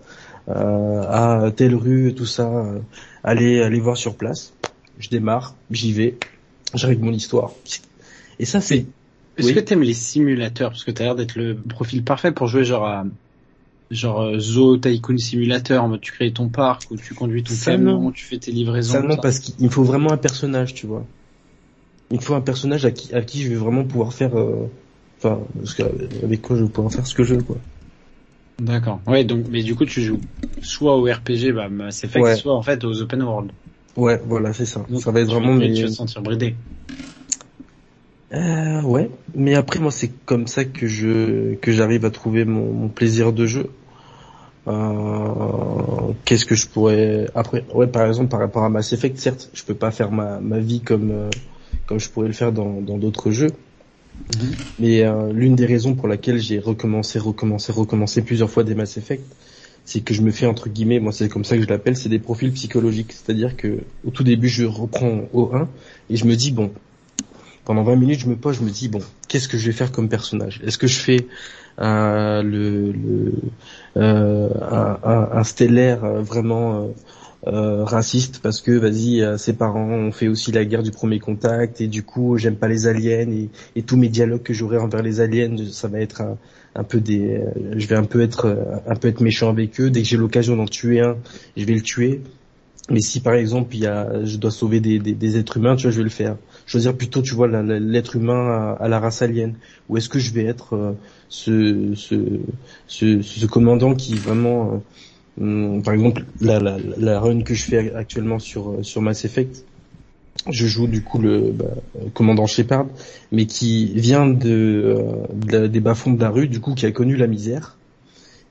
à 0.49 1.51
telle 1.57 1.75
rue 1.75 2.11
et 2.11 2.15
tout 2.15 2.27
ça, 2.27 2.49
euh, 2.49 2.79
allez, 3.25 3.61
allez 3.63 3.81
voir 3.81 3.97
sur 3.97 4.17
place. 4.17 4.53
Je 4.99 5.09
démarre, 5.09 5.55
j'y 5.71 5.93
vais, 5.93 6.17
j'arrive 6.75 7.03
mon 7.03 7.13
histoire. 7.13 7.53
Et 8.39 8.45
ça, 8.45 8.61
c'est 8.61 8.87
Est-ce 9.37 9.49
Oui. 9.49 9.55
que 9.55 9.61
t'aimes 9.61 9.83
les 9.83 9.93
simulateurs? 9.95 10.71
Parce 10.71 10.85
que 10.85 10.91
t'as 10.91 11.05
l'air 11.05 11.15
d'être 11.17 11.37
le 11.37 11.55
profil 11.57 12.03
parfait 12.03 12.33
pour 12.33 12.47
jouer 12.47 12.65
genre 12.65 12.87
à 12.87 13.05
genre 13.91 14.21
euh, 14.23 14.39
Zoo 14.41 14.79
Tycoon 14.79 15.17
Simulator, 15.19 15.83
en 15.85 15.89
mode 15.89 16.01
tu 16.01 16.11
crées 16.13 16.33
ton 16.33 16.49
parc 16.49 16.91
ou 16.91 16.97
tu 16.97 17.15
conduis 17.15 17.45
ton 17.45 17.55
Ça, 17.55 17.73
camion, 17.73 18.01
non. 18.01 18.11
tu 18.11 18.25
fais 18.25 18.39
tes 18.39 18.51
livraisons. 18.51 19.09
Ça. 19.11 19.17
parce 19.19 19.39
qu'il 19.39 19.71
faut 19.71 19.85
vraiment 19.85 20.11
un 20.13 20.17
personnage, 20.17 20.75
tu 20.75 20.87
vois. 20.87 21.05
Il 22.11 22.21
faut 22.21 22.35
un 22.35 22.41
personnage 22.41 22.85
à 22.85 22.91
qui, 22.91 23.15
à 23.15 23.21
qui 23.23 23.43
je 23.43 23.49
vais 23.49 23.55
vraiment 23.57 23.85
pouvoir 23.85 24.13
faire, 24.13 24.37
euh, 24.39 24.69
enfin, 25.19 25.41
avec 26.23 26.41
quoi 26.43 26.57
je 26.57 26.65
vais 26.65 26.69
pouvoir 26.71 26.93
faire 26.93 27.07
ce 27.07 27.15
que 27.15 27.23
je 27.25 27.35
veux, 27.35 27.43
quoi. 27.43 27.57
D'accord. 28.59 29.01
Ouais, 29.07 29.25
donc 29.25 29.47
mais 29.51 29.63
du 29.63 29.75
coup 29.75 29.85
tu 29.85 30.01
joues 30.01 30.21
soit 30.63 30.97
au 30.97 31.05
RPG, 31.05 31.53
bah 31.55 31.69
Mass 31.69 32.05
Effect, 32.05 32.25
Ouais. 32.25 32.37
soit 32.37 32.55
en 32.55 32.63
fait 32.63 32.83
aux 32.85 33.03
open 33.03 33.23
world. 33.23 33.51
Ouais, 33.97 34.21
voilà, 34.27 34.53
c'est 34.53 34.67
ça. 34.67 34.85
Donc, 34.89 35.01
ça 35.01 35.11
va 35.11 35.21
être 35.21 35.29
vraiment 35.29 35.55
mais 35.55 35.73
tu 35.73 35.83
vas 35.83 35.89
te 35.89 35.93
sentir 35.95 36.23
bridé. 36.23 36.55
Euh, 38.33 38.83
ouais. 38.83 39.11
Mais 39.35 39.55
après, 39.55 39.79
moi, 39.79 39.91
c'est 39.91 40.11
comme 40.25 40.47
ça 40.47 40.65
que 40.65 40.87
je, 40.87 41.55
que 41.55 41.73
j'arrive 41.73 42.05
à 42.05 42.11
trouver 42.11 42.45
mon, 42.45 42.73
mon 42.73 42.89
plaisir 42.89 43.33
de 43.33 43.47
jeu. 43.47 43.71
Euh, 44.67 46.13
qu'est-ce 46.25 46.45
que 46.45 46.55
je 46.57 46.67
pourrais, 46.67 47.29
après, 47.35 47.65
ouais, 47.73 47.87
par 47.87 48.07
exemple, 48.07 48.29
par 48.29 48.41
rapport 48.41 48.65
à 48.65 48.69
Mass 48.69 48.93
Effect, 48.93 49.19
certes, 49.19 49.49
je 49.55 49.63
peux 49.63 49.75
pas 49.75 49.91
faire 49.93 50.11
ma, 50.11 50.41
ma 50.41 50.59
vie 50.59 50.81
comme, 50.81 51.11
euh, 51.13 51.31
comme 51.87 52.01
je 52.01 52.11
pourrais 52.11 52.27
le 52.27 52.33
faire 52.33 52.53
dans, 52.53 52.81
dans 52.81 52.99
d'autres 52.99 53.31
jeux. 53.31 53.51
Mais 54.79 55.03
euh, 55.03 55.33
l'une 55.33 55.55
des 55.55 55.67
raisons 55.67 55.95
pour 55.95 56.09
laquelle 56.09 56.39
j'ai 56.39 56.59
recommencé, 56.59 57.19
recommencé, 57.19 57.73
recommencé 57.73 58.23
plusieurs 58.23 58.51
fois 58.51 58.65
des 58.65 58.75
Mass 58.75 58.97
Effect, 58.97 59.25
c'est 59.85 60.01
que 60.01 60.13
je 60.15 60.23
me 60.23 60.31
fais 60.31 60.47
entre 60.47 60.69
guillemets, 60.69 60.99
moi 60.99 61.13
c'est 61.13 61.29
comme 61.29 61.45
ça 61.45 61.57
que 61.57 61.63
je 61.63 61.69
l'appelle, 61.69 61.97
c'est 61.97 62.09
des 62.09 62.19
profils 62.19 62.53
psychologiques. 62.53 63.13
C'est-à-dire 63.13 63.57
que 63.57 63.79
au 64.05 64.11
tout 64.11 64.25
début 64.25 64.49
je 64.49 64.65
reprends 64.65 65.23
au 65.33 65.55
1 65.55 65.69
et 66.11 66.17
je 66.17 66.25
me 66.25 66.35
dis 66.35 66.51
bon, 66.51 66.73
pendant 67.65 67.85
20 67.85 67.97
minutes 67.97 68.21
je 68.21 68.29
me 68.29 68.37
pose, 68.37 68.57
je 68.57 68.63
me 68.63 68.71
dis 68.71 68.89
bon, 68.89 69.01
qu'est-ce 69.29 69.49
que 69.49 69.57
je 69.57 69.67
vais 69.67 69.73
faire 69.73 69.93
comme 69.93 70.09
personnage? 70.09 70.61
Est-ce 70.67 70.77
que 70.79 70.87
je 70.89 70.99
fais 70.99 71.27
euh, 71.79 72.43
le, 72.43 72.93
le 72.93 73.33
euh, 73.97 74.49
un, 74.71 74.99
un, 75.05 75.29
un 75.39 75.45
stellaire 75.45 76.05
euh, 76.05 76.21
vraiment 76.23 76.89
euh, 77.47 77.85
raciste 77.85 78.41
parce 78.43 78.61
que 78.61 78.73
vas-y 78.73 79.23
euh, 79.23 79.37
ses 79.37 79.53
parents 79.53 79.89
ont 79.89 80.13
fait 80.13 80.29
aussi 80.29 80.53
la 80.53 80.65
guerre 80.65 80.83
du 80.83 80.91
premier 80.91 81.21
contact 81.21 81.81
et 81.81 81.87
du 81.87 82.03
coup 82.03 82.37
j'aime 82.39 82.57
pas 82.57 82.69
les 82.69 82.87
aliens 82.87 83.31
et, 83.31 83.51
et 83.77 83.83
tous 83.83 83.97
mes 83.97 84.09
dialogues 84.09 84.43
que 84.43 84.53
j'aurai 84.53 84.79
envers 84.79 85.03
les 85.03 85.21
aliens 85.21 85.57
ça 85.71 85.89
va 85.89 86.01
être 86.01 86.23
un, 86.23 86.39
un 86.77 86.85
peu 86.85 87.01
des 87.01 87.39
euh, 87.39 87.75
je 87.77 87.87
vais 87.87 87.97
un 87.97 88.05
peu 88.05 88.21
être 88.21 88.47
euh, 88.47 88.77
un 88.87 88.95
peu 88.95 89.09
être 89.09 89.21
méchant 89.21 89.49
avec 89.49 89.81
eux. 89.81 89.91
Dès 89.91 90.03
que 90.03 90.09
j'ai 90.09 90.17
l'occasion 90.17 90.57
d'en 90.57 90.67
tuer 90.67 91.01
un 91.01 91.17
je 91.57 91.65
vais 91.65 91.75
le 91.75 91.81
tuer. 91.83 92.21
Mais 92.89 93.01
si 93.01 93.21
par 93.21 93.35
exemple 93.35 93.75
il 93.75 93.81
y 93.81 93.87
a 93.87 94.25
je 94.25 94.37
dois 94.37 94.51
sauver 94.51 94.81
des, 94.81 94.99
des, 95.01 95.13
des 95.13 95.39
êtres 95.39 95.57
humains 95.57 95.75
tu 95.75 95.85
vois 95.85 95.91
je 95.91 95.99
vais 95.99 96.05
le 96.05 96.11
faire. 96.11 96.37
Choisir 96.67 96.97
plutôt 96.97 97.23
tu 97.23 97.35
vois 97.35 97.49
l'être 97.49 98.17
humain 98.17 98.77
à, 98.79 98.89
la 98.89 99.01
race 99.01 99.23
alien. 99.23 99.55
Ou 99.89 99.97
est-ce 99.97 100.09
que 100.09 100.19
je 100.19 100.33
vais 100.33 100.45
être 100.45 100.75
euh, 100.75 100.93
ce, 101.29 101.93
ce, 101.95 102.17
ce 102.87 103.23
ce 103.23 103.47
commandant 103.47 103.95
qui 103.95 104.15
vraiment 104.15 104.83
par 105.39 105.93
exemple, 105.93 106.25
la, 106.41 107.21
run 107.21 107.43
que 107.43 107.55
je 107.55 107.65
fais 107.65 107.95
actuellement 107.95 108.39
sur 108.39 108.71
euh, 108.71 108.83
sur 108.83 109.03
Mass 109.03 109.25
Effect, 109.25 109.65
je 110.49 110.67
joue 110.67 110.87
du 110.87 111.03
coup 111.03 111.19
le 111.19 111.53
bah, 111.53 111.67
commandant 112.15 112.47
Shepard, 112.47 112.87
mais 113.33 113.47
qui 113.47 113.93
vient 113.95 114.27
de, 114.27 115.27
euh, 115.53 115.69
des 115.69 115.81
bas-fonds 115.81 116.13
de 116.13 116.21
la 116.21 116.31
rue, 116.31 116.49
du 116.49 116.61
coup 116.61 116.75
qui 116.75 116.87
a 116.87 116.91
connu 116.91 117.17
la 117.17 117.27
misère 117.27 117.77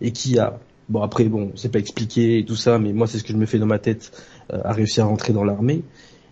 et 0.02 0.12
qui 0.12 0.38
a 0.38 0.60
bon 0.90 1.02
après 1.02 1.24
bon 1.26 1.52
c'est 1.56 1.72
pas 1.72 1.80
expliqué 1.80 2.40
et 2.40 2.45
tout 2.45 2.56
ça, 2.56 2.78
mais 2.78 2.94
moi 2.94 3.07
c'est 3.07 3.18
ce 3.18 3.24
que 3.24 3.34
je 3.34 3.38
me 3.38 3.45
fais 3.45 3.57
dans 3.57 3.66
ma 3.66 3.80
tête, 3.80 4.12
euh, 4.53 4.60
a 4.64 4.72
réussi 4.72 5.02
à 5.02 5.06
rentrer 5.06 5.34
dans 5.34 5.44
l'armée 5.44 5.82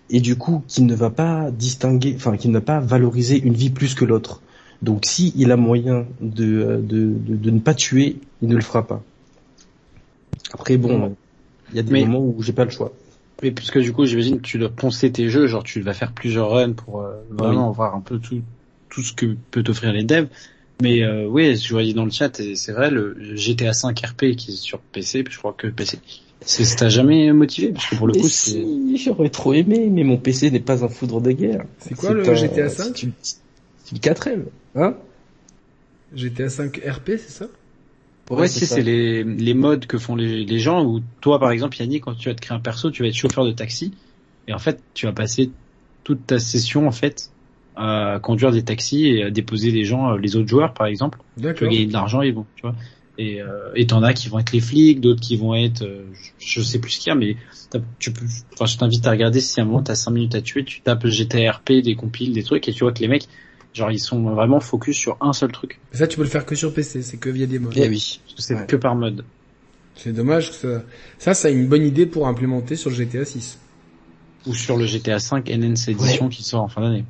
et 0.09 0.19
du 0.19 0.35
coup 0.35 0.63
qui 0.67 0.83
ne 0.83 0.93
va 0.93 1.09
pas 1.09 1.49
distinguer, 1.49 2.13
enfin 2.15 2.37
qui 2.37 2.49
ne 2.49 2.53
va 2.53 2.61
pas 2.61 2.79
valoriser 2.79 3.39
une 3.41 3.53
vie 3.53 3.71
plus 3.71 3.95
que 3.95 4.05
l'autre. 4.05 4.41
Donc 4.83 5.05
si 5.05 5.33
il 5.35 5.51
a 5.51 5.57
moyen 5.57 6.05
euh, 6.21 6.79
de, 6.81 7.15
de 7.17 7.49
ne 7.49 7.59
pas 7.59 7.73
tuer, 7.73 8.17
il 8.41 8.49
ne 8.49 8.55
le 8.55 8.61
fera 8.61 8.85
pas. 8.85 9.01
Après 10.53 10.77
bon, 10.77 11.15
il 11.71 11.75
y 11.75 11.79
a 11.79 11.83
des 11.83 11.91
Mais- 11.91 12.05
moments 12.05 12.19
où 12.25 12.41
j'ai 12.41 12.53
pas 12.53 12.65
le 12.65 12.71
choix. 12.71 12.93
Mais 13.41 13.51
puisque 13.51 13.79
du 13.79 13.91
coup, 13.91 14.05
j'imagine 14.05 14.37
que 14.37 14.45
tu 14.47 14.57
dois 14.57 14.69
poncer 14.69 15.11
tes 15.11 15.27
jeux, 15.27 15.47
genre 15.47 15.63
tu 15.63 15.81
vas 15.81 15.93
faire 15.93 16.13
plusieurs 16.13 16.49
runs 16.51 16.73
pour 16.73 17.01
euh, 17.01 17.11
vraiment 17.29 17.71
voir 17.71 17.95
un 17.95 17.99
peu 18.01 18.19
tout 18.19 18.41
tout 18.89 19.01
ce 19.01 19.11
que 19.11 19.35
peut 19.51 19.63
t'offrir 19.63 19.91
les 19.91 20.03
devs. 20.03 20.27
Mais 20.81 21.01
euh, 21.03 21.25
oui, 21.27 21.55
je 21.55 21.73
voyais 21.73 21.93
dans 21.93 22.05
le 22.05 22.11
chat, 22.11 22.39
et 22.39 22.55
c'est 22.55 22.71
vrai, 22.71 22.91
le 22.91 23.15
GTA 23.35 23.73
5 23.73 23.99
RP 24.05 24.35
qui 24.35 24.51
est 24.51 24.55
sur 24.55 24.79
PC, 24.79 25.23
puis 25.23 25.33
je 25.33 25.39
crois 25.39 25.53
que 25.57 25.67
PC. 25.67 25.99
C'est 26.45 26.63
ça 26.65 26.75
t'a 26.75 26.89
jamais 26.89 27.31
motivé? 27.33 27.71
Parce 27.71 27.87
que 27.89 27.95
pour 27.95 28.05
le 28.07 28.13
Mais 28.13 28.19
coup, 28.21 28.27
c'est 28.29 28.51
si, 28.51 28.97
j'aurais 28.97 29.29
trop 29.29 29.53
aimé, 29.53 29.87
mais 29.89 30.03
mon 30.03 30.17
PC 30.17 30.51
n'est 30.51 30.59
pas 30.59 30.83
un 30.83 30.89
foudre 30.89 31.21
de 31.21 31.31
guerre. 31.31 31.65
C'est 31.79 31.95
quoi 31.95 32.13
le 32.13 32.29
un- 32.29 32.33
GTA 32.35 32.69
5 32.69 32.91
C'est 32.95 33.03
une- 33.03 33.11
c'est 33.21 33.91
une 33.93 33.99
4L, 33.99 34.45
hein? 34.75 34.95
GTA 36.15 36.49
5 36.49 36.77
RP, 36.85 37.17
c'est 37.17 37.31
ça? 37.31 37.45
Ouais, 38.35 38.47
ça. 38.47 38.65
c'est 38.65 38.81
les, 38.81 39.23
les 39.23 39.53
modes 39.53 39.85
que 39.85 39.97
font 39.97 40.15
les, 40.15 40.45
les 40.45 40.59
gens 40.59 40.83
où 40.83 41.01
toi 41.21 41.39
par 41.39 41.51
exemple 41.51 41.77
Yannick 41.79 42.03
quand 42.03 42.15
tu 42.15 42.29
vas 42.29 42.35
te 42.35 42.41
créer 42.41 42.55
un 42.55 42.59
perso 42.59 42.91
tu 42.91 43.03
vas 43.03 43.09
être 43.09 43.15
chauffeur 43.15 43.45
de 43.45 43.51
taxi. 43.51 43.93
Et 44.47 44.53
en 44.53 44.59
fait 44.59 44.81
tu 44.93 45.05
vas 45.05 45.13
passer 45.13 45.51
toute 46.03 46.25
ta 46.27 46.39
session 46.39 46.87
en 46.87 46.91
fait 46.91 47.29
à 47.75 48.19
conduire 48.21 48.51
des 48.51 48.63
taxis 48.63 49.07
et 49.07 49.23
à 49.23 49.31
déposer 49.31 49.71
des 49.71 49.83
gens 49.83 50.11
euh, 50.11 50.17
les 50.17 50.35
autres 50.35 50.47
joueurs 50.47 50.73
par 50.73 50.87
exemple. 50.87 51.19
Tu 51.37 51.43
vas 51.43 51.53
gagner 51.53 51.85
de 51.85 51.93
l'argent 51.93 52.21
et 52.21 52.31
bon 52.31 52.45
tu 52.55 52.61
vois. 52.61 52.75
Et 53.17 53.41
euh, 53.41 53.71
et 53.75 53.85
t'en 53.85 54.01
as 54.01 54.13
qui 54.13 54.29
vont 54.29 54.39
être 54.39 54.51
les 54.51 54.59
flics 54.59 54.99
d'autres 54.99 55.21
qui 55.21 55.37
vont 55.37 55.53
être 55.53 55.83
euh, 55.83 56.03
je, 56.39 56.59
je 56.59 56.61
sais 56.61 56.79
plus 56.79 56.91
ce 56.91 56.99
qu'il 56.99 57.09
y 57.09 57.11
a 57.11 57.15
mais 57.15 57.37
tu 57.99 58.11
peux 58.11 58.25
enfin 58.53 58.65
je 58.65 58.77
t'invite 58.77 59.05
à 59.05 59.11
regarder 59.11 59.39
si 59.39 59.59
à 59.59 59.63
un 59.63 59.65
moment 59.67 59.83
t'as 59.83 59.95
5 59.95 60.11
minutes 60.11 60.35
à 60.35 60.41
tuer 60.41 60.63
tu 60.63 60.81
tapes 60.81 61.05
GTRP 61.05 61.73
des 61.83 61.95
compiles 61.95 62.33
des 62.33 62.43
trucs 62.43 62.67
et 62.67 62.73
tu 62.73 62.83
vois 62.83 62.91
que 62.91 62.99
les 62.99 63.07
mecs 63.07 63.27
genre 63.73 63.91
ils 63.91 63.99
sont 63.99 64.21
vraiment 64.21 64.59
focus 64.59 64.97
sur 64.97 65.17
un 65.21 65.33
seul 65.33 65.51
truc 65.51 65.79
Mais 65.91 65.99
ça, 65.99 66.07
tu 66.07 66.17
peux 66.17 66.23
le 66.23 66.29
faire 66.29 66.45
que 66.45 66.55
sur 66.55 66.73
PC, 66.73 67.01
c'est 67.01 67.17
que 67.17 67.29
via 67.29 67.45
des 67.47 67.59
modes. 67.59 67.73
Eh 67.75 67.89
oui 67.89 68.19
c'est 68.37 68.55
Ouais. 68.55 68.65
que 68.67 68.75
par 68.75 68.95
mode 68.95 69.25
C'est 69.95 70.13
dommage 70.13 70.49
que 70.49 70.55
ça... 70.55 70.83
Ça, 71.19 71.33
c'est 71.33 71.53
une 71.53 71.67
bonne 71.67 71.83
idée 71.85 72.05
pour 72.05 72.27
implémenter 72.27 72.75
sur 72.75 72.89
le 72.89 72.95
GTA 72.95 73.25
6. 73.25 73.57
ou 74.47 74.53
sur 74.53 74.75
le 74.77 74.85
GTA 74.85 75.19
5 75.19 75.49
NNC 75.49 75.89
édition 75.89 76.29
qui 76.29 76.43
sort 76.43 76.63
en 76.63 76.67
fin 76.67 76.81
d'année. 76.81 77.05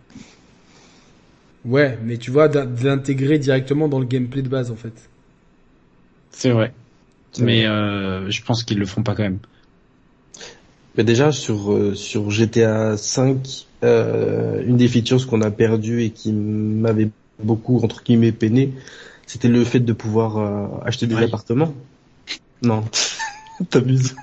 Ouais, 1.65 1.97
mais 2.03 2.17
tu 2.17 2.29
vois, 2.29 2.49
d'in- 2.49 2.65
de 2.65 2.83
l'intégrer 2.85 3.39
directement 3.39 3.87
dans 3.87 3.99
le 3.99 4.05
gameplay 4.05 4.41
de 4.41 4.49
base, 4.49 4.69
en 4.69 4.75
fait. 4.75 5.09
C'est 6.31 6.51
vrai. 6.51 6.73
Mais 7.39 7.65
euh, 7.65 8.29
je 8.29 8.43
pense 8.43 8.63
qu'ils 8.63 8.77
le 8.79 8.85
font 8.85 9.01
pas 9.01 9.15
quand 9.15 9.23
même. 9.23 9.39
Mais 10.97 11.03
déjà 11.03 11.31
sur 11.31 11.73
euh, 11.73 11.95
sur 11.95 12.29
GTA 12.29 12.97
5, 12.97 13.65
euh, 13.83 14.63
une 14.65 14.77
des 14.77 14.87
features 14.87 15.25
qu'on 15.27 15.41
a 15.41 15.51
perdu 15.51 16.03
et 16.03 16.11
qui 16.11 16.31
m'avait 16.31 17.09
beaucoup 17.43 17.79
entre 17.83 18.03
guillemets 18.03 18.31
peiné, 18.31 18.71
c'était 19.25 19.47
le 19.47 19.63
fait 19.63 19.79
de 19.79 19.93
pouvoir 19.93 20.37
euh, 20.37 20.67
acheter 20.85 21.07
des 21.07 21.17
appartements. 21.17 21.73
Non, 22.61 22.83
t'abuses. 23.69 24.15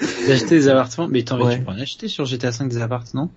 D'acheter 0.00 0.56
des 0.56 0.68
appartements, 0.68 1.08
mais 1.08 1.22
t'en 1.22 1.44
Ouais. 1.44 1.58
tu 1.58 1.64
peux 1.64 1.70
en 1.70 1.78
acheter 1.78 2.08
sur 2.08 2.24
GTA 2.24 2.52
5 2.52 2.68
des 2.68 2.78
apparts, 2.80 3.04
non? 3.14 3.28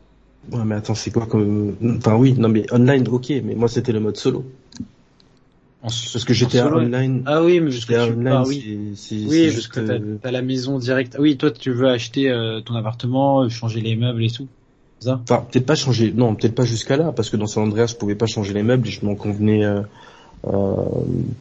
Ouais, 0.52 0.64
mais 0.64 0.76
attends, 0.76 0.96
c'est 0.96 1.12
quoi 1.12 1.26
comme 1.26 1.76
Enfin 1.98 2.16
oui, 2.16 2.34
non 2.34 2.50
mais 2.50 2.72
online, 2.72 3.08
ok, 3.08 3.30
mais 3.44 3.56
moi 3.56 3.68
c'était 3.68 3.92
le 3.92 4.00
mode 4.00 4.16
solo. 4.18 4.46
Parce 5.86 6.24
que 6.26 6.34
solo. 6.34 6.80
Online, 6.80 7.22
Ah 7.26 7.44
oui, 7.44 7.60
mais 7.60 7.72
jusque 7.72 7.92
Online, 7.92 8.28
ah, 8.28 8.44
oui. 8.46 8.96
c'est 8.96 9.16
c'est 9.16 9.26
Oui, 9.26 9.30
c'est 9.32 9.50
juste, 9.52 9.68
que 9.70 9.80
t'as 9.80 9.94
euh, 9.94 10.18
t'as 10.22 10.32
la 10.32 10.42
maison 10.42 10.80
directe. 10.80 11.14
Ah 11.18 11.22
oui, 11.22 11.38
toi 11.38 11.52
tu 11.52 11.72
veux 11.72 11.88
acheter 11.88 12.30
euh, 12.30 12.62
ton 12.62 12.76
appartement, 12.76 13.42
euh, 13.44 13.50
changer 13.50 13.82
les 13.82 13.96
meubles 13.96 14.24
et 14.24 14.30
tout. 14.32 14.48
C'est 15.00 15.08
ça 15.10 15.22
Enfin, 15.24 15.46
peut-être 15.52 15.66
pas 15.66 15.76
changer. 15.76 16.12
Non, 16.16 16.34
peut-être 16.36 16.56
pas 16.56 16.66
jusqu'à 16.66 16.98
là, 16.98 17.12
parce 17.12 17.30
que 17.30 17.38
dans 17.38 17.48
San 17.48 17.64
Andreas, 17.64 17.88
je 17.88 17.96
pouvais 17.96 18.16
pas 18.16 18.26
changer 18.26 18.54
les 18.54 18.64
meubles. 18.64 18.88
et 18.88 18.92
Je 18.92 19.06
m'en 19.06 19.16
convenais. 19.16 19.64
euh, 19.64 19.82
euh, 20.48 20.76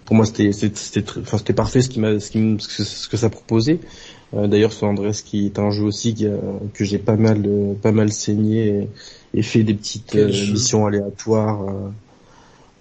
pour 0.05 0.16
moi, 0.16 0.25
c'était 0.27 0.53
c'était 0.53 0.77
c'était 0.79 1.11
enfin 1.21 1.39
c'était 1.39 1.53
parfait 1.53 1.81
ce 1.83 1.89
qui 1.89 2.01
m'a 2.01 2.19
ce 2.21 2.31
qui 2.31 2.57
ce 2.59 2.69
que, 2.69 2.85
ce 2.85 3.09
que 3.09 3.16
ça 3.16 3.31
proposait. 3.31 3.81
Euh, 4.35 4.47
D'ailleurs, 4.47 4.73
San 4.73 4.89
Andreas 4.91 5.23
qui 5.25 5.47
est 5.47 5.59
un 5.59 5.71
jeu 5.71 5.85
aussi 5.85 6.15
qui, 6.15 6.27
euh, 6.27 6.39
que 6.75 6.85
j'ai 6.85 6.99
pas 6.99 7.16
mal 7.16 7.43
euh, 7.47 7.75
pas 7.81 7.93
mal 7.93 8.12
saigné 8.12 8.66
et, 9.35 9.39
et 9.39 9.43
fait 9.43 9.62
des 9.62 9.75
petites 9.75 10.15
euh, 10.16 10.27
missions 10.29 10.87
aléatoires. 10.87 11.62
euh, 11.62 11.91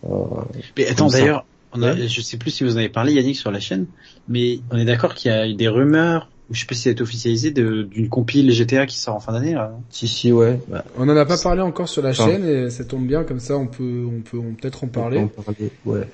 euh, 0.09 0.41
Mais 0.77 0.87
attends, 0.87 1.07
d'ailleurs, 1.07 1.45
on 1.75 1.81
a, 1.81 1.93
Ouais. 1.93 2.07
je 2.07 2.21
sais 2.21 2.37
plus 2.37 2.51
si 2.51 2.63
vous 2.63 2.73
en 2.75 2.77
avez 2.77 2.89
parlé 2.89 3.13
Yannick 3.13 3.35
sur 3.35 3.51
la 3.51 3.59
chaîne, 3.59 3.85
mais 4.27 4.59
on 4.71 4.77
est 4.77 4.85
d'accord 4.85 5.13
qu'il 5.13 5.31
y 5.31 5.33
a 5.33 5.51
des 5.53 5.67
rumeurs, 5.67 6.29
ou 6.49 6.53
je 6.55 6.59
sais 6.61 6.65
pas 6.65 6.75
si 6.75 6.81
ça 6.83 6.89
a 6.89 6.91
été 6.93 7.01
officialisé, 7.01 7.51
d'une 7.51 8.09
compile 8.09 8.51
GTA 8.51 8.85
qui 8.85 8.97
sort 8.99 9.15
en 9.15 9.19
fin 9.19 9.31
d'année. 9.33 9.53
là, 9.53 9.71
si 9.89 10.07
si 10.07 10.31
ouais. 10.31 10.59
Bah, 10.67 10.83
On 10.97 11.07
en 11.09 11.15
a 11.17 11.25
pas 11.25 11.37
parlé 11.37 11.61
encore 11.61 11.87
sur 11.89 12.01
la 12.01 12.09
Enfin. 12.09 12.27
chaîne 12.27 12.45
et 12.45 12.69
ça 12.69 12.83
tombe 12.85 13.07
bien, 13.07 13.23
comme 13.23 13.39
ça 13.39 13.57
on 13.57 13.67
peut, 13.67 14.05
on 14.07 14.21
peut, 14.21 14.37
on 14.37 14.53
peut-être 14.53 14.83
en 14.83 14.87
parler. 14.87 15.19
on 15.19 15.27
peut 15.27 15.39
en 15.39 15.43
parler, 15.43 15.69
Ouais. 15.85 16.07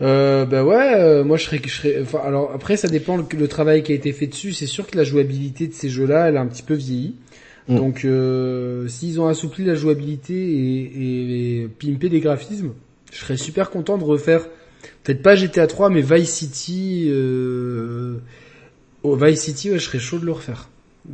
Euh, 0.00 0.44
bah 0.46 0.62
ouais, 0.62 0.94
euh, 0.94 1.24
moi 1.24 1.36
je 1.36 1.44
serais, 1.44 1.60
je 1.64 1.68
serais, 1.74 1.98
enfin 2.00 2.20
alors 2.24 2.52
après 2.54 2.76
ça 2.76 2.86
dépend 2.86 3.16
le, 3.16 3.24
le 3.36 3.48
travail 3.48 3.82
qui 3.82 3.90
a 3.90 3.96
été 3.96 4.12
fait 4.12 4.28
dessus. 4.28 4.52
C'est 4.52 4.66
sûr 4.66 4.86
que 4.86 4.96
la 4.96 5.02
jouabilité 5.02 5.66
de 5.66 5.72
ces 5.72 5.88
jeux-là, 5.88 6.28
elle 6.28 6.36
a 6.36 6.40
un 6.40 6.46
petit 6.46 6.62
peu 6.62 6.74
vieilli. 6.74 7.16
Mm. 7.66 7.76
Donc 7.76 8.04
euh, 8.04 8.86
s'ils 8.86 9.20
ont 9.20 9.26
assoupli 9.26 9.64
la 9.64 9.74
jouabilité 9.74 10.34
et, 10.34 10.82
et, 10.82 11.62
et 11.62 11.68
pimpé 11.68 12.08
les 12.08 12.20
graphismes, 12.20 12.70
je 13.12 13.18
serais 13.18 13.36
super 13.36 13.70
content 13.70 13.98
de 13.98 14.04
refaire. 14.04 14.42
Peut-être 15.04 15.22
pas 15.22 15.34
GTA 15.36 15.66
3, 15.66 15.90
mais 15.90 16.02
Vice 16.02 16.30
City. 16.32 17.08
Euh... 17.10 18.18
oh, 19.02 19.16
Vice 19.16 19.40
City, 19.42 19.70
ouais, 19.70 19.78
je 19.78 19.84
serais 19.84 19.98
chaud 19.98 20.18
de 20.18 20.26
le 20.26 20.32
refaire. 20.32 20.68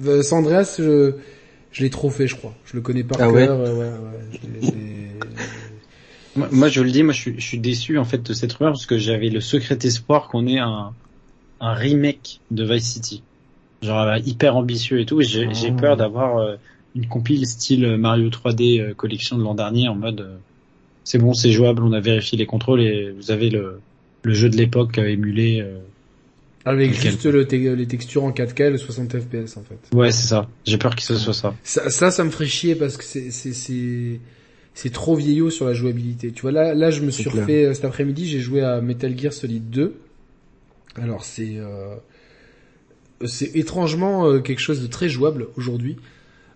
Euh, 0.06 0.22
San 0.22 0.40
Andreas, 0.40 0.76
je, 0.78 1.12
je 1.72 1.82
l'ai 1.82 1.90
trop 1.90 2.10
fait, 2.10 2.26
je 2.26 2.34
crois. 2.36 2.54
Je 2.64 2.74
le 2.74 2.80
connais 2.82 3.04
par 3.04 3.18
Ah 3.20 3.24
cœur. 3.26 3.32
ouais 3.34 3.48
euh, 3.48 3.74
ouais, 3.74 3.80
ouais, 3.80 4.38
je 4.72 4.78
Moi, 6.36 6.48
moi, 6.50 6.68
je 6.68 6.80
le 6.82 6.90
dis, 6.90 7.02
moi, 7.04 7.12
je 7.12 7.20
suis, 7.20 7.34
je 7.38 7.46
suis 7.46 7.58
déçu 7.58 7.96
en 7.98 8.04
fait 8.04 8.20
de 8.22 8.32
cette 8.32 8.52
rumeur 8.54 8.72
parce 8.72 8.86
que 8.86 8.98
j'avais 8.98 9.28
le 9.28 9.40
secret 9.40 9.78
espoir 9.84 10.26
qu'on 10.28 10.46
ait 10.48 10.58
un, 10.58 10.92
un 11.60 11.72
remake 11.74 12.40
de 12.50 12.64
Vice 12.64 12.86
City, 12.92 13.22
genre 13.82 14.00
euh, 14.02 14.18
hyper 14.18 14.56
ambitieux 14.56 14.98
et 15.00 15.06
tout. 15.06 15.20
Et 15.20 15.24
j'ai, 15.24 15.48
Ah. 15.48 15.70
peur 15.80 15.96
d'avoir 15.96 16.38
euh, 16.38 16.56
une 16.96 17.06
compile 17.06 17.46
style 17.46 17.96
Mario 17.98 18.30
3D 18.30 18.80
euh, 18.80 18.94
collection 18.94 19.38
de 19.38 19.44
l'an 19.44 19.54
dernier 19.54 19.86
en 19.88 19.94
mode 19.94 20.20
euh, 20.22 20.36
c'est 21.04 21.18
bon, 21.18 21.32
c'est 21.34 21.52
jouable, 21.52 21.82
on 21.82 21.92
a 21.92 22.00
vérifié 22.00 22.36
les 22.38 22.46
contrôles 22.46 22.80
et 22.80 23.10
vous 23.12 23.30
avez 23.30 23.50
le, 23.50 23.78
le 24.22 24.34
jeu 24.34 24.48
de 24.48 24.56
l'époque 24.56 24.98
euh, 24.98 25.06
émulé. 25.08 25.60
euh. 25.60 25.78
Avec 26.66 26.92
Nickel. 26.92 27.10
juste 27.12 27.26
le 27.26 27.46
te- 27.46 27.54
les 27.56 27.86
textures 27.86 28.24
en 28.24 28.30
4K 28.30 28.62
et 28.62 28.70
le 28.70 28.78
60 28.78 29.18
FPS 29.20 29.58
en 29.58 29.62
fait. 29.64 29.78
Ouais, 29.94 30.10
c'est 30.10 30.26
ça. 30.26 30.48
J'ai 30.64 30.78
peur 30.78 30.96
que 30.96 31.02
ce 31.02 31.14
soit 31.16 31.34
ça. 31.34 31.54
Ça, 31.62 31.90
ça, 31.90 32.10
ça 32.10 32.24
me 32.24 32.30
ferait 32.30 32.46
chier 32.46 32.74
parce 32.74 32.96
que 32.96 33.04
c'est, 33.04 33.30
c'est, 33.30 33.52
c'est, 33.52 34.18
c'est 34.72 34.90
trop 34.90 35.14
vieillot 35.14 35.50
sur 35.50 35.66
la 35.66 35.74
jouabilité. 35.74 36.32
Tu 36.32 36.40
vois, 36.40 36.52
là, 36.52 36.72
là, 36.72 36.90
je 36.90 37.02
me 37.02 37.10
suis 37.10 37.28
refait 37.28 37.66
euh, 37.66 37.74
cet 37.74 37.84
après-midi, 37.84 38.26
j'ai 38.26 38.40
joué 38.40 38.62
à 38.62 38.80
Metal 38.80 39.16
Gear 39.18 39.32
Solid 39.34 39.68
2. 39.68 39.94
Alors 40.96 41.24
c'est, 41.24 41.56
euh, 41.58 41.96
c'est 43.26 43.54
étrangement 43.56 44.26
euh, 44.28 44.40
quelque 44.40 44.60
chose 44.60 44.80
de 44.82 44.86
très 44.86 45.08
jouable 45.10 45.48
aujourd'hui. 45.56 45.96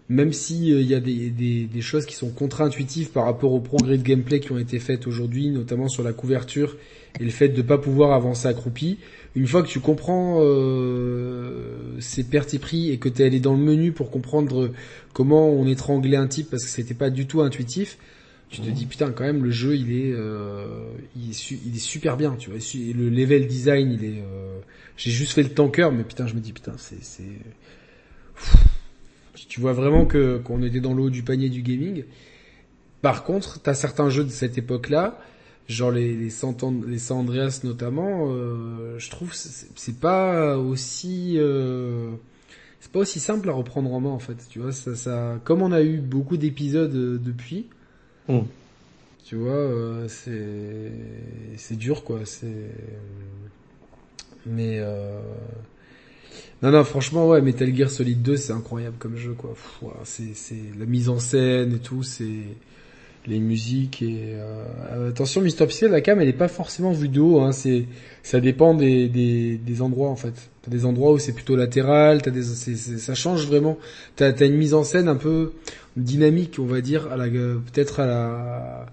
Même 0.09 0.33
si 0.33 0.73
euh, 0.73 0.81
il 0.81 0.87
y 0.87 0.95
a 0.95 1.01
des, 1.01 1.31
des, 1.31 1.65
des 1.67 1.81
choses 1.83 2.07
qui 2.07 2.15
sont 2.15 2.31
contre-intuitives 2.31 3.11
par 3.11 3.25
rapport 3.27 3.53
aux 3.53 3.61
progrès 3.61 3.99
de 3.99 4.03
gameplay 4.03 4.41
qui 4.41 4.53
ont 4.53 4.59
été 4.59 4.79
faites 4.79 5.07
aujourd'hui, 5.07 5.51
notamment 5.51 5.89
sur 5.89 6.03
la 6.03 6.13
couverture 6.15 6.77
et 7.21 7.25
le 7.25 7.31
fait 7.31 7.49
de 7.51 7.61
pas 7.63 7.77
pouvoir 7.79 8.13
avancer 8.13 8.49
accroupi. 8.49 8.99
Une 9.37 9.47
fois 9.47 9.63
que 9.63 9.69
tu 9.69 9.81
comprends 9.81 10.39
euh, 10.41 12.01
ces 12.01 12.25
pertes 12.25 12.59
pris 12.59 12.91
et 12.91 12.99
que 12.99 13.09
tu 13.09 13.23
es 13.23 13.27
allé 13.27 13.39
dans 13.41 13.53
le 13.53 13.63
menu 13.63 13.93
pour 13.93 14.11
comprendre 14.11 14.71
comment 15.13 15.51
on 15.51 15.67
étranglait 15.67 16.17
un 16.17 16.27
type 16.27 16.49
parce 16.51 16.65
que 16.65 16.71
c'était 16.71 16.95
pas 16.95 17.11
du 17.11 17.27
tout 17.27 17.43
intuitif, 17.43 17.99
tu 18.49 18.63
te 18.63 18.71
dis 18.71 18.87
putain 18.87 19.11
quand 19.11 19.25
même 19.25 19.45
le 19.45 19.51
jeu 19.51 19.77
il 19.77 19.93
est 19.93 20.13
euh, 20.15 20.65
il, 21.17 21.31
est 21.31 21.35
su- 21.35 21.59
il 21.67 21.77
est 21.77 21.81
super 21.81 22.17
bien 22.17 22.35
tu 22.39 22.49
vois 22.51 22.59
le 22.75 23.11
level 23.11 23.47
design 23.47 23.93
il 23.93 24.05
est 24.05 24.23
euh, 24.23 24.59
j'ai 24.97 25.11
juste 25.11 25.33
fait 25.33 25.43
le 25.43 25.51
tanker 25.51 25.91
mais 25.93 26.03
putain 26.03 26.27
je 26.27 26.35
me 26.35 26.41
dis 26.41 26.55
putain 26.55 26.73
c'est 26.79 27.03
c'est 27.03 27.25
tu 29.49 29.61
vois 29.61 29.73
vraiment 29.73 30.05
que 30.07 30.39
qu'on 30.39 30.63
était 30.63 30.81
dans 30.81 30.95
l'eau 30.95 31.11
du 31.11 31.23
panier 31.23 31.49
du 31.49 31.63
gaming. 31.63 32.05
Par 33.03 33.25
contre, 33.25 33.61
t'as 33.61 33.75
certains 33.75 34.11
jeux 34.11 34.25
de 34.25 34.31
cette 34.31 34.59
époque-là, 34.59 35.19
genre 35.69 35.91
les 35.91 36.15
les 36.17 36.31
San, 36.31 36.55
les 36.87 36.99
San 36.99 37.19
Andreas 37.19 37.61
notamment, 37.65 38.29
euh, 38.33 38.99
je 38.99 39.11
trouve 39.11 39.33
c'est 39.35 39.69
c'est 39.77 39.99
pas 40.01 40.57
aussi 40.59 41.35
euh, 41.39 42.11
c'est 42.81 42.93
pas 42.93 43.01
aussi 43.01 43.21
simple 43.21 43.49
à 43.49 43.53
reprendre 43.53 43.93
en 43.93 44.01
main 44.01 44.11
en 44.11 44.19
fait. 44.19 44.37
Tu 44.51 44.59
vois, 44.59 44.73
ça, 44.73 44.95
ça 44.97 45.41
comme 45.45 45.63
on 45.63 45.73
a 45.73 45.83
eu 45.83 45.99
beaucoup 45.99 46.37
d'épisodes 46.37 46.95
euh, 46.95 47.19
depuis, 47.19 47.67
Mm. 48.29 48.41
tu 49.25 49.37
vois, 49.37 49.53
euh, 49.53 50.07
c'est 50.09 50.93
c'est 51.57 51.77
dur 51.77 52.05
quoi. 52.05 52.21
C'est 52.27 52.71
mais. 54.47 54.81
Non 56.63 56.71
non 56.73 56.85
franchement 56.85 57.29
ouais 57.29 57.41
Metal 57.41 57.75
Gear 57.75 57.91
Solid 57.91 58.21
2 58.23 58.37
c'est 58.37 58.53
incroyable 58.53 58.97
comme 58.99 59.17
jeu 59.17 59.33
quoi. 59.35 59.55
C'est 60.05 60.35
c'est 60.35 60.57
la 60.79 60.87
mise 60.87 61.09
en 61.09 61.19
scène 61.21 61.75
et 61.75 61.79
tout, 61.79 62.03
c'est 62.03 62.25
les 63.27 63.41
musiques 63.41 64.03
et 64.03 64.35
euh, 64.37 65.11
attention 65.11 65.43
Mister 65.43 65.67
Pixel 65.67 65.91
la 65.91 66.01
cam 66.01 66.21
elle 66.21 66.29
est 66.29 66.33
pas 66.33 66.49
forcément 66.49 66.93
vue 66.93 67.09
de 67.09 67.21
haut 67.21 67.41
hein, 67.41 67.53
c'est 67.53 67.85
ça 68.23 68.41
dépend 68.41 68.75
des, 68.75 69.09
des 69.09 69.59
des 69.59 69.83
endroits 69.83 70.09
en 70.11 70.17
fait 70.17 70.51
t'as 70.63 70.71
des 70.71 70.87
endroits 70.87 71.13
où 71.13 71.19
c'est 71.19 71.35
plutôt 71.35 71.55
latéral 71.57 72.23
t'as 72.23 72.31
des 72.31 72.43
c'est, 72.43 72.77
c'est- 72.77 72.99
ça 72.99 73.15
change 73.15 73.47
vraiment 73.47 73.79
t'as 74.17 74.33
t'as 74.33 74.47
une 74.47 74.57
mise 74.57 74.75
en 74.75 74.85
scène 74.85 75.09
un 75.09 75.17
peu 75.17 75.53
dynamique 75.97 76.57
on 76.59 76.67
va 76.67 76.81
dire 76.81 77.13
à 77.13 77.17
la 77.19 77.29
peut-être 77.29 78.01
à 78.01 78.07
la 78.07 78.87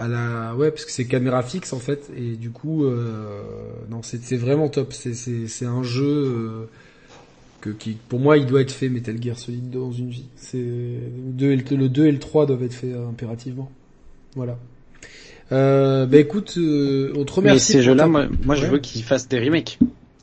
à 0.00 0.08
la 0.08 0.54
ouais 0.56 0.70
parce 0.70 0.84
que 0.86 0.90
c'est 0.90 1.04
caméra 1.04 1.42
fixe 1.42 1.72
en 1.72 1.78
fait 1.78 2.10
et 2.16 2.36
du 2.36 2.50
coup 2.50 2.84
euh, 2.86 3.42
non 3.90 4.00
c'est 4.02 4.36
vraiment 4.36 4.68
top 4.68 4.92
c'est 4.92 5.14
c'est 5.14 5.66
un 5.66 5.82
jeu 5.82 6.04
euh, 6.06 6.64
que 7.60 7.70
qui 7.70 7.96
pour 8.08 8.18
moi 8.18 8.38
il 8.38 8.46
doit 8.46 8.62
être 8.62 8.72
fait 8.72 8.88
Metal 8.88 9.22
Gear 9.22 9.38
Solid 9.38 9.68
2 9.70 9.78
dans 9.78 9.92
une 9.92 10.08
vie 10.10 10.24
c'est 10.36 10.56
le 10.58 11.32
2 11.32 11.50
et 11.52 11.56
le, 11.56 11.76
le 11.76 11.88
2 11.88 12.06
et 12.06 12.12
le 12.12 12.18
3 12.18 12.46
doivent 12.46 12.62
être 12.62 12.72
faits 12.74 12.94
euh, 12.94 13.08
impérativement 13.08 13.70
voilà 14.34 14.56
euh, 15.52 16.06
bah 16.06 16.18
écoute 16.18 16.54
on 16.56 16.60
te 16.60 17.32
Mais 17.32 17.32
remercie 17.32 17.72
ces 17.72 17.78
pour 17.78 17.82
jeux-là, 17.86 18.04
ta- 18.04 18.28
moi, 18.44 18.54
je 18.54 18.66
veux 18.66 18.78
qu'ils 18.78 19.02
fassent 19.02 19.28
des 19.28 19.40
remakes 19.40 19.78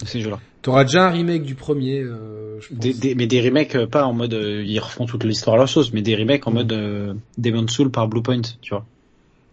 ces 0.06 0.22
jeux-là. 0.22 0.40
t'auras 0.62 0.84
déjà 0.86 1.08
un 1.08 1.12
remake 1.12 1.44
du 1.44 1.56
premier 1.56 2.02
je 2.04 2.68
pense. 2.70 2.78
Des, 2.80 2.94
des- 2.94 3.14
mais 3.16 3.28
des 3.28 3.41
remakes 3.41 3.78
pas 3.86 4.06
en 4.06 4.14
mode 4.14 4.34
ils 4.34 4.80
refont 4.80 5.06
toute 5.06 5.24
l'histoire 5.24 5.56
à 5.56 5.60
leur 5.60 5.70
sauce, 5.70 5.91
mais 5.94 6.02
des 6.02 6.16
remakes 6.16 6.48
en 6.48 6.52
mode 6.52 6.72
euh, 6.74 7.14
Demon 7.38 7.68
Soul 7.68 7.91
par 7.91 8.08
Bluepoint, 8.08 8.41
tu 8.62 8.70
vois. 8.74 8.86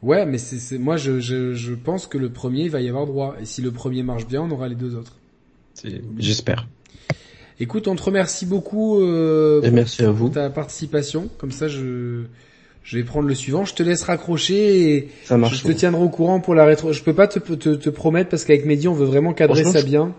Ouais 0.05 0.27
mais 0.27 0.39
c'est 0.39 0.79
moi 0.79 0.97
je, 0.97 1.19
je 1.21 1.55
je 1.55 1.75
pense 1.75 2.07
que 2.07 2.19
le 2.19 2.29
premier 2.31 2.63
il 2.65 2.71
va 2.71 2.81
y 2.81 2.89
avoir 2.89 3.07
droit 3.07 3.35
et 3.41 3.45
si 3.45 3.63
le 3.63 3.71
premier 3.73 4.03
marche 4.03 4.27
bien 4.27 4.43
on 4.43 4.51
aura 4.51 4.69
les 4.69 4.75
deux 4.77 4.95
autres 4.95 5.13
J'espère. 6.19 6.67
écoute 7.59 7.89
on 7.89 7.97
te 7.97 8.03
remercie 8.03 8.47
beaucoup 8.47 9.01
euh, 9.01 9.61
Et 9.63 9.71
merci 9.71 10.03
à 10.05 10.11
vous. 10.11 10.27
pour 10.27 10.35
ta 10.35 10.49
participation. 10.51 11.29
Comme 11.39 11.51
ça, 11.51 11.67
je, 11.69 12.23
je 12.85 12.97
vais 12.99 13.03
prendre 13.05 13.27
le 13.29 13.35
suivant. 13.35 13.65
Je 13.65 13.75
te 13.75 13.83
laisse 13.83 14.03
raccrocher 14.03 14.95
et 14.97 15.09
Ça 15.25 15.37
marche. 15.37 15.59
je 15.63 15.65
te 15.67 15.73
tiendrai 15.73 16.03
au 16.03 16.09
courant 16.09 16.39
pour 16.41 16.55
la 16.55 16.65
rétro. 16.65 16.93
Je 16.93 17.03
peux 17.03 17.15
pas 17.15 17.27
te, 17.27 17.39
te, 17.39 17.75
te 17.75 17.91
promettre 17.91 18.31
parce 18.31 18.45
qu'avec 18.45 18.65
Mehdi, 18.67 18.87
on 18.89 18.95
veut 18.95 19.07
vraiment 19.07 19.33
cadrer 19.33 19.65
ça 19.65 19.83
bien. 19.83 20.15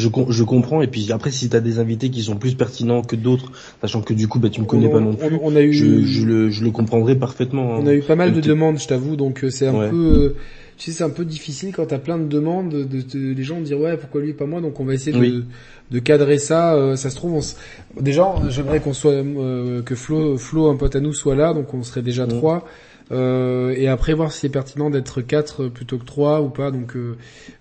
Je, 0.00 0.08
com- 0.08 0.26
je 0.30 0.42
comprends. 0.42 0.82
Et 0.82 0.86
puis 0.86 1.12
après, 1.12 1.30
si 1.30 1.48
t'as 1.48 1.60
des 1.60 1.78
invités 1.78 2.10
qui 2.10 2.22
sont 2.22 2.36
plus 2.36 2.54
pertinents 2.54 3.02
que 3.02 3.16
d'autres, 3.16 3.52
sachant 3.80 4.00
que 4.02 4.14
du 4.14 4.26
coup, 4.28 4.38
bah, 4.38 4.48
tu 4.48 4.60
me 4.60 4.66
connais 4.66 4.86
on, 4.86 4.90
pas 4.92 5.00
non 5.00 5.10
on- 5.10 5.26
plus, 5.28 5.38
on 5.42 5.54
a 5.56 5.60
eu, 5.60 5.72
je, 5.72 6.02
je 6.02 6.24
le, 6.26 6.50
je 6.50 6.64
le 6.64 6.70
comprendrai 6.70 7.14
parfaitement. 7.16 7.74
hein. 7.74 7.80
on 7.82 7.86
a 7.86 7.94
eu 7.94 8.00
pas 8.02 8.16
mal 8.16 8.32
de 8.32 8.40
demandes, 8.40 8.78
je 8.78 8.88
t'avoue. 8.88 9.16
Donc 9.16 9.44
euh, 9.44 9.50
c'est 9.50 9.66
un 9.66 9.74
Ouais. 9.78 9.90
peu, 9.90 10.34
tu 10.78 10.90
sais, 10.90 10.96
c'est 10.98 11.04
un 11.04 11.10
peu 11.10 11.24
difficile 11.24 11.72
quand 11.74 11.86
t'as 11.86 11.98
plein 11.98 12.16
de 12.18 12.24
demandes 12.26 12.70
de, 12.70 12.82
de- 12.84 13.02
de- 13.02 13.34
les 13.34 13.42
gens 13.42 13.60
dire 13.60 13.78
ouais 13.78 13.96
pourquoi 13.98 14.20
lui 14.22 14.30
et 14.30 14.32
pas 14.34 14.46
moi. 14.46 14.60
Donc 14.60 14.80
on 14.80 14.84
va 14.84 14.94
essayer 14.94 15.12
de, 15.12 15.18
Oui. 15.20 15.44
de 15.90 15.98
cadrer 15.98 16.38
ça. 16.38 16.74
euh, 16.74 16.96
ça 16.96 17.10
se 17.10 17.16
trouve, 17.16 17.34
on 17.34 17.38
s- 17.40 17.56
déjà 18.00 18.26
j'aimerais 18.48 18.80
qu'on 18.80 18.94
soit 18.94 19.12
euh, 19.12 19.82
que 19.82 19.94
Flo, 19.94 20.38
Flo, 20.38 20.68
un 20.70 20.76
pote 20.76 20.96
à 20.96 21.00
nous, 21.00 21.12
soit 21.12 21.34
là. 21.34 21.52
Donc 21.52 21.74
on 21.74 21.82
serait 21.82 22.02
déjà 22.02 22.24
Mhm. 22.24 22.30
trois. 22.32 22.66
Euh, 23.12 23.74
et 23.76 23.88
après 23.88 24.14
voir 24.14 24.30
si 24.32 24.40
c'est 24.40 24.48
pertinent 24.48 24.88
d'être 24.90 25.20
quatre 25.20 25.66
plutôt 25.68 25.98
que 25.98 26.04
trois 26.04 26.40
ou 26.42 26.48
pas. 26.48 26.70
Donc 26.70 26.94
euh, 26.96 27.16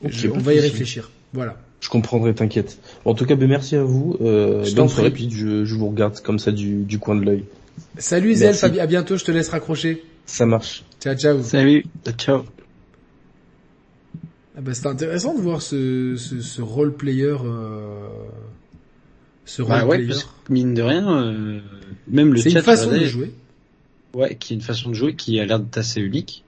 je- 0.05 0.27
on 0.29 0.37
va 0.37 0.53
y 0.53 0.59
réfléchir. 0.59 1.09
Voilà. 1.33 1.57
Je 1.79 1.89
comprendrai, 1.89 2.33
t'inquiète. 2.35 2.77
En 3.05 3.13
tout 3.13 3.25
cas, 3.25 3.35
ben, 3.35 3.47
merci 3.47 3.75
à 3.75 3.83
vous. 3.83 4.17
Euh, 4.21 4.63
Je 4.63 4.71
t'en 4.75 4.81
bonne 4.83 4.89
soirée, 4.89 5.11
prie. 5.11 5.27
puis 5.27 5.35
je, 5.37 5.63
je 5.65 5.75
vous 5.75 5.87
regarde 5.87 6.19
comme 6.19 6.37
ça 6.39 6.51
du, 6.51 6.83
du 6.83 6.99
coin 6.99 7.15
de 7.15 7.23
l'œil. 7.23 7.45
Salut. 7.97 8.33
Zelf, 8.35 8.63
à 8.63 8.69
bi- 8.69 8.79
à 8.79 8.85
bientôt. 8.85 9.15
Je 9.17 9.23
te 9.25 9.31
laisse 9.31 9.49
raccrocher. 9.49 10.03
Ça 10.25 10.45
marche. 10.45 10.83
Ciao 11.01 11.15
ciao. 11.15 11.41
Salut, 11.41 11.85
ciao. 12.17 12.43
Ah 14.57 14.61
bah, 14.61 14.73
c'était 14.73 14.87
intéressant 14.87 15.33
de 15.35 15.41
voir 15.41 15.61
ce, 15.61 16.15
ce, 16.17 16.41
ce 16.41 16.61
role 16.61 16.93
player, 16.93 17.35
euh, 17.45 18.07
ce 19.45 19.61
role 19.61 19.71
Bah 19.71 19.85
ouais, 19.85 19.97
player. 19.97 20.09
parce 20.09 20.23
que 20.25 20.29
mine 20.53 20.73
de 20.73 20.81
rien, 20.81 21.23
euh, 21.23 21.59
même 22.09 22.33
le 22.33 22.41
C'est 22.41 22.49
chat, 22.49 22.59
une 22.59 22.65
façon 22.65 22.91
de 22.91 23.05
jouer. 23.05 23.31
Ouais, 24.13 24.35
qui 24.35 24.53
est 24.53 24.55
une 24.55 24.61
façon 24.61 24.89
de 24.89 24.95
jouer 24.95 25.15
qui 25.15 25.39
a 25.39 25.45
l'air 25.45 25.59
d'être 25.59 25.77
assez 25.77 26.01
unique. 26.01 26.43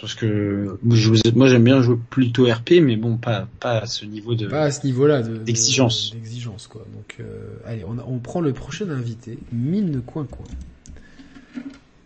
Parce 0.00 0.14
que 0.14 0.76
je 0.90 1.30
moi 1.34 1.48
j'aime 1.48 1.64
bien 1.64 1.80
jouer 1.80 1.96
plutôt 2.10 2.44
RP, 2.46 2.72
mais 2.82 2.96
bon, 2.96 3.16
pas 3.16 3.48
pas 3.60 3.78
à 3.78 3.86
ce 3.86 4.04
niveau 4.04 4.34
de. 4.34 4.48
Pas 4.48 4.64
à 4.64 4.70
ce 4.70 4.84
niveau-là 4.86 5.22
de- 5.22 5.38
de- 5.38 5.42
D'exigence. 5.44 6.12
D'exigence 6.12 6.66
quoi. 6.66 6.84
Donc 6.94 7.16
euh, 7.20 7.56
allez, 7.64 7.84
on, 7.84 8.18
prend 8.18 8.40
le 8.40 8.52
prochain 8.52 8.90
invité, 8.90 9.38
Mine 9.52 10.02
Coin 10.02 10.26
Coin. 10.26 10.46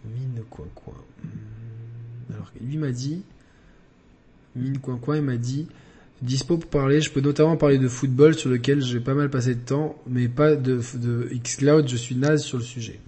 Mine 0.05 0.43
Coin 0.51 0.67
Coin. 0.75 0.95
Hmm, 1.25 2.33
Alors 2.35 2.53
lui 2.61 2.77
m'a 2.77 2.91
dit, 2.93 3.23
Mine 4.55 4.79
Coin 4.79 4.99
Coin, 4.99 5.17
il 5.17 5.23
m'a 5.23 5.37
dit, 5.37 5.67
dispo 6.23 6.59
pour 6.59 6.71
parler. 6.71 7.01
Je 7.01 7.11
peux 7.11 7.21
notamment 7.23 7.57
parler 7.57 7.79
de 7.79 7.89
football 7.89 8.35
sur 8.35 8.51
lequel 8.51 8.83
j'ai 8.83 9.01
pas 9.01 9.15
mal 9.15 9.31
passé 9.31 9.55
de 9.55 9.61
temps, 9.61 9.97
mais 10.07 10.29
pas 10.29 10.57
de, 10.57 10.81
de 10.95 11.31
Xcloud. 11.43 11.89
Je 11.89 11.97
suis 11.97 12.15
naze 12.15 12.43
sur 12.45 12.59
le 12.59 12.65
sujet. 12.65 13.01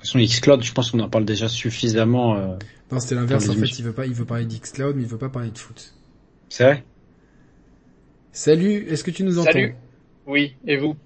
De 0.00 0.04
toute 0.06 0.12
façon, 0.12 0.18
Xcloud, 0.24 0.62
je 0.64 0.72
pense 0.72 0.90
qu'on 0.90 1.00
en 1.00 1.10
parle 1.10 1.26
déjà 1.26 1.46
suffisamment. 1.46 2.34
euh, 2.38 2.56
Non, 2.90 3.00
c'était 3.00 3.16
l'inverse. 3.16 3.50
En 3.50 3.54
fait, 3.54 3.78
il 3.78 3.84
veut 3.84 3.92
pas, 3.92 4.06
il 4.06 4.14
veut 4.14 4.24
parler 4.24 4.46
d'Xcloud, 4.46 4.96
mais 4.96 5.02
il 5.02 5.08
veut 5.08 5.18
pas 5.18 5.28
parler 5.28 5.50
de 5.50 5.58
foot. 5.58 5.92
C'est 6.48 6.64
vrai? 6.64 6.84
Salut, 8.32 8.86
est-ce 8.88 9.04
que 9.04 9.10
tu 9.10 9.24
nous 9.24 9.38
entends? 9.38 9.52
Salut. 9.52 9.74
Oui, 10.26 10.54
et 10.66 10.78
vous? 10.78 10.96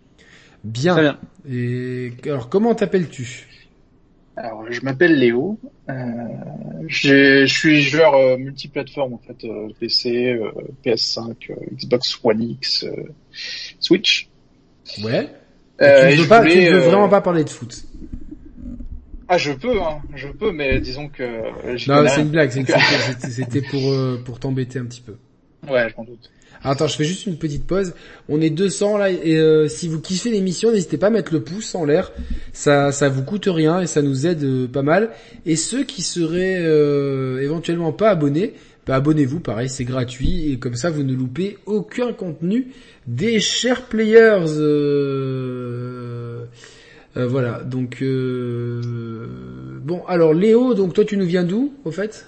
Bien. 0.62 0.92
Très 0.94 1.02
bien. 1.02 1.18
Et 1.50 2.12
alors, 2.26 2.48
comment 2.48 2.72
t'appelles-tu? 2.74 3.48
Alors, 4.36 4.70
je 4.70 4.80
m'appelle 4.82 5.18
Léo. 5.18 5.58
Euh, 5.88 5.94
j'ai- 6.86 7.46
je 7.48 7.52
suis 7.52 7.82
joueur 7.82 8.14
euh, 8.14 8.36
multiplateforme 8.36 9.14
en 9.14 9.18
fait, 9.18 9.44
euh, 9.44 9.68
PC, 9.80 10.32
euh, 10.34 10.50
PS5, 10.84 11.50
euh, 11.50 11.54
Xbox 11.72 12.18
One 12.22 12.42
X, 12.42 12.84
euh, 12.84 12.90
Switch. 13.80 14.28
Ouais. 15.02 15.28
Euh, 15.80 16.08
tu 16.08 16.14
et 16.14 16.16
ne 16.16 16.22
veux, 16.22 16.28
pas, 16.28 16.44
tu 16.44 16.58
ne 16.58 16.70
veux 16.70 16.78
vraiment 16.78 17.08
pas 17.08 17.20
parler 17.20 17.44
de 17.44 17.50
foot. 17.50 17.84
Ah, 19.28 19.38
je 19.38 19.52
peux, 19.52 19.80
hein, 19.80 20.00
je 20.14 20.28
peux, 20.28 20.52
mais 20.52 20.80
disons 20.80 21.08
que 21.08 21.22
euh, 21.22 21.78
Non, 21.88 22.04
c'est 22.08 22.20
une 22.20 22.28
blague. 22.28 22.50
C'était 23.18 23.62
pour 23.62 23.90
euh, 23.90 24.20
pour 24.24 24.38
t'embêter 24.38 24.78
un 24.78 24.84
petit 24.84 25.00
peu. 25.00 25.14
Ouais, 25.68 25.88
je 25.88 25.96
m'en 25.96 26.04
doute. 26.04 26.30
Attends, 26.62 26.86
je 26.86 26.96
fais 26.96 27.04
juste 27.04 27.26
une 27.26 27.36
petite 27.36 27.66
pause. 27.66 27.94
On 28.28 28.40
est 28.40 28.50
200 28.50 28.96
là 28.96 29.10
et 29.10 29.36
euh, 29.36 29.68
si 29.68 29.88
vous 29.88 30.00
kiffez 30.00 30.30
l'émission, 30.30 30.72
n'hésitez 30.72 30.96
pas 30.96 31.08
à 31.08 31.10
mettre 31.10 31.32
le 31.32 31.42
pouce 31.42 31.74
en 31.74 31.84
l'air. 31.84 32.12
Ça 32.52 32.92
ça 32.92 33.08
vous 33.08 33.22
coûte 33.22 33.46
rien 33.46 33.80
et 33.80 33.86
ça 33.86 34.02
nous 34.02 34.26
aide 34.26 34.44
euh, 34.44 34.66
pas 34.66 34.82
mal. 34.82 35.10
Et 35.46 35.56
ceux 35.56 35.84
qui 35.84 36.02
seraient 36.02 36.62
éventuellement 37.42 37.92
pas 37.92 38.10
abonnés, 38.10 38.54
bah 38.86 38.96
abonnez-vous, 38.96 39.40
pareil, 39.40 39.68
c'est 39.68 39.84
gratuit 39.84 40.52
et 40.52 40.58
comme 40.58 40.74
ça 40.74 40.90
vous 40.90 41.02
ne 41.02 41.14
loupez 41.14 41.58
aucun 41.66 42.12
contenu 42.12 42.68
des 43.06 43.40
chers 43.40 43.82
players. 43.82 44.44
Euh, 47.16 47.20
euh, 47.22 47.26
voilà, 47.26 47.60
donc 47.64 47.98
euh, 48.02 48.80
bon, 49.82 50.04
alors 50.06 50.34
Léo, 50.34 50.74
donc 50.74 50.94
toi 50.94 51.04
tu 51.04 51.16
nous 51.16 51.26
viens 51.26 51.44
d'où 51.44 51.72
au 51.84 51.90
fait? 51.90 52.26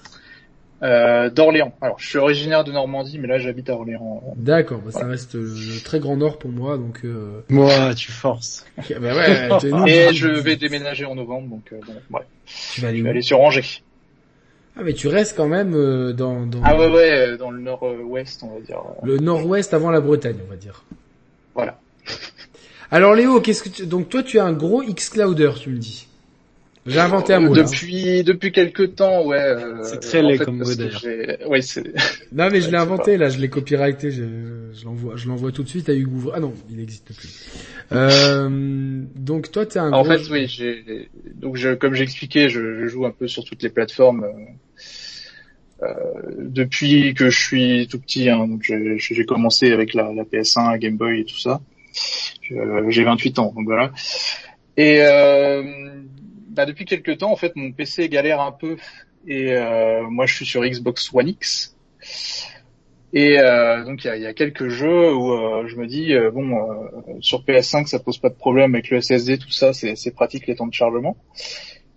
Euh, 0.83 1.31
d'Orléans. 1.31 1.73
Alors, 1.81 1.97
je 1.97 2.07
suis 2.07 2.19
originaire 2.19 2.63
de 2.63 2.71
Normandie, 2.71 3.17
mais 3.17 3.27
là, 3.27 3.39
j'habite 3.39 3.67
à 3.71 3.73
Orléans. 3.73 4.21
D'accord, 4.35 4.79
bah, 4.85 4.91
ça 4.91 5.07
reste 5.07 5.33
le 5.33 5.83
très 5.83 5.99
grand 5.99 6.17
nord 6.17 6.37
pour 6.37 6.51
moi, 6.51 6.77
donc. 6.77 6.99
Euh... 7.03 7.41
Moi, 7.49 7.95
tu 7.95 8.11
forces. 8.11 8.63
bah 8.77 9.15
ouais, 9.15 9.49
Et 9.87 10.13
je 10.13 10.27
vais 10.27 10.55
déménager 10.55 11.05
en 11.05 11.15
novembre, 11.15 11.49
donc 11.49 11.63
euh, 11.73 11.79
bon, 11.87 11.93
bref. 12.11 12.25
Tu 12.75 12.81
vas 12.81 12.89
aller 12.89 12.97
Je 12.97 13.01
où? 13.01 13.05
vais 13.05 13.09
aller 13.09 13.21
sur 13.23 13.41
Angers. 13.41 13.81
Ah 14.79 14.81
mais 14.83 14.93
tu 14.93 15.07
restes 15.07 15.35
quand 15.35 15.47
même 15.47 15.73
euh, 15.73 16.13
dans, 16.13 16.45
dans 16.45 16.61
Ah 16.63 16.77
ouais, 16.77 16.87
ouais, 16.87 17.29
euh, 17.29 17.37
dans 17.37 17.49
le 17.49 17.59
nord-ouest, 17.59 18.43
on 18.43 18.53
va 18.53 18.59
dire. 18.61 18.77
euh, 18.77 19.07
le 19.07 19.17
nord-ouest 19.17 19.73
avant 19.73 19.89
la 19.89 20.01
Bretagne, 20.01 20.37
on 20.45 20.49
va 20.51 20.57
dire. 20.57 20.83
Voilà. 21.55 21.79
Alors 22.91 23.15
Léo, 23.15 23.41
qu'est-ce 23.41 23.63
que 23.63 23.69
tu... 23.69 23.85
donc 23.85 24.09
toi 24.09 24.23
tu 24.23 24.37
es 24.37 24.39
un 24.39 24.53
gros 24.53 24.83
Xclouder, 24.83 25.51
tu 25.61 25.69
me 25.69 25.77
dis. 25.77 26.07
J'ai 26.85 26.99
inventé 27.01 27.33
un 27.33 27.41
mot 27.41 27.53
là. 27.53 27.63
Depuis 27.63 28.23
depuis 28.23 28.53
quelques 28.53 28.95
temps, 28.95 29.25
ouais. 29.25 29.37
euh, 29.37 29.83
C'est 29.83 29.99
très 29.99 30.21
laid 30.21 30.37
fait, 30.37 30.45
comme 30.45 30.59
mot, 30.59 30.73
d'ailleurs. 30.73 30.97
j'ai- 31.01 31.45
Ouais, 31.45 31.61
c'est. 31.61 31.83
Non 32.31 32.47
mais 32.49 32.61
je 32.61 32.69
l'ai 32.69 32.77
inventé 32.77 33.17
là, 33.17 33.27
je 33.27 33.39
l'ai 33.39 33.49
copyrighté, 33.49 34.09
je, 34.09 34.23
je 34.73 34.85
l'envoie, 34.85 35.17
je 35.17 35.27
l'envoie 35.27 35.51
tout 35.51 35.63
de 35.63 35.67
suite 35.67 35.89
à 35.89 35.93
Hugo. 35.93 36.31
Ah 36.33 36.39
non, 36.39 36.53
il 36.69 36.77
n'existe 36.77 37.13
plus. 37.13 37.45
Euh, 37.91 39.01
donc 39.17 39.51
toi 39.51 39.65
t'es 39.65 39.79
un 39.79 39.91
En 39.91 40.03
gros. 40.03 40.11
fait, 40.17 40.31
oui, 40.31 40.47
j'ai 40.47 41.09
donc 41.35 41.57
je, 41.57 41.73
comme 41.73 41.93
j'expliquais, 41.93 42.47
je, 42.47 42.79
je 42.79 42.87
joue 42.87 43.05
un 43.05 43.11
peu 43.11 43.27
sur 43.27 43.43
toutes 43.43 43.63
les 43.63 43.69
plateformes 43.69 44.23
euh, 44.23 45.83
euh, 45.83 45.93
depuis 46.37 47.13
que 47.13 47.29
je 47.29 47.37
suis 47.37 47.87
tout 47.89 47.99
petit. 47.99 48.29
Hein, 48.29 48.47
donc 48.47 48.61
j'ai 48.63 48.95
j'ai 48.97 49.25
commencé 49.25 49.73
avec 49.73 49.93
la, 49.93 50.13
la 50.13 50.23
PS1, 50.23 50.77
Game 50.79 50.95
Boy 50.95 51.19
et 51.19 51.25
tout 51.25 51.37
ça. 51.37 51.59
Euh, 52.51 52.89
j'ai 52.89 53.03
28 53.03 53.39
ans, 53.39 53.53
donc 53.55 53.65
voilà. 53.65 53.91
Et 54.77 55.01
euh, 55.01 55.63
bah, 56.49 56.65
depuis 56.65 56.85
quelques 56.85 57.19
temps, 57.19 57.31
en 57.31 57.35
fait, 57.35 57.55
mon 57.55 57.71
PC 57.71 58.09
galère 58.09 58.41
un 58.41 58.51
peu. 58.51 58.77
Et 59.27 59.53
euh, 59.53 60.03
moi, 60.09 60.25
je 60.25 60.33
suis 60.33 60.45
sur 60.45 60.63
Xbox 60.63 61.13
One 61.13 61.27
X. 61.27 61.75
Et 63.13 63.39
euh, 63.39 63.85
donc 63.85 64.03
il 64.03 64.21
y 64.21 64.25
a, 64.25 64.33
quelques 64.33 64.67
jeux 64.67 65.13
où 65.13 65.65
je 65.65 65.75
me 65.77 65.87
dis 65.87 66.13
euh, 66.13 66.29
bon 66.29 66.51
sur 67.21 67.41
PS5 67.41 67.87
ça 67.87 67.99
pose 67.99 68.17
pas 68.17 68.27
de 68.27 68.35
problème 68.35 68.75
avec 68.75 68.89
le 68.89 68.99
SSD 68.99 69.37
tout 69.37 69.49
ça 69.49 69.71
c'est 69.71 70.11
pratique 70.13 70.45
les 70.45 70.55
temps 70.55 70.67
de 70.67 70.73
chargement 70.73 71.15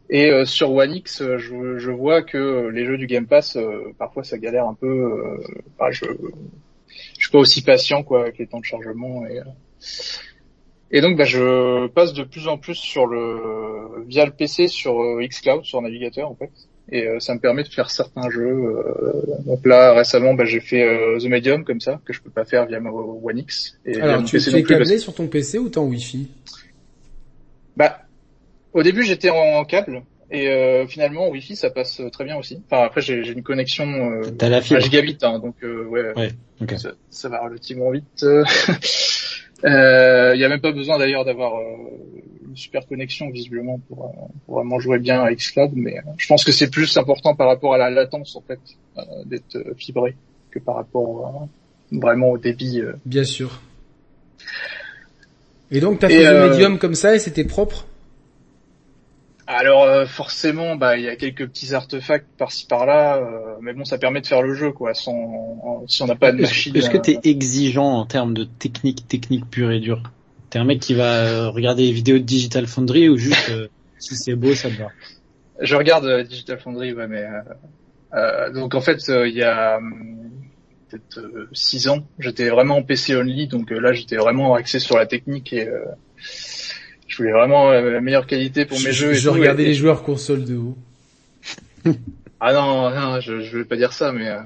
et 0.09 0.31
sur 0.45 0.73
One 0.73 0.95
X 0.95 1.21
je, 1.37 1.91
vois 1.91 2.23
que 2.23 2.69
les 2.69 2.87
jeux 2.87 2.97
du 2.97 3.09
Game 3.09 3.27
Pass 3.27 3.59
parfois 3.99 4.23
ça 4.23 4.39
galère 4.39 4.67
un 4.67 4.75
peu 4.75 5.41
enfin, 5.77 5.91
je 5.91 6.05
je 7.19 7.25
suis 7.25 7.31
pas 7.33 7.39
aussi 7.39 7.63
patient 7.63 8.05
quoi 8.05 8.23
avec 8.23 8.39
les 8.39 8.47
temps 8.47 8.61
de 8.61 8.65
chargement 8.65 9.27
et 9.27 9.41
et 10.91 11.01
donc 11.01 11.17
bah, 11.17 11.25
je 11.25 11.87
passe 11.89 12.13
de 12.13 12.25
plus 12.25 12.49
en 12.49 12.59
plus 12.59 12.75
sur 12.75 13.07
le 13.07 14.05
via 14.07 14.25
le 14.25 14.33
PC 14.33 14.69
sur 14.69 15.19
xCloud 15.21 15.65
sur 15.65 15.81
navigateur 15.83 16.31
en 16.31 16.35
fait 16.35 16.51
et 16.93 17.07
euh, 17.07 17.21
ça 17.21 17.35
me 17.35 17.41
permet 17.41 17.63
de 17.63 17.69
faire 17.69 17.91
certains 17.91 18.29
jeux. 18.31 18.49
Euh, 18.49 19.23
donc 19.47 19.65
là 19.65 19.95
récemment, 19.95 20.35
bah, 20.35 20.45
j'ai 20.45 20.61
fait 20.61 20.83
euh, 20.83 21.19
The 21.19 21.27
Medium 21.27 21.65
comme 21.65 21.81
ça 21.81 22.01
que 22.05 22.13
je 22.13 22.21
peux 22.21 22.31
pas 22.31 22.45
faire 22.45 22.67
via 22.67 22.81
ma 22.81 22.91
One 22.91 23.39
X. 23.39 23.79
Et 23.85 24.01
Alors 24.01 24.25
tu 24.25 24.37
es 24.37 24.63
câblé 24.63 24.99
sur 24.99 25.15
ton 25.15 25.27
PC 25.27 25.59
ou 25.59 25.69
t'es 25.69 25.79
en 25.79 25.87
Wi-Fi? 25.87 26.29
Bah 27.77 28.01
au 28.73 28.83
début 28.83 29.05
j'étais 29.05 29.31
en 29.31 29.65
câble 29.65 30.03
et 30.31 30.49
euh, 30.49 30.87
finalement 30.87 31.29
Wi-Fi 31.29 31.57
ça 31.57 31.71
passe 31.71 32.03
très 32.13 32.25
bien 32.25 32.37
aussi. 32.37 32.61
Enfin 32.67 32.85
après 32.85 33.01
j'ai 33.01 33.29
une 33.29 33.43
connexion 33.43 33.87
euh, 33.87 34.23
T'as 34.37 34.49
la 34.49 34.61
fibre. 34.61 34.79
à 34.79 34.81
gigabit 34.81 35.19
hein, 35.23 35.39
donc 35.39 35.57
ouais, 35.63 36.13
ouais 36.15 36.31
ça, 36.77 36.93
ça, 37.09 37.29
va 37.29 37.41
relativement 37.41 37.91
vite. 37.91 38.25
Il 39.63 39.69
euh, 39.69 40.37
y 40.37 40.45
a 40.45 40.49
même 40.49 40.61
pas 40.61 40.73
besoin 40.73 40.99
d'ailleurs 40.99 41.25
d'avoir 41.25 41.59
euh, 41.59 41.65
une 42.49 42.57
super 42.57 42.87
connexion 42.87 43.29
visiblement 43.31 43.79
pour, 43.89 44.05
euh, 44.07 44.27
pour, 44.47 44.57
vraiment 44.57 44.81
jouer 44.81 44.99
bien 44.99 45.23
à 45.23 45.33
Xcloud, 45.35 45.73
mais 45.75 45.97
je 46.17 46.27
pense 46.27 46.45
que 46.45 46.53
c'est 46.53 46.71
plus 46.71 46.97
important 46.97 47.35
par 47.35 47.49
rapport 47.49 47.75
à 47.75 47.79
la 47.79 47.91
latence 47.91 48.37
en 48.37 48.43
fait 48.43 48.61
d'être 49.27 49.59
fibré 49.77 50.17
que 50.51 50.59
par 50.59 50.77
rapport 50.77 51.49
vraiment 51.93 52.31
au 52.31 52.39
débit. 52.39 52.83
Bien 53.05 53.25
sûr. 53.25 53.61
Et 55.71 55.81
donc 55.81 56.01
t'as 56.01 56.09
fait 56.09 56.33
le 56.33 56.49
médium 56.49 56.79
comme 56.79 56.95
ça 56.95 57.15
et 57.15 57.19
c'était 57.19 57.45
propre? 57.45 57.87
Alors 59.57 59.83
euh, 59.83 60.07
forcément, 60.07 60.77
bah 60.77 60.97
il 60.97 61.05
y 61.05 61.09
a 61.09 61.17
quelques 61.17 61.47
petits 61.49 61.75
artefacts 61.75 62.29
par-ci 62.39 62.67
par-là, 62.67 63.17
euh, 63.17 63.57
mais 63.61 63.73
bon, 63.73 63.85
ça 63.85 63.99
permet 63.99 64.21
de 64.21 64.27
faire 64.27 64.43
le 64.43 64.55
jeu 64.55 64.71
quoi. 64.71 64.95
Sans, 64.95 65.85
si 65.89 66.03
on 66.03 66.07
n'a 66.07 66.15
pas 66.15 66.33
de 66.33 66.41
machine. 66.41 66.77
Est-ce 66.77 66.91
que 66.91 66.99
t'es 66.99 67.19
exigeant 67.25 67.99
en 67.99 68.07
termes 68.07 68.35
de 68.35 68.45
technique, 68.45 69.09
technique 69.09 69.49
pure 69.51 69.71
et 69.73 69.81
dure? 69.81 70.03
T'es 70.51 70.59
un 70.59 70.65
mec 70.65 70.81
qui 70.81 70.95
va 70.95 71.15
euh, 71.15 71.51
regarder 71.51 71.85
les 71.85 71.93
vidéos 71.93 72.19
de 72.19 72.25
Digital 72.25 72.67
Foundry 72.67 73.09
ou 73.09 73.17
juste 73.17 73.53
si 73.99 74.17
c'est 74.17 74.35
beau, 74.35 74.55
ça 74.55 74.69
te 74.69 74.77
va? 74.77 74.89
Je 75.61 75.77
regarde 75.77 76.23
Digital 76.29 76.59
Foundry, 76.61 76.93
ouais, 76.93 77.09
mais 77.09 77.27
donc 78.55 78.75
en 78.75 78.81
fait 78.81 79.01
il 79.09 79.35
y 79.35 79.43
a 79.43 79.79
hum, 79.79 80.31
peut-être 80.89 81.21
six 81.53 81.89
ans, 81.89 82.07
j'étais 82.19 82.49
vraiment 82.49 82.77
en 82.77 82.83
PC 82.83 83.17
only, 83.17 83.47
donc 83.47 83.71
là 83.71 83.93
j'étais 83.93 84.17
vraiment 84.17 84.55
axé 84.55 84.79
sur 84.79 84.97
la 84.97 85.07
technique 85.07 85.53
et 85.53 85.69
je 87.11 87.17
voulais 87.17 87.33
vraiment 87.33 87.71
euh, 87.71 87.91
la 87.91 88.01
meilleure 88.01 88.27
qualité 88.27 88.65
pour 88.65 88.79
mes 88.81 88.93
jeux. 88.93 89.13
je 89.13 89.29
regardais 89.29 89.65
les 89.65 89.75
joueurs 89.75 90.05
console 90.05 90.45
de 90.45 90.57
haut. 90.57 90.79
ah 92.41 92.53
non, 92.53 92.91
non, 92.91 93.21
je, 93.21 93.41
je 93.41 93.59
veux 93.59 93.65
pas 93.65 93.77
dire 93.77 93.93
ça, 93.93 94.13
mais 94.13 94.29
euh, 94.29 94.39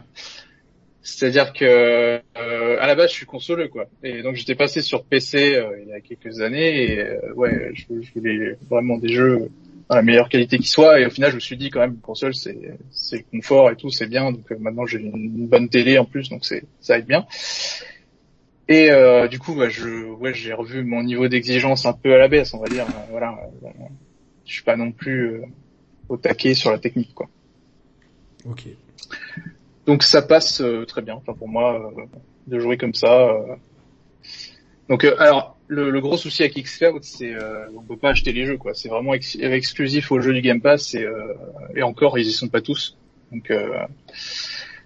c'est-à-dire 1.03 1.53
que 1.53 1.65
euh, 1.67 2.81
à 2.81 2.87
la 2.87 2.95
base 2.95 3.11
je 3.11 3.17
suis 3.17 3.27
consoleux 3.27 3.69
quoi. 3.69 3.85
Et 4.03 4.23
donc 4.23 4.37
j'étais 4.37 4.55
passé 4.55 4.81
sur 4.81 5.05
PC 5.05 5.63
il 5.83 5.89
y 5.91 5.93
a 5.93 6.01
quelques 6.01 6.41
années 6.41 6.85
et 6.85 7.07
ouais, 7.35 7.73
je, 7.75 7.85
je, 8.01 8.13
voulais 8.15 8.57
vraiment 8.71 8.97
des 8.97 9.13
jeux 9.13 9.51
à 9.91 9.97
la 9.97 10.03
meilleure 10.03 10.31
qualité 10.31 10.57
qui 10.57 10.69
soit. 10.69 11.01
Et 11.01 11.07
au 11.07 11.11
final 11.11 11.31
je 11.31 11.35
me 11.35 11.41
suis 11.41 11.59
dit 11.59 11.69
quand 11.69 11.81
même 11.81 11.99
console 11.99 12.35
c'est 12.35 12.79
c'est 12.91 13.25
confort 13.31 13.71
et 13.71 13.77
tout, 13.77 13.91
c'est 13.91 14.09
bien. 14.09 14.33
Donc 14.33 14.49
maintenant 14.59 14.87
j'ai 14.87 15.01
une 15.01 15.47
bonne 15.47 15.69
télé 15.69 15.99
en 15.99 16.07
plus, 16.07 16.31
donc 16.31 16.47
c'est 16.47 16.65
ça 16.81 16.99
aide 16.99 17.07
bien. 17.07 17.27
Et 18.69 18.91
euh, 18.91 19.29
du 19.29 19.39
coup, 19.39 19.55
bah, 19.55 19.69
je, 19.69 20.11
ouais, 20.13 20.33
j'ai 20.33 20.53
revu 20.53 20.85
mon 20.85 21.03
niveau 21.03 21.29
d'exigence 21.29 21.85
un 21.85 21.93
peu 21.93 22.15
à 22.15 22.19
la 22.19 22.29
baisse, 22.29 22.55
on 22.55 22.59
va 22.59 22.69
dire. 22.69 22.87
Voilà, 23.11 23.39
je 24.47 24.53
suis 24.53 24.63
pas 24.63 24.77
non 24.77 24.91
plus 24.91 25.35
euh, 25.35 25.43
au 26.09 26.17
taquet 26.17 26.55
sur 26.55 26.71
la 26.71 26.79
technique, 26.79 27.15
quoi. 27.15 27.29
Ok. 28.47 28.65
Donc 29.87 30.03
ça 30.03 30.23
passe 30.23 30.63
euh, 30.63 30.87
très 30.87 31.03
bien, 31.03 31.15
enfin 31.15 31.35
pour 31.35 31.49
moi, 31.49 31.93
de 32.47 32.59
jouer 32.59 32.79
comme 32.79 32.95
ça. 32.95 33.29
Donc 34.89 35.05
alors, 35.05 35.59
le, 35.67 36.01
gros 36.01 36.17
souci 36.17 36.43
avec 36.43 36.57
Xcloud, 36.57 37.03
c'est 37.05 37.35
on 37.77 37.83
peut 37.83 37.97
pas 37.99 38.11
acheter 38.11 38.33
les 38.33 38.47
jeux, 38.47 38.57
quoi. 38.57 38.73
C'est 38.73 38.89
vraiment 38.89 39.13
exclusif 39.13 40.11
aux 40.11 40.21
jeux 40.21 40.33
du 40.33 40.41
Game 40.41 40.63
Pass 40.63 40.95
et, 40.95 41.07
et 41.75 41.83
encore, 41.83 42.19
ils 42.19 42.27
y 42.27 42.33
sont 42.33 42.49
pas 42.49 42.63
tous. 42.63 42.97
Donc 43.31 43.51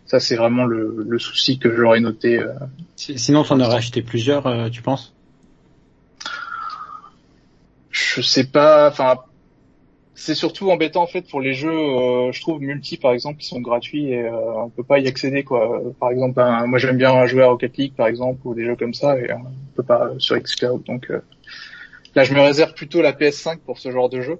ça, 0.09 0.21
c'est 0.21 0.37
vraiment 0.37 0.65
le, 0.65 1.05
le, 1.07 1.19
souci 1.19 1.59
que 1.59 1.71
j'aurais 1.77 2.01
noté. 2.01 2.39
Euh, 2.39 2.55
Sinon, 2.97 3.45
tu 3.45 3.53
en 3.53 3.61
aurais 3.61 3.77
acheté 3.77 4.01
plusieurs, 4.01 4.47
euh, 4.47 4.71
tu 4.71 4.81
penses? 4.81 5.15
Je 7.91 8.23
sais 8.23 8.45
pas. 8.45 8.89
Enfin, 8.89 9.19
c'est 10.15 10.35
surtout 10.35 10.71
embêtant 10.71 11.03
en 11.03 11.07
fait 11.07 11.29
pour 11.29 11.43
les 11.43 11.53
jeux, 11.53 11.71
euh, 11.71 12.33
je 12.33 12.41
trouve 12.41 12.61
multi 12.61 12.97
par 12.97 13.13
exemple, 13.13 13.39
qui 13.41 13.47
sont 13.47 13.61
gratuits 13.61 14.11
et 14.11 14.29
on 14.31 14.71
peut 14.71 14.83
pas 14.83 14.99
y 14.99 15.07
accéder 15.07 15.45
quoi. 15.45 15.83
Par 16.01 16.11
exemple, 16.11 16.43
moi 16.67 16.79
j'aime 16.79 16.97
bien 16.97 17.27
jouer 17.27 17.43
à 17.43 17.49
Rocket 17.49 17.77
League 17.77 17.93
par 17.95 18.07
exemple 18.07 18.41
ou 18.45 18.55
des 18.55 18.65
jeux 18.65 18.77
comme 18.77 18.95
ça 18.95 19.19
et 19.19 19.31
on 19.33 19.45
peut 19.77 19.83
pas 19.83 20.11
sur 20.19 20.37
Xcloud. 20.39 20.85
Donc 20.85 21.13
là, 22.15 22.25
je 22.25 22.35
me 22.35 22.41
réserve 22.41 22.73
plutôt 22.73 23.03
la 23.03 23.13
PS5 23.13 23.59
pour 23.59 23.79
ce 23.79 23.91
genre 23.91 24.09
de 24.09 24.23
jeu. 24.23 24.39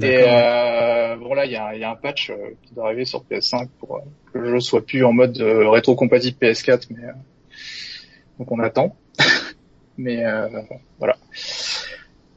Et 0.00 0.24
euh, 0.26 1.16
bon 1.16 1.34
là, 1.34 1.44
il 1.44 1.52
y 1.52 1.56
a, 1.56 1.76
y 1.76 1.84
a, 1.84 1.90
un 1.90 1.96
patch 1.96 2.30
euh, 2.30 2.34
qui 2.62 2.74
doit 2.74 2.86
arriver 2.86 3.04
sur 3.04 3.24
PS5 3.30 3.68
pour 3.78 3.96
euh, 3.96 4.00
que 4.32 4.38
le 4.38 4.50
jeu 4.50 4.60
soit 4.60 4.84
plus 4.84 5.04
en 5.04 5.12
mode 5.12 5.38
euh, 5.40 5.68
rétro-compatible 5.68 6.36
PS4, 6.40 6.88
mais 6.90 7.08
donc 8.38 8.50
on 8.50 8.58
attend. 8.60 8.96
mais 9.98 10.24
voilà. 10.98 11.16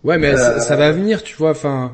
Ouais, 0.03 0.17
mais 0.17 0.35
ça, 0.35 0.59
ça, 0.59 0.75
va 0.75 0.91
venir, 0.91 1.23
tu 1.23 1.35
vois. 1.35 1.51
Enfin, 1.51 1.93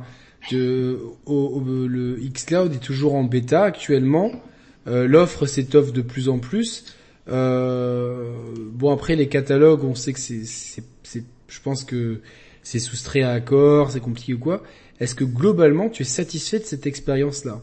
le 0.52 2.18
xCloud 2.34 2.73
est 2.73 2.84
toujours 2.84 3.15
en 3.15 3.23
bêta 3.23 3.64
actuellement. 3.64 4.31
L'offre 4.85 5.45
s'étoffe 5.45 5.93
de 5.93 6.02
plus 6.02 6.27
en 6.27 6.39
plus. 6.39 6.95
bon 7.27 8.91
après 8.91 9.15
les 9.15 9.30
catalogues, 9.30 9.84
on 9.84 9.95
sait 9.95 10.14
que 10.14 10.19
c'est, 10.19 10.84
je 11.48 11.60
pense 11.61 11.84
que 11.84 12.22
c'est 12.64 12.80
soustrait 12.80 13.22
à 13.22 13.31
accord, 13.31 13.91
c'est 13.91 13.99
compliqué 13.99 14.34
ou 14.34 14.39
quoi. 14.39 14.64
Est-ce 15.01 15.15
que 15.15 15.23
globalement 15.23 15.89
tu 15.89 16.03
es 16.03 16.05
satisfait 16.05 16.59
de 16.59 16.63
cette 16.63 16.85
expérience-là? 16.85 17.59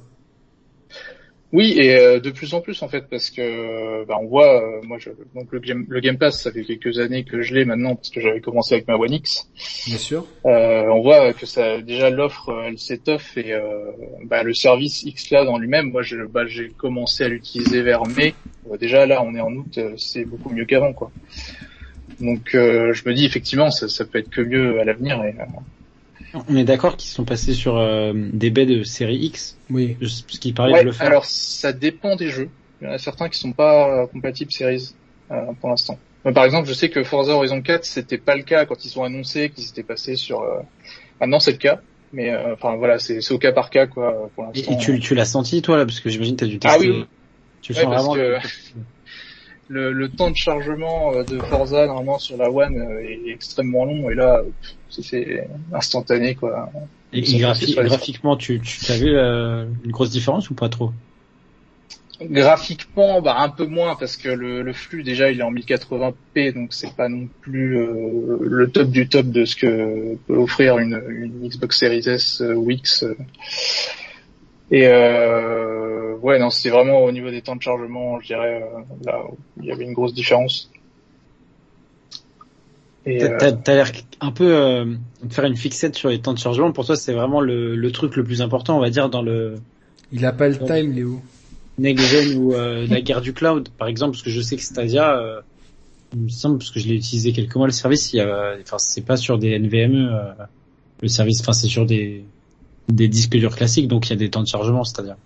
Oui, 1.52 1.76
et 1.78 1.94
euh, 1.94 2.18
de 2.18 2.30
plus 2.30 2.52
en 2.52 2.60
plus 2.60 2.82
en 2.82 2.88
fait, 2.88 3.08
parce 3.08 3.30
que 3.30 4.04
bah, 4.06 4.16
on 4.20 4.26
voit, 4.26 4.60
euh, 4.60 4.82
moi, 4.82 4.98
je, 4.98 5.10
donc 5.36 5.50
le 5.52 5.60
game, 5.60 5.86
le 5.88 6.00
game 6.00 6.18
Pass, 6.18 6.42
ça 6.42 6.50
fait 6.50 6.64
quelques 6.64 6.98
années 6.98 7.22
que 7.22 7.40
je 7.40 7.54
l'ai 7.54 7.64
maintenant 7.64 7.94
parce 7.94 8.10
que 8.10 8.20
j'avais 8.20 8.40
commencé 8.40 8.74
avec 8.74 8.88
ma 8.88 8.96
One 8.96 9.12
X. 9.12 9.48
Bien 9.86 9.98
sûr. 9.98 10.26
Euh, 10.46 10.88
on 10.88 11.00
voit 11.00 11.32
que 11.32 11.46
ça, 11.46 11.80
déjà 11.80 12.10
l'offre, 12.10 12.64
elle 12.66 12.76
s'étoffe 12.76 13.38
et 13.38 13.54
bah, 14.24 14.42
le 14.42 14.52
service 14.52 15.06
Xcloud 15.06 15.48
en 15.48 15.58
lui-même, 15.58 15.92
moi, 15.92 16.02
bah, 16.30 16.44
j'ai 16.44 16.70
commencé 16.70 17.22
à 17.22 17.28
l'utiliser 17.28 17.82
vers 17.82 18.04
mai. 18.04 18.34
déjà 18.80 19.06
là, 19.06 19.22
on 19.22 19.36
est 19.36 19.40
en 19.40 19.52
août, 19.52 19.78
c'est 19.96 20.24
beaucoup 20.24 20.50
mieux 20.50 20.64
qu'avant, 20.64 20.92
quoi. 20.92 21.12
Donc 22.20 22.50
je 22.52 23.08
me 23.08 23.14
dis 23.14 23.24
effectivement, 23.24 23.70
ça, 23.70 23.88
ça, 23.88 24.04
peut 24.04 24.18
être 24.18 24.28
que 24.28 24.40
mieux 24.40 24.80
à 24.80 24.84
l'avenir 24.84 25.24
et 25.24 25.34
on 26.34 26.56
est 26.56 26.64
d'accord 26.64 26.96
qu'ils 26.96 27.10
sont 27.10 27.24
passés 27.24 27.54
sur 27.54 27.76
euh, 27.76 28.12
des 28.14 28.50
baies 28.50 28.66
de 28.66 28.82
série 28.82 29.16
X? 29.16 29.56
Oui. 29.70 29.96
Ce 30.02 30.22
qui 30.22 30.52
paraît 30.52 30.80
de 30.80 30.86
le 30.86 30.92
faire. 30.92 31.06
Alors 31.06 31.24
ça 31.24 31.72
dépend 31.72 32.16
des 32.16 32.28
jeux. 32.28 32.48
Il 32.80 32.86
y 32.86 32.90
en 32.90 32.92
a 32.92 32.98
certains 32.98 33.28
qui 33.28 33.38
sont 33.38 33.52
pas 33.52 34.06
compatibles 34.08 34.52
Series 34.52 34.94
euh, 35.30 35.52
pour 35.60 35.70
l'instant. 35.70 35.98
Par 36.34 36.44
exemple, 36.44 36.68
je 36.68 36.74
sais 36.74 36.90
que 36.90 37.02
Forza 37.04 37.32
Horizon 37.32 37.62
4, 37.62 37.84
c'était 37.84 38.18
pas 38.18 38.36
le 38.36 38.42
cas 38.42 38.66
quand 38.66 38.84
ils 38.84 38.98
ont 38.98 39.04
annoncé 39.04 39.50
qu'ils 39.50 39.68
étaient 39.68 39.82
passés 39.82 40.16
sur. 40.16 40.42
Euh... 40.42 40.60
Maintenant, 41.20 41.40
c'est 41.40 41.52
le 41.52 41.58
cas. 41.58 41.80
Mais 42.12 42.30
euh, 42.30 42.54
enfin 42.54 42.76
voilà, 42.76 42.98
c'est 42.98 43.30
au 43.32 43.38
cas 43.38 43.52
par 43.52 43.70
cas 43.70 43.86
quoi. 43.86 44.30
Pour 44.34 44.50
et, 44.54 44.60
et 44.60 44.78
tu, 44.78 44.98
tu 44.98 45.14
l'as 45.14 45.26
senti 45.26 45.60
toi 45.60 45.76
là, 45.76 45.84
parce 45.84 46.00
que 46.00 46.08
j'imagine 46.08 46.36
t'as 46.36 46.46
dû 46.46 46.58
tester. 46.58 46.78
Ah 46.78 46.80
oui. 46.80 47.04
Tu 47.60 47.74
sens 47.74 47.84
vraiment? 47.84 48.14
Que... 48.14 48.38
le, 49.68 49.92
le, 49.92 50.08
temps 50.08 50.30
de 50.30 50.36
chargement 50.36 51.12
euh, 51.12 51.24
de 51.24 51.38
Forza 51.38 51.86
normalement 51.86 52.18
sur 52.18 52.36
la 52.38 52.50
One 52.50 52.78
euh, 52.78 53.00
est 53.00 53.30
extrêmement 53.30 53.84
long 53.84 54.08
et 54.08 54.14
là 54.14 54.42
c'est 54.88 55.48
instantané 55.72 56.34
quoi. 56.34 56.70
Et, 57.12 57.22
graphiquement, 57.22 58.36
tu, 58.36 58.60
tu 58.60 58.92
as 58.92 58.96
vu 58.96 59.16
euh, 59.16 59.64
une 59.84 59.90
grosse 59.90 60.10
différence 60.10 60.50
ou 60.50 60.54
pas 60.54 60.68
trop? 60.68 60.92
Graphiquement, 62.20 63.22
bah 63.22 63.36
un 63.38 63.48
peu 63.48 63.66
moins 63.66 63.94
parce 63.94 64.16
que 64.16 64.28
le, 64.28 64.62
le 64.62 64.72
flux 64.72 65.04
déjà 65.04 65.30
il 65.30 65.38
est 65.38 65.44
en 65.44 65.52
1080p 65.52 66.52
donc 66.52 66.74
c'est 66.74 66.92
pas 66.96 67.08
non 67.08 67.28
plus 67.42 67.78
le 68.40 68.68
top 68.72 68.90
du 68.90 69.08
top 69.08 69.26
de 69.26 69.44
ce 69.44 69.54
que 69.54 70.16
peut 70.26 70.36
offrir 70.36 70.78
une, 70.78 71.00
une 71.08 71.48
Xbox 71.48 71.78
Series 71.78 72.08
S 72.08 72.42
ou 72.44 72.70
X. 72.70 73.04
Et 74.70 74.86
euh, 74.86 76.16
ouais, 76.16 76.38
non, 76.38 76.50
c'était 76.50 76.70
vraiment 76.70 77.04
au 77.04 77.12
niveau 77.12 77.30
des 77.30 77.40
temps 77.40 77.56
de 77.56 77.62
chargement, 77.62 78.20
je 78.20 78.26
dirais, 78.26 78.62
euh, 78.62 78.80
là 79.04 79.22
il 79.60 79.66
y 79.66 79.72
avait 79.72 79.84
une 79.84 79.94
grosse 79.94 80.12
différence. 80.12 80.70
T'as 83.18 83.26
euh, 83.26 83.38
t'as- 83.38 83.52
t'as 83.52 83.74
l'air 83.74 83.92
un 84.20 84.32
peu 84.32 84.54
euh, 84.54 84.84
de 85.22 85.32
faire 85.32 85.44
une 85.44 85.56
fixette 85.56 85.94
sur 85.96 86.08
les 86.08 86.20
temps 86.20 86.34
de 86.34 86.38
chargement. 86.38 86.72
Pour 86.72 86.84
toi, 86.86 86.96
c'est 86.96 87.12
vraiment 87.14 87.40
le, 87.40 87.74
le 87.76 87.92
truc 87.92 88.16
le 88.16 88.24
plus 88.24 88.42
important, 88.42 88.76
on 88.76 88.80
va 88.80 88.90
dire, 88.90 89.08
dans 89.08 89.22
le 89.22 89.54
Il 90.12 90.24
a 90.24 90.32
pas 90.32 90.48
le 90.48 90.56
Ouais. 90.58 90.82
time, 90.82 90.92
Léo. 90.94 91.20
next 91.78 92.04
gen 92.06 92.38
ou 92.38 92.54
euh, 92.54 92.86
la 92.90 93.00
guerre 93.00 93.20
du 93.20 93.32
cloud, 93.32 93.68
par 93.78 93.88
exemple, 93.88 94.12
parce 94.12 94.22
que 94.22 94.30
je 94.30 94.40
sais 94.40 94.56
que 94.56 94.62
Stadia, 94.62 95.16
euh, 95.18 95.40
il 96.14 96.20
me 96.22 96.28
semble, 96.28 96.58
parce 96.58 96.70
que 96.70 96.80
je 96.80 96.88
l'ai 96.88 96.94
utilisé 96.96 97.32
quelques 97.32 97.54
mois 97.56 97.66
le 97.66 97.72
service, 97.72 98.12
il 98.12 98.16
y 98.16 98.20
a, 98.20 98.54
enfin, 98.62 98.78
c'est 98.78 99.04
pas 99.04 99.16
sur 99.16 99.38
des 99.38 99.58
NVMe 99.58 100.08
euh, 100.12 100.32
le 101.02 101.08
service, 101.08 101.40
enfin, 101.40 101.52
c'est 101.52 101.68
sur 101.68 101.86
des 101.86 102.24
des 102.88 103.06
disques 103.08 103.36
durs 103.36 103.54
classiques, 103.54 103.86
donc 103.86 104.06
il 104.06 104.10
y 104.10 104.12
a 104.14 104.16
des 104.16 104.30
temps 104.30 104.42
de 104.42 104.48
chargement, 104.48 104.82
c'est-à-dire. 104.82 105.16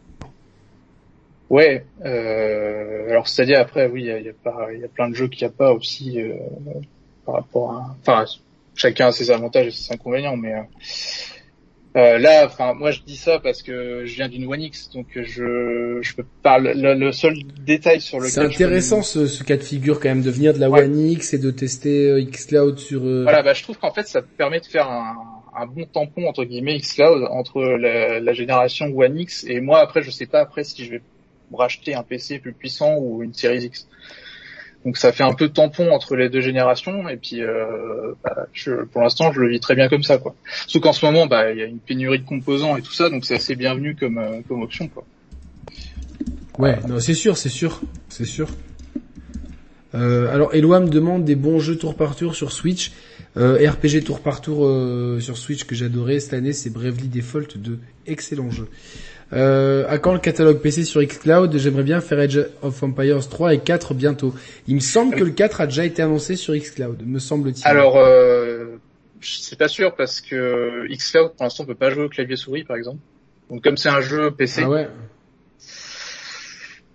Ouais, 1.50 1.84
euh, 2.04 3.10
alors 3.10 3.28
c'est-à-dire 3.28 3.60
après, 3.60 3.86
oui, 3.86 4.02
il 4.02 4.06
y 4.06 4.10
a, 4.10 4.20
y 4.20 4.28
a 4.28 4.32
pas, 4.32 4.68
il 4.74 4.80
y 4.80 4.84
a 4.84 4.88
plein 4.88 5.08
de 5.08 5.14
jeux 5.14 5.28
qu'il 5.28 5.46
n'y 5.46 5.52
a 5.52 5.56
pas 5.56 5.72
aussi 5.72 6.20
euh, 6.20 6.34
par 7.24 7.36
rapport 7.36 7.70
à, 7.72 7.96
enfin, 8.00 8.24
chacun 8.74 9.08
a 9.08 9.12
ses 9.12 9.30
avantages 9.30 9.66
et 9.66 9.70
ses 9.70 9.92
inconvénients, 9.92 10.36
mais 10.36 10.54
euh, 10.54 10.62
euh, 11.94 12.18
là, 12.18 12.46
enfin, 12.46 12.72
moi 12.72 12.90
je 12.90 13.00
dis 13.02 13.16
ça 13.18 13.38
parce 13.38 13.62
que 13.62 14.06
je 14.06 14.14
viens 14.14 14.28
d'une 14.28 14.46
One 14.46 14.62
X, 14.62 14.88
donc 14.94 15.06
je, 15.14 15.98
je 16.00 16.14
peux 16.14 16.24
pas. 16.42 16.58
Le, 16.58 16.94
le 16.94 17.12
seul 17.12 17.34
détail 17.66 18.00
sur 18.00 18.18
lequel 18.18 18.30
C'est 18.32 18.40
peux- 18.40 18.46
intéressant 18.46 19.02
ce, 19.02 19.26
ce 19.26 19.44
cas 19.44 19.58
de 19.58 19.62
figure 19.62 20.00
quand 20.00 20.08
même 20.08 20.22
de 20.22 20.30
venir 20.30 20.54
de 20.54 20.58
la 20.58 20.70
Ouais. 20.70 20.84
One 20.84 20.98
X 21.10 21.34
et 21.34 21.38
de 21.38 21.50
tester 21.50 22.08
euh, 22.08 22.24
xCloud 22.24 22.78
sur. 22.78 23.02
euh, 23.04 23.24
Voilà, 23.24 23.42
bah, 23.42 23.52
je 23.52 23.62
trouve 23.62 23.76
qu'en 23.78 23.92
fait, 23.92 24.08
ça 24.08 24.22
permet 24.22 24.60
de 24.60 24.64
faire 24.66 24.88
un, 24.90 25.16
un 25.54 25.66
bon 25.66 25.84
tampon 25.84 26.26
entre 26.28 26.44
guillemets 26.44 26.78
xCloud 26.78 27.24
entre 27.30 27.60
la, 27.62 28.20
la 28.20 28.32
génération 28.32 28.86
One 28.96 29.18
X 29.20 29.44
et 29.46 29.60
moi. 29.60 29.80
Après, 29.80 30.02
je 30.02 30.10
sais 30.10 30.24
pas 30.26 30.40
après 30.40 30.64
si 30.64 30.86
je 30.86 30.92
vais 30.92 31.02
racheter 31.52 31.94
un 31.94 32.02
PC 32.02 32.38
plus 32.38 32.54
puissant 32.54 32.96
ou 32.96 33.22
une 33.22 33.34
Series 33.34 33.64
X. 33.66 33.86
Donc 34.84 34.96
ça 34.96 35.12
fait 35.12 35.22
un 35.22 35.34
peu 35.34 35.48
tampon 35.48 35.92
entre 35.92 36.16
les 36.16 36.28
deux 36.28 36.40
générations 36.40 37.08
et 37.08 37.16
puis 37.16 37.42
euh, 37.42 38.12
bah, 38.24 38.46
pour 38.92 39.02
l'instant 39.02 39.32
je 39.32 39.40
le 39.40 39.48
vis 39.48 39.60
très 39.60 39.74
bien 39.74 39.88
comme 39.88 40.02
ça 40.02 40.18
quoi. 40.18 40.34
Sauf 40.66 40.82
qu'en 40.82 40.92
ce 40.92 41.04
moment 41.06 41.26
bah 41.26 41.52
il 41.52 41.58
y 41.58 41.62
a 41.62 41.66
une 41.66 41.78
pénurie 41.78 42.18
de 42.18 42.26
composants 42.26 42.76
et 42.76 42.82
tout 42.82 42.92
ça 42.92 43.08
donc 43.08 43.24
c'est 43.24 43.36
assez 43.36 43.54
bienvenu 43.54 43.94
comme 43.94 44.18
euh, 44.18 44.40
comme 44.48 44.62
option 44.62 44.88
quoi. 44.88 45.04
Ouais, 46.58 46.78
non, 46.86 47.00
c'est 47.00 47.14
sûr, 47.14 47.38
c'est 47.38 47.48
sûr, 47.48 47.80
c'est 48.10 48.26
sûr. 48.26 48.48
Euh, 49.94 50.32
alors, 50.32 50.54
Eloi 50.54 50.80
me 50.80 50.88
demande 50.88 51.24
des 51.24 51.34
bons 51.34 51.58
jeux 51.60 51.76
tour 51.76 51.96
par 51.96 52.14
tour 52.14 52.34
sur 52.34 52.52
Switch. 52.52 52.92
Euh, 53.38 53.70
RPG 53.70 54.04
tour 54.04 54.20
par 54.20 54.42
tour 54.42 54.70
sur 55.20 55.38
Switch 55.38 55.64
que 55.64 55.74
j'adorais 55.74 56.20
cette 56.20 56.34
année, 56.34 56.52
c'est 56.52 56.68
Bravely 56.68 57.08
Default 57.08 57.56
2. 57.56 57.78
Excellent 58.06 58.50
jeu. 58.50 58.68
Euh, 59.32 59.86
à 59.88 59.98
quand 59.98 60.12
le 60.12 60.18
catalogue 60.18 60.58
PC 60.58 60.84
sur 60.84 61.02
xCloud? 61.02 61.56
J'aimerais 61.56 61.82
bien 61.82 62.00
faire 62.00 62.18
Age 62.18 62.46
of 62.62 62.82
Empires 62.82 63.28
3 63.28 63.54
et 63.54 63.58
4 63.58 63.94
bientôt. 63.94 64.34
Il 64.66 64.74
me 64.74 64.80
semble 64.80 65.14
que 65.14 65.24
le 65.24 65.30
4 65.30 65.62
a 65.62 65.66
déjà 65.66 65.84
été 65.84 66.02
annoncé 66.02 66.36
sur 66.36 66.54
xCloud, 66.54 67.02
me 67.06 67.18
semble-t-il. 67.18 67.66
Alors 67.66 67.96
euh, 67.96 68.76
je 69.20 69.36
sais 69.36 69.56
pas 69.56 69.68
sûr 69.68 69.94
parce 69.94 70.20
que 70.20 70.86
xCloud 70.88 71.32
pour 71.34 71.44
l'instant 71.44 71.64
on 71.64 71.66
peut 71.66 71.74
pas 71.74 71.90
jouer 71.90 72.04
au 72.04 72.08
clavier 72.08 72.36
souris 72.36 72.64
par 72.64 72.76
exemple. 72.76 72.98
Donc 73.48 73.62
comme 73.62 73.76
c'est 73.76 73.88
un 73.88 74.00
jeu 74.00 74.30
PC, 74.30 74.62
ah 74.64 74.68
ouais. 74.68 74.88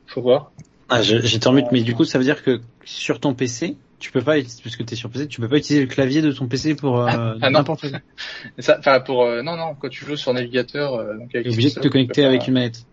faut 0.08 0.22
voir. 0.22 0.52
Ah, 0.90 1.02
j'étais 1.02 1.48
en 1.48 1.54
mute, 1.54 1.68
mais 1.72 1.82
du 1.82 1.94
coup, 1.94 2.06
ça 2.06 2.18
veut 2.18 2.24
dire 2.24 2.44
que 2.44 2.62
sur 2.86 3.20
ton 3.20 3.34
PC, 3.34 3.76
tu 4.00 4.12
peux 4.12 4.22
pas, 4.22 4.36
parce 4.36 4.76
que 4.76 4.84
t'es 4.84 4.96
sur 4.96 5.10
PC, 5.10 5.28
tu 5.28 5.42
peux 5.42 5.50
pas 5.50 5.58
utiliser 5.58 5.84
le 5.86 5.92
clavier 5.92 6.22
de 6.22 6.32
ton 6.32 6.48
PC 6.48 6.76
pour 6.76 7.02
euh, 7.02 7.08
Ah, 7.42 7.50
non. 7.50 7.50
n'importe 7.60 7.90
quoi. 7.90 8.00
Ça, 8.60 8.78
enfin 8.80 9.00
pour 9.00 9.24
euh, 9.24 9.42
non 9.42 9.56
non 9.58 9.76
quand 9.80 9.90
tu 9.90 10.06
joues 10.06 10.16
sur 10.16 10.34
navigateur 10.34 10.94
euh, 10.96 11.14
donc 11.16 11.34
avec 11.34 11.48
T'es 11.48 11.54
obligé 11.54 11.70
de 11.70 11.80
te 11.80 11.88
connecter 11.88 12.22
peux 12.22 12.26
pas- 12.26 12.28
avec 12.30 12.48
une 12.48 12.54
manette. 12.54 12.86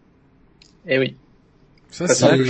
Eh 0.86 0.98
oui, 0.98 1.16
Ça, 1.90 2.06
Ça, 2.08 2.14
c'est, 2.36 2.44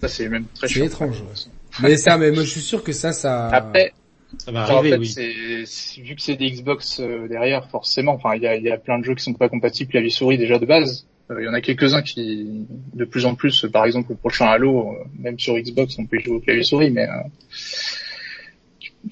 ça 0.00 0.08
c'est 0.08 0.28
même 0.28 0.44
très 0.54 0.68
c'est 0.68 0.74
chiant. 0.74 0.84
étrange. 0.84 1.20
ouais. 1.22 1.52
Mais 1.82 1.96
ça, 1.96 2.16
mais 2.18 2.30
moi 2.32 2.42
je 2.44 2.48
suis 2.50 2.60
sûr 2.60 2.82
que 2.84 2.92
ça, 2.92 3.12
ça. 3.12 3.48
Après, 3.48 3.92
Ça 4.38 4.50
va 4.52 4.64
Enfin, 4.64 4.74
en 4.74 4.76
arriver, 4.78 4.90
fait, 5.12 5.64
oui. 5.64 6.02
vu 6.02 6.14
que 6.16 6.22
c'est 6.22 6.36
des 6.36 6.50
Xbox 6.50 7.00
euh, 7.00 7.28
derrière, 7.28 7.68
forcément, 7.70 8.12
enfin, 8.14 8.34
il 8.34 8.42
y 8.42 8.46
a, 8.46 8.56
il 8.56 8.62
y 8.64 8.70
a 8.70 8.76
plein 8.78 8.98
de 8.98 9.04
jeux 9.04 9.14
qui 9.14 9.22
sont 9.22 9.34
pas 9.34 9.48
compatibles 9.48 9.90
clavier 9.90 10.10
souris 10.10 10.36
déjà 10.38 10.58
de 10.58 10.66
base. 10.66 11.06
Euh, 11.30 11.40
Il 11.40 11.44
y 11.44 11.48
en 11.48 11.54
a 11.54 11.60
quelques-uns 11.60 12.02
qui, 12.02 12.66
de 12.94 13.04
plus 13.04 13.26
en 13.26 13.34
plus, 13.34 13.64
euh, 13.64 13.70
par 13.70 13.84
exemple, 13.84 14.10
le 14.10 14.16
prochain 14.16 14.46
Halo, 14.46 14.90
euh, 14.92 15.04
même 15.18 15.38
sur 15.38 15.56
Xbox, 15.56 15.98
on 15.98 16.06
peut 16.06 16.18
y 16.18 16.22
jouer 16.22 16.36
au 16.36 16.40
clavier 16.40 16.62
souris, 16.62 16.90
mais 16.90 17.08
euh, 17.08 17.12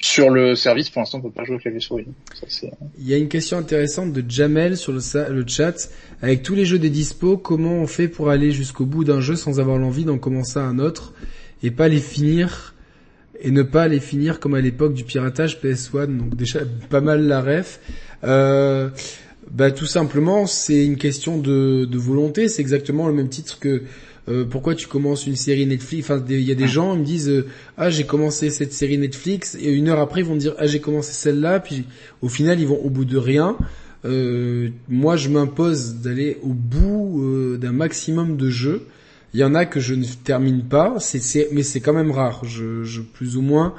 sur 0.00 0.30
le 0.30 0.54
service, 0.54 0.90
pour 0.90 1.00
l'instant, 1.00 1.18
on 1.18 1.22
peut 1.22 1.30
pas 1.30 1.44
jouer 1.44 1.56
au 1.56 1.58
clavier 1.58 1.80
souris. 1.80 2.06
Il 2.98 3.08
y 3.08 3.14
a 3.14 3.16
une 3.16 3.28
question 3.28 3.58
intéressante 3.58 4.12
de 4.12 4.28
Jamel 4.28 4.76
sur 4.76 4.92
le, 4.92 5.00
chat. 5.46 5.88
Avec 6.22 6.42
tous 6.42 6.54
les 6.54 6.64
jeux 6.64 6.78
des 6.78 6.90
dispo, 6.90 7.36
comment 7.36 7.74
on 7.74 7.86
fait 7.86 8.08
pour 8.08 8.30
aller 8.30 8.50
jusqu'au 8.50 8.86
bout 8.86 9.04
d'un 9.04 9.20
jeu 9.20 9.36
sans 9.36 9.60
avoir 9.60 9.78
l'envie 9.78 10.04
d'en 10.04 10.18
commencer 10.18 10.58
un 10.58 10.78
autre 10.78 11.14
et 11.62 11.70
pas 11.70 11.88
les 11.88 12.00
finir 12.00 12.74
et 13.40 13.50
ne 13.50 13.62
pas 13.62 13.88
les 13.88 14.00
finir 14.00 14.40
comme 14.40 14.54
à 14.54 14.60
l'époque 14.60 14.94
du 14.94 15.04
piratage 15.04 15.60
PS1 15.60 16.16
Donc 16.16 16.34
déjà 16.34 16.60
pas 16.90 17.00
mal 17.00 17.26
la 17.26 17.40
ref. 17.40 17.80
Euh, 18.24 18.90
bah 19.50 19.70
tout 19.70 19.86
simplement 19.86 20.46
c'est 20.46 20.84
une 20.84 20.96
question 20.96 21.38
de, 21.38 21.84
de 21.84 21.98
volonté. 21.98 22.48
C'est 22.48 22.62
exactement 22.62 23.08
le 23.08 23.14
même 23.14 23.28
titre 23.28 23.58
que 23.58 23.82
euh, 24.28 24.44
pourquoi 24.44 24.74
tu 24.74 24.86
commences 24.86 25.26
une 25.26 25.36
série 25.36 25.66
Netflix? 25.66 26.06
Enfin 26.10 26.24
il 26.28 26.40
y 26.40 26.52
a 26.52 26.54
des 26.54 26.68
gens 26.68 26.94
ils 26.94 27.00
me 27.00 27.04
disent 27.04 27.28
euh, 27.28 27.46
ah 27.76 27.90
j'ai 27.90 28.04
commencé 28.04 28.50
cette 28.50 28.72
série 28.72 28.98
Netflix 28.98 29.56
et 29.60 29.70
une 29.70 29.88
heure 29.88 30.00
après 30.00 30.20
ils 30.20 30.26
vont 30.26 30.36
dire 30.36 30.54
ah 30.58 30.66
j'ai 30.66 30.80
commencé 30.80 31.12
celle-là 31.12 31.60
puis 31.60 31.84
au 32.22 32.28
final 32.28 32.60
ils 32.60 32.66
vont 32.66 32.80
au 32.82 32.90
bout 32.90 33.04
de 33.04 33.18
rien. 33.18 33.56
Euh, 34.04 34.68
moi 34.88 35.16
je 35.16 35.28
m'impose 35.30 35.96
d'aller 35.96 36.38
au 36.42 36.52
bout 36.52 37.22
euh, 37.22 37.58
d'un 37.58 37.72
maximum 37.72 38.36
de 38.36 38.50
jeux. 38.50 38.86
Il 39.32 39.40
y 39.40 39.44
en 39.44 39.54
a 39.54 39.66
que 39.66 39.80
je 39.80 39.94
ne 39.94 40.04
termine 40.04 40.62
pas, 40.62 40.94
c'est, 41.00 41.18
c'est, 41.18 41.48
mais 41.50 41.64
c'est 41.64 41.80
quand 41.80 41.92
même 41.92 42.12
rare. 42.12 42.44
Je, 42.44 42.84
je 42.84 43.00
plus 43.00 43.36
ou 43.36 43.42
moins, 43.42 43.74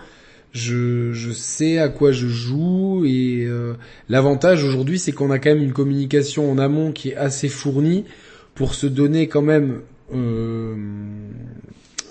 je, 0.55 1.11
je 1.11 1.31
sais 1.31 1.79
à 1.79 1.89
quoi 1.89 2.13
je 2.13 2.27
joue 2.27 3.03
et 3.05 3.43
euh, 3.45 3.73
l'avantage 4.07 4.63
aujourd'hui, 4.63 4.97
c'est 4.99 5.11
qu'on 5.11 5.29
a 5.29 5.37
quand 5.37 5.49
même 5.49 5.61
une 5.61 5.73
communication 5.73 6.49
en 6.49 6.57
amont 6.57 6.93
qui 6.93 7.09
est 7.09 7.15
assez 7.15 7.49
fournie 7.49 8.05
pour 8.55 8.73
se 8.73 8.87
donner 8.87 9.27
quand 9.27 9.41
même 9.41 9.81
euh, 10.13 10.75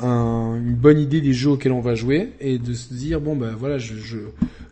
un- 0.00 0.56
une 0.62 0.74
bonne 0.74 0.98
idée 0.98 1.22
des 1.22 1.32
jeux 1.32 1.50
auxquels 1.52 1.72
on 1.72 1.80
va 1.80 1.94
jouer 1.94 2.32
et 2.38 2.58
de 2.58 2.74
se 2.74 2.92
dire 2.92 3.18
bon 3.20 3.34
ben 3.34 3.54
voilà, 3.58 3.78
je, 3.78 3.94
je, 3.96 4.18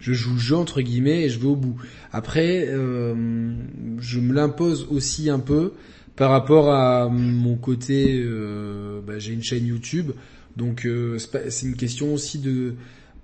je 0.01 0.13
joue 0.13 0.35
le 0.35 0.39
jeu 0.39 0.57
entre 0.57 0.83
guillemets 0.83 1.23
et 1.25 1.29
je 1.31 1.39
vais 1.39 1.47
au 1.47 1.57
bout. 1.57 1.77
Après, 2.13 2.67
euh, 2.69 3.55
je 4.01 4.21
me 4.21 4.35
l'impose 4.35 4.87
aussi 4.91 5.31
un 5.31 5.39
peu 5.39 5.73
par 6.15 6.31
rapport 6.31 6.71
à 6.75 7.09
mon 7.09 7.57
côté, 7.57 8.21
euh, 8.23 9.01
bah, 9.07 9.19
j'ai 9.19 9.33
une 9.33 9.43
chaîne 9.43 9.65
YouTube, 9.67 10.11
donc 10.59 10.85
euh, 10.85 11.17
c'est 11.49 11.65
une 11.67 11.77
question 11.77 12.13
aussi 12.13 12.39
de 12.39 12.75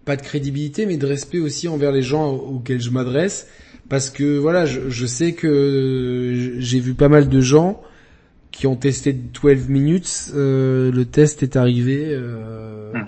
pas 0.08 0.16
de 0.16 0.22
crédibilité, 0.22 0.86
mais 0.86 0.96
de 0.96 1.06
respect 1.06 1.38
aussi 1.38 1.68
envers 1.68 1.92
les 1.92 2.02
gens 2.02 2.32
auxquels 2.32 2.80
je 2.80 2.90
m'adresse, 2.90 3.46
parce 3.88 4.08
que 4.10 4.38
voilà, 4.38 4.64
je, 4.64 4.88
je 4.88 5.06
sais 5.06 5.32
que 5.34 6.56
j'ai 6.58 6.80
vu 6.80 6.94
pas 6.94 7.08
mal 7.08 7.28
de 7.28 7.40
gens 7.40 7.80
qui 8.50 8.66
ont 8.66 8.76
testé 8.76 9.12
12 9.12 9.68
minutes, 9.68 10.30
euh, 10.34 10.90
le 10.90 11.04
test 11.04 11.42
est 11.42 11.56
arrivé 11.56 11.98
euh, 12.08 12.92
Hmm. 12.94 13.04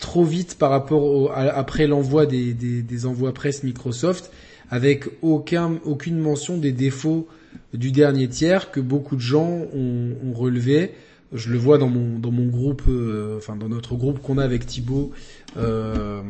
trop 0.00 0.24
vite 0.24 0.56
par 0.58 0.70
rapport 0.70 1.02
au, 1.02 1.28
à- 1.30 1.50
après 1.64 1.86
l'envoi 1.88 2.26
des, 2.26 2.54
des, 2.54 2.82
des 2.82 3.06
envois 3.06 3.32
presse 3.34 3.64
Microsoft, 3.64 4.30
avec 4.70 5.06
aucun 5.22 5.78
aucune 5.84 6.18
mention 6.18 6.58
des 6.58 6.70
défauts 6.72 7.26
du 7.74 7.90
dernier 7.90 8.28
tiers 8.28 8.70
que 8.70 8.78
beaucoup 8.80 9.16
de 9.16 9.20
gens 9.20 9.48
ont, 9.74 10.10
ont 10.24 10.32
relevé. 10.32 10.92
Je 11.32 11.50
le 11.50 11.58
vois 11.58 11.78
dans 11.78 11.88
mon 11.88 12.18
dans 12.18 12.30
mon 12.32 12.46
groupe, 12.46 12.82
euh, 12.88 13.36
enfin 13.38 13.56
dans 13.56 13.68
notre 13.68 13.96
groupe 13.96 14.20
qu'on 14.20 14.38
a 14.38 14.44
avec 14.44 14.66
Thibaut. 14.66 15.10
Euh, 15.56 16.22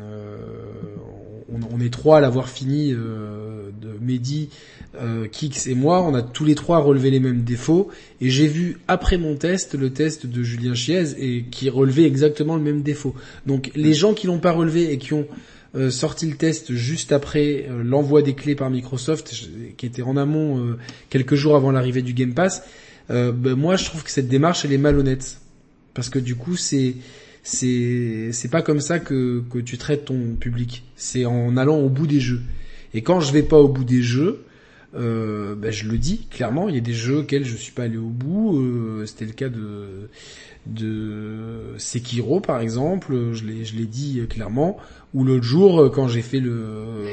euh, 0.00 0.36
on, 1.72 1.80
est 1.80 1.92
trois 1.92 2.18
à 2.18 2.20
l'avoir 2.20 2.48
fini 2.48 2.92
euh, 2.92 3.70
de 3.80 3.88
Mehdi, 4.00 4.50
Kix 5.32 5.68
et 5.68 5.74
moi. 5.74 6.02
On 6.02 6.14
a 6.14 6.22
tous 6.22 6.44
les 6.44 6.54
trois 6.54 6.78
relevé 6.78 7.10
les 7.10 7.20
mêmes 7.20 7.42
défauts. 7.42 7.88
Et 8.20 8.30
j'ai 8.30 8.46
vu 8.46 8.78
après 8.88 9.18
mon 9.18 9.34
test 9.36 9.74
le 9.74 9.90
test 9.90 10.26
de 10.26 10.42
Julien 10.42 10.74
Chiez 10.74 11.14
et 11.18 11.44
qui 11.44 11.70
relevait 11.70 12.04
exactement 12.04 12.56
le 12.56 12.62
même 12.62 12.82
défaut. 12.82 13.14
Donc 13.46 13.70
les 13.74 13.94
gens 13.94 14.14
qui 14.14 14.26
l'ont 14.26 14.40
pas 14.40 14.52
relevé 14.52 14.92
et 14.92 14.98
qui 14.98 15.14
ont 15.14 15.26
sorti 15.90 16.26
le 16.26 16.36
test 16.36 16.72
juste 16.74 17.12
après 17.12 17.68
l'envoi 17.84 18.22
des 18.22 18.34
clés 18.34 18.56
par 18.56 18.70
Microsoft, 18.70 19.32
qui 19.76 19.86
était 19.86 20.02
en 20.02 20.16
amont 20.16 20.76
quelques 21.08 21.36
jours 21.36 21.56
avant 21.56 21.70
l'arrivée 21.70 22.02
du 22.02 22.12
Game 22.12 22.34
Pass. 22.34 22.62
Ben, 23.08 23.54
moi, 23.54 23.76
je 23.76 23.84
trouve 23.84 24.02
que 24.02 24.10
cette 24.10 24.28
démarche 24.28 24.64
elle 24.64 24.72
est 24.72 24.78
malhonnête 24.78 25.38
parce 25.94 26.08
que 26.08 26.18
du 26.18 26.34
coup, 26.34 26.56
c'est 26.56 26.94
c'est 27.42 28.30
c'est 28.32 28.48
pas 28.50 28.62
comme 28.62 28.80
ça 28.80 28.98
que 28.98 29.42
que 29.50 29.58
tu 29.58 29.78
traites 29.78 30.04
ton 30.06 30.34
public. 30.38 30.84
C'est 30.96 31.24
en 31.24 31.56
allant 31.56 31.78
au 31.78 31.88
bout 31.88 32.06
des 32.06 32.20
jeux. 32.20 32.40
Et 32.94 33.02
quand 33.02 33.20
je 33.20 33.32
vais 33.32 33.42
pas 33.42 33.58
au 33.58 33.68
bout 33.68 33.84
des 33.84 34.02
jeux, 34.02 34.44
euh, 34.96 35.54
ben, 35.54 35.70
je 35.70 35.88
le 35.88 35.96
dis 35.98 36.26
clairement, 36.30 36.68
il 36.68 36.74
y 36.74 36.78
a 36.78 36.80
des 36.80 36.92
jeux 36.92 37.18
auxquels 37.18 37.44
je 37.44 37.54
suis 37.56 37.72
pas 37.72 37.84
allé 37.84 37.96
au 37.96 38.08
bout. 38.08 38.58
euh, 38.58 39.06
C'était 39.06 39.26
le 39.26 39.32
cas 39.32 39.48
de 39.48 40.08
de 40.66 41.74
Sekiro 41.78 42.40
par 42.40 42.60
exemple, 42.60 43.32
je 43.32 43.44
l'ai 43.44 43.64
je 43.64 43.76
l'ai 43.76 43.86
dit 43.86 44.20
clairement. 44.28 44.76
Ou 45.14 45.24
l'autre 45.24 45.44
jour, 45.44 45.90
quand 45.92 46.06
j'ai 46.08 46.22
fait 46.22 46.40
le 46.40 47.04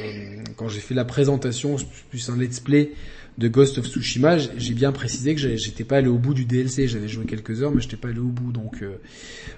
quand 0.56 0.67
j'ai 0.69 0.80
fait 0.81 0.93
la 0.95 1.06
présentation, 1.06 1.77
plus 2.09 2.30
un 2.30 2.38
let's 2.38 2.59
play 2.59 2.91
de 3.38 3.48
Ghost 3.48 3.77
of 3.77 3.85
Tsushima, 3.85 4.38
j'ai 4.38 4.74
bien 4.74 4.91
précisé 4.91 5.35
que 5.35 5.41
j'étais 5.57 5.83
pas 5.83 5.98
allé 5.98 6.07
au 6.07 6.17
bout 6.17 6.33
du 6.33 6.45
DLC. 6.45 6.88
J'avais 6.88 7.07
joué 7.07 7.25
quelques 7.25 7.61
heures, 7.61 7.72
mais 7.72 7.82
j'étais 7.82 7.98
pas 7.98 8.07
allé 8.07 8.19
au 8.19 8.24
bout. 8.24 8.51
Donc, 8.51 8.82
euh, 8.82 8.95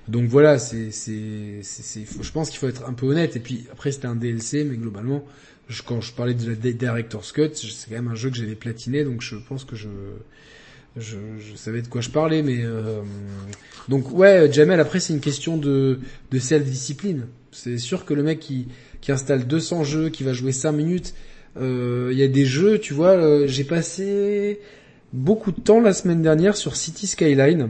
donc 0.09 0.27
voilà, 0.27 0.59
c'est, 0.59 0.91
c'est, 0.91 1.59
c'est, 1.61 2.06
je 2.22 2.32
pense 2.32 2.49
qu'il 2.49 2.59
faut 2.59 2.67
être 2.67 2.88
un 2.88 2.93
peu 2.93 3.06
honnête. 3.06 3.38
Et 3.38 3.40
puis 3.40 3.67
après, 3.72 3.91
c'était 3.91 4.08
un 4.08 4.16
DLC, 4.16 4.66
mais 4.66 4.75
globalement, 4.75 5.24
quand 5.85 6.01
je 6.01 6.11
parlais 6.14 6.33
de 6.33 6.49
la 6.49 6.56
Director's 6.56 7.32
Cut, 7.32 7.51
c'est 7.53 7.90
quand 7.90 7.95
même 7.95 8.09
un 8.09 8.16
jeu 8.16 8.30
que 8.30 8.35
j'avais 8.35 8.56
platiné, 8.56 9.06
donc 9.06 9.22
je 9.22 9.35
pense 9.35 9.64
que 9.64 9.77
je, 9.77 9.88
je, 10.98 11.17
savais 11.56 11.82
de 11.82 11.88
quoi 11.88 12.01
je 12.01 12.09
parlais. 12.09 12.41
Mais 12.41 12.59
euh, 12.61 13.01
donc 13.88 14.11
ouais, 14.11 14.51
Jamel. 14.51 14.82
Après, 14.82 14.99
c'est 14.99 15.14
une 15.14 15.22
question 15.22 15.56
de, 15.58 15.99
de 16.32 16.40
self-discipline. 16.40 17.27
C'est 17.51 17.77
sûr 17.77 18.03
que 18.03 18.14
le 18.14 18.24
mec 18.24 18.40
qui, 18.40 18.67
qui 18.99 19.14
installe 19.14 19.48
200 19.48 19.83
jeux, 19.85 20.09
qui 20.09 20.24
va 20.24 20.33
jouer 20.33 20.51
5 20.51 20.72
minutes, 20.74 21.14
il 21.58 22.18
y 22.18 22.24
a 22.24 22.28
des 22.28 22.45
jeux, 22.45 22.80
tu 22.80 22.94
vois, 22.94 23.11
euh, 23.11 23.48
j'ai 23.48 23.64
passé 23.64 24.60
beaucoup 25.14 25.52
de 25.52 25.60
temps 25.60 25.80
la 25.82 25.94
semaine 25.94 26.22
dernière 26.22 26.56
sur 26.56 26.76
City 26.76 27.08
Skyline. 27.08 27.69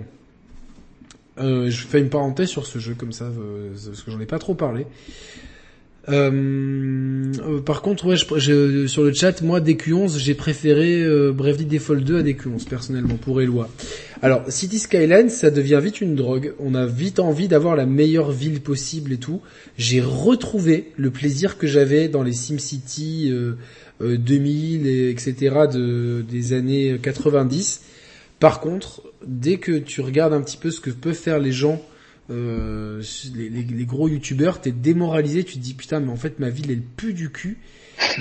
Euh, 1.39 1.69
je 1.69 1.85
fais 1.87 1.99
une 1.99 2.09
parenthèse 2.09 2.49
sur 2.49 2.65
ce 2.65 2.79
jeu 2.79 2.95
comme 2.95 3.13
ça, 3.13 3.25
euh, 3.25 3.69
parce 3.85 4.01
que 4.03 4.11
j'en 4.11 4.19
ai 4.19 4.25
pas 4.25 4.39
trop 4.39 4.55
parlé. 4.55 4.85
Euh, 6.09 7.31
euh, 7.39 7.61
par 7.61 7.81
contre, 7.81 8.07
ouais, 8.07 8.15
je, 8.17 8.25
je- 8.39 8.87
sur 8.87 9.03
le 9.03 9.13
chat, 9.13 9.41
moi, 9.41 9.61
DQ11, 9.61 10.17
j'ai 10.17 10.33
préféré 10.33 11.01
euh, 11.03 11.31
Bravely 11.31 11.65
Default 11.65 12.01
2 12.01 12.19
à 12.19 12.23
DQ11, 12.23 12.67
personnellement, 12.67 13.15
pour 13.15 13.41
Eloi. 13.41 13.69
Alors, 14.21 14.43
City 14.51 14.79
Skyline, 14.79 15.29
ça 15.29 15.49
devient 15.49 15.79
vite 15.81 16.01
une 16.01 16.15
drogue. 16.15 16.53
On 16.59 16.75
a 16.75 16.85
vite 16.85 17.19
envie 17.19 17.47
d'avoir 17.47 17.75
la 17.77 17.85
meilleure 17.85 18.31
ville 18.31 18.59
possible 18.61 19.13
et 19.13 19.17
tout. 19.17 19.41
J'ai 19.77 20.01
retrouvé 20.01 20.91
le 20.97 21.09
plaisir 21.09 21.57
que 21.57 21.67
j'avais 21.67 22.09
dans 22.09 22.21
les 22.23 22.33
SimCity 22.33 23.29
euh, 23.31 23.53
euh, 24.01 24.17
2000, 24.17 24.87
et 24.87 25.09
etc. 25.09 25.35
De, 25.71 26.25
des 26.29 26.51
années 26.53 26.99
90. 27.01 27.81
Par 28.41 28.59
contre, 28.59 29.03
dès 29.25 29.57
que 29.57 29.77
tu 29.77 30.01
regardes 30.01 30.33
un 30.33 30.41
petit 30.41 30.57
peu 30.57 30.69
ce 30.71 30.81
que 30.81 30.89
peuvent 30.89 31.13
faire 31.15 31.39
les 31.39 31.51
gens, 31.53 31.81
euh, 32.29 33.01
les, 33.35 33.49
les- 33.49 33.63
les 33.63 33.85
gros 33.85 34.09
youtubeurs, 34.09 34.59
t'es 34.61 34.71
démoralisé, 34.71 35.43
tu 35.45 35.55
te 35.55 35.59
dis 35.59 35.73
putain 35.73 35.99
mais 35.99 36.11
en 36.11 36.15
fait 36.15 36.39
ma 36.39 36.49
ville 36.49 36.69
elle 36.71 36.81
pue 36.81 37.13
du 37.13 37.31
cul. 37.31 37.57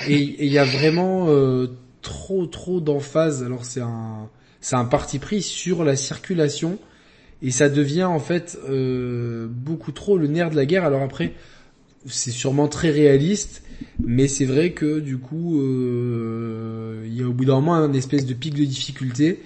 Et 0.09 0.15
et 0.15 0.47
il 0.47 0.53
y 0.53 0.59
a 0.59 0.65
vraiment 0.65 1.27
euh, 1.29 1.67
trop 2.03 2.47
trop 2.47 2.81
d'emphase. 2.81 3.43
Alors 3.45 3.65
c'est 3.65 3.81
un 3.83 4.29
c'est 4.61 4.77
un 4.77 4.85
parti 4.85 5.19
pris 5.19 5.43
sur 5.43 5.85
la 5.85 5.97
circulation 5.97 6.79
et 7.43 7.51
ça 7.51 7.69
devient 7.69 8.05
en 8.05 8.19
fait 8.19 8.59
euh, 8.69 9.47
beaucoup 9.49 9.93
trop 9.93 10.19
le 10.19 10.27
nerf 10.27 10.51
de 10.51 10.57
la 10.57 10.67
guerre. 10.67 10.85
Alors 10.85 11.03
après 11.03 11.33
c'est 12.07 12.31
sûrement 12.31 12.69
très 12.69 12.91
réaliste, 12.91 13.63
mais 14.05 14.29
c'est 14.29 14.45
vrai 14.45 14.73
que 14.73 15.01
du 15.01 15.19
coup 15.19 15.61
euh, 15.61 17.05
il 17.07 17.15
y 17.15 17.23
a 17.23 17.27
au 17.29 17.33
bout 17.33 17.45
d'un 17.45 17.57
moment 17.57 17.75
un 17.75 17.93
espèce 17.93 18.27
de 18.27 18.35
pic 18.35 18.55
de 18.55 18.65
difficulté. 18.65 19.41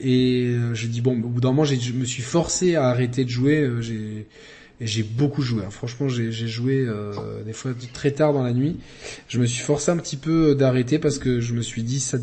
Et 0.00 0.46
euh, 0.46 0.74
je 0.74 0.88
dis 0.88 1.00
bon, 1.00 1.12
au 1.12 1.28
bout 1.28 1.40
d'un 1.40 1.50
moment, 1.50 1.64
je 1.64 1.92
me 1.92 2.04
suis 2.04 2.22
forcé 2.22 2.74
à 2.74 2.88
arrêter 2.88 3.24
de 3.24 3.30
jouer. 3.30 3.60
euh, 3.60 3.80
et 4.80 4.86
j'ai 4.86 5.02
beaucoup 5.02 5.42
joué. 5.42 5.62
hein. 5.64 5.70
Franchement, 5.70 6.08
j'ai 6.08 6.30
joué 6.32 6.84
euh, 6.86 7.12
des 7.44 7.52
fois 7.52 7.72
très 7.92 8.10
tard 8.10 8.32
dans 8.32 8.42
la 8.42 8.52
nuit. 8.52 8.76
Je 9.28 9.38
me 9.38 9.46
suis 9.46 9.62
forcé 9.62 9.90
un 9.90 9.96
petit 9.96 10.16
peu 10.16 10.54
d'arrêter 10.54 10.98
parce 10.98 11.18
que 11.18 11.40
je 11.40 11.54
me 11.54 11.62
suis 11.62 11.82
dit 11.82 12.00
ça 12.00 12.18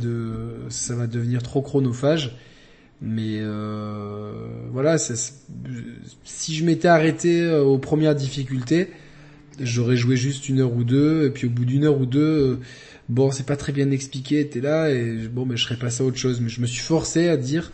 va 0.95 1.07
devenir 1.07 1.41
trop 1.43 1.61
chronophage. 1.61 2.35
Mais 3.01 3.37
euh, 3.39 4.31
voilà, 4.71 4.97
si 4.99 6.55
je 6.55 6.63
m'étais 6.63 6.87
arrêté 6.87 7.41
euh, 7.41 7.63
aux 7.63 7.79
premières 7.79 8.13
difficultés, 8.13 8.89
j'aurais 9.59 9.97
joué 9.97 10.15
juste 10.17 10.49
une 10.49 10.59
heure 10.59 10.73
ou 10.73 10.83
deux. 10.83 11.25
Et 11.25 11.31
puis 11.31 11.47
au 11.47 11.49
bout 11.49 11.65
d'une 11.65 11.85
heure 11.85 11.99
ou 11.99 12.05
deux, 12.05 12.19
euh, 12.19 12.59
bon, 13.09 13.31
c'est 13.31 13.47
pas 13.47 13.55
très 13.55 13.71
bien 13.71 13.89
expliqué. 13.89 14.47
T'es 14.47 14.61
là 14.61 14.91
et 14.91 15.27
bon, 15.27 15.47
mais 15.47 15.57
je 15.57 15.63
serais 15.63 15.77
passé 15.77 16.03
à 16.03 16.05
autre 16.05 16.17
chose. 16.17 16.41
Mais 16.41 16.49
je 16.49 16.61
me 16.61 16.67
suis 16.67 16.83
forcé 16.83 17.27
à 17.27 17.37
dire, 17.37 17.71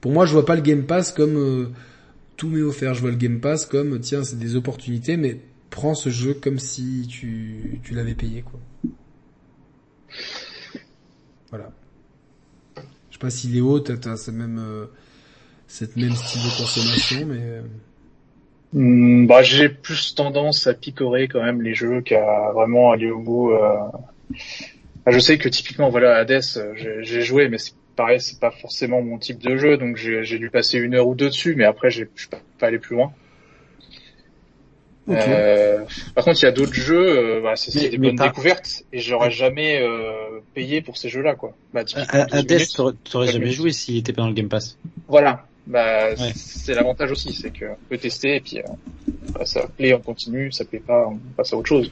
pour 0.00 0.12
moi, 0.12 0.26
je 0.26 0.32
vois 0.32 0.46
pas 0.46 0.54
le 0.54 0.62
Game 0.62 0.84
Pass 0.84 1.10
comme 1.10 1.36
euh, 1.36 1.66
tout 2.38 2.48
m'est 2.48 2.62
offert. 2.62 2.94
Je 2.94 3.02
vois 3.02 3.10
le 3.10 3.16
Game 3.16 3.40
Pass 3.40 3.66
comme 3.66 4.00
tiens, 4.00 4.24
c'est 4.24 4.38
des 4.38 4.56
opportunités, 4.56 5.18
mais 5.18 5.40
prends 5.68 5.94
ce 5.94 6.08
jeu 6.08 6.32
comme 6.32 6.58
si 6.58 7.06
tu 7.06 7.80
tu 7.82 7.92
l'avais 7.94 8.14
payé 8.14 8.40
quoi. 8.42 8.58
Voilà. 11.50 11.70
Je 13.10 13.14
sais 13.14 13.18
pas 13.20 13.28
si 13.30 13.48
Léo, 13.48 13.80
t'as 13.80 13.98
t'as 13.98 14.16
ce 14.16 14.30
même 14.30 14.58
euh, 14.58 14.86
cette 15.66 15.96
même 15.96 16.14
style 16.14 16.42
de 16.42 16.56
consommation, 16.56 17.26
mais 17.26 17.62
Hmm, 18.72 19.26
bah, 19.26 19.42
j'ai 19.42 19.70
plus 19.70 20.14
tendance 20.14 20.66
à 20.66 20.74
picorer 20.74 21.26
quand 21.26 21.42
même 21.42 21.62
les 21.62 21.74
jeux 21.74 22.02
qu'à 22.02 22.52
vraiment 22.52 22.90
aller 22.92 23.10
au 23.10 23.20
bout. 23.20 23.52
euh. 23.52 23.78
Je 25.06 25.18
sais 25.18 25.38
que 25.38 25.48
typiquement, 25.48 25.88
voilà, 25.88 26.16
Hades, 26.16 26.42
euh, 26.58 26.74
j'ai 26.76 27.02
j'ai 27.02 27.22
joué, 27.22 27.48
mais 27.48 27.56
c'est 27.56 27.72
pareil, 27.98 28.20
c'est 28.20 28.38
pas 28.40 28.50
forcément 28.50 29.02
mon 29.02 29.18
type 29.18 29.38
de 29.40 29.56
jeu, 29.58 29.76
donc 29.76 29.96
j'ai 29.96 30.38
dû 30.38 30.48
passer 30.50 30.78
une 30.78 30.94
heure 30.94 31.06
ou 31.08 31.14
deux 31.14 31.26
dessus, 31.28 31.54
mais 31.56 31.64
après, 31.64 31.90
je 31.90 32.04
suis 32.16 32.28
pas, 32.28 32.40
pas 32.58 32.68
allé 32.68 32.78
plus 32.78 32.96
loin. 32.96 33.12
ok. 35.08 35.16
Euh, 35.16 35.84
par 36.14 36.24
contre, 36.24 36.38
il 36.40 36.44
y 36.44 36.48
a 36.48 36.52
d'autres 36.52 36.74
jeux, 36.74 37.18
euh, 37.18 37.40
bah, 37.42 37.56
c'est 37.56 37.74
Mais- 37.74 37.88
des 37.88 37.98
mais 37.98 38.08
bonnes 38.08 38.16
pas- 38.18 38.28
découvertes, 38.28 38.84
et 38.92 39.00
j'aurais 39.00 39.30
jamais 39.30 39.80
euh, 39.82 40.40
payé 40.54 40.80
pour 40.80 40.96
ces 40.96 41.08
jeux-là, 41.08 41.34
quoi. 41.34 41.54
Bah, 41.74 41.84
typiquement, 41.84 42.20
À- 42.30 42.42
12 42.42 42.74
Hades, 42.78 42.96
t'aurais 43.10 43.32
Jamais. 43.32 43.50
joué 43.50 43.72
s'il 43.72 43.96
était 43.96 44.12
pas 44.12 44.22
dans 44.22 44.28
le 44.28 44.34
Game 44.34 44.48
Pass. 44.48 44.78
Voilà. 45.08 45.44
Bah, 45.66 46.10
Ouais. 46.14 46.32
c'est 46.34 46.72
l'avantage 46.74 47.10
aussi, 47.12 47.34
c'est 47.34 47.50
que 47.50 47.66
on 47.66 47.76
peut 47.90 47.98
tester 47.98 48.36
et 48.36 48.40
puis 48.40 48.58
euh, 48.58 48.62
bah, 49.34 49.44
ça 49.44 49.66
plaît, 49.76 49.92
on 49.92 50.00
continue, 50.00 50.50
ça 50.50 50.64
plaît 50.64 50.78
pas, 50.78 51.08
on 51.08 51.18
passe 51.36 51.52
à 51.52 51.56
autre 51.58 51.68
chose. 51.68 51.90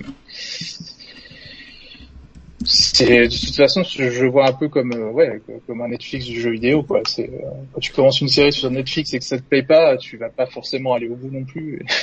C'est 2.67 3.29
de 3.29 3.47
toute 3.47 3.55
façon, 3.55 3.83
je 3.85 4.27
vois 4.27 4.49
un 4.49 4.53
peu 4.53 4.69
comme 4.69 4.93
euh, 4.93 5.11
ouais, 5.11 5.41
comme 5.67 5.83
un 5.83 5.89
Netflix 5.89 6.25
du 6.27 6.41
jeu 6.41 6.51
vidéo 6.51 6.83
quoi. 6.83 7.03
C'est 7.07 7.31
euh, 7.31 7.49
quand 7.73 7.81
tu 7.81 7.93
commences 7.93 8.21
une 8.21 8.29
série 8.29 8.53
sur 8.53 8.71
Netflix 8.71 9.15
et 9.15 9.19
que 9.19 9.25
ça 9.25 9.39
te 9.39 9.43
plaît 9.43 9.63
pas, 9.63 9.97
tu 9.97 10.17
vas 10.17 10.31
pas 10.31 10.47
forcément 10.47 10.95
aller 10.95 11.09
au 11.09 11.17
bout 11.17 11.31
non 11.31 11.45
plus. 11.45 11.85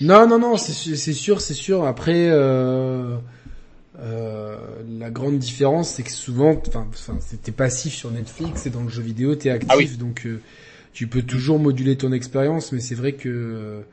Non, 0.00 0.26
non, 0.26 0.40
non, 0.40 0.56
c'est 0.56 0.96
c'est 0.96 1.12
sûr, 1.12 1.40
c'est 1.40 1.54
sûr. 1.54 1.84
Après, 1.84 2.26
euh, 2.28 3.16
euh, 4.00 4.56
la 4.98 5.08
grande 5.08 5.38
différence, 5.38 5.88
c'est 5.90 6.02
que 6.02 6.10
souvent, 6.10 6.60
enfin, 6.66 6.88
t'es 7.44 7.52
passif 7.52 7.94
sur 7.94 8.10
Netflix 8.10 8.66
et 8.66 8.70
dans 8.70 8.82
le 8.82 8.88
jeu 8.88 9.02
vidéo, 9.02 9.36
t'es 9.36 9.50
actif, 9.50 9.70
Ah 9.72 9.76
oui. 9.76 9.88
donc 9.96 10.26
tu 10.92 11.06
peux 11.06 11.22
toujours 11.22 11.60
moduler 11.60 11.96
ton 11.96 12.10
expérience. 12.10 12.72
Mais 12.72 12.80
c'est 12.80 12.96
vrai 12.96 13.12
que 13.12 13.84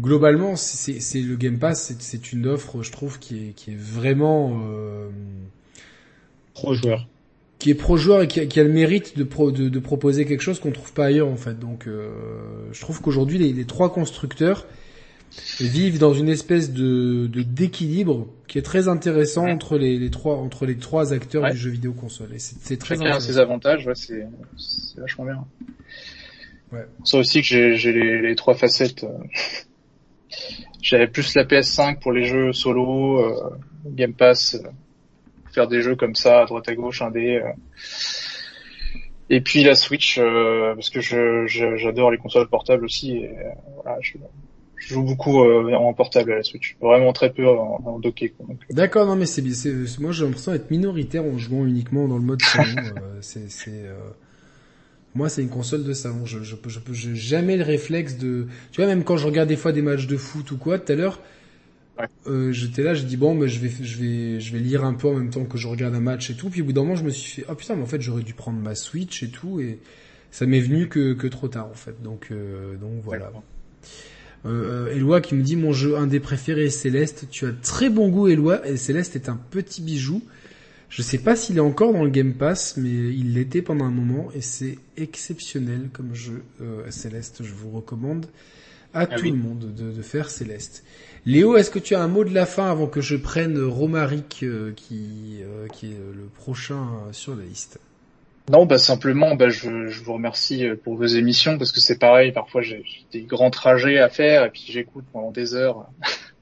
globalement, 0.00 0.56
c'est 0.56 1.00
c'est 1.00 1.20
le 1.20 1.36
Game 1.36 1.58
Pass, 1.58 1.82
c'est- 1.88 2.00
c'est 2.02 2.32
une 2.32 2.46
offre, 2.46 2.82
je 2.82 2.92
trouve, 2.92 3.18
qui 3.18 3.36
est 3.48 3.52
qui 3.54 3.70
est 3.72 3.78
vraiment 3.78 4.60
euh, 4.68 5.08
Pro 6.54 6.74
joueur. 6.74 7.06
qui 7.58 7.70
est 7.70 7.74
pro 7.74 7.96
joueur 7.96 8.22
et 8.22 8.28
qui 8.28 8.40
a, 8.40 8.46
qui 8.46 8.60
a 8.60 8.64
le 8.64 8.72
mérite 8.72 9.16
de, 9.18 9.24
pro- 9.24 9.50
de, 9.52 9.68
de 9.68 9.78
proposer 9.78 10.24
quelque 10.24 10.40
chose 10.42 10.58
qu'on 10.60 10.72
trouve 10.72 10.92
pas 10.92 11.06
ailleurs 11.06 11.28
en 11.28 11.36
fait. 11.36 11.58
Donc 11.58 11.86
euh, 11.86 12.10
je 12.72 12.80
trouve 12.80 13.00
qu'aujourd'hui 13.00 13.38
les, 13.38 13.52
les 13.52 13.64
trois 13.64 13.92
constructeurs 13.92 14.66
vivent 15.60 15.98
dans 15.98 16.14
une 16.14 16.28
espèce 16.28 16.72
de 16.72 17.26
de- 17.26 17.42
d'équilibre 17.42 18.26
qui 18.46 18.58
est 18.58 18.62
très 18.62 18.88
intéressant 18.88 19.44
Ouais. 19.44 19.52
entre 19.52 19.76
les, 19.76 19.98
les 19.98 20.10
trois 20.10 20.36
entre 20.36 20.64
les 20.66 20.76
trois 20.76 21.12
acteurs 21.12 21.42
Ouais. 21.42 21.50
du 21.52 21.58
jeu 21.58 21.70
vidéo 21.70 21.92
console. 21.92 22.28
Et 22.34 22.38
c'est 22.38 22.56
c'est 22.60 22.76
très 22.78 22.94
Chacun 22.94 23.02
a 23.02 23.08
intéressant. 23.16 23.26
ses 23.32 23.38
avantages, 23.38 23.86
ouais, 23.86 23.94
c'est 23.94 24.26
c'est 24.56 25.00
vachement 25.00 25.24
bien. 25.24 25.44
Ouais. 26.72 26.86
Ça 27.04 27.18
aussi 27.18 27.40
que 27.42 27.46
j'ai 27.46 27.76
j'ai 27.76 27.92
les, 27.92 28.22
les 28.22 28.34
trois 28.36 28.54
facettes. 28.54 29.04
J'avais 30.82 31.06
plus 31.06 31.34
la 31.34 31.44
PS5 31.44 31.98
pour 32.00 32.12
les 32.12 32.24
jeux 32.24 32.52
solo, 32.52 33.20
euh, 33.20 33.56
Game 33.86 34.14
Pass, 34.14 34.54
euh, 34.54 34.68
faire 35.52 35.68
des 35.68 35.82
jeux 35.82 35.96
comme 35.96 36.14
ça 36.14 36.42
à 36.42 36.46
droite 36.46 36.68
à 36.68 36.74
gauche, 36.74 37.02
indé. 37.02 37.40
euh. 37.42 37.52
Et 39.28 39.40
puis 39.40 39.64
la 39.64 39.74
Switch, 39.74 40.18
euh, 40.18 40.74
parce 40.74 40.90
que 40.90 41.00
j'adore 41.00 42.10
les 42.12 42.18
consoles 42.18 42.48
portables 42.48 42.84
aussi. 42.84 43.16
Et, 43.16 43.28
euh, 43.28 43.50
voilà, 43.82 43.98
je, 44.00 44.18
joue 44.78 45.02
beaucoup 45.02 45.40
en 45.40 45.92
portable 45.94 46.32
à 46.32 46.36
la 46.36 46.42
Switch, 46.42 46.76
vraiment 46.80 47.12
très 47.12 47.32
peu 47.32 47.48
en, 47.48 47.98
docké. 47.98 48.34
D'accord, 48.70 49.06
non 49.06 49.16
mais 49.16 49.26
c'est 49.26 49.42
Moi 49.98 50.12
j'ai 50.12 50.24
l'impression 50.24 50.52
d'être 50.52 50.70
minoritaire 50.70 51.24
en 51.24 51.38
jouant 51.38 51.64
uniquement 51.64 52.06
dans 52.06 52.16
le 52.16 52.22
mode 52.22 52.42
salon. 52.42 52.76
euh, 52.76 53.18
c'est 53.20 53.68
euh, 53.68 53.98
moi 55.16 55.28
c'est 55.28 55.42
une 55.42 55.48
console 55.48 55.82
de 55.82 55.92
salon. 55.92 56.26
Je 56.26 56.42
je 56.42 56.54
peux 56.54 56.70
je 56.70 56.78
peux 56.78 56.92
j'ai 56.92 57.14
jamais 57.14 57.56
le 57.56 57.64
réflexe 57.64 58.16
de. 58.16 58.46
Tu 58.70 58.80
vois 58.80 58.86
même 58.86 59.02
quand 59.02 59.16
je 59.16 59.26
regarde 59.26 59.48
des 59.48 59.56
fois 59.56 59.72
des 59.72 59.82
matchs 59.82 60.06
de 60.06 60.16
foot 60.16 60.50
ou 60.50 60.56
quoi 60.56 60.78
tout 60.78 60.92
à 60.92 60.94
l'heure. 60.94 61.20
Ouais. 61.98 62.04
Euh, 62.26 62.52
j'étais 62.52 62.82
là, 62.82 62.92
je 62.92 63.04
dis 63.04 63.16
bon, 63.16 63.34
mais 63.34 63.48
je 63.48 63.58
vais, 63.58 63.70
je 63.82 63.98
vais, 63.98 64.38
je 64.38 64.52
vais 64.52 64.58
lire 64.58 64.84
un 64.84 64.92
peu 64.92 65.08
en 65.08 65.14
même 65.14 65.30
temps 65.30 65.46
que 65.46 65.56
je 65.56 65.66
regarde 65.66 65.94
un 65.94 66.00
match 66.00 66.28
et 66.28 66.34
tout. 66.34 66.50
Puis 66.50 66.60
au 66.60 66.66
bout 66.66 66.74
d'un 66.74 66.82
moment, 66.82 66.94
je 66.94 67.04
me 67.04 67.08
suis 67.08 67.40
fait, 67.40 67.46
oh 67.48 67.54
putain, 67.54 67.74
mais 67.74 67.82
en 67.82 67.86
fait, 67.86 68.02
j'aurais 68.02 68.22
dû 68.22 68.34
prendre 68.34 68.60
ma 68.60 68.74
Switch 68.74 69.22
et 69.22 69.30
tout, 69.30 69.60
et 69.60 69.78
ça 70.30 70.44
m'est 70.44 70.60
venu 70.60 70.88
que, 70.88 71.14
que 71.14 71.26
trop 71.26 71.48
tard 71.48 71.68
en 71.70 71.74
fait. 71.74 72.02
Donc, 72.02 72.28
euh, 72.30 72.76
donc 72.76 73.00
voilà. 73.02 73.32
Euh, 74.44 74.86
euh, 74.88 74.94
Eloi 74.94 75.22
qui 75.22 75.34
me 75.34 75.42
dit 75.42 75.56
mon 75.56 75.72
jeu 75.72 75.96
un 75.96 76.06
des 76.06 76.20
préférés 76.20 76.66
est 76.66 76.70
Céleste. 76.70 77.28
Tu 77.30 77.46
as 77.46 77.52
très 77.52 77.88
bon 77.88 78.10
goût 78.10 78.28
Eloi 78.28 78.68
et 78.68 78.76
Céleste 78.76 79.16
est 79.16 79.30
un 79.30 79.40
petit 79.50 79.80
bijou. 79.80 80.22
Je 80.96 81.02
sais 81.02 81.18
pas 81.18 81.36
s'il 81.36 81.58
est 81.58 81.60
encore 81.60 81.92
dans 81.92 82.04
le 82.04 82.08
Game 82.08 82.32
Pass, 82.32 82.78
mais 82.78 82.88
il 82.88 83.34
l'était 83.34 83.60
pendant 83.60 83.84
un 83.84 83.90
moment 83.90 84.28
et 84.34 84.40
c'est 84.40 84.78
exceptionnel 84.96 85.90
comme 85.92 86.14
jeu 86.14 86.42
euh, 86.62 86.90
Céleste. 86.90 87.42
Je 87.44 87.52
vous 87.52 87.68
recommande 87.70 88.24
à 88.94 89.00
Ah 89.00 89.06
tout 89.06 89.24
oui. 89.24 89.30
le 89.30 89.36
monde 89.36 89.74
de, 89.74 89.92
de 89.92 90.00
faire 90.02 90.30
Céleste. 90.30 90.84
Léo, 91.26 91.58
est-ce 91.58 91.70
que 91.70 91.78
tu 91.78 91.94
as 91.94 92.00
un 92.00 92.08
mot 92.08 92.24
de 92.24 92.32
la 92.32 92.46
fin 92.46 92.70
avant 92.70 92.86
que 92.86 93.02
je 93.02 93.14
prenne 93.16 93.62
Romaric 93.62 94.40
euh, 94.42 94.72
qui, 94.74 95.40
euh, 95.42 95.68
qui 95.68 95.88
est 95.92 95.98
le 96.14 96.28
prochain 96.34 96.88
euh, 97.06 97.12
sur 97.12 97.36
la 97.36 97.44
liste? 97.44 97.78
Non, 98.50 98.64
bah 98.64 98.78
simplement, 98.78 99.34
bah 99.34 99.50
je, 99.50 99.88
je 99.88 100.02
vous 100.02 100.14
remercie 100.14 100.64
pour 100.82 100.94
vos 100.94 101.04
émissions 101.04 101.58
parce 101.58 101.72
que 101.72 101.80
c'est 101.80 101.98
pareil. 101.98 102.32
Parfois, 102.32 102.62
j'ai 102.62 102.82
j'ai 102.86 103.04
des 103.20 103.26
grands 103.26 103.50
trajets 103.50 103.98
à 103.98 104.08
faire 104.08 104.46
et 104.46 104.50
puis 104.50 104.64
j'écoute 104.66 105.04
pendant 105.12 105.30
des 105.30 105.52
heures 105.54 105.90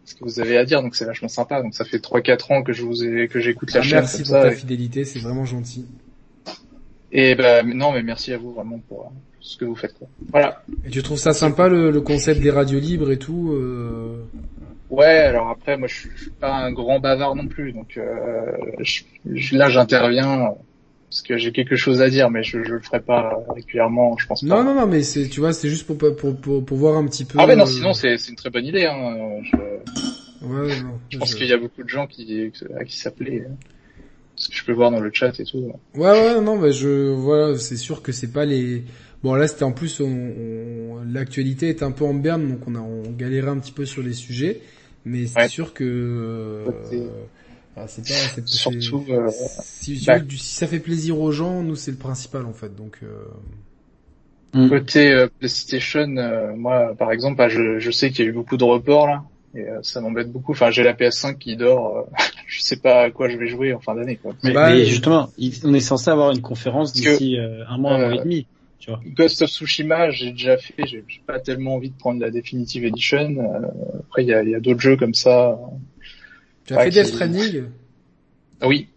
ce 0.05 0.15
que 0.15 0.25
vous 0.25 0.41
avez 0.41 0.57
à 0.59 0.65
dire, 0.65 0.83
donc 0.83 0.95
c'est 0.97 1.05
vachement 1.05 1.29
sympa. 1.29 1.63
Donc 1.63 1.75
ça 1.75 1.85
fait 1.85 1.99
trois 1.99 2.21
quatre 2.21 2.51
ans 2.53 2.63
que 2.63 2.73
je 2.73 2.83
vous 2.83 3.05
ai 3.05 3.29
que 3.29 3.41
j'écoute 3.41 3.73
la 3.73 3.81
Ah, 3.81 3.83
chaîne 3.83 3.99
merci 4.01 4.19
pour 4.19 4.27
ça. 4.33 4.43
ta 4.43 4.53
et- 4.53 4.57
fidélité, 4.57 5.05
c'est 5.05 5.19
vraiment 5.21 5.45
gentil. 5.45 5.87
Et 7.13 7.35
bah 7.35 7.63
non, 7.63 7.93
mais 7.93 8.03
merci 8.03 8.33
à 8.33 8.39
vous 8.39 8.53
vraiment 8.53 8.81
pour 8.89 9.03
euh, 9.03 9.09
ce 9.41 9.57
que 9.57 9.65
vous 9.65 9.77
faites. 9.77 9.95
Quoi. 9.99 10.09
Voilà. 10.31 10.63
Et 10.85 10.91
tu 10.91 11.03
trouves 11.03 11.19
ça 11.19 11.33
sympa 11.33 11.69
le, 11.69 11.91
le 11.91 12.01
concept 12.01 12.41
des 12.41 12.51
radios 12.51 12.81
libres 12.81 13.11
et 13.13 13.19
tout 13.19 13.53
euh... 13.53 14.25
Ouais, 14.91 15.07
alors 15.07 15.49
après, 15.49 15.77
moi, 15.77 15.89
je 15.89 15.95
suis, 15.95 16.11
je 16.15 16.23
suis 16.23 16.31
pas 16.31 16.53
un 16.53 16.71
grand 16.73 17.01
bavard 17.01 17.35
non 17.35 17.47
plus, 17.47 17.73
donc 17.73 17.97
euh, 17.97 18.53
je- 18.81 19.03
je- 19.33 19.57
là, 19.57 19.69
j'interviens 19.69 20.55
parce 21.09 21.23
que 21.23 21.37
j'ai 21.37 21.53
quelque 21.53 21.77
chose 21.77 22.01
à 22.03 22.11
dire, 22.11 22.31
mais 22.31 22.43
je, 22.43 22.63
je 22.65 22.73
le 22.75 22.81
ferai 22.81 23.01
pas 23.01 23.39
régulièrement, 23.55 24.17
je 24.19 24.27
pense 24.27 24.43
pas. 24.43 24.47
Non, 24.47 24.65
non, 24.65 24.75
non, 24.75 24.87
mais 24.87 25.03
c'est, 25.03 25.29
tu 25.29 25.41
vois, 25.41 25.53
c'est 25.53 25.69
juste 25.69 25.87
pour, 25.87 25.97
pour, 25.97 26.37
pour, 26.37 26.65
pour 26.65 26.77
voir 26.77 26.97
un 26.97 27.07
petit 27.07 27.25
peu. 27.25 27.39
Ah 27.41 27.47
mais 27.47 27.57
non, 27.57 27.65
euh, 27.65 27.67
sinon 27.67 27.93
c'est 27.93 28.19
c'est 28.19 28.31
une 28.31 28.37
très 28.37 28.51
bonne 28.51 28.67
idée. 28.67 28.85
Hein. 28.87 29.41
Je, 29.45 29.57
Ouais, 30.47 30.61
ouais, 30.61 30.83
non. 30.83 30.99
je 31.11 31.19
pense 31.19 31.31
Je- 31.31 31.37
qu'il 31.37 31.47
y 31.47 31.53
a 31.53 31.57
beaucoup 31.57 31.83
de 31.83 31.89
gens 31.89 32.07
qui 32.07 32.53
à 32.79 32.85
qui 32.85 32.99
s'appelaient, 32.99 33.41
euh, 33.41 33.49
ce 34.37 34.49
que 34.49 34.57
je 34.57 34.65
peux 34.65 34.73
voir 34.73 34.91
dans 34.91 35.01
le 35.01 35.11
chat 35.13 35.39
et 35.41 35.45
tout. 35.45 35.73
Ouais, 35.95 36.11
ouais, 36.11 36.41
non, 36.41 36.59
mais 36.59 36.73
je, 36.73 37.11
voilà, 37.13 37.57
c'est 37.57 37.77
sûr 37.77 38.03
que 38.03 38.13
c'est 38.13 38.33
pas 38.33 38.45
les. 38.45 38.83
Bon, 39.23 39.35
là, 39.35 39.47
c'était 39.49 39.63
en 39.65 39.73
plus, 39.73 40.01
on, 40.01 40.07
on- 40.07 41.05
l'actualité 41.11 41.69
est 41.69 41.83
un 41.83 41.93
peu 41.93 42.05
en 42.05 42.13
berne, 42.15 42.47
donc 42.49 42.67
on 42.67 42.75
a, 42.75 42.81
on 42.81 43.03
galérait 43.13 43.49
un 43.49 43.59
petit 43.59 43.73
peu 43.73 43.87
sur 43.87 44.03
les 44.03 44.13
sujets, 44.13 44.61
mais 45.07 45.27
c'est 45.27 45.39
Ouais. 45.39 45.49
sûr 45.49 45.73
que. 45.73 45.85
euh, 45.85 46.71
ah, 47.77 47.87
c'est 47.89 48.03
pas, 48.03 48.15
c'est, 48.35 48.47
Surtout, 48.49 49.05
euh, 49.11 49.29
si, 49.63 49.99
si- 49.99 50.07
bah. 50.07 50.19
si 50.31 50.39
ça 50.39 50.67
fait 50.67 50.79
plaisir 50.81 51.21
aux 51.21 51.33
gens, 51.33 51.63
nous, 51.63 51.77
c'est 51.77 51.91
le 51.91 51.97
principal 51.97 52.47
en 52.47 52.53
fait, 52.53 52.75
donc. 52.75 52.99
Euh... 53.03 53.25
Mm. 54.55 54.69
Côté 54.69 55.11
euh, 55.11 55.27
PlayStation, 55.41 56.17
euh, 56.17 56.55
moi 56.55 56.95
par 56.97 57.11
exemple, 57.11 57.37
bah, 57.37 57.49
je, 57.49 57.81
je 57.81 57.91
sais 57.91 58.11
qu'il 58.11 58.25
y 58.25 58.29
a 58.29 58.31
eu 58.31 58.35
beaucoup 58.35 58.57
de 58.57 58.63
reports 58.63 59.09
là, 59.09 59.25
et 59.57 59.63
euh, 59.69 59.81
ça 59.83 60.01
m'embête 60.01 60.31
beaucoup. 60.31 60.53
Enfin, 60.53 60.71
j'ai 60.71 60.85
la 60.85 60.93
PS5 60.95 61.39
qui 61.39 61.57
dort, 61.57 61.97
euh, 61.97 62.03
je 62.47 62.61
sais 62.61 62.77
pas 62.77 63.03
à 63.03 63.11
quoi 63.11 63.29
je 63.29 63.37
vais 63.37 63.49
jouer 63.49 63.75
en 63.75 63.81
fin 63.81 63.97
d'année. 63.97 64.17
quoi. 64.17 64.33
Mais, 64.45 64.53
Bah, 64.53 64.71
mais 64.73 64.85
justement, 64.85 65.31
on 65.65 65.75
est 65.75 65.81
censé 65.81 66.09
avoir 66.11 66.31
une 66.31 66.41
conférence 66.41 66.93
que, 66.93 66.99
d'ici 67.11 67.37
euh, 67.39 67.65
un 67.69 67.79
mois, 67.79 67.95
un 67.95 67.99
mois 68.11 68.15
et 68.15 68.19
demi. 68.25 68.47
Tu 68.79 68.91
vois. 68.91 69.01
Ghost 69.05 69.43
of 69.43 69.51
Tsushima, 69.51 70.11
j'ai 70.11 70.31
déjà 70.31 70.57
fait, 70.59 70.75
j'ai 70.87 71.03
j'ai 71.09 71.21
pas 71.27 71.41
tellement 71.41 71.75
envie 71.75 71.91
de 71.91 71.97
prendre 71.97 72.21
la 72.21 72.31
Definitive 72.31 72.85
Edition. 72.85 73.35
euh, 73.39 73.67
après, 74.07 74.23
il 74.23 74.29
y 74.29 74.35
a, 74.35 74.43
il 74.45 74.51
y 74.51 74.55
a 74.55 74.61
d'autres 74.61 74.81
jeux 74.81 74.97
comme 74.97 75.15
ça. 75.15 75.59
Tu 76.67 76.73
as 76.73 76.77
Ouais, 76.77 76.85
fait 76.85 76.91
Death 76.91 77.07
Stranding 77.07 77.65
Ah 78.61 78.69
oui, 78.69 78.89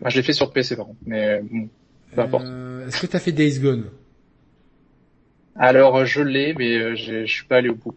Bah, 0.00 0.08
je 0.10 0.16
l'ai 0.16 0.22
fait 0.22 0.32
sur 0.32 0.52
PC 0.52 0.76
par 0.76 0.86
contre, 0.86 0.98
mais 1.06 1.40
bon, 1.42 1.68
peu 2.14 2.20
importe. 2.22 2.46
Euh, 2.46 2.86
Est-ce 2.86 3.00
que 3.00 3.06
t'as 3.06 3.20
fait 3.20 3.32
Days 3.32 3.60
Gone? 3.60 3.84
Alors, 5.56 5.96
euh, 5.98 6.04
je 6.04 6.20
l'ai, 6.20 6.54
mais 6.54 6.76
euh, 6.76 6.94
je 6.96 7.26
suis 7.26 7.46
pas 7.46 7.58
allé 7.58 7.68
au 7.68 7.76
bout. 7.76 7.94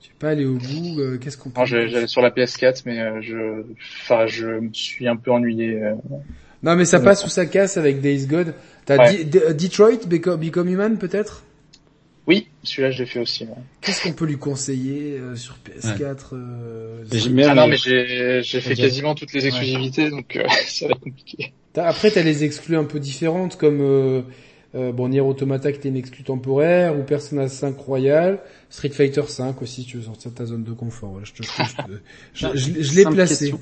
Tu 0.00 0.10
es 0.10 0.14
pas 0.18 0.30
allé 0.30 0.44
au 0.44 0.54
bout, 0.54 1.00
euh, 1.00 1.18
qu'est-ce 1.18 1.36
qu'on 1.36 1.50
peut 1.50 1.64
j'allais 1.64 2.06
sur 2.06 2.22
la 2.22 2.30
PS4, 2.30 2.82
mais 2.86 3.00
euh, 3.00 3.20
je, 3.20 3.64
enfin, 4.02 4.26
je 4.26 4.46
me 4.46 4.72
suis 4.72 5.08
un 5.08 5.16
peu 5.16 5.32
ennuyé. 5.32 5.82
euh. 5.82 5.94
Non, 6.62 6.76
mais 6.76 6.84
ça 6.84 7.00
passe 7.00 7.24
ou 7.24 7.28
ça 7.28 7.46
casse 7.46 7.76
avec 7.76 8.00
Days 8.00 8.26
Gone. 8.26 8.54
T'as 8.86 8.98
Ouais. 8.98 9.24
Detroit, 9.24 10.06
Become, 10.06 10.40
Become 10.40 10.68
Human 10.68 10.98
peut-être? 10.98 11.42
Oui, 12.26 12.46
celui-là, 12.62 12.90
je 12.90 13.00
l'ai 13.00 13.06
fait 13.06 13.18
aussi. 13.20 13.44
ouais. 13.44 13.50
Qu'est-ce 13.82 14.02
qu'on 14.02 14.12
peut 14.14 14.24
lui 14.24 14.38
conseiller 14.38 15.18
euh, 15.18 15.36
sur 15.36 15.56
PS4 15.56 16.30
euh, 16.32 17.02
Mais 17.02 17.06
c'est- 17.10 17.18
j'ai- 17.24 17.30
mais- 17.30 17.44
Ah 17.44 17.54
non, 17.54 17.66
mais 17.66 17.76
j'ai 17.76 18.40
j'ai 18.42 18.60
fait 18.60 18.74
quasiment 18.74 19.14
toutes 19.14 19.32
les 19.34 19.46
exclusivités, 19.46 20.08
donc 20.10 20.36
euh, 20.36 20.44
ça 20.66 20.86
va 20.86 20.92
être 20.92 21.00
compliqué. 21.00 21.52
T'as- 21.74 21.86
Après, 21.86 22.10
t'as 22.10 22.22
les 22.22 22.44
exclus 22.44 22.76
un 22.76 22.84
peu 22.84 22.98
différentes 22.98 23.56
comme 23.56 23.80
euh, 23.82 24.22
euh, 24.74 24.90
bon 24.90 25.08
Nier 25.08 25.20
Automata 25.20 25.70
qui 25.70 25.78
était 25.78 25.88
une 25.90 25.96
exclue 25.96 26.24
temporaire 26.24 26.98
ou 26.98 27.02
Persona 27.02 27.46
5 27.48 27.76
Royal, 27.78 28.38
Street 28.70 28.88
Fighter 28.88 29.22
5 29.26 29.60
aussi 29.60 29.82
si 29.82 29.86
tu 29.88 29.98
veux 29.98 30.04
sortir 30.04 30.30
de 30.30 30.36
ta 30.36 30.46
zone 30.46 30.64
de 30.64 30.72
confort. 30.72 31.10
Voilà, 31.10 31.26
je 31.26 31.32
te- 31.32 31.42
je 31.42 31.48
te- 31.48 31.92
je- 32.34 32.46
je- 32.54 32.72
je- 32.74 32.82
je 32.82 32.94
l'ai 32.96 33.04
placé. 33.04 33.36
question. 33.50 33.60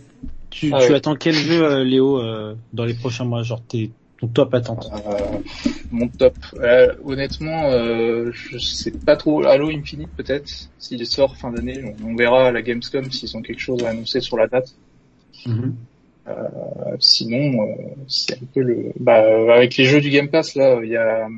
Tu, 0.50 0.70
Ah 0.72 0.80
tu 0.84 0.90
ouais. 0.92 0.96
attends 0.98 1.16
quel 1.16 1.34
jeu, 1.34 1.64
euh, 1.64 1.82
Léo, 1.82 2.18
euh, 2.20 2.54
dans 2.74 2.84
les 2.84 2.94
prochains 2.94 3.24
mois? 3.24 3.42
Genre 3.42 3.62
tes, 3.66 3.90
ton 4.22 4.28
top 4.28 4.54
attente 4.54 4.88
Euh, 4.92 5.38
mon 5.90 6.08
top. 6.08 6.34
Euh, 6.54 6.94
honnêtement, 7.04 7.64
euh, 7.70 8.30
je 8.32 8.56
sais 8.58 8.92
pas 8.92 9.16
trop. 9.16 9.44
Halo 9.44 9.70
Infinite 9.70 10.10
peut-être, 10.16 10.48
s'il 10.78 11.04
sort 11.06 11.36
fin 11.36 11.50
d'année, 11.50 11.82
on, 11.84 12.10
on 12.10 12.14
verra 12.14 12.46
à 12.46 12.52
la 12.52 12.62
Gamescom 12.62 13.10
s'ils 13.10 13.36
ont 13.36 13.42
quelque 13.42 13.60
chose 13.60 13.82
à 13.84 13.90
annoncer 13.90 14.20
sur 14.20 14.36
la 14.36 14.46
date. 14.46 14.74
Mhm. 15.44 15.74
Euh, 16.28 16.32
sinon, 17.00 17.62
euh, 17.62 17.74
c'est 18.06 18.34
un 18.34 18.46
peu 18.54 18.60
le. 18.60 18.92
Bah, 19.00 19.24
avec 19.52 19.76
les 19.76 19.84
jeux 19.86 20.00
du 20.00 20.10
Game 20.10 20.28
Pass 20.28 20.54
là, 20.54 20.78
il 20.82 20.90
y 20.90 20.96
a 20.96 21.28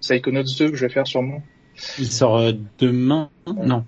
Psychonauts 0.00 0.42
2 0.58 0.70
que 0.70 0.76
je 0.76 0.86
vais 0.86 0.92
faire 0.92 1.06
sûrement. 1.06 1.40
Il 2.00 2.10
sort 2.10 2.52
demain? 2.80 3.30
Non, 3.46 3.84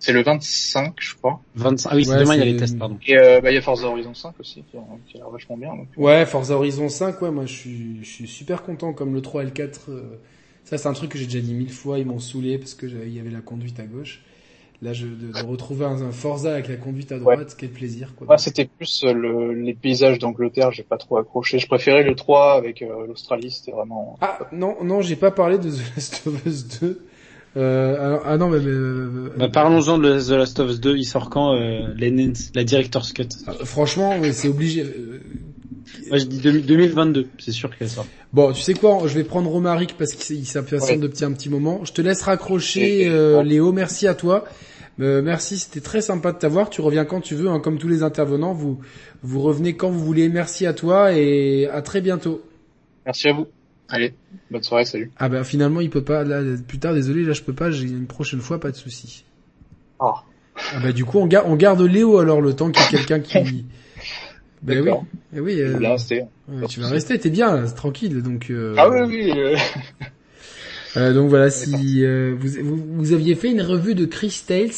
C'est 0.00 0.12
le 0.12 0.22
25, 0.22 0.94
je 0.98 1.14
crois. 1.14 1.40
25. 1.54 1.88
Ah 1.92 1.94
oui, 1.94 2.04
c'est 2.04 2.10
Ouais, 2.12 2.20
demain, 2.20 2.34
il 2.34 2.38
y 2.38 2.42
a 2.42 2.46
les 2.46 2.56
tests, 2.56 2.78
pardon. 2.78 2.98
Et 3.06 3.16
euh, 3.16 3.40
bah, 3.40 3.52
il 3.52 3.54
y 3.54 3.58
a 3.58 3.62
Forza 3.62 3.86
Horizon 3.86 4.14
5 4.14 4.34
aussi, 4.40 4.64
qui 4.70 4.76
a, 4.76 4.80
qui 5.06 5.16
a 5.16 5.20
l'air 5.20 5.30
vachement 5.30 5.56
bien. 5.56 5.76
Donc. 5.76 5.88
Ouais, 5.96 6.24
Forza 6.26 6.56
Horizon 6.56 6.88
5, 6.88 7.20
ouais, 7.22 7.30
moi 7.30 7.44
je 7.46 7.52
suis, 7.54 7.98
je 8.02 8.08
suis 8.08 8.26
super 8.26 8.62
content 8.62 8.92
comme 8.92 9.14
le 9.14 9.20
3 9.22 9.42
et 9.42 9.44
le 9.44 9.50
4. 9.52 9.90
euh, 9.90 10.02
ça 10.64 10.78
c'est 10.78 10.88
un 10.88 10.92
truc 10.94 11.10
que 11.10 11.18
j'ai 11.18 11.26
déjà 11.26 11.40
dit 11.40 11.54
mille 11.54 11.70
fois, 11.72 11.98
ils 11.98 12.06
m'ont 12.06 12.18
saoulé 12.18 12.58
parce 12.58 12.74
que 12.74 12.86
il 12.86 13.14
y 13.14 13.20
avait 13.20 13.30
la 13.30 13.40
conduite 13.40 13.78
à 13.78 13.84
gauche. 13.84 14.22
Là, 14.82 14.94
je, 14.94 15.06
de, 15.06 15.30
de 15.32 15.46
retrouver 15.46 15.84
un, 15.84 16.00
un 16.00 16.10
Forza 16.10 16.54
avec 16.54 16.68
la 16.68 16.76
conduite 16.76 17.12
à 17.12 17.18
droite, 17.18 17.54
quel 17.58 17.68
plaisir, 17.68 18.14
quoi. 18.16 18.26
Moi, 18.26 18.38
c'était 18.38 18.64
plus 18.64 19.04
euh, 19.04 19.12
le, 19.12 19.52
les 19.52 19.74
paysages 19.74 20.18
d'Angleterre, 20.18 20.72
j'ai 20.72 20.84
pas 20.84 20.96
trop 20.96 21.18
accroché. 21.18 21.58
Je 21.58 21.66
préférais 21.66 22.02
le 22.02 22.14
3 22.14 22.54
avec 22.54 22.80
euh, 22.80 23.06
l'Australie, 23.06 23.50
c'était 23.50 23.72
vraiment. 23.72 24.16
Ah, 24.22 24.38
non, 24.52 24.82
non, 24.82 25.02
j'ai 25.02 25.16
pas 25.16 25.30
parlé 25.30 25.58
de 25.58 25.68
The 25.70 25.96
Last 25.96 26.26
of 26.26 26.46
Us 26.46 26.66
2. 26.80 27.06
Euh, 27.56 27.96
alors- 28.00 28.22
ah 28.26 28.36
non, 28.36 28.48
mais, 28.48 28.58
mais, 28.60 28.66
euh, 28.68 29.30
Bah, 29.36 29.48
parlons-en 29.52 29.98
de 29.98 30.20
The 30.20 30.30
Last 30.30 30.60
of 30.60 30.70
Us 30.70 30.80
2. 30.80 30.96
Il 30.96 31.04
sort 31.04 31.30
quand 31.30 31.54
euh, 31.54 31.88
les- 31.96 32.32
la 32.54 32.62
Director's 32.64 33.12
Cut 33.12 33.26
ah, 33.46 33.52
franchement, 33.64 34.14
c'est 34.32 34.48
obligé. 34.48 34.82
euh, 34.82 35.20
Moi, 36.08 36.18
je 36.18 36.24
dis 36.26 36.38
2000 36.38 36.66
2022. 36.66 37.26
C'est 37.38 37.50
sûr 37.50 37.76
qu'elle 37.76 37.88
sort. 37.88 38.06
Bon, 38.32 38.52
tu 38.52 38.62
sais 38.62 38.74
quoi, 38.74 39.00
je 39.06 39.14
vais 39.14 39.24
prendre 39.24 39.50
Romaric 39.50 39.96
parce 39.98 40.12
qu'il 40.12 40.46
s'impatiente 40.46 40.88
Ouais. 40.90 40.96
depuis 40.98 41.24
un 41.24 41.32
petit 41.32 41.48
moment. 41.48 41.84
Je 41.84 41.92
te 41.92 42.00
laisse 42.00 42.22
raccrocher, 42.22 43.08
euh. 43.08 43.42
Léo. 43.42 43.72
Merci 43.72 44.06
à 44.06 44.14
toi. 44.14 44.44
Euh, 45.00 45.20
merci, 45.22 45.58
c'était 45.58 45.80
très 45.80 46.02
sympa 46.02 46.30
de 46.30 46.38
t'avoir. 46.38 46.70
Tu 46.70 46.80
reviens 46.82 47.04
quand 47.04 47.20
tu 47.20 47.34
veux, 47.34 47.48
hein, 47.48 47.58
comme 47.58 47.78
tous 47.78 47.88
les 47.88 48.02
intervenants. 48.04 48.52
Vous 48.52 48.78
vous 49.22 49.40
revenez 49.40 49.74
quand 49.74 49.90
vous 49.90 50.04
voulez. 50.04 50.28
Merci 50.28 50.66
à 50.66 50.72
toi 50.74 51.12
et 51.12 51.66
à 51.66 51.82
très 51.82 52.00
bientôt. 52.00 52.42
Merci 53.06 53.28
à 53.28 53.32
vous. 53.32 53.46
Allez, 53.90 54.14
bonne 54.50 54.62
soirée, 54.62 54.84
salut. 54.84 55.10
Ah 55.18 55.28
ben 55.28 55.42
finalement 55.44 55.80
il 55.80 55.90
peut 55.90 56.04
pas. 56.04 56.24
Là 56.24 56.42
plus 56.66 56.78
tard, 56.78 56.94
désolé, 56.94 57.24
là 57.24 57.32
je 57.32 57.42
peux 57.42 57.52
pas. 57.52 57.70
J'ai 57.70 57.84
une 57.88 58.06
prochaine 58.06 58.40
fois, 58.40 58.60
pas 58.60 58.70
de 58.70 58.76
souci. 58.76 59.24
Ah. 59.98 60.14
Ah 60.74 60.80
bah 60.82 60.92
du 60.92 61.04
coup 61.04 61.18
on 61.18 61.26
garde 61.26 61.46
on 61.48 61.56
garde 61.56 61.80
Léo 61.80 62.18
alors 62.18 62.40
le 62.40 62.54
temps 62.54 62.70
qu'il 62.70 62.82
y 62.82 62.86
ait 62.86 63.04
quelqu'un 63.04 63.20
qui. 63.20 63.66
Ben 64.62 64.82
oui. 64.82 64.90
Eh 65.34 65.40
oui. 65.40 65.58
Euh, 65.58 65.78
rester. 65.78 66.24
ouais, 66.48 66.66
tu 66.68 66.80
vas 66.80 66.88
rester. 66.88 67.18
T'es 67.18 67.30
bien, 67.30 67.56
là, 67.62 67.66
tranquille. 67.70 68.22
Donc. 68.22 68.50
euh, 68.50 68.74
Ah 68.76 68.90
oui, 68.90 68.98
oui. 69.08 69.32
euh, 69.34 69.56
Euh, 70.96 71.14
donc 71.14 71.28
voilà, 71.28 71.50
si 71.50 72.04
euh, 72.04 72.34
vous, 72.36 72.48
vous, 72.64 72.84
vous 72.96 73.12
aviez 73.12 73.36
fait 73.36 73.48
une 73.52 73.62
revue 73.62 73.94
de 73.94 74.06
Chris 74.06 74.42
Tales, 74.46 74.70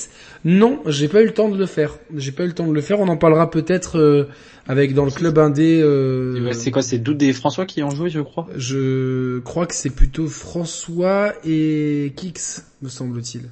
non, 0.44 0.82
j'ai 0.86 1.08
pas 1.08 1.22
eu 1.22 1.24
le 1.24 1.32
temps 1.32 1.48
de 1.48 1.56
le 1.56 1.64
faire. 1.64 1.96
J'ai 2.14 2.32
pas 2.32 2.44
eu 2.44 2.48
le 2.48 2.52
temps 2.52 2.66
de 2.66 2.72
le 2.74 2.82
faire. 2.82 3.00
On 3.00 3.08
en 3.08 3.16
parlera 3.16 3.50
peut-être 3.50 3.98
euh, 3.98 4.28
avec 4.68 4.94
dans 4.94 5.04
le 5.04 5.10
club 5.10 5.38
indé. 5.38 5.80
euh, 5.82 6.52
c'est 6.52 6.70
quoi 6.70 6.82
C'est 6.82 6.98
Doud 6.98 7.22
et 7.22 7.32
François 7.32 7.66
qui 7.66 7.82
ont 7.82 7.90
joué, 7.90 8.10
je 8.10 8.20
crois? 8.20 8.48
je 8.56 9.38
crois 9.40 9.66
que 9.66 9.74
c'est 9.74 9.90
plutôt 9.90 10.28
François 10.28 11.32
et 11.44 12.12
Kix, 12.16 12.64
me 12.82 12.88
semble-t-il. 12.88 13.48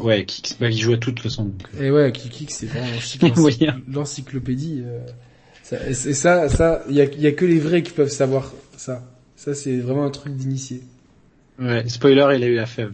Ouais, 0.00 0.24
qui, 0.24 0.54
bah, 0.60 0.68
il 0.70 0.78
joue 0.78 0.92
à 0.92 0.96
tout 0.96 1.10
de 1.10 1.16
toute 1.16 1.24
façon. 1.24 1.44
donc, 1.44 1.62
euh. 1.78 1.84
Et 1.84 1.90
ouais, 1.90 2.12
Kix, 2.12 2.46
c'est 2.54 2.66
vraiment 2.66 2.86
l'encyclopédie. 3.92 4.82
euh, 4.84 5.00
et 5.88 5.94
ça, 5.94 6.48
ça, 6.48 6.84
il 6.88 6.94
y 6.94 7.00
a, 7.00 7.04
y 7.04 7.26
a 7.26 7.32
que 7.32 7.44
les 7.44 7.58
vrais 7.58 7.82
qui 7.82 7.90
peuvent 7.92 8.08
savoir 8.08 8.52
ça. 8.76 9.02
Ça, 9.34 9.54
c'est 9.54 9.76
vraiment 9.78 10.04
un 10.04 10.10
truc 10.10 10.34
d'initié. 10.34 10.82
Ouais, 11.58 11.86
spoiler, 11.88 12.26
il 12.36 12.44
a 12.44 12.46
eu 12.46 12.54
la 12.54 12.66
fève. 12.66 12.92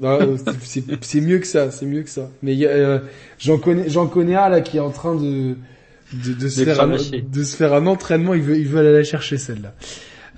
Non, 0.00 0.18
euh, 0.20 0.36
c'est- 1.00 1.20
mieux 1.20 1.38
que 1.38 1.46
ça, 1.46 1.70
c'est 1.70 1.86
mieux 1.86 2.02
que 2.02 2.10
ça. 2.10 2.30
Mais 2.42 2.56
euh, 2.64 2.98
j'en 3.38 3.58
connais, 3.58 3.88
j'en 3.88 4.06
connais 4.06 4.36
un 4.36 4.48
là 4.48 4.60
qui 4.60 4.76
est 4.76 4.80
en 4.80 4.90
train 4.90 5.14
de 5.14 5.56
de, 6.12 6.32
de 6.34 6.48
se 6.48 6.64
faire 6.64 6.80
un, 6.80 6.88
cravacher. 6.88 7.22
de 7.22 7.42
se 7.44 7.56
faire 7.56 7.74
un 7.74 7.86
entraînement. 7.86 8.34
Il 8.34 8.42
veut, 8.42 8.56
il 8.58 8.66
veut 8.66 8.78
aller 8.78 8.92
la 8.92 9.04
chercher 9.04 9.38
celle-là. 9.38 9.74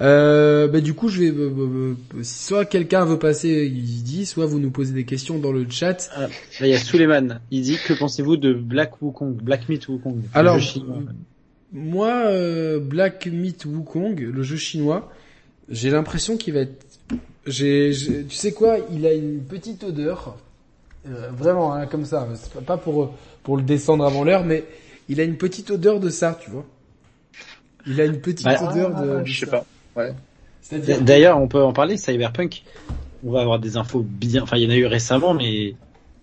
Euh, 0.00 0.66
bah 0.66 0.80
du 0.80 0.94
coup, 0.94 1.08
je 1.08 1.20
vais, 1.20 1.28
euh, 1.28 1.50
euh, 1.50 1.94
euh, 2.16 2.20
soit 2.22 2.64
quelqu'un 2.64 3.04
veut 3.04 3.18
passer, 3.18 3.70
il 3.70 4.02
dit, 4.02 4.24
soit 4.24 4.46
vous 4.46 4.58
nous 4.58 4.70
posez 4.70 4.94
des 4.94 5.04
questions 5.04 5.38
dans 5.38 5.52
le 5.52 5.66
chat. 5.68 6.08
Là, 6.18 6.28
il 6.62 6.68
y 6.68 6.74
a 6.74 6.78
Suleiman. 6.78 7.40
Il 7.50 7.60
dit, 7.60 7.76
que 7.86 7.92
pensez-vous 7.92 8.38
de 8.38 8.54
Black 8.54 9.02
Wukong 9.02 9.34
Black 9.34 9.68
Myth 9.68 9.88
Wukong 9.88 10.22
Alors. 10.32 10.58
Moi, 11.72 12.08
euh, 12.26 12.80
Black 12.80 13.26
Myth 13.30 13.64
Wukong, 13.64 14.18
le 14.20 14.42
jeu 14.42 14.56
chinois, 14.56 15.12
j'ai 15.68 15.90
l'impression 15.90 16.36
qu'il 16.36 16.54
va 16.54 16.60
être. 16.60 16.84
J'ai, 17.46 17.92
j'ai- 17.92 18.24
tu 18.24 18.34
sais 18.36 18.52
quoi 18.52 18.76
Il 18.92 19.06
a 19.06 19.12
une 19.12 19.40
petite 19.42 19.82
odeur, 19.84 20.36
euh, 21.08 21.28
vraiment 21.32 21.72
hein, 21.72 21.86
comme 21.86 22.04
ça. 22.04 22.28
C'est 22.34 22.60
pas- 22.64 22.76
pour 22.76 23.14
pour 23.42 23.56
le 23.56 23.62
descendre 23.62 24.04
avant 24.04 24.22
l'heure, 24.24 24.44
mais 24.44 24.64
il 25.08 25.18
a 25.20 25.24
une 25.24 25.36
petite 25.38 25.70
odeur 25.70 25.98
de 26.00 26.10
ça, 26.10 26.38
tu 26.42 26.50
vois. 26.50 26.66
Il 27.86 27.98
a 28.00 28.04
une 28.04 28.20
petite 28.20 28.44
Bah, 28.44 28.70
odeur 28.70 28.90
de. 28.90 29.10
Ah, 29.20 29.24
je 29.24 29.40
sais 29.40 29.46
pas. 29.46 29.64
Ouais. 29.96 30.12
C'est-à-dire. 30.60 31.00
D'ailleurs, 31.00 31.38
on 31.38 31.48
peut 31.48 31.62
en 31.62 31.72
parler, 31.72 31.96
Cyberpunk. 31.96 32.62
On 33.24 33.32
va 33.32 33.40
avoir 33.40 33.58
des 33.58 33.76
infos 33.78 34.04
bien, 34.06 34.42
enfin, 34.42 34.56
il 34.58 34.64
y 34.64 34.66
en 34.66 34.70
a 34.70 34.76
eu 34.76 34.86
récemment, 34.86 35.32
mais 35.34 35.74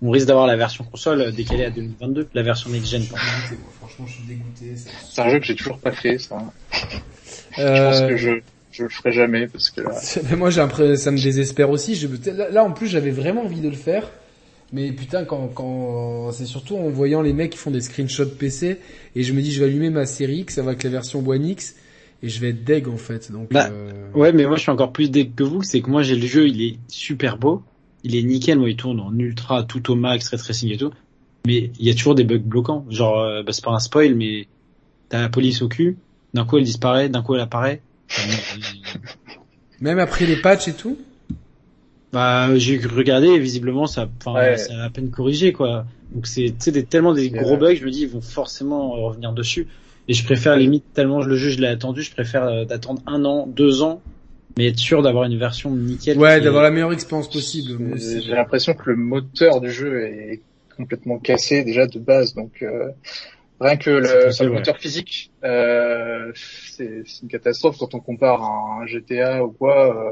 on 0.04 0.12
risque 0.12 0.28
d'avoir 0.28 0.46
la 0.48 0.56
version 0.56 0.84
console 0.84 1.32
décalée 1.32 1.66
à 1.66 1.70
2022, 1.72 2.28
la 2.36 2.44
version 2.44 2.70
next-gen. 2.70 3.02
Je 3.02 3.08
suis 3.08 3.16
dégoûté, 3.16 3.56
moi. 3.64 3.72
Franchement, 3.80 4.06
je 4.08 4.14
suis 4.14 4.24
dégoûté. 4.24 4.76
c'est- 4.76 5.22
un 5.22 5.30
jeu 5.30 5.40
que 5.40 5.46
j'ai 5.46 5.56
toujours 5.56 5.80
pas 5.80 5.92
fait, 5.92 6.20
ça. 6.20 6.38
Je 7.58 7.62
Euh, 7.62 7.90
pense 7.90 8.02
que 8.02 8.18
je, 8.18 8.30
je 8.78 8.84
le 8.84 8.90
ferai 8.90 9.12
jamais 9.12 9.48
parce 9.48 9.72
que 9.72 9.82
là, 9.82 9.92
Mais 10.30 10.36
moi 10.36 10.50
j'ai 10.50 10.62
l'impression 10.62 10.96
ça 10.96 11.12
me 11.12 11.22
désespère 11.22 11.70
aussi. 11.70 11.96
Je, 11.96 12.08
là, 12.32 12.50
là, 12.50 12.64
en 12.64 12.72
plus 12.72 12.88
j'avais 12.88 13.12
vraiment 13.12 13.44
envie 13.44 13.62
de 13.62 13.70
le 13.70 13.76
faire. 13.76 14.10
Mais 14.74 14.92
putain 14.92 15.24
quand 15.24 15.48
quand 15.48 16.32
c'est 16.34 16.46
surtout 16.46 16.76
en 16.76 16.90
voyant 16.90 17.22
les 17.22 17.34
mecs 17.34 17.52
qui 17.52 17.58
font 17.58 17.72
des 17.72 17.82
screenshots 17.82 18.36
PC 18.38 18.80
et 19.16 19.24
je 19.24 19.34
me 19.34 19.42
dis 19.42 19.52
je 19.52 19.60
vais 19.60 19.70
allumer 19.70 19.90
ma 19.90 20.06
série 20.06 20.40
X 20.40 20.58
avec 20.58 20.84
la 20.84 20.90
version 20.90 21.26
One 21.26 21.46
X 21.46 21.76
et 22.22 22.30
je 22.30 22.42
vais 22.42 22.50
être 22.50 22.64
deg 22.64 22.88
en 22.88 22.98
fait. 22.98 23.32
Donc 23.32 23.52
Bah, 23.52 23.70
euh, 23.72 23.92
Ouais, 24.14 24.34
mais 24.34 24.46
moi 24.46 24.58
je 24.58 24.62
suis 24.62 24.72
encore 24.72 24.92
plus 24.92 25.10
deg 25.10 25.36
que 25.36 25.44
vous, 25.44 25.64
c'est 25.64 25.82
que 25.82 25.90
moi 25.90 26.02
j'ai 26.04 26.16
le 26.16 26.28
jeu, 26.28 26.48
il 26.48 26.62
est 26.62 26.78
super 26.88 27.38
beau, 27.38 27.64
il 28.04 28.16
est 28.16 28.24
nickel, 28.24 28.60
moi 28.60 28.70
il 28.70 28.76
tourne 28.76 29.00
en 29.00 29.18
ultra, 29.18 29.64
tout 29.64 29.92
au 29.92 29.96
max, 29.96 30.28
ray 30.30 30.40
tracing 30.40 30.72
et 30.72 30.78
tout, 30.78 30.92
mais 31.46 31.72
il 31.80 31.86
y 31.86 31.90
a 31.90 31.94
toujours 31.94 32.16
des 32.16 32.24
bugs 32.24 32.40
bloquants, 32.40 32.86
genre 32.90 33.20
euh, 33.20 33.44
bah, 33.44 33.54
c'est 33.54 33.64
pas 33.64 33.72
un 33.72 33.80
spoil, 33.80 34.16
mais 34.16 34.48
t'as 35.10 35.22
la 35.22 35.30
police 35.30 35.62
au 35.62 35.68
cul, 35.68 35.98
d'un 36.34 36.46
coup 36.46 36.58
elle 36.58 36.64
disparaît, 36.64 37.10
d'un 37.10 37.22
coup 37.22 37.36
elle 37.36 37.42
apparaît. 37.42 37.82
même 39.82 40.00
après 40.00 40.26
les 40.26 40.38
patchs 40.38 40.68
et 40.69 40.74
tout. 40.74 40.98
bah 42.14 42.56
j'ai 42.58 42.77
regardé, 42.80 43.27
et 43.27 43.40
visiblement 43.40 43.86
ça, 43.88 44.10
enfin 44.19 44.34
Ouais. 44.34 44.58
c'est 44.58 44.74
à 44.74 44.90
peine 44.90 45.10
corrigé 45.10 45.53
quoi. 45.53 45.86
Donc 46.11 46.26
c'est 46.27 46.45
tu 46.45 46.56
sais 46.60 46.72
des 46.72 46.84
tellement 46.86 47.14
des 47.14 47.30
gros 47.30 47.58
vrai. 47.58 47.74
bugs, 47.74 47.80
je 47.80 47.86
me 47.86 47.92
dis 47.92 48.02
ils 48.03 48.10
vont 48.10 48.22
forcément 48.22 48.95
euh, 48.95 49.00
revenir 49.08 49.34
dessus. 49.34 49.68
Et 50.08 50.14
je 50.14 50.24
préfère 50.24 50.56
limite 50.56 50.86
tellement 50.94 51.22
le 51.22 51.36
jeu 51.36 51.50
je 51.50 51.60
l'ai 51.60 51.68
attendu, 51.68 52.02
je 52.02 52.11
préfère 52.14 52.44
euh, 52.45 52.66
d'attendre 52.66 53.02
un 53.08 53.26
an, 53.26 53.45
deux 53.45 53.82
ans, 53.82 54.02
mais 54.58 54.68
être 54.68 54.80
sûr 54.80 55.02
d'avoir 55.02 55.26
une 55.26 55.38
version 55.38 55.69
nickel. 55.76 56.18
Ouais, 56.18 56.40
d'avoir 56.40 56.64
la 56.64 56.72
meilleure 56.72 56.94
expérience 56.94 57.30
possible. 57.30 57.77
j'ai 57.98 58.32
l'impression 58.32 58.74
que 58.74 58.90
le 58.90 58.95
moteur 58.95 59.60
du 59.60 59.69
jeu 59.69 60.02
est 60.06 60.42
complètement 60.77 61.19
cassé 61.19 61.64
déjà 61.64 61.88
de 61.88 62.00
base. 62.00 62.34
Donc 62.36 62.61
euh, 62.61 62.88
rien 63.60 63.77
que 63.77 63.90
le, 63.90 64.32
sur 64.32 64.45
le 64.45 64.52
ouais. 64.52 64.58
moteur 64.58 64.77
physique, 64.77 65.32
euh, 65.44 66.32
c'est 66.36 67.03
c'est 67.06 67.22
une 67.24 67.30
catastrophe 67.30 67.77
quand 67.77 67.94
on 67.95 68.00
compare 68.00 68.42
à 68.44 68.82
un 68.82 68.86
GTA 68.86 69.44
ou 69.44 69.52
quoi. 69.52 70.10
euh, 70.10 70.11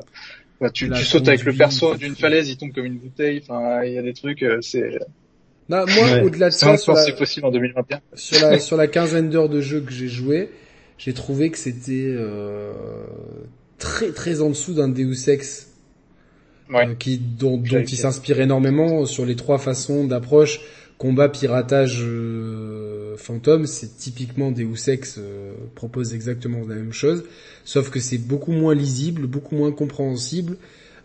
bah, 0.62 0.70
tu, 0.70 0.90
tu 0.90 1.04
sautes 1.04 1.28
avec 1.28 1.44
le 1.44 1.54
perso 1.54 1.96
d'une 1.96 2.16
falaise, 2.16 2.50
il 2.50 2.58
tombe 2.58 2.72
comme 2.72 2.86
une 2.86 2.98
bouteille. 2.98 3.42
Enfin, 3.44 3.84
il 3.84 3.94
y 3.94 3.98
a 3.98 4.02
des 4.02 4.14
trucs. 4.14 4.42
euh, 4.44 4.60
C'est 4.62 4.90
Non, 5.70 5.86
moi 5.88 6.06
Ouais. 6.14 6.22
au-delà 6.22 6.50
de 6.50 6.54
ça 6.54 6.78
sur 6.78 6.94
la, 6.94 7.04
c'est 7.06 7.16
possible 7.16 7.46
en 7.46 7.52
2021. 7.52 8.00
sur 8.16 8.40
la 8.40 8.60
sur 8.60 8.78
la 8.78 8.88
quinzaine 8.88 9.30
d'heures 9.30 9.50
de 9.50 9.62
jeu 9.62 9.82
que 9.82 9.92
j'ai 9.92 10.08
joué, 10.08 10.50
j'ai 10.98 11.14
trouvé 11.14 11.50
que 11.52 11.58
c'était 11.58 12.06
euh, 12.08 12.72
très 13.78 14.12
très 14.12 14.42
en 14.42 14.50
dessous 14.50 14.74
d'un 14.74 14.88
Deus 14.90 15.30
Ex 15.30 15.68
Ouais. 16.70 16.88
euh, 16.88 16.96
qui 16.96 17.18
dont, 17.20 17.58
dont 17.58 17.84
il 17.84 17.98
s'inspire 17.98 18.40
énormément 18.40 19.06
sur 19.06 19.26
les 19.26 19.36
trois 19.36 19.58
façons 19.58 20.06
d'approche 20.06 20.62
combat 20.98 21.30
piratage 21.30 22.02
euh, 22.04 22.95
fantôme 23.18 23.66
c'est 23.66 23.98
typiquement 23.98 24.52
Deus 24.52 24.90
Ex 24.90 25.16
euh, 25.18 25.54
propose 25.76 26.14
exactement 26.14 26.60
la 26.68 26.76
même 26.76 26.94
chose 26.94 27.24
sauf 27.64 27.90
que 27.90 28.00
c'est 28.00 28.18
beaucoup 28.18 28.52
moins 28.52 28.76
lisible 28.76 29.28
beaucoup 29.28 29.56
moins 29.56 29.72
compréhensible 29.72 30.58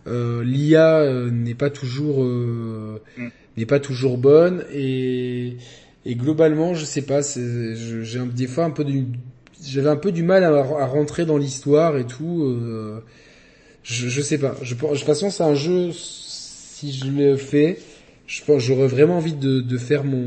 euh, 0.07 0.43
l'IA 0.43 0.99
euh, 0.99 1.29
n'est 1.29 1.55
pas 1.55 1.69
toujours 1.69 2.23
Mm. 2.23 3.27
n'est 3.57 3.65
pas 3.65 3.79
toujours 3.79 4.17
bonne 4.17 4.63
et 4.73 5.57
et 6.05 6.15
globalement 6.15 6.73
je 6.73 6.85
sais 6.85 7.03
pas 7.03 7.21
j'ai 7.21 8.19
des 8.33 8.47
fois 8.47 8.63
un 8.65 8.71
peu 8.71 8.83
de 8.83 8.91
j'avais 9.63 9.89
un 9.89 9.95
peu 9.95 10.11
du 10.11 10.23
mal 10.23 10.43
à, 10.43 10.49
à 10.49 10.85
rentrer 10.85 11.25
dans 11.25 11.37
l'histoire 11.37 11.97
et 11.97 12.05
tout 12.07 12.43
euh, 12.43 13.01
je, 13.83 14.09
je 14.09 14.21
sais 14.21 14.37
pas. 14.37 14.55
Je, 14.61 14.75
de 14.75 14.79
toute 14.79 14.99
façon, 14.99 15.29
c'est 15.29 15.43
un 15.43 15.55
jeu. 15.55 15.91
Si 15.93 16.93
je 16.93 17.09
le 17.09 17.35
fais, 17.35 17.77
je 18.27 18.43
pense 18.43 18.61
j'aurais 18.61 18.87
vraiment 18.87 19.17
envie 19.17 19.33
de, 19.33 19.61
de 19.61 19.77
faire 19.77 20.03
mon, 20.03 20.23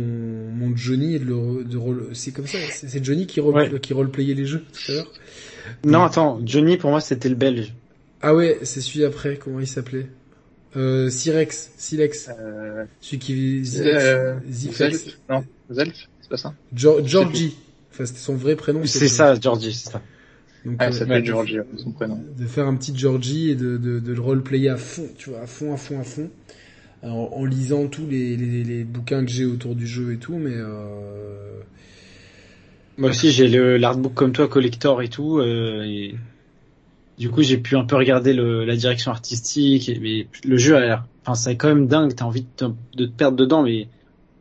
mon 0.68 0.76
Johnny 0.76 1.15
et 1.15 1.18
de 1.18 1.25
le. 1.25 1.65
De, 1.65 1.76
role- 1.76 2.09
c'est 2.12 2.33
comme 2.33 2.47
ça. 2.47 2.59
C'est 2.70 3.05
Johnny 3.05 3.26
qui 3.26 3.41
role, 3.41 3.55
Ouais. 3.55 3.81
qui 3.81 3.93
roleplayait 3.93 4.34
les 4.34 4.47
jeux 4.47 4.62
tout 4.73 4.93
à 4.93 4.94
l'heure. 4.94 5.12
Non, 5.84 6.02
attends, 6.05 6.41
Johnny 6.44 6.76
pour 6.76 6.91
moi 6.91 7.01
c'était 7.01 7.28
le 7.28 7.34
belge. 7.36 7.75
Ah 8.23 8.34
ouais, 8.34 8.59
c'est 8.62 8.81
celui 8.81 9.05
après. 9.05 9.36
Comment 9.36 9.60
il 9.60 9.67
s'appelait? 9.67 10.07
Euh, 10.76 11.09
Sirex, 11.09 11.70
Silex, 11.76 12.28
Euh, 12.41 12.84
celui 13.01 13.18
qui 13.18 13.62
euh, 13.78 14.34
Zifex. 14.51 14.76
Zelf 15.05 15.18
Non, 15.31 15.44
Zelf, 15.70 15.94
c'est 16.20 16.28
pas 16.31 16.36
ça? 16.36 16.55
Georgie. 16.75 17.57
Enfin, 17.93 18.07
c'était 18.07 18.18
son 18.18 18.34
vrai 18.34 18.57
prénom. 18.57 18.84
C'est 18.86 19.07
ça, 19.09 19.39
Georgie, 19.41 19.73
c'est 19.73 19.91
ça. 19.93 20.02
Donc, 20.65 20.76
Ah, 20.81 20.86
euh, 20.86 20.89
il 20.91 20.94
s'appelle 20.94 21.23
de- 21.23 21.26
Georgie, 21.26 21.59
son 21.76 21.93
prénom. 21.93 22.20
de 22.36 22.47
faire 22.47 22.67
un 22.67 22.75
petit 22.75 22.97
Georgie 22.97 23.51
et 23.51 23.55
de, 23.55 23.76
de, 23.76 24.01
de 24.01 24.12
le 24.12 24.20
roleplayer 24.20 24.70
à 24.70 24.76
fond, 24.76 25.07
tu 25.17 25.31
vois, 25.31 25.43
à 25.43 25.47
fond, 25.47 25.73
à 25.75 25.76
fond, 25.76 26.01
à 26.01 26.05
fond, 26.05 26.28
en, 27.05 27.31
en 27.33 27.44
lisant 27.44 27.86
tous 27.89 28.07
les, 28.07 28.36
les, 28.36 28.65
les 28.65 28.84
bouquins 28.84 29.24
que 29.24 29.31
j'ai 29.31 29.44
autour 29.44 29.74
du 29.74 29.86
jeu 29.86 30.12
et 30.12 30.18
tout, 30.18 30.36
mais 30.36 30.55
euh... 30.55 31.60
Moi 32.97 33.10
aussi 33.10 33.33
j'ai 33.33 33.49
le 33.49 33.76
l'artbook 33.76 34.15
comme 34.15 34.33
toi 34.33 34.49
collector 34.49 35.02
et 35.02 35.08
tout. 35.08 35.39
euh, 35.39 35.83
et 35.84 36.15
du 37.18 37.28
coup 37.28 37.42
j'ai 37.42 37.58
pu 37.58 37.76
un 37.76 37.84
peu 37.84 37.97
regarder 37.97 38.33
le, 38.33 38.65
la 38.65 38.76
direction 38.76 39.10
artistique. 39.10 39.89
Et, 39.89 39.99
mais 39.99 40.26
le 40.44 40.57
jeu 40.57 40.76
a 40.76 40.81
l'air, 40.81 41.07
enfin 41.23 41.34
c'est 41.34 41.57
quand 41.57 41.68
même 41.68 41.86
dingue. 41.89 42.15
T'as 42.15 42.24
envie 42.24 42.42
de 42.42 42.47
te, 42.57 42.65
de 42.97 43.07
te 43.07 43.12
perdre 43.12 43.36
dedans, 43.36 43.62
mais 43.62 43.89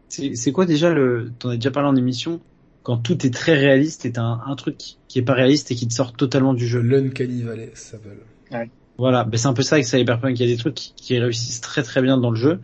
c'est 0.08 0.52
quoi 0.52 0.66
déjà 0.66 0.94
le 0.94 1.32
T'en 1.40 1.50
as 1.50 1.56
déjà 1.56 1.72
parlé 1.72 1.90
en 1.90 1.96
émission. 1.96 2.40
Quand 2.84 2.98
tout 2.98 3.26
est 3.26 3.34
très 3.34 3.54
réaliste 3.54 4.06
et 4.06 4.12
t'as 4.12 4.24
un, 4.24 4.42
un 4.46 4.56
truc 4.56 4.76
qui, 5.08 5.20
est 5.20 5.22
pas 5.22 5.34
réaliste 5.34 5.72
et 5.72 5.76
qui 5.76 5.88
te 5.88 5.94
sort 5.94 6.14
totalement 6.14 6.54
du 6.54 6.68
jeu? 6.68 6.82
l'Uncanny 6.82 7.42
Valley, 7.42 7.72
ça 7.74 7.98
s'appelle. 7.98 8.70
Voilà, 8.98 9.24
ben 9.24 9.38
c'est 9.38 9.48
un 9.48 9.54
peu 9.54 9.64
ça 9.64 9.76
avec 9.76 9.88
Cyberpunk. 9.88 10.40
Il 10.40 10.46
y 10.46 10.52
a 10.52 10.54
des 10.54 10.58
trucs 10.58 10.76
qui, 10.76 10.94
qui 10.96 11.20
réussissent 11.20 11.62
très 11.62 11.84
très 11.84 12.02
bien 12.02 12.18
dans 12.18 12.30
le 12.30 12.36
jeu, 12.36 12.60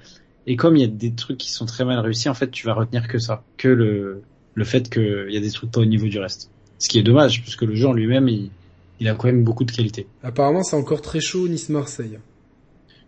et 0.48 0.56
comme 0.56 0.76
il 0.78 0.82
y 0.82 0.86
a 0.86 0.88
des 0.88 1.14
trucs 1.14 1.38
qui 1.38 1.52
sont 1.52 1.66
très 1.66 1.86
mal 1.86 2.00
réussis, 2.00 2.30
en 2.30 2.34
fait, 2.34 2.52
tu 2.52 2.66
vas 2.66 2.74
retenir 2.74 3.08
que 3.08 3.20
ça, 3.20 3.44
que 3.58 3.68
le 3.68 4.22
le 4.56 4.66
fait 4.66 4.90
qu'il 4.90 5.30
y 5.30 5.38
a 5.38 5.40
des 5.40 5.52
trucs 5.52 5.72
pas 5.72 5.80
au 5.80 5.86
niveau 5.86 6.08
du 6.08 6.20
reste. 6.20 6.52
Ce 6.80 6.90
qui 6.90 7.00
est 7.00 7.04
dommage, 7.04 7.42
puisque 7.42 7.62
le 7.64 7.76
jeu 7.76 7.88
en 7.88 7.94
lui-même, 7.94 8.28
il, 8.28 8.52
il 9.00 9.08
a 9.08 9.16
quand 9.16 9.28
même 9.28 9.44
beaucoup 9.44 9.64
de 9.64 9.72
qualité. 9.72 10.08
Apparemment, 10.24 10.64
c'est 10.64 10.76
encore 10.76 11.02
très 11.02 11.22
chaud 11.22 11.48
Nice-Marseille. 11.48 12.20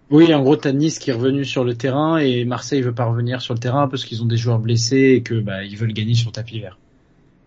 Oui, 0.09 0.33
en 0.33 0.43
gros, 0.43 0.57
t'as 0.57 0.73
Nice 0.73 0.99
qui 0.99 1.09
est 1.09 1.13
revenu 1.13 1.45
sur 1.45 1.63
le 1.63 1.73
terrain 1.73 2.17
et 2.17 2.43
Marseille 2.43 2.81
veut 2.81 2.93
pas 2.93 3.05
revenir 3.05 3.41
sur 3.41 3.53
le 3.53 3.59
terrain 3.59 3.87
parce 3.87 4.03
qu'ils 4.03 4.21
ont 4.21 4.25
des 4.25 4.35
joueurs 4.35 4.59
blessés 4.59 5.13
et 5.15 5.23
que 5.23 5.39
bah 5.39 5.63
ils 5.63 5.77
veulent 5.77 5.93
gagner 5.93 6.15
sur 6.15 6.31
tapis 6.33 6.59
vert. 6.59 6.77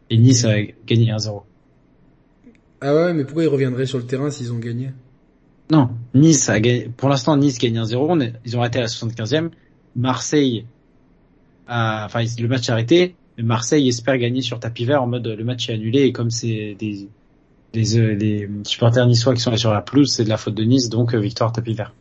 Et 0.09 0.17
Nice 0.17 0.45
a 0.47 0.63
gagné 0.87 1.11
1-0. 1.11 1.43
Ah 2.81 2.95
ouais, 2.95 3.13
mais 3.13 3.25
pourquoi 3.25 3.45
ils 3.45 3.49
reviendraient 3.49 3.87
sur 3.87 3.99
le 3.99 4.05
terrain 4.05 4.31
s'ils 4.31 4.53
ont 4.53 4.59
gagné? 4.59 4.91
Non, 5.71 5.91
Nice 6.15 6.49
a 6.49 6.61
gagné. 6.61 6.91
Pour 6.97 7.09
l'instant, 7.09 7.37
Nice 7.37 7.59
gagne 7.59 7.79
1-0. 7.79 8.07
On 8.09 8.21
est- 8.21 8.35
Ils 8.45 8.57
ont 8.57 8.61
arrêté 8.61 8.79
à 8.79 8.83
la 8.83 8.89
75e. 8.89 9.51
Marseille 9.97 10.67
a, 11.67 12.05
enfin, 12.07 12.25
le 12.39 12.49
match 12.49 12.69
est 12.69 12.73
arrêté. 12.73 13.15
Mais 13.37 13.45
Marseille 13.45 13.89
espère 13.89 14.17
gagner 14.19 14.43
sur 14.43 14.61
tapis 14.61 14.85
vert 14.85 15.03
en 15.03 15.07
mode 15.07 15.27
le 15.27 15.43
match 15.45 15.69
est 15.69 15.73
annulé 15.75 16.03
et 16.03 16.13
comme 16.13 16.31
c'est 16.31 16.77
des 16.79 17.09
les, 17.73 17.99
euh, 17.99 18.49
supporters 18.65 19.05
niçois 19.07 19.35
qui 19.35 19.41
sont 19.41 19.51
là 19.51 19.57
sur 19.57 19.73
la 19.75 19.83
pelouse, 19.83 20.13
c'est 20.13 20.23
de 20.23 20.29
la 20.29 20.37
faute 20.37 20.55
de 20.55 20.63
Nice, 20.63 20.89
donc 20.91 21.13
euh, 21.15 21.19
victoire 21.19 21.51
tapis 21.51 21.75
vert. 21.75 21.93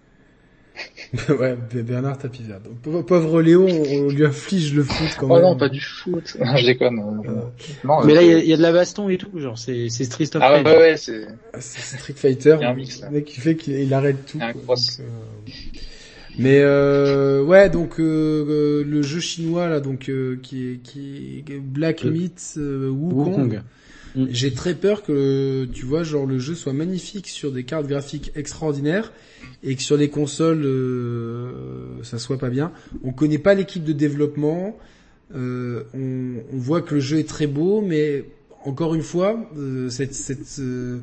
Ouais, 1.30 1.56
Bernard 1.84 2.18
Tapivert. 2.18 2.60
Donc, 2.86 3.06
pauvre- 3.06 3.42
Léo, 3.42 3.68
on, 3.68 4.10
lui 4.10 4.26
inflige 4.26 4.74
le 4.74 4.84
foot 4.84 5.16
quand 5.20 5.28
Oh 5.30 5.34
même. 5.36 5.44
non, 5.44 5.56
pas 5.56 5.70
du 5.70 5.80
foot. 5.80 6.36
Non, 6.44 6.56
je 6.58 6.66
déconne. 6.66 7.00
euh, 7.00 7.32
non, 7.84 8.04
Mais 8.04 8.14
euh, 8.14 8.16
là, 8.16 8.22
il 8.24 8.46
y 8.46 8.50
y 8.50 8.54
a 8.54 8.58
de 8.58 8.62
la 8.62 8.72
baston 8.72 9.10
et 9.10 9.18
tout, 9.18 9.30
genre 9.40 9.58
c'est 9.58 9.90
c'est 9.90 10.06
Street 10.06 10.26
of 10.34 10.42
Ah 10.42 10.54
ouais, 10.54 10.64
ouais, 10.64 10.78
ouais, 10.78 10.98
c'est... 10.98 11.28
Ah, 11.54 11.58
c'est 11.60 11.98
Street 11.98 12.14
Fighter. 12.16 12.56
Il 12.60 12.64
y 12.64 12.66
a 12.66 12.70
un 12.70 12.74
mix, 12.74 13.00
là. 13.02 13.08
Le 13.10 13.14
mec 13.18 13.26
qui 13.26 13.40
fait 13.40 13.56
qu'il 13.56 13.76
il 13.76 13.94
arrête 13.94 14.26
tout. 14.26 14.38
Il 14.38 14.40
y 14.40 14.44
a 14.44 14.48
un 14.48 14.54
quoi. 14.54 14.76
Donc, 14.76 14.86
euh, 15.00 15.04
Mais 16.40 16.60
euh, 16.62 17.44
ouais, 17.44 17.70
donc 17.70 18.00
euh, 18.00 18.04
euh, 18.50 18.84
le 18.84 19.02
jeu 19.04 19.20
chinois 19.20 19.70
là, 19.70 19.80
donc 19.80 20.10
euh, 20.10 20.40
qui 20.42 20.72
est 20.72 20.78
qui 20.78 21.44
est 21.48 21.60
Black 21.60 22.04
Myth 22.06 22.56
euh, 22.58 22.90
Wukong. 22.90 23.62
Wukong. 24.16 24.30
J'ai 24.32 24.54
très 24.54 24.76
peur 24.76 25.04
que 25.04 25.66
tu 25.74 25.86
vois 25.86 26.04
genre 26.04 26.26
le 26.26 26.40
jeu 26.40 26.56
soit 26.56 26.74
magnifique 26.74 27.28
sur 27.28 27.52
des 27.52 27.64
cartes 27.64 27.88
graphiques 27.88 28.32
extraordinaires 28.36 29.12
et 29.64 29.76
que 29.76 29.82
sur 29.82 29.98
les 29.98 30.10
consoles 30.10 30.64
euh, 30.66 32.04
ça 32.04 32.20
soit 32.20 32.38
pas 32.38 32.50
bien. 32.50 32.72
On 33.04 33.12
connaît 33.12 33.38
pas 33.38 33.54
l'équipe 33.54 33.84
de 33.84 33.94
développement. 33.94 34.78
Euh, 35.36 35.84
on, 35.94 36.44
on 36.54 36.58
voit 36.58 36.82
que 36.82 36.96
le 36.96 37.02
jeu 37.02 37.18
est 37.20 37.28
très 37.28 37.48
beau, 37.48 37.82
mais 37.82 38.26
encore 38.66 38.96
une 38.96 39.02
fois, 39.02 39.50
euh, 39.58 39.90
cette, 39.90 40.14
cette, 40.14 40.60
euh, 40.60 41.00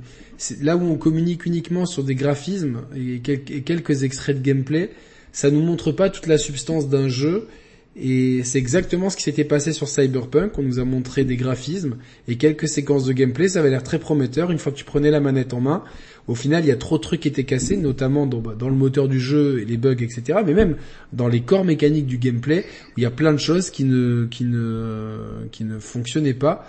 là 0.61 0.77
où 0.77 0.83
on 0.83 0.97
communique 0.97 1.47
uniquement 1.47 1.87
sur 1.87 2.05
des 2.05 2.15
graphismes 2.15 2.83
et, 2.97 3.17
et 3.17 3.63
quelques 3.63 4.03
extraits 4.03 4.37
de 4.37 4.43
gameplay, 4.43 4.91
ça 5.33 5.51
nous 5.51 5.61
montre 5.61 5.93
pas 5.93 6.11
toute 6.11 6.27
la 6.27 6.39
substance 6.39 6.89
d'un 6.89 7.09
jeu. 7.09 7.49
Et 7.97 8.45
c'est 8.45 8.59
exactement 8.59 9.11
ce 9.11 9.17
qui 9.17 9.25
s'était 9.25 9.45
passé 9.45 9.73
sur 9.73 9.89
Cyberpunk. 9.89 10.57
On 10.59 10.63
nous 10.63 10.79
a 10.79 10.85
montré 10.85 11.25
des 11.25 11.37
graphismes 11.37 11.97
et 12.29 12.37
quelques 12.37 12.69
séquences 12.69 13.05
de 13.05 13.13
gameplay. 13.13 13.49
Ça 13.49 13.59
avait 13.59 13.71
l'air 13.71 13.83
très 13.83 13.99
prometteur. 13.99 14.53
Une 14.53 14.59
fois 14.59 14.71
que 14.71 14.77
tu 14.77 14.85
prenais 14.85 15.11
la 15.11 15.19
manette 15.19 15.55
en 15.55 15.61
main, 15.61 15.83
au 16.29 16.37
final, 16.37 16.65
il 16.65 16.69
y 16.69 16.73
a 16.73 16.77
trop 16.77 16.99
de 16.99 17.03
trucs 17.03 17.21
qui 17.21 17.29
étaient 17.29 17.45
cassés, 17.45 17.77
notamment 17.77 18.27
dans, 18.27 18.39
bah, 18.39 18.55
dans 18.57 18.69
le 18.69 18.77
moteur 18.77 19.09
du 19.09 19.19
jeu 19.19 19.61
et 19.61 19.65
les 19.65 19.77
bugs, 19.77 19.97
etc. 20.01 20.39
Mais 20.47 20.55
même 20.55 20.77
dans 21.13 21.27
les 21.27 21.41
corps 21.41 21.65
mécaniques 21.65 22.07
du 22.07 22.19
gameplay, 22.19 22.65
où 22.91 22.93
il 22.99 23.03
y 23.03 23.07
a 23.07 23.11
plein 23.11 23.33
de 23.33 23.39
choses 23.39 23.71
qui 23.71 23.85
ne, 23.85 24.27
qui 24.31 24.45
ne, 24.45 25.49
qui 25.51 25.65
ne 25.65 25.81
fonctionnaient 25.81 26.35
pas. 26.35 26.69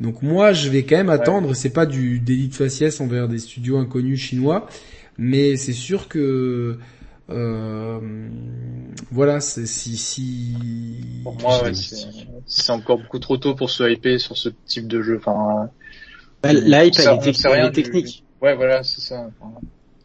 Donc 0.00 0.22
moi, 0.22 0.54
je 0.54 0.70
vais 0.70 0.84
quand 0.84 0.96
même 0.96 1.10
attendre. 1.10 1.54
C'est 1.54 1.70
pas 1.70 1.84
du 1.84 2.18
délit 2.18 2.48
de 2.48 2.54
faciès 2.54 2.98
envers 3.02 3.28
des 3.28 3.38
studios 3.38 3.76
inconnus 3.76 4.20
chinois, 4.20 4.66
mais 5.18 5.56
c'est 5.56 5.74
sûr 5.74 6.08
que 6.08 6.78
euh, 7.30 8.00
voilà, 9.10 9.40
c'est 9.40 9.66
si 9.66 9.96
si. 9.96 10.54
Pour 11.22 11.38
moi, 11.40 11.62
ouais, 11.62 11.72
c'est 12.46 12.72
encore 12.72 12.98
beaucoup 12.98 13.18
trop 13.18 13.36
tôt 13.36 13.54
pour 13.54 13.70
se 13.70 13.88
hyper 13.90 14.20
sur 14.20 14.36
ce 14.36 14.48
type 14.66 14.88
de 14.88 15.02
jeu. 15.02 15.16
Enfin, 15.18 15.70
Bah, 16.42 16.52
la 16.52 16.84
hype, 16.84 16.94
ça- 16.94 17.02
elle 17.22 17.28
est, 17.28 17.46
elle 17.46 17.70
du- 17.72 17.82
technique. 17.82 18.24
Ouais, 18.40 18.54
voilà, 18.56 18.82
c'est 18.82 19.00
ça. 19.00 19.30
Enfin, 19.40 19.52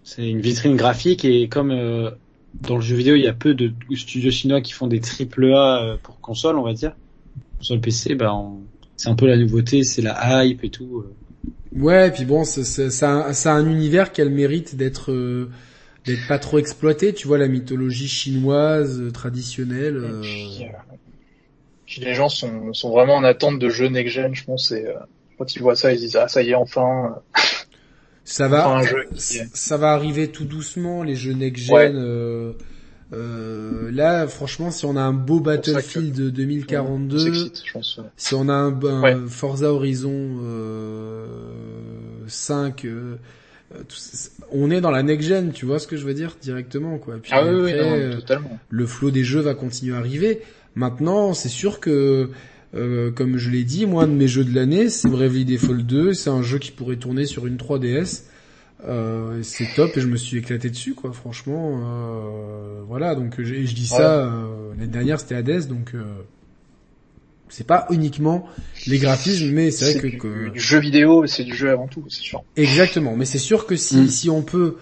C'est 0.03 0.29
une 0.29 0.39
vitrine 0.41 0.75
graphique 0.75 1.25
et 1.25 1.49
comme 1.49 1.71
euh, 1.71 2.11
dans 2.61 2.75
le 2.75 2.81
jeu 2.81 2.95
vidéo, 2.95 3.15
il 3.15 3.23
y 3.23 3.27
a 3.27 3.33
peu 3.33 3.53
de 3.53 3.73
studios 3.95 4.31
chinois 4.31 4.61
qui 4.61 4.71
font 4.73 4.87
des 4.87 4.99
triple 5.01 5.53
A 5.53 5.83
euh, 5.83 5.97
pour 6.01 6.19
console, 6.21 6.57
on 6.57 6.63
va 6.63 6.73
dire. 6.73 6.95
Sur 7.59 7.75
le 7.75 7.81
PC, 7.81 8.15
bah, 8.15 8.33
on- 8.33 8.61
c'est 8.95 9.09
un 9.09 9.15
peu 9.15 9.27
la 9.27 9.37
nouveauté, 9.37 9.83
c'est 9.83 10.01
la 10.01 10.45
hype 10.45 10.63
et 10.63 10.69
tout. 10.69 10.99
euh. 11.05 11.13
Ouais, 11.75 12.07
et 12.07 12.11
puis 12.11 12.25
bon, 12.25 12.43
ça, 12.43 12.61
a- 13.25 13.33
ça 13.33 13.53
a 13.53 13.55
un 13.55 13.69
univers 13.69 14.11
qui 14.11 14.21
a 14.21 14.23
le 14.25 14.29
mérite 14.31 14.75
d'être 14.75 15.11
euh, 15.11 15.49
d'être 16.07 16.27
pas 16.27 16.39
trop 16.39 16.57
exploité. 16.57 17.13
Tu 17.13 17.27
vois 17.27 17.37
la 17.37 17.47
mythologie 17.47 18.07
chinoise 18.07 18.99
euh, 18.99 19.11
traditionnelle. 19.11 19.97
euh, 19.97 20.21
puis, 20.21 20.63
euh, 20.63 20.95
puis 21.85 22.01
les 22.01 22.13
gens 22.15 22.29
sont, 22.29 22.73
sont 22.73 22.89
vraiment 22.91 23.15
en 23.15 23.23
attente 23.23 23.59
de 23.59 23.69
jeux 23.69 23.87
next-gen, 23.89 24.33
je 24.33 24.43
pense. 24.43 24.71
Et, 24.71 24.85
euh, 24.87 24.93
quand 25.37 25.55
ils 25.55 25.61
voient 25.61 25.75
ça, 25.75 25.93
ils 25.93 25.99
disent 25.99 26.15
ah 26.15 26.27
ça 26.27 26.41
y 26.41 26.49
est 26.49 26.55
enfin. 26.55 27.17
Ça 28.23 28.47
va, 28.49 28.67
Enfin, 28.67 28.79
un 28.79 28.83
jeu 28.83 29.05
qui 29.15 29.39
ça, 29.53 29.77
va 29.77 29.91
arriver 29.91 30.27
tout 30.29 30.43
doucement 30.45 31.03
les 31.03 31.15
jeux 31.15 31.31
next 31.33 31.63
gen. 31.65 31.75
Ouais. 31.75 31.91
euh, 31.93 32.51
euh, 33.13 33.89
là, 33.93 34.27
franchement, 34.27 34.69
si 34.69 34.85
on 34.85 34.97
a 34.97 35.01
un 35.01 35.13
beau 35.13 35.39
Battlefield 35.39 36.13
de 36.13 36.27
On 36.29 36.33
2042, 36.33 37.19
s'excite, 37.19 37.61
je 37.65 37.71
pense. 37.71 37.97
ouais. 37.99 38.03
si 38.17 38.33
on 38.35 38.49
a 38.49 38.53
un, 38.53 38.83
un 38.83 39.01
Ouais. 39.01 39.15
Forza 39.29 39.71
Horizon 39.71 40.11
euh, 40.43 41.25
5, 42.27 42.83
euh, 42.83 42.89
euh, 42.89 43.15
tout 43.15 43.17
ça, 43.17 43.19
on 44.51 44.71
est 44.71 44.81
dans 44.81 44.91
la 44.91 45.03
next 45.03 45.27
gen, 45.27 45.51
tu 45.51 45.65
vois 45.65 45.79
ce 45.79 45.87
que 45.87 45.97
je 45.97 46.05
veux 46.05 46.13
dire 46.13 46.37
directement 46.41 46.97
quoi. 46.97 47.15
Puis 47.21 47.31
Ah 47.33 47.45
oui, 47.45 47.61
oui, 47.63 47.71
après, 47.73 47.85
non, 47.89 47.95
euh, 47.95 48.15
totalement. 48.15 48.59
le 48.69 48.85
flot 48.85 49.11
des 49.11 49.23
jeux 49.23 49.41
va 49.41 49.53
continuer 49.53 49.95
à 49.95 49.99
arriver. 49.99 50.41
Maintenant, 50.75 51.33
c'est 51.33 51.49
sûr 51.49 51.79
que, 51.79 52.29
euh, 52.75 53.11
comme 53.11 53.37
je 53.37 53.49
l'ai 53.49 53.63
dit, 53.63 53.85
moi, 53.85 54.03
un 54.03 54.07
de 54.07 54.13
mes 54.13 54.27
jeux 54.27 54.43
de 54.43 54.53
l'année, 54.53 54.89
c'est 54.89 55.09
Bravely 55.09 55.43
Default 55.45 55.83
2. 55.83 56.13
C'est 56.13 56.29
un 56.29 56.43
jeu 56.43 56.59
qui 56.59 56.71
pourrait 56.71 56.97
tourner 56.97 57.25
sur 57.25 57.47
une 57.47 57.57
3DS. 57.57 58.23
Euh, 58.87 59.39
c'est 59.41 59.67
top 59.75 59.97
et 59.97 60.01
je 60.01 60.07
me 60.07 60.17
suis 60.17 60.37
éclaté 60.37 60.69
dessus, 60.69 60.93
quoi. 60.93 61.11
Franchement, 61.11 61.81
euh, 61.83 62.81
voilà. 62.87 63.15
Donc, 63.15 63.41
je, 63.41 63.53
et 63.55 63.65
je 63.65 63.73
dis 63.73 63.87
ça. 63.87 64.25
Euh, 64.27 64.73
L'année 64.77 64.91
dernière, 64.91 65.19
c'était 65.19 65.33
Hades, 65.35 65.67
donc 65.67 65.93
euh, 65.95 66.03
c'est 67.49 67.65
pas 67.67 67.85
uniquement 67.89 68.47
les 68.87 68.97
graphismes, 68.99 69.51
mais 69.51 69.71
c'est 69.71 69.91
vrai 69.93 70.01
que, 70.01 70.07
du, 70.07 70.17
que- 70.17 70.49
du 70.49 70.59
jeu 70.59 70.79
vidéo, 70.79 71.25
c'est 71.27 71.43
du 71.43 71.55
jeu 71.55 71.69
avant 71.69 71.87
tout, 71.87 72.03
c'est 72.09 72.21
sûr. 72.21 72.43
Exactement, 72.55 73.15
mais 73.15 73.25
c'est 73.25 73.37
sûr 73.37 73.65
que 73.65 73.75
si, 73.75 73.97
Mm. 73.97 74.07
si 74.07 74.29
on 74.29 74.41
peut 74.41 74.75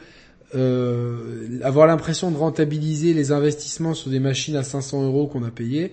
euh, 0.54 1.60
avoir 1.64 1.86
l'impression 1.88 2.32
de 2.32 2.38
rentabiliser 2.38 3.14
les 3.14 3.32
investissements 3.32 3.94
sur 3.94 4.10
des 4.10 4.20
machines 4.20 4.56
à 4.56 4.64
500 4.64 5.04
euros 5.04 5.28
qu'on 5.28 5.44
a 5.44 5.52
payé 5.52 5.92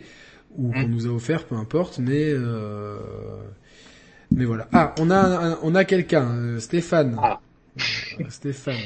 ou 0.56 0.70
qu'on 0.72 0.86
Mm. 0.86 0.90
nous 0.90 1.06
a 1.06 1.10
offert, 1.10 1.44
peu 1.44 1.56
importe, 1.56 1.98
mais 1.98 2.26
euh, 2.30 2.96
mais 4.34 4.44
voilà. 4.44 4.68
Ah, 4.72 4.94
on 5.00 5.10
a 5.10 5.18
un- 5.18 5.58
on 5.62 5.74
a 5.74 5.84
quelqu'un, 5.84 6.28
euh, 6.30 6.60
Stéphane. 6.60 7.16
Ah. 7.20 7.40
Euh, 8.20 8.24
Stéphane. 8.28 8.76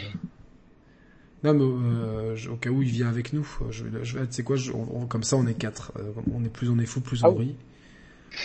Non, 1.45 1.53
mais 1.55 1.63
euh, 1.63 2.37
je- 2.37 2.49
au 2.51 2.57
cas 2.57 2.71
où 2.71 2.83
il 2.83 2.89
vient 2.89 3.09
avec 3.09 3.33
nous, 3.33 3.47
je, 3.71 3.85
vais- 3.85 4.05
je, 4.05 4.19
vais- 4.19 4.27
tu 4.27 4.33
sais 4.33 4.43
quoi, 4.43 4.57
je- 4.57 4.73
on- 4.73 5.03
on- 5.03 5.07
comme 5.07 5.23
ça 5.25 5.37
on 5.37 5.47
est 5.47 5.55
quatre. 5.55 5.93
Euh, 5.99 6.03
On 6.35 6.43
est 6.45 6.49
plus 6.49 6.69
on 6.71 6.79
est 6.79 6.87
fou, 6.87 7.01
plus 7.01 7.23
on 7.23 7.27
Ah 7.27 7.31
oui. 7.31 7.45
rit. 7.47 7.55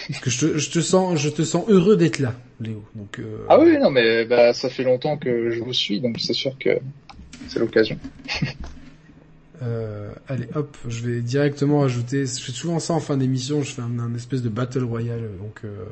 Parce 0.10 0.20
que 0.22 0.30
je 0.30 0.40
te, 0.48 0.58
je 0.58 0.70
te 0.72 0.80
sens, 0.80 1.20
je 1.20 1.30
te 1.30 1.42
sens 1.44 1.66
heureux 1.68 1.98
d'être 1.98 2.20
là, 2.20 2.34
Léo. 2.60 2.84
Donc. 2.96 3.20
euh, 3.20 3.46
Ah 3.50 3.60
oui, 3.60 3.78
non, 3.78 3.92
mais 3.92 4.26
bah, 4.26 4.54
ça 4.54 4.70
fait 4.70 4.84
longtemps 4.84 5.18
que 5.18 5.52
je 5.52 5.60
vous 5.62 5.74
suis, 5.74 6.00
donc 6.02 6.18
c'est 6.20 6.34
sûr 6.34 6.58
que 6.60 6.80
c'est 7.48 7.60
l'occasion. 7.60 7.98
Euh, 9.64 10.10
allez, 10.28 10.48
hop, 10.56 10.76
je 10.88 11.04
vais 11.08 11.22
directement 11.22 11.84
ajouter. 11.84 12.26
Je 12.26 12.42
fais 12.42 12.52
souvent 12.52 12.80
ça 12.80 12.94
en 12.96 13.00
fin 13.00 13.16
d'émission. 13.16 13.62
Je 13.62 13.72
fais 13.72 13.84
un, 13.84 14.00
un 14.00 14.16
espèce 14.16 14.42
de 14.42 14.50
battle 14.50 14.84
royale. 14.84 15.30
Donc, 15.40 15.60
euh, 15.64 15.86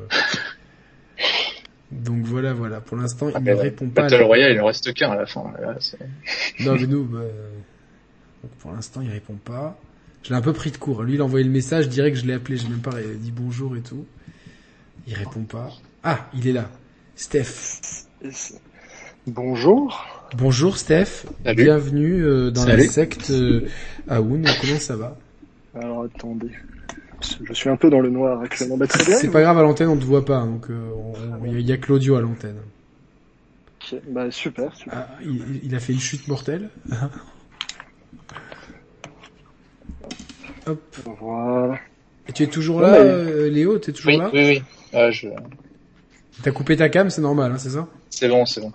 donc 1.91 2.23
voilà, 2.25 2.53
voilà. 2.53 2.81
Pour 2.81 2.97
l'instant, 2.97 3.29
il 3.29 3.43
ne 3.43 3.53
répond 3.53 3.87
pas. 3.89 4.03
Battle 4.03 4.23
Royale, 4.23 4.53
il 4.53 4.61
en 4.61 4.65
reste 4.65 4.91
qu'un 4.95 5.11
à 5.11 5.15
la 5.15 5.27
fin. 5.27 5.43
Là, 5.61 5.75
Non, 6.61 6.75
mais 6.81 6.87
nous, 6.87 7.03
bah, 7.05 7.19
donc 8.41 8.51
pour 8.59 8.71
l'instant, 8.71 9.01
il 9.01 9.11
répond 9.11 9.35
pas. 9.35 9.79
Je 10.23 10.29
l'ai 10.29 10.35
un 10.35 10.41
peu 10.41 10.53
pris 10.53 10.71
de 10.71 10.77
court. 10.77 11.03
Lui, 11.03 11.15
il 11.15 11.21
a 11.21 11.25
envoyé 11.25 11.45
le 11.45 11.51
message. 11.51 11.85
Je 11.85 11.89
dirais 11.89 12.11
que 12.11 12.17
je 12.17 12.25
l'ai 12.25 12.33
appelé. 12.33 12.57
J'ai 12.57 12.67
même 12.69 12.81
pas 12.81 12.91
dit 13.19 13.31
bonjour 13.31 13.75
et 13.77 13.81
tout. 13.81 14.05
Il 15.07 15.13
répond 15.13 15.43
pas. 15.43 15.69
Ah, 16.03 16.29
il 16.35 16.47
est 16.47 16.51
là. 16.53 16.69
Steph. 17.15 18.05
Bonjour. 19.27 20.05
Bonjour 20.37 20.77
Steph. 20.77 21.25
Salut. 21.43 21.63
Bienvenue 21.63 22.23
euh, 22.23 22.51
dans 22.51 22.63
Salut. 22.65 22.83
la 22.85 22.89
secte 22.91 23.29
euh, 23.31 23.67
Aoun. 24.07 24.45
Comment 24.61 24.79
ça 24.79 24.95
va? 24.95 25.17
Alors 25.75 26.03
attendez. 26.03 26.51
Je 27.47 27.53
suis 27.53 27.69
un 27.69 27.75
peu 27.75 27.89
dans 27.89 27.99
le 27.99 28.09
noir 28.09 28.41
actuellement. 28.41 28.77
Bah. 28.77 28.85
C'est 28.89 29.29
pas 29.31 29.41
grave 29.41 29.57
à 29.57 29.61
l'antenne, 29.61 29.89
on 29.89 29.97
te 29.97 30.05
voit 30.05 30.23
pas, 30.23 30.39
donc 30.45 30.69
euh, 30.69 30.89
il 31.45 31.51
y, 31.51 31.55
a- 31.55 31.59
il 31.59 31.67
y 31.67 31.71
a 31.73 31.77
que 31.77 31.91
l'audio 31.91 32.15
à 32.15 32.21
l'antenne. 32.21 32.55
Ok, 33.91 33.99
Bah 34.09 34.31
super, 34.31 34.73
super. 34.75 34.93
Ah, 34.97 35.07
il, 35.23 35.59
il 35.63 35.75
a 35.75 35.79
fait 35.79 35.91
une 35.93 35.99
chute 35.99 36.27
mortelle. 36.29 36.69
Hop. 40.69 40.95
Voilà. 41.19 41.79
Et 42.27 42.31
tu 42.33 42.43
es 42.43 42.47
toujours 42.47 42.77
Ouais, 42.77 42.83
là, 42.83 42.91
mais- 42.91 42.99
euh, 43.09 43.49
Léo 43.49 43.77
T'es 43.79 43.91
toujours 43.91 44.11
Oui, 44.11 44.17
là 44.17 44.29
oui, 44.33 44.61
oui. 44.93 45.11
Je... 45.11 45.27
T'as 46.43 46.51
coupé 46.51 46.77
ta 46.77 46.89
cam, 46.89 47.09
c'est 47.09 47.21
normal, 47.21 47.51
hein, 47.53 47.57
c'est 47.57 47.71
ça 47.71 47.87
C'est 48.09 48.29
bon, 48.29 48.45
c'est 48.45 48.61
bon. 48.61 48.71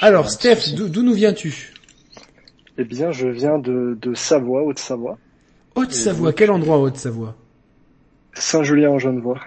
Alors, 0.00 0.24
Ouais, 0.24 0.30
Steph, 0.30 0.74
d'où 0.74 1.02
nous 1.02 1.14
viens-tu 1.14 1.72
Eh 2.78 2.84
bien, 2.84 3.12
je 3.12 3.28
viens 3.28 3.58
de, 3.58 3.96
de 4.00 4.14
Savoie, 4.14 4.62
Haute-Savoie. 4.64 5.18
Haute-Savoie, 5.74 6.32
quel 6.32 6.50
endroit 6.50 6.76
en 6.78 6.82
Haute-Savoie 6.82 7.34
Saint-Julien-en-Genevois. 8.34 9.40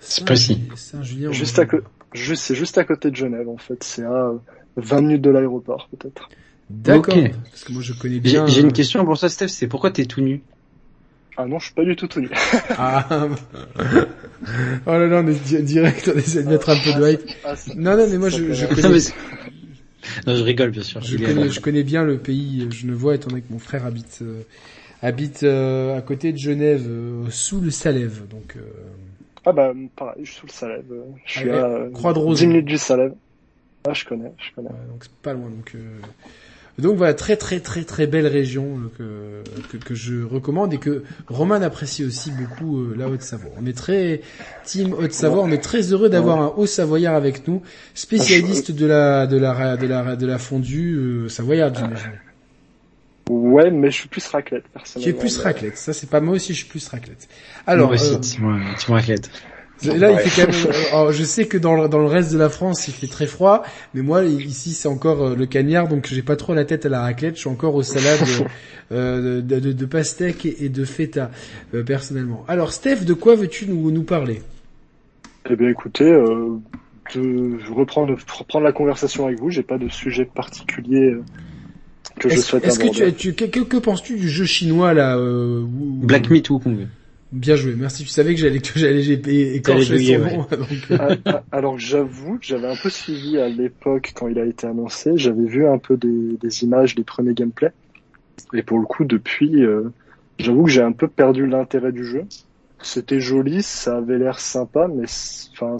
C'est 0.00 0.24
précis. 0.24 0.62
Saint-Julien. 0.76 1.32
Juste 1.32 1.58
à 1.58 1.66
côté. 1.66 1.84
Juste, 2.12 2.42
c'est 2.44 2.54
juste 2.54 2.78
à 2.78 2.84
côté 2.84 3.10
de 3.10 3.16
Genève, 3.16 3.48
en 3.48 3.56
fait. 3.58 3.82
C'est 3.82 4.04
à 4.04 4.32
20 4.76 5.00
minutes 5.00 5.22
de 5.22 5.30
l'aéroport, 5.30 5.88
peut-être. 5.90 6.28
D'accord. 6.70 7.14
Parce 7.50 7.64
que 7.64 7.72
moi 7.72 7.80
je 7.82 7.94
connais 7.94 8.16
J'ai 8.16 8.20
bien. 8.20 8.46
j'ai 8.46 8.60
euh, 8.60 8.64
une 8.64 8.72
question 8.72 9.04
pour 9.04 9.16
ça, 9.16 9.28
Steph, 9.28 9.48
c'est 9.48 9.66
pourquoi 9.66 9.90
t'es 9.90 10.04
tout 10.04 10.20
nu? 10.20 10.42
Ah 11.40 11.46
non, 11.46 11.58
je 11.60 11.66
suis 11.66 11.74
pas 11.74 11.84
du 11.84 11.94
tout 11.94 12.08
tout 12.08 12.20
nu. 12.20 12.28
Ah. 12.76 13.06
oh 14.86 14.90
là 14.90 15.06
là, 15.06 15.22
on 15.24 15.28
est 15.28 15.40
di- 15.44 15.62
direct, 15.62 16.10
on 16.12 16.18
essaie 16.18 16.42
de 16.42 16.48
mettre 16.48 16.68
un 16.70 16.76
peu 16.76 16.92
de 17.00 17.12
hype. 17.12 17.22
Ah, 17.44 17.54
c'est- 17.54 17.76
Non, 17.76 17.96
non, 17.96 18.06
mais 18.10 18.18
moi 18.18 18.28
je, 18.28 18.52
je 18.52 18.66
connais, 18.66 18.88
mais 18.88 18.98
non, 20.26 20.34
je 20.36 20.42
rigole, 20.42 20.70
bien 20.70 20.82
sûr. 20.82 21.00
je 21.00 21.16
connais, 21.16 21.48
je 21.48 21.60
connais 21.60 21.82
bien 21.84 22.02
le 22.02 22.18
pays 22.18 22.64
euh, 22.66 22.70
genevois 22.70 23.14
étant 23.14 23.28
donné 23.30 23.42
que 23.42 23.52
mon 23.52 23.58
frère 23.58 23.86
habite 23.86 24.18
euh, 24.22 24.42
habite 25.02 25.44
euh, 25.44 25.96
à 25.96 26.02
côté 26.02 26.32
de 26.32 26.38
Genève, 26.38 26.86
euh, 26.88 27.30
sous 27.30 27.60
le 27.60 27.70
Salève, 27.70 28.26
donc 28.28 28.56
euh, 28.56 28.60
Ah 29.44 29.52
bah, 29.52 29.72
pareil, 29.94 30.24
je 30.24 30.30
suis 30.32 30.40
sous 30.40 30.46
le 30.46 30.52
Salève. 30.52 30.84
Je 31.24 31.38
suis 31.38 31.50
Ah, 31.50 31.54
à 31.54 31.66
euh, 31.68 31.90
Croix 31.92 32.12
de 32.14 32.18
Rose. 32.18 32.38
10 32.40 32.46
minutes 32.48 32.64
du 32.66 32.78
Salève. 32.78 33.14
Ah, 33.86 33.92
je 33.94 34.04
connais, 34.04 34.32
je 34.38 34.54
connais. 34.56 34.70
Ouais, 34.70 34.86
donc 34.90 35.02
c'est 35.04 35.12
pas 35.22 35.34
loin. 35.34 35.48
Donc, 35.50 35.72
euh, 35.76 35.78
donc 36.78 36.96
voilà, 36.96 37.14
très 37.14 37.36
très 37.36 37.60
très 37.60 37.82
très 37.84 38.06
belle 38.06 38.26
région 38.26 38.78
euh, 39.00 39.42
que, 39.72 39.76
que 39.76 39.84
que 39.84 39.94
je 39.94 40.22
recommande 40.22 40.72
et 40.74 40.78
que 40.78 41.02
Roman 41.26 41.56
apprécie 41.56 42.04
aussi 42.04 42.30
beaucoup 42.30 42.78
euh, 42.80 42.94
la 42.96 43.08
Haute-Savoie. 43.08 43.50
On 43.60 43.66
est 43.66 43.76
très 43.76 44.20
team 44.64 44.92
Haute-Savoie, 44.92 45.42
on 45.42 45.50
est 45.50 45.62
très 45.62 45.92
heureux 45.92 46.08
d'avoir 46.08 46.40
un 46.40 46.52
Haut-Savoyard 46.56 47.14
avec 47.14 47.48
nous, 47.48 47.62
spécialiste 47.94 48.70
de 48.70 48.86
la 48.86 49.26
de 49.26 49.36
la 49.36 49.52
ra- 49.52 49.76
de 49.76 49.86
la 49.86 50.14
de 50.16 50.26
la 50.26 50.38
fondue 50.38 50.94
euh, 50.96 51.28
savoyarde, 51.28 51.76
j'imagine. 51.76 52.12
Ouais, 53.30 53.70
mais 53.70 53.90
je 53.90 53.96
suis 53.96 54.08
plus 54.08 54.26
raclette, 54.28 54.62
Qui 54.62 54.68
est 54.68 54.72
personnellement. 54.72 55.20
plus 55.20 55.38
raclette, 55.38 55.76
ça 55.76 55.92
c'est 55.92 56.08
pas 56.08 56.20
moi 56.20 56.34
aussi, 56.36 56.54
je 56.54 56.58
suis 56.60 56.68
plus 56.68 56.88
raclette. 56.88 57.28
Alors, 57.66 57.88
Moi 57.88 57.94
aussi, 57.96 58.38
euh, 58.42 58.56
Tim 58.78 58.94
Raclette. 58.94 59.30
Là, 59.84 60.10
il 60.12 60.18
fait 60.28 60.42
quand 60.44 60.50
même. 60.52 60.66
euh, 60.66 60.88
alors, 60.92 61.12
je 61.12 61.22
sais 61.22 61.46
que 61.46 61.56
dans 61.56 61.74
le, 61.80 61.88
dans 61.88 62.00
le 62.00 62.06
reste 62.06 62.32
de 62.32 62.38
la 62.38 62.48
France, 62.48 62.88
il 62.88 62.94
fait 62.94 63.06
très 63.06 63.26
froid, 63.26 63.62
mais 63.94 64.02
moi 64.02 64.24
ici 64.24 64.72
c'est 64.72 64.88
encore 64.88 65.22
euh, 65.22 65.36
le 65.36 65.46
cagnard, 65.46 65.86
donc 65.88 66.06
j'ai 66.10 66.22
pas 66.22 66.36
trop 66.36 66.54
la 66.54 66.64
tête 66.64 66.84
à 66.86 66.88
la 66.88 67.00
raclette. 67.02 67.36
Je 67.36 67.40
suis 67.40 67.48
encore 67.48 67.74
aux 67.76 67.82
salades 67.84 68.18
euh, 68.92 69.40
de, 69.40 69.60
de, 69.60 69.72
de 69.72 69.86
pastèque 69.86 70.46
et, 70.46 70.68
de 70.68 70.84
feta 70.84 71.30
euh, 71.74 71.82
personnellement. 71.84 72.44
Alors, 72.48 72.72
Steph, 72.72 73.04
de 73.04 73.14
quoi 73.14 73.36
veux-tu 73.36 73.66
nous, 73.68 73.90
nous 73.90 74.02
parler? 74.02 74.42
Eh 75.50 75.56
bien, 75.56 75.68
écoutez, 75.68 76.10
euh, 76.10 76.56
de 77.14 77.58
reprendre, 77.72 78.16
reprendre 78.36 78.64
la 78.64 78.72
conversation 78.72 79.26
avec 79.26 79.38
vous. 79.38 79.50
J'ai 79.50 79.62
pas 79.62 79.78
de 79.78 79.88
sujet 79.88 80.24
particulier 80.26 81.12
euh, 81.12 81.22
que 82.18 82.28
je 82.28 82.40
souhaite 82.40 82.64
est-ce 82.66 82.78
que 82.78 82.84
aborder. 82.84 83.12
tu, 83.14 83.32
tu 83.34 83.48
que, 83.48 83.60
que 83.60 83.76
penses-tu 83.76 84.16
du 84.16 84.28
jeu 84.28 84.44
chinois 84.44 84.92
là 84.92 85.16
euh, 85.16 85.62
où- 85.62 86.00
Black 86.02 86.28
Meat 86.30 86.50
ou 86.50 86.58
Kong 86.58 86.86
Bien 87.30 87.56
joué, 87.56 87.74
merci. 87.76 88.04
Tu 88.04 88.08
savais 88.10 88.34
que 88.34 88.40
j'allais 88.40 88.60
que 88.60 88.78
j'allais 88.78 89.54
écorcher 89.54 89.98
son 89.98 90.18
ouais. 90.18 90.40
nom. 90.40 90.46
donc, 90.50 90.88
Alors 91.52 91.78
j'avoue 91.78 92.38
que 92.38 92.46
j'avais 92.46 92.68
un 92.68 92.76
peu 92.76 92.90
suivi 92.90 93.38
à 93.38 93.48
l'époque 93.48 94.12
quand 94.14 94.28
il 94.28 94.38
a 94.38 94.44
été 94.46 94.66
annoncé. 94.66 95.12
J'avais 95.16 95.44
vu 95.46 95.66
un 95.66 95.78
peu 95.78 95.96
des, 95.96 96.36
des 96.38 96.64
images 96.64 96.94
des 96.94 97.04
premiers 97.04 97.34
gameplays. 97.34 97.72
Et 98.54 98.62
pour 98.62 98.78
le 98.80 98.86
coup, 98.86 99.04
depuis, 99.04 99.64
euh, 99.64 99.90
j'avoue 100.38 100.64
que 100.64 100.70
j'ai 100.70 100.82
un 100.82 100.92
peu 100.92 101.08
perdu 101.08 101.46
l'intérêt 101.46 101.92
du 101.92 102.04
jeu. 102.04 102.24
c'était 102.82 103.20
joli, 103.20 103.62
ça 103.62 103.98
avait 103.98 104.18
l'air 104.18 104.40
sympa, 104.40 104.88
mais 104.88 105.04
enfin, 105.54 105.78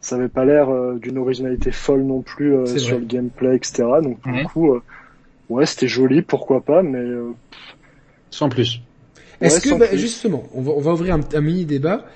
ça 0.00 0.16
avait 0.16 0.28
pas 0.30 0.44
l'air 0.44 0.70
euh, 0.70 0.98
d'une 0.98 1.18
originalité 1.18 1.72
folle 1.72 2.04
non 2.04 2.22
plus 2.22 2.54
euh, 2.56 2.76
sur 2.78 2.98
vrai. 2.98 3.00
le 3.00 3.06
gameplay, 3.06 3.56
etc. 3.56 4.02
Donc 4.02 4.22
du 4.22 4.32
Mhm. 4.32 4.40
coup, 4.40 4.74
euh, 4.74 4.82
ouais, 5.50 5.66
c'était 5.66 5.88
joli, 5.88 6.22
pourquoi 6.22 6.64
pas, 6.64 6.82
mais 6.82 6.98
euh, 7.00 7.32
Sans 8.30 8.48
plus. 8.48 8.80
Est-ce 9.40 9.60
que, 9.60 9.70
bah, 9.78 9.96
justement, 9.96 10.44
on 10.54 10.62
va, 10.62 10.72
on 10.72 10.80
va 10.80 10.92
ouvrir 10.92 11.14
un, 11.14 11.20
un 11.32 11.40
mini 11.40 11.64
débat. 11.64 12.06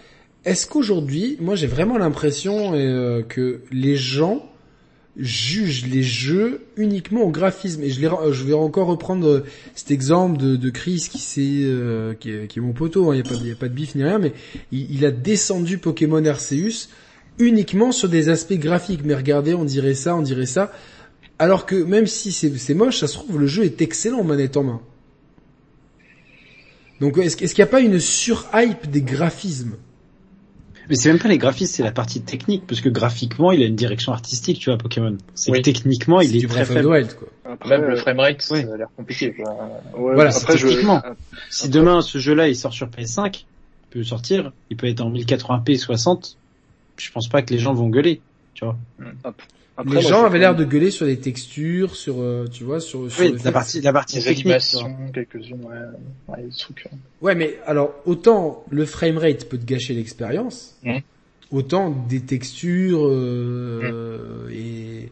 Est-ce 0.44 0.66
qu'aujourd'hui, 0.66 1.38
moi 1.40 1.54
j'ai 1.56 1.66
vraiment 1.66 1.96
l'impression 1.96 2.72
euh, 2.74 3.22
que 3.22 3.62
les 3.72 3.96
gens 3.96 4.44
jugent 5.16 5.86
les 5.86 6.02
jeux 6.02 6.60
uniquement 6.76 7.22
au 7.22 7.30
graphisme? 7.30 7.82
Et 7.82 7.88
je, 7.90 8.00
les, 8.00 8.10
je 8.32 8.44
vais 8.44 8.52
encore 8.52 8.88
reprendre 8.88 9.26
euh, 9.26 9.44
cet 9.74 9.90
exemple 9.90 10.36
de, 10.36 10.56
de 10.56 10.70
Chris 10.70 11.08
qui 11.10 11.62
euh, 11.64 12.12
qui, 12.14 12.30
est, 12.30 12.46
qui 12.46 12.58
est 12.58 12.62
mon 12.62 12.72
poteau. 12.74 13.12
Il 13.14 13.22
n'y 13.22 13.26
a 13.26 13.30
pas, 13.30 13.36
de- 13.36 13.46
y 13.46 13.52
a 13.52 13.54
pas 13.54 13.68
de 13.68 13.74
bif 13.74 13.94
ni 13.94 14.02
rien, 14.04 14.18
mais 14.18 14.32
il, 14.70 14.94
il 14.94 15.06
a 15.06 15.10
descendu 15.10 15.78
Pokémon 15.78 16.22
Arceus 16.26 16.88
uniquement 17.38 17.90
sur 17.90 18.08
des 18.10 18.28
aspects 18.28 18.52
graphiques. 18.58 19.00
Mais 19.04 19.14
regardez, 19.14 19.54
on 19.54 19.64
dirait 19.64 19.94
ça, 19.94 20.14
on 20.14 20.20
dirait 20.22 20.44
ça. 20.46 20.72
Alors 21.38 21.64
que 21.64 21.76
même 21.76 22.06
si 22.06 22.32
c'est 22.32 22.54
c'est 22.58 22.74
moche, 22.74 22.98
ça 23.00 23.06
se 23.06 23.14
trouve 23.14 23.40
le 23.40 23.46
jeu 23.46 23.64
est 23.64 23.80
excellent 23.80 24.24
manette 24.24 24.56
en 24.58 24.62
main. 24.64 24.80
Donc 27.04 27.18
est-ce 27.18 27.36
qu'il 27.36 27.46
n'y 27.62 27.68
a 27.68 27.70
pas 27.70 27.82
une 27.82 28.00
surhype 28.00 28.90
des 28.90 29.02
graphismes? 29.02 29.76
Mais 30.88 30.94
c'est 30.96 31.10
même 31.10 31.18
pas 31.18 31.28
les 31.28 31.36
graphismes, 31.36 31.70
c'est 31.70 31.82
la 31.82 31.92
partie 31.92 32.22
technique, 32.22 32.66
parce 32.66 32.80
que 32.80 32.88
graphiquement, 32.88 33.52
il 33.52 33.62
a 33.62 33.66
une 33.66 33.76
direction 33.76 34.12
artistique, 34.12 34.58
tu 34.58 34.70
vois, 34.70 34.78
Pokémon. 34.78 35.18
C'est 35.34 35.50
Oui. 35.50 35.60
techniquement, 35.60 36.22
il 36.22 36.34
est 36.34 36.38
du 36.40 36.46
très 36.46 36.64
faible. 36.64 36.88
Wild 36.88 37.14
quoi. 37.14 37.28
après, 37.44 37.78
Même 37.78 37.90
le 37.90 37.96
framerate, 37.96 38.40
ça 38.40 38.54
ouais. 38.54 38.66
a 38.72 38.76
l'air 38.78 38.88
compliqué. 38.96 39.34
Quoi. 39.34 39.52
ouais, 39.98 40.14
Voilà, 40.14 40.34
après 40.34 40.56
je, 40.56 40.66
techniquement. 40.66 41.02
Si 41.50 41.68
demain 41.68 42.00
ce 42.00 42.16
jeu-là 42.16 42.48
il 42.48 42.56
sort 42.56 42.72
sur 42.72 42.86
PS5, 42.88 43.44
il 43.44 43.44
peut 43.90 44.02
sortir, 44.02 44.52
il 44.70 44.78
peut 44.78 44.86
être 44.86 45.02
en 45.02 45.10
1080p 45.10 45.76
60, 45.76 46.38
je 46.96 47.10
pense 47.12 47.28
pas 47.28 47.42
que 47.42 47.52
les 47.52 47.58
gens 47.58 47.74
vont 47.74 47.90
gueuler, 47.90 48.22
tu 48.54 48.64
vois. 48.64 48.78
Après, 49.76 49.96
les 49.96 50.02
moi, 50.02 50.10
gens 50.10 50.24
avaient 50.24 50.38
l'air 50.38 50.54
de 50.54 50.64
gueuler 50.64 50.90
sur 50.90 51.04
les 51.06 51.18
textures, 51.18 51.96
sur 51.96 52.20
euh, 52.20 52.46
tu 52.50 52.62
vois, 52.64 52.80
sur, 52.80 53.10
sur 53.10 53.24
Oui, 53.24 53.32
la 53.32 53.38
fait- 53.38 53.52
partie, 53.52 53.80
la 53.80 53.92
partie 53.92 54.16
Les 54.16 54.28
animations, 54.28 54.96
quelques-unes, 55.12 55.64
ouais, 55.64 56.34
ouais, 56.36 56.42
des 56.44 56.50
trucs. 56.56 56.86
euh. 56.86 56.96
Ouais, 57.20 57.34
mais 57.34 57.56
alors 57.66 57.94
autant 58.06 58.64
le 58.70 58.84
framerate 58.86 59.48
peut 59.48 59.58
te 59.58 59.64
gâcher 59.64 59.94
l'expérience, 59.94 60.76
Mhm. 60.84 61.00
autant 61.50 61.90
des 61.90 62.20
textures 62.20 63.04
euh, 63.04 64.48
et 64.52 65.10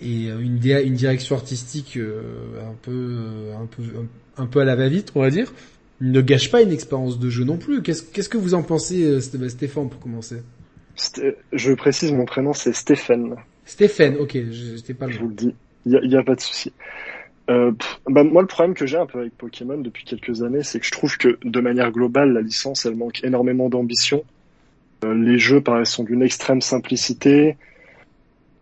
et 0.00 0.28
euh, 0.28 0.40
une, 0.40 0.58
di- 0.58 0.72
une 0.72 0.94
direction 0.94 1.36
artistique 1.36 1.96
euh, 1.96 2.20
un 2.68 2.74
peu 2.82 2.90
euh, 2.90 3.54
un 3.56 3.66
peu 3.66 3.82
un, 4.36 4.46
peu 4.46 4.60
à 4.60 4.64
la 4.64 4.74
va-vite, 4.74 5.12
on 5.14 5.20
va 5.20 5.30
dire, 5.30 5.52
ne 6.00 6.20
gâche 6.20 6.50
pas 6.50 6.62
une 6.62 6.72
expérience 6.72 7.20
de 7.20 7.30
jeu 7.30 7.44
non 7.44 7.58
plus. 7.58 7.80
Qu'est-ce 7.80 8.02
qu'est-ce 8.02 8.28
que 8.28 8.36
vous 8.38 8.54
en 8.54 8.62
pensez, 8.64 9.04
euh, 9.04 9.20
Sté- 9.20 9.48
Stéphane, 9.48 9.88
pour 9.88 10.00
commencer? 10.00 10.42
Sté- 10.96 11.36
je 11.52 11.72
précise, 11.74 12.10
mon 12.12 12.24
prénom 12.24 12.52
c'est 12.52 12.72
Stéphane. 12.74 13.36
Stéphane, 13.66 14.16
ok, 14.16 14.36
j'étais 14.50 14.94
pas 14.94 15.08
Je 15.08 15.12
loin. 15.18 15.22
vous 15.22 15.28
le 15.28 15.34
dis, 15.34 15.54
il 15.86 16.10
y 16.10 16.16
a, 16.16 16.20
a 16.20 16.22
pas 16.22 16.34
de 16.34 16.40
souci. 16.40 16.72
Euh, 17.50 17.72
pff, 17.72 18.00
bah, 18.08 18.24
moi, 18.24 18.42
le 18.42 18.48
problème 18.48 18.74
que 18.74 18.86
j'ai 18.86 18.96
un 18.96 19.06
peu 19.06 19.20
avec 19.20 19.36
Pokémon 19.36 19.76
depuis 19.78 20.04
quelques 20.04 20.42
années, 20.42 20.62
c'est 20.62 20.80
que 20.80 20.86
je 20.86 20.92
trouve 20.92 21.16
que 21.18 21.38
de 21.44 21.60
manière 21.60 21.90
globale, 21.90 22.32
la 22.32 22.40
licence, 22.40 22.86
elle 22.86 22.96
manque 22.96 23.22
énormément 23.22 23.68
d'ambition. 23.68 24.24
Euh, 25.04 25.14
les 25.14 25.38
jeux 25.38 25.60
paraissent 25.60 25.90
sont 25.90 26.04
d'une 26.04 26.22
extrême 26.22 26.60
simplicité. 26.62 27.56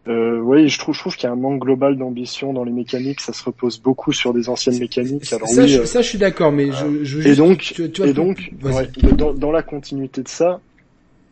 Euh, 0.08 0.40
oui, 0.40 0.68
je 0.68 0.78
trouve, 0.80 0.96
je 0.96 1.00
trouve 1.00 1.14
qu'il 1.14 1.24
y 1.24 1.26
a 1.28 1.32
un 1.32 1.36
manque 1.36 1.60
global 1.60 1.96
d'ambition 1.96 2.52
dans 2.52 2.64
les 2.64 2.72
mécaniques. 2.72 3.20
Ça 3.20 3.32
se 3.32 3.44
repose 3.44 3.78
beaucoup 3.80 4.12
sur 4.12 4.34
des 4.34 4.48
anciennes 4.48 4.80
mécaniques. 4.80 5.32
Alors 5.32 5.46
ça, 5.46 5.62
oui, 5.62 5.68
je, 5.68 5.80
euh, 5.80 5.86
ça, 5.86 6.02
je 6.02 6.08
suis 6.08 6.18
d'accord, 6.18 6.50
mais 6.50 6.72
je, 6.72 7.04
je 7.04 7.20
et 7.28 7.36
donc, 7.36 7.58
tu, 7.58 7.88
tu 7.92 8.02
et 8.02 8.12
donc, 8.12 8.50
ouais, 8.64 8.88
dans, 9.16 9.32
dans 9.32 9.52
la 9.52 9.62
continuité 9.62 10.22
de 10.22 10.28
ça, 10.28 10.60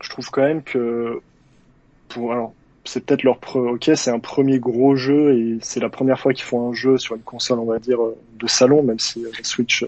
je 0.01 0.09
trouve 0.11 0.31
quand 0.31 0.43
même 0.43 0.63
que 0.63 1.21
pour 2.09 2.33
alors 2.33 2.55
c'est 2.91 3.05
peut-être 3.07 3.23
leur 3.23 3.39
pre- 3.39 3.75
ok 3.75 3.93
c'est 3.95 4.11
un 4.11 4.19
premier 4.19 4.59
gros 4.59 4.97
jeu 4.97 5.39
et 5.39 5.59
c'est 5.63 5.79
la 5.79 5.89
première 5.89 6.19
fois 6.19 6.33
qu'ils 6.33 6.45
font 6.45 6.71
un 6.71 6.73
jeu 6.73 6.99
sur 6.99 7.15
une 7.15 7.23
console 7.23 7.61
on 7.61 7.65
va 7.65 7.79
dire 7.79 8.03
euh, 8.03 8.17
de 8.37 8.49
salon 8.49 8.83
même 8.83 8.99
si 8.99 9.25
euh, 9.25 9.31
la 9.39 9.45
Switch 9.45 9.87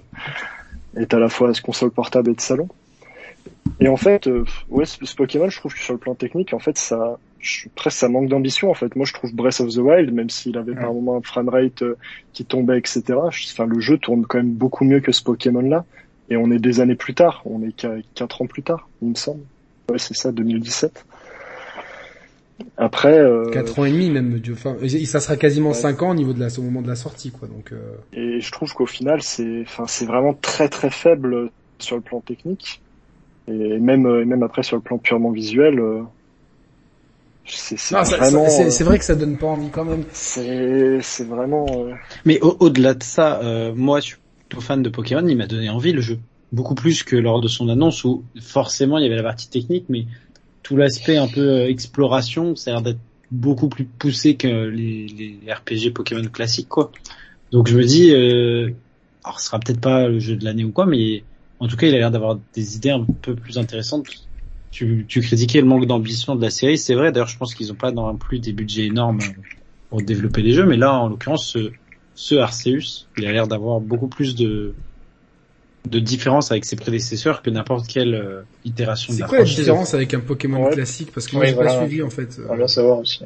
est 0.96 1.12
à 1.12 1.18
la 1.18 1.28
fois 1.28 1.50
console 1.64 1.90
portable 1.90 2.30
et 2.30 2.34
de 2.34 2.40
salon. 2.40 2.68
Et 3.80 3.88
en 3.88 3.96
fait 3.96 4.28
euh, 4.28 4.44
ouais 4.68 4.84
ce, 4.84 5.04
ce 5.04 5.16
Pokémon 5.16 5.48
je 5.50 5.58
trouve 5.58 5.74
que 5.74 5.80
sur 5.80 5.94
le 5.94 5.98
plan 5.98 6.14
technique 6.14 6.54
en 6.54 6.60
fait 6.60 6.78
ça 6.78 7.18
je, 7.40 7.68
presque 7.74 7.98
ça 7.98 8.08
manque 8.08 8.28
d'ambition 8.28 8.70
en 8.70 8.74
fait. 8.74 8.94
Moi 8.94 9.04
je 9.04 9.12
trouve 9.14 9.34
Breath 9.34 9.58
of 9.58 9.70
the 9.74 9.78
Wild 9.78 10.12
même 10.14 10.30
s'il 10.30 10.56
avait 10.56 10.76
par 10.76 10.94
moment 10.94 11.16
un 11.16 11.22
framerate 11.22 11.82
euh, 11.82 11.98
qui 12.32 12.44
tombait 12.44 12.78
etc 12.78 13.02
enfin 13.20 13.66
le 13.66 13.80
jeu 13.80 13.98
tourne 13.98 14.26
quand 14.26 14.38
même 14.38 14.52
beaucoup 14.52 14.84
mieux 14.84 15.00
que 15.00 15.10
ce 15.10 15.24
Pokémon 15.24 15.62
là 15.62 15.84
et 16.30 16.36
on 16.36 16.52
est 16.52 16.60
des 16.60 16.78
années 16.78 16.94
plus 16.94 17.14
tard. 17.14 17.42
On 17.46 17.64
est 17.64 17.84
quatre 18.14 18.42
ans 18.42 18.46
plus 18.46 18.62
tard 18.62 18.88
il 19.02 19.08
me 19.08 19.16
semble. 19.16 19.42
Ouais 19.90 19.98
c'est 19.98 20.14
ça 20.14 20.30
2017 20.30 21.04
après 22.76 23.18
euh, 23.18 23.50
4 23.50 23.78
ans 23.78 23.84
et 23.84 23.92
demi 23.92 24.10
même, 24.10 24.38
Dieu. 24.38 24.54
Enfin, 24.54 24.76
ça 25.06 25.20
sera 25.20 25.36
quasiment 25.36 25.70
Ouais. 25.70 25.74
5 25.74 26.02
ans 26.02 26.10
au 26.10 26.14
niveau 26.14 26.32
de 26.32 26.40
la, 26.40 26.48
au 26.58 26.62
moment 26.62 26.82
de 26.82 26.88
la 26.88 26.96
sortie, 26.96 27.30
quoi. 27.30 27.48
Donc, 27.48 27.72
euh, 27.72 27.78
Et 28.12 28.40
je 28.40 28.52
trouve 28.52 28.72
qu'au 28.72 28.86
final, 28.86 29.22
c'est, 29.22 29.62
enfin, 29.62 29.86
c'est 29.86 30.06
vraiment 30.06 30.34
très 30.34 30.68
très 30.68 30.90
faible 30.90 31.50
sur 31.80 31.96
le 31.96 32.02
plan 32.02 32.20
technique. 32.20 32.82
Et 33.48 33.78
même, 33.78 34.06
euh, 34.06 34.24
même 34.24 34.42
après 34.42 34.62
sur 34.62 34.76
le 34.76 34.82
plan 34.82 34.98
purement 34.98 35.30
visuel, 35.30 35.80
euh, 35.80 36.02
c'est, 37.44 37.94
vraiment, 37.94 38.44
euh, 38.46 38.84
vrai 38.84 38.98
que 38.98 39.04
ça 39.04 39.14
donne 39.14 39.36
pas 39.36 39.48
envie 39.48 39.70
quand 39.70 39.84
même. 39.84 40.04
c'est, 40.12 41.00
c'est 41.02 41.24
vraiment, 41.24 41.66
euh, 41.70 41.92
Mais 42.24 42.40
au- 42.40 42.56
au-delà 42.60 42.94
de 42.94 43.02
ça, 43.02 43.40
euh, 43.42 43.74
moi, 43.74 44.00
je 44.00 44.06
suis 44.06 44.16
plutôt 44.48 44.62
fan 44.62 44.82
de 44.82 44.88
Pokémon, 44.88 45.26
il 45.26 45.36
m'a 45.36 45.46
donné 45.46 45.68
envie 45.68 45.92
le 45.92 46.00
jeu. 46.00 46.18
Beaucoup 46.52 46.74
plus 46.74 47.02
que 47.02 47.16
lors 47.16 47.40
de 47.40 47.48
son 47.48 47.68
annonce 47.68 48.04
où 48.04 48.24
forcément 48.40 48.98
il 48.98 49.04
y 49.04 49.06
avait 49.06 49.16
la 49.16 49.22
partie 49.22 49.48
technique, 49.48 49.86
mais 49.88 50.06
tout 50.62 50.76
l'aspect 50.76 51.16
un 51.16 51.28
peu 51.28 51.40
euh, 51.40 51.68
exploration, 51.68 52.56
ça 52.56 52.70
a 52.70 52.74
l'air 52.74 52.82
d'être 52.82 53.00
beaucoup 53.30 53.68
plus 53.68 53.84
poussé 53.84 54.36
que 54.36 54.46
les, 54.46 55.38
RPG 55.48 55.92
Pokémon 55.94 56.24
classiques, 56.24 56.68
quoi. 56.68 56.92
Donc 57.50 57.68
je 57.68 57.76
me 57.76 57.84
dis, 57.84 58.12
euh, 58.12 58.70
alors 59.24 59.40
ce 59.40 59.46
sera 59.46 59.58
peut-être 59.58 59.80
pas 59.80 60.08
le 60.08 60.18
jeu 60.18 60.36
de 60.36 60.44
l'année 60.44 60.64
ou 60.64 60.70
quoi, 60.70 60.86
mais 60.86 61.24
en 61.60 61.68
tout 61.68 61.76
cas 61.76 61.86
il 61.86 61.94
a 61.94 61.98
l'air 61.98 62.10
d'avoir 62.10 62.38
des 62.54 62.76
idées 62.76 62.90
un 62.90 63.04
peu 63.04 63.34
plus 63.34 63.58
intéressantes. 63.58 64.06
Tu, 64.70 65.06
critiquais 65.06 65.60
le 65.60 65.66
manque 65.66 65.86
d'ambition 65.86 66.34
de 66.34 66.40
la 66.40 66.48
série, 66.48 66.78
c'est 66.78 66.94
vrai. 66.94 67.12
D'ailleurs, 67.12 67.28
je 67.28 67.36
pense 67.36 67.54
qu'ils 67.54 67.70
ont 67.72 67.76
pas 67.76 67.92
non 67.92 68.16
plus 68.16 68.38
des 68.38 68.54
budgets 68.54 68.86
énormes 68.86 69.18
pour 69.90 70.00
développer 70.00 70.40
les 70.40 70.54
jeux, 70.54 70.64
mais 70.64 70.78
là, 70.78 70.94
en 70.94 71.08
l'occurrence, 71.08 71.46
ce, 71.46 71.72
ce 72.14 72.36
Arceus, 72.36 73.06
il 73.18 73.26
a 73.26 73.32
l'air 73.32 73.46
d'avoir 73.46 73.80
beaucoup 73.80 74.08
plus 74.08 74.34
de 74.34 74.74
de 75.88 75.98
différence 76.00 76.50
avec 76.52 76.64
ses 76.64 76.76
prédécesseurs 76.76 77.42
que 77.42 77.50
n'importe 77.50 77.86
quelle 77.88 78.14
euh, 78.14 78.42
itération 78.64 79.14
de 79.14 79.18
C'est 79.18 79.22
la 79.22 79.28
quoi 79.28 79.38
la 79.38 79.44
différence 79.44 79.94
avec 79.94 80.14
un 80.14 80.20
Pokémon 80.20 80.64
Ouais. 80.64 80.70
classique? 80.70 81.12
Parce 81.12 81.26
que 81.28 81.36
moi, 81.36 81.44
j'ai 81.44 81.54
voilà. 81.54 81.70
pas 81.70 81.76
suivi 81.76 82.02
en 82.02 82.10
fait. 82.10 82.40
On 82.44 82.48
va 82.48 82.56
bien 82.56 82.68
savoir 82.68 82.98
aussi. 82.98 83.24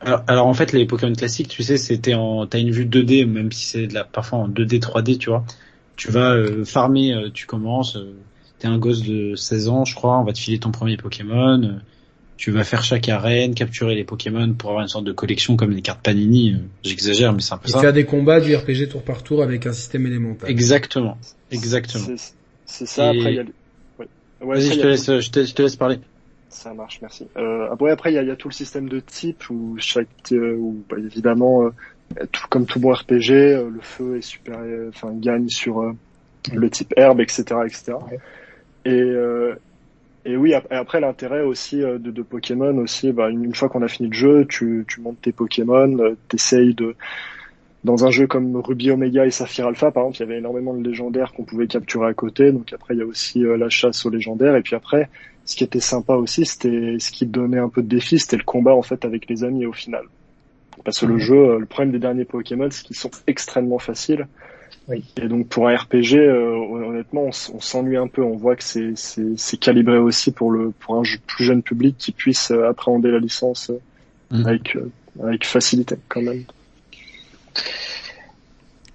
alors, 0.00 0.22
alors, 0.28 0.46
en 0.46 0.54
fait, 0.54 0.72
les 0.72 0.86
Pokémon 0.86 1.12
classiques, 1.12 1.48
tu 1.48 1.62
sais, 1.62 1.76
c'était 1.76 2.14
en, 2.14 2.46
t'as 2.46 2.60
une 2.60 2.70
vue 2.70 2.84
2D, 2.86 3.24
même 3.26 3.50
si 3.52 3.64
c'est 3.66 3.86
de 3.88 3.94
la, 3.94 4.04
parfois 4.04 4.38
en 4.40 4.48
2D, 4.48 4.78
3D, 4.80 5.18
tu 5.18 5.28
vois. 5.30 5.44
Tu 5.96 6.10
vas 6.10 6.32
euh, 6.34 6.64
farmer, 6.64 7.12
euh, 7.14 7.30
tu 7.30 7.46
commences, 7.46 7.96
euh, 7.96 8.24
t'es 8.58 8.68
un 8.68 8.78
gosse 8.78 9.02
de 9.02 9.34
16 9.34 9.68
ans, 9.68 9.84
je 9.84 9.94
crois, 9.96 10.18
on 10.20 10.24
va 10.24 10.32
te 10.32 10.38
filer 10.38 10.60
ton 10.60 10.70
premier 10.70 10.96
Pokémon. 10.96 11.80
Tu 12.38 12.50
vas 12.52 12.62
faire 12.64 12.82
chaque 12.84 13.08
arène, 13.08 13.52
capturer 13.54 13.94
les 13.96 14.04
Pokémon 14.04 14.54
pour 14.54 14.70
avoir 14.70 14.82
une 14.82 14.88
sorte 14.88 15.04
de 15.04 15.12
collection 15.12 15.56
comme 15.56 15.72
les 15.72 15.82
cartes 15.82 16.02
Panini. 16.02 16.54
euh, 16.54 16.58
J'exagère, 16.84 17.32
mais 17.34 17.40
c'est 17.42 17.52
un 17.52 17.58
peu 17.58 17.68
Et 17.68 17.72
ça. 17.72 17.80
faire 17.80 17.92
des 17.92 18.04
combats 18.06 18.40
du 18.40 18.54
RPG 18.56 18.88
tour 18.90 19.02
par 19.02 19.22
tour 19.24 19.42
avec 19.42 19.66
un 19.66 19.72
système 19.72 20.06
élémental. 20.06 20.48
Exactement, 20.48 21.18
exactement. 21.50 22.06
c'est, 22.64 22.86
ça. 22.86 23.12
Et- 23.12 23.18
Après, 23.18 23.32
il 23.32 23.36
y 23.36 23.38
a, 23.40 23.42
le- 23.42 23.52
ouais. 23.98 24.06
Ouais, 24.40 24.56
Vas-y, 24.56 24.74
je 24.76 24.80
te 24.80 24.86
laisse, 24.86 25.06
je 25.20 25.30
te, 25.30 25.44
je 25.44 25.52
te 25.52 25.62
laisse 25.62 25.76
parler. 25.76 25.98
Ça 26.48 26.72
marche, 26.72 27.00
merci. 27.02 27.26
Euh, 27.36 27.68
après, 27.72 27.90
après, 27.90 28.12
il 28.12 28.14
y 28.14 28.18
a, 28.18 28.22
il 28.22 28.28
y 28.28 28.30
a 28.30 28.36
tout 28.36 28.48
le 28.48 28.54
système 28.54 28.88
de 28.88 29.00
type 29.00 29.50
où 29.50 29.76
chaque, 29.78 30.08
euh, 30.32 30.54
où 30.56 30.82
bah, 30.88 30.96
évidemment, 30.98 31.64
euh, 31.64 32.24
tout, 32.32 32.46
comme 32.48 32.64
tout 32.66 32.78
bon 32.80 32.92
RPG, 32.92 33.32
euh, 33.32 33.68
le 33.68 33.80
feu 33.82 34.16
est 34.16 34.22
super, 34.22 34.60
euh, 34.60 34.88
enfin 34.94 35.12
gagne 35.12 35.48
sur 35.48 35.80
euh, 35.82 35.92
le 36.52 36.70
type 36.70 36.94
herbe, 36.96 37.20
etc., 37.20 37.42
etc. 37.66 37.92
Ouais. 38.10 38.18
Et 38.84 38.92
euh, 39.00 39.56
et 40.28 40.36
oui, 40.36 40.52
après 40.52 41.00
l'intérêt 41.00 41.40
aussi 41.40 41.82
euh, 41.82 41.98
de, 41.98 42.10
de 42.10 42.22
Pokémon 42.22 42.76
aussi, 42.78 43.12
bah, 43.12 43.30
une, 43.30 43.44
une 43.44 43.54
fois 43.54 43.70
qu'on 43.70 43.80
a 43.80 43.88
fini 43.88 44.10
le 44.10 44.14
jeu, 44.14 44.46
tu, 44.46 44.84
tu 44.86 45.00
montes 45.00 45.20
tes 45.22 45.32
Pokémon, 45.32 45.98
euh, 45.98 46.16
t'essayes 46.28 46.74
de 46.74 46.94
dans 47.84 48.04
un 48.04 48.10
jeu 48.10 48.26
comme 48.26 48.56
Ruby 48.56 48.90
Omega 48.90 49.24
et 49.24 49.30
Saphir 49.30 49.66
Alpha, 49.68 49.90
par 49.90 50.02
exemple, 50.02 50.16
il 50.16 50.20
y 50.20 50.22
avait 50.24 50.38
énormément 50.38 50.74
de 50.74 50.86
légendaires 50.86 51.32
qu'on 51.32 51.44
pouvait 51.44 51.68
capturer 51.68 52.08
à 52.08 52.12
côté. 52.12 52.52
Donc 52.52 52.72
après, 52.74 52.94
il 52.94 52.98
y 52.98 53.02
a 53.02 53.06
aussi 53.06 53.42
euh, 53.42 53.56
la 53.56 53.70
chasse 53.70 54.04
aux 54.04 54.10
légendaires. 54.10 54.54
Et 54.56 54.62
puis 54.62 54.74
après, 54.74 55.08
ce 55.46 55.56
qui 55.56 55.64
était 55.64 55.80
sympa 55.80 56.14
aussi, 56.14 56.44
c'était 56.44 56.96
ce 56.98 57.10
qui 57.10 57.24
donnait 57.24 57.58
un 57.58 57.70
peu 57.70 57.82
de 57.82 57.88
défi, 57.88 58.18
c'était 58.18 58.36
le 58.36 58.42
combat 58.42 58.74
en 58.74 58.82
fait 58.82 59.06
avec 59.06 59.30
les 59.30 59.44
amis 59.44 59.64
au 59.64 59.72
final. 59.72 60.04
Parce 60.84 61.00
que 61.00 61.06
le 61.06 61.18
jeu, 61.18 61.36
euh, 61.36 61.58
le 61.58 61.66
problème 61.66 61.92
des 61.92 61.98
derniers 61.98 62.26
Pokémon, 62.26 62.68
c'est 62.70 62.84
qu'ils 62.84 62.96
sont 62.96 63.10
extrêmement 63.26 63.78
faciles. 63.78 64.26
Oui. 64.88 65.04
Et 65.20 65.28
donc 65.28 65.48
pour 65.48 65.68
un 65.68 65.76
RPG, 65.76 66.14
euh, 66.16 66.54
honnêtement, 66.56 67.24
on, 67.24 67.60
s'ennuie 67.60 67.96
un 67.98 68.06
peu. 68.08 68.22
On 68.22 68.36
voit 68.36 68.56
que 68.56 68.64
c'est 68.64 68.92
c'est 68.96 69.36
c'est 69.36 69.58
calibré 69.58 69.98
aussi 69.98 70.32
pour 70.32 70.50
le 70.50 70.70
pour 70.70 70.96
un 70.96 71.04
jeu 71.04 71.18
plus 71.26 71.44
jeune 71.44 71.62
public 71.62 71.96
qui 71.98 72.12
puisse 72.12 72.50
euh, 72.50 72.68
appréhender 72.68 73.10
la 73.10 73.18
licence 73.18 73.70
euh, 73.70 73.78
Mhm. 74.30 74.46
avec 74.46 74.76
euh, 74.76 74.90
avec 75.22 75.46
facilité 75.46 75.96
quand 76.08 76.20
même. 76.22 76.44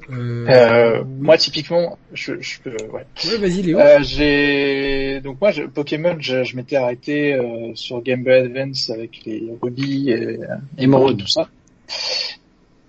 Euh, 0.09 0.45
Euh. 0.49 1.03
Moi, 1.19 1.37
typiquement, 1.37 1.97
je, 2.13 2.33
je 2.41 2.59
peux, 2.59 2.71
ouais. 2.91 3.05
Ouais, 3.25 3.37
vas-y 3.37 3.61
Léo. 3.61 3.79
Euh, 3.79 3.99
j'ai 4.01 5.21
donc 5.21 5.39
moi 5.39 5.51
je, 5.51 5.63
Pokémon 5.63 6.15
je, 6.19 6.43
je 6.43 6.55
m'étais 6.57 6.75
arrêté 6.75 7.33
euh, 7.35 7.73
sur 7.75 8.01
Game 8.01 8.23
Boy 8.23 8.33
Advance 8.33 8.89
avec 8.89 9.21
les 9.25 9.43
Ruby 9.61 10.09
et 10.11 10.39
Émeraude. 10.77 11.19
tout 11.19 11.27
ça 11.27 11.49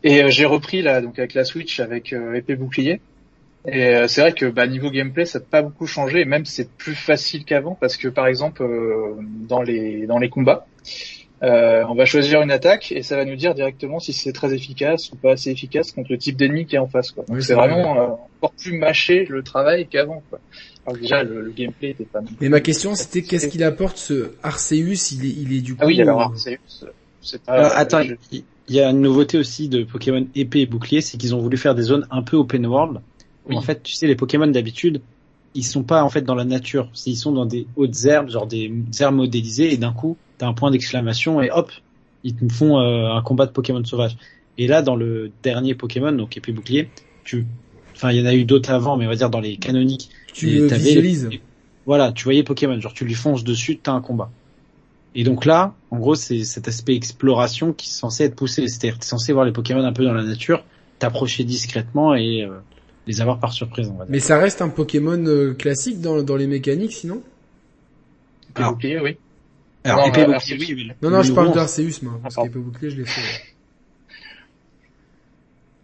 et 0.04 0.24
euh, 0.24 0.30
j'ai 0.30 0.46
repris 0.46 0.82
là 0.82 1.02
donc 1.02 1.18
avec 1.20 1.34
la 1.34 1.44
Switch 1.44 1.80
avec 1.80 2.14
euh, 2.14 2.34
épée 2.34 2.56
bouclier 2.56 3.02
et 3.66 3.86
euh, 3.96 4.08
c'est 4.08 4.22
vrai 4.22 4.34
que 4.34 4.46
bah, 4.46 4.66
niveau 4.66 4.90
gameplay 4.90 5.26
ça 5.26 5.40
n'a 5.40 5.46
pas 5.46 5.62
beaucoup 5.62 5.86
changé 5.86 6.20
et 6.22 6.26
même 6.26 6.44
c'est 6.46 6.76
plus 6.76 6.96
facile 6.96 7.44
qu'avant 7.46 7.76
parce 7.76 7.96
que 7.98 8.08
par 8.08 8.26
exemple 8.28 8.62
euh, 8.64 9.16
dans 9.20 9.62
les 9.62 10.06
dans 10.06 10.18
les 10.18 10.30
combats 10.30 10.68
euh, 11.42 11.84
on 11.88 11.94
va 11.94 12.06
choisir 12.06 12.42
une 12.42 12.52
attaque 12.52 12.92
et 12.92 13.02
ça 13.02 13.16
va 13.16 13.24
nous 13.24 13.36
dire 13.36 13.54
directement 13.54 14.00
si 14.00 14.12
c'est 14.14 14.32
très 14.32 14.54
efficace 14.54 15.12
ou 15.12 15.18
pas 15.18 15.32
assez 15.32 15.50
efficace 15.50 15.92
contre 15.92 16.12
le 16.12 16.18
type 16.18 16.36
d'ennemi 16.36 16.66
qui 16.66 16.76
est 16.76 16.78
en 16.78 16.88
face 16.88 17.12
quoi. 17.12 17.24
Donc 17.28 17.36
Oui, 17.36 17.42
c'est 17.42 17.54
c'est 17.54 17.54
vrai. 17.54 17.68
vraiment 17.68 17.96
euh, 17.98 18.08
encore 18.40 18.54
plus 18.56 18.78
mâché 18.78 19.26
le 19.28 19.42
travail 19.42 19.88
qu'avant 19.88 20.24
quoi. 20.30 20.40
Alors 20.86 20.98
déjà 20.98 21.22
le, 21.24 21.42
le 21.42 21.52
gameplay 21.52 21.90
était 21.90 22.06
pas 22.06 22.20
Mais 22.40 22.48
ma 22.48 22.60
question 22.60 22.94
c'était 22.94 23.22
qu'est-ce 23.22 23.46
qu'il 23.48 23.62
apporte 23.64 23.96
ce 23.98 24.36
Arceus? 24.42 25.12
Il 25.12 25.24
est, 25.24 25.28
il 25.30 25.52
est 25.52 25.60
du 25.60 25.74
coup. 25.74 25.80
Ah 25.82 25.86
oui, 25.86 26.00
alors 26.00 26.20
euh, 26.20 26.24
Arceus, 26.24 26.84
c'est 27.20 27.42
pas 27.44 27.56
Alors, 27.56 27.72
attends, 27.76 28.00
je- 28.02 28.14
il 28.30 28.44
il 28.68 28.74
y 28.74 28.80
a 28.80 28.90
une 28.90 29.00
nouveauté 29.00 29.38
aussi 29.38 29.68
de 29.68 29.84
Pokémon 29.84 30.26
épée 30.34 30.60
et 30.60 30.66
bouclier, 30.66 31.00
c'est 31.00 31.18
qu'ils 31.18 31.34
ont 31.34 31.40
voulu 31.40 31.56
faire 31.56 31.74
des 31.74 31.82
zones 31.82 32.06
un 32.10 32.22
peu 32.22 32.36
open 32.36 32.66
world. 32.66 33.00
où. 33.48 33.54
En 33.54 33.60
fait, 33.60 33.82
tu 33.82 33.94
sais, 33.94 34.06
les 34.06 34.16
Pokémon 34.16 34.46
d'habitude, 34.46 35.00
ils 35.54 35.64
sont 35.64 35.82
pas 35.82 36.02
en 36.02 36.08
fait 36.08 36.22
dans 36.22 36.34
la 36.34 36.44
nature. 36.44 36.88
Ils 37.06 37.16
sont 37.16 37.32
dans 37.32 37.46
des 37.46 37.66
hautes 37.76 38.04
herbes, 38.04 38.30
genre 38.30 38.46
des 38.46 38.72
herbes 39.00 39.16
modélisées, 39.16 39.72
et 39.72 39.76
d'un 39.76 39.92
coup, 39.92 40.16
t'as 40.38 40.46
un 40.46 40.54
point 40.54 40.70
d'exclamation 40.70 41.42
et 41.42 41.50
hop, 41.50 41.70
ils 42.24 42.34
te 42.34 42.52
font 42.52 42.78
euh, 42.78 43.12
un 43.12 43.22
combat 43.22 43.46
de 43.46 43.52
Pokémon 43.52 43.84
sauvage. 43.84 44.16
Et 44.56 44.66
là, 44.66 44.82
dans 44.82 44.96
le 44.96 45.30
dernier 45.42 45.74
Pokémon, 45.74 46.12
donc 46.12 46.36
épée 46.36 46.52
bouclier, 46.52 46.88
tu, 47.24 47.46
enfin, 47.94 48.12
il 48.12 48.18
y 48.18 48.22
en 48.22 48.26
a 48.26 48.34
eu 48.34 48.44
d'autres 48.44 48.70
avant, 48.70 48.96
mais 48.96 49.06
on 49.06 49.10
va 49.10 49.16
dire 49.16 49.30
dans 49.30 49.40
les 49.40 49.56
canoniques. 49.56 50.10
tu 50.32 50.66
visualises. 50.66 51.28
Voilà, 51.86 52.12
tu 52.12 52.24
voyais 52.24 52.42
Pokémon, 52.42 52.80
genre 52.80 52.94
tu 52.94 53.04
lui 53.04 53.14
fonces 53.14 53.44
dessus, 53.44 53.76
t'as 53.76 53.92
un 53.92 54.00
combat. 54.00 54.30
Et 55.14 55.22
donc 55.24 55.44
là, 55.44 55.74
en 55.90 55.98
gros, 55.98 56.14
c'est 56.14 56.44
cet 56.44 56.66
aspect 56.68 56.94
exploration 56.94 57.72
qui 57.72 57.88
est 57.88 57.92
censé 57.92 58.24
être 58.24 58.34
poussé. 58.34 58.66
C'est-à-dire, 58.66 58.98
t'es 58.98 59.06
censé 59.06 59.32
voir 59.32 59.44
les 59.44 59.52
Pokémon 59.52 59.84
un 59.84 59.92
peu 59.92 60.04
dans 60.04 60.14
la 60.14 60.24
nature, 60.24 60.64
t'approcher 60.98 61.44
discrètement 61.44 62.14
et 62.14 62.42
euh, 62.42 62.58
les 63.06 63.20
avoir 63.20 63.38
par 63.38 63.52
surprise, 63.52 63.88
on 63.88 63.94
va 63.98 64.04
dire. 64.04 64.12
Mais 64.12 64.20
ça 64.20 64.38
reste 64.38 64.60
un 64.60 64.68
Pokémon 64.68 65.24
euh, 65.26 65.54
classique 65.54 66.00
dans, 66.00 66.22
dans 66.22 66.36
les 66.36 66.46
mécaniques 66.48 66.92
sinon? 66.94 67.22
Épée 68.50 68.62
Alors, 68.62 68.72
bouclier, 68.72 69.00
oui. 69.00 69.16
Alors, 69.84 69.98
non, 69.98 70.06
épée 70.06 70.22
euh, 70.22 70.24
bouclier, 70.24 70.34
Arceus. 70.34 70.74
oui, 70.74 70.92
Non, 71.02 71.10
non, 71.10 71.22
je 71.22 71.32
parle 71.32 71.52
d'Arceus, 71.52 72.02
moi, 72.02 72.18
parce 72.22 72.34
qu'épée 72.34 72.58
bouclier, 72.58 72.90
je 72.90 72.96
l'ai 72.96 73.04
fait. 73.04 73.53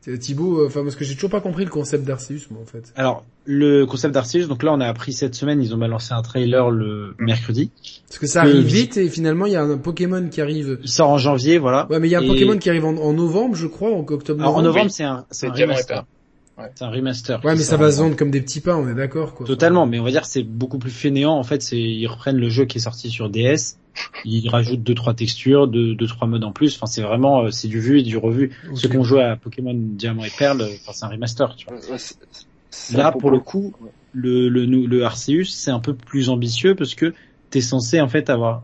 C'est 0.03 0.19
Thibaut, 0.19 0.61
euh, 0.63 0.67
enfin, 0.67 0.83
parce 0.83 0.97
que 0.97 1.05
j'ai 1.05 1.15
toujours 1.15 1.29
pas 1.29 1.43
compris 1.43 1.65
le 1.65 1.71
concept 1.71 2.05
d'Arceus, 2.07 2.47
moi, 2.51 2.61
en 2.63 2.65
fait. 2.65 2.91
Alors, 2.97 3.23
le 3.45 3.85
concept 3.85 4.15
d'Arceus, 4.15 4.47
donc 4.47 4.63
là, 4.63 4.73
on 4.73 4.81
a 4.81 4.87
appris 4.87 5.13
cette 5.13 5.35
semaine, 5.35 5.63
ils 5.63 5.75
ont 5.75 5.79
balancé 5.79 6.15
un 6.15 6.23
trailer 6.23 6.71
le 6.71 7.15
mercredi. 7.19 7.71
Parce 8.09 8.19
que 8.19 8.27
ça 8.27 8.41
arrive 8.41 8.65
vite 8.65 8.97
et 8.97 9.11
finalement, 9.11 9.45
il 9.45 9.53
y 9.53 9.57
a 9.57 9.63
un 9.63 9.77
Pokémon 9.77 10.27
qui 10.31 10.41
arrive. 10.41 10.79
Il 10.83 10.89
sort 10.89 11.11
en 11.11 11.19
janvier, 11.19 11.59
voilà. 11.59 11.87
Ouais, 11.91 11.99
mais 11.99 12.09
il 12.09 12.13
y 12.13 12.15
a 12.15 12.21
un 12.21 12.23
Et- 12.23 12.29
Pokémon 12.29 12.57
qui 12.57 12.71
arrive 12.71 12.87
en, 12.87 12.97
en 12.97 13.13
novembre, 13.13 13.55
je 13.57 13.67
crois, 13.67 13.91
en 13.91 14.01
octobre. 14.01 14.41
Alors, 14.41 14.57
en 14.57 14.63
novembre, 14.63 14.87
oui. 14.87 14.91
c'est 14.91 15.05
un, 15.05 15.27
c'est 15.31 15.49
remaster. 15.49 16.05
Ouais. 16.57 16.65
C'est 16.75 16.85
un 16.85 16.91
remaster. 16.91 17.45
Ouais, 17.45 17.55
mais 17.55 17.63
ça 17.63 17.77
va 17.77 17.91
se 17.93 17.99
vendre 17.99 18.17
comme 18.17 18.31
des 18.31 18.41
petits 18.41 18.61
pains, 18.61 18.77
on 18.77 18.89
est 18.89 18.95
d'accord, 18.95 19.35
quoi. 19.35 19.47
Totalement, 19.47 19.87
mais 19.87 19.99
on 19.99 20.05
va 20.05 20.11
dire 20.11 20.23
que 20.23 20.29
c'est 20.29 20.43
beaucoup 20.43 20.79
plus 20.79 20.91
fainéant. 20.91 21.33
En 21.35 21.43
fait, 21.43 21.61
c'est 21.63 21.79
ils 21.79 22.07
reprennent 22.07 22.37
le 22.39 22.49
jeu 22.49 22.65
qui 22.65 22.79
est 22.79 22.83
sorti 22.83 23.11
sur 23.11 23.29
DS, 23.29 23.77
ils 24.25 24.49
rajoutent 24.49 24.83
deux 24.83 24.95
trois 24.95 25.15
textures, 25.15 25.69
deux 25.69 25.95
deux 25.95 26.07
trois 26.07 26.27
modes 26.29 26.45
en 26.45 26.53
plus. 26.53 26.77
Enfin, 26.77 26.87
c'est 26.87 27.03
vraiment 27.03 27.45
euh, 27.45 27.51
c'est 27.51 27.69
du 27.69 27.81
vu 27.81 28.01
et 28.01 28.03
du 28.03 28.17
revu. 28.17 28.53
Ok. 28.71 28.79
Ceux 28.79 28.89
qui 28.89 28.97
ont 28.97 29.05
joué 29.05 29.23
à 29.23 29.37
Pokémon 29.37 29.75
Diamant 29.75 30.25
et 30.25 30.31
Perle, 30.37 30.63
euh, 30.63 30.75
enfin 30.81 30.93
c'est 30.93 31.05
un 31.05 31.09
remaster. 31.09 31.55
Tu 31.57 31.67
vois. 31.67 31.77
Ouais, 31.77 31.99
c'est 31.99 32.97
Là, 32.97 33.11
pour 33.11 33.31
le 33.31 33.41
coup, 33.41 33.75
ouais. 33.81 33.91
le 34.13 34.49
le 34.49 35.05
Arceus, 35.05 35.47
c'est 35.47 35.73
un 35.73 35.81
peu 35.81 35.95
plus 35.95 36.29
ambitieux 36.29 36.75
parce 36.75 36.95
que 36.95 37.15
t'es 37.51 37.61
censé 37.61 38.01
en 38.01 38.09
fait 38.09 38.31
avoir 38.31 38.63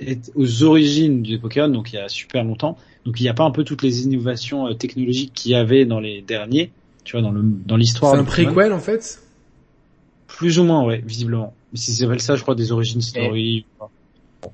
être 0.00 0.30
aux 0.34 0.62
origines 0.62 1.22
du 1.22 1.38
Pokémon, 1.38 1.68
donc 1.68 1.92
il 1.92 1.96
y 1.96 1.98
a 1.98 2.08
super 2.08 2.44
longtemps. 2.44 2.76
Donc 3.04 3.20
il 3.20 3.22
n'y 3.22 3.28
a 3.28 3.34
pas 3.34 3.44
un 3.44 3.50
peu 3.50 3.64
toutes 3.64 3.82
les 3.82 4.02
innovations 4.04 4.68
euh, 4.68 4.74
technologiques 4.74 5.32
qu'il 5.34 5.52
y 5.52 5.54
avait 5.54 5.86
dans 5.86 6.00
les 6.00 6.22
derniers. 6.22 6.70
Tu 7.04 7.12
vois, 7.12 7.22
dans 7.22 7.30
le 7.30 7.42
dans 7.42 7.76
l'histoire. 7.76 8.12
C'est 8.12 8.20
un 8.20 8.24
Pokémon. 8.24 8.52
préquel, 8.52 8.72
en 8.72 8.80
fait? 8.80 9.20
Plus 10.26 10.58
ou 10.58 10.64
moins, 10.64 10.84
ouais, 10.84 11.02
visiblement. 11.04 11.54
Mais 11.72 11.78
si 11.78 11.92
s'appelle 11.92 12.20
ça, 12.20 12.36
je 12.36 12.42
crois, 12.42 12.54
des 12.54 12.70
origines 12.70 13.00
story. 13.00 13.64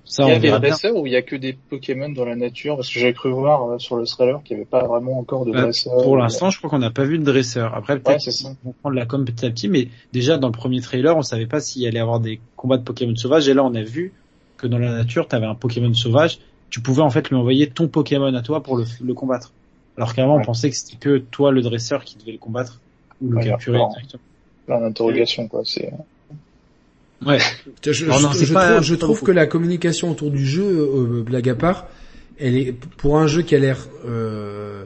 Ça, 0.05 0.25
Il 0.25 0.29
y 0.31 0.33
a 0.33 0.39
des 0.39 0.51
dresseurs 0.51 0.97
ou 0.97 1.07
il 1.07 1.13
y 1.13 1.17
a 1.17 1.23
que 1.23 1.37
des 1.37 1.53
Pokémon 1.53 2.09
dans 2.09 2.25
la 2.25 2.37
nature? 2.37 2.77
Parce 2.77 2.93
que 2.93 2.99
j'avais 2.99 3.13
cru 3.15 3.31
voir 3.31 3.69
euh, 3.69 3.79
sur 3.79 3.97
le 3.97 4.07
trailer 4.07 4.43
qu'il 4.43 4.57
n'y 4.57 4.63
avait 4.63 4.71
pas 4.71 4.85
vraiment 4.87 5.19
encore 5.19 5.45
de 5.45 5.53
Bah, 5.53 5.63
dresseurs. 5.63 6.03
Pour 6.03 6.17
l'instant, 6.17 6.51
je 6.51 6.59
crois 6.59 6.71
qu'on 6.71 6.79
n'a 6.79 6.91
pas 6.91 7.05
vu 7.05 7.19
de 7.19 7.25
dresseur. 7.25 7.75
Après, 7.75 7.95
Ouais, 7.95 8.01
peut-être 8.01 8.31
ça. 8.31 8.49
vont 8.65 8.75
prendre 8.81 8.97
la 8.97 9.07
com 9.07 9.25
petit 9.25 9.47
à 9.47 9.51
petit, 9.51 9.69
mais 9.69 9.89
déjà, 10.13 10.37
dans 10.39 10.49
le 10.49 10.53
premier 10.53 10.81
trailer, 10.81 11.17
on 11.17 11.23
savait 11.23 11.47
pas 11.47 11.61
s'il 11.61 11.87
allait 11.87 11.99
y 11.99 12.01
avoir 12.01 12.21
des 12.21 12.41
combats 12.57 12.77
de 12.79 12.83
Pokémon 12.85 13.15
sauvages, 13.17 13.49
et 13.49 13.55
là, 13.55 13.65
on 13.65 13.75
a 13.75 13.83
vu 13.83 14.13
que 14.57 14.67
dans 14.67 14.79
la 14.79 14.93
nature, 14.93 15.29
tu 15.29 15.35
avais 15.37 15.47
un 15.47 15.55
Pokémon 15.55 15.93
sauvage, 15.95 16.39
tu 16.71 16.81
pouvais 16.81 17.03
en 17.03 17.11
fait 17.11 17.29
lui 17.31 17.37
envoyer 17.37 17.69
ton 17.69 17.89
Pokémon 17.89 18.35
à 18.35 18.43
toi 18.43 18.63
pour 18.63 18.77
le, 18.77 18.85
le 19.03 19.15
combattre. 19.15 19.53
Alors 19.97 20.15
qu'avant, 20.15 20.35
on 20.35 20.39
Ouais. 20.39 20.45
pensait 20.45 20.71
que 20.71 20.77
c'était 20.77 20.97
que 20.97 21.19
toi, 21.19 21.53
le 21.53 21.63
dresseur, 21.63 22.05
qui 22.05 22.17
devait 22.19 22.33
le 22.33 22.39
combattre, 22.39 22.81
ou 23.21 23.31
le 23.31 23.37
Ouais, 23.39 23.45
capturer 23.45 23.79
directement. 23.79 24.23
Plein 24.67 24.81
d'interrogations, 24.81 25.47
quoi. 25.49 25.63
C'est... 25.65 25.93
Ouais. 27.25 27.39
Je, 27.85 27.93
je- 27.93 28.07
Non, 28.07 28.21
non, 28.21 28.33
je 28.33 28.53
pas- 28.53 28.81
trouve, 28.99 29.19
je 29.21 29.25
que 29.25 29.31
la 29.33 29.47
communication 29.47 30.11
autour 30.11 30.31
du 30.31 30.45
jeu, 30.45 30.65
euh, 30.65 31.23
blague 31.23 31.49
à 31.49 31.55
part, 31.55 31.87
elle 32.39 32.57
est 32.57 32.73
pour 32.97 33.19
un 33.19 33.27
jeu 33.27 33.43
qui 33.43 33.55
a 33.55 33.59
l'air 33.59 33.87
euh, 34.07 34.85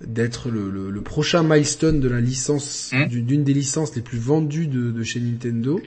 d'être 0.00 0.50
le, 0.50 0.70
le- 0.70 0.90
le 0.90 1.00
prochain 1.00 1.42
milestone 1.42 1.98
de 2.00 2.08
la 2.08 2.20
licence, 2.20 2.90
Hmm. 2.92 3.06
du- 3.08 3.22
d'une 3.22 3.42
des 3.44 3.54
licences 3.54 3.96
les 3.96 4.02
plus 4.02 4.18
vendues 4.18 4.66
de, 4.68 4.90
de 4.92 5.02
chez 5.02 5.20
Nintendo. 5.20 5.80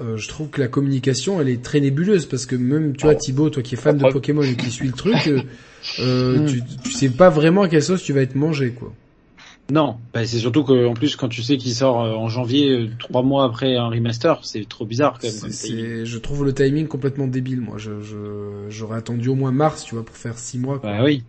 euh, 0.00 0.16
je 0.16 0.26
trouve 0.26 0.48
que 0.48 0.60
la 0.60 0.66
communication, 0.66 1.40
elle 1.40 1.48
est 1.48 1.62
très 1.62 1.78
nébuleuse 1.78 2.26
parce 2.26 2.46
que 2.46 2.56
même, 2.56 2.96
tu 2.96 3.04
vois. 3.04 3.14
Thibaut, 3.14 3.48
toi 3.50 3.62
qui 3.62 3.76
es 3.76 3.78
fan 3.78 3.96
de 3.96 4.00
Après- 4.00 4.12
Pokémon 4.14 4.42
et 4.42 4.56
qui 4.56 4.68
suit 4.72 4.88
le 4.88 4.92
truc, 4.92 5.14
euh, 5.28 5.40
euh, 6.00 6.38
Hmm. 6.38 6.46
tu, 6.46 6.62
tu 6.82 6.90
sais 6.90 7.10
pas 7.10 7.28
vraiment 7.30 7.62
à 7.62 7.68
quelle 7.68 7.82
sauce 7.82 8.02
tu 8.02 8.12
vas 8.12 8.22
être 8.22 8.34
mangé, 8.34 8.70
quoi. 8.70 8.92
Non, 9.70 10.02
bah, 10.12 10.26
c'est 10.26 10.38
surtout 10.40 10.62
que 10.62 10.86
en 10.86 10.92
plus 10.94 11.16
quand 11.16 11.28
tu 11.30 11.42
sais 11.42 11.56
qu'il 11.56 11.74
sort 11.74 12.02
euh, 12.02 12.14
en 12.14 12.28
janvier, 12.28 12.68
euh, 12.70 12.96
trois 12.98 13.22
mois 13.22 13.44
après 13.46 13.76
un 13.76 13.88
remaster, 13.88 14.44
c'est 14.44 14.68
trop 14.68 14.84
bizarre 14.84 15.18
quand 15.18 15.32
même. 15.32 15.50
C'est- 15.50 16.04
je 16.04 16.18
trouve 16.18 16.44
le 16.44 16.52
timing 16.54 16.86
complètement 16.86 17.26
débile, 17.26 17.62
moi. 17.62 17.78
Je, 17.78 18.00
je- 18.00 18.66
j'aurais 18.68 18.98
attendu 18.98 19.28
au 19.28 19.34
moins 19.34 19.52
mars, 19.52 19.84
tu 19.84 19.94
vois, 19.94 20.04
pour 20.04 20.16
faire 20.16 20.38
six 20.38 20.58
mois. 20.58 20.78
quoi. 20.80 20.90
Bah 20.98 21.04
oui, 21.04 21.24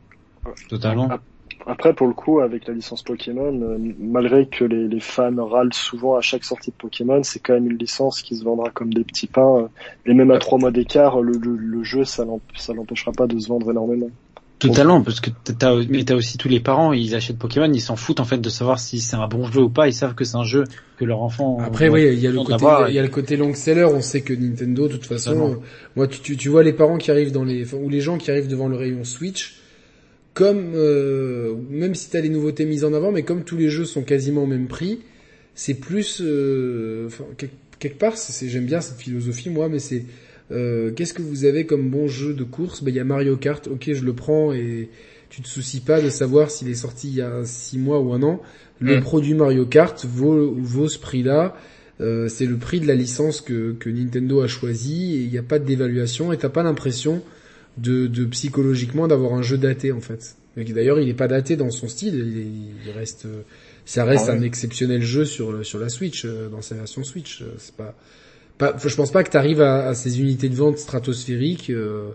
totalement. 0.67 1.19
Après, 1.67 1.93
pour 1.95 2.07
le 2.07 2.13
coup, 2.13 2.39
avec 2.41 2.67
la 2.67 2.73
licence 2.73 3.03
Pokémon, 3.03 3.61
euh, 3.61 3.77
malgré 3.99 4.47
que 4.49 4.63
les, 4.65 4.87
les 4.87 4.99
fans 4.99 5.45
râlent 5.47 5.73
souvent 5.73 6.15
à 6.15 6.21
chaque 6.21 6.43
sortie 6.43 6.71
de 6.71 6.75
Pokémon, 6.75 7.23
c'est 7.23 7.39
quand 7.39 7.53
même 7.53 7.69
une 7.71 7.77
licence 7.77 8.21
qui 8.21 8.35
se 8.35 8.43
vendra 8.43 8.71
comme 8.71 8.93
des 8.93 9.03
petits 9.05 9.27
pains. 9.27 9.69
Et 10.05 10.13
même 10.13 10.31
à 10.31 10.37
trois 10.37 10.57
mois 10.59 10.71
d'écart, 10.71 11.21
le, 11.21 11.37
le, 11.37 11.55
le 11.55 11.83
jeu, 11.83 12.03
ça 12.05 12.25
l'emp- 12.25 12.43
ça 12.55 12.73
l'empêchera 12.73 13.13
pas 13.13 13.27
de 13.27 13.37
se 13.39 13.47
vendre 13.47 13.71
énormément. 13.71 14.09
Totalement, 14.57 15.01
parce 15.01 15.19
que 15.19 15.29
t'as- 15.57 15.75
mais 15.89 16.03
t'as 16.05 16.15
aussi 16.15 16.37
tous 16.37 16.47
les 16.47 16.61
parents, 16.61 16.93
ils 16.93 17.13
achètent 17.13 17.37
Pokémon, 17.37 17.69
ils 17.73 17.81
s'en 17.81 17.97
foutent 17.97 18.21
en 18.21 18.25
fait 18.25 18.37
de 18.37 18.49
savoir 18.49 18.79
si 18.79 18.99
c'est 19.01 19.17
un 19.17 19.27
bon 19.27 19.51
jeu 19.51 19.61
ou 19.61 19.69
pas, 19.69 19.87
ils 19.87 19.93
savent 19.93 20.15
que 20.15 20.23
c'est 20.23 20.37
un 20.37 20.45
jeu 20.45 20.63
que 20.97 21.03
leur 21.03 21.21
enfant. 21.21 21.57
Après, 21.59 21.89
oui, 21.89 22.07
il 22.13 22.19
y 22.19 22.27
a 22.27 22.31
le 22.31 22.37
côté, 22.45 22.65
il 22.89 22.95
y 22.95 22.99
a 22.99 23.01
le 23.03 23.09
côté 23.09 23.35
long 23.37 23.53
seller. 23.53 23.83
On 23.85 24.01
sait 24.01 24.21
que 24.21 24.33
Nintendo, 24.33 24.87
de 24.87 24.93
toute 24.93 25.05
façon, 25.05 25.59
moi, 25.97 26.07
tu, 26.07 26.19
tu, 26.21 26.37
tu 26.37 26.47
vois 26.49 26.63
les 26.63 26.71
parents 26.73 26.97
qui 26.97 27.11
arrivent 27.11 27.33
dans 27.33 27.43
les, 27.43 27.63
enfin, 27.63 27.77
ou 27.77 27.89
les 27.89 27.99
gens 27.99 28.17
qui 28.17 28.31
arrivent 28.31 28.47
devant 28.47 28.69
le 28.69 28.77
rayon 28.77 29.03
Switch, 29.03 29.57
comme, 30.33 30.71
euh, 30.75 31.53
même 31.69 31.93
si 31.95 32.09
t'as 32.09 32.21
les 32.21 32.29
nouveautés 32.29 32.65
mises 32.65 32.83
en 32.85 32.93
avant, 32.93 33.11
mais 33.11 33.23
comme 33.23 33.43
tous 33.43 33.57
les 33.57 33.69
jeux 33.69 33.85
sont 33.85 34.03
quasiment 34.03 34.43
au 34.43 34.47
même 34.47 34.67
prix, 34.67 34.99
c'est 35.53 35.75
plus, 35.75 36.21
euh, 36.21 37.07
enfin, 37.07 37.25
quel- 37.37 37.49
quelque 37.79 37.97
part, 37.99 38.17
c'est- 38.17 38.47
j'aime 38.49 38.65
bien 38.65 38.79
cette 38.81 38.97
philosophie, 38.99 39.49
moi, 39.49 39.67
mais 39.69 39.79
c'est, 39.79 40.05
euh, 40.51 40.91
qu'est-ce 40.91 41.13
que 41.13 41.21
vous 41.21 41.45
avez 41.45 41.65
comme 41.65 41.89
bon 41.89 42.07
jeu 42.07 42.33
de 42.33 42.43
course? 42.43 42.83
Ben, 42.83 42.91
il 42.91 42.97
y 42.97 42.99
a 42.99 43.03
Mario 43.03 43.35
Kart. 43.37 43.67
Ok, 43.67 43.91
je 43.93 44.03
le 44.03 44.13
prends 44.13 44.53
et 44.53 44.89
tu 45.29 45.41
te 45.41 45.47
soucies 45.47 45.79
pas 45.81 46.01
de 46.01 46.09
savoir 46.09 46.51
s'il 46.51 46.69
est 46.69 46.75
sorti 46.75 47.07
il 47.09 47.15
y 47.15 47.21
a 47.21 47.43
six 47.45 47.77
mois 47.77 47.99
ou 47.99 48.13
un 48.13 48.21
an. 48.23 48.41
Le 48.79 48.97
Mm. 48.97 49.01
produit 49.01 49.33
Mario 49.33 49.65
Kart 49.65 50.05
vaut, 50.05 50.53
vaut 50.55 50.87
ce 50.89 50.99
prix-là. 50.99 51.55
Euh, 52.01 52.27
c'est 52.27 52.45
le 52.45 52.57
prix 52.57 52.79
de 52.81 52.87
la 52.87 52.93
licence 52.95 53.39
que, 53.41 53.71
que 53.73 53.89
Nintendo 53.89 54.41
a 54.41 54.47
choisi 54.47 55.15
et 55.15 55.19
il 55.21 55.29
n'y 55.31 55.37
a 55.37 55.43
pas 55.43 55.59
dévaluation 55.59 56.33
et 56.33 56.37
t'as 56.37 56.49
pas 56.49 56.61
l'impression 56.63 57.21
de, 57.77 58.07
de 58.07 58.25
psychologiquement 58.25 59.07
d'avoir 59.07 59.33
un 59.33 59.41
jeu 59.41 59.57
daté 59.57 59.91
en 59.93 60.01
fait. 60.01 60.35
D'ailleurs, 60.57 60.99
il 60.99 61.09
est 61.09 61.13
pas 61.13 61.27
daté 61.27 61.55
dans 61.57 61.69
son 61.71 61.87
style, 61.89 62.13
il, 62.15 62.37
est- 62.37 62.87
il 62.87 62.91
reste, 62.97 63.27
ça 63.85 64.05
reste 64.05 64.25
Ah 64.27 64.33
ouais. 64.33 64.39
un 64.39 64.41
exceptionnel 64.41 65.01
jeu 65.01 65.25
sur 65.25 65.65
sur 65.65 65.79
la 65.79 65.89
Switch, 65.89 66.23
euh, 66.25 66.47
dans 66.49 66.61
sa 66.61 66.75
version 66.75 67.03
Switch. 67.03 67.41
Euh, 67.41 67.45
C'est 67.57 67.75
pas, 67.75 67.93
pas, 68.57 68.75
je 68.83 68.95
pense 68.95 69.11
pas 69.11 69.23
que 69.23 69.29
t'arrives 69.29 69.61
à, 69.61 69.87
à 69.87 69.93
ces 69.93 70.19
unités 70.21 70.49
de 70.49 70.55
vente 70.55 70.77
stratosphériques. 70.77 71.69
Euh, 71.69 72.09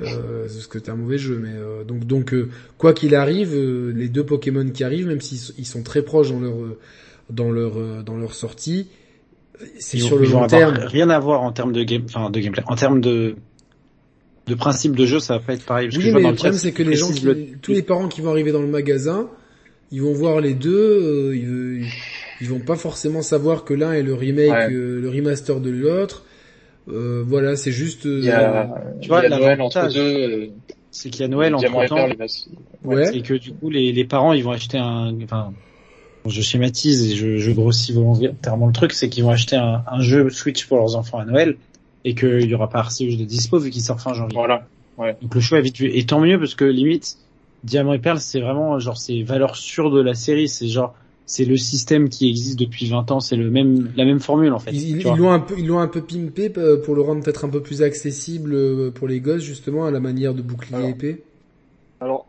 euh, 0.00 0.46
parce 0.46 0.66
que 0.66 0.78
t'es 0.78 0.90
un 0.90 0.96
mauvais 0.96 1.18
jeu, 1.18 1.38
mais 1.40 1.52
euh, 1.54 1.84
donc 1.84 2.04
donc 2.04 2.34
euh, 2.34 2.48
quoi 2.78 2.92
qu'il 2.94 3.14
arrive, 3.14 3.54
euh, 3.54 3.92
les 3.94 4.08
deux 4.08 4.24
Pokémon 4.26 4.68
qui 4.68 4.82
arrivent, 4.82 5.06
même 5.06 5.20
s'ils 5.20 5.54
ils 5.56 5.66
sont 5.66 5.84
très 5.84 6.02
proches 6.02 6.30
dans 6.32 6.40
leur 6.40 6.56
dans 7.30 7.50
leur 7.52 7.78
euh, 7.78 8.02
dans 8.04 8.16
leur 8.16 8.34
sortie, 8.34 8.88
c'est 9.78 9.98
Ils 9.98 10.02
sur 10.02 10.18
le 10.18 10.24
ils 10.24 10.32
long 10.32 10.48
terme. 10.48 10.74
Rien 10.80 11.10
à 11.10 11.20
voir 11.20 11.42
en 11.42 11.52
termes 11.52 11.72
de 11.72 11.84
game, 11.84 12.02
enfin 12.06 12.28
de 12.30 12.40
gameplay, 12.40 12.64
en 12.66 12.74
termes 12.74 13.00
de 13.00 13.36
de 14.48 14.54
principe 14.56 14.96
de 14.96 15.06
jeu, 15.06 15.20
ça 15.20 15.34
va 15.38 15.44
pas 15.44 15.54
être 15.54 15.64
pareil. 15.64 15.86
Parce 15.86 15.96
que 15.96 16.00
Oui, 16.02 16.06
je 16.08 16.10
vois 16.10 16.20
mais 16.22 16.30
le 16.30 16.34
problème 16.34 16.58
c'est 16.58 16.72
que 16.72 16.82
les 16.82 16.96
gens, 16.96 17.12
qui, 17.12 17.24
le- 17.24 17.46
tous 17.62 17.70
les 17.72 17.82
parents 17.82 18.08
qui 18.08 18.20
vont 18.20 18.30
arriver 18.30 18.50
dans 18.50 18.62
le 18.62 18.66
magasin, 18.66 19.28
ils 19.92 20.02
vont 20.02 20.12
voir 20.12 20.40
les 20.40 20.54
deux, 20.54 20.74
euh, 20.74 21.36
ils, 21.36 21.86
ils 22.44 22.50
vont 22.50 22.58
pas 22.60 22.76
forcément 22.76 23.22
savoir 23.22 23.64
que 23.64 23.72
l'un 23.74 23.92
est 23.94 24.02
le 24.02 24.12
remake, 24.14 24.50
Ouais. 24.50 24.72
euh, 24.72 25.00
le 25.00 25.08
remaster 25.08 25.60
de 25.60 25.70
l'autre. 25.70 26.24
Euh, 26.90 27.24
voilà, 27.26 27.56
c'est 27.56 27.72
juste. 27.72 28.04
euh, 28.04 28.18
Il 28.18 28.26
y 28.26 28.30
a, 28.30 28.68
Tu 29.00 29.08
vois, 29.08 29.20
il 29.24 29.30
y 29.30 29.32
a 29.32 29.38
Noël 29.38 29.60
entre 29.62 29.78
l'avantage, 29.78 29.94
deux. 29.94 30.00
euh, 30.00 30.46
C'est 30.90 31.08
qu'il 31.08 31.22
y 31.22 31.24
a 31.24 31.28
Noël 31.28 31.54
entre 31.54 31.64
et 31.82 31.86
temps. 31.88 32.06
Se- 32.28 32.48
ouais. 32.84 33.06
C'est 33.06 33.20
que 33.22 33.34
du 33.34 33.52
coup, 33.54 33.70
les, 33.70 33.92
les 33.92 34.04
parents, 34.04 34.34
ils 34.34 34.44
vont 34.44 34.50
acheter 34.50 34.76
un, 34.76 35.14
enfin, 35.24 35.52
je 36.26 36.42
schématise 36.42 37.10
et 37.10 37.16
je, 37.16 37.38
je 37.38 37.50
grossis 37.52 37.92
volontairement 37.92 38.66
le 38.66 38.72
truc, 38.74 38.92
c'est 38.92 39.08
qu'ils 39.08 39.24
vont 39.24 39.30
acheter 39.30 39.56
un, 39.56 39.82
un 39.90 40.00
jeu 40.00 40.28
Switch 40.30 40.66
pour 40.66 40.76
leurs 40.78 40.96
enfants 40.96 41.18
à 41.18 41.24
Noël 41.24 41.56
et 42.04 42.14
qu'il 42.14 42.44
y 42.48 42.54
aura 42.54 42.68
pas 42.68 42.80
RCU 42.82 43.16
de 43.16 43.24
dispo 43.24 43.58
vu 43.58 43.70
qu'il 43.70 43.80
sort 43.82 44.00
fin 44.00 44.12
janvier. 44.12 44.36
Voilà. 44.36 44.66
Donc 45.22 45.34
le 45.34 45.40
choix 45.40 45.58
est 45.58 45.62
vite 45.62 45.78
vu. 45.78 45.90
Et 45.92 46.04
tant 46.04 46.20
mieux 46.20 46.38
parce 46.38 46.54
que 46.54 46.64
limite, 46.66 47.16
Diamant 47.64 47.94
et 47.94 47.98
Perle, 47.98 48.20
c'est 48.20 48.40
vraiment 48.40 48.78
genre 48.78 48.98
c'est 48.98 49.22
valeur 49.22 49.56
sûre 49.56 49.90
de 49.90 50.00
la 50.02 50.12
série. 50.14 50.48
C'est 50.48 50.68
genre 50.68 50.94
c'est 51.26 51.44
le 51.44 51.56
système 51.56 52.08
qui 52.08 52.28
existe 52.28 52.58
depuis 52.58 52.88
20 52.88 53.10
ans. 53.10 53.20
C'est 53.20 53.36
le 53.36 53.50
même 53.50 53.90
la 53.96 54.04
même 54.04 54.20
formule 54.20 54.52
en 54.52 54.58
fait. 54.58 54.72
Ils 54.72 55.02
l'ont 55.02 55.30
un 55.30 55.40
peu, 55.40 55.54
ils 55.58 55.66
l'ont 55.66 55.78
un 55.78 55.88
peu 55.88 56.02
pimpé 56.02 56.52
euh, 56.56 56.80
pour 56.82 56.94
le 56.94 57.00
rendre 57.00 57.22
peut-être 57.22 57.44
un 57.44 57.48
peu 57.48 57.62
plus 57.62 57.82
accessible 57.82 58.52
euh, 58.54 58.90
pour 58.90 59.08
les 59.08 59.20
gosses 59.20 59.42
justement 59.42 59.86
à 59.86 59.90
la 59.90 60.00
manière 60.00 60.34
de 60.34 60.42
bouclier 60.42 60.76
Alors. 60.76 60.88
épée. 60.88 61.22
Alors, 62.00 62.26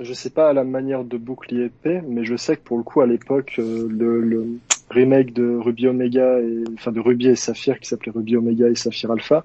je 0.00 0.14
sais 0.14 0.30
pas 0.30 0.48
à 0.48 0.52
la 0.52 0.64
manière 0.64 1.04
de 1.04 1.18
bouclier 1.18 1.64
épée, 1.64 2.00
mais 2.08 2.24
je 2.24 2.36
sais 2.36 2.56
que 2.56 2.62
pour 2.62 2.78
le 2.78 2.82
coup, 2.82 3.02
à 3.02 3.06
l'époque, 3.06 3.56
euh, 3.58 3.86
le, 3.90 4.20
le 4.20 4.46
remake 4.88 5.34
de 5.34 5.56
Ruby 5.56 5.88
Omega 5.88 6.40
et, 6.40 6.64
enfin, 6.74 6.92
de 6.92 7.00
Ruby 7.00 7.28
et 7.28 7.36
Saphir, 7.36 7.78
qui 7.78 7.88
s'appelait 7.88 8.12
Ruby 8.12 8.36
Omega 8.36 8.68
et 8.68 8.74
Saphir 8.74 9.10
Alpha, 9.10 9.44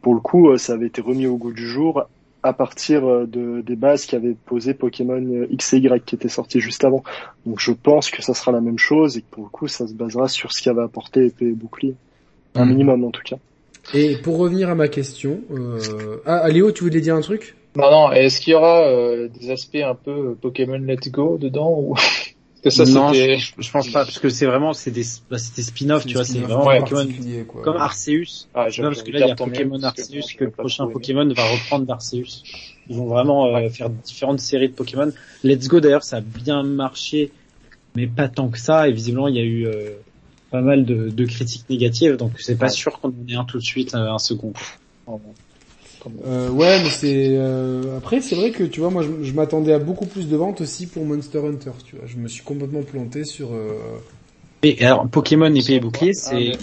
pour 0.00 0.14
le 0.14 0.20
coup, 0.20 0.56
ça 0.58 0.72
avait 0.72 0.88
été 0.88 1.00
remis 1.00 1.28
au 1.28 1.36
goût 1.36 1.52
du 1.52 1.66
jour 1.68 2.08
à 2.42 2.52
partir 2.52 3.04
euh, 3.08 3.26
de, 3.26 3.60
des 3.60 3.76
bases 3.76 4.06
qu'avait 4.06 4.34
posé 4.46 4.74
Pokémon 4.74 5.22
euh, 5.22 5.46
X 5.50 5.74
et 5.74 5.78
Y, 5.78 6.04
qui 6.04 6.14
était 6.16 6.28
sorti 6.28 6.60
juste 6.60 6.84
avant. 6.84 7.04
Donc, 7.46 7.60
je 7.60 7.72
pense 7.72 8.10
que 8.10 8.22
ça 8.22 8.34
sera 8.34 8.52
la 8.52 8.60
même 8.60 8.78
chose 8.78 9.16
et 9.16 9.20
que 9.20 9.26
pour 9.30 9.44
le 9.44 9.50
coup, 9.50 9.68
ça 9.68 9.86
se 9.86 9.94
basera 9.94 10.28
sur 10.28 10.52
ce 10.52 10.62
qu'avait 10.62 10.82
apporté 10.82 11.26
épée 11.26 11.46
et 11.46 11.52
bouclier. 11.52 11.94
Un 12.54 12.64
Mhm. 12.64 12.70
minimum, 12.70 13.04
en 13.04 13.10
tout 13.10 13.22
cas. 13.22 13.36
Et 13.94 14.16
pour 14.16 14.38
revenir 14.38 14.68
à 14.68 14.74
ma 14.74 14.88
question, 14.88 15.40
euh... 15.52 16.18
ah 16.26 16.48
Léo, 16.48 16.70
tu 16.72 16.84
voulais 16.84 17.00
dire 17.00 17.14
un 17.14 17.20
truc? 17.20 17.56
Non, 17.74 17.90
non, 17.90 18.12
est-ce 18.12 18.40
qu'il 18.40 18.52
y 18.52 18.54
aura 18.54 18.82
euh, 18.86 19.28
des 19.28 19.50
aspects 19.50 19.76
un 19.76 19.94
peu 19.94 20.36
Pokémon 20.40 20.78
Let's 20.78 21.10
Go 21.10 21.38
dedans 21.38 21.70
ou? 21.78 21.94
Que 22.62 22.70
ça 22.70 22.84
non, 22.84 23.12
je, 23.12 23.38
je 23.58 23.70
pense 23.70 23.88
pas 23.90 24.04
parce 24.04 24.18
que 24.18 24.28
c'est 24.28 24.46
vraiment 24.46 24.72
c'est 24.72 24.90
des 24.90 25.04
bah, 25.30 25.38
c'est 25.38 25.56
des 25.56 25.62
spin-off, 25.62 26.06
tu 26.06 26.14
vois, 26.14 26.24
c'est 26.24 26.38
vraiment 26.38 26.64
Ouais. 26.66 26.78
Pokémon 26.78 27.06
quoi. 27.48 27.62
comme 27.62 27.76
Arceus. 27.76 28.46
ah, 28.54 28.66
parce 28.76 29.02
que 29.02 29.10
là, 29.10 29.20
il 29.20 29.28
y 29.28 29.30
a 29.30 29.34
Pokémon 29.34 29.82
Arceus, 29.82 30.34
que 30.38 30.44
le 30.44 30.50
prochain 30.50 30.86
Pokémon 30.86 31.26
va 31.34 31.44
reprendre 31.44 31.86
d'Arceus. 31.86 32.42
Ils 32.88 32.96
vont 32.96 33.06
vraiment 33.06 33.46
euh, 33.46 33.68
faire 33.70 33.90
différentes 33.90 34.40
séries 34.40 34.68
de 34.68 34.74
Pokémon. 34.74 35.10
Let's 35.44 35.68
Go, 35.68 35.80
d'ailleurs, 35.80 36.02
ça 36.04 36.16
a 36.16 36.20
bien 36.20 36.62
marché, 36.62 37.30
mais 37.94 38.06
pas 38.06 38.28
tant 38.28 38.48
que 38.48 38.58
ça. 38.58 38.88
Et 38.88 38.92
visiblement, 38.92 39.28
il 39.28 39.36
y 39.36 39.40
a 39.40 39.44
eu 39.44 39.66
euh, 39.66 39.90
pas 40.50 40.60
mal 40.60 40.84
de, 40.84 41.08
de 41.08 41.24
critiques 41.24 41.64
négatives, 41.70 42.16
donc 42.16 42.32
c'est 42.38 42.56
pas 42.58 42.66
Ouais. 42.66 42.70
sûr 42.72 43.00
qu'on 43.00 43.08
en 43.08 43.28
ait 43.28 43.34
un 43.34 43.44
tout 43.44 43.58
de 43.58 43.62
suite, 43.64 43.94
euh, 43.94 44.10
un 44.10 44.18
second. 44.18 44.52
Euh, 46.26 46.50
ouais, 46.50 46.82
mais 46.82 46.90
c'est 46.90 47.28
euh, 47.36 47.96
après 47.96 48.20
c'est 48.20 48.34
vrai 48.34 48.50
que 48.50 48.64
tu 48.64 48.80
vois 48.80 48.90
moi 48.90 49.02
je, 49.02 49.22
je 49.22 49.32
m'attendais 49.32 49.72
à 49.72 49.78
beaucoup 49.78 50.06
plus 50.06 50.28
de 50.28 50.36
ventes 50.36 50.60
aussi 50.60 50.86
pour 50.86 51.04
Monster 51.04 51.38
Hunter, 51.38 51.70
tu 51.84 51.96
vois. 51.96 52.06
Je 52.06 52.16
me 52.16 52.28
suis 52.28 52.42
complètement 52.42 52.82
planté 52.82 53.24
sur 53.24 53.52
euh... 53.52 53.74
Et 54.62 54.84
alors, 54.84 55.08
Pokémon 55.08 55.52
épée 55.54 55.74
et 55.74 55.80
bouclier, 55.80 56.12
Ah, 56.14 56.18
c'est 56.20 56.34
mais- 56.34 56.58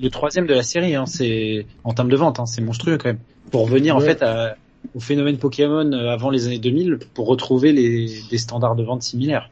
le 0.00 0.10
troisième 0.10 0.46
de 0.46 0.54
la 0.54 0.62
série. 0.62 0.94
Hein, 0.96 1.06
c'est 1.06 1.66
en 1.84 1.92
termes 1.92 2.08
de 2.08 2.16
vente, 2.16 2.40
hein, 2.40 2.46
c'est 2.46 2.60
monstrueux 2.62 2.98
quand 2.98 3.08
même. 3.10 3.20
Pour 3.50 3.62
revenir 3.62 3.96
en 3.96 4.00
fait 4.00 4.22
à- 4.22 4.56
au 4.94 5.00
phénomène 5.00 5.38
Pokémon 5.38 5.92
euh, 5.92 6.10
avant 6.10 6.30
les 6.30 6.46
années 6.46 6.58
2000, 6.58 6.98
pour 7.14 7.26
retrouver 7.26 7.72
les 7.72 8.22
des 8.30 8.38
standards 8.38 8.76
de 8.76 8.82
vente 8.82 9.02
similaires. 9.02 9.50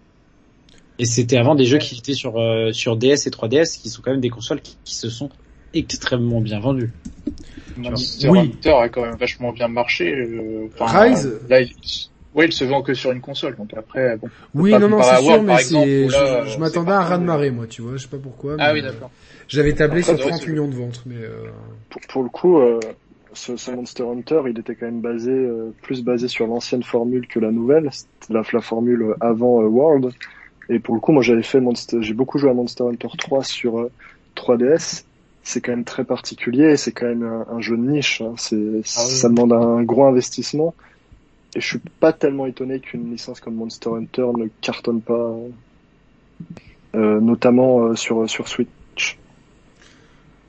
Et 0.98 1.04
c'était 1.06 1.36
avant 1.36 1.54
des 1.54 1.64
jeux 1.64 1.78
qui 1.78 1.96
étaient 1.98 2.14
sur 2.14 2.38
euh, 2.38 2.72
sur 2.72 2.96
DS 2.96 3.26
et 3.26 3.30
3DS, 3.30 3.78
qui 3.80 3.88
sont 3.88 4.02
quand 4.02 4.10
même 4.10 4.20
des 4.20 4.30
consoles 4.30 4.60
qui, 4.60 4.76
qui 4.84 4.94
se 4.94 5.08
sont 5.08 5.30
extrêmement 5.74 6.40
bien 6.40 6.60
vendues. 6.60 6.92
Monster 7.76 8.28
Oui. 8.28 8.38
Hunter 8.40 8.74
a 8.74 8.88
quand 8.88 9.02
même 9.02 9.16
vachement 9.16 9.52
bien 9.52 9.68
marché. 9.68 10.12
euh, 10.14 10.68
Rise 10.78 11.40
Là, 11.48 11.60
il... 11.62 11.72
Ouais, 12.34 12.46
il 12.46 12.52
se 12.52 12.64
vend 12.64 12.80
que 12.80 12.94
sur 12.94 13.12
une 13.12 13.20
console, 13.20 13.56
donc 13.56 13.74
après, 13.76 14.16
bon. 14.16 14.28
Oui, 14.54 14.72
non 14.72 14.88
non, 14.88 15.02
c'est 15.02 15.22
sûr 15.22 15.42
mais 15.42 15.58
c'est 15.58 16.08
je, 16.08 16.58
m'attendais 16.58 16.92
à 16.92 17.00
un 17.00 17.04
raz 17.04 17.18
de 17.18 17.24
marée 17.24 17.50
moi, 17.50 17.66
tu 17.66 17.82
vois, 17.82 17.92
je 17.98 18.04
sais 18.04 18.08
pas 18.08 18.16
pourquoi 18.16 18.56
Ah 18.58 18.72
oui, 18.72 18.80
euh, 18.80 18.90
d'accord. 18.90 19.10
J'avais 19.48 19.74
tablé 19.74 20.00
Après, 20.00 20.16
sur 20.16 20.24
ouais, 20.24 20.30
30 20.30 20.40
c'est- 20.40 20.48
millions 20.50 20.66
de 20.68 20.74
ventes 20.74 21.02
mais 21.04 21.16
euh... 21.18 21.44
pour, 21.90 22.00
pour 22.08 22.22
le 22.22 22.30
coup, 22.30 22.58
euh, 22.58 22.80
ce, 23.34 23.58
ce 23.58 23.70
Monster 23.70 24.04
Hunter, 24.04 24.40
il 24.48 24.58
était 24.58 24.74
quand 24.74 24.86
même 24.86 25.02
basé 25.02 25.30
euh, 25.30 25.74
plus 25.82 26.02
basé 26.02 26.26
sur 26.26 26.46
l'ancienne 26.46 26.82
formule 26.82 27.26
que 27.26 27.38
la 27.38 27.50
nouvelle, 27.50 27.90
c'était 27.92 28.32
la, 28.32 28.42
la 28.50 28.60
formule 28.62 29.14
avant 29.20 29.60
euh, 29.60 29.66
World. 29.66 30.10
Et 30.70 30.78
pour 30.78 30.94
le 30.94 31.02
coup, 31.02 31.12
moi 31.12 31.22
j'avais 31.22 31.42
fait 31.42 31.60
Monster, 31.60 31.98
j'ai 32.00 32.14
beaucoup 32.14 32.38
joué 32.38 32.48
à 32.48 32.54
Monster 32.54 32.84
Hunter 32.84 33.08
3 33.18 33.44
sur 33.44 33.78
euh, 33.78 33.90
3DS. 34.36 35.04
C'est 35.44 35.60
quand 35.60 35.72
même 35.72 35.84
très 35.84 36.04
particulier, 36.04 36.76
c'est 36.76 36.92
quand 36.92 37.06
même 37.06 37.24
un, 37.24 37.46
un 37.50 37.60
jeu 37.60 37.76
de 37.76 37.82
niche. 37.82 38.20
hein. 38.22 38.34
C'est, 38.36 38.56
Ah 38.56 39.04
oui. 39.04 39.10
ça 39.10 39.28
demande 39.28 39.52
un 39.52 39.82
gros 39.82 40.04
investissement. 40.04 40.74
Et 41.54 41.60
je 41.60 41.66
suis 41.66 41.80
pas 42.00 42.12
tellement 42.12 42.46
étonné 42.46 42.80
qu'une 42.80 43.10
licence 43.10 43.40
comme 43.40 43.54
Monster 43.56 43.90
Hunter 43.90 44.26
ne 44.38 44.46
cartonne 44.60 45.02
pas, 45.02 45.34
euh, 46.94 47.20
notamment 47.20 47.84
euh, 47.86 47.94
sur 47.96 48.28
sur 48.28 48.48
Switch. 48.48 49.18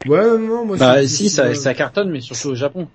Ouais, 0.06 0.38
non, 0.38 0.66
moi 0.66 0.78
Bah 0.78 1.02
c'est- 1.02 1.08
si, 1.08 1.30
ça, 1.30 1.54
ça 1.56 1.74
cartonne, 1.74 2.10
mais 2.10 2.22
surtout 2.22 2.50
au 2.50 2.56
Japon. 2.56 2.88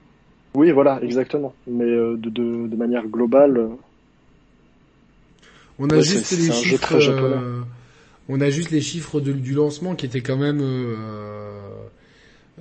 Oui, 0.55 0.71
voilà, 0.71 1.01
exactement. 1.03 1.53
Mais 1.67 1.85
euh, 1.85 2.17
de, 2.17 2.31
de, 2.31 2.67
de 2.69 2.77
manière 2.77 3.07
globale, 3.07 3.59
euh, 3.59 3.69
On 5.79 5.89
a 5.91 5.97
Ouais, 5.97 6.03
juste 6.03 6.25
c'est- 6.25 6.37
les 6.37 6.43
c'est 6.47 6.51
un 6.51 6.55
jeu 6.55 6.71
chiffres. 6.77 7.43
On 8.29 8.41
a 8.41 8.51
juste 8.51 8.71
les 8.71 8.81
chiffres 8.81 9.21
de- 9.21 9.33
du 9.33 9.53
lancement 9.55 9.95
qui 9.95 10.07
étaient 10.07 10.21
quand 10.21 10.37
même 10.37 10.61
euh, 10.61 11.65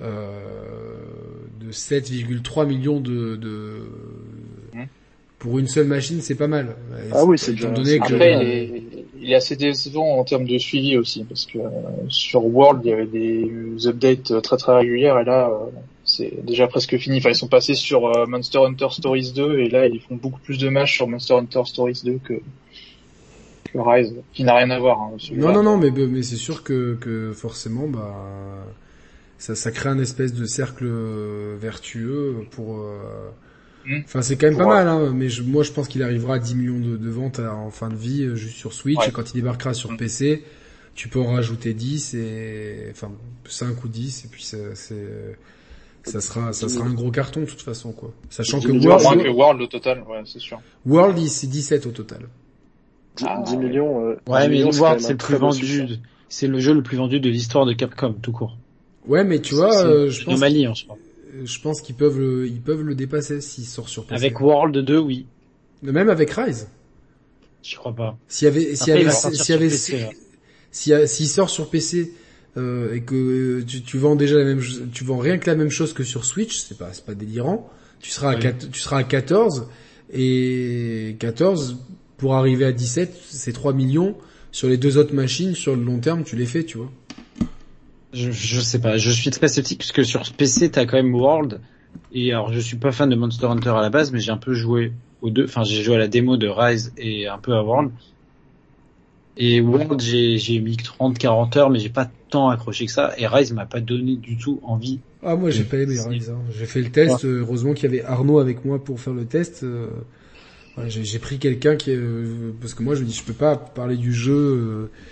euh, 0.00 0.40
de 1.60 1.72
7,3 1.72 2.66
millions 2.66 3.00
de, 3.00 3.36
de 3.36 3.82
Hmm. 4.74 4.84
pour 5.38 5.58
une 5.58 5.66
seule 5.66 5.86
machine, 5.86 6.20
c'est 6.20 6.34
pas 6.34 6.46
mal. 6.46 6.76
Ah 7.12 7.24
oui, 7.24 7.38
c'est 7.38 7.52
déjà- 7.52 7.70
donné 7.70 7.98
que 7.98 8.12
Après, 8.14 8.32
il 8.34 8.48
est, 8.48 8.82
il 9.20 9.32
est 9.32 9.34
assez 9.34 9.56
décevant 9.56 10.18
en 10.18 10.24
termes 10.24 10.46
de 10.46 10.58
suivi 10.58 10.96
aussi, 10.96 11.24
parce 11.24 11.46
que 11.46 11.58
euh, 11.58 11.70
sur 12.08 12.44
World, 12.44 12.82
il 12.84 12.88
y 12.90 12.92
avait 12.92 13.06
des 13.06 13.86
updates 13.86 14.40
très 14.42 14.56
très 14.56 14.74
régulières, 14.76 15.18
et 15.18 15.24
là, 15.24 15.48
euh, 15.50 15.70
c'est 16.04 16.44
déjà 16.44 16.68
presque 16.68 16.96
fini. 16.98 17.18
Enfin, 17.18 17.30
ils 17.30 17.34
sont 17.34 17.48
passés 17.48 17.74
sur 17.74 18.06
euh, 18.06 18.26
Monster 18.26 18.58
Hunter 18.58 18.88
Stories 18.90 19.32
2, 19.34 19.58
et 19.60 19.68
là, 19.68 19.86
ils 19.86 20.00
font 20.00 20.16
beaucoup 20.16 20.40
plus 20.40 20.58
de 20.58 20.68
matchs 20.68 20.94
sur 20.96 21.08
Monster 21.08 21.34
Hunter 21.34 21.62
Stories 21.64 22.00
2 22.04 22.18
que, 22.24 22.34
que 23.72 23.78
Rise, 23.78 24.14
qui 24.32 24.44
n'a 24.44 24.56
rien 24.56 24.70
à 24.70 24.78
voir. 24.78 25.00
Hein. 25.00 25.16
Non, 25.32 25.52
non, 25.52 25.62
non, 25.62 25.76
mais, 25.78 25.90
mais 25.90 26.22
c'est 26.22 26.36
sûr 26.36 26.62
que, 26.62 26.96
que 27.00 27.32
forcément, 27.32 27.86
bah, 27.88 28.14
ça, 29.38 29.54
ça 29.54 29.70
crée 29.70 29.88
un 29.88 29.98
espèce 29.98 30.32
de 30.34 30.44
cercle 30.44 30.86
vertueux 31.58 32.36
pour. 32.50 32.80
euh, 32.80 32.98
Hmm. 33.86 34.00
Enfin, 34.04 34.20
c'est 34.20 34.36
quand 34.36 34.48
même 34.48 34.56
Pour, 34.58 34.66
pas 34.68 34.84
mal, 34.84 34.88
hein, 34.88 35.12
mais 35.14 35.30
je- 35.30 35.42
moi, 35.42 35.62
je 35.62 35.72
pense 35.72 35.88
qu'il 35.88 36.02
arrivera 36.02 36.34
à 36.34 36.38
10 36.38 36.56
millions 36.56 36.78
de, 36.80 36.98
de 36.98 37.08
ventes 37.08 37.38
à- 37.38 37.54
en 37.54 37.70
fin 37.70 37.88
de 37.88 37.94
vie, 37.94 38.24
euh, 38.24 38.34
juste 38.34 38.56
sur 38.56 38.74
Switch, 38.74 38.98
Ouais. 38.98 39.08
et 39.08 39.12
quand 39.12 39.30
il 39.30 39.34
débarquera 39.36 39.72
sur 39.72 39.92
Hmm. 39.92 39.96
PC, 39.96 40.42
tu 40.94 41.08
peux 41.08 41.20
en 41.20 41.32
rajouter 41.32 41.72
10 41.72 42.12
et, 42.12 42.88
enfin, 42.90 43.10
5 43.48 43.82
ou 43.84 43.88
10, 43.88 44.26
et 44.26 44.28
puis 44.28 44.42
ça, 44.42 44.58
c'est, 44.74 45.36
ça 46.02 46.20
sera, 46.20 46.52
ça 46.52 46.68
sera 46.68 46.84
un 46.86 46.92
gros 46.92 47.10
carton 47.10 47.40
de 47.40 47.46
toute 47.46 47.62
façon, 47.62 47.92
quoi. 47.92 48.12
Sachant 48.28 48.58
10 48.58 48.66
que 48.66 48.72
millions, 48.72 48.90
Moins 48.90 49.02
World, 49.04 49.22
que 49.22 49.28
World 49.30 49.62
au 49.62 49.66
total, 49.68 50.02
ouais, 50.06 50.20
c'est 50.26 50.40
sûr. 50.40 50.60
World, 50.84 51.16
il- 51.18 51.30
c'est 51.30 51.46
17 51.46 51.86
au 51.86 51.90
total. 51.92 52.28
10, 53.18 53.24
Ah, 53.28 53.42
10 53.44 53.52
ouais. 53.52 53.56
millions. 53.58 54.06
euh, 54.06 54.14
10 54.26 54.32
Ouais, 54.32 54.48
mais 54.48 54.54
millions, 54.54 54.70
même 54.70 54.98
c'est 55.00 55.10
le 55.12 55.16
plus 55.16 55.36
vendu, 55.36 55.84
de- 55.84 55.98
c'est 56.28 56.46
le 56.46 56.58
jeu 56.60 56.72
le 56.74 56.82
plus 56.82 56.96
vendu 56.96 57.20
de 57.20 57.28
l'histoire 57.28 57.66
de 57.66 57.72
Capcom, 57.72 58.14
tout 58.22 58.32
court. 58.32 58.56
Ouais, 59.06 59.24
mais 59.24 59.40
tu 59.40 59.54
vois, 59.54 59.84
euh, 59.84 60.08
je 60.10 60.24
pense, 60.24 60.42
en 60.42 60.74
soi. 60.74 60.96
je 61.44 61.60
pense 61.60 61.80
qu'ils 61.80 61.94
peuvent 61.94 62.18
le, 62.18 62.46
ils 62.46 62.60
peuvent 62.60 62.82
le 62.82 62.94
dépasser 62.94 63.40
s'il 63.40 63.64
sort 63.64 63.88
sur 63.88 64.04
PC. 64.04 64.14
Avec 64.14 64.40
World 64.40 64.76
2, 64.78 64.98
oui. 64.98 65.26
Même 65.82 66.08
avec 66.10 66.30
Rise. 66.30 66.68
Je 67.62 67.76
crois 67.76 67.94
pas. 67.94 68.16
S'il 68.28 68.46
y 68.46 68.48
avait, 68.48 68.74
s'il 68.76 68.88
y 68.88 68.92
avait, 68.92 69.10
s'il 69.10 69.48
y 69.48 69.52
avait, 69.52 69.68
là. 69.68 70.10
s'il 70.70 70.90
y 70.92 70.94
a- 70.94 71.06
s'il 71.06 71.28
sort 71.28 71.50
sur 71.50 71.70
PC 71.70 72.12
euh, 72.56 72.94
et 72.94 73.02
que 73.02 73.14
euh, 73.60 73.64
tu, 73.66 73.82
tu 73.82 73.98
vends 73.98 74.16
déjà 74.16 74.36
la 74.38 74.44
même, 74.44 74.60
chose- 74.60 74.82
tu 74.92 75.04
vends 75.04 75.18
rien 75.18 75.38
que 75.38 75.48
la 75.48 75.56
même 75.56 75.70
chose 75.70 75.92
que 75.92 76.02
sur 76.04 76.24
Switch, 76.24 76.56
c'est 76.58 76.78
pas, 76.78 76.92
c'est 76.92 77.04
pas 77.04 77.14
délirant. 77.14 77.68
Tu 78.00 78.10
seras 78.10 78.32
à 78.32 78.34
Oui. 78.36 78.40
quat- 78.42 78.70
tu 78.70 78.78
seras 78.80 78.98
à 78.98 79.04
14 79.04 79.68
et 80.12 81.16
14 81.18 81.78
pour 82.18 82.34
arriver 82.34 82.64
à 82.66 82.72
17, 82.72 83.16
c'est 83.30 83.52
3 83.52 83.72
millions 83.72 84.14
sur 84.52 84.68
les 84.68 84.76
deux 84.76 84.96
autres 84.98 85.14
machines 85.14 85.54
sur 85.54 85.74
le 85.76 85.82
long 85.82 85.98
terme, 85.98 86.24
tu 86.24 86.36
les 86.36 86.46
fais, 86.46 86.64
tu 86.64 86.78
vois. 86.78 86.90
Je, 88.12 88.30
je 88.30 88.60
sais 88.60 88.80
pas, 88.80 88.96
je 88.96 89.10
suis 89.10 89.30
très 89.30 89.48
sceptique 89.48 89.78
parce 89.78 89.92
que 89.92 90.02
sur 90.02 90.22
PC 90.32 90.70
t'as 90.70 90.86
quand 90.86 90.96
même 90.96 91.14
World 91.14 91.60
et 92.14 92.32
alors 92.32 92.52
je 92.52 92.58
suis 92.58 92.76
pas 92.78 92.90
fan 92.92 93.08
de 93.10 93.14
Monster 93.16 93.46
Hunter 93.46 93.68
à 93.70 93.82
la 93.82 93.90
base 93.90 94.12
mais 94.12 94.18
j'ai 94.20 94.32
un 94.32 94.38
peu 94.38 94.54
joué 94.54 94.92
aux 95.20 95.28
deux, 95.30 95.44
enfin 95.44 95.62
j'ai 95.62 95.82
joué 95.82 95.96
à 95.96 95.98
la 95.98 96.08
démo 96.08 96.36
de 96.38 96.48
Rise 96.48 96.92
et 96.96 97.26
un 97.28 97.36
peu 97.38 97.52
à 97.54 97.62
World. 97.62 97.90
Et 99.36 99.60
World 99.60 100.00
j'ai 100.00 100.58
mis 100.60 100.76
30-40 100.76 101.58
heures 101.58 101.70
mais 101.70 101.78
j'ai 101.78 101.90
pas 101.90 102.10
tant 102.30 102.48
accroché 102.48 102.86
que 102.86 102.92
ça 102.92 103.12
et 103.18 103.26
Rise 103.26 103.52
m'a 103.52 103.66
pas 103.66 103.80
donné 103.80 104.16
du 104.16 104.36
tout 104.36 104.58
envie. 104.64 104.98
Ah 105.22 105.36
moi 105.36 105.50
j'ai 105.50 105.64
pas 105.64 105.76
aimé 105.76 105.96
Rise. 106.00 106.30
hein. 106.30 106.38
J'ai 106.58 106.66
fait 106.66 106.80
le 106.80 106.90
test. 106.90 107.24
euh, 107.24 107.40
Heureusement 107.40 107.74
qu'il 107.74 107.84
y 107.84 107.94
avait 107.98 108.04
Arnaud 108.04 108.38
avec 108.38 108.64
moi 108.64 108.82
pour 108.82 108.98
faire 109.00 109.12
le 109.14 109.26
test. 109.26 109.64
Ouais, 110.78 110.88
j'ai 110.90 111.18
pris 111.18 111.38
quelqu'un 111.38 111.76
qui 111.76 111.90
euh, 111.92 112.52
parce 112.60 112.74
que 112.74 112.82
moi 112.82 112.94
je 112.94 113.00
me 113.02 113.06
dis 113.06 113.12
je 113.14 113.24
peux 113.24 113.32
pas 113.32 113.56
parler 113.56 113.96
du 113.96 114.12
jeu 114.12 114.32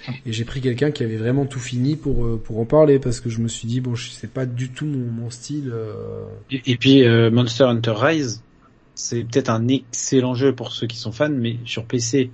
euh, 0.09 0.11
et 0.25 0.33
j'ai 0.33 0.45
pris 0.45 0.61
quelqu'un 0.61 0.91
qui 0.91 1.03
avait 1.03 1.17
vraiment 1.17 1.47
tout 1.47 1.59
fini 1.59 1.97
pour 1.97 2.25
euh, 2.25 2.41
pour 2.43 2.59
en 2.61 2.65
parler 2.65 2.99
parce 2.99 3.21
que 3.21 3.29
je 3.31 3.41
me 3.41 3.49
suis 3.49 3.67
dit 3.67 3.81
bon 3.81 3.95
je 3.95 4.11
c'est 4.11 4.31
pas 4.31 4.47
du 4.47 4.71
tout 4.71 4.87
mon, 4.87 5.11
mon 5.11 5.31
style 5.31 5.71
euh. 5.73 6.25
Et, 6.51 6.63
et 6.67 6.77
puis 6.77 7.05
euh, 7.05 7.31
Monster 7.31 7.65
Hunter 7.65 7.95
Rise, 7.97 8.43
c'est 8.95 9.23
peut-être 9.25 9.51
un 9.51 9.69
excellent 9.69 10.35
jeu 10.35 10.55
pour 10.55 10.73
ceux 10.73 10.87
qui 10.87 10.97
sont 10.99 11.13
fans, 11.13 11.29
mais 11.31 11.57
sur 11.65 11.85
PC, 11.85 12.31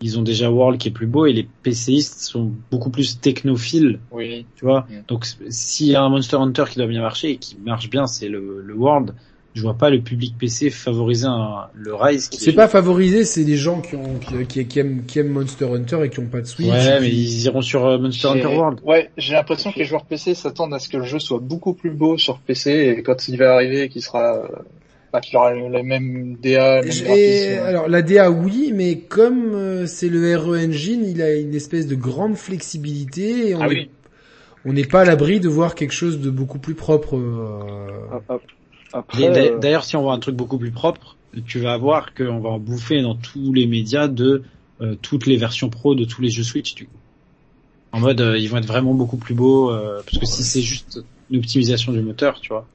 ils 0.00 0.18
ont 0.18 0.22
déjà 0.22 0.50
World 0.50 0.78
qui 0.80 0.88
est 0.88 0.92
plus 0.92 1.06
beau 1.08 1.26
et 1.26 1.32
les 1.32 1.48
PCistes 1.62 2.20
sont 2.20 2.52
beaucoup 2.70 2.90
plus 2.90 3.20
technophiles, 3.20 3.98
Oui. 4.12 4.46
tu 4.56 4.64
vois. 4.64 4.86
Donc 5.08 5.26
s'il 5.48 5.88
y 5.88 5.96
a 5.96 6.02
un 6.02 6.08
Monster 6.08 6.36
Hunter 6.36 6.64
qui 6.70 6.76
doit 6.78 6.86
bien 6.86 7.02
marcher 7.02 7.30
et 7.30 7.36
qui 7.38 7.56
marche 7.58 7.90
bien, 7.90 8.06
c'est 8.06 8.28
le, 8.28 8.62
le 8.64 8.74
World. 8.74 9.14
Je 9.58 9.62
vois 9.64 9.74
pas 9.74 9.90
le 9.90 10.00
public 10.00 10.34
PC 10.38 10.70
favoriser 10.70 11.26
un, 11.26 11.66
le 11.74 11.92
Rise. 11.92 12.30
c'est 12.32 12.50
est- 12.50 12.54
pas 12.54 12.68
favorisé 12.68 13.24
c'est 13.24 13.42
des 13.42 13.56
gens 13.56 13.80
qui 13.80 13.96
ont 13.96 14.14
qui, 14.20 14.46
qui, 14.46 14.66
qui 14.68 14.78
aiment 14.78 15.02
qui 15.04 15.18
aiment 15.18 15.30
Monster 15.30 15.64
Hunter 15.64 15.98
et 16.04 16.10
qui 16.10 16.20
ont 16.20 16.26
pas 16.26 16.40
de 16.42 16.46
Switch 16.46 16.68
Ouais, 16.68 17.00
mais 17.00 17.08
ils 17.08 17.42
iront 17.46 17.60
sur 17.60 17.84
euh, 17.84 17.98
Monster 17.98 18.28
J'ai- 18.34 18.38
Hunter 18.44 18.54
World. 18.56 18.78
Ouais, 18.84 19.10
j'ai 19.16 19.32
l'impression 19.32 19.72
que 19.72 19.80
les 19.80 19.84
joueurs 19.84 20.04
PC 20.04 20.36
s'attendent 20.36 20.74
à 20.74 20.78
ce 20.78 20.88
que 20.88 20.96
le 20.96 21.02
jeu 21.02 21.18
soit 21.18 21.40
beaucoup 21.40 21.74
plus 21.74 21.90
beau 21.90 22.16
sur 22.18 22.38
PC 22.38 22.94
et 22.98 23.02
quand 23.02 23.26
il 23.26 23.36
va 23.36 23.54
arriver, 23.54 23.88
qu'il 23.88 24.00
sera, 24.02 24.48
bah, 25.12 25.20
qu'il 25.20 25.36
aura 25.36 25.52
la 25.54 25.82
même 25.82 26.36
DA, 26.40 26.82
même 26.82 27.64
alors 27.66 27.88
la 27.88 28.02
DA 28.02 28.30
oui, 28.30 28.72
mais 28.72 28.98
comme 28.98 29.54
euh, 29.56 29.86
c'est 29.86 30.08
le 30.08 30.36
RE 30.36 30.56
Engine, 30.56 31.04
il 31.04 31.20
a 31.20 31.34
une 31.34 31.54
espèce 31.56 31.88
de 31.88 31.96
grande 31.96 32.36
flexibilité 32.36 33.48
et 33.48 33.54
on 33.56 33.62
Ah 33.62 33.66
est- 33.66 33.70
oui. 33.70 33.90
on 34.64 34.72
n'est 34.72 34.84
pas 34.84 35.00
à 35.00 35.04
l'abri 35.04 35.40
de 35.40 35.48
voir 35.48 35.74
quelque 35.74 35.94
chose 35.94 36.20
de 36.20 36.30
beaucoup 36.30 36.58
plus 36.60 36.74
propre. 36.74 37.16
euh. 37.16 38.06
Ah, 38.12 38.20
ah, 38.28 38.36
Euh, 38.94 39.58
D'ailleurs, 39.58 39.84
si 39.84 39.96
on 39.96 40.02
voit 40.02 40.14
un 40.14 40.18
truc 40.18 40.34
beaucoup 40.34 40.58
plus 40.58 40.70
propre, 40.70 41.16
tu 41.46 41.58
vas 41.58 41.76
voir 41.76 42.14
qu'on 42.14 42.40
va 42.40 42.50
en 42.50 42.58
bouffer 42.58 43.02
dans 43.02 43.14
tous 43.14 43.52
les 43.52 43.66
médias 43.66 44.08
de 44.08 44.42
euh, 44.80 44.94
toutes 45.00 45.26
les 45.26 45.36
versions 45.36 45.68
pro 45.68 45.94
de 45.94 46.04
tous 46.04 46.22
les 46.22 46.30
jeux 46.30 46.42
Switch. 46.42 46.74
Du 46.74 46.86
coup. 46.86 46.96
En 47.92 48.00
mode, 48.00 48.20
euh, 48.20 48.38
ils 48.38 48.48
vont 48.48 48.58
être 48.58 48.66
vraiment 48.66 48.94
beaucoup 48.94 49.16
plus 49.16 49.34
beaux, 49.34 49.70
euh, 49.70 50.02
parce 50.04 50.18
que 50.18 50.26
si 50.26 50.42
c'est 50.42 50.60
juste 50.60 51.00
une 51.30 51.38
optimisation 51.38 51.92
du 51.92 52.00
moteur, 52.00 52.40
tu 52.40 52.48
vois. 52.48 52.66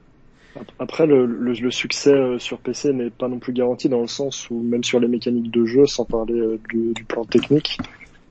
Après, 0.78 1.06
le, 1.06 1.26
le, 1.26 1.52
le 1.52 1.70
succès 1.72 2.14
sur 2.38 2.58
PC 2.58 2.92
n'est 2.92 3.10
pas 3.10 3.26
non 3.26 3.40
plus 3.40 3.52
garanti 3.52 3.88
dans 3.88 4.00
le 4.00 4.06
sens 4.06 4.48
où 4.50 4.60
même 4.60 4.84
sur 4.84 5.00
les 5.00 5.08
mécaniques 5.08 5.50
de 5.50 5.64
jeu, 5.64 5.86
sans 5.86 6.04
parler 6.04 6.60
du, 6.68 6.92
du 6.94 7.04
plan 7.04 7.24
technique 7.24 7.78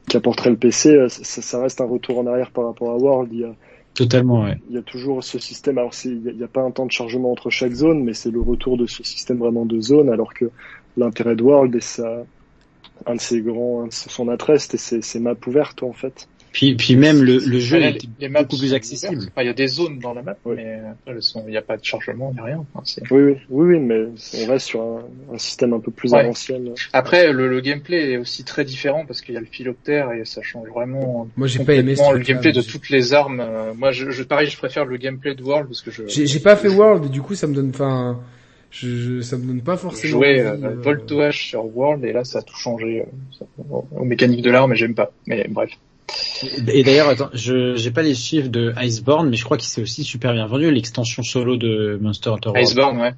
qu'apporterait 0.07 0.51
le 0.51 0.55
PC, 0.55 1.05
ça, 1.09 1.41
ça 1.41 1.61
reste 1.61 1.81
un 1.81 1.85
retour 1.85 2.19
en 2.19 2.27
arrière 2.27 2.51
par 2.51 2.65
rapport 2.65 2.91
à 2.91 2.95
World. 2.95 3.29
Il 3.33 3.39
y 3.39 3.43
a, 3.43 3.53
Totalement, 3.93 4.43
ouais. 4.43 4.57
il 4.69 4.75
y 4.75 4.77
a 4.77 4.81
toujours 4.81 5.23
ce 5.23 5.37
système. 5.37 5.77
Alors, 5.77 5.93
il 6.03 6.35
n'y 6.35 6.43
a, 6.43 6.47
pas 6.47 6.61
un 6.61 6.71
temps 6.71 6.85
de 6.85 6.91
chargement 6.91 7.31
entre 7.31 7.49
chaque 7.49 7.73
zone, 7.73 8.03
mais 8.03 8.13
c'est 8.13 8.31
le 8.31 8.41
retour 8.41 8.77
de 8.77 8.87
ce 8.87 9.03
système 9.03 9.37
vraiment 9.37 9.65
de 9.65 9.79
zone, 9.79 10.09
alors 10.09 10.33
que 10.33 10.45
l'intérêt 10.97 11.35
de 11.35 11.43
World 11.43 11.75
et 11.75 11.81
ça, 11.81 12.23
un 13.05 13.15
de 13.15 13.21
ses 13.21 13.41
grands, 13.41 13.87
son 13.91 14.29
attrait, 14.29 14.57
c'était 14.57 14.77
ses, 14.77 15.01
ses 15.01 15.19
maps 15.19 15.35
ouvertes 15.45 15.83
en 15.83 15.93
fait. 15.93 16.27
Puis, 16.53 16.75
puis 16.75 16.95
même 16.95 17.23
le, 17.23 17.39
le 17.39 17.59
jeu 17.59 17.81
est 17.81 17.91
les- 17.93 17.99
les 18.19 18.29
maps 18.29 18.43
beaucoup 18.43 18.57
plus 18.59 18.73
accessible. 18.75 19.17
Enfin, 19.17 19.41
il 19.41 19.47
y 19.47 19.49
a 19.49 19.53
des 19.53 19.67
zones 19.67 19.97
dans 19.99 20.13
la 20.13 20.21
map, 20.21 20.37
Oui. 20.45 20.53
mais 20.57 20.75
après, 20.91 21.11
elles 21.11 21.21
sont- 21.23 21.43
il 21.47 21.49
n'y 21.51 21.57
a 21.57 21.61
pas 21.63 21.77
de 21.77 21.83
chargement, 21.83 22.29
il 22.31 22.35
n'y 22.35 22.39
a 22.41 22.43
rien. 22.43 22.65
Enfin, 22.75 23.01
Oui, 23.11 23.21
oui, 23.23 23.35
oui, 23.49 23.79
mais 23.79 24.05
on 24.39 24.45
reste 24.51 24.67
sur 24.67 24.81
un, 24.81 25.03
un 25.33 25.37
système 25.39 25.73
un 25.73 25.79
peu 25.79 25.89
plus 25.91 26.11
Ouais. 26.13 26.19
à 26.19 26.23
l'ancienne. 26.23 26.69
Après, 26.93 27.33
le, 27.33 27.47
le 27.47 27.59
gameplay 27.59 28.11
est 28.11 28.17
aussi 28.17 28.43
très 28.43 28.63
différent 28.65 29.03
parce 29.07 29.21
qu'il 29.21 29.33
y 29.33 29.37
a 29.37 29.39
le 29.41 29.47
philoptère 29.47 30.11
et 30.13 30.25
ça 30.25 30.43
change 30.43 30.69
vraiment 30.69 31.27
Moi 31.35 31.47
j'ai 31.47 31.63
pas 31.65 31.73
aimé 31.73 31.95
le 31.95 32.19
gameplay 32.19 32.51
de 32.51 32.61
toutes 32.61 32.89
les 32.91 33.13
armes. 33.13 33.39
Euh, 33.41 33.73
Moi, 33.73 33.91
je, 33.91 34.11
je, 34.11 34.21
pareil, 34.23 34.47
je 34.47 34.55
préfère 34.57 34.85
le 34.85 34.97
gameplay 34.97 35.33
de 35.33 35.41
World 35.41 35.67
parce 35.67 35.81
que 35.81 35.89
je, 35.89 36.03
J'ai 36.07 36.39
pas 36.39 36.55
fait 36.55 36.69
World, 36.69 37.05
et 37.05 37.09
du 37.09 37.21
coup 37.23 37.33
ça 37.33 37.47
me 37.47 37.55
donne, 37.55 37.71
enfin, 37.73 38.19
je, 38.69 38.87
je- 38.95 39.21
ça 39.21 39.37
me 39.37 39.45
donne 39.47 39.61
pas 39.61 39.75
forcément. 39.77 40.19
envie, 40.19 40.27
euh, 40.39 40.53
euh, 40.63 40.75
Volt 40.77 41.07
to 41.07 41.19
H 41.19 41.31
sur 41.49 41.65
World 41.75 42.05
et 42.05 42.13
là, 42.13 42.23
ça 42.23 42.39
a 42.39 42.41
tout 42.43 42.55
changé 42.55 43.01
euh, 43.01 43.05
ça- 43.39 43.45
aux 43.67 44.05
mécaniques 44.05 44.43
de 44.43 44.51
l'arme 44.51 44.73
et 44.73 44.75
j'aime 44.75 44.93
pas. 44.93 45.11
Mais 45.25 45.47
bref. 45.49 45.71
Et 46.67 46.83
d'ailleurs, 46.83 47.07
attends, 47.09 47.29
je 47.33 47.75
j'ai 47.75 47.91
pas 47.91 48.01
les 48.01 48.13
chiffres 48.15 48.49
de 48.49 48.73
Iceborne, 48.81 49.29
mais 49.29 49.37
je 49.37 49.45
crois 49.45 49.57
qu'il 49.57 49.69
s'est 49.69 49.81
aussi 49.81 50.03
super 50.03 50.33
bien 50.33 50.45
vendu 50.45 50.69
l'extension 50.71 51.23
solo 51.23 51.55
de 51.57 51.97
Monster 52.01 52.29
Hunter 52.31 52.49
World. 52.49 52.67
Iceborne, 52.67 52.97
ouais. 53.01 53.13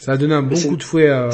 Ça 0.00 0.12
a 0.12 0.16
donné 0.16 0.34
un 0.34 0.42
bon 0.42 0.54
coup 0.60 0.76
de 0.76 0.82
fouet 0.82 1.08
à. 1.08 1.28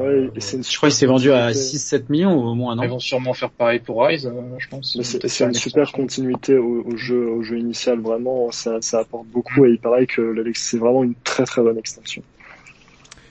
Ouais, 0.00 0.30
une 0.54 0.64
Je 0.64 0.76
crois 0.78 0.88
qu'il 0.88 0.96
s'est 0.96 1.04
vendu 1.04 1.30
à 1.30 1.48
continuité. 1.48 1.76
6-7 1.76 2.04
millions 2.08 2.32
au 2.42 2.54
moins, 2.54 2.74
Ils 2.74 2.80
non 2.80 2.88
vont 2.88 2.98
sûrement 2.98 3.34
faire 3.34 3.50
pareil 3.50 3.80
pour 3.80 4.02
Rise, 4.06 4.24
euh, 4.24 4.30
je 4.56 4.68
pense. 4.68 4.94
Ils 4.94 5.04
c'est 5.04 5.18
une 5.44 5.52
super 5.52 5.82
extension. 5.82 5.84
continuité 5.98 6.56
au, 6.56 6.82
au 6.86 6.96
jeu, 6.96 7.28
au 7.28 7.42
jeu 7.42 7.58
initial, 7.58 8.00
vraiment, 8.00 8.50
ça, 8.52 8.78
ça 8.80 9.00
apporte 9.00 9.26
beaucoup 9.26 9.66
et 9.66 9.70
il 9.72 9.78
paraît 9.78 10.06
que 10.06 10.22
la- 10.22 10.42
c'est 10.54 10.78
vraiment 10.78 11.04
une 11.04 11.12
très 11.24 11.44
très 11.44 11.60
bonne 11.60 11.76
extension. 11.76 12.22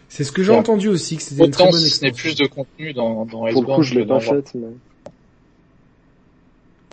C'est 0.07 0.23
ce 0.23 0.31
que 0.31 0.43
j'ai 0.43 0.51
Ouais. 0.51 0.57
entendu 0.57 0.87
aussi, 0.89 1.17
que 1.17 1.23
c'était 1.23 1.45
une 1.45 1.49
très 1.51 1.63
Autant 1.63 1.71
bonne 1.71 1.79
si 1.81 1.89
ce 1.89 2.01
n'est 2.03 2.09
extension. 2.09 2.29
plus 2.35 2.37
de 2.37 2.47
contenu 2.47 2.93
dans, 2.93 3.25
dans 3.25 3.39
Pour 3.39 3.45
le 3.47 3.51
Iceborne 3.53 3.75
coup, 3.77 3.81
je 3.83 3.95
l'ai 3.95 4.05
pas 4.05 4.19
faite, 4.19 4.51
mais 4.53 4.67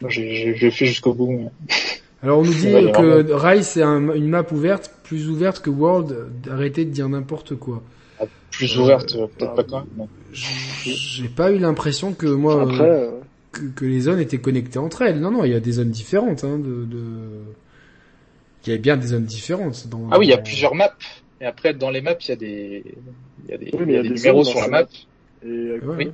J'ai 0.08 0.34
j'ai- 0.34 0.54
j'ai 0.56 0.70
fait 0.70 0.86
jusqu'au 0.86 1.14
bout. 1.14 1.30
mais- 1.32 1.50
Alors 2.22 2.38
on 2.40 2.44
nous 2.44 2.54
dit 2.54 2.72
Ouais, 2.72 2.90
que 2.92 3.32
Rise 3.32 3.66
c'est 3.66 3.82
un- 3.82 4.12
une 4.14 4.28
map 4.28 4.44
ouverte, 4.52 4.90
plus 5.04 5.28
ouverte 5.28 5.60
que 5.62 5.70
World. 5.70 6.28
Arrêtez 6.50 6.84
de 6.84 6.90
dire 6.90 7.08
n'importe 7.08 7.54
quoi. 7.56 7.82
Plus 8.50 8.76
Euh, 8.78 8.82
ouverte, 8.82 9.14
euh, 9.16 9.26
peut-être 9.26 9.54
pas 9.54 9.64
quand 9.64 9.84
même. 9.96 10.06
J'ai 10.32 11.28
pas 11.28 11.52
eu 11.52 11.58
l'impression 11.58 12.14
que 12.14 12.26
moi 12.26 12.62
après, 12.62 12.88
euh, 12.88 13.10
euh, 13.10 13.10
que, 13.52 13.60
que 13.74 13.84
les 13.84 14.00
zones 14.00 14.18
étaient 14.18 14.38
connectées 14.38 14.78
entre 14.78 15.02
elles. 15.02 15.20
Non 15.20 15.30
non, 15.30 15.44
il 15.44 15.52
y 15.52 15.54
a 15.54 15.60
des 15.60 15.72
zones 15.72 15.90
différentes. 15.90 16.42
Hein, 16.44 16.58
de, 16.58 16.84
de... 16.84 16.98
Il 18.66 18.72
y 18.72 18.74
a 18.74 18.78
bien 18.78 18.96
des 18.96 19.08
zones 19.08 19.24
différentes. 19.24 19.86
Dans, 19.88 20.08
Ah 20.10 20.18
oui, 20.18 20.26
il 20.26 20.30
y 20.30 20.32
a 20.34 20.38
plusieurs 20.38 20.74
maps. 20.74 20.96
Et 21.40 21.44
après, 21.44 21.74
dans 21.74 21.90
les 21.90 22.00
maps, 22.00 22.14
il 22.20 22.28
y 22.28 22.32
a 22.32 22.36
des, 22.36 22.84
il 23.44 23.50
y 23.50 23.54
a 23.54 23.58
des, 23.58 23.70
Oui, 23.74 23.80
mais 23.86 23.92
il 23.92 23.96
y 23.96 23.98
a 23.98 24.02
des 24.02 24.08
numéros 24.10 24.42
sur 24.44 24.60
la 24.60 24.68
map. 24.68 24.82
et, 24.82 25.46
euh, 25.46 25.78
Ouais, 25.82 25.94
oui. 25.98 26.04
ouais. 26.06 26.12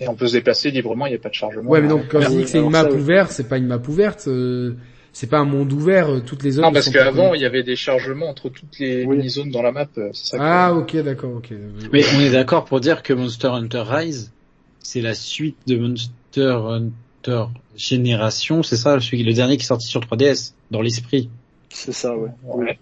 Et 0.00 0.08
on 0.08 0.14
peut 0.14 0.26
se 0.26 0.32
déplacer 0.32 0.70
librement, 0.70 1.06
il 1.06 1.10
n'y 1.10 1.16
a 1.16 1.20
pas 1.20 1.28
de 1.28 1.34
chargement. 1.34 1.70
Ouais, 1.70 1.80
mais 1.80 1.88
donc 1.88 2.08
quand 2.08 2.18
Ah 2.20 2.24
je 2.24 2.30
dis 2.36 2.42
que 2.42 2.48
c'est 2.48 2.58
une 2.58 2.70
map 2.70 2.82
ça, 2.82 2.92
ouverte, 2.92 3.30
c'est 3.30 3.48
pas 3.48 3.58
une 3.58 3.66
map 3.68 3.80
ouverte. 3.88 4.26
euh, 4.26 4.74
c'est 5.12 5.28
pas 5.28 5.38
un 5.38 5.44
monde 5.44 5.72
ouvert. 5.72 6.10
euh, 6.10 6.20
Toutes 6.20 6.42
les 6.42 6.50
zones. 6.50 6.64
Non, 6.64 6.72
parce 6.72 6.88
qu'avant, 6.90 7.34
il 7.34 7.40
y 7.40 7.44
avait 7.44 7.62
des 7.62 7.76
chargements 7.76 8.28
entre 8.28 8.48
toutes 8.48 8.78
les 8.80 9.04
Oui. 9.04 9.18
mini-zones 9.18 9.50
dans 9.52 9.62
la 9.62 9.70
map. 9.70 9.86
euh, 9.98 10.08
C'est 10.12 10.30
ça 10.30 10.38
que- 10.38 10.42
Ah 10.44 10.74
ok, 10.74 10.96
d'accord, 11.04 11.34
ok. 11.36 11.52
Mais 11.92 12.02
on 12.16 12.20
est 12.20 12.30
d'accord 12.32 12.64
pour 12.64 12.80
dire 12.80 13.04
que 13.04 13.12
Monster 13.12 13.46
Hunter 13.48 13.84
Rise, 13.86 14.32
c'est 14.80 15.00
la 15.00 15.14
suite 15.14 15.56
de 15.68 15.76
Monster 15.76 16.58
Hunter 16.66 17.44
Génération, 17.76 18.62
c'est 18.64 18.76
ça, 18.76 18.98
celui, 19.00 19.22
le 19.22 19.32
dernier 19.32 19.56
qui 19.56 19.62
est 19.62 19.66
sorti 19.66 19.86
sur 19.86 20.00
3DS, 20.00 20.54
dans 20.72 20.80
l'esprit. 20.82 21.30
c'est 21.70 21.92
ça, 21.92 22.16
ouais. 22.16 22.30
Ouais. 22.44 22.78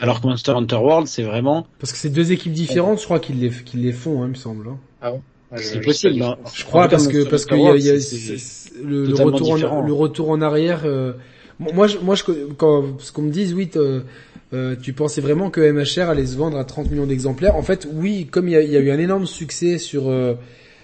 Alors 0.00 0.20
que 0.22 0.26
Monster 0.26 0.52
Hunter 0.52 0.76
World, 0.76 1.06
c'est 1.06 1.22
vraiment, 1.22 1.66
Parce 1.78 1.92
que 1.92 1.98
c'est 1.98 2.08
deux 2.10 2.32
équipes 2.32 2.52
différentes, 2.52 2.98
je 3.00 3.04
crois 3.04 3.20
qu'ils 3.20 3.38
les 3.40 3.92
font, 3.92 4.22
hein, 4.22 4.26
il 4.26 4.30
me 4.30 4.34
semble. 4.34 4.68
hein. 4.68 4.78
Ouais, 5.02 5.10
je- 5.12 5.20
c'est 5.58 5.80
possible. 5.84 6.22
hein. 6.22 6.36
Je 6.54 6.64
crois 6.64 6.82
parce 6.88 7.06
que 7.08 7.18
Monster 7.18 7.30
parce 7.30 7.44
y 7.84 7.90
a, 7.90 7.94
c'est- 8.00 8.38
le, 8.84 9.04
retour 9.24 9.48
en, 9.72 9.80
le 9.86 9.92
retour 9.92 10.30
en 10.30 10.40
arrière. 10.42 10.82
euh, 10.84 11.12
moi, 11.60 11.86
je, 11.86 11.98
moi, 11.98 12.14
je, 12.16 12.22
quand 12.56 13.00
ce 13.00 13.12
qu'on 13.12 13.22
me 13.22 13.30
dise, 13.30 13.54
oui, 13.54 13.68
euh, 14.52 14.74
tu 14.82 14.92
pensais 14.92 15.20
vraiment 15.20 15.50
que 15.50 15.60
MHR 15.60 16.08
allait 16.10 16.26
se 16.26 16.36
vendre 16.36 16.58
à 16.58 16.64
30 16.64 16.90
millions 16.90 17.06
d'exemplaires. 17.06 17.54
En 17.56 17.62
fait, 17.62 17.86
oui, 17.92 18.26
comme 18.26 18.48
il 18.48 18.52
y 18.52 18.56
a, 18.56 18.62
il 18.62 18.70
y 18.72 18.76
a 18.76 18.80
eu 18.80 18.90
un 18.90 18.98
énorme 18.98 19.26
succès 19.26 19.78
sur 19.78 20.08
euh, 20.08 20.34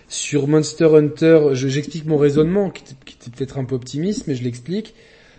sur 0.08 0.46
Monster 0.48 0.88
Hunter, 0.96 1.50
je- 1.54 1.68
j'explique 1.68 2.04
mon 2.06 2.16
raisonnement 2.18 2.70
qui 2.70 2.82
était, 2.84 2.94
qui 3.04 3.16
était 3.20 3.30
peut-être 3.36 3.58
un 3.58 3.64
peu 3.64 3.74
optimiste, 3.74 4.26
mais 4.28 4.34
je 4.34 4.42
l'explique. 4.44 4.94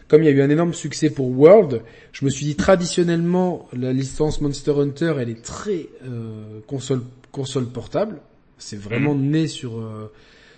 Comme 0.09 0.24
il 0.24 0.25
y 0.25 0.30
a 0.30 0.32
eu 0.32 0.41
un 0.41 0.50
énorme 0.50 0.74
succès 0.74 1.09
pour 1.09 1.27
World, 1.30 1.82
je 2.11 2.25
me 2.25 2.30
suis 2.30 2.45
dit 2.45 2.56
traditionnellement 2.56 3.69
la 3.72 3.93
licence 3.93 4.41
Monster 4.41 4.74
Hunter, 4.77 5.14
elle 5.19 5.30
est 5.30 5.41
très 5.41 5.88
euh, 6.06 6.59
console 6.67 7.01
console 7.32 7.67
portable. 7.67 8.19
C'est 8.61 8.80
vraiment 8.80 9.15
né 9.15 9.48
sur 9.48 9.77
euh, 9.80 10.11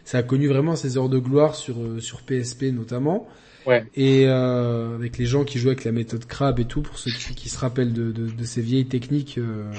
ça 0.05 0.19
a 0.19 0.23
connu 0.23 0.47
vraiment 0.47 0.75
ses 0.75 0.97
heures 0.97 1.09
de 1.09 1.17
gloire 1.19 1.55
sur 1.55 1.75
euh, 1.79 1.99
sur 1.99 2.21
PSP 2.21 2.63
notamment. 2.73 3.27
Ouais. 3.65 3.85
Et 3.95 4.25
euh, 4.27 4.93
avec 4.95 5.17
les 5.17 5.25
gens 5.25 5.45
qui 5.45 5.57
jouaient 5.57 5.71
avec 5.71 5.85
la 5.85 5.93
méthode 5.93 6.25
Crab 6.25 6.59
et 6.59 6.65
tout, 6.65 6.81
pour 6.81 6.97
ceux 6.99 7.11
qui, 7.11 7.33
qui 7.33 7.47
se 7.47 7.57
rappellent 7.57 7.93
de, 7.93 8.11
de, 8.11 8.27
de 8.29 8.43
ces 8.43 8.59
vieilles 8.61 8.87
techniques 8.87 9.37
euh, 9.37 9.71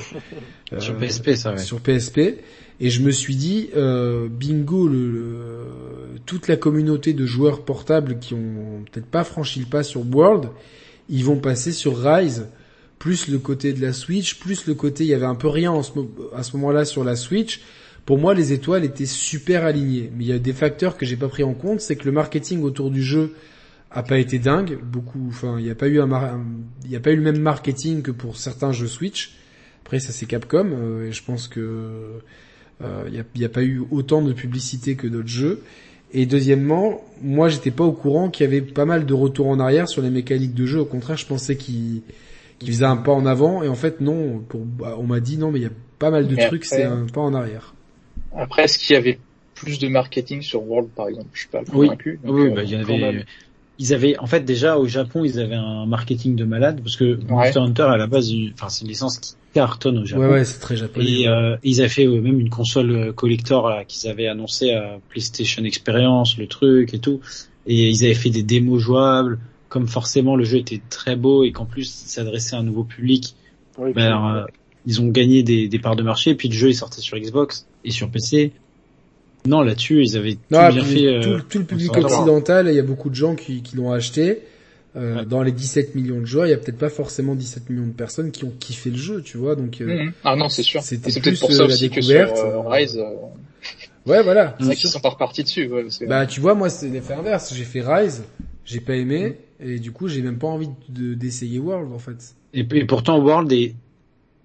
Sur 0.79 0.95
euh, 0.95 0.99
PSP, 0.99 1.35
ça, 1.35 1.53
ouais. 1.53 1.59
sur 1.59 1.81
PSP. 1.81 2.19
Et 2.81 2.89
je 2.89 3.03
me 3.03 3.11
suis 3.11 3.37
dit, 3.37 3.69
euh, 3.77 4.27
bingo, 4.31 4.89
le, 4.89 5.11
le- 5.11 5.67
toute 6.25 6.49
la 6.49 6.57
communauté 6.57 7.13
de 7.13 7.27
joueurs 7.27 7.63
portables 7.63 8.19
qui 8.19 8.33
ont 8.33 8.85
peut-être 8.91 9.07
pas 9.07 9.23
franchi 9.23 9.61
le 9.61 9.67
pas 9.67 9.83
sur 9.83 10.01
World, 10.15 10.49
ils 11.11 11.25
vont 11.25 11.37
passer 11.37 11.71
sur 11.71 11.99
Rise, 12.03 12.47
plus 12.99 13.29
le 13.29 13.39
côté 13.39 13.75
de 13.75 13.83
la 13.83 13.93
Switch, 13.93 14.39
plus 14.41 14.67
le 14.67 14.73
côté, 14.75 15.05
il 15.05 15.09
y 15.09 15.15
avait 15.15 15.27
un 15.27 15.35
peu 15.35 15.49
rien 15.49 15.71
en 15.71 15.83
ce 15.83 15.93
mo- 15.99 16.11
à 16.35 16.43
ce 16.43 16.57
moment-là 16.57 16.87
sur 16.87 17.05
la 17.05 17.17
Switch. 17.17 17.61
Pour 18.07 18.19
moi, 18.19 18.35
les 18.35 18.53
étoiles 18.53 18.85
étaient 18.85 19.07
super 19.07 19.65
alignées. 19.65 20.11
Mais 20.17 20.25
il 20.25 20.27
y 20.29 20.33
a 20.33 20.39
des 20.39 20.53
facteurs 20.53 20.97
que 20.97 21.07
j'ai 21.07 21.17
pas 21.17 21.29
pris 21.29 21.43
en 21.43 21.55
compte, 21.55 21.81
c'est 21.81 21.97
que 21.97 22.05
le 22.05 22.13
marketing 22.13 22.63
autour 22.63 22.91
du 22.91 23.03
jeu 23.03 23.35
a 23.91 24.03
pas 24.03 24.19
été 24.19 24.39
dingue. 24.39 24.79
Beaucoup, 24.83 25.27
enfin, 25.29 25.57
il 25.59 25.65
n'y 25.65 25.71
a 25.71 25.75
pas 25.75 25.89
eu 25.89 26.01
un, 26.01 26.13
un- 26.13 26.45
il 26.85 26.91
y 26.91 26.97
a 26.97 27.01
pas 27.01 27.13
eu 27.13 27.17
le 27.17 27.23
même 27.23 27.41
marketing 27.41 28.03
que 28.03 28.11
pour 28.11 28.37
certains 28.37 28.73
jeux 28.73 28.89
Switch. 28.89 29.37
Après, 29.85 30.01
ça 30.01 30.13
c'est 30.13 30.27
Capcom, 30.27 30.71
euh, 30.73 31.09
et 31.09 31.13
je 31.13 31.23
pense 31.23 31.47
que 31.49 31.61
euh, 32.83 33.05
il 33.07 33.13
n'y 33.13 33.19
a, 33.21 33.25
y 33.37 33.45
a 33.45 33.49
pas 33.49 33.63
eu 33.63 33.83
autant 33.91 34.23
de 34.23 34.33
publicité 34.33 34.97
que 34.97 35.07
d'autres 35.07 35.29
jeux. 35.29 35.61
Et 36.13 36.27
deuxièmement, 36.27 37.03
moi 37.23 37.49
j'étais 37.49 37.71
pas 37.71 37.85
au 37.85 37.93
courant 37.93 38.31
qu'il 38.31 38.45
y 38.45 38.47
avait 38.47 38.63
pas 38.63 38.85
mal 38.85 39.05
de 39.07 39.15
retours 39.15 39.49
en 39.49 39.59
arrière 39.61 39.89
sur 39.89 40.03
les 40.03 40.11
mécaniques 40.11 40.55
de 40.55 40.67
jeu. 40.67 40.81
Au 40.81 40.85
contraire, 40.85 41.17
je 41.17 41.27
pensais 41.27 41.57
qu'ils 41.57 42.03
qu'ils 42.59 42.73
faisaient 42.73 42.85
un 42.85 42.97
pas 42.97 43.13
en 43.13 43.27
avant. 43.27 43.63
Et 43.63 43.69
en 43.69 43.75
fait, 43.75 44.01
non. 44.01 44.39
Pour, 44.49 44.61
bah, 44.65 44.97
on 44.99 45.05
m'a 45.05 45.21
dit 45.21 45.39
non, 45.39 45.51
mais 45.51 45.59
il 45.61 45.63
y 45.63 45.67
a 45.67 45.71
pas 45.99 46.11
mal 46.11 46.29
de 46.29 46.37
trucs, 46.49 46.65
c'est 46.65 46.85
un 46.85 47.07
pas 47.07 47.21
en 47.21 47.35
arrière. 47.35 47.74
Après, 48.37 48.65
est-ce 48.65 48.79
qu'il 48.79 48.95
y 48.95 48.97
avait 48.97 49.19
plus 49.55 49.79
de 49.79 49.89
marketing 49.89 50.43
sur 50.43 50.63
World, 50.63 50.91
par 50.95 51.09
exemple? 51.09 51.31
Je 51.33 51.41
suis 51.41 51.49
pas 51.49 51.61
Oui. 51.73 51.87
convaincu. 51.87 52.21
donc, 52.23 52.35
Oui, 52.35 52.47
euh, 52.47 52.55
bah, 52.55 52.63
il 52.65 52.71
y 52.71 52.75
avait, 52.75 53.25
ils 53.79 53.95
avaient, 53.95 54.19
en 54.19 54.27
fait, 54.27 54.45
déjà, 54.45 54.79
au 54.79 54.87
Japon, 54.87 55.25
ils 55.25 55.39
avaient 55.41 55.55
un 55.55 55.87
marketing 55.87 56.37
de 56.37 56.45
malade, 56.45 56.81
parce 56.83 56.97
que 56.97 57.19
Monster 57.29 57.59
Hunter, 57.59 57.83
à 57.83 57.97
la 57.97 58.07
base, 58.07 58.33
enfin, 58.55 58.69
c'est 58.69 58.83
une 58.83 58.89
licence 58.89 59.19
qui 59.19 59.35
cartonne 59.53 59.99
au 59.99 60.05
Japon. 60.05 60.23
Ouais, 60.25 60.31
ouais, 60.31 60.45
c'est 60.45 60.61
très 60.61 60.77
japonais. 60.77 61.11
Et 61.11 61.29
euh, 61.29 61.57
ils 61.63 61.81
avaient 61.81 61.89
fait 61.89 62.07
euh, 62.07 62.21
même 62.21 62.41
une 62.41 62.51
console 62.51 62.91
euh, 62.91 63.13
collector 63.13 63.69
là, 63.69 63.85
qu'ils 63.85 64.09
avaient 64.11 64.27
annoncé 64.27 64.73
à 64.73 64.99
PlayStation 65.09 65.65
Experience, 65.65 66.37
le 66.37 66.47
truc 66.47 66.93
et 66.95 66.99
tout. 66.99 67.21
Et 67.67 67.89
ils 67.91 68.05
avaient 68.05 68.15
fait 68.15 68.31
des 68.31 68.43
démos 68.43 68.81
jouables. 68.81 69.39
Comme 69.69 69.89
forcément 69.89 70.37
le 70.37 70.45
jeu 70.45 70.59
était 70.59 70.81
très 70.89 71.17
beau 71.17 71.43
et 71.43 71.51
qu'en 71.51 71.65
plus 71.65 72.05
il 72.05 72.09
s'adressait 72.09 72.55
à 72.55 72.61
un 72.61 72.63
nouveau 72.63 72.85
public, 72.85 73.35
Oui, 73.77 73.93
ben, 73.93 74.07
alors, 74.07 74.29
euh, 74.29 74.45
ils 74.87 75.01
ont 75.01 75.09
gagné 75.09 75.43
des, 75.43 75.67
des 75.67 75.79
parts 75.81 75.97
de 75.97 76.05
marché. 76.05 76.31
Et 76.31 76.35
puis 76.37 76.49
le 76.49 76.55
jeu 76.55 76.69
est 76.69 76.75
sorti 76.75 77.01
sur 77.01 77.19
Xbox 77.19 77.67
et 77.85 77.91
sur 77.91 78.11
PC. 78.11 78.53
Non, 79.47 79.61
là-dessus 79.63 80.03
ils 80.03 80.17
avaient 80.17 80.35
tout 80.35 80.41
bien 80.51 80.85
fait. 80.85 81.07
euh, 81.07 81.21
tout, 81.39 81.45
tout 81.49 81.59
le 81.59 81.65
public 81.65 81.95
occidental, 81.97 82.69
il 82.69 82.75
y 82.75 82.79
a 82.79 82.83
beaucoup 82.83 83.11
de 83.11 83.15
gens 83.15 83.35
qui, 83.35 83.63
qui 83.63 83.77
l'ont 83.77 83.93
acheté. 83.93 84.41
Euh, 84.97 85.17
Ouais. 85.17 85.27
Dans 85.27 85.43
les 85.43 85.51
17 85.51 85.97
millions 85.97 86.21
de 86.21 86.25
joueurs, 86.25 86.47
il 86.47 86.51
y 86.51 86.53
a 86.53 86.57
peut-être 86.57 86.79
pas 86.79 86.89
forcément 86.89 87.35
17 87.35 87.69
millions 87.69 87.89
de 87.89 87.93
personnes 87.93 88.31
qui 88.31 88.45
ont 88.45 88.53
kiffé 88.61 88.91
le 88.91 88.97
jeu, 88.97 89.23
tu 89.23 89.37
vois. 89.39 89.57
Donc, 89.57 89.81
euh, 89.81 90.05
Mhm. 90.05 90.13
Ah 90.23 90.37
non, 90.37 90.49
c'est 90.49 90.63
sûr. 90.63 90.83
C'était 90.83 91.21
plus, 91.21 91.41
pour 91.41 91.51
ça 91.53 91.59
la 91.63 91.65
aussi 91.67 91.91
que 91.91 92.01
sur 92.01 92.15
découverte, 92.15 92.39
Rise, 92.69 92.97
euh, 92.97 93.03
ouais, 94.11 94.23
voilà. 94.23 94.55
c'est 94.61 94.67
vrai 94.67 94.77
qu'ils 94.77 94.89
sont 94.89 95.01
pas 95.01 95.09
repartis 95.11 95.43
dessus. 95.43 95.67
Ouais, 95.67 95.85
Bah, 96.07 96.27
tu 96.27 96.41
vois, 96.41 96.55
moi, 96.55 96.71
c'est 96.71 96.89
l'effet 96.89 97.15
inverse. 97.15 97.53
J'ai 97.57 97.65
fait 97.65 97.81
Rise, 97.81 98.23
j'ai 98.65 98.79
pas 98.79 98.95
aimé, 98.95 99.37
et 99.59 99.81
du 99.81 99.91
coup, 99.91 100.07
j'ai 100.07 100.23
même 100.23 100.39
pas 100.39 100.47
envie 100.47 100.69
de 100.89 101.15
d'essayer 101.15 101.59
World, 101.59 101.93
en 101.93 101.99
fait. 101.99 102.37
Et, 102.55 102.61
et 102.61 102.85
pourtant 102.85 103.19
World 103.19 103.53
est 103.53 103.75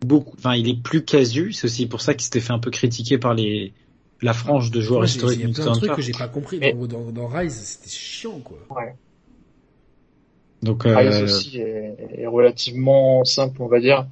beaucoup, 0.06 0.36
enfin 0.38 0.56
il 0.56 0.68
est 0.70 0.82
plus 0.82 1.04
casu. 1.04 1.52
C'est 1.54 1.66
aussi 1.66 1.88
pour 1.88 2.02
ça 2.02 2.14
qu'il 2.14 2.24
s'était 2.24 2.40
fait 2.40 2.54
un 2.54 2.60
peu 2.60 2.72
critiquer 2.72 3.18
par 3.18 3.34
les 3.34 3.74
la 4.22 4.34
frange 4.34 4.70
de 4.72 4.82
joueurs 4.82 5.06
historiques 5.06 5.40
Il 5.40 5.42
y 5.42 5.44
a 5.46 5.48
Monster 5.48 5.64
plein 5.64 5.72
de 5.72 5.78
trucs 5.78 5.90
Hunter. 5.92 5.96
que 5.96 6.06
j'ai 6.06 6.12
pas 6.12 6.28
compris 6.28 6.58
Mais- 6.60 6.74
dans, 6.74 6.86
dans, 6.88 7.12
dans 7.12 7.28
Rise, 7.28 7.54
c'était 7.56 7.90
chiant, 7.90 8.40
quoi. 8.44 8.58
Donc 10.62 10.84
Rise 10.84 11.22
euh, 11.22 11.24
aussi 11.24 11.58
est, 11.60 11.96
est 12.18 12.28
relativement 12.28 13.24
simple, 13.24 13.62
on 13.62 13.68
va 13.68 13.80
dire. 13.80 14.08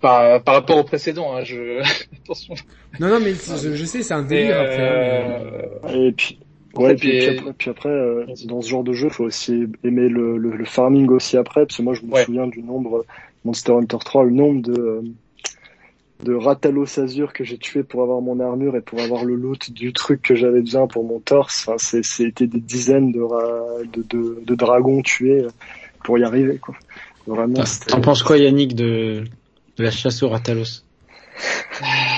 Par, 0.00 0.42
par 0.42 0.54
rapport 0.54 0.78
au 0.78 0.84
précédent, 0.84 1.34
hein, 1.36 1.42
je... 1.44 1.82
attention. 2.24 2.54
Non, 2.98 3.08
non, 3.08 3.20
mais 3.20 3.34
je, 3.34 3.74
je 3.74 3.84
sais, 3.84 4.02
c'est 4.02 4.14
un 4.14 4.22
délire 4.22 4.56
Mais, 4.62 4.64
après. 4.64 4.78
mais, 4.78 5.90
euh, 5.90 6.06
Et 6.08 6.12
puis, 6.12 6.38
ouais, 6.76 6.94
puis, 6.94 7.10
puis 7.18 7.28
après, 7.38 7.52
puis 7.58 7.70
après, 7.70 7.88
euh, 7.90 8.24
dans 8.46 8.62
ce 8.62 8.68
genre 8.70 8.84
de 8.84 8.92
jeu, 8.94 9.08
faut 9.10 9.24
aussi 9.24 9.66
aimer 9.84 10.08
le, 10.08 10.38
le, 10.38 10.56
le 10.56 10.64
farming 10.64 11.08
aussi 11.10 11.36
après, 11.36 11.66
parce 11.66 11.76
que 11.76 11.82
moi, 11.82 11.92
je 11.94 12.02
me 12.02 12.12
Ouais. 12.12 12.24
souviens 12.24 12.46
du 12.46 12.62
nombre 12.62 13.04
Monster 13.46 13.72
Hunter 13.72 13.98
3, 14.04 14.24
le 14.24 14.30
nombre 14.30 14.60
de 14.62 14.78
euh, 14.80 15.02
de 16.24 16.34
Ratalos 16.34 16.98
Azur 16.98 17.32
que 17.34 17.44
j'ai 17.44 17.58
tué 17.58 17.82
pour 17.82 18.02
avoir 18.02 18.20
mon 18.22 18.40
armure 18.40 18.74
et 18.74 18.80
pour 18.80 19.00
avoir 19.00 19.24
le 19.24 19.34
loot 19.34 19.70
du 19.70 19.92
truc 19.92 20.22
que 20.22 20.34
j'avais 20.34 20.60
besoin 20.62 20.86
pour 20.86 21.04
mon 21.04 21.20
torse. 21.20 21.68
Enfin, 21.68 21.76
c'était 22.02 22.46
des 22.46 22.60
dizaines 22.60 23.12
de, 23.12 23.20
ra- 23.20 23.82
de, 23.92 24.02
de, 24.02 24.42
de 24.42 24.54
dragons 24.54 25.02
tués 25.02 25.46
pour 26.04 26.18
y 26.18 26.24
arriver, 26.24 26.56
quoi. 26.58 26.74
Vraiment, 27.26 27.64
c'était- 27.66 27.90
T'en 27.90 28.00
penses 28.00 28.22
quoi 28.22 28.38
Yannick 28.38 28.74
de, 28.74 29.24
de 29.76 29.82
la 29.84 29.90
chasse 29.90 30.22
au 30.22 30.28
Ratalos? 30.30 30.84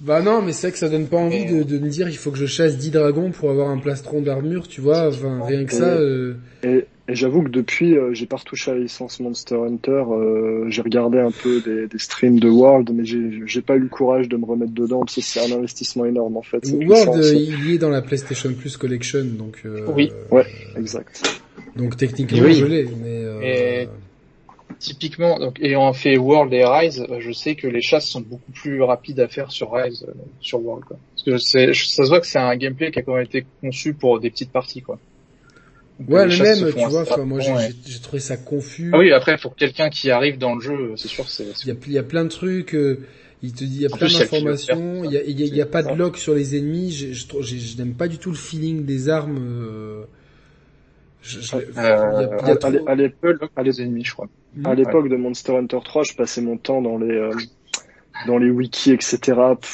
Bah 0.00 0.22
non, 0.22 0.42
mais 0.42 0.52
c'est 0.52 0.68
vrai 0.68 0.72
que 0.72 0.78
ça 0.78 0.88
donne 0.88 1.06
pas 1.08 1.16
envie 1.16 1.44
de, 1.44 1.62
de 1.64 1.78
me 1.78 1.88
dire 1.88 2.08
il 2.08 2.16
faut 2.16 2.30
que 2.30 2.38
je 2.38 2.46
chasse 2.46 2.76
10 2.76 2.90
dragons 2.90 3.30
pour 3.32 3.50
avoir 3.50 3.68
un 3.68 3.78
plastron 3.78 4.22
d'armure, 4.22 4.68
tu 4.68 4.80
vois. 4.80 5.08
Enfin, 5.08 5.40
rien 5.44 5.64
que 5.64 5.72
ça. 5.72 5.94
euh, 5.96 6.34
Et, 6.62 6.84
et 7.08 7.14
j'avoue 7.14 7.42
que 7.42 7.48
depuis, 7.48 7.96
euh, 7.96 8.12
j'ai 8.12 8.26
pas 8.26 8.36
retouché 8.36 8.70
à 8.70 8.74
la 8.74 8.80
licence 8.80 9.18
Monster 9.18 9.56
Hunter. 9.56 10.04
euh, 10.10 10.66
j'ai 10.68 10.82
regardé 10.82 11.18
un 11.18 11.32
peu 11.32 11.60
des, 11.60 11.88
des 11.88 11.98
streams 11.98 12.38
de 12.38 12.48
World, 12.48 12.90
mais 12.94 13.04
j'ai 13.04 13.60
pas 13.62 13.74
eu 13.76 13.80
le 13.80 13.88
courage 13.88 14.28
de 14.28 14.36
me 14.36 14.44
remettre 14.44 14.72
dedans 14.72 15.00
parce 15.00 15.16
que 15.16 15.20
c'est 15.20 15.40
un 15.40 15.56
investissement 15.56 16.04
énorme 16.04 16.36
en 16.36 16.42
fait. 16.42 16.62
World, 16.70 17.16
euh, 17.20 17.34
il 17.34 17.72
est 17.74 17.78
dans 17.78 17.90
la 17.90 18.02
PlayStation 18.02 18.52
Plus 18.54 18.76
Collection, 18.76 19.24
donc. 19.24 19.62
euh, 19.64 19.84
Oui. 19.88 20.12
Ouais, 20.30 20.46
exact. 20.76 21.40
Donc 21.76 21.96
techniquement, 21.96 22.42
oui. 22.44 22.54
je 22.54 22.66
l'ai, 22.66 22.84
mais. 22.84 23.24
euh, 23.24 23.40
Et- 23.42 23.88
Typiquement, 24.78 25.38
donc, 25.40 25.58
ayant 25.60 25.92
fait 25.92 26.16
World 26.16 26.52
et 26.52 26.64
Rise, 26.64 27.04
euh, 27.10 27.18
je 27.20 27.32
sais 27.32 27.56
que 27.56 27.66
les 27.66 27.82
chasses 27.82 28.06
sont 28.08 28.20
beaucoup 28.20 28.52
plus 28.52 28.80
rapides 28.82 29.18
à 29.18 29.26
faire 29.26 29.50
sur 29.50 29.72
Rise, 29.72 30.04
euh, 30.08 30.12
sur 30.40 30.64
World, 30.64 30.84
quoi. 30.84 30.98
Parce 31.14 31.24
que 31.24 31.38
c'est, 31.38 31.74
ça 31.74 32.04
se 32.04 32.08
voit 32.08 32.20
que 32.20 32.26
c'est 32.28 32.38
un 32.38 32.54
gameplay 32.56 32.92
qui 32.92 33.00
a 33.00 33.02
quand 33.02 33.14
même 33.14 33.24
été 33.24 33.44
conçu 33.60 33.94
pour 33.94 34.20
des 34.20 34.30
petites 34.30 34.52
parties, 34.52 34.82
quoi. 34.82 35.00
Donc, 35.98 36.10
Ouais, 36.10 36.30
se 36.30 36.42
même, 36.42 36.72
tu 36.72 36.88
vois. 36.88 37.02
Enfin, 37.02 37.24
moi, 37.24 37.40
j'ai 37.40 37.98
trouvé 38.00 38.20
ça 38.20 38.36
confus. 38.36 38.90
Ah 38.94 38.98
oui, 38.98 39.10
après, 39.12 39.36
pour 39.36 39.56
quelqu'un 39.56 39.90
qui 39.90 40.10
arrive 40.12 40.38
dans 40.38 40.54
le 40.54 40.60
jeu, 40.60 40.92
c'est 40.96 41.08
sûr, 41.08 41.28
c'est, 41.28 41.44
Il 41.64 41.68
y 41.68 41.70
a, 41.72 41.74
il 41.86 41.92
y 41.92 41.98
a 41.98 42.04
plein 42.04 42.24
de 42.24 42.30
trucs. 42.30 42.74
euh, 42.74 43.00
il 43.42 43.52
te 43.52 43.64
dit, 43.64 43.76
il 43.76 43.82
y 43.82 43.86
a 43.86 43.88
En 43.92 43.96
plein 43.96 44.06
plus, 44.06 44.14
le 44.14 44.20
d'informations. 44.20 45.04
Il 45.04 45.12
y 45.12 45.16
a, 45.16 45.22
il 45.24 45.40
y 45.40 45.42
a, 45.42 45.46
il 45.46 45.56
y 45.56 45.60
a 45.60 45.66
pas 45.66 45.82
de 45.82 45.92
lock 45.94 46.18
sur 46.18 46.34
les 46.34 46.56
ennemis. 46.56 46.92
Je 46.92 47.76
n'aime 47.78 47.94
pas 47.94 48.06
du 48.06 48.18
tout 48.18 48.30
le 48.30 48.36
feeling 48.36 48.84
des 48.84 49.08
armes. 49.08 49.38
euh, 49.40 50.04
je- 51.22 51.40
je- 51.40 51.56
il 51.56 51.74
y 51.74 51.78
a- 51.78 52.12
il 52.12 52.46
y 52.46 52.50
a 52.50 52.50
Euh, 52.50 52.54
trop- 52.56 52.88
À 52.88 52.94
l'é- 52.94 53.08
peu 53.08 53.32
le 53.32 53.40
à 53.56 53.62
les 53.62 53.80
ennemis, 53.82 54.04
je 54.04 54.12
crois. 54.12 54.28
à 54.64 54.74
l'époque 54.74 55.08
de 55.08 55.16
Monster 55.16 55.56
Hunter 55.56 55.78
3, 55.84 56.02
je 56.04 56.14
passais 56.14 56.40
mon 56.40 56.56
temps 56.56 56.80
dans 56.82 56.98
les 56.98 57.14
euh, 57.14 57.30
dans 58.26 58.36
les 58.38 58.50
wikis, 58.50 58.90
etc. 58.92 59.18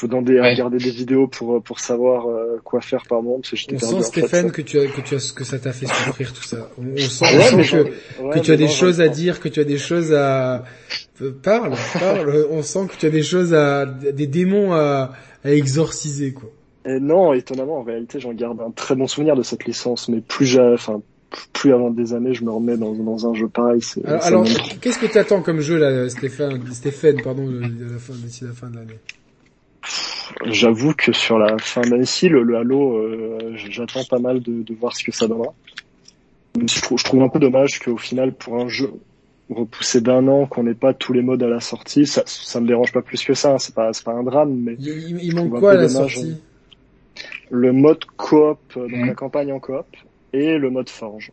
Dans 0.03 0.21
des, 0.21 0.39
à 0.39 0.43
Ouais. 0.43 0.51
regarder 0.53 0.77
des 0.77 0.91
vidéos 0.91 1.27
pour 1.29 1.63
pour 1.63 1.81
savoir 1.81 2.27
euh, 2.29 2.61
quoi 2.63 2.81
faire 2.83 3.03
par 3.09 3.23
monde. 3.23 3.41
Parce 3.41 3.51
que 3.53 3.57
j'étais 3.57 3.77
On 3.77 3.79
perdu, 3.79 3.95
sent 4.03 4.09
Stéphane 4.09 4.51
que 4.53 4.61
tu 4.63 4.79
as 4.79 4.87
que 4.87 5.01
tu 5.01 5.15
as 5.15 5.35
que 5.35 5.45
ça 5.45 5.59
t'a 5.59 5.73
fait 5.73 5.87
souffrir 5.87 6.33
tout 6.33 6.43
ça. 6.43 6.69
On, 6.79 6.83
on 6.93 6.97
sent, 6.99 7.25
Ouais, 7.25 7.31
on 7.39 7.43
sent 7.43 7.57
mais 7.57 8.31
que, 8.33 8.35
que 8.35 8.45
tu 8.45 8.53
as 8.53 8.57
des 8.57 8.65
non, 8.65 8.71
choses 8.71 9.01
à 9.01 9.09
dire, 9.09 9.41
que 9.41 9.49
tu 9.49 9.61
as 9.61 9.65
des 9.65 9.79
choses 9.79 10.13
à 10.13 10.65
Euh, 11.23 11.31
parle, 11.43 11.75
parle. 11.99 12.47
On 12.51 12.63
sent 12.63 12.87
que 12.91 12.97
tu 12.99 13.07
as 13.07 13.11
des 13.11 13.23
choses 13.23 13.55
à 13.55 13.87
des 13.87 14.27
démons 14.27 14.73
à, 14.75 15.13
à 15.45 15.51
exorciser 15.53 16.33
quoi. 16.33 16.51
Et 16.87 17.01
non, 17.01 17.33
étonnamment, 17.33 17.79
en 17.79 17.83
réalité, 17.83 18.21
j'en 18.21 18.35
garde 18.35 18.61
un 18.61 18.71
très 18.73 18.95
bon 18.95 19.07
souvenir 19.07 19.37
de 19.37 19.43
cette 19.43 19.65
licence, 19.65 20.09
mais 20.11 20.21
plus 20.21 20.45
j'ai, 20.45 20.61
enfin, 20.61 21.01
plus 21.53 21.73
avant 21.73 21.91
des 21.91 22.13
années, 22.15 22.35
je 22.35 22.45
me 22.45 22.51
remets 22.51 22.77
dans, 22.77 22.93
dans 22.95 23.29
un 23.29 23.35
jeu 23.35 23.49
pareil. 23.49 23.81
c'est- 23.83 24.05
Alors, 24.07 24.47
qu'est-ce 24.81 24.99
que 24.99 25.07
tu 25.07 25.19
attends 25.19 25.43
comme 25.43 25.61
jeu 25.61 25.79
là, 25.79 26.09
Stéphane, 26.09 26.61
Stéphane, 26.73 27.21
pardon, 27.23 27.47
d'ici 27.49 28.45
la 28.45 28.53
fin 28.53 28.69
de 28.71 28.77
l'année? 28.77 28.99
J'avoue 30.47 30.95
que 30.95 31.13
sur 31.13 31.39
la 31.39 31.59
fin 31.59 31.83
d'année, 31.83 32.07
si, 32.07 32.29
le, 32.29 32.43
le 32.43 32.57
Halo, 32.57 32.97
euh, 32.97 33.53
j'attends 33.57 34.05
pas 34.05 34.19
mal 34.19 34.41
de, 34.41 34.63
de 34.63 34.75
voir 34.75 34.97
ce 34.97 35.05
que 35.05 35.13
ça 35.13 35.27
donnera. 35.29 35.53
Je 36.67 36.81
trouve, 36.81 36.99
je 36.99 37.05
trouve 37.05 37.23
un 37.23 37.29
peu 37.29 37.39
dommage 37.39 37.79
qu'au 37.81 37.97
final, 37.97 38.33
pour 38.33 38.57
un 38.61 38.69
jeu 38.69 38.91
repoussé 39.51 40.01
d'un 40.01 40.27
an, 40.29 40.47
qu'on 40.47 40.63
n'ait 40.63 40.75
pas 40.75 40.95
tous 40.95 41.13
les 41.13 41.21
modes 41.21 41.43
à 41.43 41.49
la 41.49 41.61
sortie, 41.61 42.07
ça, 42.07 42.23
ça 42.27 42.61
me 42.61 42.67
dérange 42.67 42.93
pas 42.93 43.03
plus 43.03 43.23
que 43.25 43.35
ça. 43.35 43.53
hein, 43.55 43.59
C'est 43.59 43.75
pas, 43.75 43.93
c'est 43.93 44.05
pas 44.05 44.13
un 44.13 44.23
drame, 44.23 44.55
mais 44.55 44.77
il, 44.79 45.19
il- 45.23 45.35
manque 45.35 45.51
quoi 45.51 45.73
à 45.73 45.75
la 45.75 45.87
dommage, 45.89 46.15
sortie? 46.15 46.37
le 47.51 47.73
mode 47.73 48.05
coop, 48.17 48.59
euh, 48.77 48.89
donc 48.89 48.93
Mhm. 49.01 49.07
la 49.07 49.15
campagne 49.15 49.53
en 49.53 49.61
coop, 49.61 49.87
et 50.35 50.59
le 50.59 50.71
mode 50.71 50.91
forge. 50.91 51.31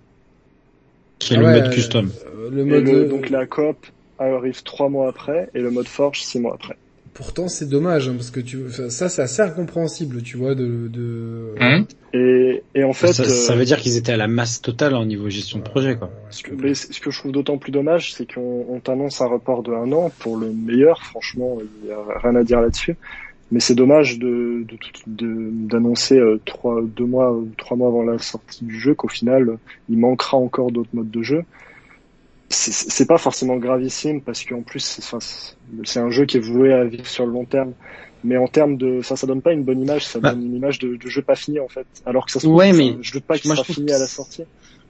Qui 1.19 1.33
est 1.33 1.37
Ah 1.37 1.39
le 1.39 1.45
ouais, 1.45 1.61
mode 1.61 1.73
custom. 1.73 2.09
euh, 2.27 2.49
Le 2.51 2.65
mode. 2.65 2.85
le- 2.85 3.05
euh, 3.05 3.09
donc 3.09 3.29
la 3.29 3.45
coop 3.45 3.85
arrive 4.17 4.63
trois 4.63 4.89
mois 4.89 5.09
après, 5.09 5.49
et 5.53 5.59
le 5.59 5.71
mode 5.71 5.87
forge 5.87 6.21
six 6.21 6.39
mois 6.39 6.53
après. 6.55 6.77
Pourtant, 7.13 7.47
c'est 7.49 7.67
dommage 7.67 8.07
hein, 8.07 8.13
parce 8.15 8.31
que 8.31 8.39
tu, 8.39 8.69
ça, 8.89 9.09
c'est 9.09 9.21
assez 9.21 9.41
incompréhensible, 9.41 10.21
tu 10.23 10.37
vois, 10.37 10.55
de. 10.55 10.87
de... 10.87 11.55
Hum 11.59 11.85
Et, 12.13 12.63
et 12.73 12.83
en 12.83 12.93
fait, 12.93 13.13
ça, 13.13 13.25
ça 13.25 13.53
euh, 13.53 13.57
veut 13.57 13.65
dire 13.65 13.77
qu'ils 13.79 13.97
étaient 13.97 14.13
à 14.13 14.17
la 14.17 14.27
masse 14.27 14.61
totale 14.61 14.93
au 14.95 15.05
niveau 15.05 15.29
gestion 15.29 15.59
de 15.59 15.63
projet, 15.63 15.97
quoi. 15.97 16.09
Ce 16.29 16.43
que, 16.43 16.51
mais 16.51 16.73
ce 16.73 16.99
que 16.99 17.11
je 17.11 17.19
trouve 17.19 17.31
d'autant 17.31 17.57
plus 17.57 17.71
dommage, 17.71 18.13
c'est 18.13 18.31
qu'on 18.31 18.65
on 18.69 18.79
t'annonce 18.79 19.19
un 19.21 19.27
report 19.27 19.63
de 19.63 19.71
un 19.73 19.91
an 19.91 20.09
pour 20.19 20.37
le 20.37 20.51
meilleur. 20.53 21.03
Franchement, 21.03 21.57
il 21.61 21.87
y 21.87 21.91
a 21.91 21.99
rien 22.19 22.35
à 22.35 22.43
dire 22.43 22.61
là-dessus. 22.61 22.97
Mais 23.51 23.59
c'est 23.59 23.75
dommage 23.75 24.17
de 24.17 24.65
de- 24.67 24.77
de- 25.07 25.49
d'annoncer 25.67 26.17
euh, 26.17 26.39
trois 26.45 26.81
deux 26.81 27.05
mois 27.05 27.31
ou 27.33 27.49
trois 27.57 27.75
mois 27.75 27.89
avant 27.89 28.03
la 28.03 28.17
sortie 28.17 28.63
du 28.63 28.79
jeu 28.79 28.93
qu'au 28.95 29.09
final 29.09 29.57
il 29.89 29.97
manquera 29.97 30.37
encore 30.37 30.71
d'autres 30.71 30.89
modes 30.93 31.11
de 31.11 31.21
jeu. 31.21 31.43
C'est- 32.49 33.05
pas 33.07 33.17
forcément 33.17 33.55
gravissime 33.57 34.21
parce 34.21 34.43
qu'en 34.43 34.61
plus 34.61 34.99
c'est 35.83 35.99
un 35.99 36.09
jeu 36.09 36.25
qui 36.25 36.37
est 36.37 36.41
voué 36.41 36.73
à 36.73 36.83
vivre 36.83 37.07
sur 37.07 37.25
le 37.25 37.31
long 37.31 37.45
terme. 37.45 37.73
Mais 38.23 38.37
en 38.37 38.47
termes 38.47 38.77
de, 38.77 39.01
ça, 39.01 39.15
ça 39.15 39.25
donne 39.25 39.41
pas 39.41 39.51
une 39.51 39.63
bonne 39.63 39.81
image, 39.81 40.05
ça 40.05 40.19
Bah. 40.19 40.33
donne 40.33 40.45
une 40.45 40.55
image 40.55 40.77
de, 40.77 40.95
de 40.95 41.07
jeu 41.07 41.23
pas 41.23 41.35
fini 41.35 41.59
en 41.59 41.67
fait. 41.67 41.87
Alors 42.05 42.25
que 42.27 42.31
ça 42.31 42.39
se 42.39 42.45
trouve, 42.45 42.57
Ouais, 42.57 42.71
mais 42.71 42.95
je 43.01 43.13
doute 43.13 43.23
pas 43.23 43.37
qu'il 43.39 43.49
sera 43.49 43.63
fini 43.63 43.91
à 43.91 43.97
la 43.97 44.05
sortie. 44.07 44.43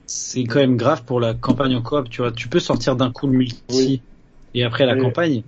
C'est 0.06 0.44
quand 0.44 0.58
même 0.58 0.76
grave 0.76 1.04
pour 1.04 1.18
la 1.18 1.32
campagne 1.32 1.74
en 1.74 1.80
coop, 1.82 2.10
tu 2.10 2.20
vois. 2.20 2.30
Tu 2.32 2.48
peux 2.48 2.58
sortir 2.60 2.94
d'un 2.94 3.10
coup 3.10 3.26
le 3.26 3.38
multi 3.38 3.62
Oui. 3.70 4.02
et 4.54 4.64
après 4.64 4.84
la 4.84 4.96
campagne. 4.96 5.42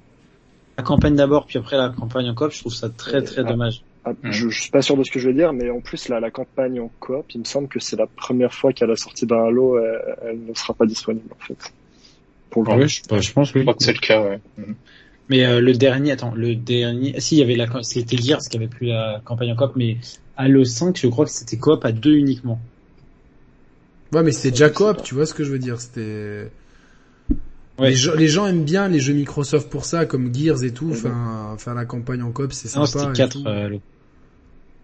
La 0.76 0.82
campagne 0.84 1.14
d'abord, 1.14 1.46
puis 1.46 1.58
après 1.58 1.76
la 1.76 1.88
campagne 1.90 2.28
en 2.28 2.34
coop, 2.34 2.50
je 2.52 2.60
trouve 2.60 2.74
ça 2.74 2.88
très 2.90 3.22
très 3.22 3.42
Ah. 3.42 3.44
dommage. 3.44 3.82
Ah, 4.06 4.12
Mhm. 4.22 4.32
je, 4.32 4.48
je 4.50 4.60
suis 4.60 4.70
pas 4.70 4.82
sûr 4.82 4.96
de 4.98 5.04
ce 5.04 5.10
que 5.10 5.18
je 5.18 5.28
vais 5.28 5.34
dire, 5.34 5.52
mais 5.52 5.70
en 5.70 5.80
plus 5.80 6.08
là, 6.08 6.20
la 6.20 6.30
campagne 6.30 6.78
en 6.80 6.90
coop, 7.00 7.24
il 7.34 7.40
me 7.40 7.44
semble 7.44 7.68
que 7.68 7.80
c'est 7.80 7.96
la 7.96 8.06
première 8.06 8.52
fois 8.52 8.72
qu'à 8.72 8.86
la 8.86 8.96
sortie 8.96 9.24
d'un 9.26 9.44
Halo, 9.46 9.78
elle, 9.78 10.16
elle 10.22 10.44
ne 10.44 10.54
sera 10.54 10.74
pas 10.74 10.84
disponible 10.84 11.32
en 11.32 11.42
fait. 11.44 11.72
Pour 12.50 12.62
le 12.64 12.68
Ah 12.68 12.70
moment. 12.72 12.82
oui, 12.84 12.88
je, 12.88 13.02
bah, 13.08 13.20
je 13.20 13.32
pense 13.32 13.48
Je 13.50 13.58
oui. 13.58 13.62
crois 13.62 13.74
que 13.74 13.84
c'est 13.84 13.92
le 13.94 13.98
cas, 14.00 14.22
ouais. 14.22 14.40
Hum. 14.58 14.74
Mais 15.30 15.46
euh, 15.46 15.60
le 15.60 15.72
dernier, 15.72 16.12
attends, 16.12 16.34
le 16.34 16.54
dernier, 16.54 17.18
si 17.20 17.36
il 17.36 17.38
y 17.38 17.42
avait 17.42 17.56
la, 17.56 17.66
c'était 17.82 18.16
Gears 18.18 18.42
qui 18.50 18.56
avait 18.58 18.68
plus 18.68 18.88
la 18.88 19.22
campagne 19.24 19.52
en 19.52 19.56
coop, 19.56 19.72
mais 19.76 19.96
Halo 20.36 20.64
5, 20.64 20.98
je 20.98 21.06
crois 21.06 21.24
que 21.24 21.30
c'était 21.30 21.56
coop 21.56 21.84
à 21.84 21.92
deux 21.92 22.14
uniquement. 22.14 22.60
Ouais, 24.12 24.22
mais 24.22 24.32
c'était 24.32 24.50
déjà 24.50 24.68
je 24.68 24.72
coop, 24.74 25.02
tu 25.02 25.14
vois 25.14 25.26
ce 25.26 25.34
que 25.34 25.44
je 25.44 25.50
veux 25.50 25.58
dire. 25.58 25.80
C'était. 25.80 26.50
Ouais. 27.78 27.90
Les, 27.90 27.94
gens, 27.96 28.14
les 28.14 28.28
gens 28.28 28.46
aiment 28.46 28.64
bien 28.64 28.88
les 28.88 29.00
jeux 29.00 29.14
Microsoft 29.14 29.68
pour 29.70 29.84
ça, 29.84 30.06
comme 30.06 30.32
Gears 30.32 30.62
et 30.62 30.72
tout. 30.72 30.90
Enfin, 30.90 31.56
faire 31.58 31.74
la 31.74 31.84
campagne 31.84 32.22
en 32.22 32.30
coop, 32.30 32.52
c'est 32.52 32.76
Non, 32.78 32.86
sympa. 32.86 33.10
et 33.10 33.16
4 33.16 33.42
tout. 33.42 33.48
Halo. 33.48 33.80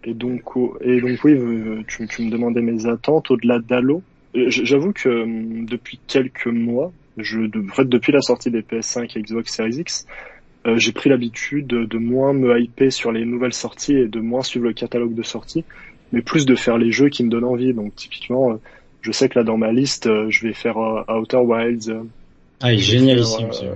Et 0.03 0.13
donc, 0.13 0.41
et 0.81 0.99
donc 0.99 1.19
oui, 1.23 1.33
euh, 1.33 1.83
tu, 1.87 2.07
tu 2.07 2.23
me 2.23 2.31
demandais 2.31 2.61
mes 2.61 2.87
attentes 2.87 3.29
au-delà 3.31 3.59
d'Halo. 3.59 4.01
Euh, 4.35 4.45
J'avoue 4.49 4.93
que 4.93 5.65
depuis 5.65 5.99
quelques 6.07 6.47
mois, 6.47 6.91
je, 7.17 7.41
de, 7.41 7.59
en 7.61 7.73
fait, 7.73 7.87
depuis 7.87 8.11
la 8.11 8.21
sortie 8.21 8.49
des 8.51 8.61
PS5 8.61 9.17
et 9.17 9.21
Xbox 9.21 9.53
Series 9.53 9.75
X, 9.75 10.05
euh, 10.65 10.75
j'ai 10.77 10.91
pris 10.91 11.09
l'habitude 11.09 11.67
de, 11.67 11.85
de 11.85 11.97
moins 11.97 12.33
me 12.33 12.59
hyper 12.59 12.91
sur 12.91 13.11
les 13.11 13.25
nouvelles 13.25 13.53
sorties 13.53 13.93
et 13.95 14.07
de 14.07 14.19
moins 14.19 14.41
suivre 14.41 14.65
le 14.65 14.73
catalogue 14.73 15.13
de 15.13 15.23
sorties, 15.23 15.65
mais 16.11 16.21
plus 16.21 16.45
de 16.45 16.55
faire 16.55 16.77
les 16.77 16.91
jeux 16.91 17.09
qui 17.09 17.23
me 17.23 17.29
donnent 17.29 17.45
envie. 17.45 17.73
Donc 17.73 17.95
typiquement, 17.95 18.51
euh, 18.51 18.55
je 19.01 19.11
sais 19.11 19.29
que 19.29 19.37
là 19.39 19.43
dans 19.45 19.57
ma 19.57 19.71
liste, 19.71 20.07
euh, 20.07 20.27
je 20.29 20.45
vais 20.47 20.53
faire 20.53 20.77
euh, 20.77 21.03
Outer 21.19 21.37
Wilds. 21.37 21.93
Euh, 22.63 22.67
Ah, 22.67 22.73
il 22.73 22.79
est 22.79 23.15
faire, 23.15 23.53
ce 23.53 23.65
euh. 23.65 23.73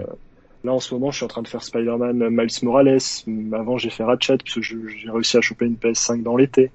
Là, 0.63 0.73
en 0.73 0.79
ce 0.79 0.93
moment, 0.95 1.11
je 1.11 1.17
suis 1.17 1.25
en 1.25 1.27
train 1.27 1.43
de 1.43 1.47
faire 1.47 1.61
Spider-Man 1.63 2.21
euh, 2.23 2.29
Miles 2.31 2.49
Morales. 2.63 2.97
Avant, 3.53 3.77
j'ai 3.77 3.89
fait 3.91 4.03
Ratchet, 4.03 4.37
parce 4.37 4.55
que 4.55 4.61
je- 4.61 4.75
j'ai 4.87 5.09
réussi 5.11 5.37
à 5.37 5.41
choper 5.41 5.65
une 5.65 5.75
PS5 5.75 6.23
dans 6.23 6.35
l'été. 6.37 6.71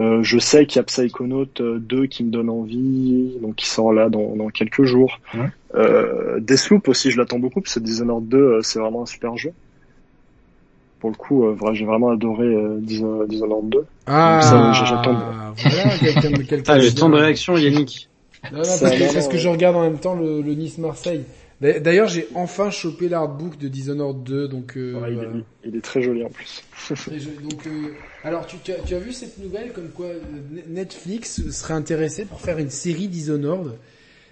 Euh, 0.00 0.22
je 0.22 0.38
sais 0.38 0.64
qu'il 0.66 0.76
y 0.76 0.80
a 0.80 0.84
Psychonaut 0.84 1.46
euh, 1.60 1.78
2 1.78 2.06
qui 2.06 2.24
me 2.24 2.30
donne 2.30 2.48
envie, 2.48 3.36
donc 3.42 3.56
qui 3.56 3.66
sort 3.68 3.92
là 3.92 4.08
dans, 4.08 4.34
dans 4.34 4.48
quelques 4.48 4.84
jours. 4.84 5.20
Ouais. 5.34 5.48
Euh, 5.74 6.40
Deathloop 6.40 6.88
aussi, 6.88 7.10
je 7.10 7.18
l'attends 7.18 7.38
beaucoup, 7.38 7.60
parce 7.60 7.74
que 7.74 7.80
Dishonored 7.80 8.26
2, 8.26 8.36
euh, 8.38 8.60
c'est 8.62 8.78
vraiment 8.78 9.02
un 9.02 9.06
super 9.06 9.36
jeu. 9.36 9.52
Pour 10.98 11.10
le 11.10 11.16
coup, 11.16 11.44
euh, 11.44 11.56
j'ai 11.74 11.84
vraiment 11.84 12.10
adoré 12.10 12.46
euh, 12.46 12.78
Dis- 12.80 13.02
Dishonored 13.28 13.68
2. 13.68 13.84
Ah, 14.06 14.40
ça, 14.40 14.72
j'attends. 14.72 15.18
voilà, 15.56 15.98
quelqu'un 15.98 16.32
quelqu'un 16.44 16.72
Ah, 16.74 16.78
le 16.78 16.94
temps 16.94 17.08
de 17.10 17.16
réaction, 17.16 17.56
Yannick. 17.56 18.08
Non, 18.50 18.58
non, 18.58 18.64
parce, 18.64 18.80
que, 18.80 18.98
non, 18.98 19.12
parce 19.12 19.26
non, 19.26 19.30
que 19.32 19.38
je 19.38 19.48
regarde 19.48 19.76
en 19.76 19.82
même 19.82 19.98
temps 19.98 20.14
le, 20.14 20.40
le 20.42 20.54
Nice-Marseille. 20.54 21.24
D'a- 21.60 21.78
D'ailleurs, 21.78 22.08
j'ai 22.08 22.26
enfin 22.34 22.70
chopé 22.70 23.08
l'artbook 23.08 23.56
de 23.56 23.68
Dishonored 23.68 24.22
2, 24.24 24.48
donc... 24.48 24.76
Euh, 24.76 24.94
Ouais, 25.00 25.10
il, 25.10 25.14
voilà. 25.14 25.30
est, 25.30 25.68
il 25.68 25.76
est 25.76 25.80
très 25.80 26.02
joli 26.02 26.24
en 26.24 26.28
plus. 26.28 26.62
Très 26.96 27.20
joli. 27.20 27.36
Donc, 27.48 27.64
euh, 27.68 27.92
alors, 28.24 28.46
tu, 28.46 28.56
tu, 28.64 28.72
as, 28.72 28.78
tu 28.80 28.94
as 28.96 28.98
vu 28.98 29.12
cette 29.12 29.38
nouvelle 29.38 29.72
comme 29.72 29.90
quoi 29.90 30.06
euh, 30.06 30.20
Netflix 30.68 31.48
serait 31.50 31.74
intéressé 31.74 32.24
pour 32.24 32.40
faire 32.40 32.58
une 32.58 32.70
série 32.70 33.06
Dishonored? 33.06 33.74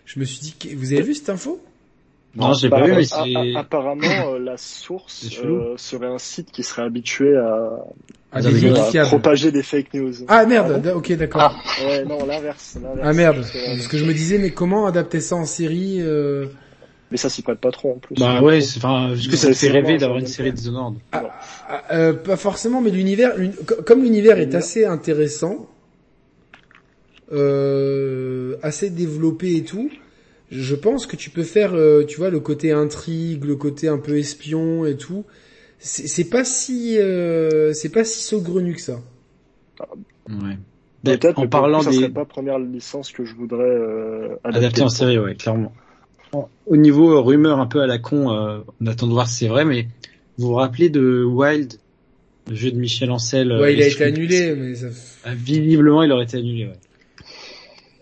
Je 0.06 0.18
me 0.18 0.24
suis 0.24 0.40
dit, 0.40 0.74
vous 0.74 0.92
avez 0.92 1.02
vu 1.02 1.14
cette 1.14 1.28
info? 1.30 1.60
Non, 2.34 2.52
j'ai 2.54 2.68
pas 2.68 2.82
vu, 2.84 2.92
mais 3.34 3.54
apparemment, 3.56 4.34
euh, 4.34 4.38
la 4.40 4.56
source 4.56 5.28
euh, 5.44 5.74
serait 5.76 6.06
un 6.06 6.18
site 6.18 6.50
qui 6.50 6.62
serait 6.64 6.82
habitué 6.82 7.36
à, 7.36 7.84
Ah, 8.32 8.40
des 8.40 8.50
fiables. 8.90 9.08
propager 9.08 9.50
des 9.50 9.62
fake 9.64 9.92
news. 9.94 10.12
Ah 10.28 10.46
merde, 10.46 10.80
da- 10.80 10.96
ok 10.96 11.12
d'accord. 11.16 11.52
Ouais, 11.84 12.04
non, 12.04 12.24
l'inverse. 12.24 12.78
Ah 13.02 13.12
merde, 13.12 13.36
Parce 13.38 13.50
que, 13.50 13.58
euh, 13.58 13.74
parce 13.74 13.88
que 13.88 13.98
je 13.98 14.04
me 14.04 14.12
disais 14.12 14.38
mais 14.38 14.50
comment 14.50 14.86
adapter 14.86 15.20
ça 15.20 15.34
en 15.36 15.44
série 15.46 15.96
euh... 16.00 16.46
Mais 17.10 17.16
ça 17.16 17.28
s'y 17.28 17.42
prête 17.42 17.58
pas 17.58 17.72
trop 17.72 17.94
en 17.94 17.98
plus. 17.98 18.14
Bah 18.20 18.40
ouais, 18.40 18.60
c'est- 18.60 18.78
enfin, 18.78 19.12
que 19.28 19.36
ça 19.36 19.48
te 19.48 19.54
fait 19.54 19.68
rêver 19.70 19.98
d'avoir 19.98 20.18
un 20.18 20.20
une 20.20 20.28
série 20.28 20.52
de 20.52 20.56
Dishonored 20.56 20.94
Ah, 21.10 21.24
euh, 21.92 22.12
Pas 22.12 22.36
forcément, 22.36 22.80
mais 22.80 22.90
l'univers, 22.90 23.36
l'uni- 23.36 23.54
co- 23.66 23.82
comme 23.84 24.04
l'univers 24.04 24.38
est 24.38 24.54
assez 24.54 24.84
intéressant, 24.84 25.68
euh, 27.32 28.56
assez 28.62 28.90
développé 28.90 29.56
et 29.56 29.64
tout, 29.64 29.90
je 30.52 30.74
pense 30.76 31.06
que 31.06 31.16
tu 31.16 31.30
peux 31.30 31.42
faire, 31.42 31.74
euh, 31.74 32.04
tu 32.04 32.16
vois, 32.18 32.30
le 32.30 32.38
côté 32.40 32.70
intrigue, 32.70 33.44
le 33.44 33.56
côté 33.56 33.88
un 33.88 33.98
peu 33.98 34.16
espion 34.18 34.84
et 34.86 34.96
tout. 34.96 35.24
C'est 35.82 36.28
pas 36.28 36.44
si, 36.44 36.98
euh, 36.98 37.72
c'est 37.72 37.88
pas 37.88 38.04
si 38.04 38.22
saugrenu 38.22 38.74
que 38.74 38.82
ça. 38.82 39.00
Ouais. 40.28 40.58
Peut-être, 41.02 41.38
en 41.38 41.48
parlant 41.48 41.78
coup, 41.78 41.84
ça 41.84 41.90
des 41.90 41.96
serait 41.96 42.08
pas 42.10 42.26
première 42.26 42.58
licence 42.58 43.10
que 43.10 43.24
je 43.24 43.34
voudrais 43.34 43.64
euh, 43.64 44.36
adapter. 44.44 44.82
en 44.82 44.90
série, 44.90 45.18
ouais, 45.18 45.34
clairement. 45.34 45.72
Au 46.66 46.76
niveau 46.76 47.12
euh, 47.12 47.20
rumeur 47.20 47.58
un 47.58 47.66
peu 47.66 47.80
à 47.80 47.86
la 47.86 47.98
con, 47.98 48.30
euh, 48.30 48.60
on 48.80 48.86
attend 48.86 49.06
de 49.06 49.12
voir 49.12 49.26
si 49.28 49.38
c'est 49.38 49.48
vrai, 49.48 49.64
mais 49.64 49.88
vous 50.36 50.48
vous 50.48 50.54
rappelez 50.54 50.90
de 50.90 51.24
Wild, 51.24 51.74
le 52.48 52.54
jeu 52.54 52.70
de 52.70 52.76
Michel 52.76 53.10
Ancel 53.10 53.50
euh, 53.50 53.60
Ouais, 53.62 53.74
il 53.74 53.82
a 53.82 53.86
été 53.88 54.04
annulé, 54.04 54.54
mais 54.54 54.74
ça, 54.74 54.88
Ah, 55.24 55.34
Visiblement, 55.34 56.02
il 56.02 56.12
aurait 56.12 56.24
été 56.24 56.36
annulé, 56.36 56.66
ouais. 56.66 56.78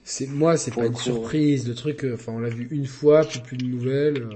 c'est 0.02 0.26
moi, 0.26 0.56
c'est 0.56 0.74
pas 0.74 0.86
une 0.86 0.92
coup, 0.92 1.00
surprise. 1.00 1.66
Le 1.68 1.74
truc, 1.74 2.04
euh, 2.04 2.14
enfin, 2.14 2.32
on 2.34 2.40
l'a 2.40 2.48
vu 2.48 2.66
une 2.70 2.86
fois, 2.86 3.24
puis 3.24 3.40
plus 3.40 3.56
de 3.56 3.64
nouvelles. 3.64 4.26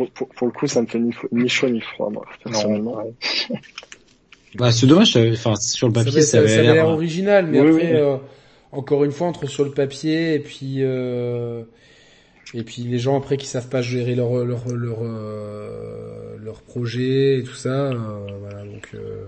Euh, 0.00 0.06
Pour, 0.06 0.10
pour, 0.12 0.28
pour 0.28 0.46
le 0.46 0.52
coup, 0.52 0.66
ça 0.66 0.82
me 0.82 0.86
fait 0.86 0.98
ni, 0.98 1.14
ni 1.32 1.48
chaud 1.48 1.68
ni 1.68 1.80
froid, 1.80 2.10
moi, 2.10 2.24
personnellement. 2.42 3.02
Bah, 4.54 4.70
c'est 4.70 4.86
dommage, 4.86 5.12
ça- 5.12 5.20
enfin, 5.32 5.56
sur 5.56 5.88
le 5.88 5.92
Ça 5.94 6.10
papier, 6.10 6.10
avait, 6.10 6.24
ça 6.26 6.38
ça, 6.38 6.38
avait 6.38 6.48
ça 6.48 6.60
avait 6.60 6.72
l'air 6.72 6.86
l'air... 6.86 6.86
original, 6.88 7.46
mais 7.46 7.58
Oui, 7.58 7.58
après, 7.58 7.92
oui. 7.92 8.00
euh, 8.00 8.16
encore 8.72 9.04
une 9.04 9.12
fois, 9.12 9.26
entre 9.26 9.46
sur 9.46 9.64
le 9.64 9.72
papier 9.72 10.34
et 10.34 10.38
puis 10.40 10.76
euh, 10.82 11.64
et 12.54 12.64
puis 12.64 12.82
les 12.84 12.98
gens 12.98 13.18
après 13.18 13.36
qui 13.38 13.46
savent 13.46 13.68
pas 13.70 13.82
gérer 13.82 14.14
leur 14.16 14.44
leur 14.44 14.68
leur 14.70 14.98
euh, 15.02 16.36
leur 16.38 16.62
projet 16.62 17.38
et 17.40 17.44
tout 17.44 17.54
ça, 17.54 17.92
euh, 17.92 18.36
voilà 18.40 18.64
donc. 18.64 18.90
euh, 18.94 19.26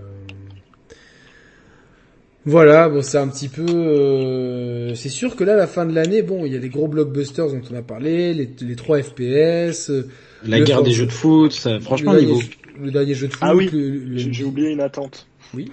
Voilà, 2.44 2.88
bon, 2.88 3.02
c'est 3.02 3.18
un 3.18 3.26
petit 3.28 3.48
peu. 3.48 3.64
euh, 3.66 4.94
c'est 4.94 5.08
sûr 5.08 5.34
que 5.34 5.42
là, 5.42 5.56
la 5.56 5.66
fin 5.66 5.84
de 5.84 5.92
l'année, 5.92 6.22
bon, 6.22 6.44
il 6.46 6.52
y 6.52 6.56
a 6.56 6.60
les 6.60 6.68
gros 6.68 6.86
blockbusters 6.86 7.48
dont 7.50 7.60
on 7.72 7.74
a 7.74 7.82
parlé, 7.82 8.34
les, 8.34 8.48
les 8.60 8.76
3 8.76 9.02
FPS, 9.02 9.90
euh, 9.90 10.08
La 10.46 10.58
Le 10.58 10.64
guerre 10.64 10.82
des 10.82 10.92
jeux 10.92 11.06
de 11.06 11.12
foot, 11.12 11.52
ça, 11.52 11.80
franchement, 11.80 12.12
le, 12.12 12.20
niveau... 12.20 12.34
dernier, 12.34 12.50
le 12.84 12.90
dernier 12.90 13.14
jeu 13.14 13.28
de 13.28 13.32
foot. 13.32 13.42
Ah 13.44 13.54
oui, 13.54 13.68
le- 13.72 14.16
J'ai 14.16 14.44
oublié 14.44 14.70
une 14.70 14.80
attente. 14.80 15.26
Oui. 15.54 15.70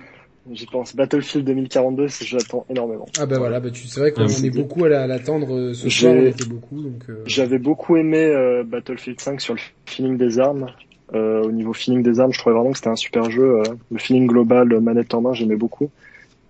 J'y 0.51 0.65
pense. 0.65 0.93
Battlefield 0.95 1.45
2042, 1.45 2.09
c'est- 2.09 2.25
j'attends 2.25 2.65
énormément. 2.69 3.05
Ah 3.17 3.25
bah 3.25 3.37
voilà, 3.37 3.61
bah 3.61 3.71
tu 3.71 3.87
c'est 3.87 3.99
vrai 4.01 4.11
qu'on 4.11 4.23
Ah, 4.27 4.45
est 4.45 4.49
beaucoup 4.49 4.83
à 4.83 4.89
la- 4.89 5.03
à 5.03 5.07
l'attendre 5.07 5.53
euh, 5.55 5.73
ce 5.73 5.89
soir, 5.89 6.13
on 6.13 6.25
était 6.25 6.43
beaucoup 6.43 6.81
donc. 6.81 7.03
euh, 7.09 7.23
J'avais 7.25 7.59
beaucoup 7.59 7.95
aimé 7.95 8.17
euh, 8.25 8.63
Battlefield 8.65 9.21
5 9.21 9.39
sur 9.39 9.53
le 9.53 9.59
feeling 9.85 10.17
des 10.17 10.39
armes. 10.39 10.67
Euh, 11.13 11.43
au 11.43 11.51
niveau 11.51 11.71
feeling 11.73 12.03
des 12.03 12.19
armes, 12.19 12.33
je 12.33 12.39
trouvais 12.39 12.55
vraiment 12.55 12.71
que 12.71 12.77
c'était 12.77 12.89
un 12.89 12.95
super 12.97 13.29
jeu. 13.29 13.43
euh, 13.43 13.63
le 13.91 13.97
feeling 13.99 14.27
global, 14.27 14.67
manette 14.81 15.13
en 15.13 15.21
main, 15.21 15.33
j'aimais 15.33 15.55
beaucoup. 15.55 15.89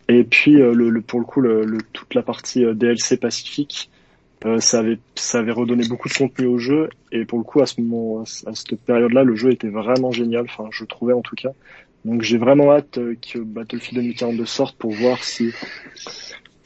Et 0.09 0.23
puis 0.23 0.59
euh, 0.59 0.73
le, 0.73 0.89
le- 0.89 1.01
pour 1.01 1.19
le 1.19 1.25
coup, 1.25 1.41
le, 1.41 1.63
le- 1.63 1.77
toute 1.93 2.15
la 2.15 2.23
partie 2.23 2.65
euh, 2.65 2.73
DLC 2.73 3.17
Pacifique, 3.17 3.91
euh, 4.45 4.59
ça 4.59 4.79
avait 4.79 4.99
ça 5.15 5.39
avait 5.39 5.51
redonné 5.51 5.87
beaucoup 5.87 6.09
de 6.09 6.13
contenu 6.13 6.47
au 6.47 6.57
jeu. 6.57 6.89
Et 7.11 7.25
pour 7.25 7.37
le 7.37 7.43
coup, 7.43 7.61
à 7.61 7.65
ce 7.65 7.79
moment, 7.79 8.21
à 8.21 8.55
cette 8.55 8.75
période-là, 8.81 9.23
le 9.23 9.35
jeu 9.35 9.51
était 9.51 9.69
vraiment 9.69 10.11
génial. 10.11 10.45
Enfin, 10.45 10.67
je 10.71 10.83
trouvais 10.85 11.13
en 11.13 11.21
tout 11.21 11.35
cas. 11.35 11.51
Donc 12.03 12.21
j'ai 12.21 12.37
vraiment 12.37 12.73
hâte 12.73 12.97
euh, 12.97 13.15
que 13.15 13.39
Battlefield 13.39 14.01
2042 14.01 14.45
sorte 14.45 14.77
pour 14.77 14.91
voir 14.91 15.23
si 15.23 15.51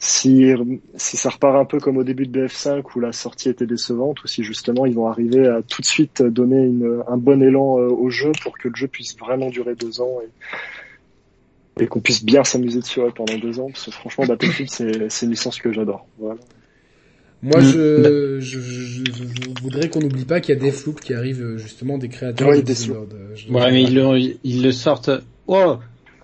si 0.00 0.52
si 0.96 1.16
ça 1.16 1.28
repart 1.28 1.56
un 1.56 1.64
peu 1.64 1.78
comme 1.78 1.96
au 1.96 2.04
début 2.04 2.26
de 2.26 2.46
BF5 2.46 2.84
où 2.94 3.00
la 3.00 3.12
sortie 3.12 3.48
était 3.48 3.66
décevante 3.66 4.22
ou 4.22 4.28
si 4.28 4.42
justement 4.42 4.86
ils 4.86 4.94
vont 4.94 5.08
arriver 5.08 5.46
à 5.46 5.62
tout 5.62 5.80
de 5.80 5.86
suite 5.86 6.22
donner 6.22 6.64
une, 6.64 7.02
un 7.06 7.16
bon 7.16 7.42
élan 7.42 7.78
euh, 7.78 7.88
au 7.88 8.10
jeu 8.10 8.32
pour 8.42 8.58
que 8.58 8.68
le 8.68 8.74
jeu 8.74 8.88
puisse 8.88 9.16
vraiment 9.16 9.50
durer 9.50 9.74
deux 9.74 10.00
ans 10.00 10.20
et, 10.22 11.82
et 11.84 11.86
qu'on 11.86 12.00
puisse 12.00 12.24
bien 12.24 12.44
s'amuser 12.44 12.80
dessus 12.80 13.00
pendant 13.14 13.38
deux 13.38 13.60
ans 13.60 13.70
parce 13.70 13.86
que 13.86 13.90
franchement 13.92 14.26
Battlefield 14.26 14.70
c'est 14.70 15.08
c'est 15.08 15.26
une 15.26 15.32
licence 15.32 15.58
que 15.60 15.72
j'adore. 15.72 16.06
Voilà. 16.18 16.38
Moi, 17.42 17.60
Mm. 17.60 17.64
je, 17.64 18.40
je, 18.40 18.60
je, 18.60 19.04
je 19.04 19.62
voudrais 19.62 19.88
qu'on 19.88 20.00
n'oublie 20.00 20.24
pas 20.24 20.40
qu'il 20.40 20.54
y 20.54 20.58
a 20.58 20.60
Deathloop 20.60 21.00
qui 21.00 21.14
arrive 21.14 21.40
euh, 21.42 21.56
justement 21.58 21.96
des 21.98 22.08
créateurs 22.08 22.50
de 22.50 22.60
Deathloop. 22.60 23.08
Dishonored. 23.08 23.12
Euh, 23.14 23.52
Ouais, 23.52 23.70
mais 23.70 23.82
ils 23.84 23.94
le, 23.94 24.36
ils 24.42 24.62
le 24.62 24.72
sortent... 24.72 25.10
Oh 25.46 25.78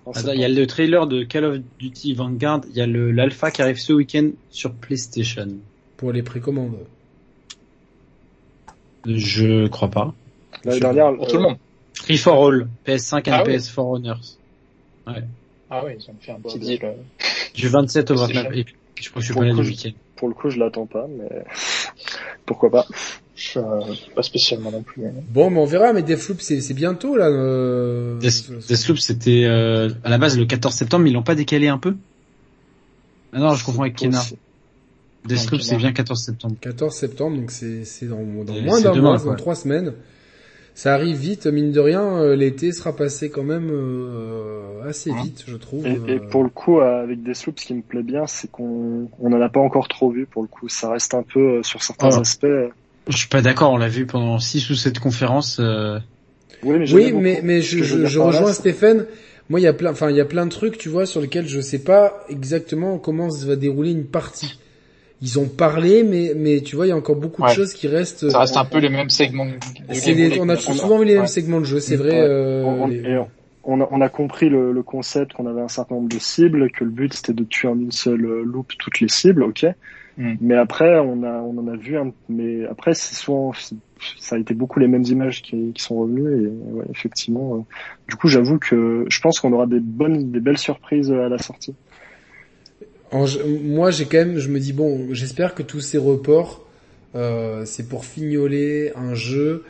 En 0.05 0.11
Attends, 0.11 0.33
il 0.33 0.41
y 0.41 0.43
a 0.43 0.49
le 0.49 0.67
trailer 0.67 1.07
de 1.07 1.23
Call 1.23 1.45
of 1.45 1.57
Duty 1.79 2.13
Vanguard, 2.15 2.61
il 2.69 2.75
y 2.75 2.81
a 2.81 2.85
le 2.85 3.11
l'alpha 3.11 3.49
qui 3.49 3.61
arrive 3.61 3.79
ce 3.79 3.93
week-end 3.93 4.29
sur 4.49 4.73
PlayStation. 4.73 5.47
Pour 5.97 6.11
les 6.11 6.21
précommandes. 6.21 6.75
Je 9.05 9.67
crois 9.67 9.89
pas. 9.89 10.13
L'année 10.63 10.79
dernière, 10.79 11.15
Pour 11.15 11.27
tout 11.27 11.35
le 11.37 11.41
euh, 11.43 11.47
monde. 11.49 11.57
Free 11.93 12.17
for 12.17 12.45
All, 12.47 12.67
PS5 12.85 13.19
et 13.27 13.31
Ah 13.31 13.43
oui. 13.45 13.53
PS4 13.55 13.79
Owners. 13.79 14.13
Ah 15.69 15.83
oui, 15.85 15.93
ils 15.99 16.09
ont 16.09 16.15
fait 16.19 16.31
un 16.31 16.39
petit 16.39 16.57
Ouais, 16.57 16.77
deal. 16.77 16.93
Du 17.53 17.67
27 17.67 18.11
au 18.11 18.15
PlayStation. 18.15 18.41
29. 18.43 18.57
Et 18.57 18.63
puis, 18.63 18.75
je 19.01 19.09
crois 19.09 19.21
que 19.21 19.25
je 19.27 19.31
suis 19.31 19.39
pas 19.39 19.45
là 19.45 19.53
le 19.53 19.59
week-end. 19.59 19.91
Pour 20.15 20.27
le 20.27 20.33
coup 20.33 20.49
je 20.49 20.59
l'attends 20.59 20.85
pas 20.85 21.07
mais 21.09 21.43
pourquoi 22.45 22.69
pas. 22.69 22.85
Je, 23.35 23.59
euh, 23.59 23.81
pas 24.15 24.23
spécialement 24.23 24.71
non 24.71 24.81
plus. 24.81 25.03
Bon, 25.29 25.49
mais 25.49 25.59
on 25.59 25.65
verra. 25.65 25.91
Mais 25.91 26.03
Deathloop, 26.03 26.39
c'est 26.39 26.61
c'est 26.61 26.73
bientôt 26.73 27.17
là. 27.17 27.27
Euh... 27.27 28.17
Death- 28.19 28.65
Deathloop, 28.65 28.97
c'était 28.97 29.43
euh, 29.43 29.89
à 30.05 30.09
la 30.09 30.17
base 30.17 30.37
le 30.37 30.45
14 30.45 30.73
septembre, 30.73 31.03
mais 31.03 31.09
ils 31.09 31.13
l'ont 31.13 31.21
pas 31.21 31.35
décalé 31.35 31.67
un 31.67 31.77
peu? 31.77 31.95
Ah 33.33 33.39
non, 33.39 33.53
je 33.53 33.65
confonds 33.65 33.81
avec 33.81 33.97
Kena. 33.97 34.23
Deathloop, 35.25 35.61
c'est 35.61 35.75
bien 35.75 35.91
14 35.91 36.23
septembre. 36.23 36.55
14 36.61 36.95
septembre, 36.95 37.37
donc 37.37 37.51
c'est 37.51 37.83
c'est 37.83 38.05
dans, 38.05 38.23
moins 38.23 38.45
d'un 38.79 38.93
mois, 38.95 39.17
dans 39.17 39.35
trois 39.35 39.55
semaines. 39.55 39.93
Ça 40.77 40.93
arrive 40.93 41.15
vite, 41.15 41.47
mine 41.47 41.71
de 41.71 41.79
rien. 41.79 42.03
euh, 42.17 42.35
L'été 42.35 42.71
sera 42.73 42.93
passé 42.95 43.29
quand 43.29 43.43
même 43.43 43.69
euh, 43.71 44.83
assez 44.87 45.09
Hein. 45.11 45.21
vite, 45.23 45.45
je 45.47 45.55
trouve. 45.55 45.85
Et, 45.87 45.91
et 45.91 46.15
euh. 46.17 46.19
pour 46.29 46.43
le 46.43 46.49
coup, 46.49 46.79
avec 46.81 47.23
Deathloop, 47.23 47.57
ce 47.59 47.65
qui 47.65 47.73
me 47.73 47.81
plaît 47.81 48.03
bien, 48.03 48.27
c'est 48.27 48.51
qu'on 48.51 49.09
on 49.19 49.31
en 49.33 49.41
a 49.41 49.47
pas 49.49 49.61
encore 49.61 49.87
trop 49.87 50.11
vu. 50.11 50.25
Pour 50.25 50.41
le 50.41 50.49
coup, 50.49 50.67
ça 50.67 50.91
reste 50.91 51.13
un 51.13 51.23
peu 51.23 51.39
euh, 51.39 51.63
sur 51.63 51.81
certains 51.81 52.09
Oh. 52.11 52.19
aspects. 52.19 52.45
Je 53.07 53.15
suis 53.17 53.27
pas 53.29 53.41
d'accord, 53.41 53.71
on 53.71 53.77
l'a 53.77 53.87
vu 53.87 54.05
pendant 54.05 54.37
6 54.39 54.69
ou 54.69 54.75
7 54.75 54.99
conférences. 54.99 55.57
euh, 55.61 55.97
Oui, 56.63 56.77
mais, 57.13 57.39
Oui, 57.41 57.61
je, 57.61 57.81
je, 57.83 58.05
je 58.05 58.19
là, 58.19 58.25
rejoins 58.25 58.51
Stéphane. 58.53 59.05
Moi, 59.49 59.59
il 59.59 59.63
y 59.63 59.67
a 59.67 59.73
plein, 59.73 59.91
enfin, 59.91 60.09
il 60.09 60.15
y 60.17 60.21
a 60.21 60.25
plein 60.25 60.45
de 60.45 60.51
trucs, 60.51 60.77
tu 60.77 60.89
vois, 60.89 61.05
sur 61.05 61.21
lesquels 61.21 61.47
je 61.47 61.61
sais 61.61 61.79
pas 61.83 62.25
exactement 62.29 62.97
comment 62.97 63.29
se 63.29 63.45
va 63.45 63.55
dérouler 63.55 63.91
une 63.91 64.05
partie. 64.07 64.59
Ils 65.21 65.39
ont 65.39 65.47
parlé, 65.47 66.03
mais, 66.03 66.33
mais 66.35 66.59
tu 66.61 66.75
vois, 66.75 66.85
il 66.85 66.89
y 66.89 66.91
a 66.91 66.97
encore 66.97 67.15
beaucoup 67.15 67.41
de 67.41 67.47
choses 67.49 67.73
qui 67.73 67.87
restent. 67.87 68.29
Ça 68.29 68.39
reste 68.39 68.57
un 68.57 68.65
peu 68.65 68.79
les 68.79 68.89
mêmes 68.89 69.09
segments. 69.09 69.47
on 69.47 70.49
a 70.49 70.55
souvent 70.57 70.99
vu 70.99 71.05
les 71.05 71.13
mêmes 71.13 71.21
Ouais. 71.21 71.27
segments 71.27 71.59
de 71.61 71.65
jeu, 71.65 71.79
c'est 71.79 71.97
Ouais. 71.97 72.03
vrai. 72.03 72.21
euh, 72.21 72.63
On- 72.65 72.83
on- 72.83 72.87
les- 72.87 72.97
et 72.97 73.17
on, 73.17 73.27
on 73.63 73.81
a, 73.81 73.87
on 73.91 74.01
a 74.01 74.09
compris 74.09 74.49
le, 74.49 74.71
le 74.73 74.83
concept 74.83 75.33
qu'on 75.33 75.47
avait 75.47 75.61
un 75.61 75.67
certain 75.69 75.95
nombre 75.95 76.09
de 76.09 76.19
cibles, 76.19 76.69
que 76.69 76.83
le 76.83 76.89
but 76.91 77.13
c'était 77.13 77.33
de 77.33 77.43
tuer 77.45 77.67
en 77.69 77.79
une 77.79 77.91
seule 77.91 78.25
euh, 78.25 78.43
loupe 78.43 78.73
toutes 78.77 78.99
les 78.99 79.07
cibles, 79.07 79.43
ok. 79.43 79.65
Mm. 80.17 80.33
Mais 80.41 80.55
après, 80.55 80.99
on 80.99 81.23
a, 81.23 81.41
on 81.41 81.57
en 81.57 81.67
a 81.67 81.75
vu 81.75 81.97
un, 81.97 82.11
mais 82.29 82.65
après, 82.67 82.93
c'est 82.93 83.15
souvent, 83.15 83.51
ça 84.19 84.35
a 84.35 84.39
été 84.39 84.53
beaucoup 84.53 84.79
les 84.79 84.87
mêmes 84.87 85.03
images 85.03 85.41
qui, 85.41 85.71
qui 85.73 85.81
sont 85.83 85.95
revenues 85.97 86.43
et 86.45 86.47
ouais, 86.73 86.85
effectivement. 86.91 87.55
euh, 87.55 87.59
du 88.09 88.15
coup, 88.15 88.27
j'avoue 88.27 88.57
que 88.59 89.05
je 89.09 89.19
pense 89.21 89.39
qu'on 89.39 89.51
aura 89.53 89.65
des 89.65 89.79
bonnes, 89.79 90.31
des 90.31 90.39
belles 90.39 90.57
surprises 90.57 91.11
à 91.11 91.27
la 91.29 91.37
sortie. 91.37 91.73
Moi, 93.11 93.91
j'ai 93.91 94.05
quand 94.05 94.17
même, 94.17 94.37
je 94.37 94.49
me 94.49 94.59
dis 94.59 94.73
bon, 94.73 95.13
j'espère 95.13 95.55
que 95.55 95.63
tous 95.63 95.81
ces 95.81 95.97
reports, 95.97 96.67
euh, 97.15 97.63
c'est 97.65 97.87
pour 97.87 98.05
fignoler 98.05 98.91
un 98.95 99.13
jeu. 99.15 99.63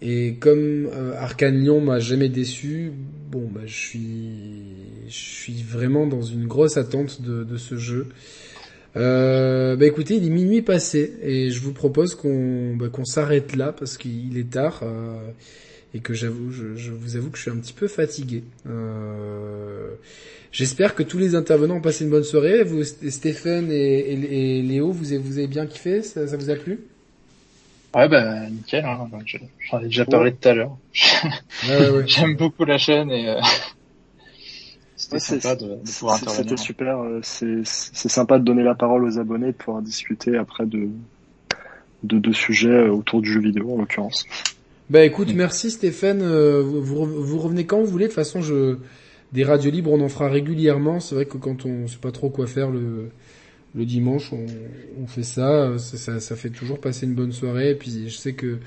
Et 0.00 0.34
comme 0.38 0.88
euh, 0.92 1.14
Arcane 1.16 1.58
Lyon 1.58 1.80
m'a 1.80 1.98
jamais 1.98 2.28
déçu, 2.28 2.92
bon, 3.30 3.48
bah, 3.50 3.62
je 3.66 3.74
suis, 3.74 4.62
je 5.08 5.16
suis 5.16 5.62
vraiment 5.62 6.06
dans 6.06 6.22
une 6.22 6.46
grosse 6.46 6.76
attente 6.76 7.20
de, 7.20 7.44
de 7.44 7.56
ce 7.56 7.76
jeu. 7.76 8.06
Euh, 8.96 9.76
bah 9.76 9.86
écoutez, 9.86 10.16
il 10.16 10.26
est 10.26 10.30
minuit 10.30 10.62
passé 10.62 11.14
et 11.22 11.50
je 11.50 11.60
vous 11.60 11.72
propose 11.72 12.14
qu'on 12.14 12.74
bah, 12.74 12.88
qu'on 12.88 13.04
s'arrête 13.04 13.54
là 13.54 13.72
parce 13.72 13.98
qu'il 13.98 14.36
est 14.38 14.50
tard 14.50 14.80
euh, 14.82 15.30
et 15.94 16.00
que 16.00 16.14
j'avoue, 16.14 16.50
je, 16.52 16.76
je 16.76 16.92
vous 16.92 17.16
avoue 17.16 17.30
que 17.30 17.38
je 17.38 17.42
suis 17.42 17.50
un 17.50 17.56
petit 17.56 17.72
peu 17.72 17.88
fatigué. 17.88 18.44
Euh, 18.68 19.90
J'espère 20.52 20.94
que 20.94 21.02
tous 21.02 21.18
les 21.18 21.34
intervenants 21.34 21.76
ont 21.76 21.80
passé 21.82 22.04
une 22.04 22.10
bonne 22.10 22.24
soirée. 22.24 22.64
Vous, 22.64 22.82
Stéphane 22.84 23.70
et, 23.70 23.98
et- 24.00 24.58
et 24.58 24.62
Léo, 24.62 24.92
vous 24.92 25.12
avez, 25.12 25.22
vous 25.22 25.38
avez 25.38 25.46
bien 25.46 25.66
kiffé? 25.66 26.02
Ça, 26.02 26.26
ça 26.26 26.36
vous 26.36 26.50
a 26.50 26.56
plu? 26.56 26.80
Ouais, 27.94 28.08
bah 28.08 28.48
nickel. 28.50 28.84
Hein. 28.84 29.08
Je- 29.24 29.38
J'en 29.70 29.80
ai 29.80 29.84
déjà 29.84 30.04
parlé 30.04 30.32
tout 30.34 30.48
à 30.48 30.54
l'heure. 30.54 30.76
Ouais, 31.62 31.76
ouais, 31.76 31.90
ouais. 31.90 32.04
J'aime 32.06 32.36
beaucoup 32.36 32.64
la 32.64 32.78
chaîne 32.78 33.10
et 33.10 33.28
euh, 33.28 33.40
c'était 34.96 35.16
Ouais, 35.16 35.56
de, 35.56 35.66
de 35.84 35.84
C'était 36.26 36.56
super. 36.56 36.98
euh, 36.98 37.20
C'est 37.22 37.64
sympa 38.08 38.38
de 38.38 38.44
donner 38.44 38.62
la 38.62 38.74
parole 38.74 39.04
aux 39.04 39.18
abonnés, 39.18 39.52
de 39.52 39.56
pouvoir 39.56 39.82
discuter 39.82 40.36
après 40.36 40.66
de 40.66 40.88
de 42.02 42.18
deux 42.18 42.32
sujets 42.32 42.68
euh, 42.68 42.92
autour 42.92 43.20
du 43.22 43.32
jeu 43.32 43.40
vidéo 43.40 43.74
en 43.74 43.78
l'occurrence. 43.78 44.24
Bah 44.90 45.04
écoute, 45.04 45.32
merci 45.34 45.70
Stéphane. 45.70 46.22
Euh, 46.22 46.62
vous, 46.62 46.80
vous 46.82 46.96
re- 47.04 47.08
vous 47.08 47.38
revenez 47.38 47.66
quand 47.66 47.80
vous 47.80 47.86
voulez. 47.86 48.06
De 48.06 48.10
toute 48.10 48.14
façon, 48.16 48.40
je 48.40 48.76
des 49.32 49.44
radios 49.44 49.70
libres, 49.70 49.92
on 49.92 50.00
en 50.00 50.08
fera 50.08 50.28
régulièrement. 50.30 51.00
C'est 51.00 51.14
vrai 51.14 51.26
que 51.26 51.36
quand 51.36 51.66
on 51.66 51.86
sait 51.86 51.98
pas 51.98 52.10
trop 52.12 52.30
quoi 52.30 52.46
faire 52.46 52.70
le 52.70 53.10
le 53.74 53.84
dimanche, 53.84 54.32
on, 54.32 54.46
on 55.02 55.06
fait 55.06 55.22
ça. 55.22 55.78
ça. 55.78 55.96
ça. 55.98 56.20
ça 56.20 56.36
fait 56.36 56.50
toujours 56.50 56.80
passer 56.80 57.04
une 57.06 57.14
bonne 57.14 57.32
soirée. 57.32 57.70
Et 57.72 57.74
puis 57.74 58.08
je 58.08 58.16
sais 58.16 58.32
que 58.32 58.58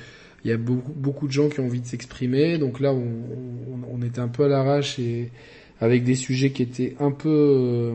il 0.46 0.52
y 0.52 0.54
a 0.54 0.58
beaucoup 0.58 0.94
beaucoup 0.96 1.28
de 1.28 1.32
gens 1.32 1.50
qui 1.50 1.60
ont 1.60 1.66
envie 1.66 1.82
de 1.82 1.88
s'exprimer. 1.88 2.60
Donc 2.60 2.80
là, 2.80 2.94
on, 2.94 3.00
on, 3.00 4.00
on 4.00 4.02
était 4.04 4.20
un 4.20 4.28
peu 4.28 4.44
à 4.44 4.48
l'arrache 4.48 5.00
et 5.00 5.32
avec 5.80 6.04
des 6.04 6.16
sujets 6.16 6.52
qui 6.52 6.62
étaient 6.62 6.96
un 7.00 7.12
peu 7.12 7.30
euh, 7.30 7.94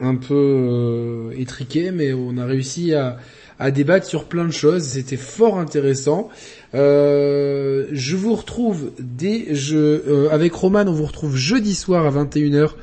un 0.00 0.16
peu 0.16 0.34
euh, 0.34 1.30
étriqués, 1.38 1.92
mais 1.92 2.12
on 2.12 2.36
a 2.38 2.44
réussi 2.44 2.92
à 2.94 3.18
à 3.58 3.70
débattre 3.70 4.06
sur 4.06 4.24
plein 4.24 4.44
de 4.46 4.50
choses. 4.50 4.82
C'était 4.82 5.16
fort 5.16 5.58
intéressant. 5.58 6.28
Euh, 6.74 7.86
je 7.92 8.16
vous 8.16 8.34
retrouve 8.34 8.92
dès 8.98 9.54
je 9.54 9.76
euh, 9.76 10.28
avec 10.30 10.54
Roman, 10.54 10.84
on 10.86 10.92
vous 10.92 11.04
retrouve 11.04 11.36
jeudi 11.36 11.74
soir 11.74 12.06
à 12.06 12.10
21h 12.24 12.76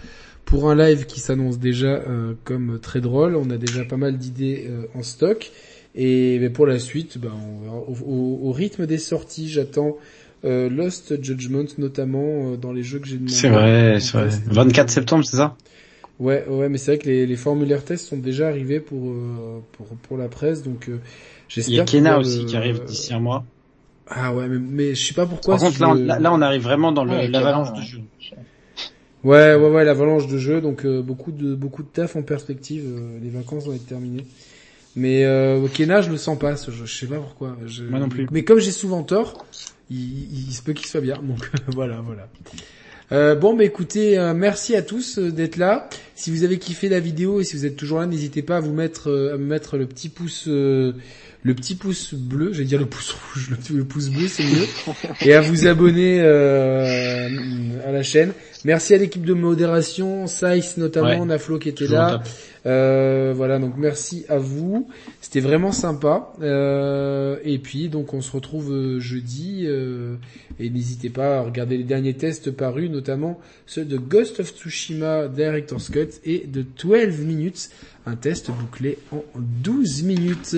pour 0.45 0.69
un 0.69 0.75
live 0.75 1.05
qui 1.05 1.19
s'annonce 1.19 1.59
déjà 1.59 1.87
euh, 1.87 2.33
comme 2.43 2.79
très 2.81 3.01
drôle. 3.01 3.35
On 3.35 3.49
a 3.49 3.57
déjà 3.57 3.83
pas 3.85 3.97
mal 3.97 4.17
d'idées 4.17 4.67
euh, 4.69 4.83
en 4.95 5.03
stock. 5.03 5.51
Et 5.95 6.37
ben, 6.39 6.51
pour 6.53 6.67
la 6.67 6.77
suite, 6.79 7.17
ben, 7.17 7.31
on 7.33 7.63
verra. 7.63 7.75
au, 7.77 7.95
au- 8.05 8.39
au 8.49 8.51
rythme 8.51 8.85
des 8.85 8.99
sorties, 8.99 9.49
j'attends 9.49 9.97
euh, 10.45 10.69
Lost 10.69 11.21
Judgment 11.23 11.65
notamment 11.77 12.51
euh, 12.53 12.57
dans 12.57 12.71
les 12.71 12.83
jeux 12.83 12.99
que 12.99 13.07
j'ai 13.07 13.15
demandé. 13.17 13.33
C'est 13.33 13.49
vrai, 13.49 13.97
c'est 13.99 14.17
vrai. 14.17 14.29
test. 14.29 14.41
24 14.47 14.89
septembre, 14.89 15.25
c'est 15.25 15.37
ça? 15.37 15.55
Ouais, 16.19 16.45
ouais, 16.49 16.69
mais 16.69 16.77
c'est 16.77 16.91
vrai 16.91 16.97
que 16.99 17.07
les, 17.07 17.25
les 17.25 17.35
formulaires 17.35 17.83
tests 17.83 18.07
sont 18.07 18.17
déjà 18.17 18.49
arrivés 18.49 18.79
pour 18.79 19.09
euh, 19.09 19.59
pour 19.73 19.87
pour 19.87 20.17
la 20.17 20.27
presse, 20.27 20.63
donc 20.63 20.89
euh, 20.89 20.97
j'espère. 21.47 21.73
Il 21.73 21.77
y 21.77 21.79
a 21.79 21.85
Kena 21.85 22.19
aussi 22.19 22.45
qui 22.45 22.55
arrive 22.57 22.81
d'ici 22.85 23.13
un 23.13 23.19
mois. 23.19 23.45
Ah 24.09 24.33
ouais, 24.33 24.47
mais, 24.47 24.57
mais 24.59 24.95
je 24.95 25.07
sais 25.07 25.13
pas 25.13 25.25
pourquoi. 25.25 25.55
Par 25.55 25.61
contre, 25.63 25.75
si 25.75 25.81
là, 25.81 25.93
là, 25.93 26.19
là, 26.19 26.33
on 26.33 26.41
arrive 26.41 26.63
vraiment 26.63 26.91
dans 26.91 27.03
le- 27.03 27.11
Ouais, 27.11 27.27
l'avalanche 27.27 27.69
Kena, 27.69 27.79
de 27.81 27.85
jeux. 27.85 28.01
Ouais, 29.23 29.53
ouais, 29.55 29.69
ouais, 29.69 29.83
l'avalanche 29.83 30.27
de 30.27 30.37
jeux, 30.37 30.61
donc 30.61 30.85
euh, 30.85 31.01
beaucoup 31.01 31.31
de 31.31 31.53
beaucoup 31.53 31.83
de 31.83 31.89
taf 31.89 32.15
en 32.15 32.21
perspective. 32.21 32.83
euh, 32.87 33.19
les 33.21 33.29
vacances 33.29 33.65
vont 33.65 33.73
être 33.73 33.85
terminées. 33.85 34.25
Mais 34.95 35.25
euh, 35.25 35.67
Kena, 35.67 36.01
je 36.01 36.09
le 36.09 36.17
sens 36.17 36.39
pas, 36.39 36.55
ce 36.55 36.71
jeu. 36.71 36.85
Je 36.85 36.95
sais 36.97 37.05
pas 37.05 37.17
pourquoi. 37.17 37.57
Je- 37.67 37.83
Moi 37.83 37.99
non 37.99 38.09
plus. 38.09 38.27
Mais 38.31 38.43
comme 38.43 38.59
j'ai 38.59 38.71
souvent 38.71 39.03
tort, 39.03 39.45
il, 39.91 40.47
il 40.47 40.51
se 40.53 40.61
peut 40.63 40.73
qu'il 40.73 40.87
soit 40.87 41.01
bien. 41.01 41.17
Donc 41.21 41.49
voilà, 41.67 42.01
voilà. 42.01 42.27
Euh, 43.11 43.35
bon, 43.35 43.55
bah 43.55 43.63
écoutez, 43.63 44.17
euh, 44.17 44.33
merci 44.33 44.75
à 44.75 44.81
tous 44.83 45.17
euh, 45.19 45.31
d'être 45.31 45.57
là. 45.57 45.89
Si 46.15 46.31
vous 46.31 46.43
avez 46.43 46.57
kiffé 46.59 46.89
la 46.89 46.99
vidéo 46.99 47.41
et 47.41 47.43
si 47.43 47.55
vous 47.55 47.65
êtes 47.65 47.75
toujours 47.75 47.99
là, 47.99 48.05
n'hésitez 48.05 48.41
pas 48.43 48.57
à 48.57 48.59
vous 48.59 48.73
mettre 48.73 49.09
euh, 49.09 49.33
à 49.33 49.37
me 49.37 49.45
mettre 49.45 49.77
le 49.77 49.85
petit 49.87 50.09
pouce 50.09 50.45
euh, 50.47 50.93
le 51.43 51.53
petit 51.55 51.75
pouce 51.75 52.13
bleu, 52.13 52.51
j'allais 52.51 52.65
dire 52.65 52.79
le 52.79 52.85
pouce 52.85 53.11
rouge, 53.11 53.49
le, 53.51 53.77
le 53.77 53.83
pouce 53.85 54.09
bleu 54.09 54.27
c'est 54.27 54.43
mieux, 54.43 54.65
et 55.21 55.33
à 55.33 55.41
vous 55.41 55.67
abonner 55.67 56.19
euh, 56.21 57.29
à 57.87 57.91
la 57.91 58.03
chaîne. 58.03 58.33
Merci 58.65 58.93
à 58.93 58.97
l'équipe 58.97 59.23
de 59.25 59.33
modération, 59.33 60.27
Saïs 60.27 60.75
notamment, 60.77 61.21
Ouais. 61.21 61.25
Naflo 61.25 61.57
qui 61.59 61.69
était 61.69 61.87
là. 61.87 62.21
Euh, 62.65 63.31
voilà, 63.33 63.57
donc 63.57 63.75
merci 63.77 64.25
à 64.27 64.37
vous. 64.37 64.89
C'était 65.21 65.39
vraiment 65.39 65.71
sympa. 65.71 66.33
Euh, 66.41 67.37
et 67.45 67.57
puis 67.57 67.87
donc 67.87 68.13
on 68.13 68.21
se 68.21 68.31
retrouve 68.31 68.73
euh, 68.73 68.99
jeudi. 68.99 69.63
euh, 69.65 70.15
et 70.59 70.69
n'hésitez 70.69 71.09
pas 71.09 71.37
à 71.37 71.41
regarder 71.41 71.77
les 71.77 71.85
derniers 71.85 72.15
tests 72.15 72.51
parus, 72.51 72.89
notamment 72.89 73.39
ceux 73.65 73.85
de 73.85 73.95
Ghost 73.97 74.41
of 74.41 74.51
Tsushima 74.53 75.29
Director's 75.29 75.89
Cut 75.89 76.09
et 76.25 76.45
de 76.47 76.65
12 76.83 77.19
minutes, 77.19 77.69
un 78.09 78.15
test 78.15 78.51
bouclé 78.51 78.97
en 79.11 79.23
12 79.37 80.03
minutes. 80.03 80.55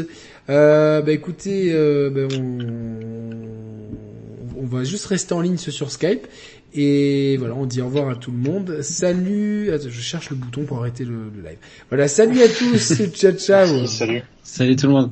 Euh, 0.49 1.01
bah 1.01 1.11
écoutez, 1.11 1.71
euh, 1.73 2.09
bah, 2.09 2.35
on, 2.37 4.61
on 4.61 4.65
va 4.65 4.83
juste 4.83 5.05
rester 5.05 5.33
en 5.33 5.41
ligne 5.41 5.57
sur 5.57 5.91
Skype. 5.91 6.27
Et 6.73 7.35
voilà, 7.37 7.55
on 7.55 7.65
dit 7.65 7.81
au 7.81 7.85
revoir 7.85 8.09
à 8.09 8.15
tout 8.15 8.31
le 8.31 8.37
monde. 8.37 8.81
Salut. 8.81 9.71
Attends, 9.71 9.89
je 9.89 10.01
cherche 10.01 10.29
le 10.29 10.37
bouton 10.37 10.63
pour 10.63 10.79
arrêter 10.79 11.03
le, 11.03 11.29
le 11.35 11.41
live. 11.41 11.57
Voilà, 11.89 12.07
salut 12.07 12.41
à 12.41 12.47
tous. 12.47 12.93
ciao 13.13 13.33
ciao. 13.33 13.85
Salut. 13.87 14.23
Salut 14.43 14.75
tout 14.75 14.87
le 14.87 14.93
monde. 14.93 15.11